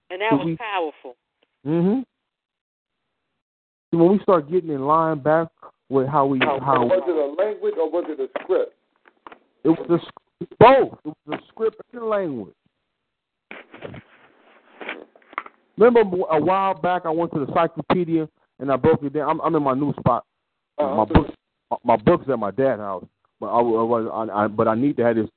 And 0.09 0.21
that 0.21 0.31
was 0.31 0.57
powerful. 0.57 1.17
Mhm 1.65 2.05
when 3.93 4.11
we 4.11 4.19
start 4.19 4.49
getting 4.49 4.69
in 4.69 4.85
line 4.85 5.19
back 5.19 5.47
with 5.89 6.07
how 6.07 6.25
we 6.25 6.39
how, 6.39 6.59
how 6.59 6.85
was 6.85 7.03
it 7.07 7.15
a 7.15 7.41
language 7.41 7.75
or 7.77 7.89
was 7.89 8.05
it 8.07 8.19
a 8.19 8.27
script? 8.41 8.73
It 9.63 9.69
was 9.69 10.01
a, 10.41 10.45
both. 10.59 10.97
It 11.05 11.13
was 11.25 11.39
a 11.39 11.47
script 11.49 11.77
and 11.93 12.01
a 12.01 12.05
language. 12.05 12.53
Remember 15.77 16.01
a 16.29 16.39
while 16.39 16.73
back 16.73 17.03
I 17.05 17.09
went 17.09 17.31
to 17.33 17.39
the 17.39 17.45
encyclopedia 17.47 18.27
and 18.59 18.71
I 18.71 18.75
broke 18.75 19.03
it 19.03 19.13
down. 19.13 19.29
I'm, 19.29 19.41
I'm 19.41 19.55
in 19.55 19.63
my 19.63 19.73
new 19.73 19.93
spot. 19.99 20.25
Uh-huh. 20.77 20.95
My 20.95 21.05
books, 21.05 21.31
my 21.83 21.95
books 21.97 22.25
at 22.29 22.39
my 22.39 22.51
dad's 22.51 22.79
house, 22.79 23.05
but 23.39 23.47
I, 23.47 23.59
I, 23.59 24.43
I, 24.43 24.47
but 24.47 24.67
I 24.67 24.75
need 24.75 24.97
to 24.97 25.03
have 25.03 25.15
this 25.15 25.29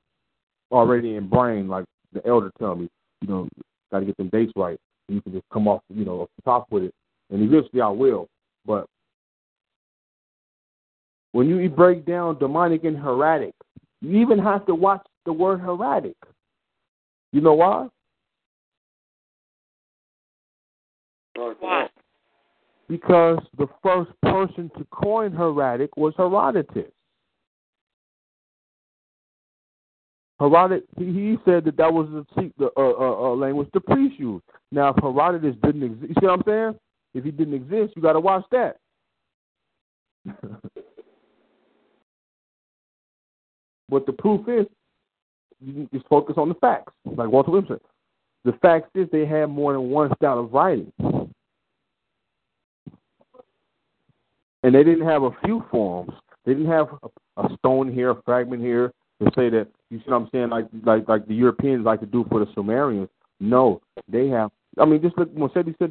already 0.71 1.15
in 1.15 1.29
brain, 1.29 1.67
like 1.67 1.85
the 2.13 2.25
elder 2.25 2.51
tell 2.59 2.75
me. 2.75 2.89
You 3.21 3.27
know, 3.27 3.49
got 3.91 3.99
to 3.99 4.05
get 4.05 4.17
them 4.17 4.29
dates 4.29 4.51
right. 4.55 4.79
You 5.07 5.21
can 5.21 5.33
just 5.33 5.45
come 5.51 5.67
off, 5.67 5.81
you 5.93 6.05
know, 6.05 6.21
off 6.21 6.29
the 6.37 6.41
top 6.43 6.67
with 6.71 6.83
it, 6.83 6.93
and 7.31 7.41
eventually 7.41 7.81
I 7.81 7.89
will. 7.89 8.27
But 8.67 8.85
when 11.31 11.47
you 11.47 11.69
break 11.69 12.05
down 12.05 12.35
demotic 12.35 12.85
and 12.85 12.97
hieratic, 12.97 13.53
you 14.01 14.19
even 14.19 14.37
have 14.37 14.65
to 14.67 14.75
watch 14.75 15.05
the 15.25 15.33
word 15.33 15.61
hieratic. 15.61 16.17
You 17.31 17.41
know 17.41 17.53
why? 17.53 17.87
Why? 21.35 21.87
Because 22.89 23.39
the 23.57 23.67
first 23.81 24.11
person 24.21 24.71
to 24.77 24.85
coin 24.91 25.33
hieratic 25.33 25.95
was 25.97 26.13
Herodotus. 26.17 26.91
Herodotus, 30.39 30.87
he 30.97 31.37
said 31.45 31.65
that 31.65 31.77
that 31.77 31.91
was 31.91 32.07
the, 32.35 32.51
the 32.57 32.69
uh, 32.77 32.81
uh, 32.81 33.31
uh, 33.31 33.35
language 33.35 33.69
the 33.73 33.81
priests 33.81 34.19
used. 34.19 34.43
Now, 34.71 34.89
if 34.89 34.95
Herodotus 35.01 35.55
didn't 35.63 35.83
exist, 35.83 36.09
you 36.09 36.15
see 36.19 36.25
what 36.25 36.33
I'm 36.33 36.43
saying? 36.45 36.79
If 37.17 37.23
he 37.23 37.31
didn't 37.31 37.55
exist, 37.55 37.93
you 37.95 38.01
got 38.01 38.13
to 38.13 38.19
watch 38.19 38.43
that. 38.51 38.77
but 43.89 44.05
the 44.05 44.13
proof 44.13 44.47
is, 44.47 44.67
you 45.59 45.89
just 45.91 46.07
focus 46.07 46.35
on 46.37 46.49
the 46.49 46.55
facts, 46.55 46.93
like 47.05 47.29
Walter 47.29 47.49
Williams 47.49 47.69
said. 47.69 47.79
The 48.45 48.51
fact 48.59 48.95
is, 48.95 49.07
they 49.11 49.25
had 49.25 49.47
more 49.47 49.73
than 49.73 49.89
one 49.89 50.13
style 50.15 50.37
of 50.39 50.53
writing, 50.53 50.93
and 51.01 51.33
they 54.75 54.83
didn't 54.83 55.07
have 55.07 55.23
a 55.23 55.31
few 55.43 55.65
forms. 55.71 56.11
They 56.45 56.53
didn't 56.53 56.69
have 56.69 56.89
a, 57.01 57.07
a 57.41 57.49
stone 57.57 57.91
here, 57.91 58.11
a 58.11 58.21
fragment 58.21 58.61
here, 58.61 58.93
to 59.21 59.31
say 59.35 59.49
that 59.49 59.67
you 59.89 59.97
see 59.97 60.03
what 60.05 60.17
I'm 60.17 60.29
saying, 60.31 60.49
like 60.49 60.67
like 60.85 61.07
like 61.07 61.27
the 61.27 61.33
Europeans 61.33 61.83
like 61.83 62.01
to 62.01 62.05
do 62.05 62.23
for 62.29 62.39
the 62.39 62.45
Sumerians. 62.53 63.09
No, 63.39 63.81
they 64.07 64.27
have. 64.27 64.51
I 64.79 64.85
mean, 64.85 65.01
just 65.01 65.17
look. 65.17 65.31
When 65.33 65.49
said 65.53 65.65
he 65.65 65.73
said 65.79 65.89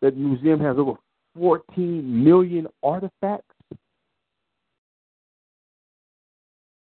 that 0.00 0.14
the 0.14 0.20
museum 0.20 0.60
has 0.60 0.76
over 0.78 0.94
14 1.36 2.24
million 2.24 2.66
artifacts. 2.82 3.54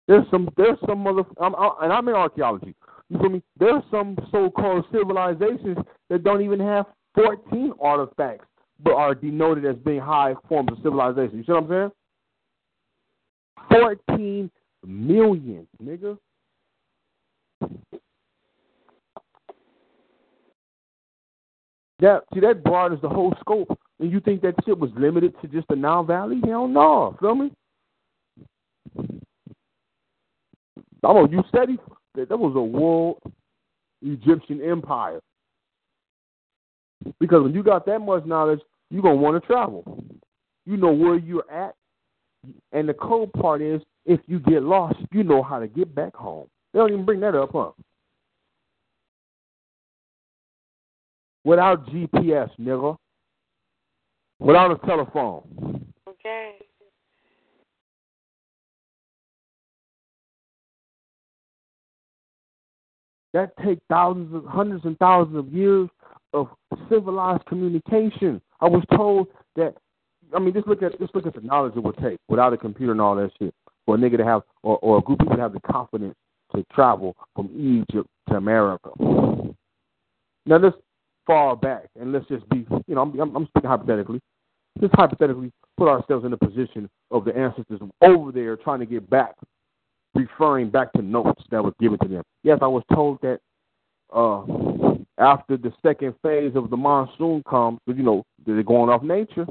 There's 0.07 0.25
some 0.29 0.49
there's 0.57 0.77
some 0.85 1.05
other 1.07 1.23
I'm, 1.39 1.55
I, 1.55 1.87
I'm 1.87 2.07
in 2.07 2.15
archaeology. 2.15 2.75
You 3.09 3.19
feel 3.19 3.29
me? 3.29 3.41
There's 3.57 3.83
some 3.91 4.17
so-called 4.31 4.85
civilizations 4.91 5.77
that 6.09 6.23
don't 6.23 6.41
even 6.41 6.59
have 6.59 6.85
14 7.15 7.73
artifacts 7.81 8.45
but 8.83 8.93
are 8.93 9.13
denoted 9.13 9.65
as 9.65 9.75
being 9.85 9.99
high 9.99 10.33
forms 10.49 10.71
of 10.71 10.77
civilization. 10.83 11.37
You 11.37 11.43
see 11.43 11.51
what 11.51 11.63
I'm 11.63 11.69
saying? 11.69 11.91
14 13.69 14.51
million, 14.85 15.67
nigga. 15.83 16.17
That 22.01 22.23
see 22.33 22.39
that 22.39 22.63
broad 22.63 22.93
is 22.93 23.01
the 23.01 23.09
whole 23.09 23.33
scope. 23.39 23.79
And 23.99 24.11
you 24.11 24.19
think 24.19 24.41
that 24.41 24.55
shit 24.65 24.77
was 24.77 24.89
limited 24.97 25.39
to 25.41 25.47
just 25.47 25.67
the 25.67 25.75
Nile 25.75 26.03
Valley? 26.03 26.41
Hell 26.43 26.67
no. 26.67 27.15
Feel 27.19 27.35
me? 27.35 27.51
I'm 31.03 31.17
on 31.17 31.31
you 31.31 31.43
steady 31.47 31.77
that 32.15 32.29
that 32.29 32.37
was 32.37 32.55
a 32.55 32.61
world 32.61 33.19
Egyptian 34.01 34.61
empire. 34.61 35.19
Because 37.19 37.43
when 37.43 37.53
you 37.53 37.63
got 37.63 37.85
that 37.85 37.99
much 37.99 38.25
knowledge, 38.25 38.59
you're 38.89 39.03
gonna 39.03 39.15
want 39.15 39.41
to 39.41 39.47
travel. 39.47 40.03
You 40.65 40.77
know 40.77 40.91
where 40.91 41.17
you're 41.17 41.49
at. 41.51 41.75
And 42.71 42.89
the 42.89 42.93
cold 42.93 43.31
part 43.33 43.61
is 43.61 43.81
if 44.05 44.19
you 44.25 44.39
get 44.39 44.63
lost, 44.63 44.97
you 45.11 45.23
know 45.23 45.43
how 45.43 45.59
to 45.59 45.67
get 45.67 45.93
back 45.93 46.15
home. 46.15 46.47
They 46.73 46.79
don't 46.79 46.91
even 46.91 47.05
bring 47.05 47.19
that 47.19 47.35
up, 47.35 47.51
huh? 47.53 47.71
Without 51.43 51.87
GPS, 51.87 52.49
nigga. 52.59 52.95
Without 54.39 54.71
a 54.71 54.87
telephone. 54.87 55.85
Okay. 56.07 56.55
That 63.33 63.51
take 63.63 63.79
thousands 63.89 64.33
of 64.35 64.45
hundreds 64.45 64.85
and 64.85 64.97
thousands 64.99 65.37
of 65.37 65.47
years 65.53 65.89
of 66.33 66.47
civilized 66.89 67.45
communication. 67.45 68.41
I 68.59 68.67
was 68.67 68.83
told 68.95 69.27
that 69.55 69.75
I 70.35 70.39
mean 70.39 70.53
just 70.53 70.67
look 70.67 70.83
at 70.83 70.99
just 70.99 71.15
look 71.15 71.25
at 71.25 71.33
the 71.33 71.41
knowledge 71.41 71.73
it 71.75 71.83
would 71.83 71.97
take 71.97 72.19
without 72.27 72.53
a 72.53 72.57
computer 72.57 72.91
and 72.91 73.01
all 73.01 73.15
that 73.15 73.31
shit 73.39 73.53
for 73.85 73.95
a 73.95 73.97
nigga 73.97 74.17
to 74.17 74.25
have 74.25 74.43
or, 74.63 74.77
or 74.79 74.97
a 74.97 75.01
group 75.01 75.21
of 75.21 75.25
people 75.25 75.37
to 75.37 75.41
have 75.41 75.53
the 75.53 75.59
confidence 75.61 76.15
to 76.55 76.65
travel 76.73 77.15
from 77.35 77.49
Egypt 77.55 78.09
to 78.29 78.35
America. 78.35 78.89
Now 80.45 80.57
let's 80.57 80.75
fall 81.31 81.55
back 81.55 81.85
and 81.97 82.11
let's 82.11 82.27
just 82.27 82.47
be 82.49 82.65
you 82.87 82.95
know, 82.95 83.01
I'm 83.01 83.35
I'm 83.35 83.47
speaking 83.47 83.69
hypothetically. 83.69 84.19
Just 84.81 84.93
hypothetically 84.95 85.51
put 85.77 85.87
ourselves 85.87 86.25
in 86.25 86.31
the 86.31 86.37
position 86.37 86.89
of 87.09 87.23
the 87.23 87.35
ancestors 87.35 87.79
over 88.01 88.31
there 88.31 88.57
trying 88.57 88.79
to 88.79 88.85
get 88.85 89.09
back 89.09 89.35
referring 90.13 90.69
back 90.69 90.91
to 90.93 91.01
notes 91.01 91.41
that 91.51 91.63
was 91.63 91.73
given 91.79 91.97
to 91.99 92.07
them. 92.07 92.23
Yes, 92.43 92.59
I 92.61 92.67
was 92.67 92.83
told 92.93 93.19
that 93.21 93.39
uh, 94.13 94.41
after 95.17 95.55
the 95.55 95.71
second 95.81 96.15
phase 96.21 96.51
of 96.55 96.69
the 96.69 96.75
monsoon 96.75 97.43
comes, 97.49 97.79
you 97.85 98.03
know, 98.03 98.23
they're 98.45 98.61
going 98.63 98.89
off 98.89 99.03
nature, 99.03 99.45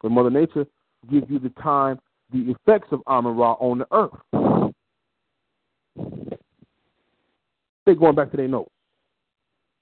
but 0.00 0.10
Mother 0.10 0.30
Nature 0.30 0.66
gives 1.10 1.28
you 1.28 1.40
the 1.40 1.50
time, 1.60 1.98
the 2.32 2.52
effects 2.52 2.88
of 2.92 3.00
Amun 3.08 3.36
Ra 3.36 3.54
on 3.54 3.78
the 3.78 3.86
earth. 3.90 4.70
They're 7.84 7.94
going 7.96 8.14
back 8.14 8.30
to 8.30 8.36
their 8.36 8.48
notes. 8.48 8.70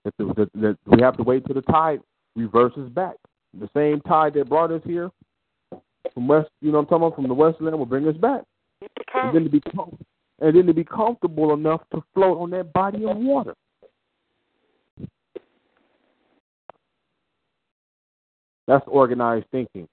That, 0.04 0.14
the, 0.18 0.76
we 0.86 1.00
have 1.00 1.16
to 1.16 1.22
wait 1.22 1.46
till 1.46 1.54
the 1.54 1.62
tide 1.62 2.00
reverses 2.34 2.88
back. 2.90 3.14
The 3.58 3.68
same 3.74 4.00
tide 4.00 4.34
that 4.34 4.48
brought 4.48 4.72
us 4.72 4.82
here 4.84 5.10
from 6.14 6.28
west, 6.28 6.50
you 6.60 6.72
know, 6.72 6.78
I'm 6.78 6.86
talking 6.86 7.06
about 7.06 7.14
from 7.16 7.28
the 7.28 7.34
westland 7.34 7.78
will 7.78 7.86
bring 7.86 8.08
us 8.08 8.16
back. 8.16 8.42
And 9.14 9.34
then 9.34 9.44
to 9.44 9.50
be 9.50 9.62
and 10.40 10.56
then 10.56 10.66
to 10.66 10.74
be 10.74 10.84
comfortable 10.84 11.52
enough 11.52 11.82
to 11.94 12.02
float 12.14 12.38
on 12.38 12.50
that 12.50 12.72
body 12.72 13.04
of 13.04 13.16
water. 13.16 13.54
That's 18.66 18.84
organized 18.88 19.46
thinking. 19.52 19.88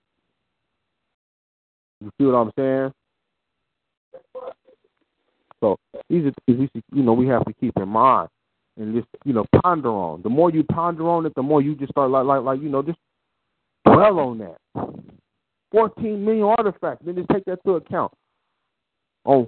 You 2.01 2.11
see 2.17 2.25
what 2.25 2.35
I'm 2.35 2.51
saying? 2.57 2.93
So 5.59 5.77
these 6.09 6.25
are 6.25 6.31
things 6.45 6.69
we 6.73 6.83
you 6.93 7.03
know 7.03 7.13
we 7.13 7.27
have 7.27 7.45
to 7.45 7.53
keep 7.53 7.75
in 7.77 7.89
mind 7.89 8.29
and 8.79 8.95
just 8.95 9.07
you 9.25 9.33
know 9.33 9.45
ponder 9.61 9.89
on. 9.89 10.21
The 10.21 10.29
more 10.29 10.49
you 10.49 10.63
ponder 10.63 11.07
on 11.09 11.25
it, 11.25 11.35
the 11.35 11.43
more 11.43 11.61
you 11.61 11.75
just 11.75 11.91
start 11.91 12.09
like 12.09 12.25
like 12.25 12.41
like 12.41 12.61
you 12.61 12.69
know 12.69 12.81
just 12.81 12.99
dwell 13.85 14.19
on 14.19 14.37
that. 14.39 14.57
Fourteen 15.71 16.25
million 16.25 16.45
artifacts. 16.45 17.05
Then 17.05 17.15
just 17.15 17.29
take 17.29 17.45
that 17.45 17.63
to 17.65 17.75
account 17.75 18.11
on 19.25 19.47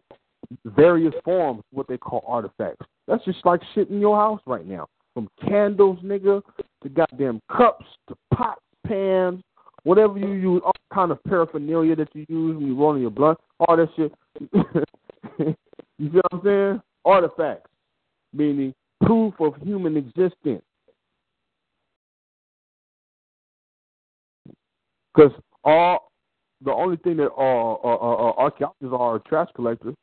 various 0.65 1.13
forms, 1.23 1.63
what 1.71 1.87
they 1.87 1.97
call 1.97 2.23
artifacts. 2.27 2.85
That's 3.07 3.23
just 3.25 3.45
like 3.45 3.61
shit 3.73 3.89
in 3.89 3.99
your 3.99 4.17
house 4.17 4.41
right 4.45 4.65
now. 4.65 4.87
From 5.13 5.29
candles, 5.47 5.99
nigga, 6.03 6.41
to 6.83 6.89
goddamn 6.89 7.41
cups, 7.49 7.85
to 8.07 8.15
pots, 8.33 8.61
pans, 8.87 9.41
whatever 9.83 10.17
you 10.17 10.33
use, 10.33 10.61
all 10.63 10.71
kind 10.93 11.11
of 11.11 11.23
paraphernalia 11.23 11.95
that 11.95 12.09
you 12.13 12.25
use 12.29 12.55
when 12.55 12.67
you're 12.67 12.75
rolling 12.75 13.01
your 13.01 13.11
blunt, 13.11 13.37
all 13.59 13.75
that 13.75 13.89
shit. 13.95 14.13
you 15.39 15.55
see 15.99 16.07
what 16.09 16.25
I'm 16.31 16.41
saying? 16.43 16.81
Artifacts, 17.03 17.69
meaning 18.33 18.73
proof 19.01 19.33
of 19.39 19.55
human 19.61 19.97
existence. 19.97 20.63
Because 25.13 25.31
all 25.63 26.11
the 26.63 26.71
only 26.71 26.97
thing 26.97 27.17
that 27.17 27.31
uh, 27.31 27.73
uh, 27.73 27.97
uh, 28.01 28.29
uh 28.29 28.33
archaeologists 28.37 28.93
are 28.97 29.19
trash 29.19 29.49
collectors. 29.55 29.95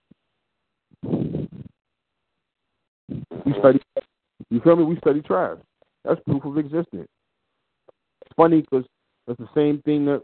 We 3.44 3.54
study, 3.58 3.80
you 4.50 4.60
feel 4.60 4.76
me? 4.76 4.84
We 4.84 4.96
study 4.98 5.22
trash. 5.22 5.58
That's 6.04 6.20
proof 6.26 6.44
of 6.44 6.58
existence. 6.58 7.08
It's 8.22 8.34
funny 8.36 8.60
because 8.60 8.84
that's 9.26 9.38
the 9.38 9.48
same 9.54 9.80
thing 9.82 10.04
that 10.06 10.22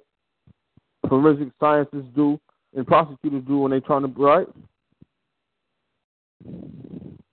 forensic 1.08 1.48
scientists 1.60 2.10
do 2.14 2.38
and 2.76 2.86
prosecutors 2.86 3.42
do 3.46 3.58
when 3.58 3.70
they're 3.70 3.80
trying 3.80 4.02
to 4.02 4.22
right. 4.22 4.48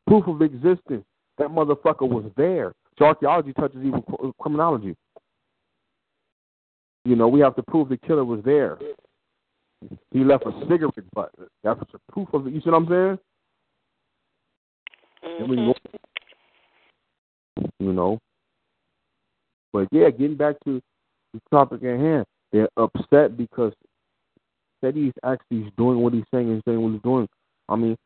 Proof 0.07 0.27
of 0.27 0.41
existence. 0.41 1.03
That 1.41 1.49
motherfucker 1.49 2.07
was 2.07 2.25
there. 2.37 2.71
So 2.99 3.05
archaeology 3.05 3.51
touches 3.53 3.79
even 3.83 4.03
criminology. 4.39 4.95
You 7.03 7.15
know, 7.15 7.27
we 7.27 7.39
have 7.39 7.55
to 7.55 7.63
prove 7.63 7.89
the 7.89 7.97
killer 7.97 8.23
was 8.23 8.41
there. 8.45 8.77
He 10.11 10.23
left 10.23 10.45
a 10.45 10.51
cigarette 10.69 10.93
butt. 11.15 11.31
That's 11.63 11.81
a 11.81 12.11
proof 12.11 12.27
of 12.33 12.45
it. 12.45 12.53
You 12.53 12.61
see 12.61 12.69
what 12.69 12.77
I'm 12.77 12.87
saying? 12.87 13.19
Mm-hmm. 15.41 15.71
You 17.79 17.93
know. 17.93 18.19
But 19.73 19.87
yeah, 19.91 20.11
getting 20.11 20.37
back 20.37 20.57
to 20.65 20.79
the 21.33 21.41
topic 21.49 21.81
at 21.83 21.99
hand, 21.99 22.25
they're 22.51 22.69
upset 22.77 23.35
because 23.35 23.73
said 24.79 24.95
he's 24.95 25.13
actually 25.23 25.71
doing 25.75 26.01
what 26.01 26.13
he's 26.13 26.23
saying 26.31 26.51
and 26.51 26.61
saying 26.67 26.79
what 26.79 26.91
he's 26.91 27.01
doing. 27.01 27.27
I 27.67 27.75
mean, 27.77 27.97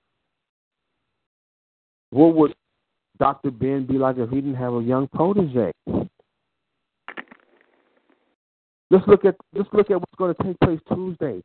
what 2.12 2.34
would 2.34 2.56
Dr. 3.20 3.52
Ben 3.52 3.86
be 3.86 3.98
like 3.98 4.18
if 4.18 4.30
he 4.30 4.36
didn't 4.36 4.56
have 4.56 4.74
a 4.74 4.82
young 4.82 5.08
protege? 5.08 5.72
Let's 8.92 9.08
look 9.08 9.26
at 9.26 9.36
let's 9.54 9.70
look 9.74 9.90
at 9.90 10.00
what's 10.00 10.16
going 10.18 10.36
to 10.36 10.44
take 10.44 10.60
place 10.60 10.80
Tuesday. 10.94 11.42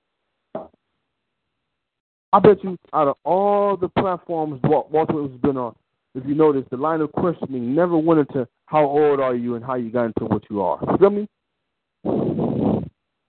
I 2.32 2.38
bet 2.38 2.62
you 2.62 2.78
out 2.92 3.08
of 3.08 3.16
all 3.24 3.76
the 3.76 3.88
platforms 3.88 4.60
Walter 4.62 5.22
has 5.22 5.40
been 5.40 5.56
on, 5.56 5.74
if 6.14 6.24
you 6.26 6.34
notice, 6.34 6.64
the 6.70 6.76
line 6.76 7.00
of 7.00 7.10
questioning 7.12 7.74
never 7.74 7.96
went 7.98 8.20
into 8.20 8.46
how 8.66 8.84
old 8.84 9.20
are 9.20 9.34
you 9.34 9.56
and 9.56 9.64
how 9.64 9.74
you 9.74 9.90
got 9.90 10.06
into 10.06 10.26
what 10.26 10.44
you 10.48 10.62
are. 10.62 10.78
You 10.82 10.98
feel 10.98 11.10
me? 11.10 11.28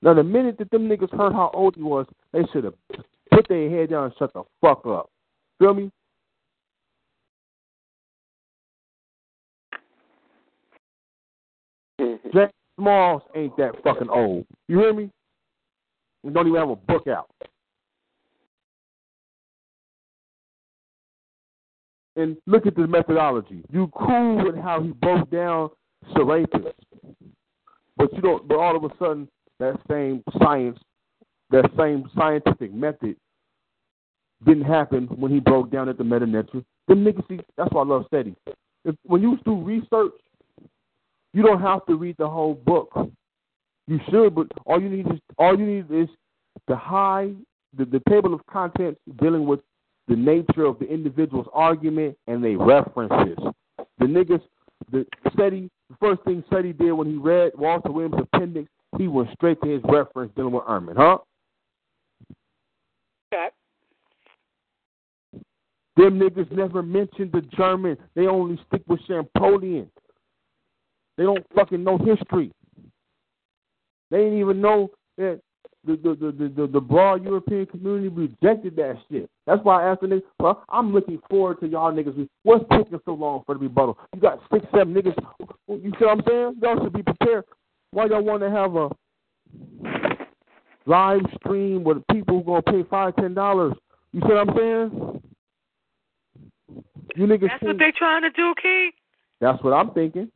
Now, 0.04 0.14
the 0.16 0.24
minute 0.24 0.58
that 0.58 0.72
them 0.72 0.90
niggas 0.90 1.16
heard 1.16 1.34
how 1.34 1.52
old 1.54 1.76
he 1.76 1.84
was, 1.84 2.06
they 2.34 2.44
should 2.52 2.64
have 2.64 2.74
put 3.32 3.48
their 3.48 3.70
head 3.70 3.92
down 3.92 4.06
and 4.06 4.14
shut 4.18 4.34
the 4.34 4.44
fuck 4.62 4.86
up. 4.86 5.10
Feel 5.60 5.74
me? 5.74 5.92
Jack 12.34 12.52
Smalls 12.80 13.22
ain't 13.36 13.56
that 13.58 13.82
fucking 13.84 14.10
old. 14.10 14.46
You 14.68 14.80
hear 14.80 14.94
me? 14.94 15.10
Don't 16.24 16.48
even 16.48 16.60
have 16.60 16.70
a 16.70 16.76
book 16.76 17.08
out. 17.08 17.30
And 22.16 22.38
look 22.46 22.68
at 22.68 22.76
the 22.76 22.88
methodology. 22.88 23.64
You 23.72 23.90
cool 23.96 24.44
with 24.44 24.56
how 24.56 24.82
he 24.82 24.90
broke 24.90 25.30
down 25.32 25.70
Serapis. 26.14 26.74
But 27.98 28.14
you 28.14 28.22
don't 28.22 28.48
but 28.48 28.58
all 28.58 28.76
of 28.76 28.84
a 28.84 28.90
sudden 29.00 29.28
that 29.60 29.80
same 29.90 30.24
science, 30.40 30.80
that 31.52 31.70
same 31.78 32.10
scientific 32.18 32.74
method 32.74 33.16
didn't 34.46 34.66
happen 34.66 35.08
when 35.08 35.32
he 35.32 35.40
broke 35.40 35.72
down 35.72 35.88
at 35.88 35.98
the 35.98 36.04
Meta 36.04 36.26
Them 36.26 36.66
niggas 36.88 37.28
see 37.28 37.40
that's 37.58 37.72
why 37.72 37.84
I 37.84 37.86
love 37.86 38.06
study. 38.08 38.36
If 38.86 38.96
when 39.04 39.22
you 39.22 39.38
do 39.46 39.56
research, 39.56 40.14
you 41.34 41.44
don't 41.44 41.62
have 41.62 41.86
to 41.86 41.96
read 41.96 42.16
the 42.18 42.30
whole 42.30 42.54
book. 42.54 42.92
You 43.88 44.00
should, 44.10 44.36
but 44.36 44.48
all 44.66 44.82
you 44.82 44.90
need 44.90 45.08
is 45.08 45.20
all 45.38 45.58
you 45.58 45.66
need 45.66 45.92
is 45.92 46.08
the 46.68 46.76
high 46.76 47.32
the, 47.78 47.86
the 47.86 48.02
table 48.10 48.34
of 48.34 48.46
contents 48.48 49.00
dealing 49.22 49.46
with 49.46 49.62
the 50.08 50.16
nature 50.16 50.66
of 50.66 50.78
the 50.80 50.86
individual's 50.86 51.48
argument 51.54 52.18
and 52.28 52.44
they 52.44 52.56
references. 52.56 53.38
The 54.00 54.06
niggas 54.06 54.42
the 54.92 55.06
Seti 55.38 55.70
the 55.90 55.96
first 56.00 56.24
thing 56.24 56.44
Seti 56.52 56.74
did 56.74 56.92
when 56.92 57.08
he 57.08 57.16
read 57.16 57.52
Walter 57.58 57.92
Williams' 57.92 58.16
appendix, 58.34 58.70
he 58.98 59.08
went 59.08 59.30
straight 59.34 59.62
to 59.62 59.70
his 59.70 59.82
reference 59.86 60.32
dealing 60.36 60.54
with 60.54 60.64
Erman, 60.68 60.96
huh? 60.96 61.18
Okay. 63.34 63.50
Them 65.98 66.20
niggas 66.20 66.52
never 66.52 66.82
mentioned 66.82 67.32
the 67.32 67.42
German. 67.56 67.98
They 68.16 68.28
only 68.28 68.60
stick 68.68 68.82
with 68.88 69.00
Champollion. 69.08 69.90
They 71.18 71.24
don't 71.24 71.46
fucking 71.56 71.84
know 71.84 71.98
history. 71.98 72.52
They 74.10 74.18
didn't 74.18 74.40
even 74.40 74.62
know 74.62 74.90
that 75.18 75.42
the 75.86 75.96
the 75.96 76.16
the 76.16 76.50
the, 76.56 76.68
the, 76.68 76.82
broad 76.82 77.24
European 77.24 77.66
community 77.66 78.08
rejected 78.10 78.76
that 78.76 78.98
shit. 79.10 79.30
That's 79.48 79.64
why 79.64 79.84
I 79.84 79.92
asked 79.92 80.02
the 80.02 80.08
niggas, 80.08 80.24
well, 80.40 80.64
I'm 80.70 80.94
looking 80.94 81.20
forward 81.30 81.60
to 81.62 81.68
y'all 81.68 81.92
niggas. 81.92 82.28
What's 82.44 82.66
taking 82.72 83.00
so 83.04 83.14
long 83.14 83.44
for 83.46 83.56
the 83.56 83.60
rebuttal? 83.60 83.98
You 84.14 84.22
got 84.22 84.40
six, 84.54 84.66
seven 84.76 84.94
niggas. 84.94 85.16
You 85.68 85.92
see 85.98 86.06
what 86.06 86.20
I'm 86.20 86.24
saying? 86.28 86.56
Y'all 86.62 86.84
should 86.84 86.94
be 86.94 87.04
prepared. 87.04 87.46
Why 87.92 88.06
y'all 88.06 88.24
want 88.24 88.42
to 88.42 88.52
have 88.52 88.76
a 88.76 88.90
live 90.86 91.22
stream 91.40 91.84
with 91.84 92.06
people 92.12 92.40
who 92.40 92.44
gonna 92.44 92.62
pay 92.62 92.84
five, 92.90 93.16
ten 93.16 93.34
dollars? 93.34 93.74
You 94.14 94.22
see 94.22 94.34
what 94.34 94.50
I'm 94.50 94.56
saying? 94.58 95.22
You 97.16 97.26
niggas. 97.26 97.42
That's 97.50 97.60
think- 97.60 97.64
what 97.64 97.80
they 97.80 97.92
trying 97.98 98.22
to 98.22 98.30
do, 98.30 98.54
King. 98.62 98.92
That's 99.40 99.62
what 99.64 99.74
I'm 99.74 99.92
thinking. 99.92 100.32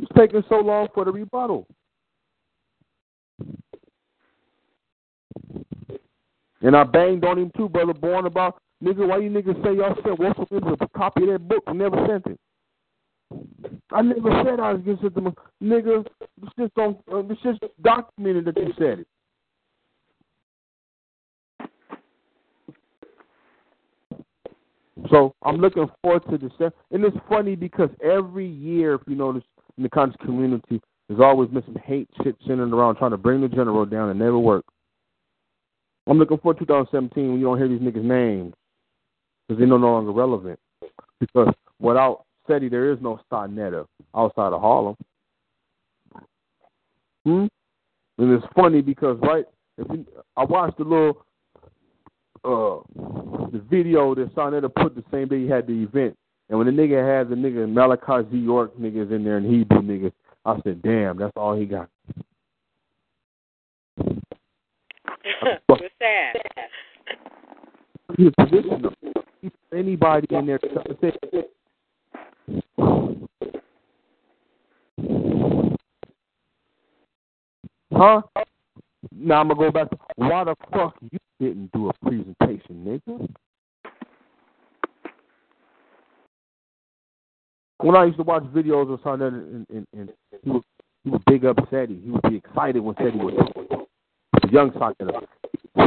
It's 0.00 0.12
taking 0.18 0.44
so 0.48 0.56
long 0.60 0.88
for 0.94 1.04
the 1.06 1.12
rebuttal. 1.12 1.66
And 6.62 6.76
I 6.76 6.84
banged 6.84 7.24
on 7.24 7.38
him 7.38 7.52
too, 7.56 7.68
brother 7.68 7.94
Born 7.94 8.26
about 8.26 8.60
nigga. 8.84 9.08
Why 9.08 9.18
you 9.18 9.30
niggas 9.30 9.62
say 9.64 9.76
y'all 9.76 9.96
sent 10.04 10.20
Russell 10.20 10.48
Williams 10.50 10.78
a 10.80 10.88
copy 10.98 11.24
of 11.24 11.28
that 11.30 11.48
book 11.48 11.64
and 11.66 11.78
never 11.78 11.96
sent 12.08 12.26
it? 12.26 12.40
I 13.92 14.02
never 14.02 14.30
said 14.44 14.60
I 14.60 14.74
was 14.74 14.82
gonna 14.82 14.98
send 15.02 15.14
them. 15.14 15.28
a- 15.28 15.64
Nigga, 15.64 16.06
it's 16.42 16.54
just 16.58 16.78
on. 16.78 16.98
Uh, 17.12 17.18
it's 17.30 17.42
just 17.42 17.60
documented 17.82 18.46
that 18.46 18.58
you 18.58 18.72
said 18.78 19.00
it. 19.00 19.08
So 25.10 25.34
I'm 25.42 25.56
looking 25.58 25.88
forward 26.02 26.24
to 26.30 26.38
this. 26.38 26.52
And 26.90 27.04
it's 27.04 27.16
funny 27.28 27.56
because 27.56 27.90
every 28.02 28.46
year, 28.46 28.94
if 28.94 29.02
you 29.08 29.16
notice, 29.16 29.44
in 29.76 29.82
the 29.82 29.88
conscious 29.88 30.20
community, 30.24 30.80
is 31.08 31.18
always 31.20 31.50
some 31.50 31.76
hate 31.84 32.08
shit 32.22 32.36
centered 32.46 32.72
around 32.72 32.96
trying 32.96 33.10
to 33.10 33.16
bring 33.16 33.40
the 33.40 33.48
general 33.48 33.84
down 33.84 34.10
and 34.10 34.18
never 34.18 34.38
work. 34.38 34.64
I'm 36.06 36.18
looking 36.18 36.38
to 36.38 36.42
2017 36.42 37.28
when 37.28 37.38
you 37.38 37.46
don't 37.46 37.58
hear 37.58 37.68
these 37.68 37.80
niggas' 37.80 38.02
names 38.02 38.54
because 39.46 39.58
they're 39.58 39.68
no 39.68 39.76
longer 39.76 40.12
relevant. 40.12 40.58
Because 41.18 41.52
without 41.78 42.24
Seti, 42.46 42.68
there 42.68 42.90
is 42.92 42.98
no 43.00 43.20
Sa 43.28 43.46
Neter 43.46 43.84
outside 44.14 44.52
of 44.52 44.60
Harlem. 44.60 44.96
Hmm? 47.24 47.46
And 48.18 48.32
it's 48.32 48.46
funny 48.54 48.80
because, 48.80 49.18
right, 49.22 49.44
if 49.78 49.86
you, 49.90 50.06
I 50.36 50.44
watched 50.44 50.78
the 50.78 50.84
little 50.84 51.24
uh 52.42 52.80
the 53.52 53.62
video 53.70 54.14
that 54.14 54.30
Sa 54.34 54.48
Neter 54.48 54.68
put 54.68 54.94
the 54.94 55.04
same 55.10 55.28
day 55.28 55.40
he 55.42 55.48
had 55.48 55.66
the 55.66 55.82
event. 55.82 56.16
And 56.50 56.58
when 56.58 56.66
the 56.66 56.72
nigga 56.72 57.18
had 57.18 57.28
the 57.28 57.36
nigga 57.36 57.72
Malachi 57.72 58.28
Z 58.28 58.36
York 58.36 58.76
niggas 58.76 59.12
in 59.12 59.24
there 59.24 59.36
and 59.36 59.46
Hebrew 59.46 59.82
niggas, 59.82 60.12
I 60.44 60.60
said, 60.64 60.82
damn, 60.82 61.16
that's 61.16 61.32
all 61.36 61.56
he 61.56 61.64
got. 61.64 61.88
What's 65.66 65.82
that? 66.00 66.32
Position 68.36 68.92
anybody 69.72 70.26
in 70.30 70.46
there 70.46 70.58
to 70.58 70.96
say, 71.00 71.12
Huh? 77.92 78.22
Now 79.12 79.40
I'm 79.40 79.48
gonna 79.48 79.60
go 79.60 79.70
back 79.70 79.90
to 79.90 79.98
why 80.16 80.44
the 80.44 80.56
fuck 80.72 80.96
you 81.00 81.18
didn't 81.38 81.70
do 81.72 81.90
a 81.90 81.92
presentation, 82.04 83.00
nigga? 83.08 83.28
When 87.82 87.96
I 87.96 88.04
used 88.04 88.18
to 88.18 88.22
watch 88.24 88.42
videos 88.44 88.92
of 88.92 89.00
something 89.02 89.26
and, 89.26 89.66
and, 89.70 89.86
and 89.92 90.10
he 90.42 90.50
would 90.50 90.62
he 91.04 91.10
would 91.10 91.24
big 91.24 91.46
up 91.46 91.56
Seti. 91.70 91.98
He 92.04 92.10
would 92.10 92.22
be 92.22 92.36
excited 92.36 92.80
when 92.80 92.94
Seti 92.96 93.16
was 93.16 93.34
the 94.42 94.50
young 94.50 94.70
soccer. 94.78 95.10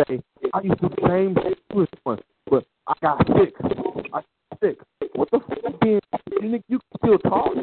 Say, 0.08 0.22
I 0.54 0.62
used 0.62 0.80
to 0.80 0.90
do 0.90 0.96
the 0.96 1.08
same 1.08 1.36
you 1.72 1.88
was 2.06 2.20
but 2.50 2.66
I 2.88 2.94
got 3.02 3.28
sick. 3.38 3.54
I 3.62 4.22
got 4.22 4.26
sick. 4.62 4.80
What 5.14 5.30
the 5.32 5.40
fuck 5.40 5.80
being 5.82 6.02
think 6.42 6.66
you 6.68 6.80
can 6.80 7.20
still 7.20 7.30
talk? 7.30 7.54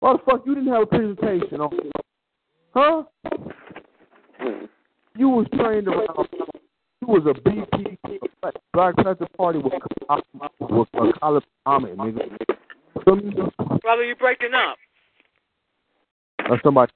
Why 0.00 0.12
the 0.12 0.18
fuck 0.24 0.42
you 0.46 0.54
didn't 0.54 0.72
have 0.72 0.82
a 0.82 0.86
presentation 0.86 1.60
on 1.60 1.70
Huh? 2.74 3.02
You 5.16 5.28
was 5.28 5.46
trained 5.54 5.88
around. 5.88 6.28
You 7.02 7.08
was 7.08 7.22
a 7.26 7.34
BP, 7.48 7.98
Black 8.72 8.94
Panther 8.94 9.26
Party 9.36 9.58
with 9.58 9.72
with 10.60 10.88
a 10.94 11.12
Khalid 11.18 11.42
Muhammad, 11.66 11.98
nigga. 11.98 13.80
Brother, 13.82 14.04
you 14.04 14.14
breaking 14.14 14.54
up. 14.54 14.76
Or 16.48 16.60
somebody. 16.62 16.92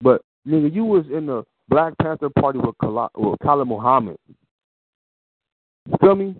But 0.00 0.22
nigga, 0.46 0.72
you 0.72 0.84
was 0.84 1.04
in 1.12 1.26
the 1.26 1.42
Black 1.68 1.94
Panther 2.00 2.30
Party 2.30 2.60
with 2.60 2.78
Khalid, 2.80 3.10
with 3.16 3.40
Khalid 3.40 3.66
Muhammad. 3.66 4.16
Feel 6.00 6.14
me? 6.14 6.36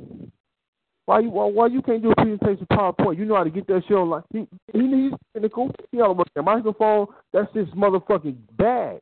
Why 1.06 1.18
you 1.18 1.30
why, 1.30 1.46
why 1.46 1.66
you 1.66 1.82
can't 1.82 2.00
do 2.00 2.12
a 2.12 2.14
presentation 2.14 2.64
PowerPoint? 2.70 3.18
You 3.18 3.24
know 3.24 3.34
how 3.34 3.42
to 3.42 3.50
get 3.50 3.66
that 3.66 3.82
shit 3.88 3.96
on 3.96 4.08
like 4.08 4.22
he 4.32 4.46
he 4.72 4.78
he's 4.78 5.12
technical. 5.32 5.72
He 5.90 5.98
to 5.98 6.12
work 6.12 6.28
that 6.36 6.42
microphone. 6.42 7.08
That's 7.32 7.52
his 7.52 7.66
motherfucking 7.70 8.36
bag. 8.52 9.00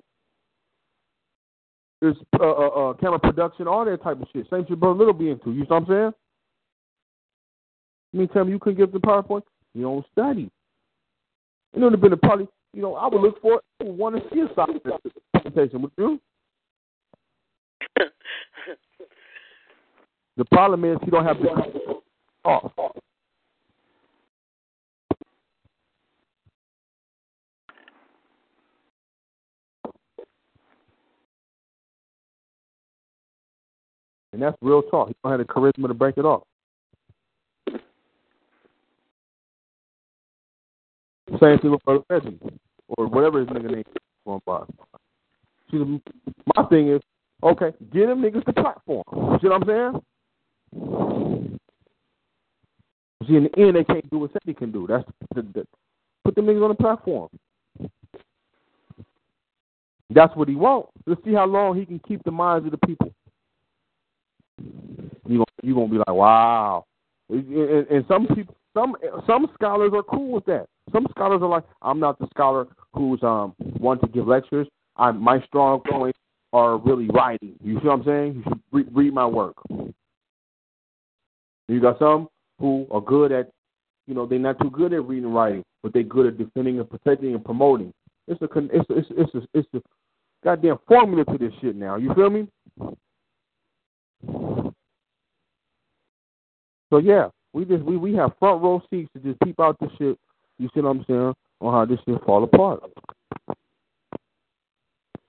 There's 2.02 2.16
uh, 2.40 2.42
uh, 2.42 2.66
uh, 2.66 2.92
camera 2.94 3.20
production, 3.20 3.68
all 3.68 3.84
that 3.84 4.02
type 4.02 4.20
of 4.20 4.26
shit. 4.32 4.48
Same 4.50 4.66
shit 4.68 4.80
Brother 4.80 4.98
Little 4.98 5.14
be 5.14 5.30
into. 5.30 5.52
You 5.52 5.60
know 5.60 5.66
what 5.68 5.76
I'm 5.82 5.86
saying? 5.86 6.12
You 8.12 8.18
mean 8.18 8.28
tell 8.28 8.44
me 8.44 8.50
you 8.50 8.58
couldn't 8.58 8.78
get 8.78 8.92
the 8.92 8.98
PowerPoint? 8.98 9.42
You 9.72 9.82
don't 9.82 10.04
study. 10.10 10.50
It 11.72 11.78
would 11.78 11.92
have 11.92 12.00
been 12.00 12.12
a 12.12 12.16
probably, 12.16 12.48
you 12.74 12.82
know, 12.82 12.96
I 12.96 13.06
would 13.06 13.20
look 13.22 13.40
for 13.40 13.54
it. 13.54 13.64
I 13.80 13.84
would 13.84 13.96
want 13.96 14.16
to 14.16 14.22
see 14.34 14.40
a 14.40 14.52
side 14.56 14.82
presentation. 15.32 15.82
Would 15.82 15.92
you? 15.96 16.20
The 20.38 20.46
problem 20.46 20.86
is 20.86 20.96
you 21.04 21.10
don't 21.12 21.26
have 21.26 21.36
the 21.40 22.00
off. 22.42 22.72
And 34.32 34.40
that's 34.40 34.56
real 34.62 34.82
talk. 34.82 35.08
He 35.08 35.14
don't 35.22 35.32
have 35.32 35.46
the 35.46 35.52
charisma 35.52 35.88
to 35.88 35.94
break 35.94 36.16
it 36.16 36.24
off. 36.24 36.42
Same 41.40 41.58
thing 41.58 41.70
with 41.70 41.82
Brother 41.84 42.04
Reggie 42.10 42.38
or 42.96 43.06
whatever 43.06 43.40
his 43.40 43.48
nigga 43.48 43.70
name 43.70 43.80
is 43.80 43.86
going 44.26 44.40
by. 44.44 44.64
See, 45.70 46.00
my 46.56 46.64
thing 46.64 46.88
is, 46.88 47.00
okay, 47.42 47.72
get 47.92 48.06
them 48.06 48.20
niggas 48.20 48.44
the 48.44 48.52
platform. 48.52 49.02
You 49.12 49.38
see 49.40 49.48
what 49.48 49.62
I'm 49.62 49.66
saying? 49.66 50.02
See, 53.26 53.36
in 53.36 53.44
the 53.44 53.58
end, 53.58 53.76
they 53.76 53.84
can't 53.84 54.08
do 54.10 54.18
what 54.18 54.32
Seti 54.32 54.52
can 54.52 54.72
do. 54.72 54.86
That's 54.86 55.04
the, 55.34 55.42
the, 55.42 55.66
put 56.24 56.34
them 56.34 56.46
niggas 56.46 56.62
on 56.62 56.68
the 56.70 56.74
platform. 56.74 57.28
That's 60.10 60.34
what 60.36 60.48
he 60.48 60.54
wants. 60.54 60.90
Let's 61.06 61.24
see 61.24 61.32
how 61.32 61.46
long 61.46 61.78
he 61.78 61.86
can 61.86 61.98
keep 62.06 62.22
the 62.24 62.30
minds 62.30 62.66
of 62.66 62.72
the 62.72 62.86
people. 62.86 63.12
You 64.58 65.38
gonna 65.38 65.44
you 65.62 65.74
gonna 65.74 65.88
be 65.88 65.98
like, 65.98 66.08
wow. 66.08 66.84
And, 67.28 67.86
and, 67.88 68.04
some 68.08 68.26
people, 68.28 68.56
some 68.74 68.94
some 69.26 69.46
scholars 69.54 69.92
are 69.94 70.02
cool 70.02 70.32
with 70.32 70.44
that. 70.46 70.66
Some 70.92 71.06
scholars 71.10 71.40
are 71.42 71.48
like, 71.48 71.64
I'm 71.80 71.98
not 71.98 72.18
the 72.18 72.26
scholar 72.34 72.66
who's 72.94 73.22
um 73.22 73.54
want 73.80 74.00
to 74.02 74.08
give 74.08 74.26
lectures. 74.26 74.68
I 74.96 75.10
my 75.12 75.42
strong 75.46 75.80
points 75.88 76.18
are 76.52 76.76
really 76.76 77.08
writing. 77.08 77.54
You 77.62 77.80
see 77.80 77.86
what 77.86 78.00
I'm 78.00 78.04
saying? 78.04 78.34
You 78.34 78.42
should 78.42 78.60
re- 78.72 78.92
read 78.92 79.14
my 79.14 79.26
work. 79.26 79.56
You 81.68 81.80
got 81.80 81.98
some 81.98 82.28
who 82.58 82.86
are 82.90 83.00
good 83.00 83.32
at, 83.32 83.50
you 84.06 84.14
know, 84.14 84.26
they're 84.26 84.38
not 84.38 84.60
too 84.60 84.70
good 84.70 84.92
at 84.92 85.06
reading 85.06 85.24
and 85.24 85.34
writing, 85.34 85.64
but 85.82 85.94
they're 85.94 86.02
good 86.02 86.26
at 86.26 86.38
defending 86.38 86.78
and 86.78 86.90
protecting 86.90 87.34
and 87.34 87.44
promoting. 87.44 87.92
It's 88.28 88.40
a 88.42 88.44
it's 88.44 88.90
a, 88.90 88.98
it's 88.98 89.10
a, 89.10 89.20
it's 89.20 89.34
a, 89.34 89.42
it's 89.54 89.68
a 89.74 89.80
goddamn 90.44 90.78
formula 90.86 91.24
to 91.24 91.38
this 91.38 91.52
shit 91.60 91.76
now. 91.76 91.96
You 91.96 92.12
feel 92.14 92.30
me? 92.30 92.48
So 96.90 96.98
yeah, 96.98 97.28
we 97.52 97.64
just 97.64 97.82
we 97.82 97.96
we 97.96 98.14
have 98.14 98.32
front 98.38 98.62
row 98.62 98.82
seats 98.90 99.10
to 99.14 99.20
just 99.20 99.40
peep 99.40 99.58
out 99.60 99.78
the 99.80 99.88
shit. 99.98 100.18
You 100.58 100.68
see 100.74 100.80
what 100.80 100.90
I'm 100.90 101.04
saying? 101.08 101.34
On 101.60 101.72
how 101.72 101.84
this 101.86 101.98
shit 102.06 102.22
fall 102.24 102.44
apart. 102.44 102.82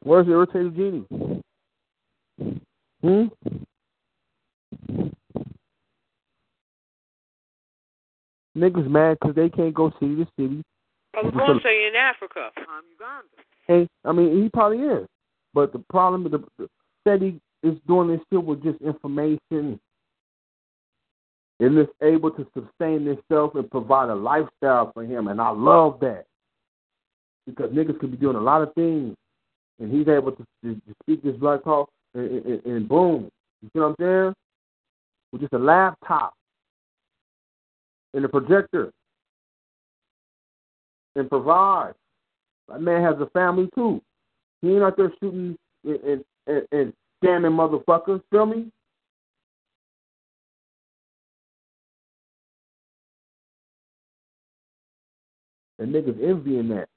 Where's 0.03 0.25
the 0.25 0.33
irritated 0.33 0.75
genie? 0.75 1.05
Hmm. 3.01 3.25
Niggas 8.57 8.89
mad 8.89 9.17
because 9.19 9.35
they 9.35 9.49
can't 9.49 9.73
go 9.73 9.91
city 9.99 10.15
to 10.15 10.27
city. 10.37 10.63
I 11.15 11.21
was 11.21 11.33
gonna 11.33 11.59
say 11.63 11.87
in 11.87 11.95
Africa, 11.95 12.49
um, 12.57 12.83
Uganda. 12.91 13.27
Hey, 13.67 13.87
I 14.03 14.11
mean 14.11 14.43
he 14.43 14.49
probably 14.49 14.79
is, 14.79 15.07
but 15.53 15.71
the 15.71 15.79
problem, 15.89 16.23
the, 16.23 16.43
the 16.57 16.69
Seti 17.07 17.39
is 17.63 17.77
doing 17.87 18.09
this 18.09 18.19
shit 18.31 18.43
with 18.43 18.61
just 18.63 18.81
information 18.81 19.79
and 21.59 21.77
is 21.77 21.87
able 22.01 22.29
to 22.31 22.45
sustain 22.53 23.05
himself 23.05 23.55
and 23.55 23.69
provide 23.71 24.09
a 24.09 24.15
lifestyle 24.15 24.91
for 24.93 25.03
him. 25.03 25.27
And 25.29 25.39
I 25.39 25.49
love 25.49 25.99
that 26.01 26.25
because 27.45 27.71
niggas 27.71 27.99
could 27.99 28.11
be 28.11 28.17
doing 28.17 28.35
a 28.35 28.41
lot 28.41 28.61
of 28.61 28.73
things, 28.73 29.15
and 29.79 29.91
he's 29.91 30.07
able 30.07 30.31
to, 30.31 30.45
to, 30.63 30.75
to 30.75 30.93
speak 31.03 31.23
this 31.23 31.35
black 31.37 31.63
talk, 31.63 31.89
and, 32.13 32.45
and, 32.45 32.65
and 32.65 32.87
boom, 32.87 33.29
you 33.61 33.69
see 33.73 33.79
what 33.79 33.87
I'm 33.87 33.95
saying? 33.99 34.33
With 35.31 35.41
just 35.41 35.53
a 35.53 35.57
laptop 35.57 36.33
and 38.13 38.23
a 38.25 38.29
projector, 38.29 38.91
and 41.15 41.29
provide. 41.29 41.93
That 42.69 42.81
man 42.81 43.03
has 43.03 43.19
a 43.19 43.27
family 43.27 43.69
too. 43.75 44.01
He 44.61 44.73
ain't 44.73 44.83
out 44.83 44.97
there 44.97 45.11
shooting 45.19 45.57
and, 45.83 45.99
and, 46.03 46.25
and, 46.47 46.67
and 46.71 46.93
scamming 47.23 47.51
motherfuckers. 47.51 48.21
Feel 48.31 48.45
me? 48.45 48.67
And 55.79 55.93
niggas 55.93 56.21
envying 56.23 56.69
that. 56.69 56.87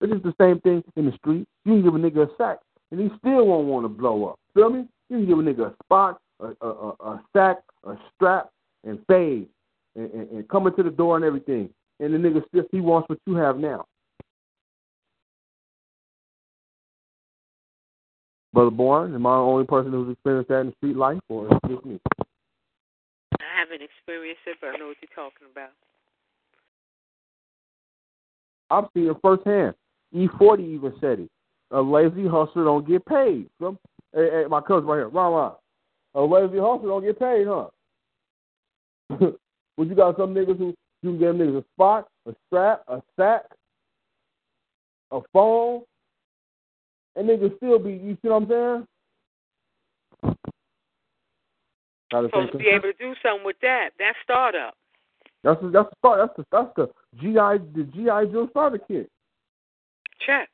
It's 0.00 0.22
the 0.22 0.34
same 0.40 0.60
thing 0.60 0.82
in 0.96 1.06
the 1.06 1.12
street. 1.12 1.46
You 1.64 1.74
can 1.74 1.82
give 1.82 1.94
a 1.94 1.98
nigga 1.98 2.30
a 2.30 2.36
sack, 2.36 2.58
and 2.90 3.00
he 3.00 3.08
still 3.18 3.46
won't 3.46 3.66
want 3.66 3.84
to 3.84 3.88
blow 3.88 4.26
up. 4.26 4.38
Feel 4.54 4.70
me? 4.70 4.86
You 5.08 5.18
can 5.18 5.26
give 5.26 5.38
a 5.38 5.42
nigga 5.42 5.72
a 5.72 5.74
spot, 5.84 6.20
a, 6.40 6.52
a, 6.60 6.68
a, 6.68 6.88
a 7.00 7.22
sack, 7.34 7.58
a 7.84 7.94
strap, 8.14 8.50
and 8.84 8.98
fade, 9.08 9.48
and, 9.96 10.10
and, 10.12 10.30
and 10.30 10.48
come 10.48 10.66
into 10.66 10.82
the 10.82 10.90
door 10.90 11.16
and 11.16 11.24
everything. 11.24 11.70
And 12.00 12.14
the 12.14 12.18
nigga 12.18 12.46
still 12.48 12.64
he 12.70 12.80
wants 12.80 13.08
what 13.08 13.18
you 13.26 13.34
have 13.34 13.58
now. 13.58 13.86
Brother 18.52 18.70
Born, 18.70 19.14
am 19.14 19.26
I 19.26 19.30
the 19.30 19.36
only 19.36 19.66
person 19.66 19.92
who's 19.92 20.12
experienced 20.12 20.48
that 20.48 20.60
in 20.60 20.66
the 20.68 20.72
street 20.76 20.96
life, 20.96 21.20
or 21.28 21.46
is 21.46 21.52
it 21.64 21.68
just 21.68 21.84
me? 21.84 22.00
I 23.40 23.60
haven't 23.60 23.82
experienced 23.82 24.42
it, 24.46 24.56
but 24.60 24.68
I 24.68 24.78
know 24.78 24.88
what 24.88 24.96
you're 25.02 25.14
talking 25.14 25.46
about. 25.52 25.70
I've 28.70 28.88
seen 28.94 29.08
it 29.10 29.16
firsthand. 29.22 29.74
E40 30.14 30.60
even 30.60 30.92
said 31.00 31.20
it. 31.20 31.30
A 31.70 31.80
lazy 31.80 32.26
hustler 32.26 32.64
don't 32.64 32.88
get 32.88 33.04
paid. 33.04 33.48
Some, 33.60 33.78
hey, 34.14 34.28
hey, 34.30 34.44
my 34.48 34.60
cousin 34.60 34.86
right 34.86 34.96
here, 34.96 35.08
Ron 35.08 35.32
Ron. 35.32 35.52
A 36.14 36.22
lazy 36.22 36.58
hustler 36.58 36.88
don't 36.88 37.04
get 37.04 37.18
paid, 37.18 37.46
huh? 37.46 37.68
but 39.76 39.86
you 39.86 39.94
got 39.94 40.16
some 40.16 40.34
niggas 40.34 40.58
who 40.58 40.74
you 41.02 41.10
can 41.10 41.18
get 41.18 41.34
niggas 41.34 41.58
a 41.58 41.64
spot, 41.74 42.08
a 42.26 42.34
strap, 42.46 42.82
a 42.88 43.02
sack, 43.16 43.44
a 45.10 45.20
phone, 45.32 45.82
and 47.18 47.28
niggas 47.28 47.56
still 47.56 47.78
be. 47.78 47.92
You 47.92 48.16
see 48.22 48.28
what 48.28 48.42
I'm 48.42 48.48
saying? 48.48 48.86
Supposed 52.10 52.52
to 52.52 52.58
be 52.58 52.68
able 52.68 52.82
to 52.82 52.92
do 52.98 53.14
something 53.22 53.44
with 53.44 53.56
that. 53.60 53.90
That 53.98 54.14
startup. 54.24 54.74
That's 55.44 55.60
the, 55.60 55.68
that's 55.68 55.90
the 55.90 55.96
start. 55.98 56.20
That's 56.20 56.36
the 56.36 56.44
that's 56.50 56.72
the 56.76 56.86
GI 57.20 57.64
the 57.74 57.84
GI 57.92 58.32
Joe 58.32 58.48
starter 58.50 58.78
kit. 58.78 59.10
Check. 60.24 60.48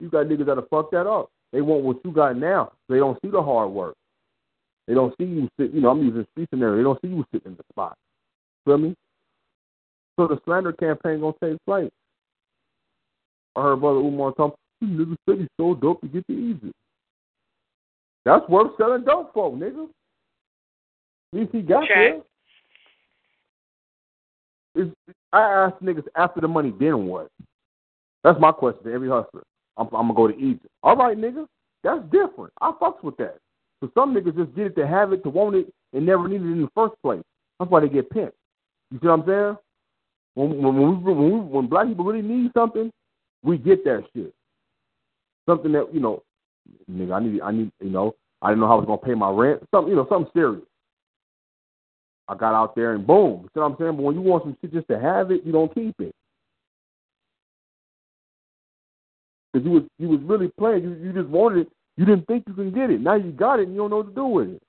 You 0.00 0.08
got 0.10 0.26
niggas 0.26 0.46
that'll 0.46 0.66
fuck 0.70 0.90
that 0.90 1.06
up. 1.06 1.30
They 1.52 1.60
want 1.62 1.84
what 1.84 1.96
you 2.04 2.12
got 2.12 2.36
now. 2.36 2.72
They 2.88 2.98
don't 2.98 3.18
see 3.22 3.30
the 3.30 3.42
hard 3.42 3.70
work. 3.70 3.94
They 4.86 4.94
don't 4.94 5.14
see 5.18 5.24
you 5.24 5.48
sit. 5.58 5.72
You 5.72 5.80
know, 5.80 5.90
I'm 5.90 6.04
using 6.04 6.26
street 6.32 6.48
scenario. 6.50 6.76
They 6.76 6.82
don't 6.82 7.00
see 7.00 7.08
you 7.08 7.24
sitting 7.32 7.52
in 7.52 7.56
the 7.56 7.64
spot. 7.72 7.96
Feel 8.64 8.78
me? 8.78 8.94
So 10.16 10.26
the 10.26 10.38
slander 10.44 10.72
campaign 10.72 11.20
gonna 11.20 11.34
take 11.42 11.64
place. 11.64 11.90
I 13.58 13.62
heard 13.62 13.80
brother 13.80 13.98
Umar 13.98 14.32
talk. 14.32 14.54
Niggas 14.82 15.16
said 15.28 15.38
he's 15.38 15.48
so 15.56 15.74
dope 15.74 16.00
to 16.02 16.06
get 16.06 16.24
the 16.28 16.34
easy. 16.34 16.72
That's 18.24 18.48
worth 18.48 18.72
selling 18.78 19.04
dope 19.04 19.34
for, 19.34 19.50
nigga. 19.50 19.88
At 21.32 21.38
least 21.40 21.50
he 21.52 21.62
got 21.62 21.88
Check. 21.88 22.22
there. 24.76 24.92
I 25.32 25.40
ask 25.40 25.74
niggas 25.82 26.06
after 26.14 26.40
the 26.40 26.46
money, 26.46 26.72
then 26.78 27.06
what? 27.06 27.28
That's 28.22 28.38
my 28.38 28.52
question 28.52 28.84
to 28.84 28.92
every 28.92 29.08
hustler. 29.08 29.42
I'm, 29.76 29.86
I'm 29.86 30.08
gonna 30.08 30.14
go 30.14 30.28
to 30.28 30.36
Egypt. 30.36 30.68
All 30.84 30.96
right, 30.96 31.18
nigga, 31.18 31.46
that's 31.82 32.02
different. 32.12 32.52
I 32.60 32.70
fucks 32.80 33.02
with 33.02 33.16
that. 33.16 33.38
So 33.80 33.90
some 33.94 34.14
niggas 34.14 34.36
just 34.36 34.54
get 34.54 34.66
it 34.66 34.76
to 34.76 34.86
have 34.86 35.12
it, 35.12 35.24
to 35.24 35.30
want 35.30 35.56
it, 35.56 35.72
and 35.92 36.06
never 36.06 36.28
needed 36.28 36.46
it 36.46 36.52
in 36.52 36.62
the 36.62 36.70
first 36.74 36.94
place. 37.02 37.22
That's 37.58 37.70
why 37.70 37.80
they 37.80 37.88
get 37.88 38.10
pimped. 38.10 38.32
You 38.92 39.00
see 39.00 39.08
what 39.08 39.20
I'm 39.20 39.26
saying? 39.26 39.56
When 40.34 40.62
when 40.62 40.76
when, 40.76 41.04
we, 41.04 41.12
when, 41.12 41.32
we, 41.32 41.40
when 41.40 41.66
black 41.66 41.88
people 41.88 42.04
really 42.04 42.22
need 42.22 42.52
something, 42.54 42.92
we 43.42 43.58
get 43.58 43.84
that 43.84 44.04
shit. 44.14 44.34
Something 45.48 45.72
that 45.72 45.92
you 45.92 46.00
know, 46.00 46.22
nigga, 46.90 47.12
I 47.14 47.20
need, 47.20 47.40
I 47.40 47.50
need, 47.52 47.72
you 47.80 47.90
know, 47.90 48.14
I 48.42 48.48
didn't 48.48 48.60
know 48.60 48.66
how 48.66 48.74
I 48.74 48.76
was 48.76 48.86
gonna 48.86 48.98
pay 48.98 49.14
my 49.14 49.30
rent. 49.30 49.62
Something, 49.74 49.90
you 49.90 49.96
know, 49.96 50.06
something 50.08 50.30
serious. 50.34 50.62
I 52.28 52.34
got 52.34 52.54
out 52.54 52.76
there 52.76 52.94
and 52.94 53.06
boom. 53.06 53.42
You 53.42 53.48
see 53.54 53.60
what 53.60 53.66
I'm 53.66 53.76
saying? 53.78 53.96
But 53.96 54.02
when 54.02 54.14
you 54.14 54.20
want 54.20 54.44
some 54.44 54.56
shit 54.60 54.72
just 54.72 54.88
to 54.88 55.00
have 55.00 55.30
it, 55.30 55.44
you 55.44 55.52
don't 55.52 55.74
keep 55.74 55.94
it. 56.00 56.14
Cause 59.54 59.62
you 59.64 59.70
was 59.70 59.82
you 59.98 60.08
was 60.08 60.20
really 60.22 60.52
playing. 60.58 60.82
You 60.82 60.94
you 61.02 61.12
just 61.12 61.28
wanted 61.28 61.66
it. 61.66 61.72
You 61.96 62.04
didn't 62.04 62.26
think 62.26 62.44
you 62.46 62.54
can 62.54 62.70
get 62.70 62.90
it. 62.90 63.00
Now 63.00 63.14
you 63.14 63.32
got 63.32 63.60
it 63.60 63.66
and 63.66 63.72
you 63.72 63.80
don't 63.80 63.90
know 63.90 63.96
what 63.96 64.08
to 64.08 64.14
do 64.14 64.26
with 64.26 64.48
it. 64.50 64.62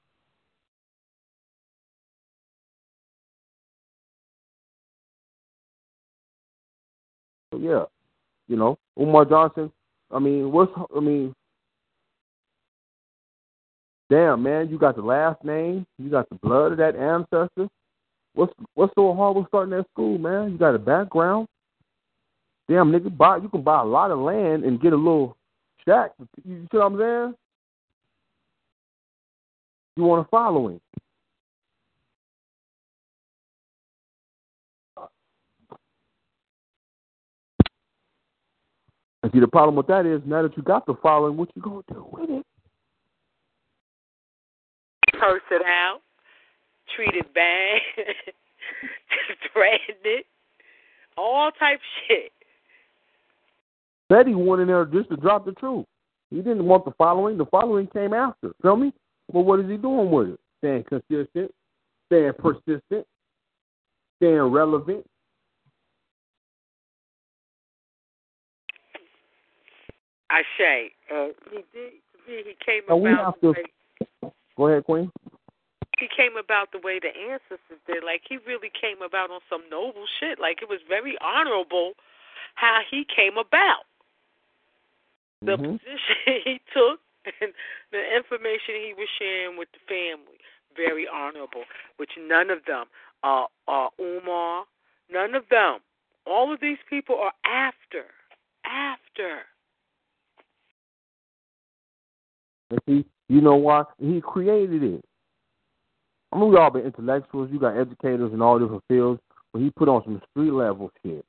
So 7.52 7.60
yeah, 7.60 7.84
you 8.50 8.58
know, 8.58 8.78
Umar 9.00 9.24
Johnson. 9.24 9.72
I 10.12 10.20
mean, 10.20 10.52
what's 10.52 10.72
I 10.94 11.00
mean, 11.00 11.34
damn 14.10 14.44
man, 14.44 14.68
you 14.70 14.78
got 14.78 14.96
the 14.96 15.02
last 15.02 15.42
name, 15.46 15.86
you 15.98 16.10
got 16.10 16.28
the 16.30 16.36
blood 16.36 16.74
of 16.74 16.80
that 16.80 16.96
ancestor. 16.96 17.70
What's 18.34 18.52
what's 18.74 18.94
so 18.96 19.14
hard 19.14 19.38
with 19.38 19.48
starting 19.48 19.78
that 19.78 19.86
school, 19.94 20.18
man? 20.18 20.52
You 20.52 20.58
got 20.58 20.76
a 20.76 20.80
background. 20.80 21.48
Damn 22.68 22.92
nigga, 22.92 23.16
buy 23.16 23.38
you 23.38 23.50
can 23.50 23.62
buy 23.62 23.82
a 23.82 23.86
lot 23.86 24.12
of 24.12 24.20
land 24.20 24.64
and 24.64 24.82
get 24.82 24.94
a 24.94 24.98
little 24.98 25.38
shack. 25.86 26.12
You 26.44 26.68
see 26.72 26.78
what 26.78 26.86
I'm 26.86 26.98
saying? 26.98 27.36
You 29.96 30.04
want 30.04 30.26
a 30.26 30.30
following. 30.30 30.80
And 39.22 39.32
see, 39.32 39.40
the 39.40 39.48
problem 39.48 39.76
with 39.76 39.88
that 39.88 40.06
is 40.06 40.22
now 40.26 40.44
that 40.44 40.56
you 40.56 40.64
got 40.64 40.86
the 40.86 40.96
following, 41.02 41.36
what 41.36 41.50
you 41.56 41.62
gonna 41.62 41.82
do 41.92 42.08
with 42.12 42.30
it? 42.30 42.46
Curse 45.14 45.42
it 45.52 45.62
out. 45.66 46.00
Treat 46.96 47.14
it 47.14 47.34
bad. 47.34 47.82
threaten 49.54 49.96
it. 50.04 50.26
All 51.18 51.52
type 51.52 51.80
shit. 52.08 52.32
Betty 54.08 54.32
he 54.32 54.36
went 54.36 54.62
in 54.62 54.68
there 54.68 54.86
just 54.86 55.10
to 55.10 55.18
drop 55.18 55.46
the 55.46 55.52
truth. 55.54 55.86
He 56.32 56.38
didn't 56.38 56.66
want 56.66 56.86
the 56.86 56.92
following. 56.98 57.38
The 57.38 57.46
following 57.46 57.88
came 57.88 58.14
after. 58.14 58.52
Feel 58.62 58.76
me? 58.76 58.94
But 59.32 59.42
what 59.42 59.60
is 59.60 59.70
he 59.70 59.78
doing 59.78 60.10
with 60.10 60.30
it? 60.30 60.40
Staying 60.60 60.84
consistent, 60.86 61.52
staying 62.08 62.34
persistent, 62.40 63.06
staying 64.18 64.42
relevant. 64.42 65.06
I 70.30 70.44
say, 70.58 70.92
uh, 71.12 71.28
he 71.52 71.58
did. 71.74 71.94
To 72.14 72.32
me, 72.32 72.44
he 72.46 72.56
came 72.64 72.84
And 72.88 73.02
we 73.02 73.12
about 73.12 73.26
have 73.26 73.42
the 73.42 73.54
to- 73.54 73.62
way 73.62 74.32
Go 74.58 74.68
ahead, 74.68 74.84
Queen. 74.84 75.12
he 75.98 76.08
came 76.08 76.36
about 76.38 76.72
the 76.72 76.80
way 76.80 77.00
the 77.00 77.16
ancestors 77.16 77.80
did. 77.88 78.04
Like 78.04 78.22
he 78.28 78.38
really 78.46 78.70
came 78.70 79.02
about 79.02 79.32
on 79.32 79.40
some 79.50 79.64
noble 79.70 80.06
shit. 80.20 80.38
Like 80.40 80.62
it 80.62 80.68
was 80.70 80.82
very 80.88 81.18
honorable 81.22 81.94
how 82.56 82.82
he 82.90 83.06
came 83.06 83.38
about. 83.38 83.86
The 85.42 85.58
Mhm. 85.58 85.80
position 85.80 86.42
he 86.44 86.60
took 86.74 87.00
and 87.42 87.54
the 87.92 88.16
information 88.16 88.76
he 88.76 88.94
was 88.94 89.08
sharing 89.18 89.56
with 89.58 89.72
the 89.72 89.80
family, 89.88 90.40
very 90.76 91.08
honorable. 91.08 91.64
Which 91.98 92.12
none 92.18 92.50
of 92.50 92.66
them 92.66 92.88
are 93.24 93.48
are 93.68 93.92
Umar. 94.00 94.66
None 95.10 95.36
of 95.36 95.48
them. 95.50 95.80
All 96.26 96.52
of 96.54 96.60
these 96.60 96.78
people 96.90 97.18
are 97.20 97.34
after. 97.46 98.06
After. 98.66 99.46
And 102.70 102.80
see, 102.88 103.06
you 103.28 103.42
know 103.42 103.56
why? 103.56 103.84
He 104.00 104.22
created 104.22 104.84
it. 104.84 105.06
I 106.32 106.40
mean, 106.40 106.50
we 106.50 106.58
all 106.58 106.70
been 106.70 106.86
intellectuals. 106.86 107.50
You 107.52 107.60
got 107.60 107.78
educators 107.78 108.34
in 108.34 108.42
all 108.42 108.60
different 108.60 108.84
fields, 108.88 109.20
but 109.52 109.62
he 109.62 109.72
put 109.72 109.90
on 109.90 110.04
some 110.04 110.22
street 110.32 110.52
level 110.52 110.92
shit 111.04 111.26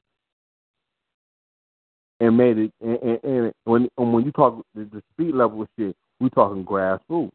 and 2.21 2.37
made 2.37 2.59
it. 2.59 2.73
And, 2.81 2.99
and, 3.03 3.25
and 3.25 3.53
when 3.65 3.89
and 3.97 4.13
when 4.13 4.25
you 4.25 4.33
talk 4.33 4.63
the, 4.75 4.85
the 4.85 5.03
street 5.13 5.35
level 5.35 5.67
shit, 5.79 5.97
we 6.21 6.29
talking 6.31 6.65
grassroots. 6.65 7.31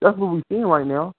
That's 0.00 0.16
what 0.16 0.32
we're 0.32 0.42
seeing 0.48 0.66
right 0.66 0.86
now. 0.86 1.12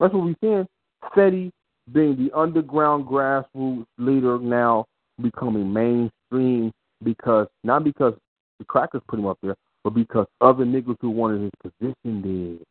That's 0.00 0.12
what 0.12 0.24
we're 0.24 0.34
seeing. 0.40 0.66
Seti 1.14 1.52
being 1.92 2.16
the 2.16 2.36
underground 2.36 3.06
grassroots 3.06 3.86
leader 3.98 4.38
now 4.38 4.86
becoming 5.22 5.72
mainstream 5.72 6.72
because 7.04 7.46
not 7.62 7.84
because 7.84 8.14
the 8.58 8.64
crackers 8.64 9.02
put 9.08 9.18
him 9.18 9.26
up 9.26 9.38
there, 9.42 9.54
but 9.86 9.94
because 9.94 10.26
other 10.40 10.64
niggas 10.64 10.96
who 11.00 11.10
wanted 11.10 11.42
his 11.42 11.52
position 11.62 12.20
did. 12.20 12.66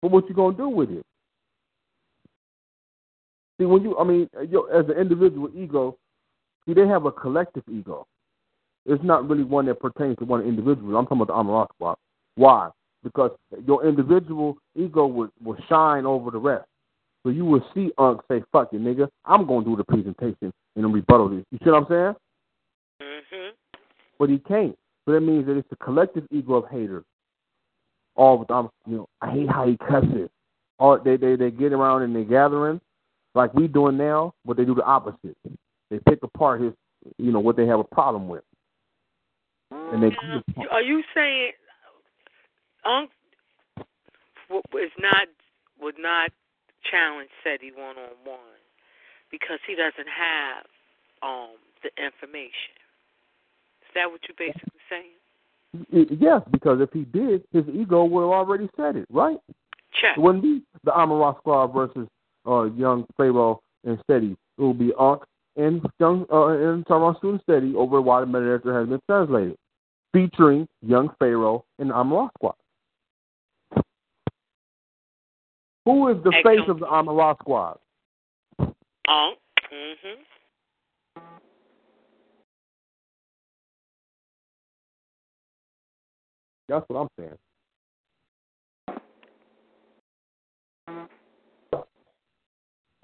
But 0.00 0.12
what 0.12 0.26
you 0.30 0.34
gonna 0.34 0.56
do 0.56 0.70
with 0.70 0.90
it? 0.90 1.04
See, 3.60 3.66
when 3.66 3.82
you, 3.82 3.98
I 3.98 4.04
mean, 4.04 4.30
yo, 4.48 4.62
as 4.62 4.86
an 4.86 4.96
individual 4.96 5.50
ego, 5.54 5.98
see, 6.64 6.72
they 6.72 6.88
have 6.88 7.04
a 7.04 7.12
collective 7.12 7.64
ego. 7.70 8.06
It's 8.86 9.04
not 9.04 9.28
really 9.28 9.44
one 9.44 9.66
that 9.66 9.78
pertains 9.78 10.16
to 10.20 10.24
one 10.24 10.40
individual. 10.40 10.96
I'm 10.96 11.04
talking 11.04 11.20
about 11.20 11.68
the 11.68 11.74
squad. 11.74 11.96
Why? 12.36 12.70
Because 13.04 13.32
your 13.66 13.86
individual 13.86 14.56
ego 14.74 15.04
will, 15.04 15.28
will 15.44 15.58
shine 15.68 16.06
over 16.06 16.30
the 16.30 16.38
rest. 16.38 16.64
So 17.24 17.30
you 17.30 17.44
will 17.44 17.64
see 17.74 17.92
Unc 17.98 18.20
say, 18.28 18.42
fuck 18.52 18.72
it, 18.72 18.80
nigga, 18.82 19.08
I'm 19.24 19.46
going 19.46 19.64
to 19.64 19.70
do 19.70 19.76
the 19.76 19.84
presentation 19.84 20.52
and 20.76 20.94
rebuttal 20.94 21.28
this. 21.28 21.44
You 21.50 21.58
see 21.62 21.70
what 21.70 21.82
I'm 21.82 21.86
saying? 21.88 22.16
Mhm. 23.00 23.52
But 24.18 24.28
he 24.28 24.38
can't. 24.38 24.76
So 25.04 25.12
that 25.12 25.20
means 25.20 25.46
that 25.46 25.56
it's 25.56 25.68
the 25.68 25.76
collective 25.76 26.26
ego 26.30 26.54
of 26.54 26.68
haters. 26.70 27.04
All 28.14 28.38
with 28.38 28.50
um, 28.50 28.70
you 28.86 28.98
know, 28.98 29.08
I 29.20 29.30
hate 29.30 29.48
how 29.48 29.66
he 29.66 29.76
cusses. 29.76 30.28
All 30.78 30.98
they 30.98 31.16
they 31.16 31.36
they 31.36 31.50
get 31.50 31.72
around 31.72 32.02
and 32.02 32.14
they 32.14 32.24
gathering 32.24 32.80
like 33.34 33.54
we 33.54 33.68
doing 33.68 33.96
now, 33.96 34.34
but 34.44 34.56
they 34.56 34.64
do 34.64 34.74
the 34.74 34.84
opposite. 34.84 35.36
They 35.90 35.98
pick 36.08 36.22
apart 36.22 36.60
his, 36.60 36.72
you 37.18 37.32
know, 37.32 37.40
what 37.40 37.56
they 37.56 37.66
have 37.66 37.80
a 37.80 37.84
problem 37.84 38.28
with, 38.28 38.44
and 39.70 40.02
they. 40.02 40.10
Now, 40.10 40.42
are 40.70 40.82
you 40.82 41.02
saying 41.14 41.52
Unc 42.84 43.10
w- 44.48 44.62
is 44.84 44.92
not 44.98 45.28
would 45.80 45.98
not 45.98 46.30
challenge 46.90 47.30
Seti 47.44 47.70
one 47.72 47.96
on 47.96 48.16
one 48.24 48.60
because 49.30 49.58
he 49.66 49.74
doesn't 49.74 50.08
have 50.08 50.66
um 51.22 51.56
the 51.82 51.90
information? 52.02 52.76
Is 53.82 53.92
that 53.94 54.10
what 54.10 54.20
you're 54.28 54.38
basically 54.38 54.80
saying? 54.88 55.18
Yes, 56.20 56.42
because 56.50 56.80
if 56.80 56.90
he 56.92 57.04
did, 57.04 57.42
his 57.52 57.64
ego 57.72 58.04
would 58.04 58.22
have 58.22 58.30
already 58.30 58.68
said 58.76 58.96
it, 58.96 59.06
right? 59.10 59.38
Check. 60.00 60.16
It 60.16 60.20
wouldn't 60.20 60.42
be 60.42 60.62
the 60.84 60.90
Amarat 60.90 61.38
squad 61.38 61.68
versus 61.68 62.08
uh, 62.46 62.64
young 62.64 63.06
Pharaoh 63.16 63.60
and 63.84 63.98
Steady. 64.04 64.36
It 64.58 64.60
will 64.60 64.74
be 64.74 64.92
Unc 64.98 65.22
and 65.56 65.84
young 65.98 66.26
uh, 66.32 66.46
and 66.48 66.86
Tyrone 66.86 67.16
Student 67.18 67.42
Steady 67.42 67.74
over 67.74 68.00
why 68.00 68.20
the 68.20 68.26
Medu 68.26 68.58
Neter 68.58 68.78
has 68.80 68.88
been 68.88 69.00
translated, 69.08 69.56
featuring 70.12 70.68
young 70.82 71.10
Pharaoh 71.18 71.64
and 71.78 71.90
the 71.90 71.94
Amarat 71.94 72.30
squad. 72.38 72.54
Who 75.84 76.08
is 76.08 76.22
the 76.22 76.32
face 76.44 76.60
of 76.68 76.78
the 76.78 76.86
Amarat 76.86 77.38
squad? 77.40 77.78
Unc. 78.58 79.38
Mhm. 79.72 80.16
That's 86.68 86.88
what 86.88 87.00
I'm 87.00 87.08
saying. 87.18 87.38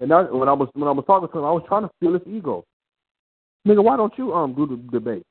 And 0.01 0.11
that, 0.11 0.33
when 0.33 0.47
I 0.47 0.53
was 0.53 0.69
when 0.73 0.87
I 0.87 0.91
was 0.91 1.03
talking 1.05 1.27
to 1.27 1.37
him, 1.39 1.45
I 1.45 1.51
was 1.51 1.63
trying 1.67 1.83
to 1.83 1.89
feel 1.99 2.13
his 2.13 2.21
ego. 2.25 2.63
Nigga, 3.67 3.83
why 3.83 3.97
don't 3.97 4.17
you 4.17 4.33
um 4.33 4.53
do 4.53 4.65
the 4.65 4.77
debate 4.91 5.25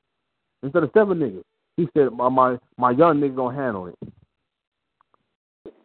instead 0.61 0.83
of 0.83 0.91
seven 0.93 1.17
niggas? 1.17 1.43
He 1.77 1.89
said 1.95 2.11
my 2.13 2.29
my, 2.29 2.57
my 2.77 2.91
young 2.91 3.19
nigga 3.19 3.35
gonna 3.35 3.57
handle 3.57 3.87
it. 3.87 3.95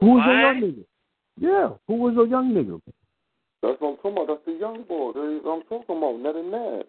Who's 0.00 0.20
was 0.20 0.24
your 0.26 0.40
young 0.40 0.60
nigga? 0.60 0.84
Yeah, 1.38 1.70
who 1.88 1.94
was 1.94 2.14
your 2.14 2.26
young 2.26 2.52
nigga? 2.52 2.80
That's 3.62 3.80
what 3.80 3.90
I'm 3.90 3.96
talking 3.96 4.12
about. 4.12 4.26
That's 4.28 4.46
the 4.46 4.52
young 4.52 4.84
boy. 4.84 5.12
That's 5.14 5.44
what 5.44 5.56
I'm 5.56 5.62
talking 5.62 5.96
about. 5.96 6.20
Ned 6.20 6.36
and 6.36 6.50
Ned. 6.50 6.84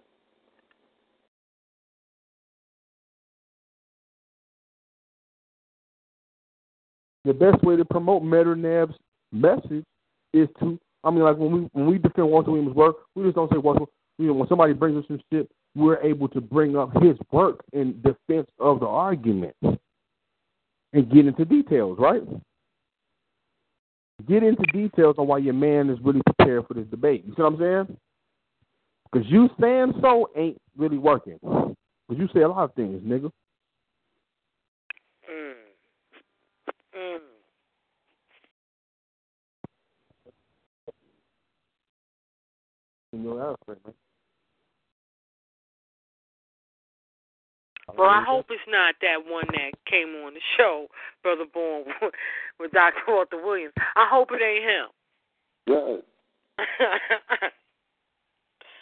The 7.23 7.33
best 7.33 7.63
way 7.63 7.75
to 7.75 7.85
promote 7.85 8.21
Medernab's 8.21 8.95
message 9.31 9.83
is 10.33 10.47
to 10.59 10.79
I 11.03 11.09
mean 11.09 11.23
like 11.23 11.37
when 11.37 11.51
we 11.51 11.69
when 11.73 11.87
we 11.87 11.97
defend 11.97 12.29
Walter 12.29 12.51
Williams' 12.51 12.75
work, 12.75 12.97
we 13.15 13.23
just 13.23 13.35
don't 13.35 13.51
say 13.51 13.57
Walter 13.57 13.85
you 14.17 14.27
know, 14.27 14.33
when 14.33 14.47
somebody 14.47 14.73
brings 14.73 14.97
us 14.97 15.05
some 15.07 15.19
shit, 15.31 15.49
we're 15.75 16.01
able 16.01 16.27
to 16.29 16.39
bring 16.39 16.77
up 16.77 16.91
his 17.01 17.17
work 17.31 17.63
in 17.73 18.01
defense 18.01 18.47
of 18.59 18.79
the 18.79 18.85
argument 18.85 19.55
and 19.61 21.11
get 21.11 21.25
into 21.25 21.43
details, 21.43 21.97
right? 21.99 22.21
Get 24.27 24.43
into 24.43 24.63
details 24.71 25.15
on 25.17 25.27
why 25.27 25.39
your 25.39 25.53
man 25.53 25.89
is 25.89 25.99
really 26.01 26.21
prepared 26.25 26.65
for 26.67 26.73
this 26.73 26.87
debate. 26.87 27.23
You 27.25 27.33
see 27.35 27.41
what 27.41 27.53
I'm 27.53 27.59
saying? 27.59 27.97
Because 29.11 29.27
you 29.29 29.49
saying 29.59 29.93
so 30.01 30.29
ain't 30.35 30.57
really 30.77 30.97
working. 30.97 31.37
Because 31.43 31.75
you 32.17 32.27
say 32.33 32.41
a 32.41 32.47
lot 32.47 32.63
of 32.63 32.73
things, 32.75 33.01
nigga. 33.03 33.29
Mm. 35.29 35.53
Mm. 36.97 37.19
You 43.11 43.19
know 43.19 43.37
that, 43.37 43.55
right, 43.67 43.77
man. 43.85 43.93
Well, 47.97 48.09
I 48.09 48.23
hope 48.27 48.47
it's 48.49 48.61
not 48.67 48.95
that 49.01 49.29
one 49.29 49.45
that 49.47 49.71
came 49.89 50.09
on 50.25 50.33
the 50.33 50.41
show, 50.57 50.87
Brother 51.23 51.45
Born, 51.51 51.85
with 52.59 52.71
Dr. 52.71 52.95
Walter 53.07 53.41
Williams. 53.43 53.73
I 53.95 54.07
hope 54.09 54.29
it 54.31 54.41
ain't 54.41 54.63
him. 54.63 54.87
Yes. 55.67 56.01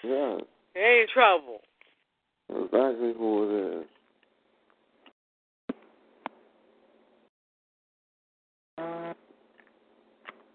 Yes. 0.03 0.41
he 0.73 0.79
ain't 0.79 1.01
in 1.01 1.07
trouble. 1.13 1.61
Exactly 2.49 3.13
who 3.17 3.43
it 3.45 3.77
is. 3.77 3.85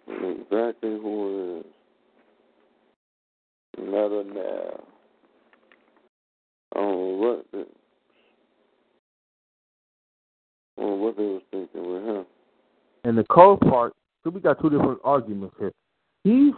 Exactly 0.07 0.91
who 0.91 1.17
it 1.31 1.61
is. 1.61 1.67
Another 3.78 4.25
now. 4.25 4.85
I 6.75 6.81
don't 6.81 6.93
know 6.93 7.17
what 7.17 7.47
the, 7.53 7.67
I 10.79 10.85
what 10.85 11.17
they 11.17 11.25
was 11.25 11.43
thinking 11.51 11.93
with 11.93 12.05
him. 12.05 12.27
And 13.05 13.17
the 13.17 13.25
cold 13.25 13.61
part, 13.61 13.95
so 14.23 14.31
we 14.31 14.41
got 14.41 14.61
two 14.61 14.71
different 14.71 15.01
arguments 15.05 15.55
here. 15.59 15.73
He's 16.25 16.55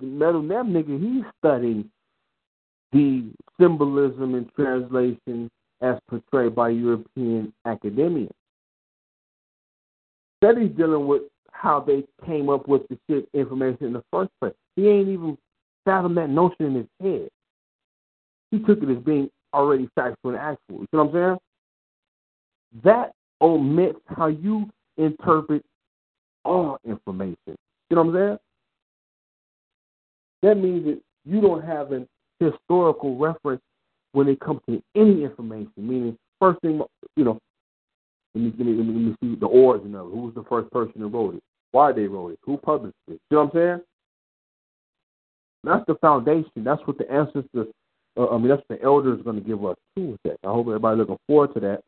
the 0.00 0.06
metal 0.06 0.42
nab 0.42 0.66
nigga. 0.66 1.00
He's 1.00 1.24
studying 1.38 1.90
the 2.92 3.30
symbolism 3.60 4.34
and 4.34 4.50
translation 4.54 5.50
as 5.80 5.96
portrayed 6.08 6.54
by 6.54 6.70
European 6.70 7.52
academia. 7.64 8.28
He's 10.40 10.76
dealing 10.76 11.06
with 11.06 11.22
how 11.50 11.80
they 11.80 12.04
came 12.26 12.50
up 12.50 12.68
with 12.68 12.82
the 12.88 12.98
shit 13.08 13.26
information 13.32 13.86
in 13.86 13.92
the 13.94 14.04
first 14.12 14.30
place. 14.40 14.52
He 14.76 14.88
ain't 14.88 15.08
even 15.08 15.38
fathomed 15.86 16.18
that 16.18 16.28
notion 16.28 16.66
in 16.66 16.74
his 16.74 16.86
head. 17.00 17.28
He 18.50 18.58
took 18.58 18.82
it 18.82 18.90
as 18.90 19.02
being 19.02 19.30
already 19.54 19.88
factual 19.94 20.32
and 20.32 20.36
actual. 20.36 20.80
You 20.80 20.86
see 20.90 20.96
what 20.98 21.06
I'm 21.06 21.12
saying? 21.12 21.38
That 22.84 23.12
omits 23.44 24.00
how 24.06 24.26
you 24.26 24.68
interpret 24.96 25.62
all 26.44 26.78
information. 26.86 27.36
You 27.90 27.96
know 27.96 28.02
what 28.02 28.16
I'm 28.16 28.26
saying? 28.28 28.38
That 30.42 30.54
means 30.56 30.84
that 30.86 31.00
you 31.26 31.40
don't 31.40 31.62
have 31.62 31.92
an 31.92 32.08
historical 32.40 33.16
reference 33.18 33.60
when 34.12 34.28
it 34.28 34.40
comes 34.40 34.60
to 34.68 34.82
any 34.96 35.24
information. 35.24 35.72
Meaning, 35.76 36.16
first 36.40 36.60
thing, 36.62 36.80
you 37.16 37.24
know, 37.24 37.38
let 38.34 38.44
me, 38.44 38.52
let 38.58 38.66
me, 38.66 38.72
let 38.74 38.86
me, 38.86 38.92
let 38.94 39.02
me 39.02 39.16
see 39.22 39.38
the 39.38 39.46
origin 39.46 39.94
of 39.94 40.06
it. 40.06 40.10
Who 40.10 40.20
was 40.22 40.34
the 40.34 40.44
first 40.44 40.70
person 40.70 40.94
who 40.96 41.08
wrote 41.08 41.36
it? 41.36 41.42
Why 41.72 41.92
they 41.92 42.06
wrote 42.06 42.32
it? 42.32 42.38
Who 42.44 42.56
published 42.56 42.96
it? 43.08 43.20
You 43.30 43.36
know 43.36 43.44
what 43.44 43.54
I'm 43.54 43.60
saying? 43.60 43.80
That's 45.64 45.86
the 45.86 45.94
foundation. 45.96 46.64
That's 46.64 46.82
what 46.86 46.98
the 46.98 47.10
ancestors, 47.10 47.68
uh, 48.18 48.28
I 48.28 48.38
mean, 48.38 48.48
that's 48.48 48.62
what 48.68 48.78
the 48.78 48.84
elders 48.84 49.20
going 49.22 49.36
to 49.36 49.46
give 49.46 49.64
us 49.64 49.76
too 49.96 50.12
with 50.12 50.20
that. 50.24 50.36
I 50.44 50.48
hope 50.48 50.66
everybody 50.66 50.98
looking 50.98 51.18
forward 51.26 51.54
to 51.54 51.60
that 51.60 51.80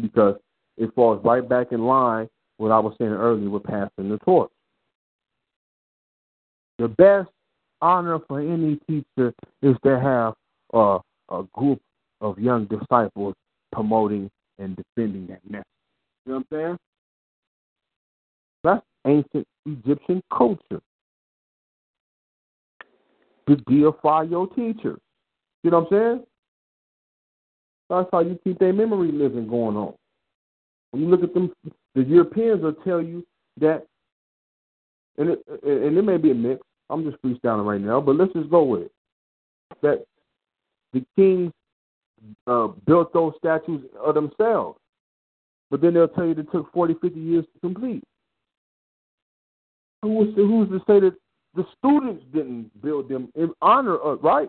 because 0.00 0.36
it 0.76 0.94
falls 0.94 1.24
right 1.24 1.46
back 1.46 1.72
in 1.72 1.84
line 1.84 2.28
with 2.58 2.70
what 2.70 2.74
I 2.74 2.78
was 2.78 2.94
saying 2.98 3.10
earlier 3.10 3.50
with 3.50 3.64
passing 3.64 4.08
the 4.08 4.18
torch. 4.24 4.50
The 6.78 6.88
best 6.88 7.28
honor 7.80 8.18
for 8.28 8.40
any 8.40 8.76
teacher 8.88 9.34
is 9.62 9.76
to 9.84 9.98
have 10.00 10.34
a 10.72 11.42
group 11.52 11.80
of 12.20 12.38
young 12.38 12.66
disciples 12.66 13.34
promoting 13.72 14.30
and 14.58 14.76
defending 14.76 15.26
that 15.28 15.40
message. 15.48 15.64
You 16.26 16.32
know 16.32 16.44
what 16.48 16.58
I'm 16.58 16.66
saying? 16.66 16.78
That's 18.64 18.86
ancient 19.06 19.46
Egyptian 19.66 20.22
culture. 20.36 20.80
To 23.48 23.56
deify 23.56 24.24
your 24.24 24.46
teacher. 24.48 24.98
You 25.62 25.70
know 25.70 25.80
what 25.80 25.92
I'm 25.92 26.18
saying? 26.18 26.26
That's 27.88 28.08
how 28.12 28.20
you 28.20 28.38
keep 28.44 28.58
their 28.58 28.72
memory 28.72 29.10
living 29.10 29.48
going 29.48 29.76
on. 29.76 29.94
When 30.90 31.02
you 31.02 31.08
look 31.08 31.22
at 31.22 31.34
them, 31.34 31.52
the 31.94 32.02
Europeans 32.02 32.62
will 32.62 32.74
tell 32.74 33.00
you 33.00 33.26
that, 33.60 33.86
and 35.16 35.30
it, 35.30 35.44
and 35.62 35.96
it 35.96 36.02
may 36.02 36.16
be 36.16 36.30
a 36.30 36.34
mix. 36.34 36.62
I'm 36.90 37.04
just 37.04 37.22
freestyling 37.22 37.66
right 37.66 37.80
now, 37.80 38.00
but 38.00 38.16
let's 38.16 38.32
just 38.32 38.50
go 38.50 38.62
with 38.62 38.82
it. 38.82 38.92
That 39.82 40.04
the 40.92 41.04
kings 41.16 41.52
uh, 42.46 42.68
built 42.86 43.12
those 43.12 43.34
statues 43.38 43.84
of 44.02 44.14
themselves, 44.14 44.78
but 45.70 45.80
then 45.80 45.94
they'll 45.94 46.08
tell 46.08 46.24
you 46.24 46.32
it 46.32 46.50
took 46.50 46.72
40, 46.72 46.94
50 47.00 47.18
years 47.18 47.44
to 47.44 47.60
complete. 47.60 48.02
Was 50.02 50.32
who's 50.36 50.68
to 50.68 50.78
say 50.86 51.00
that 51.00 51.14
the 51.54 51.66
students 51.76 52.24
didn't 52.32 52.70
build 52.80 53.08
them 53.08 53.30
in 53.34 53.52
honor 53.60 53.96
of 53.96 54.22
right? 54.22 54.48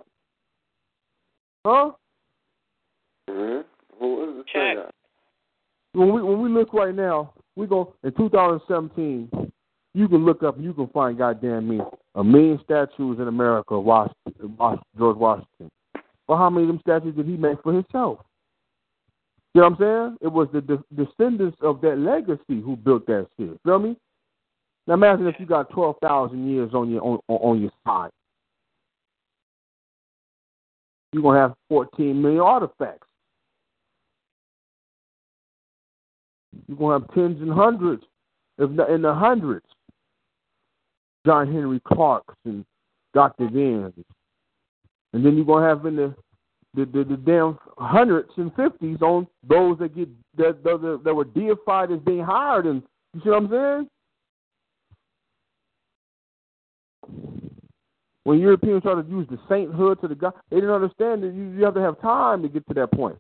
Huh? 1.66 1.92
Mm-hmm. 3.30 3.62
Who 4.00 4.30
is 4.30 4.38
the 4.38 4.44
Check. 4.52 4.78
that? 4.78 4.92
When 5.94 6.14
we 6.14 6.22
when 6.22 6.42
we 6.42 6.50
look 6.50 6.74
right 6.74 6.96
now, 6.96 7.34
we 7.56 7.68
go 7.68 7.94
in 8.04 8.12
2017. 8.14 9.52
You 9.96 10.08
can 10.08 10.26
look 10.26 10.44
up 10.44 10.56
and 10.56 10.64
you 10.64 10.74
can 10.74 10.88
find 10.90 11.18
goddamn 11.18 11.68
me 11.68 11.82
a 12.16 12.24
million 12.24 12.60
statues 12.64 13.20
in 13.20 13.28
America 13.28 13.76
of 13.76 13.84
Washington, 13.84 14.56
George 14.98 15.18
Washington. 15.18 15.70
Well, 16.28 16.38
how 16.38 16.50
many 16.50 16.66
of 16.66 16.68
them 16.68 16.80
statues 16.82 17.16
did 17.16 17.26
he 17.26 17.38
make 17.38 17.62
for 17.64 17.74
himself? 17.74 18.20
You 19.54 19.62
know 19.62 19.70
what 19.70 19.82
I'm 19.82 20.12
saying? 20.12 20.18
It 20.22 20.32
was 20.32 20.48
the 20.54 20.62
de- 20.62 20.84
descendants 20.96 21.58
of 21.62 21.82
that 21.82 21.98
legacy 21.98 22.62
who 22.62 22.76
built 22.76 23.08
that 23.08 23.28
shit. 23.38 23.60
Feel 23.66 23.80
me? 23.80 23.98
Now 24.86 24.94
imagine 24.94 25.28
if 25.28 25.36
you 25.40 25.46
got 25.46 25.72
twelve 25.72 25.96
thousand 26.02 26.50
years 26.50 26.72
on 26.74 26.90
your 26.90 27.02
on, 27.04 27.20
on 27.28 27.62
your 27.62 27.72
side. 27.86 28.12
You're 31.12 31.24
gonna 31.24 31.40
have 31.40 31.56
fourteen 31.68 32.22
million 32.22 32.42
artifacts. 32.42 33.09
You're 36.68 36.78
gonna 36.78 37.00
have 37.00 37.14
tens 37.14 37.42
and 37.42 37.52
hundreds, 37.52 38.04
if 38.58 38.70
not 38.72 38.90
in 38.90 39.02
the 39.02 39.14
hundreds. 39.14 39.66
John 41.26 41.52
Henrik 41.52 41.84
Clarkes 41.84 42.36
and 42.46 42.66
Dr. 43.14 43.50
Bens. 43.50 43.94
And 45.14 45.26
then 45.26 45.36
you're 45.36 45.46
gonna 45.46 45.68
have 45.68 45.86
in 45.86 45.96
the 45.96 46.16
the, 46.76 46.86
the, 46.86 47.04
the 47.04 47.18
damn 47.18 47.58
hundreds 47.78 48.30
and 48.38 48.54
fifties 48.56 49.02
on 49.02 49.28
those 49.48 49.80
that 49.80 49.96
get 49.96 50.08
that 50.38 50.64
that, 50.64 51.02
that 51.04 51.14
were 51.14 51.26
deified 51.26 51.92
as 51.92 52.00
being 52.00 52.24
hired 52.24 52.66
and 52.66 52.84
you 53.14 53.22
see 53.22 53.30
what 53.30 53.44
I'm 53.44 53.50
saying? 53.50 53.90
When 58.24 58.40
Europeans 58.40 58.84
started 58.84 59.10
to 59.10 59.10
use 59.10 59.28
the 59.30 59.40
sainthood 59.50 60.00
to 60.02 60.08
the 60.08 60.14
God, 60.14 60.34
they 60.52 60.58
didn't 60.58 60.70
understand 60.70 61.24
that 61.24 61.34
you, 61.34 61.50
you 61.58 61.64
have 61.66 61.74
to 61.74 61.82
have 61.82 62.00
time 62.02 62.44
to 62.44 62.50
get 62.50 62.68
to 62.68 62.74
that 62.76 62.92
point. 62.92 63.18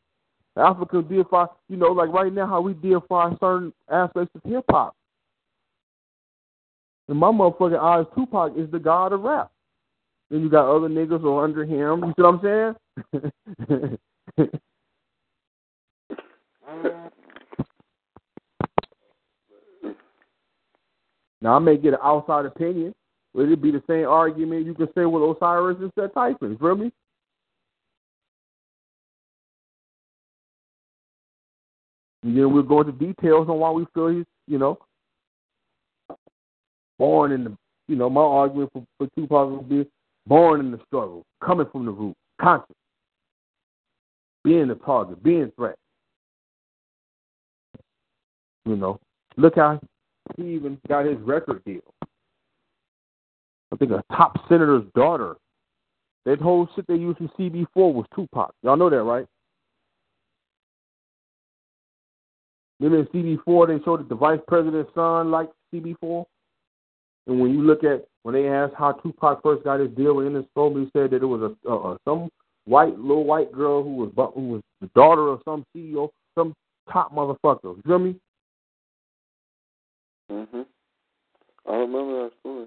Africans 0.59 1.09
deify, 1.09 1.45
you 1.67 1.77
know, 1.77 1.91
like 1.91 2.09
right 2.09 2.33
now 2.33 2.47
how 2.47 2.61
we 2.61 2.73
deify 2.73 3.31
certain 3.39 3.73
aspects 3.89 4.35
of 4.35 4.41
hip 4.49 4.65
hop. 4.69 4.95
In 7.07 7.17
my 7.17 7.31
motherfucking 7.31 7.79
eyes, 7.79 8.05
Tupac 8.15 8.53
is 8.55 8.69
the 8.71 8.79
god 8.79 9.13
of 9.13 9.21
rap. 9.21 9.51
Then 10.29 10.41
you 10.41 10.49
got 10.49 10.69
other 10.69 10.87
niggas 10.87 11.43
under 11.43 11.63
him. 11.65 12.03
You 12.05 12.13
see 12.15 12.21
what 12.21 12.35
I'm 12.35 12.75
saying? 13.11 13.97
now 21.41 21.55
I 21.55 21.59
may 21.59 21.77
get 21.77 21.93
an 21.93 21.99
outside 22.03 22.45
opinion. 22.45 22.93
Would 23.33 23.51
it 23.51 23.61
be 23.61 23.71
the 23.71 23.81
same 23.87 24.05
argument 24.07 24.65
you 24.65 24.75
could 24.75 24.89
say 24.95 25.05
with 25.05 25.23
Osiris 25.23 25.77
and 25.79 25.91
Seth 25.97 26.13
Tyson? 26.13 26.57
Feel 26.59 26.75
me? 26.75 26.91
And 32.23 32.37
then 32.37 32.53
we'll 32.53 32.63
go 32.63 32.81
into 32.81 32.91
details 32.91 33.47
on 33.49 33.59
why 33.59 33.71
we 33.71 33.85
feel 33.93 34.09
he's, 34.09 34.25
you 34.47 34.57
know, 34.57 34.77
born 36.97 37.31
in 37.31 37.45
the, 37.45 37.57
you 37.87 37.95
know, 37.95 38.09
my 38.09 38.21
argument 38.21 38.69
for, 38.73 38.83
for 38.97 39.07
Tupac 39.15 39.49
would 39.49 39.69
be 39.69 39.89
born 40.27 40.59
in 40.59 40.71
the 40.71 40.79
struggle, 40.87 41.23
coming 41.43 41.67
from 41.71 41.85
the 41.85 41.91
root, 41.91 42.15
conscious, 42.39 42.75
being 44.43 44.67
the 44.67 44.75
target, 44.75 45.23
being 45.23 45.51
threat. 45.55 45.75
You 48.65 48.75
know, 48.75 48.99
look 49.37 49.55
how 49.55 49.79
he 50.35 50.43
even 50.53 50.77
got 50.87 51.05
his 51.05 51.17
record 51.19 51.63
deal. 51.65 51.81
I 53.71 53.75
think 53.77 53.91
a 53.91 54.03
top 54.11 54.37
senator's 54.49 54.83
daughter. 54.95 55.35
That 56.25 56.41
whole 56.41 56.67
shit 56.75 56.85
they 56.87 56.95
used 56.95 57.17
from 57.17 57.29
CB4 57.39 57.67
was 57.75 58.05
Tupac. 58.13 58.51
Y'all 58.61 58.75
know 58.75 58.89
that, 58.89 59.01
right? 59.01 59.25
Then 62.79 62.93
in 62.93 63.05
CB4, 63.07 63.67
they 63.67 63.83
showed 63.83 63.99
that 63.99 64.09
the 64.09 64.15
vice 64.15 64.39
president's 64.47 64.93
son 64.95 65.31
liked 65.31 65.53
CB4. 65.73 66.25
And 67.27 67.39
when 67.39 67.53
you 67.53 67.61
look 67.61 67.83
at 67.83 68.05
when 68.23 68.33
they 68.33 68.47
asked 68.47 68.73
how 68.77 68.93
Tupac 68.93 69.41
first 69.43 69.63
got 69.63 69.79
his 69.79 69.91
deal 69.91 70.15
with 70.15 70.27
Ennis 70.27 70.45
he 70.55 70.89
said 70.93 71.11
that 71.11 71.21
it 71.21 71.25
was 71.25 71.55
a 71.65 71.69
uh, 71.69 71.97
some 72.05 72.29
white 72.65 72.97
little 72.97 73.23
white 73.23 73.51
girl 73.51 73.83
who 73.83 73.95
was 73.95 74.31
who 74.35 74.47
was 74.49 74.61
the 74.81 74.87
daughter 74.95 75.27
of 75.27 75.41
some 75.45 75.65
CEO, 75.75 76.09
some 76.35 76.53
top 76.91 77.13
motherfucker. 77.13 77.75
You 77.75 77.81
feel 77.85 77.99
me? 77.99 78.15
Mhm. 80.31 80.65
I 81.67 81.75
remember 81.75 82.23
that 82.23 82.31
story. 82.39 82.65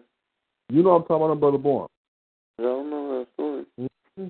You 0.68 0.82
know 0.82 0.90
what 0.90 1.02
I'm 1.02 1.06
talking 1.06 1.26
about, 1.26 1.40
brother 1.40 1.58
Born. 1.58 1.88
Yeah, 2.58 2.66
I 2.66 2.70
remember 2.70 3.18
that 3.18 3.28
story. 3.34 3.64
Mm-hmm. 3.80 4.26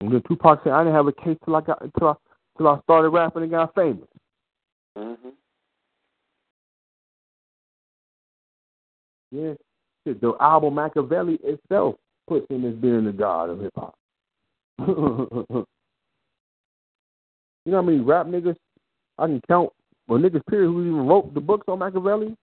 And 0.00 0.12
then 0.12 0.22
Tupac 0.26 0.60
said, 0.64 0.72
"I 0.72 0.84
didn't 0.84 0.94
have 0.94 1.06
a 1.06 1.12
case 1.12 1.36
till 1.44 1.56
I 1.56 1.60
got 1.60 1.82
till 1.98 2.08
I 2.08 2.14
till 2.56 2.68
I 2.68 2.80
started 2.80 3.10
rapping 3.10 3.42
and 3.42 3.50
got 3.50 3.74
famous." 3.74 4.08
Mhm. 4.96 5.32
Yeah, 9.32 9.54
the 10.04 10.34
album 10.40 10.74
Makaveli 10.74 11.38
itself 11.44 11.96
puts 12.28 12.50
him 12.50 12.64
as 12.64 12.74
being 12.76 13.04
the 13.04 13.12
god 13.12 13.50
of 13.50 13.60
hip 13.60 13.72
hop. 13.76 13.94
you 14.80 15.66
know 17.66 17.76
how 17.76 17.82
many 17.82 18.00
rap 18.00 18.26
niggas 18.26 18.56
I 19.18 19.26
can 19.26 19.40
count, 19.48 19.70
or 20.08 20.18
niggas 20.18 20.46
period 20.48 20.68
who 20.70 20.82
even 20.82 21.06
wrote 21.06 21.34
the 21.34 21.40
books 21.40 21.66
on 21.68 21.80
Machiavelli, 21.80 22.36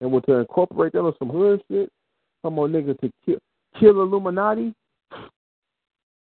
and 0.00 0.12
were 0.12 0.20
to 0.22 0.34
incorporate 0.34 0.92
that 0.92 1.00
on 1.00 1.14
some 1.18 1.30
hood 1.30 1.62
shit. 1.70 1.90
Come 2.42 2.58
on, 2.58 2.72
nigga, 2.72 2.98
to 3.00 3.10
kill 3.26 3.38
kill 3.80 4.02
Illuminati. 4.02 4.74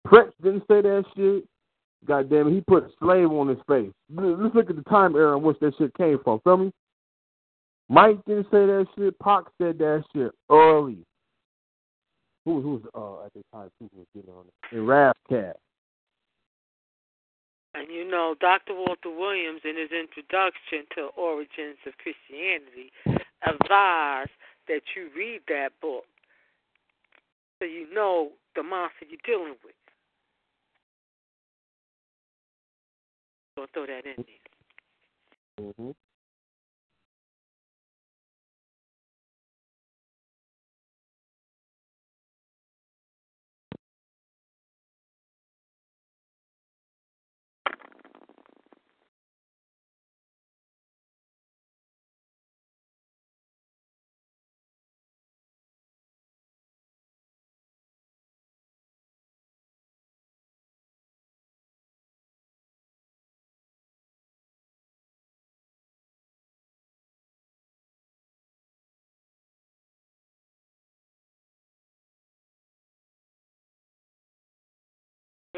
Prince 0.05 0.33
didn't 0.43 0.65
say 0.69 0.83
that 0.83 1.05
shit. 1.17 1.45
God 2.07 2.31
damn 2.31 2.49
it, 2.49 2.53
he 2.53 2.61
put 2.63 2.91
slave 2.99 3.31
on 3.31 3.49
his 3.49 3.59
face. 3.69 3.93
Let's 4.13 4.55
look 4.55 4.71
at 4.71 4.77
the 4.77 4.83
time 4.83 5.15
era 5.15 5.37
in 5.37 5.43
which 5.43 5.59
that 5.61 5.75
shit 5.79 5.95
came 5.95 6.19
from. 6.25 6.41
Feel 6.41 6.57
me? 6.57 6.73
Mike 7.89 8.25
didn't 8.27 8.45
say 8.45 8.67
that 8.67 8.87
shit. 8.97 9.19
Pac 9.21 9.45
said 9.59 9.79
that 9.79 10.03
shit 10.15 10.33
early. 10.51 10.99
Who 12.45 12.61
who 12.61 12.71
was 12.71 12.83
uh 12.95 13.27
at 13.27 13.33
the 13.35 13.43
time 13.53 13.71
who 13.79 13.89
was 13.95 14.07
getting 14.15 14.31
on 14.31 14.47
it? 14.47 15.15
Cat. 15.29 15.57
And 17.75 17.89
you 17.89 18.09
know, 18.09 18.35
Dr. 18.41 18.75
Walter 18.75 19.11
Williams, 19.11 19.61
in 19.65 19.77
his 19.77 19.91
introduction 19.93 20.85
to 20.97 21.09
Origins 21.17 21.79
of 21.87 21.95
Christianity, 21.99 22.93
advised 23.47 24.31
that 24.69 24.83
you 24.95 25.09
read 25.17 25.41
that 25.49 25.71
book 25.81 26.05
so 27.59 27.67
you 27.67 27.87
know 27.95 28.31
the 28.57 28.63
monster 28.63 29.07
you're 29.09 29.23
dealing 29.25 29.55
with. 29.65 29.75
So 33.57 33.67
throw 33.75 33.87
that 33.87 34.07
in 34.07 34.25
there. 34.25 35.67
Mm-hmm. 35.67 35.91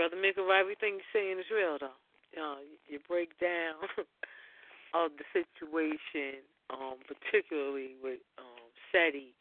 Brother 0.04 0.20
Mika, 0.20 0.44
everything 0.52 1.00
you're 1.00 1.16
saying 1.16 1.38
is 1.40 1.48
real, 1.48 1.78
though. 1.80 2.60
You 2.92 3.00
break 3.08 3.40
down 3.40 3.88
of 4.92 5.12
the 5.16 5.24
situation, 5.32 6.44
um, 6.68 7.00
particularly 7.08 7.96
with 8.04 8.20
um, 8.36 8.68
Seti 8.92 9.32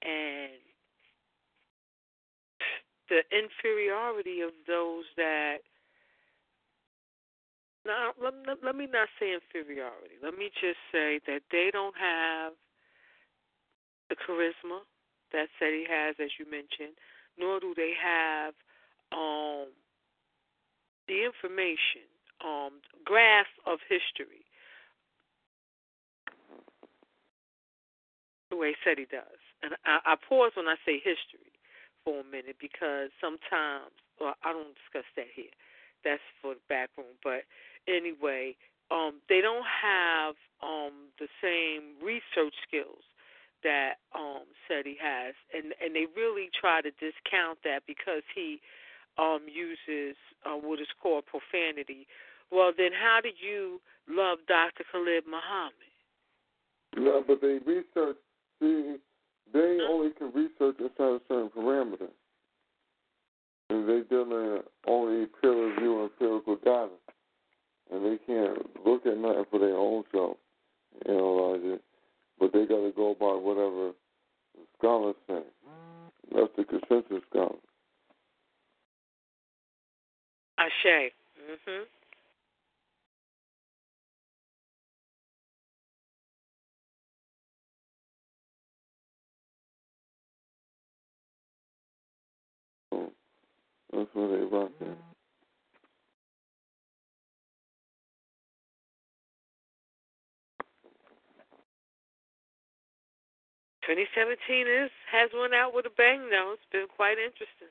and 0.00 0.56
the 3.12 3.20
inferiority 3.28 4.40
of 4.40 4.56
those 4.66 5.04
that 5.18 5.58
let, 7.84 8.56
let 8.64 8.74
me 8.74 8.88
not 8.90 9.08
say 9.20 9.36
inferiority. 9.36 10.16
Let 10.24 10.32
me 10.32 10.48
just 10.48 10.80
say 10.90 11.20
that 11.26 11.42
they 11.52 11.68
don't 11.70 11.96
have 12.00 12.54
the 14.08 14.16
charisma 14.16 14.80
that 15.36 15.48
Seti 15.60 15.84
has, 15.84 16.16
as 16.24 16.30
you 16.40 16.50
mentioned, 16.50 16.96
nor 17.36 17.60
do 17.60 17.74
they 17.76 17.92
have 18.00 18.54
um, 19.12 19.68
the 21.10 21.26
information, 21.26 22.06
um, 22.38 22.78
grasp 23.04 23.50
of 23.66 23.82
history 23.90 24.46
the 28.50 28.56
way 28.56 28.74
Seti 28.86 29.06
does. 29.10 29.42
And 29.62 29.74
I, 29.84 30.14
I 30.14 30.16
pause 30.16 30.52
when 30.54 30.70
I 30.70 30.78
say 30.86 31.02
history 31.02 31.50
for 32.04 32.22
a 32.22 32.24
minute 32.24 32.56
because 32.62 33.10
sometimes, 33.20 33.90
well, 34.22 34.34
I 34.46 34.54
don't 34.54 34.74
discuss 34.78 35.06
that 35.18 35.30
here. 35.34 35.54
That's 36.06 36.22
for 36.40 36.54
the 36.54 36.64
back 36.68 36.90
room. 36.96 37.18
But 37.22 37.42
anyway, 37.90 38.54
um, 38.90 39.18
they 39.28 39.42
don't 39.42 39.66
have 39.66 40.34
um, 40.62 41.10
the 41.18 41.28
same 41.42 41.98
research 42.02 42.54
skills 42.66 43.02
that 43.62 44.00
um, 44.16 44.48
Seti 44.66 44.96
has, 44.96 45.34
and 45.52 45.76
and 45.84 45.94
they 45.94 46.08
really 46.16 46.48
try 46.48 46.80
to 46.80 46.90
discount 46.96 47.60
that 47.62 47.84
because 47.86 48.24
he 48.34 48.58
um, 49.18 49.46
uses 49.46 50.16
uh, 50.46 50.56
what 50.56 50.80
is 50.80 50.88
called 51.02 51.24
profanity. 51.26 52.06
Well, 52.50 52.72
then 52.76 52.90
how 52.92 53.20
do 53.22 53.30
you 53.30 53.80
love 54.08 54.38
Dr. 54.48 54.84
Khalid 54.90 55.24
Muhammad? 55.26 55.90
No, 56.96 57.22
but 57.26 57.40
they 57.40 57.58
research. 57.64 58.16
See, 58.60 58.96
they 59.52 59.78
only 59.88 60.10
can 60.18 60.32
research 60.34 60.76
inside 60.80 61.00
a 61.00 61.20
certain 61.28 61.50
parameter, 61.50 62.08
and 63.70 63.88
they 63.88 64.02
dealing 64.08 64.60
only 64.86 65.26
peer 65.40 65.70
review 65.70 66.02
and 66.02 66.10
empirical 66.10 66.56
data, 66.56 66.90
and 67.92 68.04
they 68.04 68.18
can't 68.26 68.58
look 68.84 69.06
at 69.06 69.16
nothing 69.16 69.44
for 69.50 69.60
their 69.60 69.76
own 69.76 70.04
self, 70.12 70.36
analyze 71.06 71.60
it. 71.62 71.82
But 72.38 72.52
they 72.52 72.66
got 72.66 72.82
to 72.82 72.92
go 72.94 73.14
by 73.18 73.34
whatever 73.34 73.92
the 74.54 74.62
scholars 74.78 75.16
say. 75.28 75.42
That's 76.34 76.50
the 76.56 76.64
consensus 76.64 77.22
scholars. 77.30 77.58
Ashe. 80.60 81.12
Mhm. 81.40 81.86
So 92.92 93.12
that's 93.92 94.14
where 94.14 94.28
they 94.28 94.44
at. 94.86 94.98
Twenty 103.82 104.06
seventeen 104.14 104.66
is 104.68 104.90
has 105.10 105.30
one 105.34 105.54
out 105.54 105.74
with 105.74 105.86
a 105.86 105.90
bang 105.90 106.30
though. 106.30 106.52
It's 106.54 106.66
been 106.72 106.88
quite 106.88 107.18
interesting. 107.18 107.68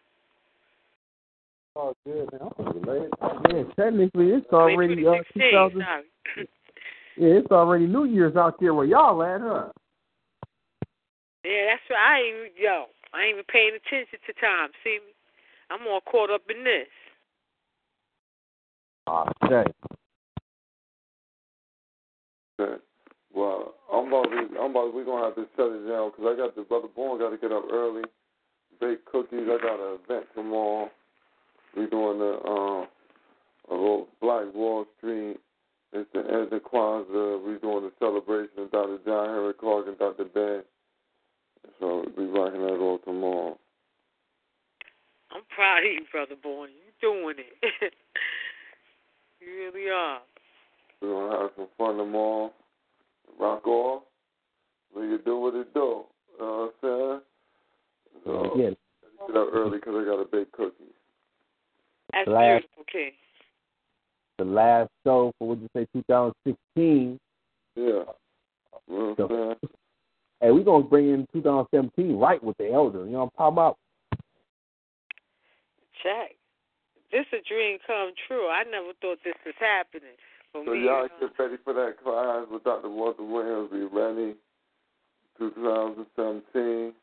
Oh, 1.75 1.93
good, 2.05 2.29
man. 2.31 3.09
Yeah, 3.49 3.63
technically, 3.77 4.29
it's 4.31 4.47
already 4.51 5.05
uh, 5.07 5.23
2000. 5.33 5.81
sorry. 5.81 6.03
Yeah, 7.17 7.35
it's 7.43 7.51
already 7.51 7.85
New 7.85 8.05
Year's 8.05 8.37
out 8.37 8.61
there 8.61 8.73
where 8.73 8.85
y'all 8.85 9.21
at, 9.23 9.41
huh? 9.41 9.67
Yeah, 11.43 11.75
that's 11.75 11.83
right. 11.89 11.99
I 11.99 12.17
ain't 12.23 12.53
yo. 12.55 12.85
I 13.13 13.23
ain't 13.23 13.33
even 13.33 13.43
paying 13.51 13.75
attention 13.75 14.19
to 14.25 14.33
time. 14.39 14.69
See 14.85 14.99
me? 15.03 15.11
I'm 15.69 15.85
all 15.85 15.99
caught 15.99 16.31
up 16.31 16.43
in 16.49 16.63
this. 16.63 16.87
Okay. 19.09 19.69
Okay. 22.59 22.81
Well, 23.33 23.73
I'm 23.91 24.07
about 24.07 24.23
to, 24.31 24.59
I'm 24.59 24.71
about 24.71 24.85
to, 24.85 24.91
we're 24.95 25.03
gonna 25.03 25.25
have 25.25 25.35
to 25.35 25.45
shut 25.57 25.71
it 25.71 25.87
down 25.89 26.11
because 26.11 26.25
I 26.33 26.37
got 26.37 26.55
the 26.55 26.61
brother 26.61 26.87
Born 26.95 27.19
got 27.19 27.31
to 27.31 27.37
get 27.37 27.51
up 27.51 27.65
early, 27.71 28.03
bake 28.79 29.03
cookies. 29.05 29.43
I 29.43 29.57
got 29.61 29.79
an 29.79 29.99
event 30.03 30.25
tomorrow. 30.35 30.89
We're 31.75 31.87
doing 31.89 32.19
the 32.19 32.39
um 32.47 32.87
a 33.69 33.73
little 33.73 34.07
Black 34.21 34.53
Wall 34.53 34.85
Street. 34.97 35.37
It's 35.93 36.09
the 36.13 36.19
end 36.19 36.53
of 36.53 36.63
Kwanzaa. 36.63 37.43
We're 37.43 37.57
doing 37.59 37.83
the 37.83 37.91
celebration 37.99 38.59
of 38.59 38.71
Dr. 38.71 38.99
John 39.05 39.29
Henrik 39.29 39.59
Clarke 39.59 39.87
and 39.87 39.97
Dr. 39.97 40.25
Ben. 40.25 40.63
So 41.79 42.03
we'll 42.05 42.25
be 42.27 42.31
rocking 42.31 42.61
that 42.61 42.77
all 42.79 42.99
tomorrow. 42.99 43.57
I'm 45.31 45.41
proud 45.53 45.79
of 45.79 45.91
you, 45.91 46.01
brother 46.11 46.35
boy. 46.41 46.65
You 46.67 46.91
doing 47.01 47.35
it. 47.37 47.93
you 49.41 49.47
really 49.47 49.89
are. 49.89 50.19
We're 51.01 51.29
gonna 51.29 51.41
have 51.41 51.51
some 51.55 51.67
fun 51.77 51.97
tomorrow. 51.97 52.51
Rock 53.39 53.67
off. 53.67 54.03
We 54.95 55.01
can 55.03 55.19
do 55.23 55.37
what 55.37 55.55
it 55.55 55.73
do. 55.73 55.79
You 55.79 56.45
know 56.45 56.73
what 56.81 56.89
I'm 56.89 56.99
saying? 56.99 57.21
So, 58.25 58.57
Yeah. 58.57 58.69
get 59.27 59.37
up 59.37 59.49
early 59.53 59.77
because 59.77 59.95
I 59.95 60.05
got 60.05 60.17
to 60.17 60.25
bake 60.25 60.51
cookies. 60.51 60.88
That's 62.25 62.27
Last- 62.35 62.61
beautiful, 62.61 62.83
King. 62.91 63.11
The 64.37 64.45
last 64.45 64.89
show 65.03 65.33
for 65.37 65.49
what 65.49 65.59
you 65.59 65.67
say, 65.75 65.85
2016. 65.93 67.19
Yeah. 67.75 67.83
You 68.87 69.15
know 69.17 69.25
what 69.27 69.57
Hey, 70.41 70.51
we're 70.51 70.63
gonna 70.63 70.85
bring 70.85 71.09
in 71.09 71.27
2017 71.33 72.15
right 72.17 72.41
with 72.41 72.55
the 72.57 72.71
elder. 72.71 73.05
You 73.05 73.11
know 73.11 73.19
what 73.25 73.33
I'm 73.39 73.53
talking 73.53 73.53
about? 73.55 73.77
Check. 76.01 76.35
This 77.11 77.25
a 77.33 77.41
dream 77.47 77.79
come 77.85 78.13
true. 78.27 78.47
I 78.47 78.63
never 78.63 78.93
thought 79.01 79.17
this 79.25 79.33
was 79.45 79.55
happening. 79.59 80.15
For 80.53 80.63
So 80.63 80.71
me, 80.71 80.85
y'all 80.85 81.03
you 81.03 81.09
know. 81.19 81.27
get 81.27 81.39
ready 81.39 81.57
for 81.63 81.73
that 81.73 82.01
class 82.01 82.47
with 82.49 82.63
Dr. 82.63 82.89
Walter 82.89 83.23
Williams. 83.23 83.71
Be 83.71 83.83
ready. 83.83 84.35
2017, 85.37 86.93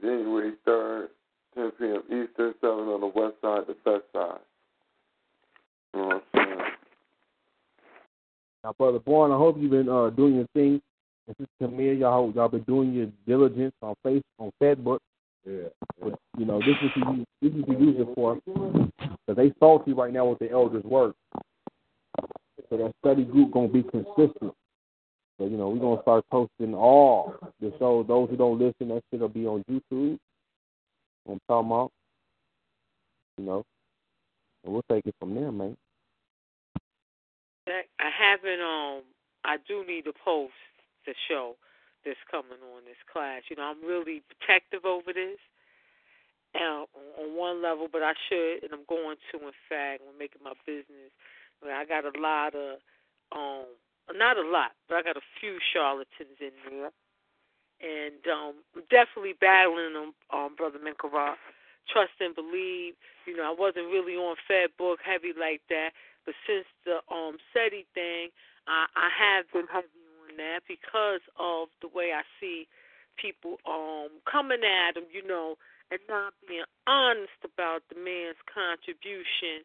January 0.00 0.52
3rd, 0.66 1.08
10 1.56 1.70
p.m. 1.78 2.02
Eastern, 2.06 2.54
7 2.60 2.70
on 2.70 3.00
the 3.00 3.06
west 3.06 3.34
side, 3.40 3.62
the 3.66 3.74
best 3.84 4.04
side. 4.12 4.38
You 5.94 6.00
know 6.00 6.06
what 6.06 6.14
I'm 6.34 6.46
saying? 6.46 6.58
Now, 8.62 8.72
brother 8.78 8.98
Born, 8.98 9.32
I 9.32 9.36
hope 9.36 9.56
you've 9.58 9.70
been 9.70 9.88
uh, 9.88 10.10
doing 10.10 10.34
your 10.34 10.46
thing. 10.54 10.82
And 11.26 11.36
Sister 11.38 11.52
Camille, 11.60 11.94
y'all 11.94 12.32
y'all 12.34 12.48
been 12.48 12.62
doing 12.62 12.92
your 12.92 13.06
diligence 13.26 13.72
on 13.82 13.94
face 14.02 14.22
on 14.38 14.52
Facebook. 14.62 14.98
Yeah. 15.44 15.68
But, 16.00 16.18
you 16.36 16.44
know, 16.44 16.58
this 16.58 16.76
is 16.82 16.90
what 16.96 17.16
you 17.16 17.24
this 17.40 17.52
is 17.52 17.62
what 17.64 17.80
you 17.80 17.86
use 17.86 17.96
it 18.00 18.14
for. 18.14 18.38
Because 18.44 19.36
they 19.36 19.52
salty 19.58 19.92
right 19.92 20.12
now 20.12 20.26
with 20.26 20.38
the 20.40 20.50
elders' 20.50 20.84
work. 20.84 21.14
So 22.68 22.76
that 22.76 22.92
study 23.00 23.24
group 23.24 23.52
gonna 23.52 23.68
be 23.68 23.82
consistent. 23.82 24.52
So 25.38 25.44
you 25.44 25.56
know 25.56 25.68
we're 25.68 25.78
gonna 25.78 26.02
start 26.02 26.24
posting 26.30 26.74
all 26.74 27.34
the 27.60 27.72
shows. 27.78 28.06
Those 28.08 28.30
who 28.30 28.36
don't 28.36 28.58
listen, 28.58 28.88
that 28.88 29.02
shit'll 29.10 29.28
be 29.28 29.46
on 29.46 29.64
YouTube. 29.70 30.18
I'm 31.28 31.40
talking. 31.48 31.92
You 33.38 33.44
know, 33.44 33.64
and 34.64 34.72
we'll 34.72 34.84
take 34.90 35.06
it 35.06 35.14
from 35.20 35.34
there, 35.34 35.52
man. 35.52 35.76
I 37.68 38.10
haven't. 38.10 38.60
Um, 38.60 39.02
I 39.44 39.56
do 39.66 39.84
need 39.86 40.04
to 40.04 40.12
post 40.12 40.54
the 41.06 41.14
show 41.28 41.56
that's 42.04 42.18
coming 42.30 42.62
on 42.74 42.84
this 42.86 43.00
class. 43.12 43.42
You 43.50 43.56
know, 43.56 43.64
I'm 43.64 43.82
really 43.84 44.22
protective 44.30 44.84
over 44.84 45.12
this. 45.12 45.38
And 46.54 46.86
on 47.20 47.36
one 47.36 47.62
level, 47.62 47.88
but 47.90 48.02
I 48.02 48.14
should, 48.28 48.64
and 48.64 48.72
I'm 48.72 48.86
going 48.88 49.16
to. 49.32 49.38
In 49.38 49.52
fact, 49.68 50.02
I'm 50.08 50.16
making 50.18 50.40
my 50.42 50.54
business. 50.64 51.12
I 51.62 51.84
got 51.84 52.04
a 52.04 52.14
lot 52.18 52.54
of, 52.54 52.78
um, 53.34 53.66
not 54.14 54.38
a 54.38 54.46
lot, 54.46 54.72
but 54.88 54.96
I 54.96 55.02
got 55.02 55.16
a 55.16 55.28
few 55.40 55.58
charlatans 55.72 56.38
in 56.40 56.52
there, 56.70 56.90
and 57.82 58.20
um, 58.30 58.54
I'm 58.76 58.84
definitely 58.90 59.34
battling 59.40 59.94
them, 59.94 60.12
um, 60.32 60.56
brother 60.56 60.78
Minkara. 60.78 61.34
Trust 61.92 62.18
and 62.20 62.34
believe. 62.34 62.94
You 63.26 63.36
know, 63.36 63.46
I 63.46 63.54
wasn't 63.56 63.92
really 63.94 64.14
on 64.18 64.36
Facebook 64.50 64.98
heavy 65.04 65.32
like 65.38 65.62
that, 65.70 65.90
but 66.26 66.34
since 66.46 66.66
the 66.84 66.98
um 67.14 67.38
Seti 67.54 67.86
thing, 67.94 68.30
I, 68.66 68.86
I 68.96 69.08
have 69.14 69.46
been 69.52 69.70
heavy 69.70 69.88
on 70.26 70.36
that 70.38 70.66
because 70.66 71.22
of 71.38 71.68
the 71.82 71.88
way 71.88 72.10
I 72.14 72.22
see 72.40 72.66
people 73.20 73.58
um 73.68 74.10
coming 74.30 74.62
at 74.66 74.96
him, 74.98 75.06
you 75.12 75.26
know, 75.26 75.56
and 75.90 76.00
not 76.08 76.34
being 76.48 76.66
honest 76.86 77.38
about 77.44 77.82
the 77.88 77.96
man's 78.00 78.40
contribution 78.50 79.62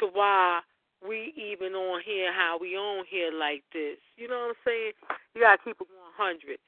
to 0.00 0.06
why 0.12 0.60
we 1.06 1.32
even 1.36 1.74
on 1.74 2.02
here, 2.04 2.32
how 2.32 2.58
we 2.60 2.76
on 2.76 3.04
here 3.08 3.32
like 3.32 3.64
this. 3.72 3.98
You 4.16 4.28
know 4.28 4.52
what 4.52 4.56
I'm 4.56 4.62
saying? 4.66 4.92
You 5.34 5.42
gotta 5.42 5.58
keep 5.64 5.80
it 5.80 5.88
100. 6.18 6.58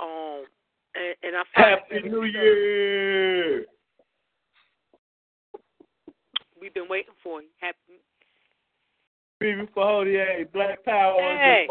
Um, 0.00 0.44
and, 0.94 1.14
and 1.22 1.36
I 1.36 1.42
Happy 1.52 2.08
New 2.08 2.24
Year! 2.24 3.64
We've 6.60 6.74
been 6.74 6.88
waiting 6.88 7.14
for 7.22 7.40
you. 7.40 7.48
Happy. 7.60 7.76
Baby 9.40 9.68
for 9.72 9.84
Holy 9.84 10.44
Black 10.52 10.84
Power. 10.84 11.20
Hey. 11.20 11.66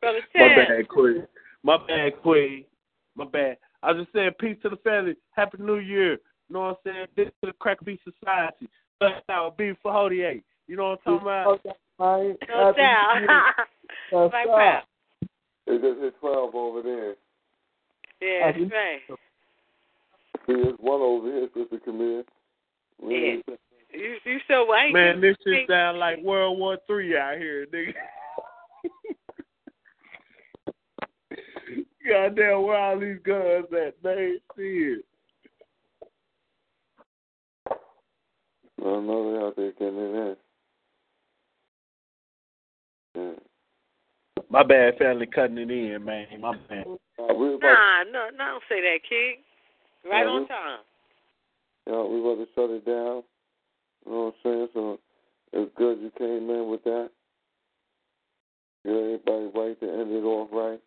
Brother 0.00 0.20
My 0.34 0.48
bad, 0.54 0.88
Quay. 0.94 1.22
My 1.62 1.78
bad, 1.86 2.12
Quay. 2.22 2.66
My 3.16 3.24
bad. 3.24 3.56
I 3.82 3.92
was 3.92 4.04
just 4.04 4.14
saying 4.14 4.30
peace 4.40 4.56
to 4.62 4.70
the 4.70 4.76
family. 4.76 5.14
Happy 5.30 5.58
New 5.60 5.78
Year. 5.78 6.12
You 6.12 6.18
know 6.50 6.60
what 6.60 6.80
I'm 6.86 6.92
saying? 6.92 7.06
This 7.16 7.26
is 7.28 7.32
the 7.42 7.52
Crack 7.58 7.84
Beat 7.84 8.00
Society. 8.04 8.68
But 9.00 9.24
now 9.28 9.54
B48. 9.58 10.42
You 10.66 10.76
know 10.76 10.90
what 10.90 11.00
I'm 11.06 11.20
talking 11.20 11.26
about? 11.26 11.60
Right. 11.98 12.36
No 12.48 12.72
doubt. 12.72 13.22
like 14.12 14.46
that. 14.46 14.84
It 15.66 15.80
just 15.80 16.00
hit 16.00 16.20
12 16.20 16.54
over 16.54 16.82
there. 16.82 17.14
Yeah, 18.20 18.52
that's 18.52 18.72
right. 18.72 19.00
See, 20.46 20.54
there's 20.62 20.74
one 20.78 21.00
over 21.00 21.26
here, 21.26 21.48
Sister 21.54 21.78
Camille. 21.84 22.24
Yeah. 23.02 23.36
You, 23.92 24.16
you 24.24 24.38
so 24.48 24.64
white. 24.64 24.92
Man, 24.92 25.20
this 25.20 25.36
shit 25.44 25.68
sound 25.68 25.98
like 25.98 26.18
World 26.22 26.58
War 26.58 26.78
Three 26.86 27.16
out 27.16 27.38
here, 27.38 27.66
nigga. 27.72 27.94
Goddamn, 32.08 32.62
where 32.62 32.76
all 32.76 32.98
these 32.98 33.18
guns 33.24 33.66
at? 33.72 33.94
They 34.02 34.34
see 34.56 34.96
it. 34.98 35.04
I 37.70 37.74
don't 38.82 39.06
know 39.06 39.32
they 39.32 39.38
out 39.46 39.56
there 39.56 39.72
getting 39.72 39.96
it 39.96 40.14
in. 40.14 40.36
Yeah. 43.14 43.32
My 44.50 44.62
bad, 44.62 44.98
family 44.98 45.26
cutting 45.26 45.58
it 45.58 45.70
in, 45.70 46.04
man. 46.04 46.26
My 46.40 46.52
bad. 46.68 46.84
We 46.86 46.96
Nah, 47.58 48.02
no, 48.04 48.28
no, 48.36 48.44
don't 48.44 48.62
say 48.68 48.80
that, 48.80 48.98
King. 49.08 49.36
Right 50.04 50.24
Yeah, 50.24 50.30
on 50.30 50.42
we- 50.42 50.46
time. 50.48 50.80
yeah, 51.86 52.02
we 52.02 52.20
about 52.20 52.44
to 52.44 52.48
shut 52.54 52.70
it 52.70 52.84
down. 52.84 53.24
You 54.04 54.12
know 54.12 54.24
what 54.26 54.34
I'm 54.34 54.34
saying? 54.42 54.68
So 54.74 55.00
it's 55.52 55.74
good 55.76 55.98
you 56.00 56.10
came 56.18 56.50
in 56.50 56.68
with 56.68 56.84
that. 56.84 57.10
Get 58.84 58.92
everybody 58.94 59.46
right 59.54 59.80
to 59.80 59.90
end 59.90 60.12
it 60.12 60.24
off 60.24 60.50
right. 60.52 60.80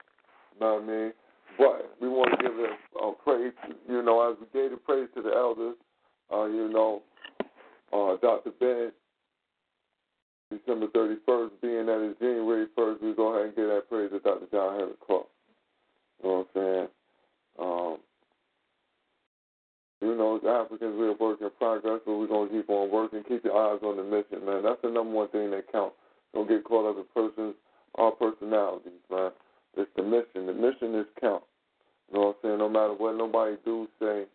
You 0.53 0.59
know 0.59 0.73
what 0.75 0.83
I 0.83 0.85
mean? 0.85 1.13
But 1.57 1.95
we 1.99 2.07
want 2.09 2.31
to 2.31 2.43
give 2.43 2.53
a, 2.59 2.99
a 2.99 3.13
praise, 3.13 3.53
you 3.89 4.03
know, 4.03 4.31
as 4.31 4.37
we 4.39 4.45
gave 4.59 4.69
the 4.71 4.77
praise 4.77 5.09
to 5.15 5.23
the 5.23 5.31
elders, 5.33 5.75
uh, 6.31 6.45
you 6.45 6.69
know, 6.69 7.01
uh, 7.91 8.17
Dr. 8.21 8.51
Ben, 8.59 8.91
December 10.49 10.87
31st, 10.87 11.51
being 11.61 11.85
that 11.87 12.09
it's 12.09 12.19
January 12.19 12.67
1st, 12.77 13.01
we 13.01 13.13
go 13.13 13.33
ahead 13.33 13.47
and 13.47 13.55
give 13.55 13.67
that 13.67 13.89
praise 13.89 14.11
to 14.11 14.19
Dr. 14.19 14.47
John 14.51 14.79
Henrik 14.79 14.99
Clarke. 15.05 15.27
You 16.23 16.29
know 16.29 16.35
what 16.35 16.47
I'm 16.55 16.61
saying? 16.61 16.87
Um, 17.59 17.97
you 20.01 20.15
know, 20.15 20.37
as 20.37 20.43
Africans, 20.47 20.95
we're 20.97 21.11
a 21.11 21.13
work 21.13 21.41
in 21.41 21.49
progress, 21.57 22.01
but 22.05 22.17
we're 22.17 22.27
going 22.27 22.49
to 22.49 22.55
keep 22.55 22.69
on 22.69 22.91
working. 22.91 23.23
Keep 23.27 23.45
your 23.45 23.57
eyes 23.57 23.79
on 23.83 23.97
the 23.97 24.03
mission, 24.03 24.45
man. 24.45 24.63
That's 24.63 24.81
the 24.81 24.89
number 24.89 25.11
one 25.13 25.27
thing 25.29 25.51
that 25.51 25.71
counts. 25.71 25.95
Don't 26.33 26.47
get 26.47 26.63
caught 26.63 26.89
up 26.89 26.97
in 26.97 27.05
persons 27.13 27.55
or 27.95 28.11
personalities, 28.11 29.03
man. 29.11 29.31
It's 29.75 29.89
the 29.95 30.03
mission. 30.03 30.45
The 30.45 30.53
mission 30.53 30.95
is 30.95 31.07
count. 31.19 31.43
You 32.09 32.19
know 32.19 32.27
what 32.27 32.37
I'm 32.43 32.49
saying? 32.49 32.57
No 32.59 32.69
matter 32.69 32.93
what 32.93 33.17
nobody 33.17 33.57
do, 33.65 33.87
say, 33.99 34.25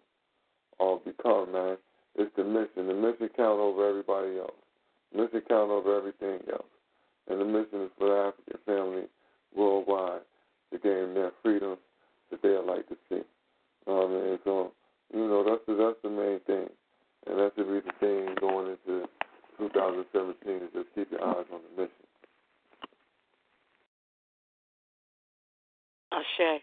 or 0.78 1.00
become, 1.00 1.52
man, 1.52 1.76
it's 2.16 2.34
the 2.36 2.44
mission. 2.44 2.88
The 2.88 2.94
mission 2.94 3.30
count 3.36 3.60
over 3.60 3.88
everybody 3.88 4.38
else. 4.38 4.61
The 5.12 5.22
mission 5.22 5.42
count 5.48 5.70
over 5.70 5.96
everything 5.96 6.40
else. 6.50 6.64
And 7.28 7.40
the 7.40 7.44
mission 7.44 7.82
is 7.82 7.90
for 7.98 8.08
the 8.08 8.32
African 8.32 8.58
family 8.66 9.02
worldwide 9.54 10.22
to 10.72 10.78
gain 10.78 11.14
their 11.14 11.32
freedom 11.42 11.76
that 12.30 12.42
they'd 12.42 12.58
like 12.58 12.88
to 12.88 12.96
see. 13.08 13.16
You 13.16 13.24
know 13.86 13.94
what 13.94 14.06
I 14.06 14.24
mean? 14.24 14.38
So, 14.44 14.72
you 15.12 15.28
know, 15.28 15.44
that's 15.44 15.62
the, 15.66 15.74
that's 15.74 16.02
the 16.02 16.10
main 16.10 16.40
thing. 16.46 16.68
And 17.26 17.38
that 17.38 17.52
should 17.56 17.68
be 17.68 17.80
the 17.80 17.92
thing 18.00 18.34
going 18.40 18.68
into 18.68 19.06
2017 19.58 20.56
is 20.56 20.62
just 20.72 20.88
keep 20.94 21.10
your 21.10 21.24
eyes 21.24 21.44
on 21.52 21.60
the 21.76 21.82
mission. 21.82 21.92
Ashe. 26.12 26.62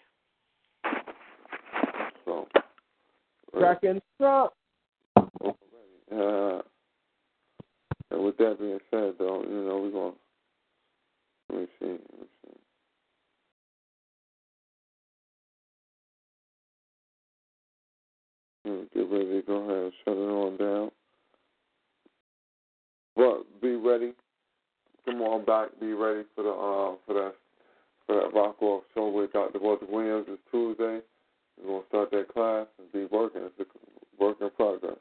So, 2.25 2.47
Cracking 3.53 4.01
up. 4.23 4.53
Uh, 6.11 6.61
and 8.11 8.23
with 8.23 8.37
that 8.37 8.57
being 8.59 8.79
said, 8.91 9.13
though, 9.19 9.43
you 9.43 9.65
know, 9.65 9.79
we're 9.83 9.91
going 9.91 10.13
to, 10.13 11.55
let 11.55 11.61
me 11.61 11.67
see, 11.79 11.85
let 11.87 12.19
me 12.19 12.27
see. 12.45 12.59
Hmm, 18.65 18.83
Get 18.93 19.09
ready 19.11 19.41
to 19.41 19.43
go 19.47 19.55
ahead 19.57 19.83
and 19.85 19.93
shut 20.05 20.17
it 20.17 20.19
on 20.19 20.57
down. 20.57 20.91
But 23.15 23.61
be 23.61 23.75
ready. 23.75 24.13
Come 25.05 25.21
on 25.21 25.45
back. 25.45 25.69
Be 25.79 25.93
ready 25.93 26.23
for 26.35 26.43
the 26.43 26.49
uh 26.51 26.95
for 27.05 27.13
that 27.13 27.33
for 28.05 28.15
that 28.15 28.33
rock 28.33 28.61
off 28.61 28.83
show 28.93 29.09
with 29.09 29.33
Dr. 29.33 29.59
Walter 29.59 29.85
Williams 29.89 30.27
this 30.27 30.37
Tuesday. 30.51 30.99
We're 31.61 31.67
gonna 31.67 31.83
start 31.89 32.11
that 32.11 32.33
class 32.33 32.67
and 32.79 32.91
be 32.91 33.05
working. 33.05 33.41
It's 33.43 33.59
a 33.59 34.23
work 34.23 34.37
in 34.41 34.49
progress. 34.51 34.97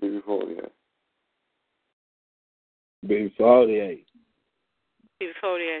Be 0.00 0.08
before 0.08 0.46
the 3.02 3.14
end. 3.14 3.30
B48. 3.36 4.04
B48. 5.22 5.80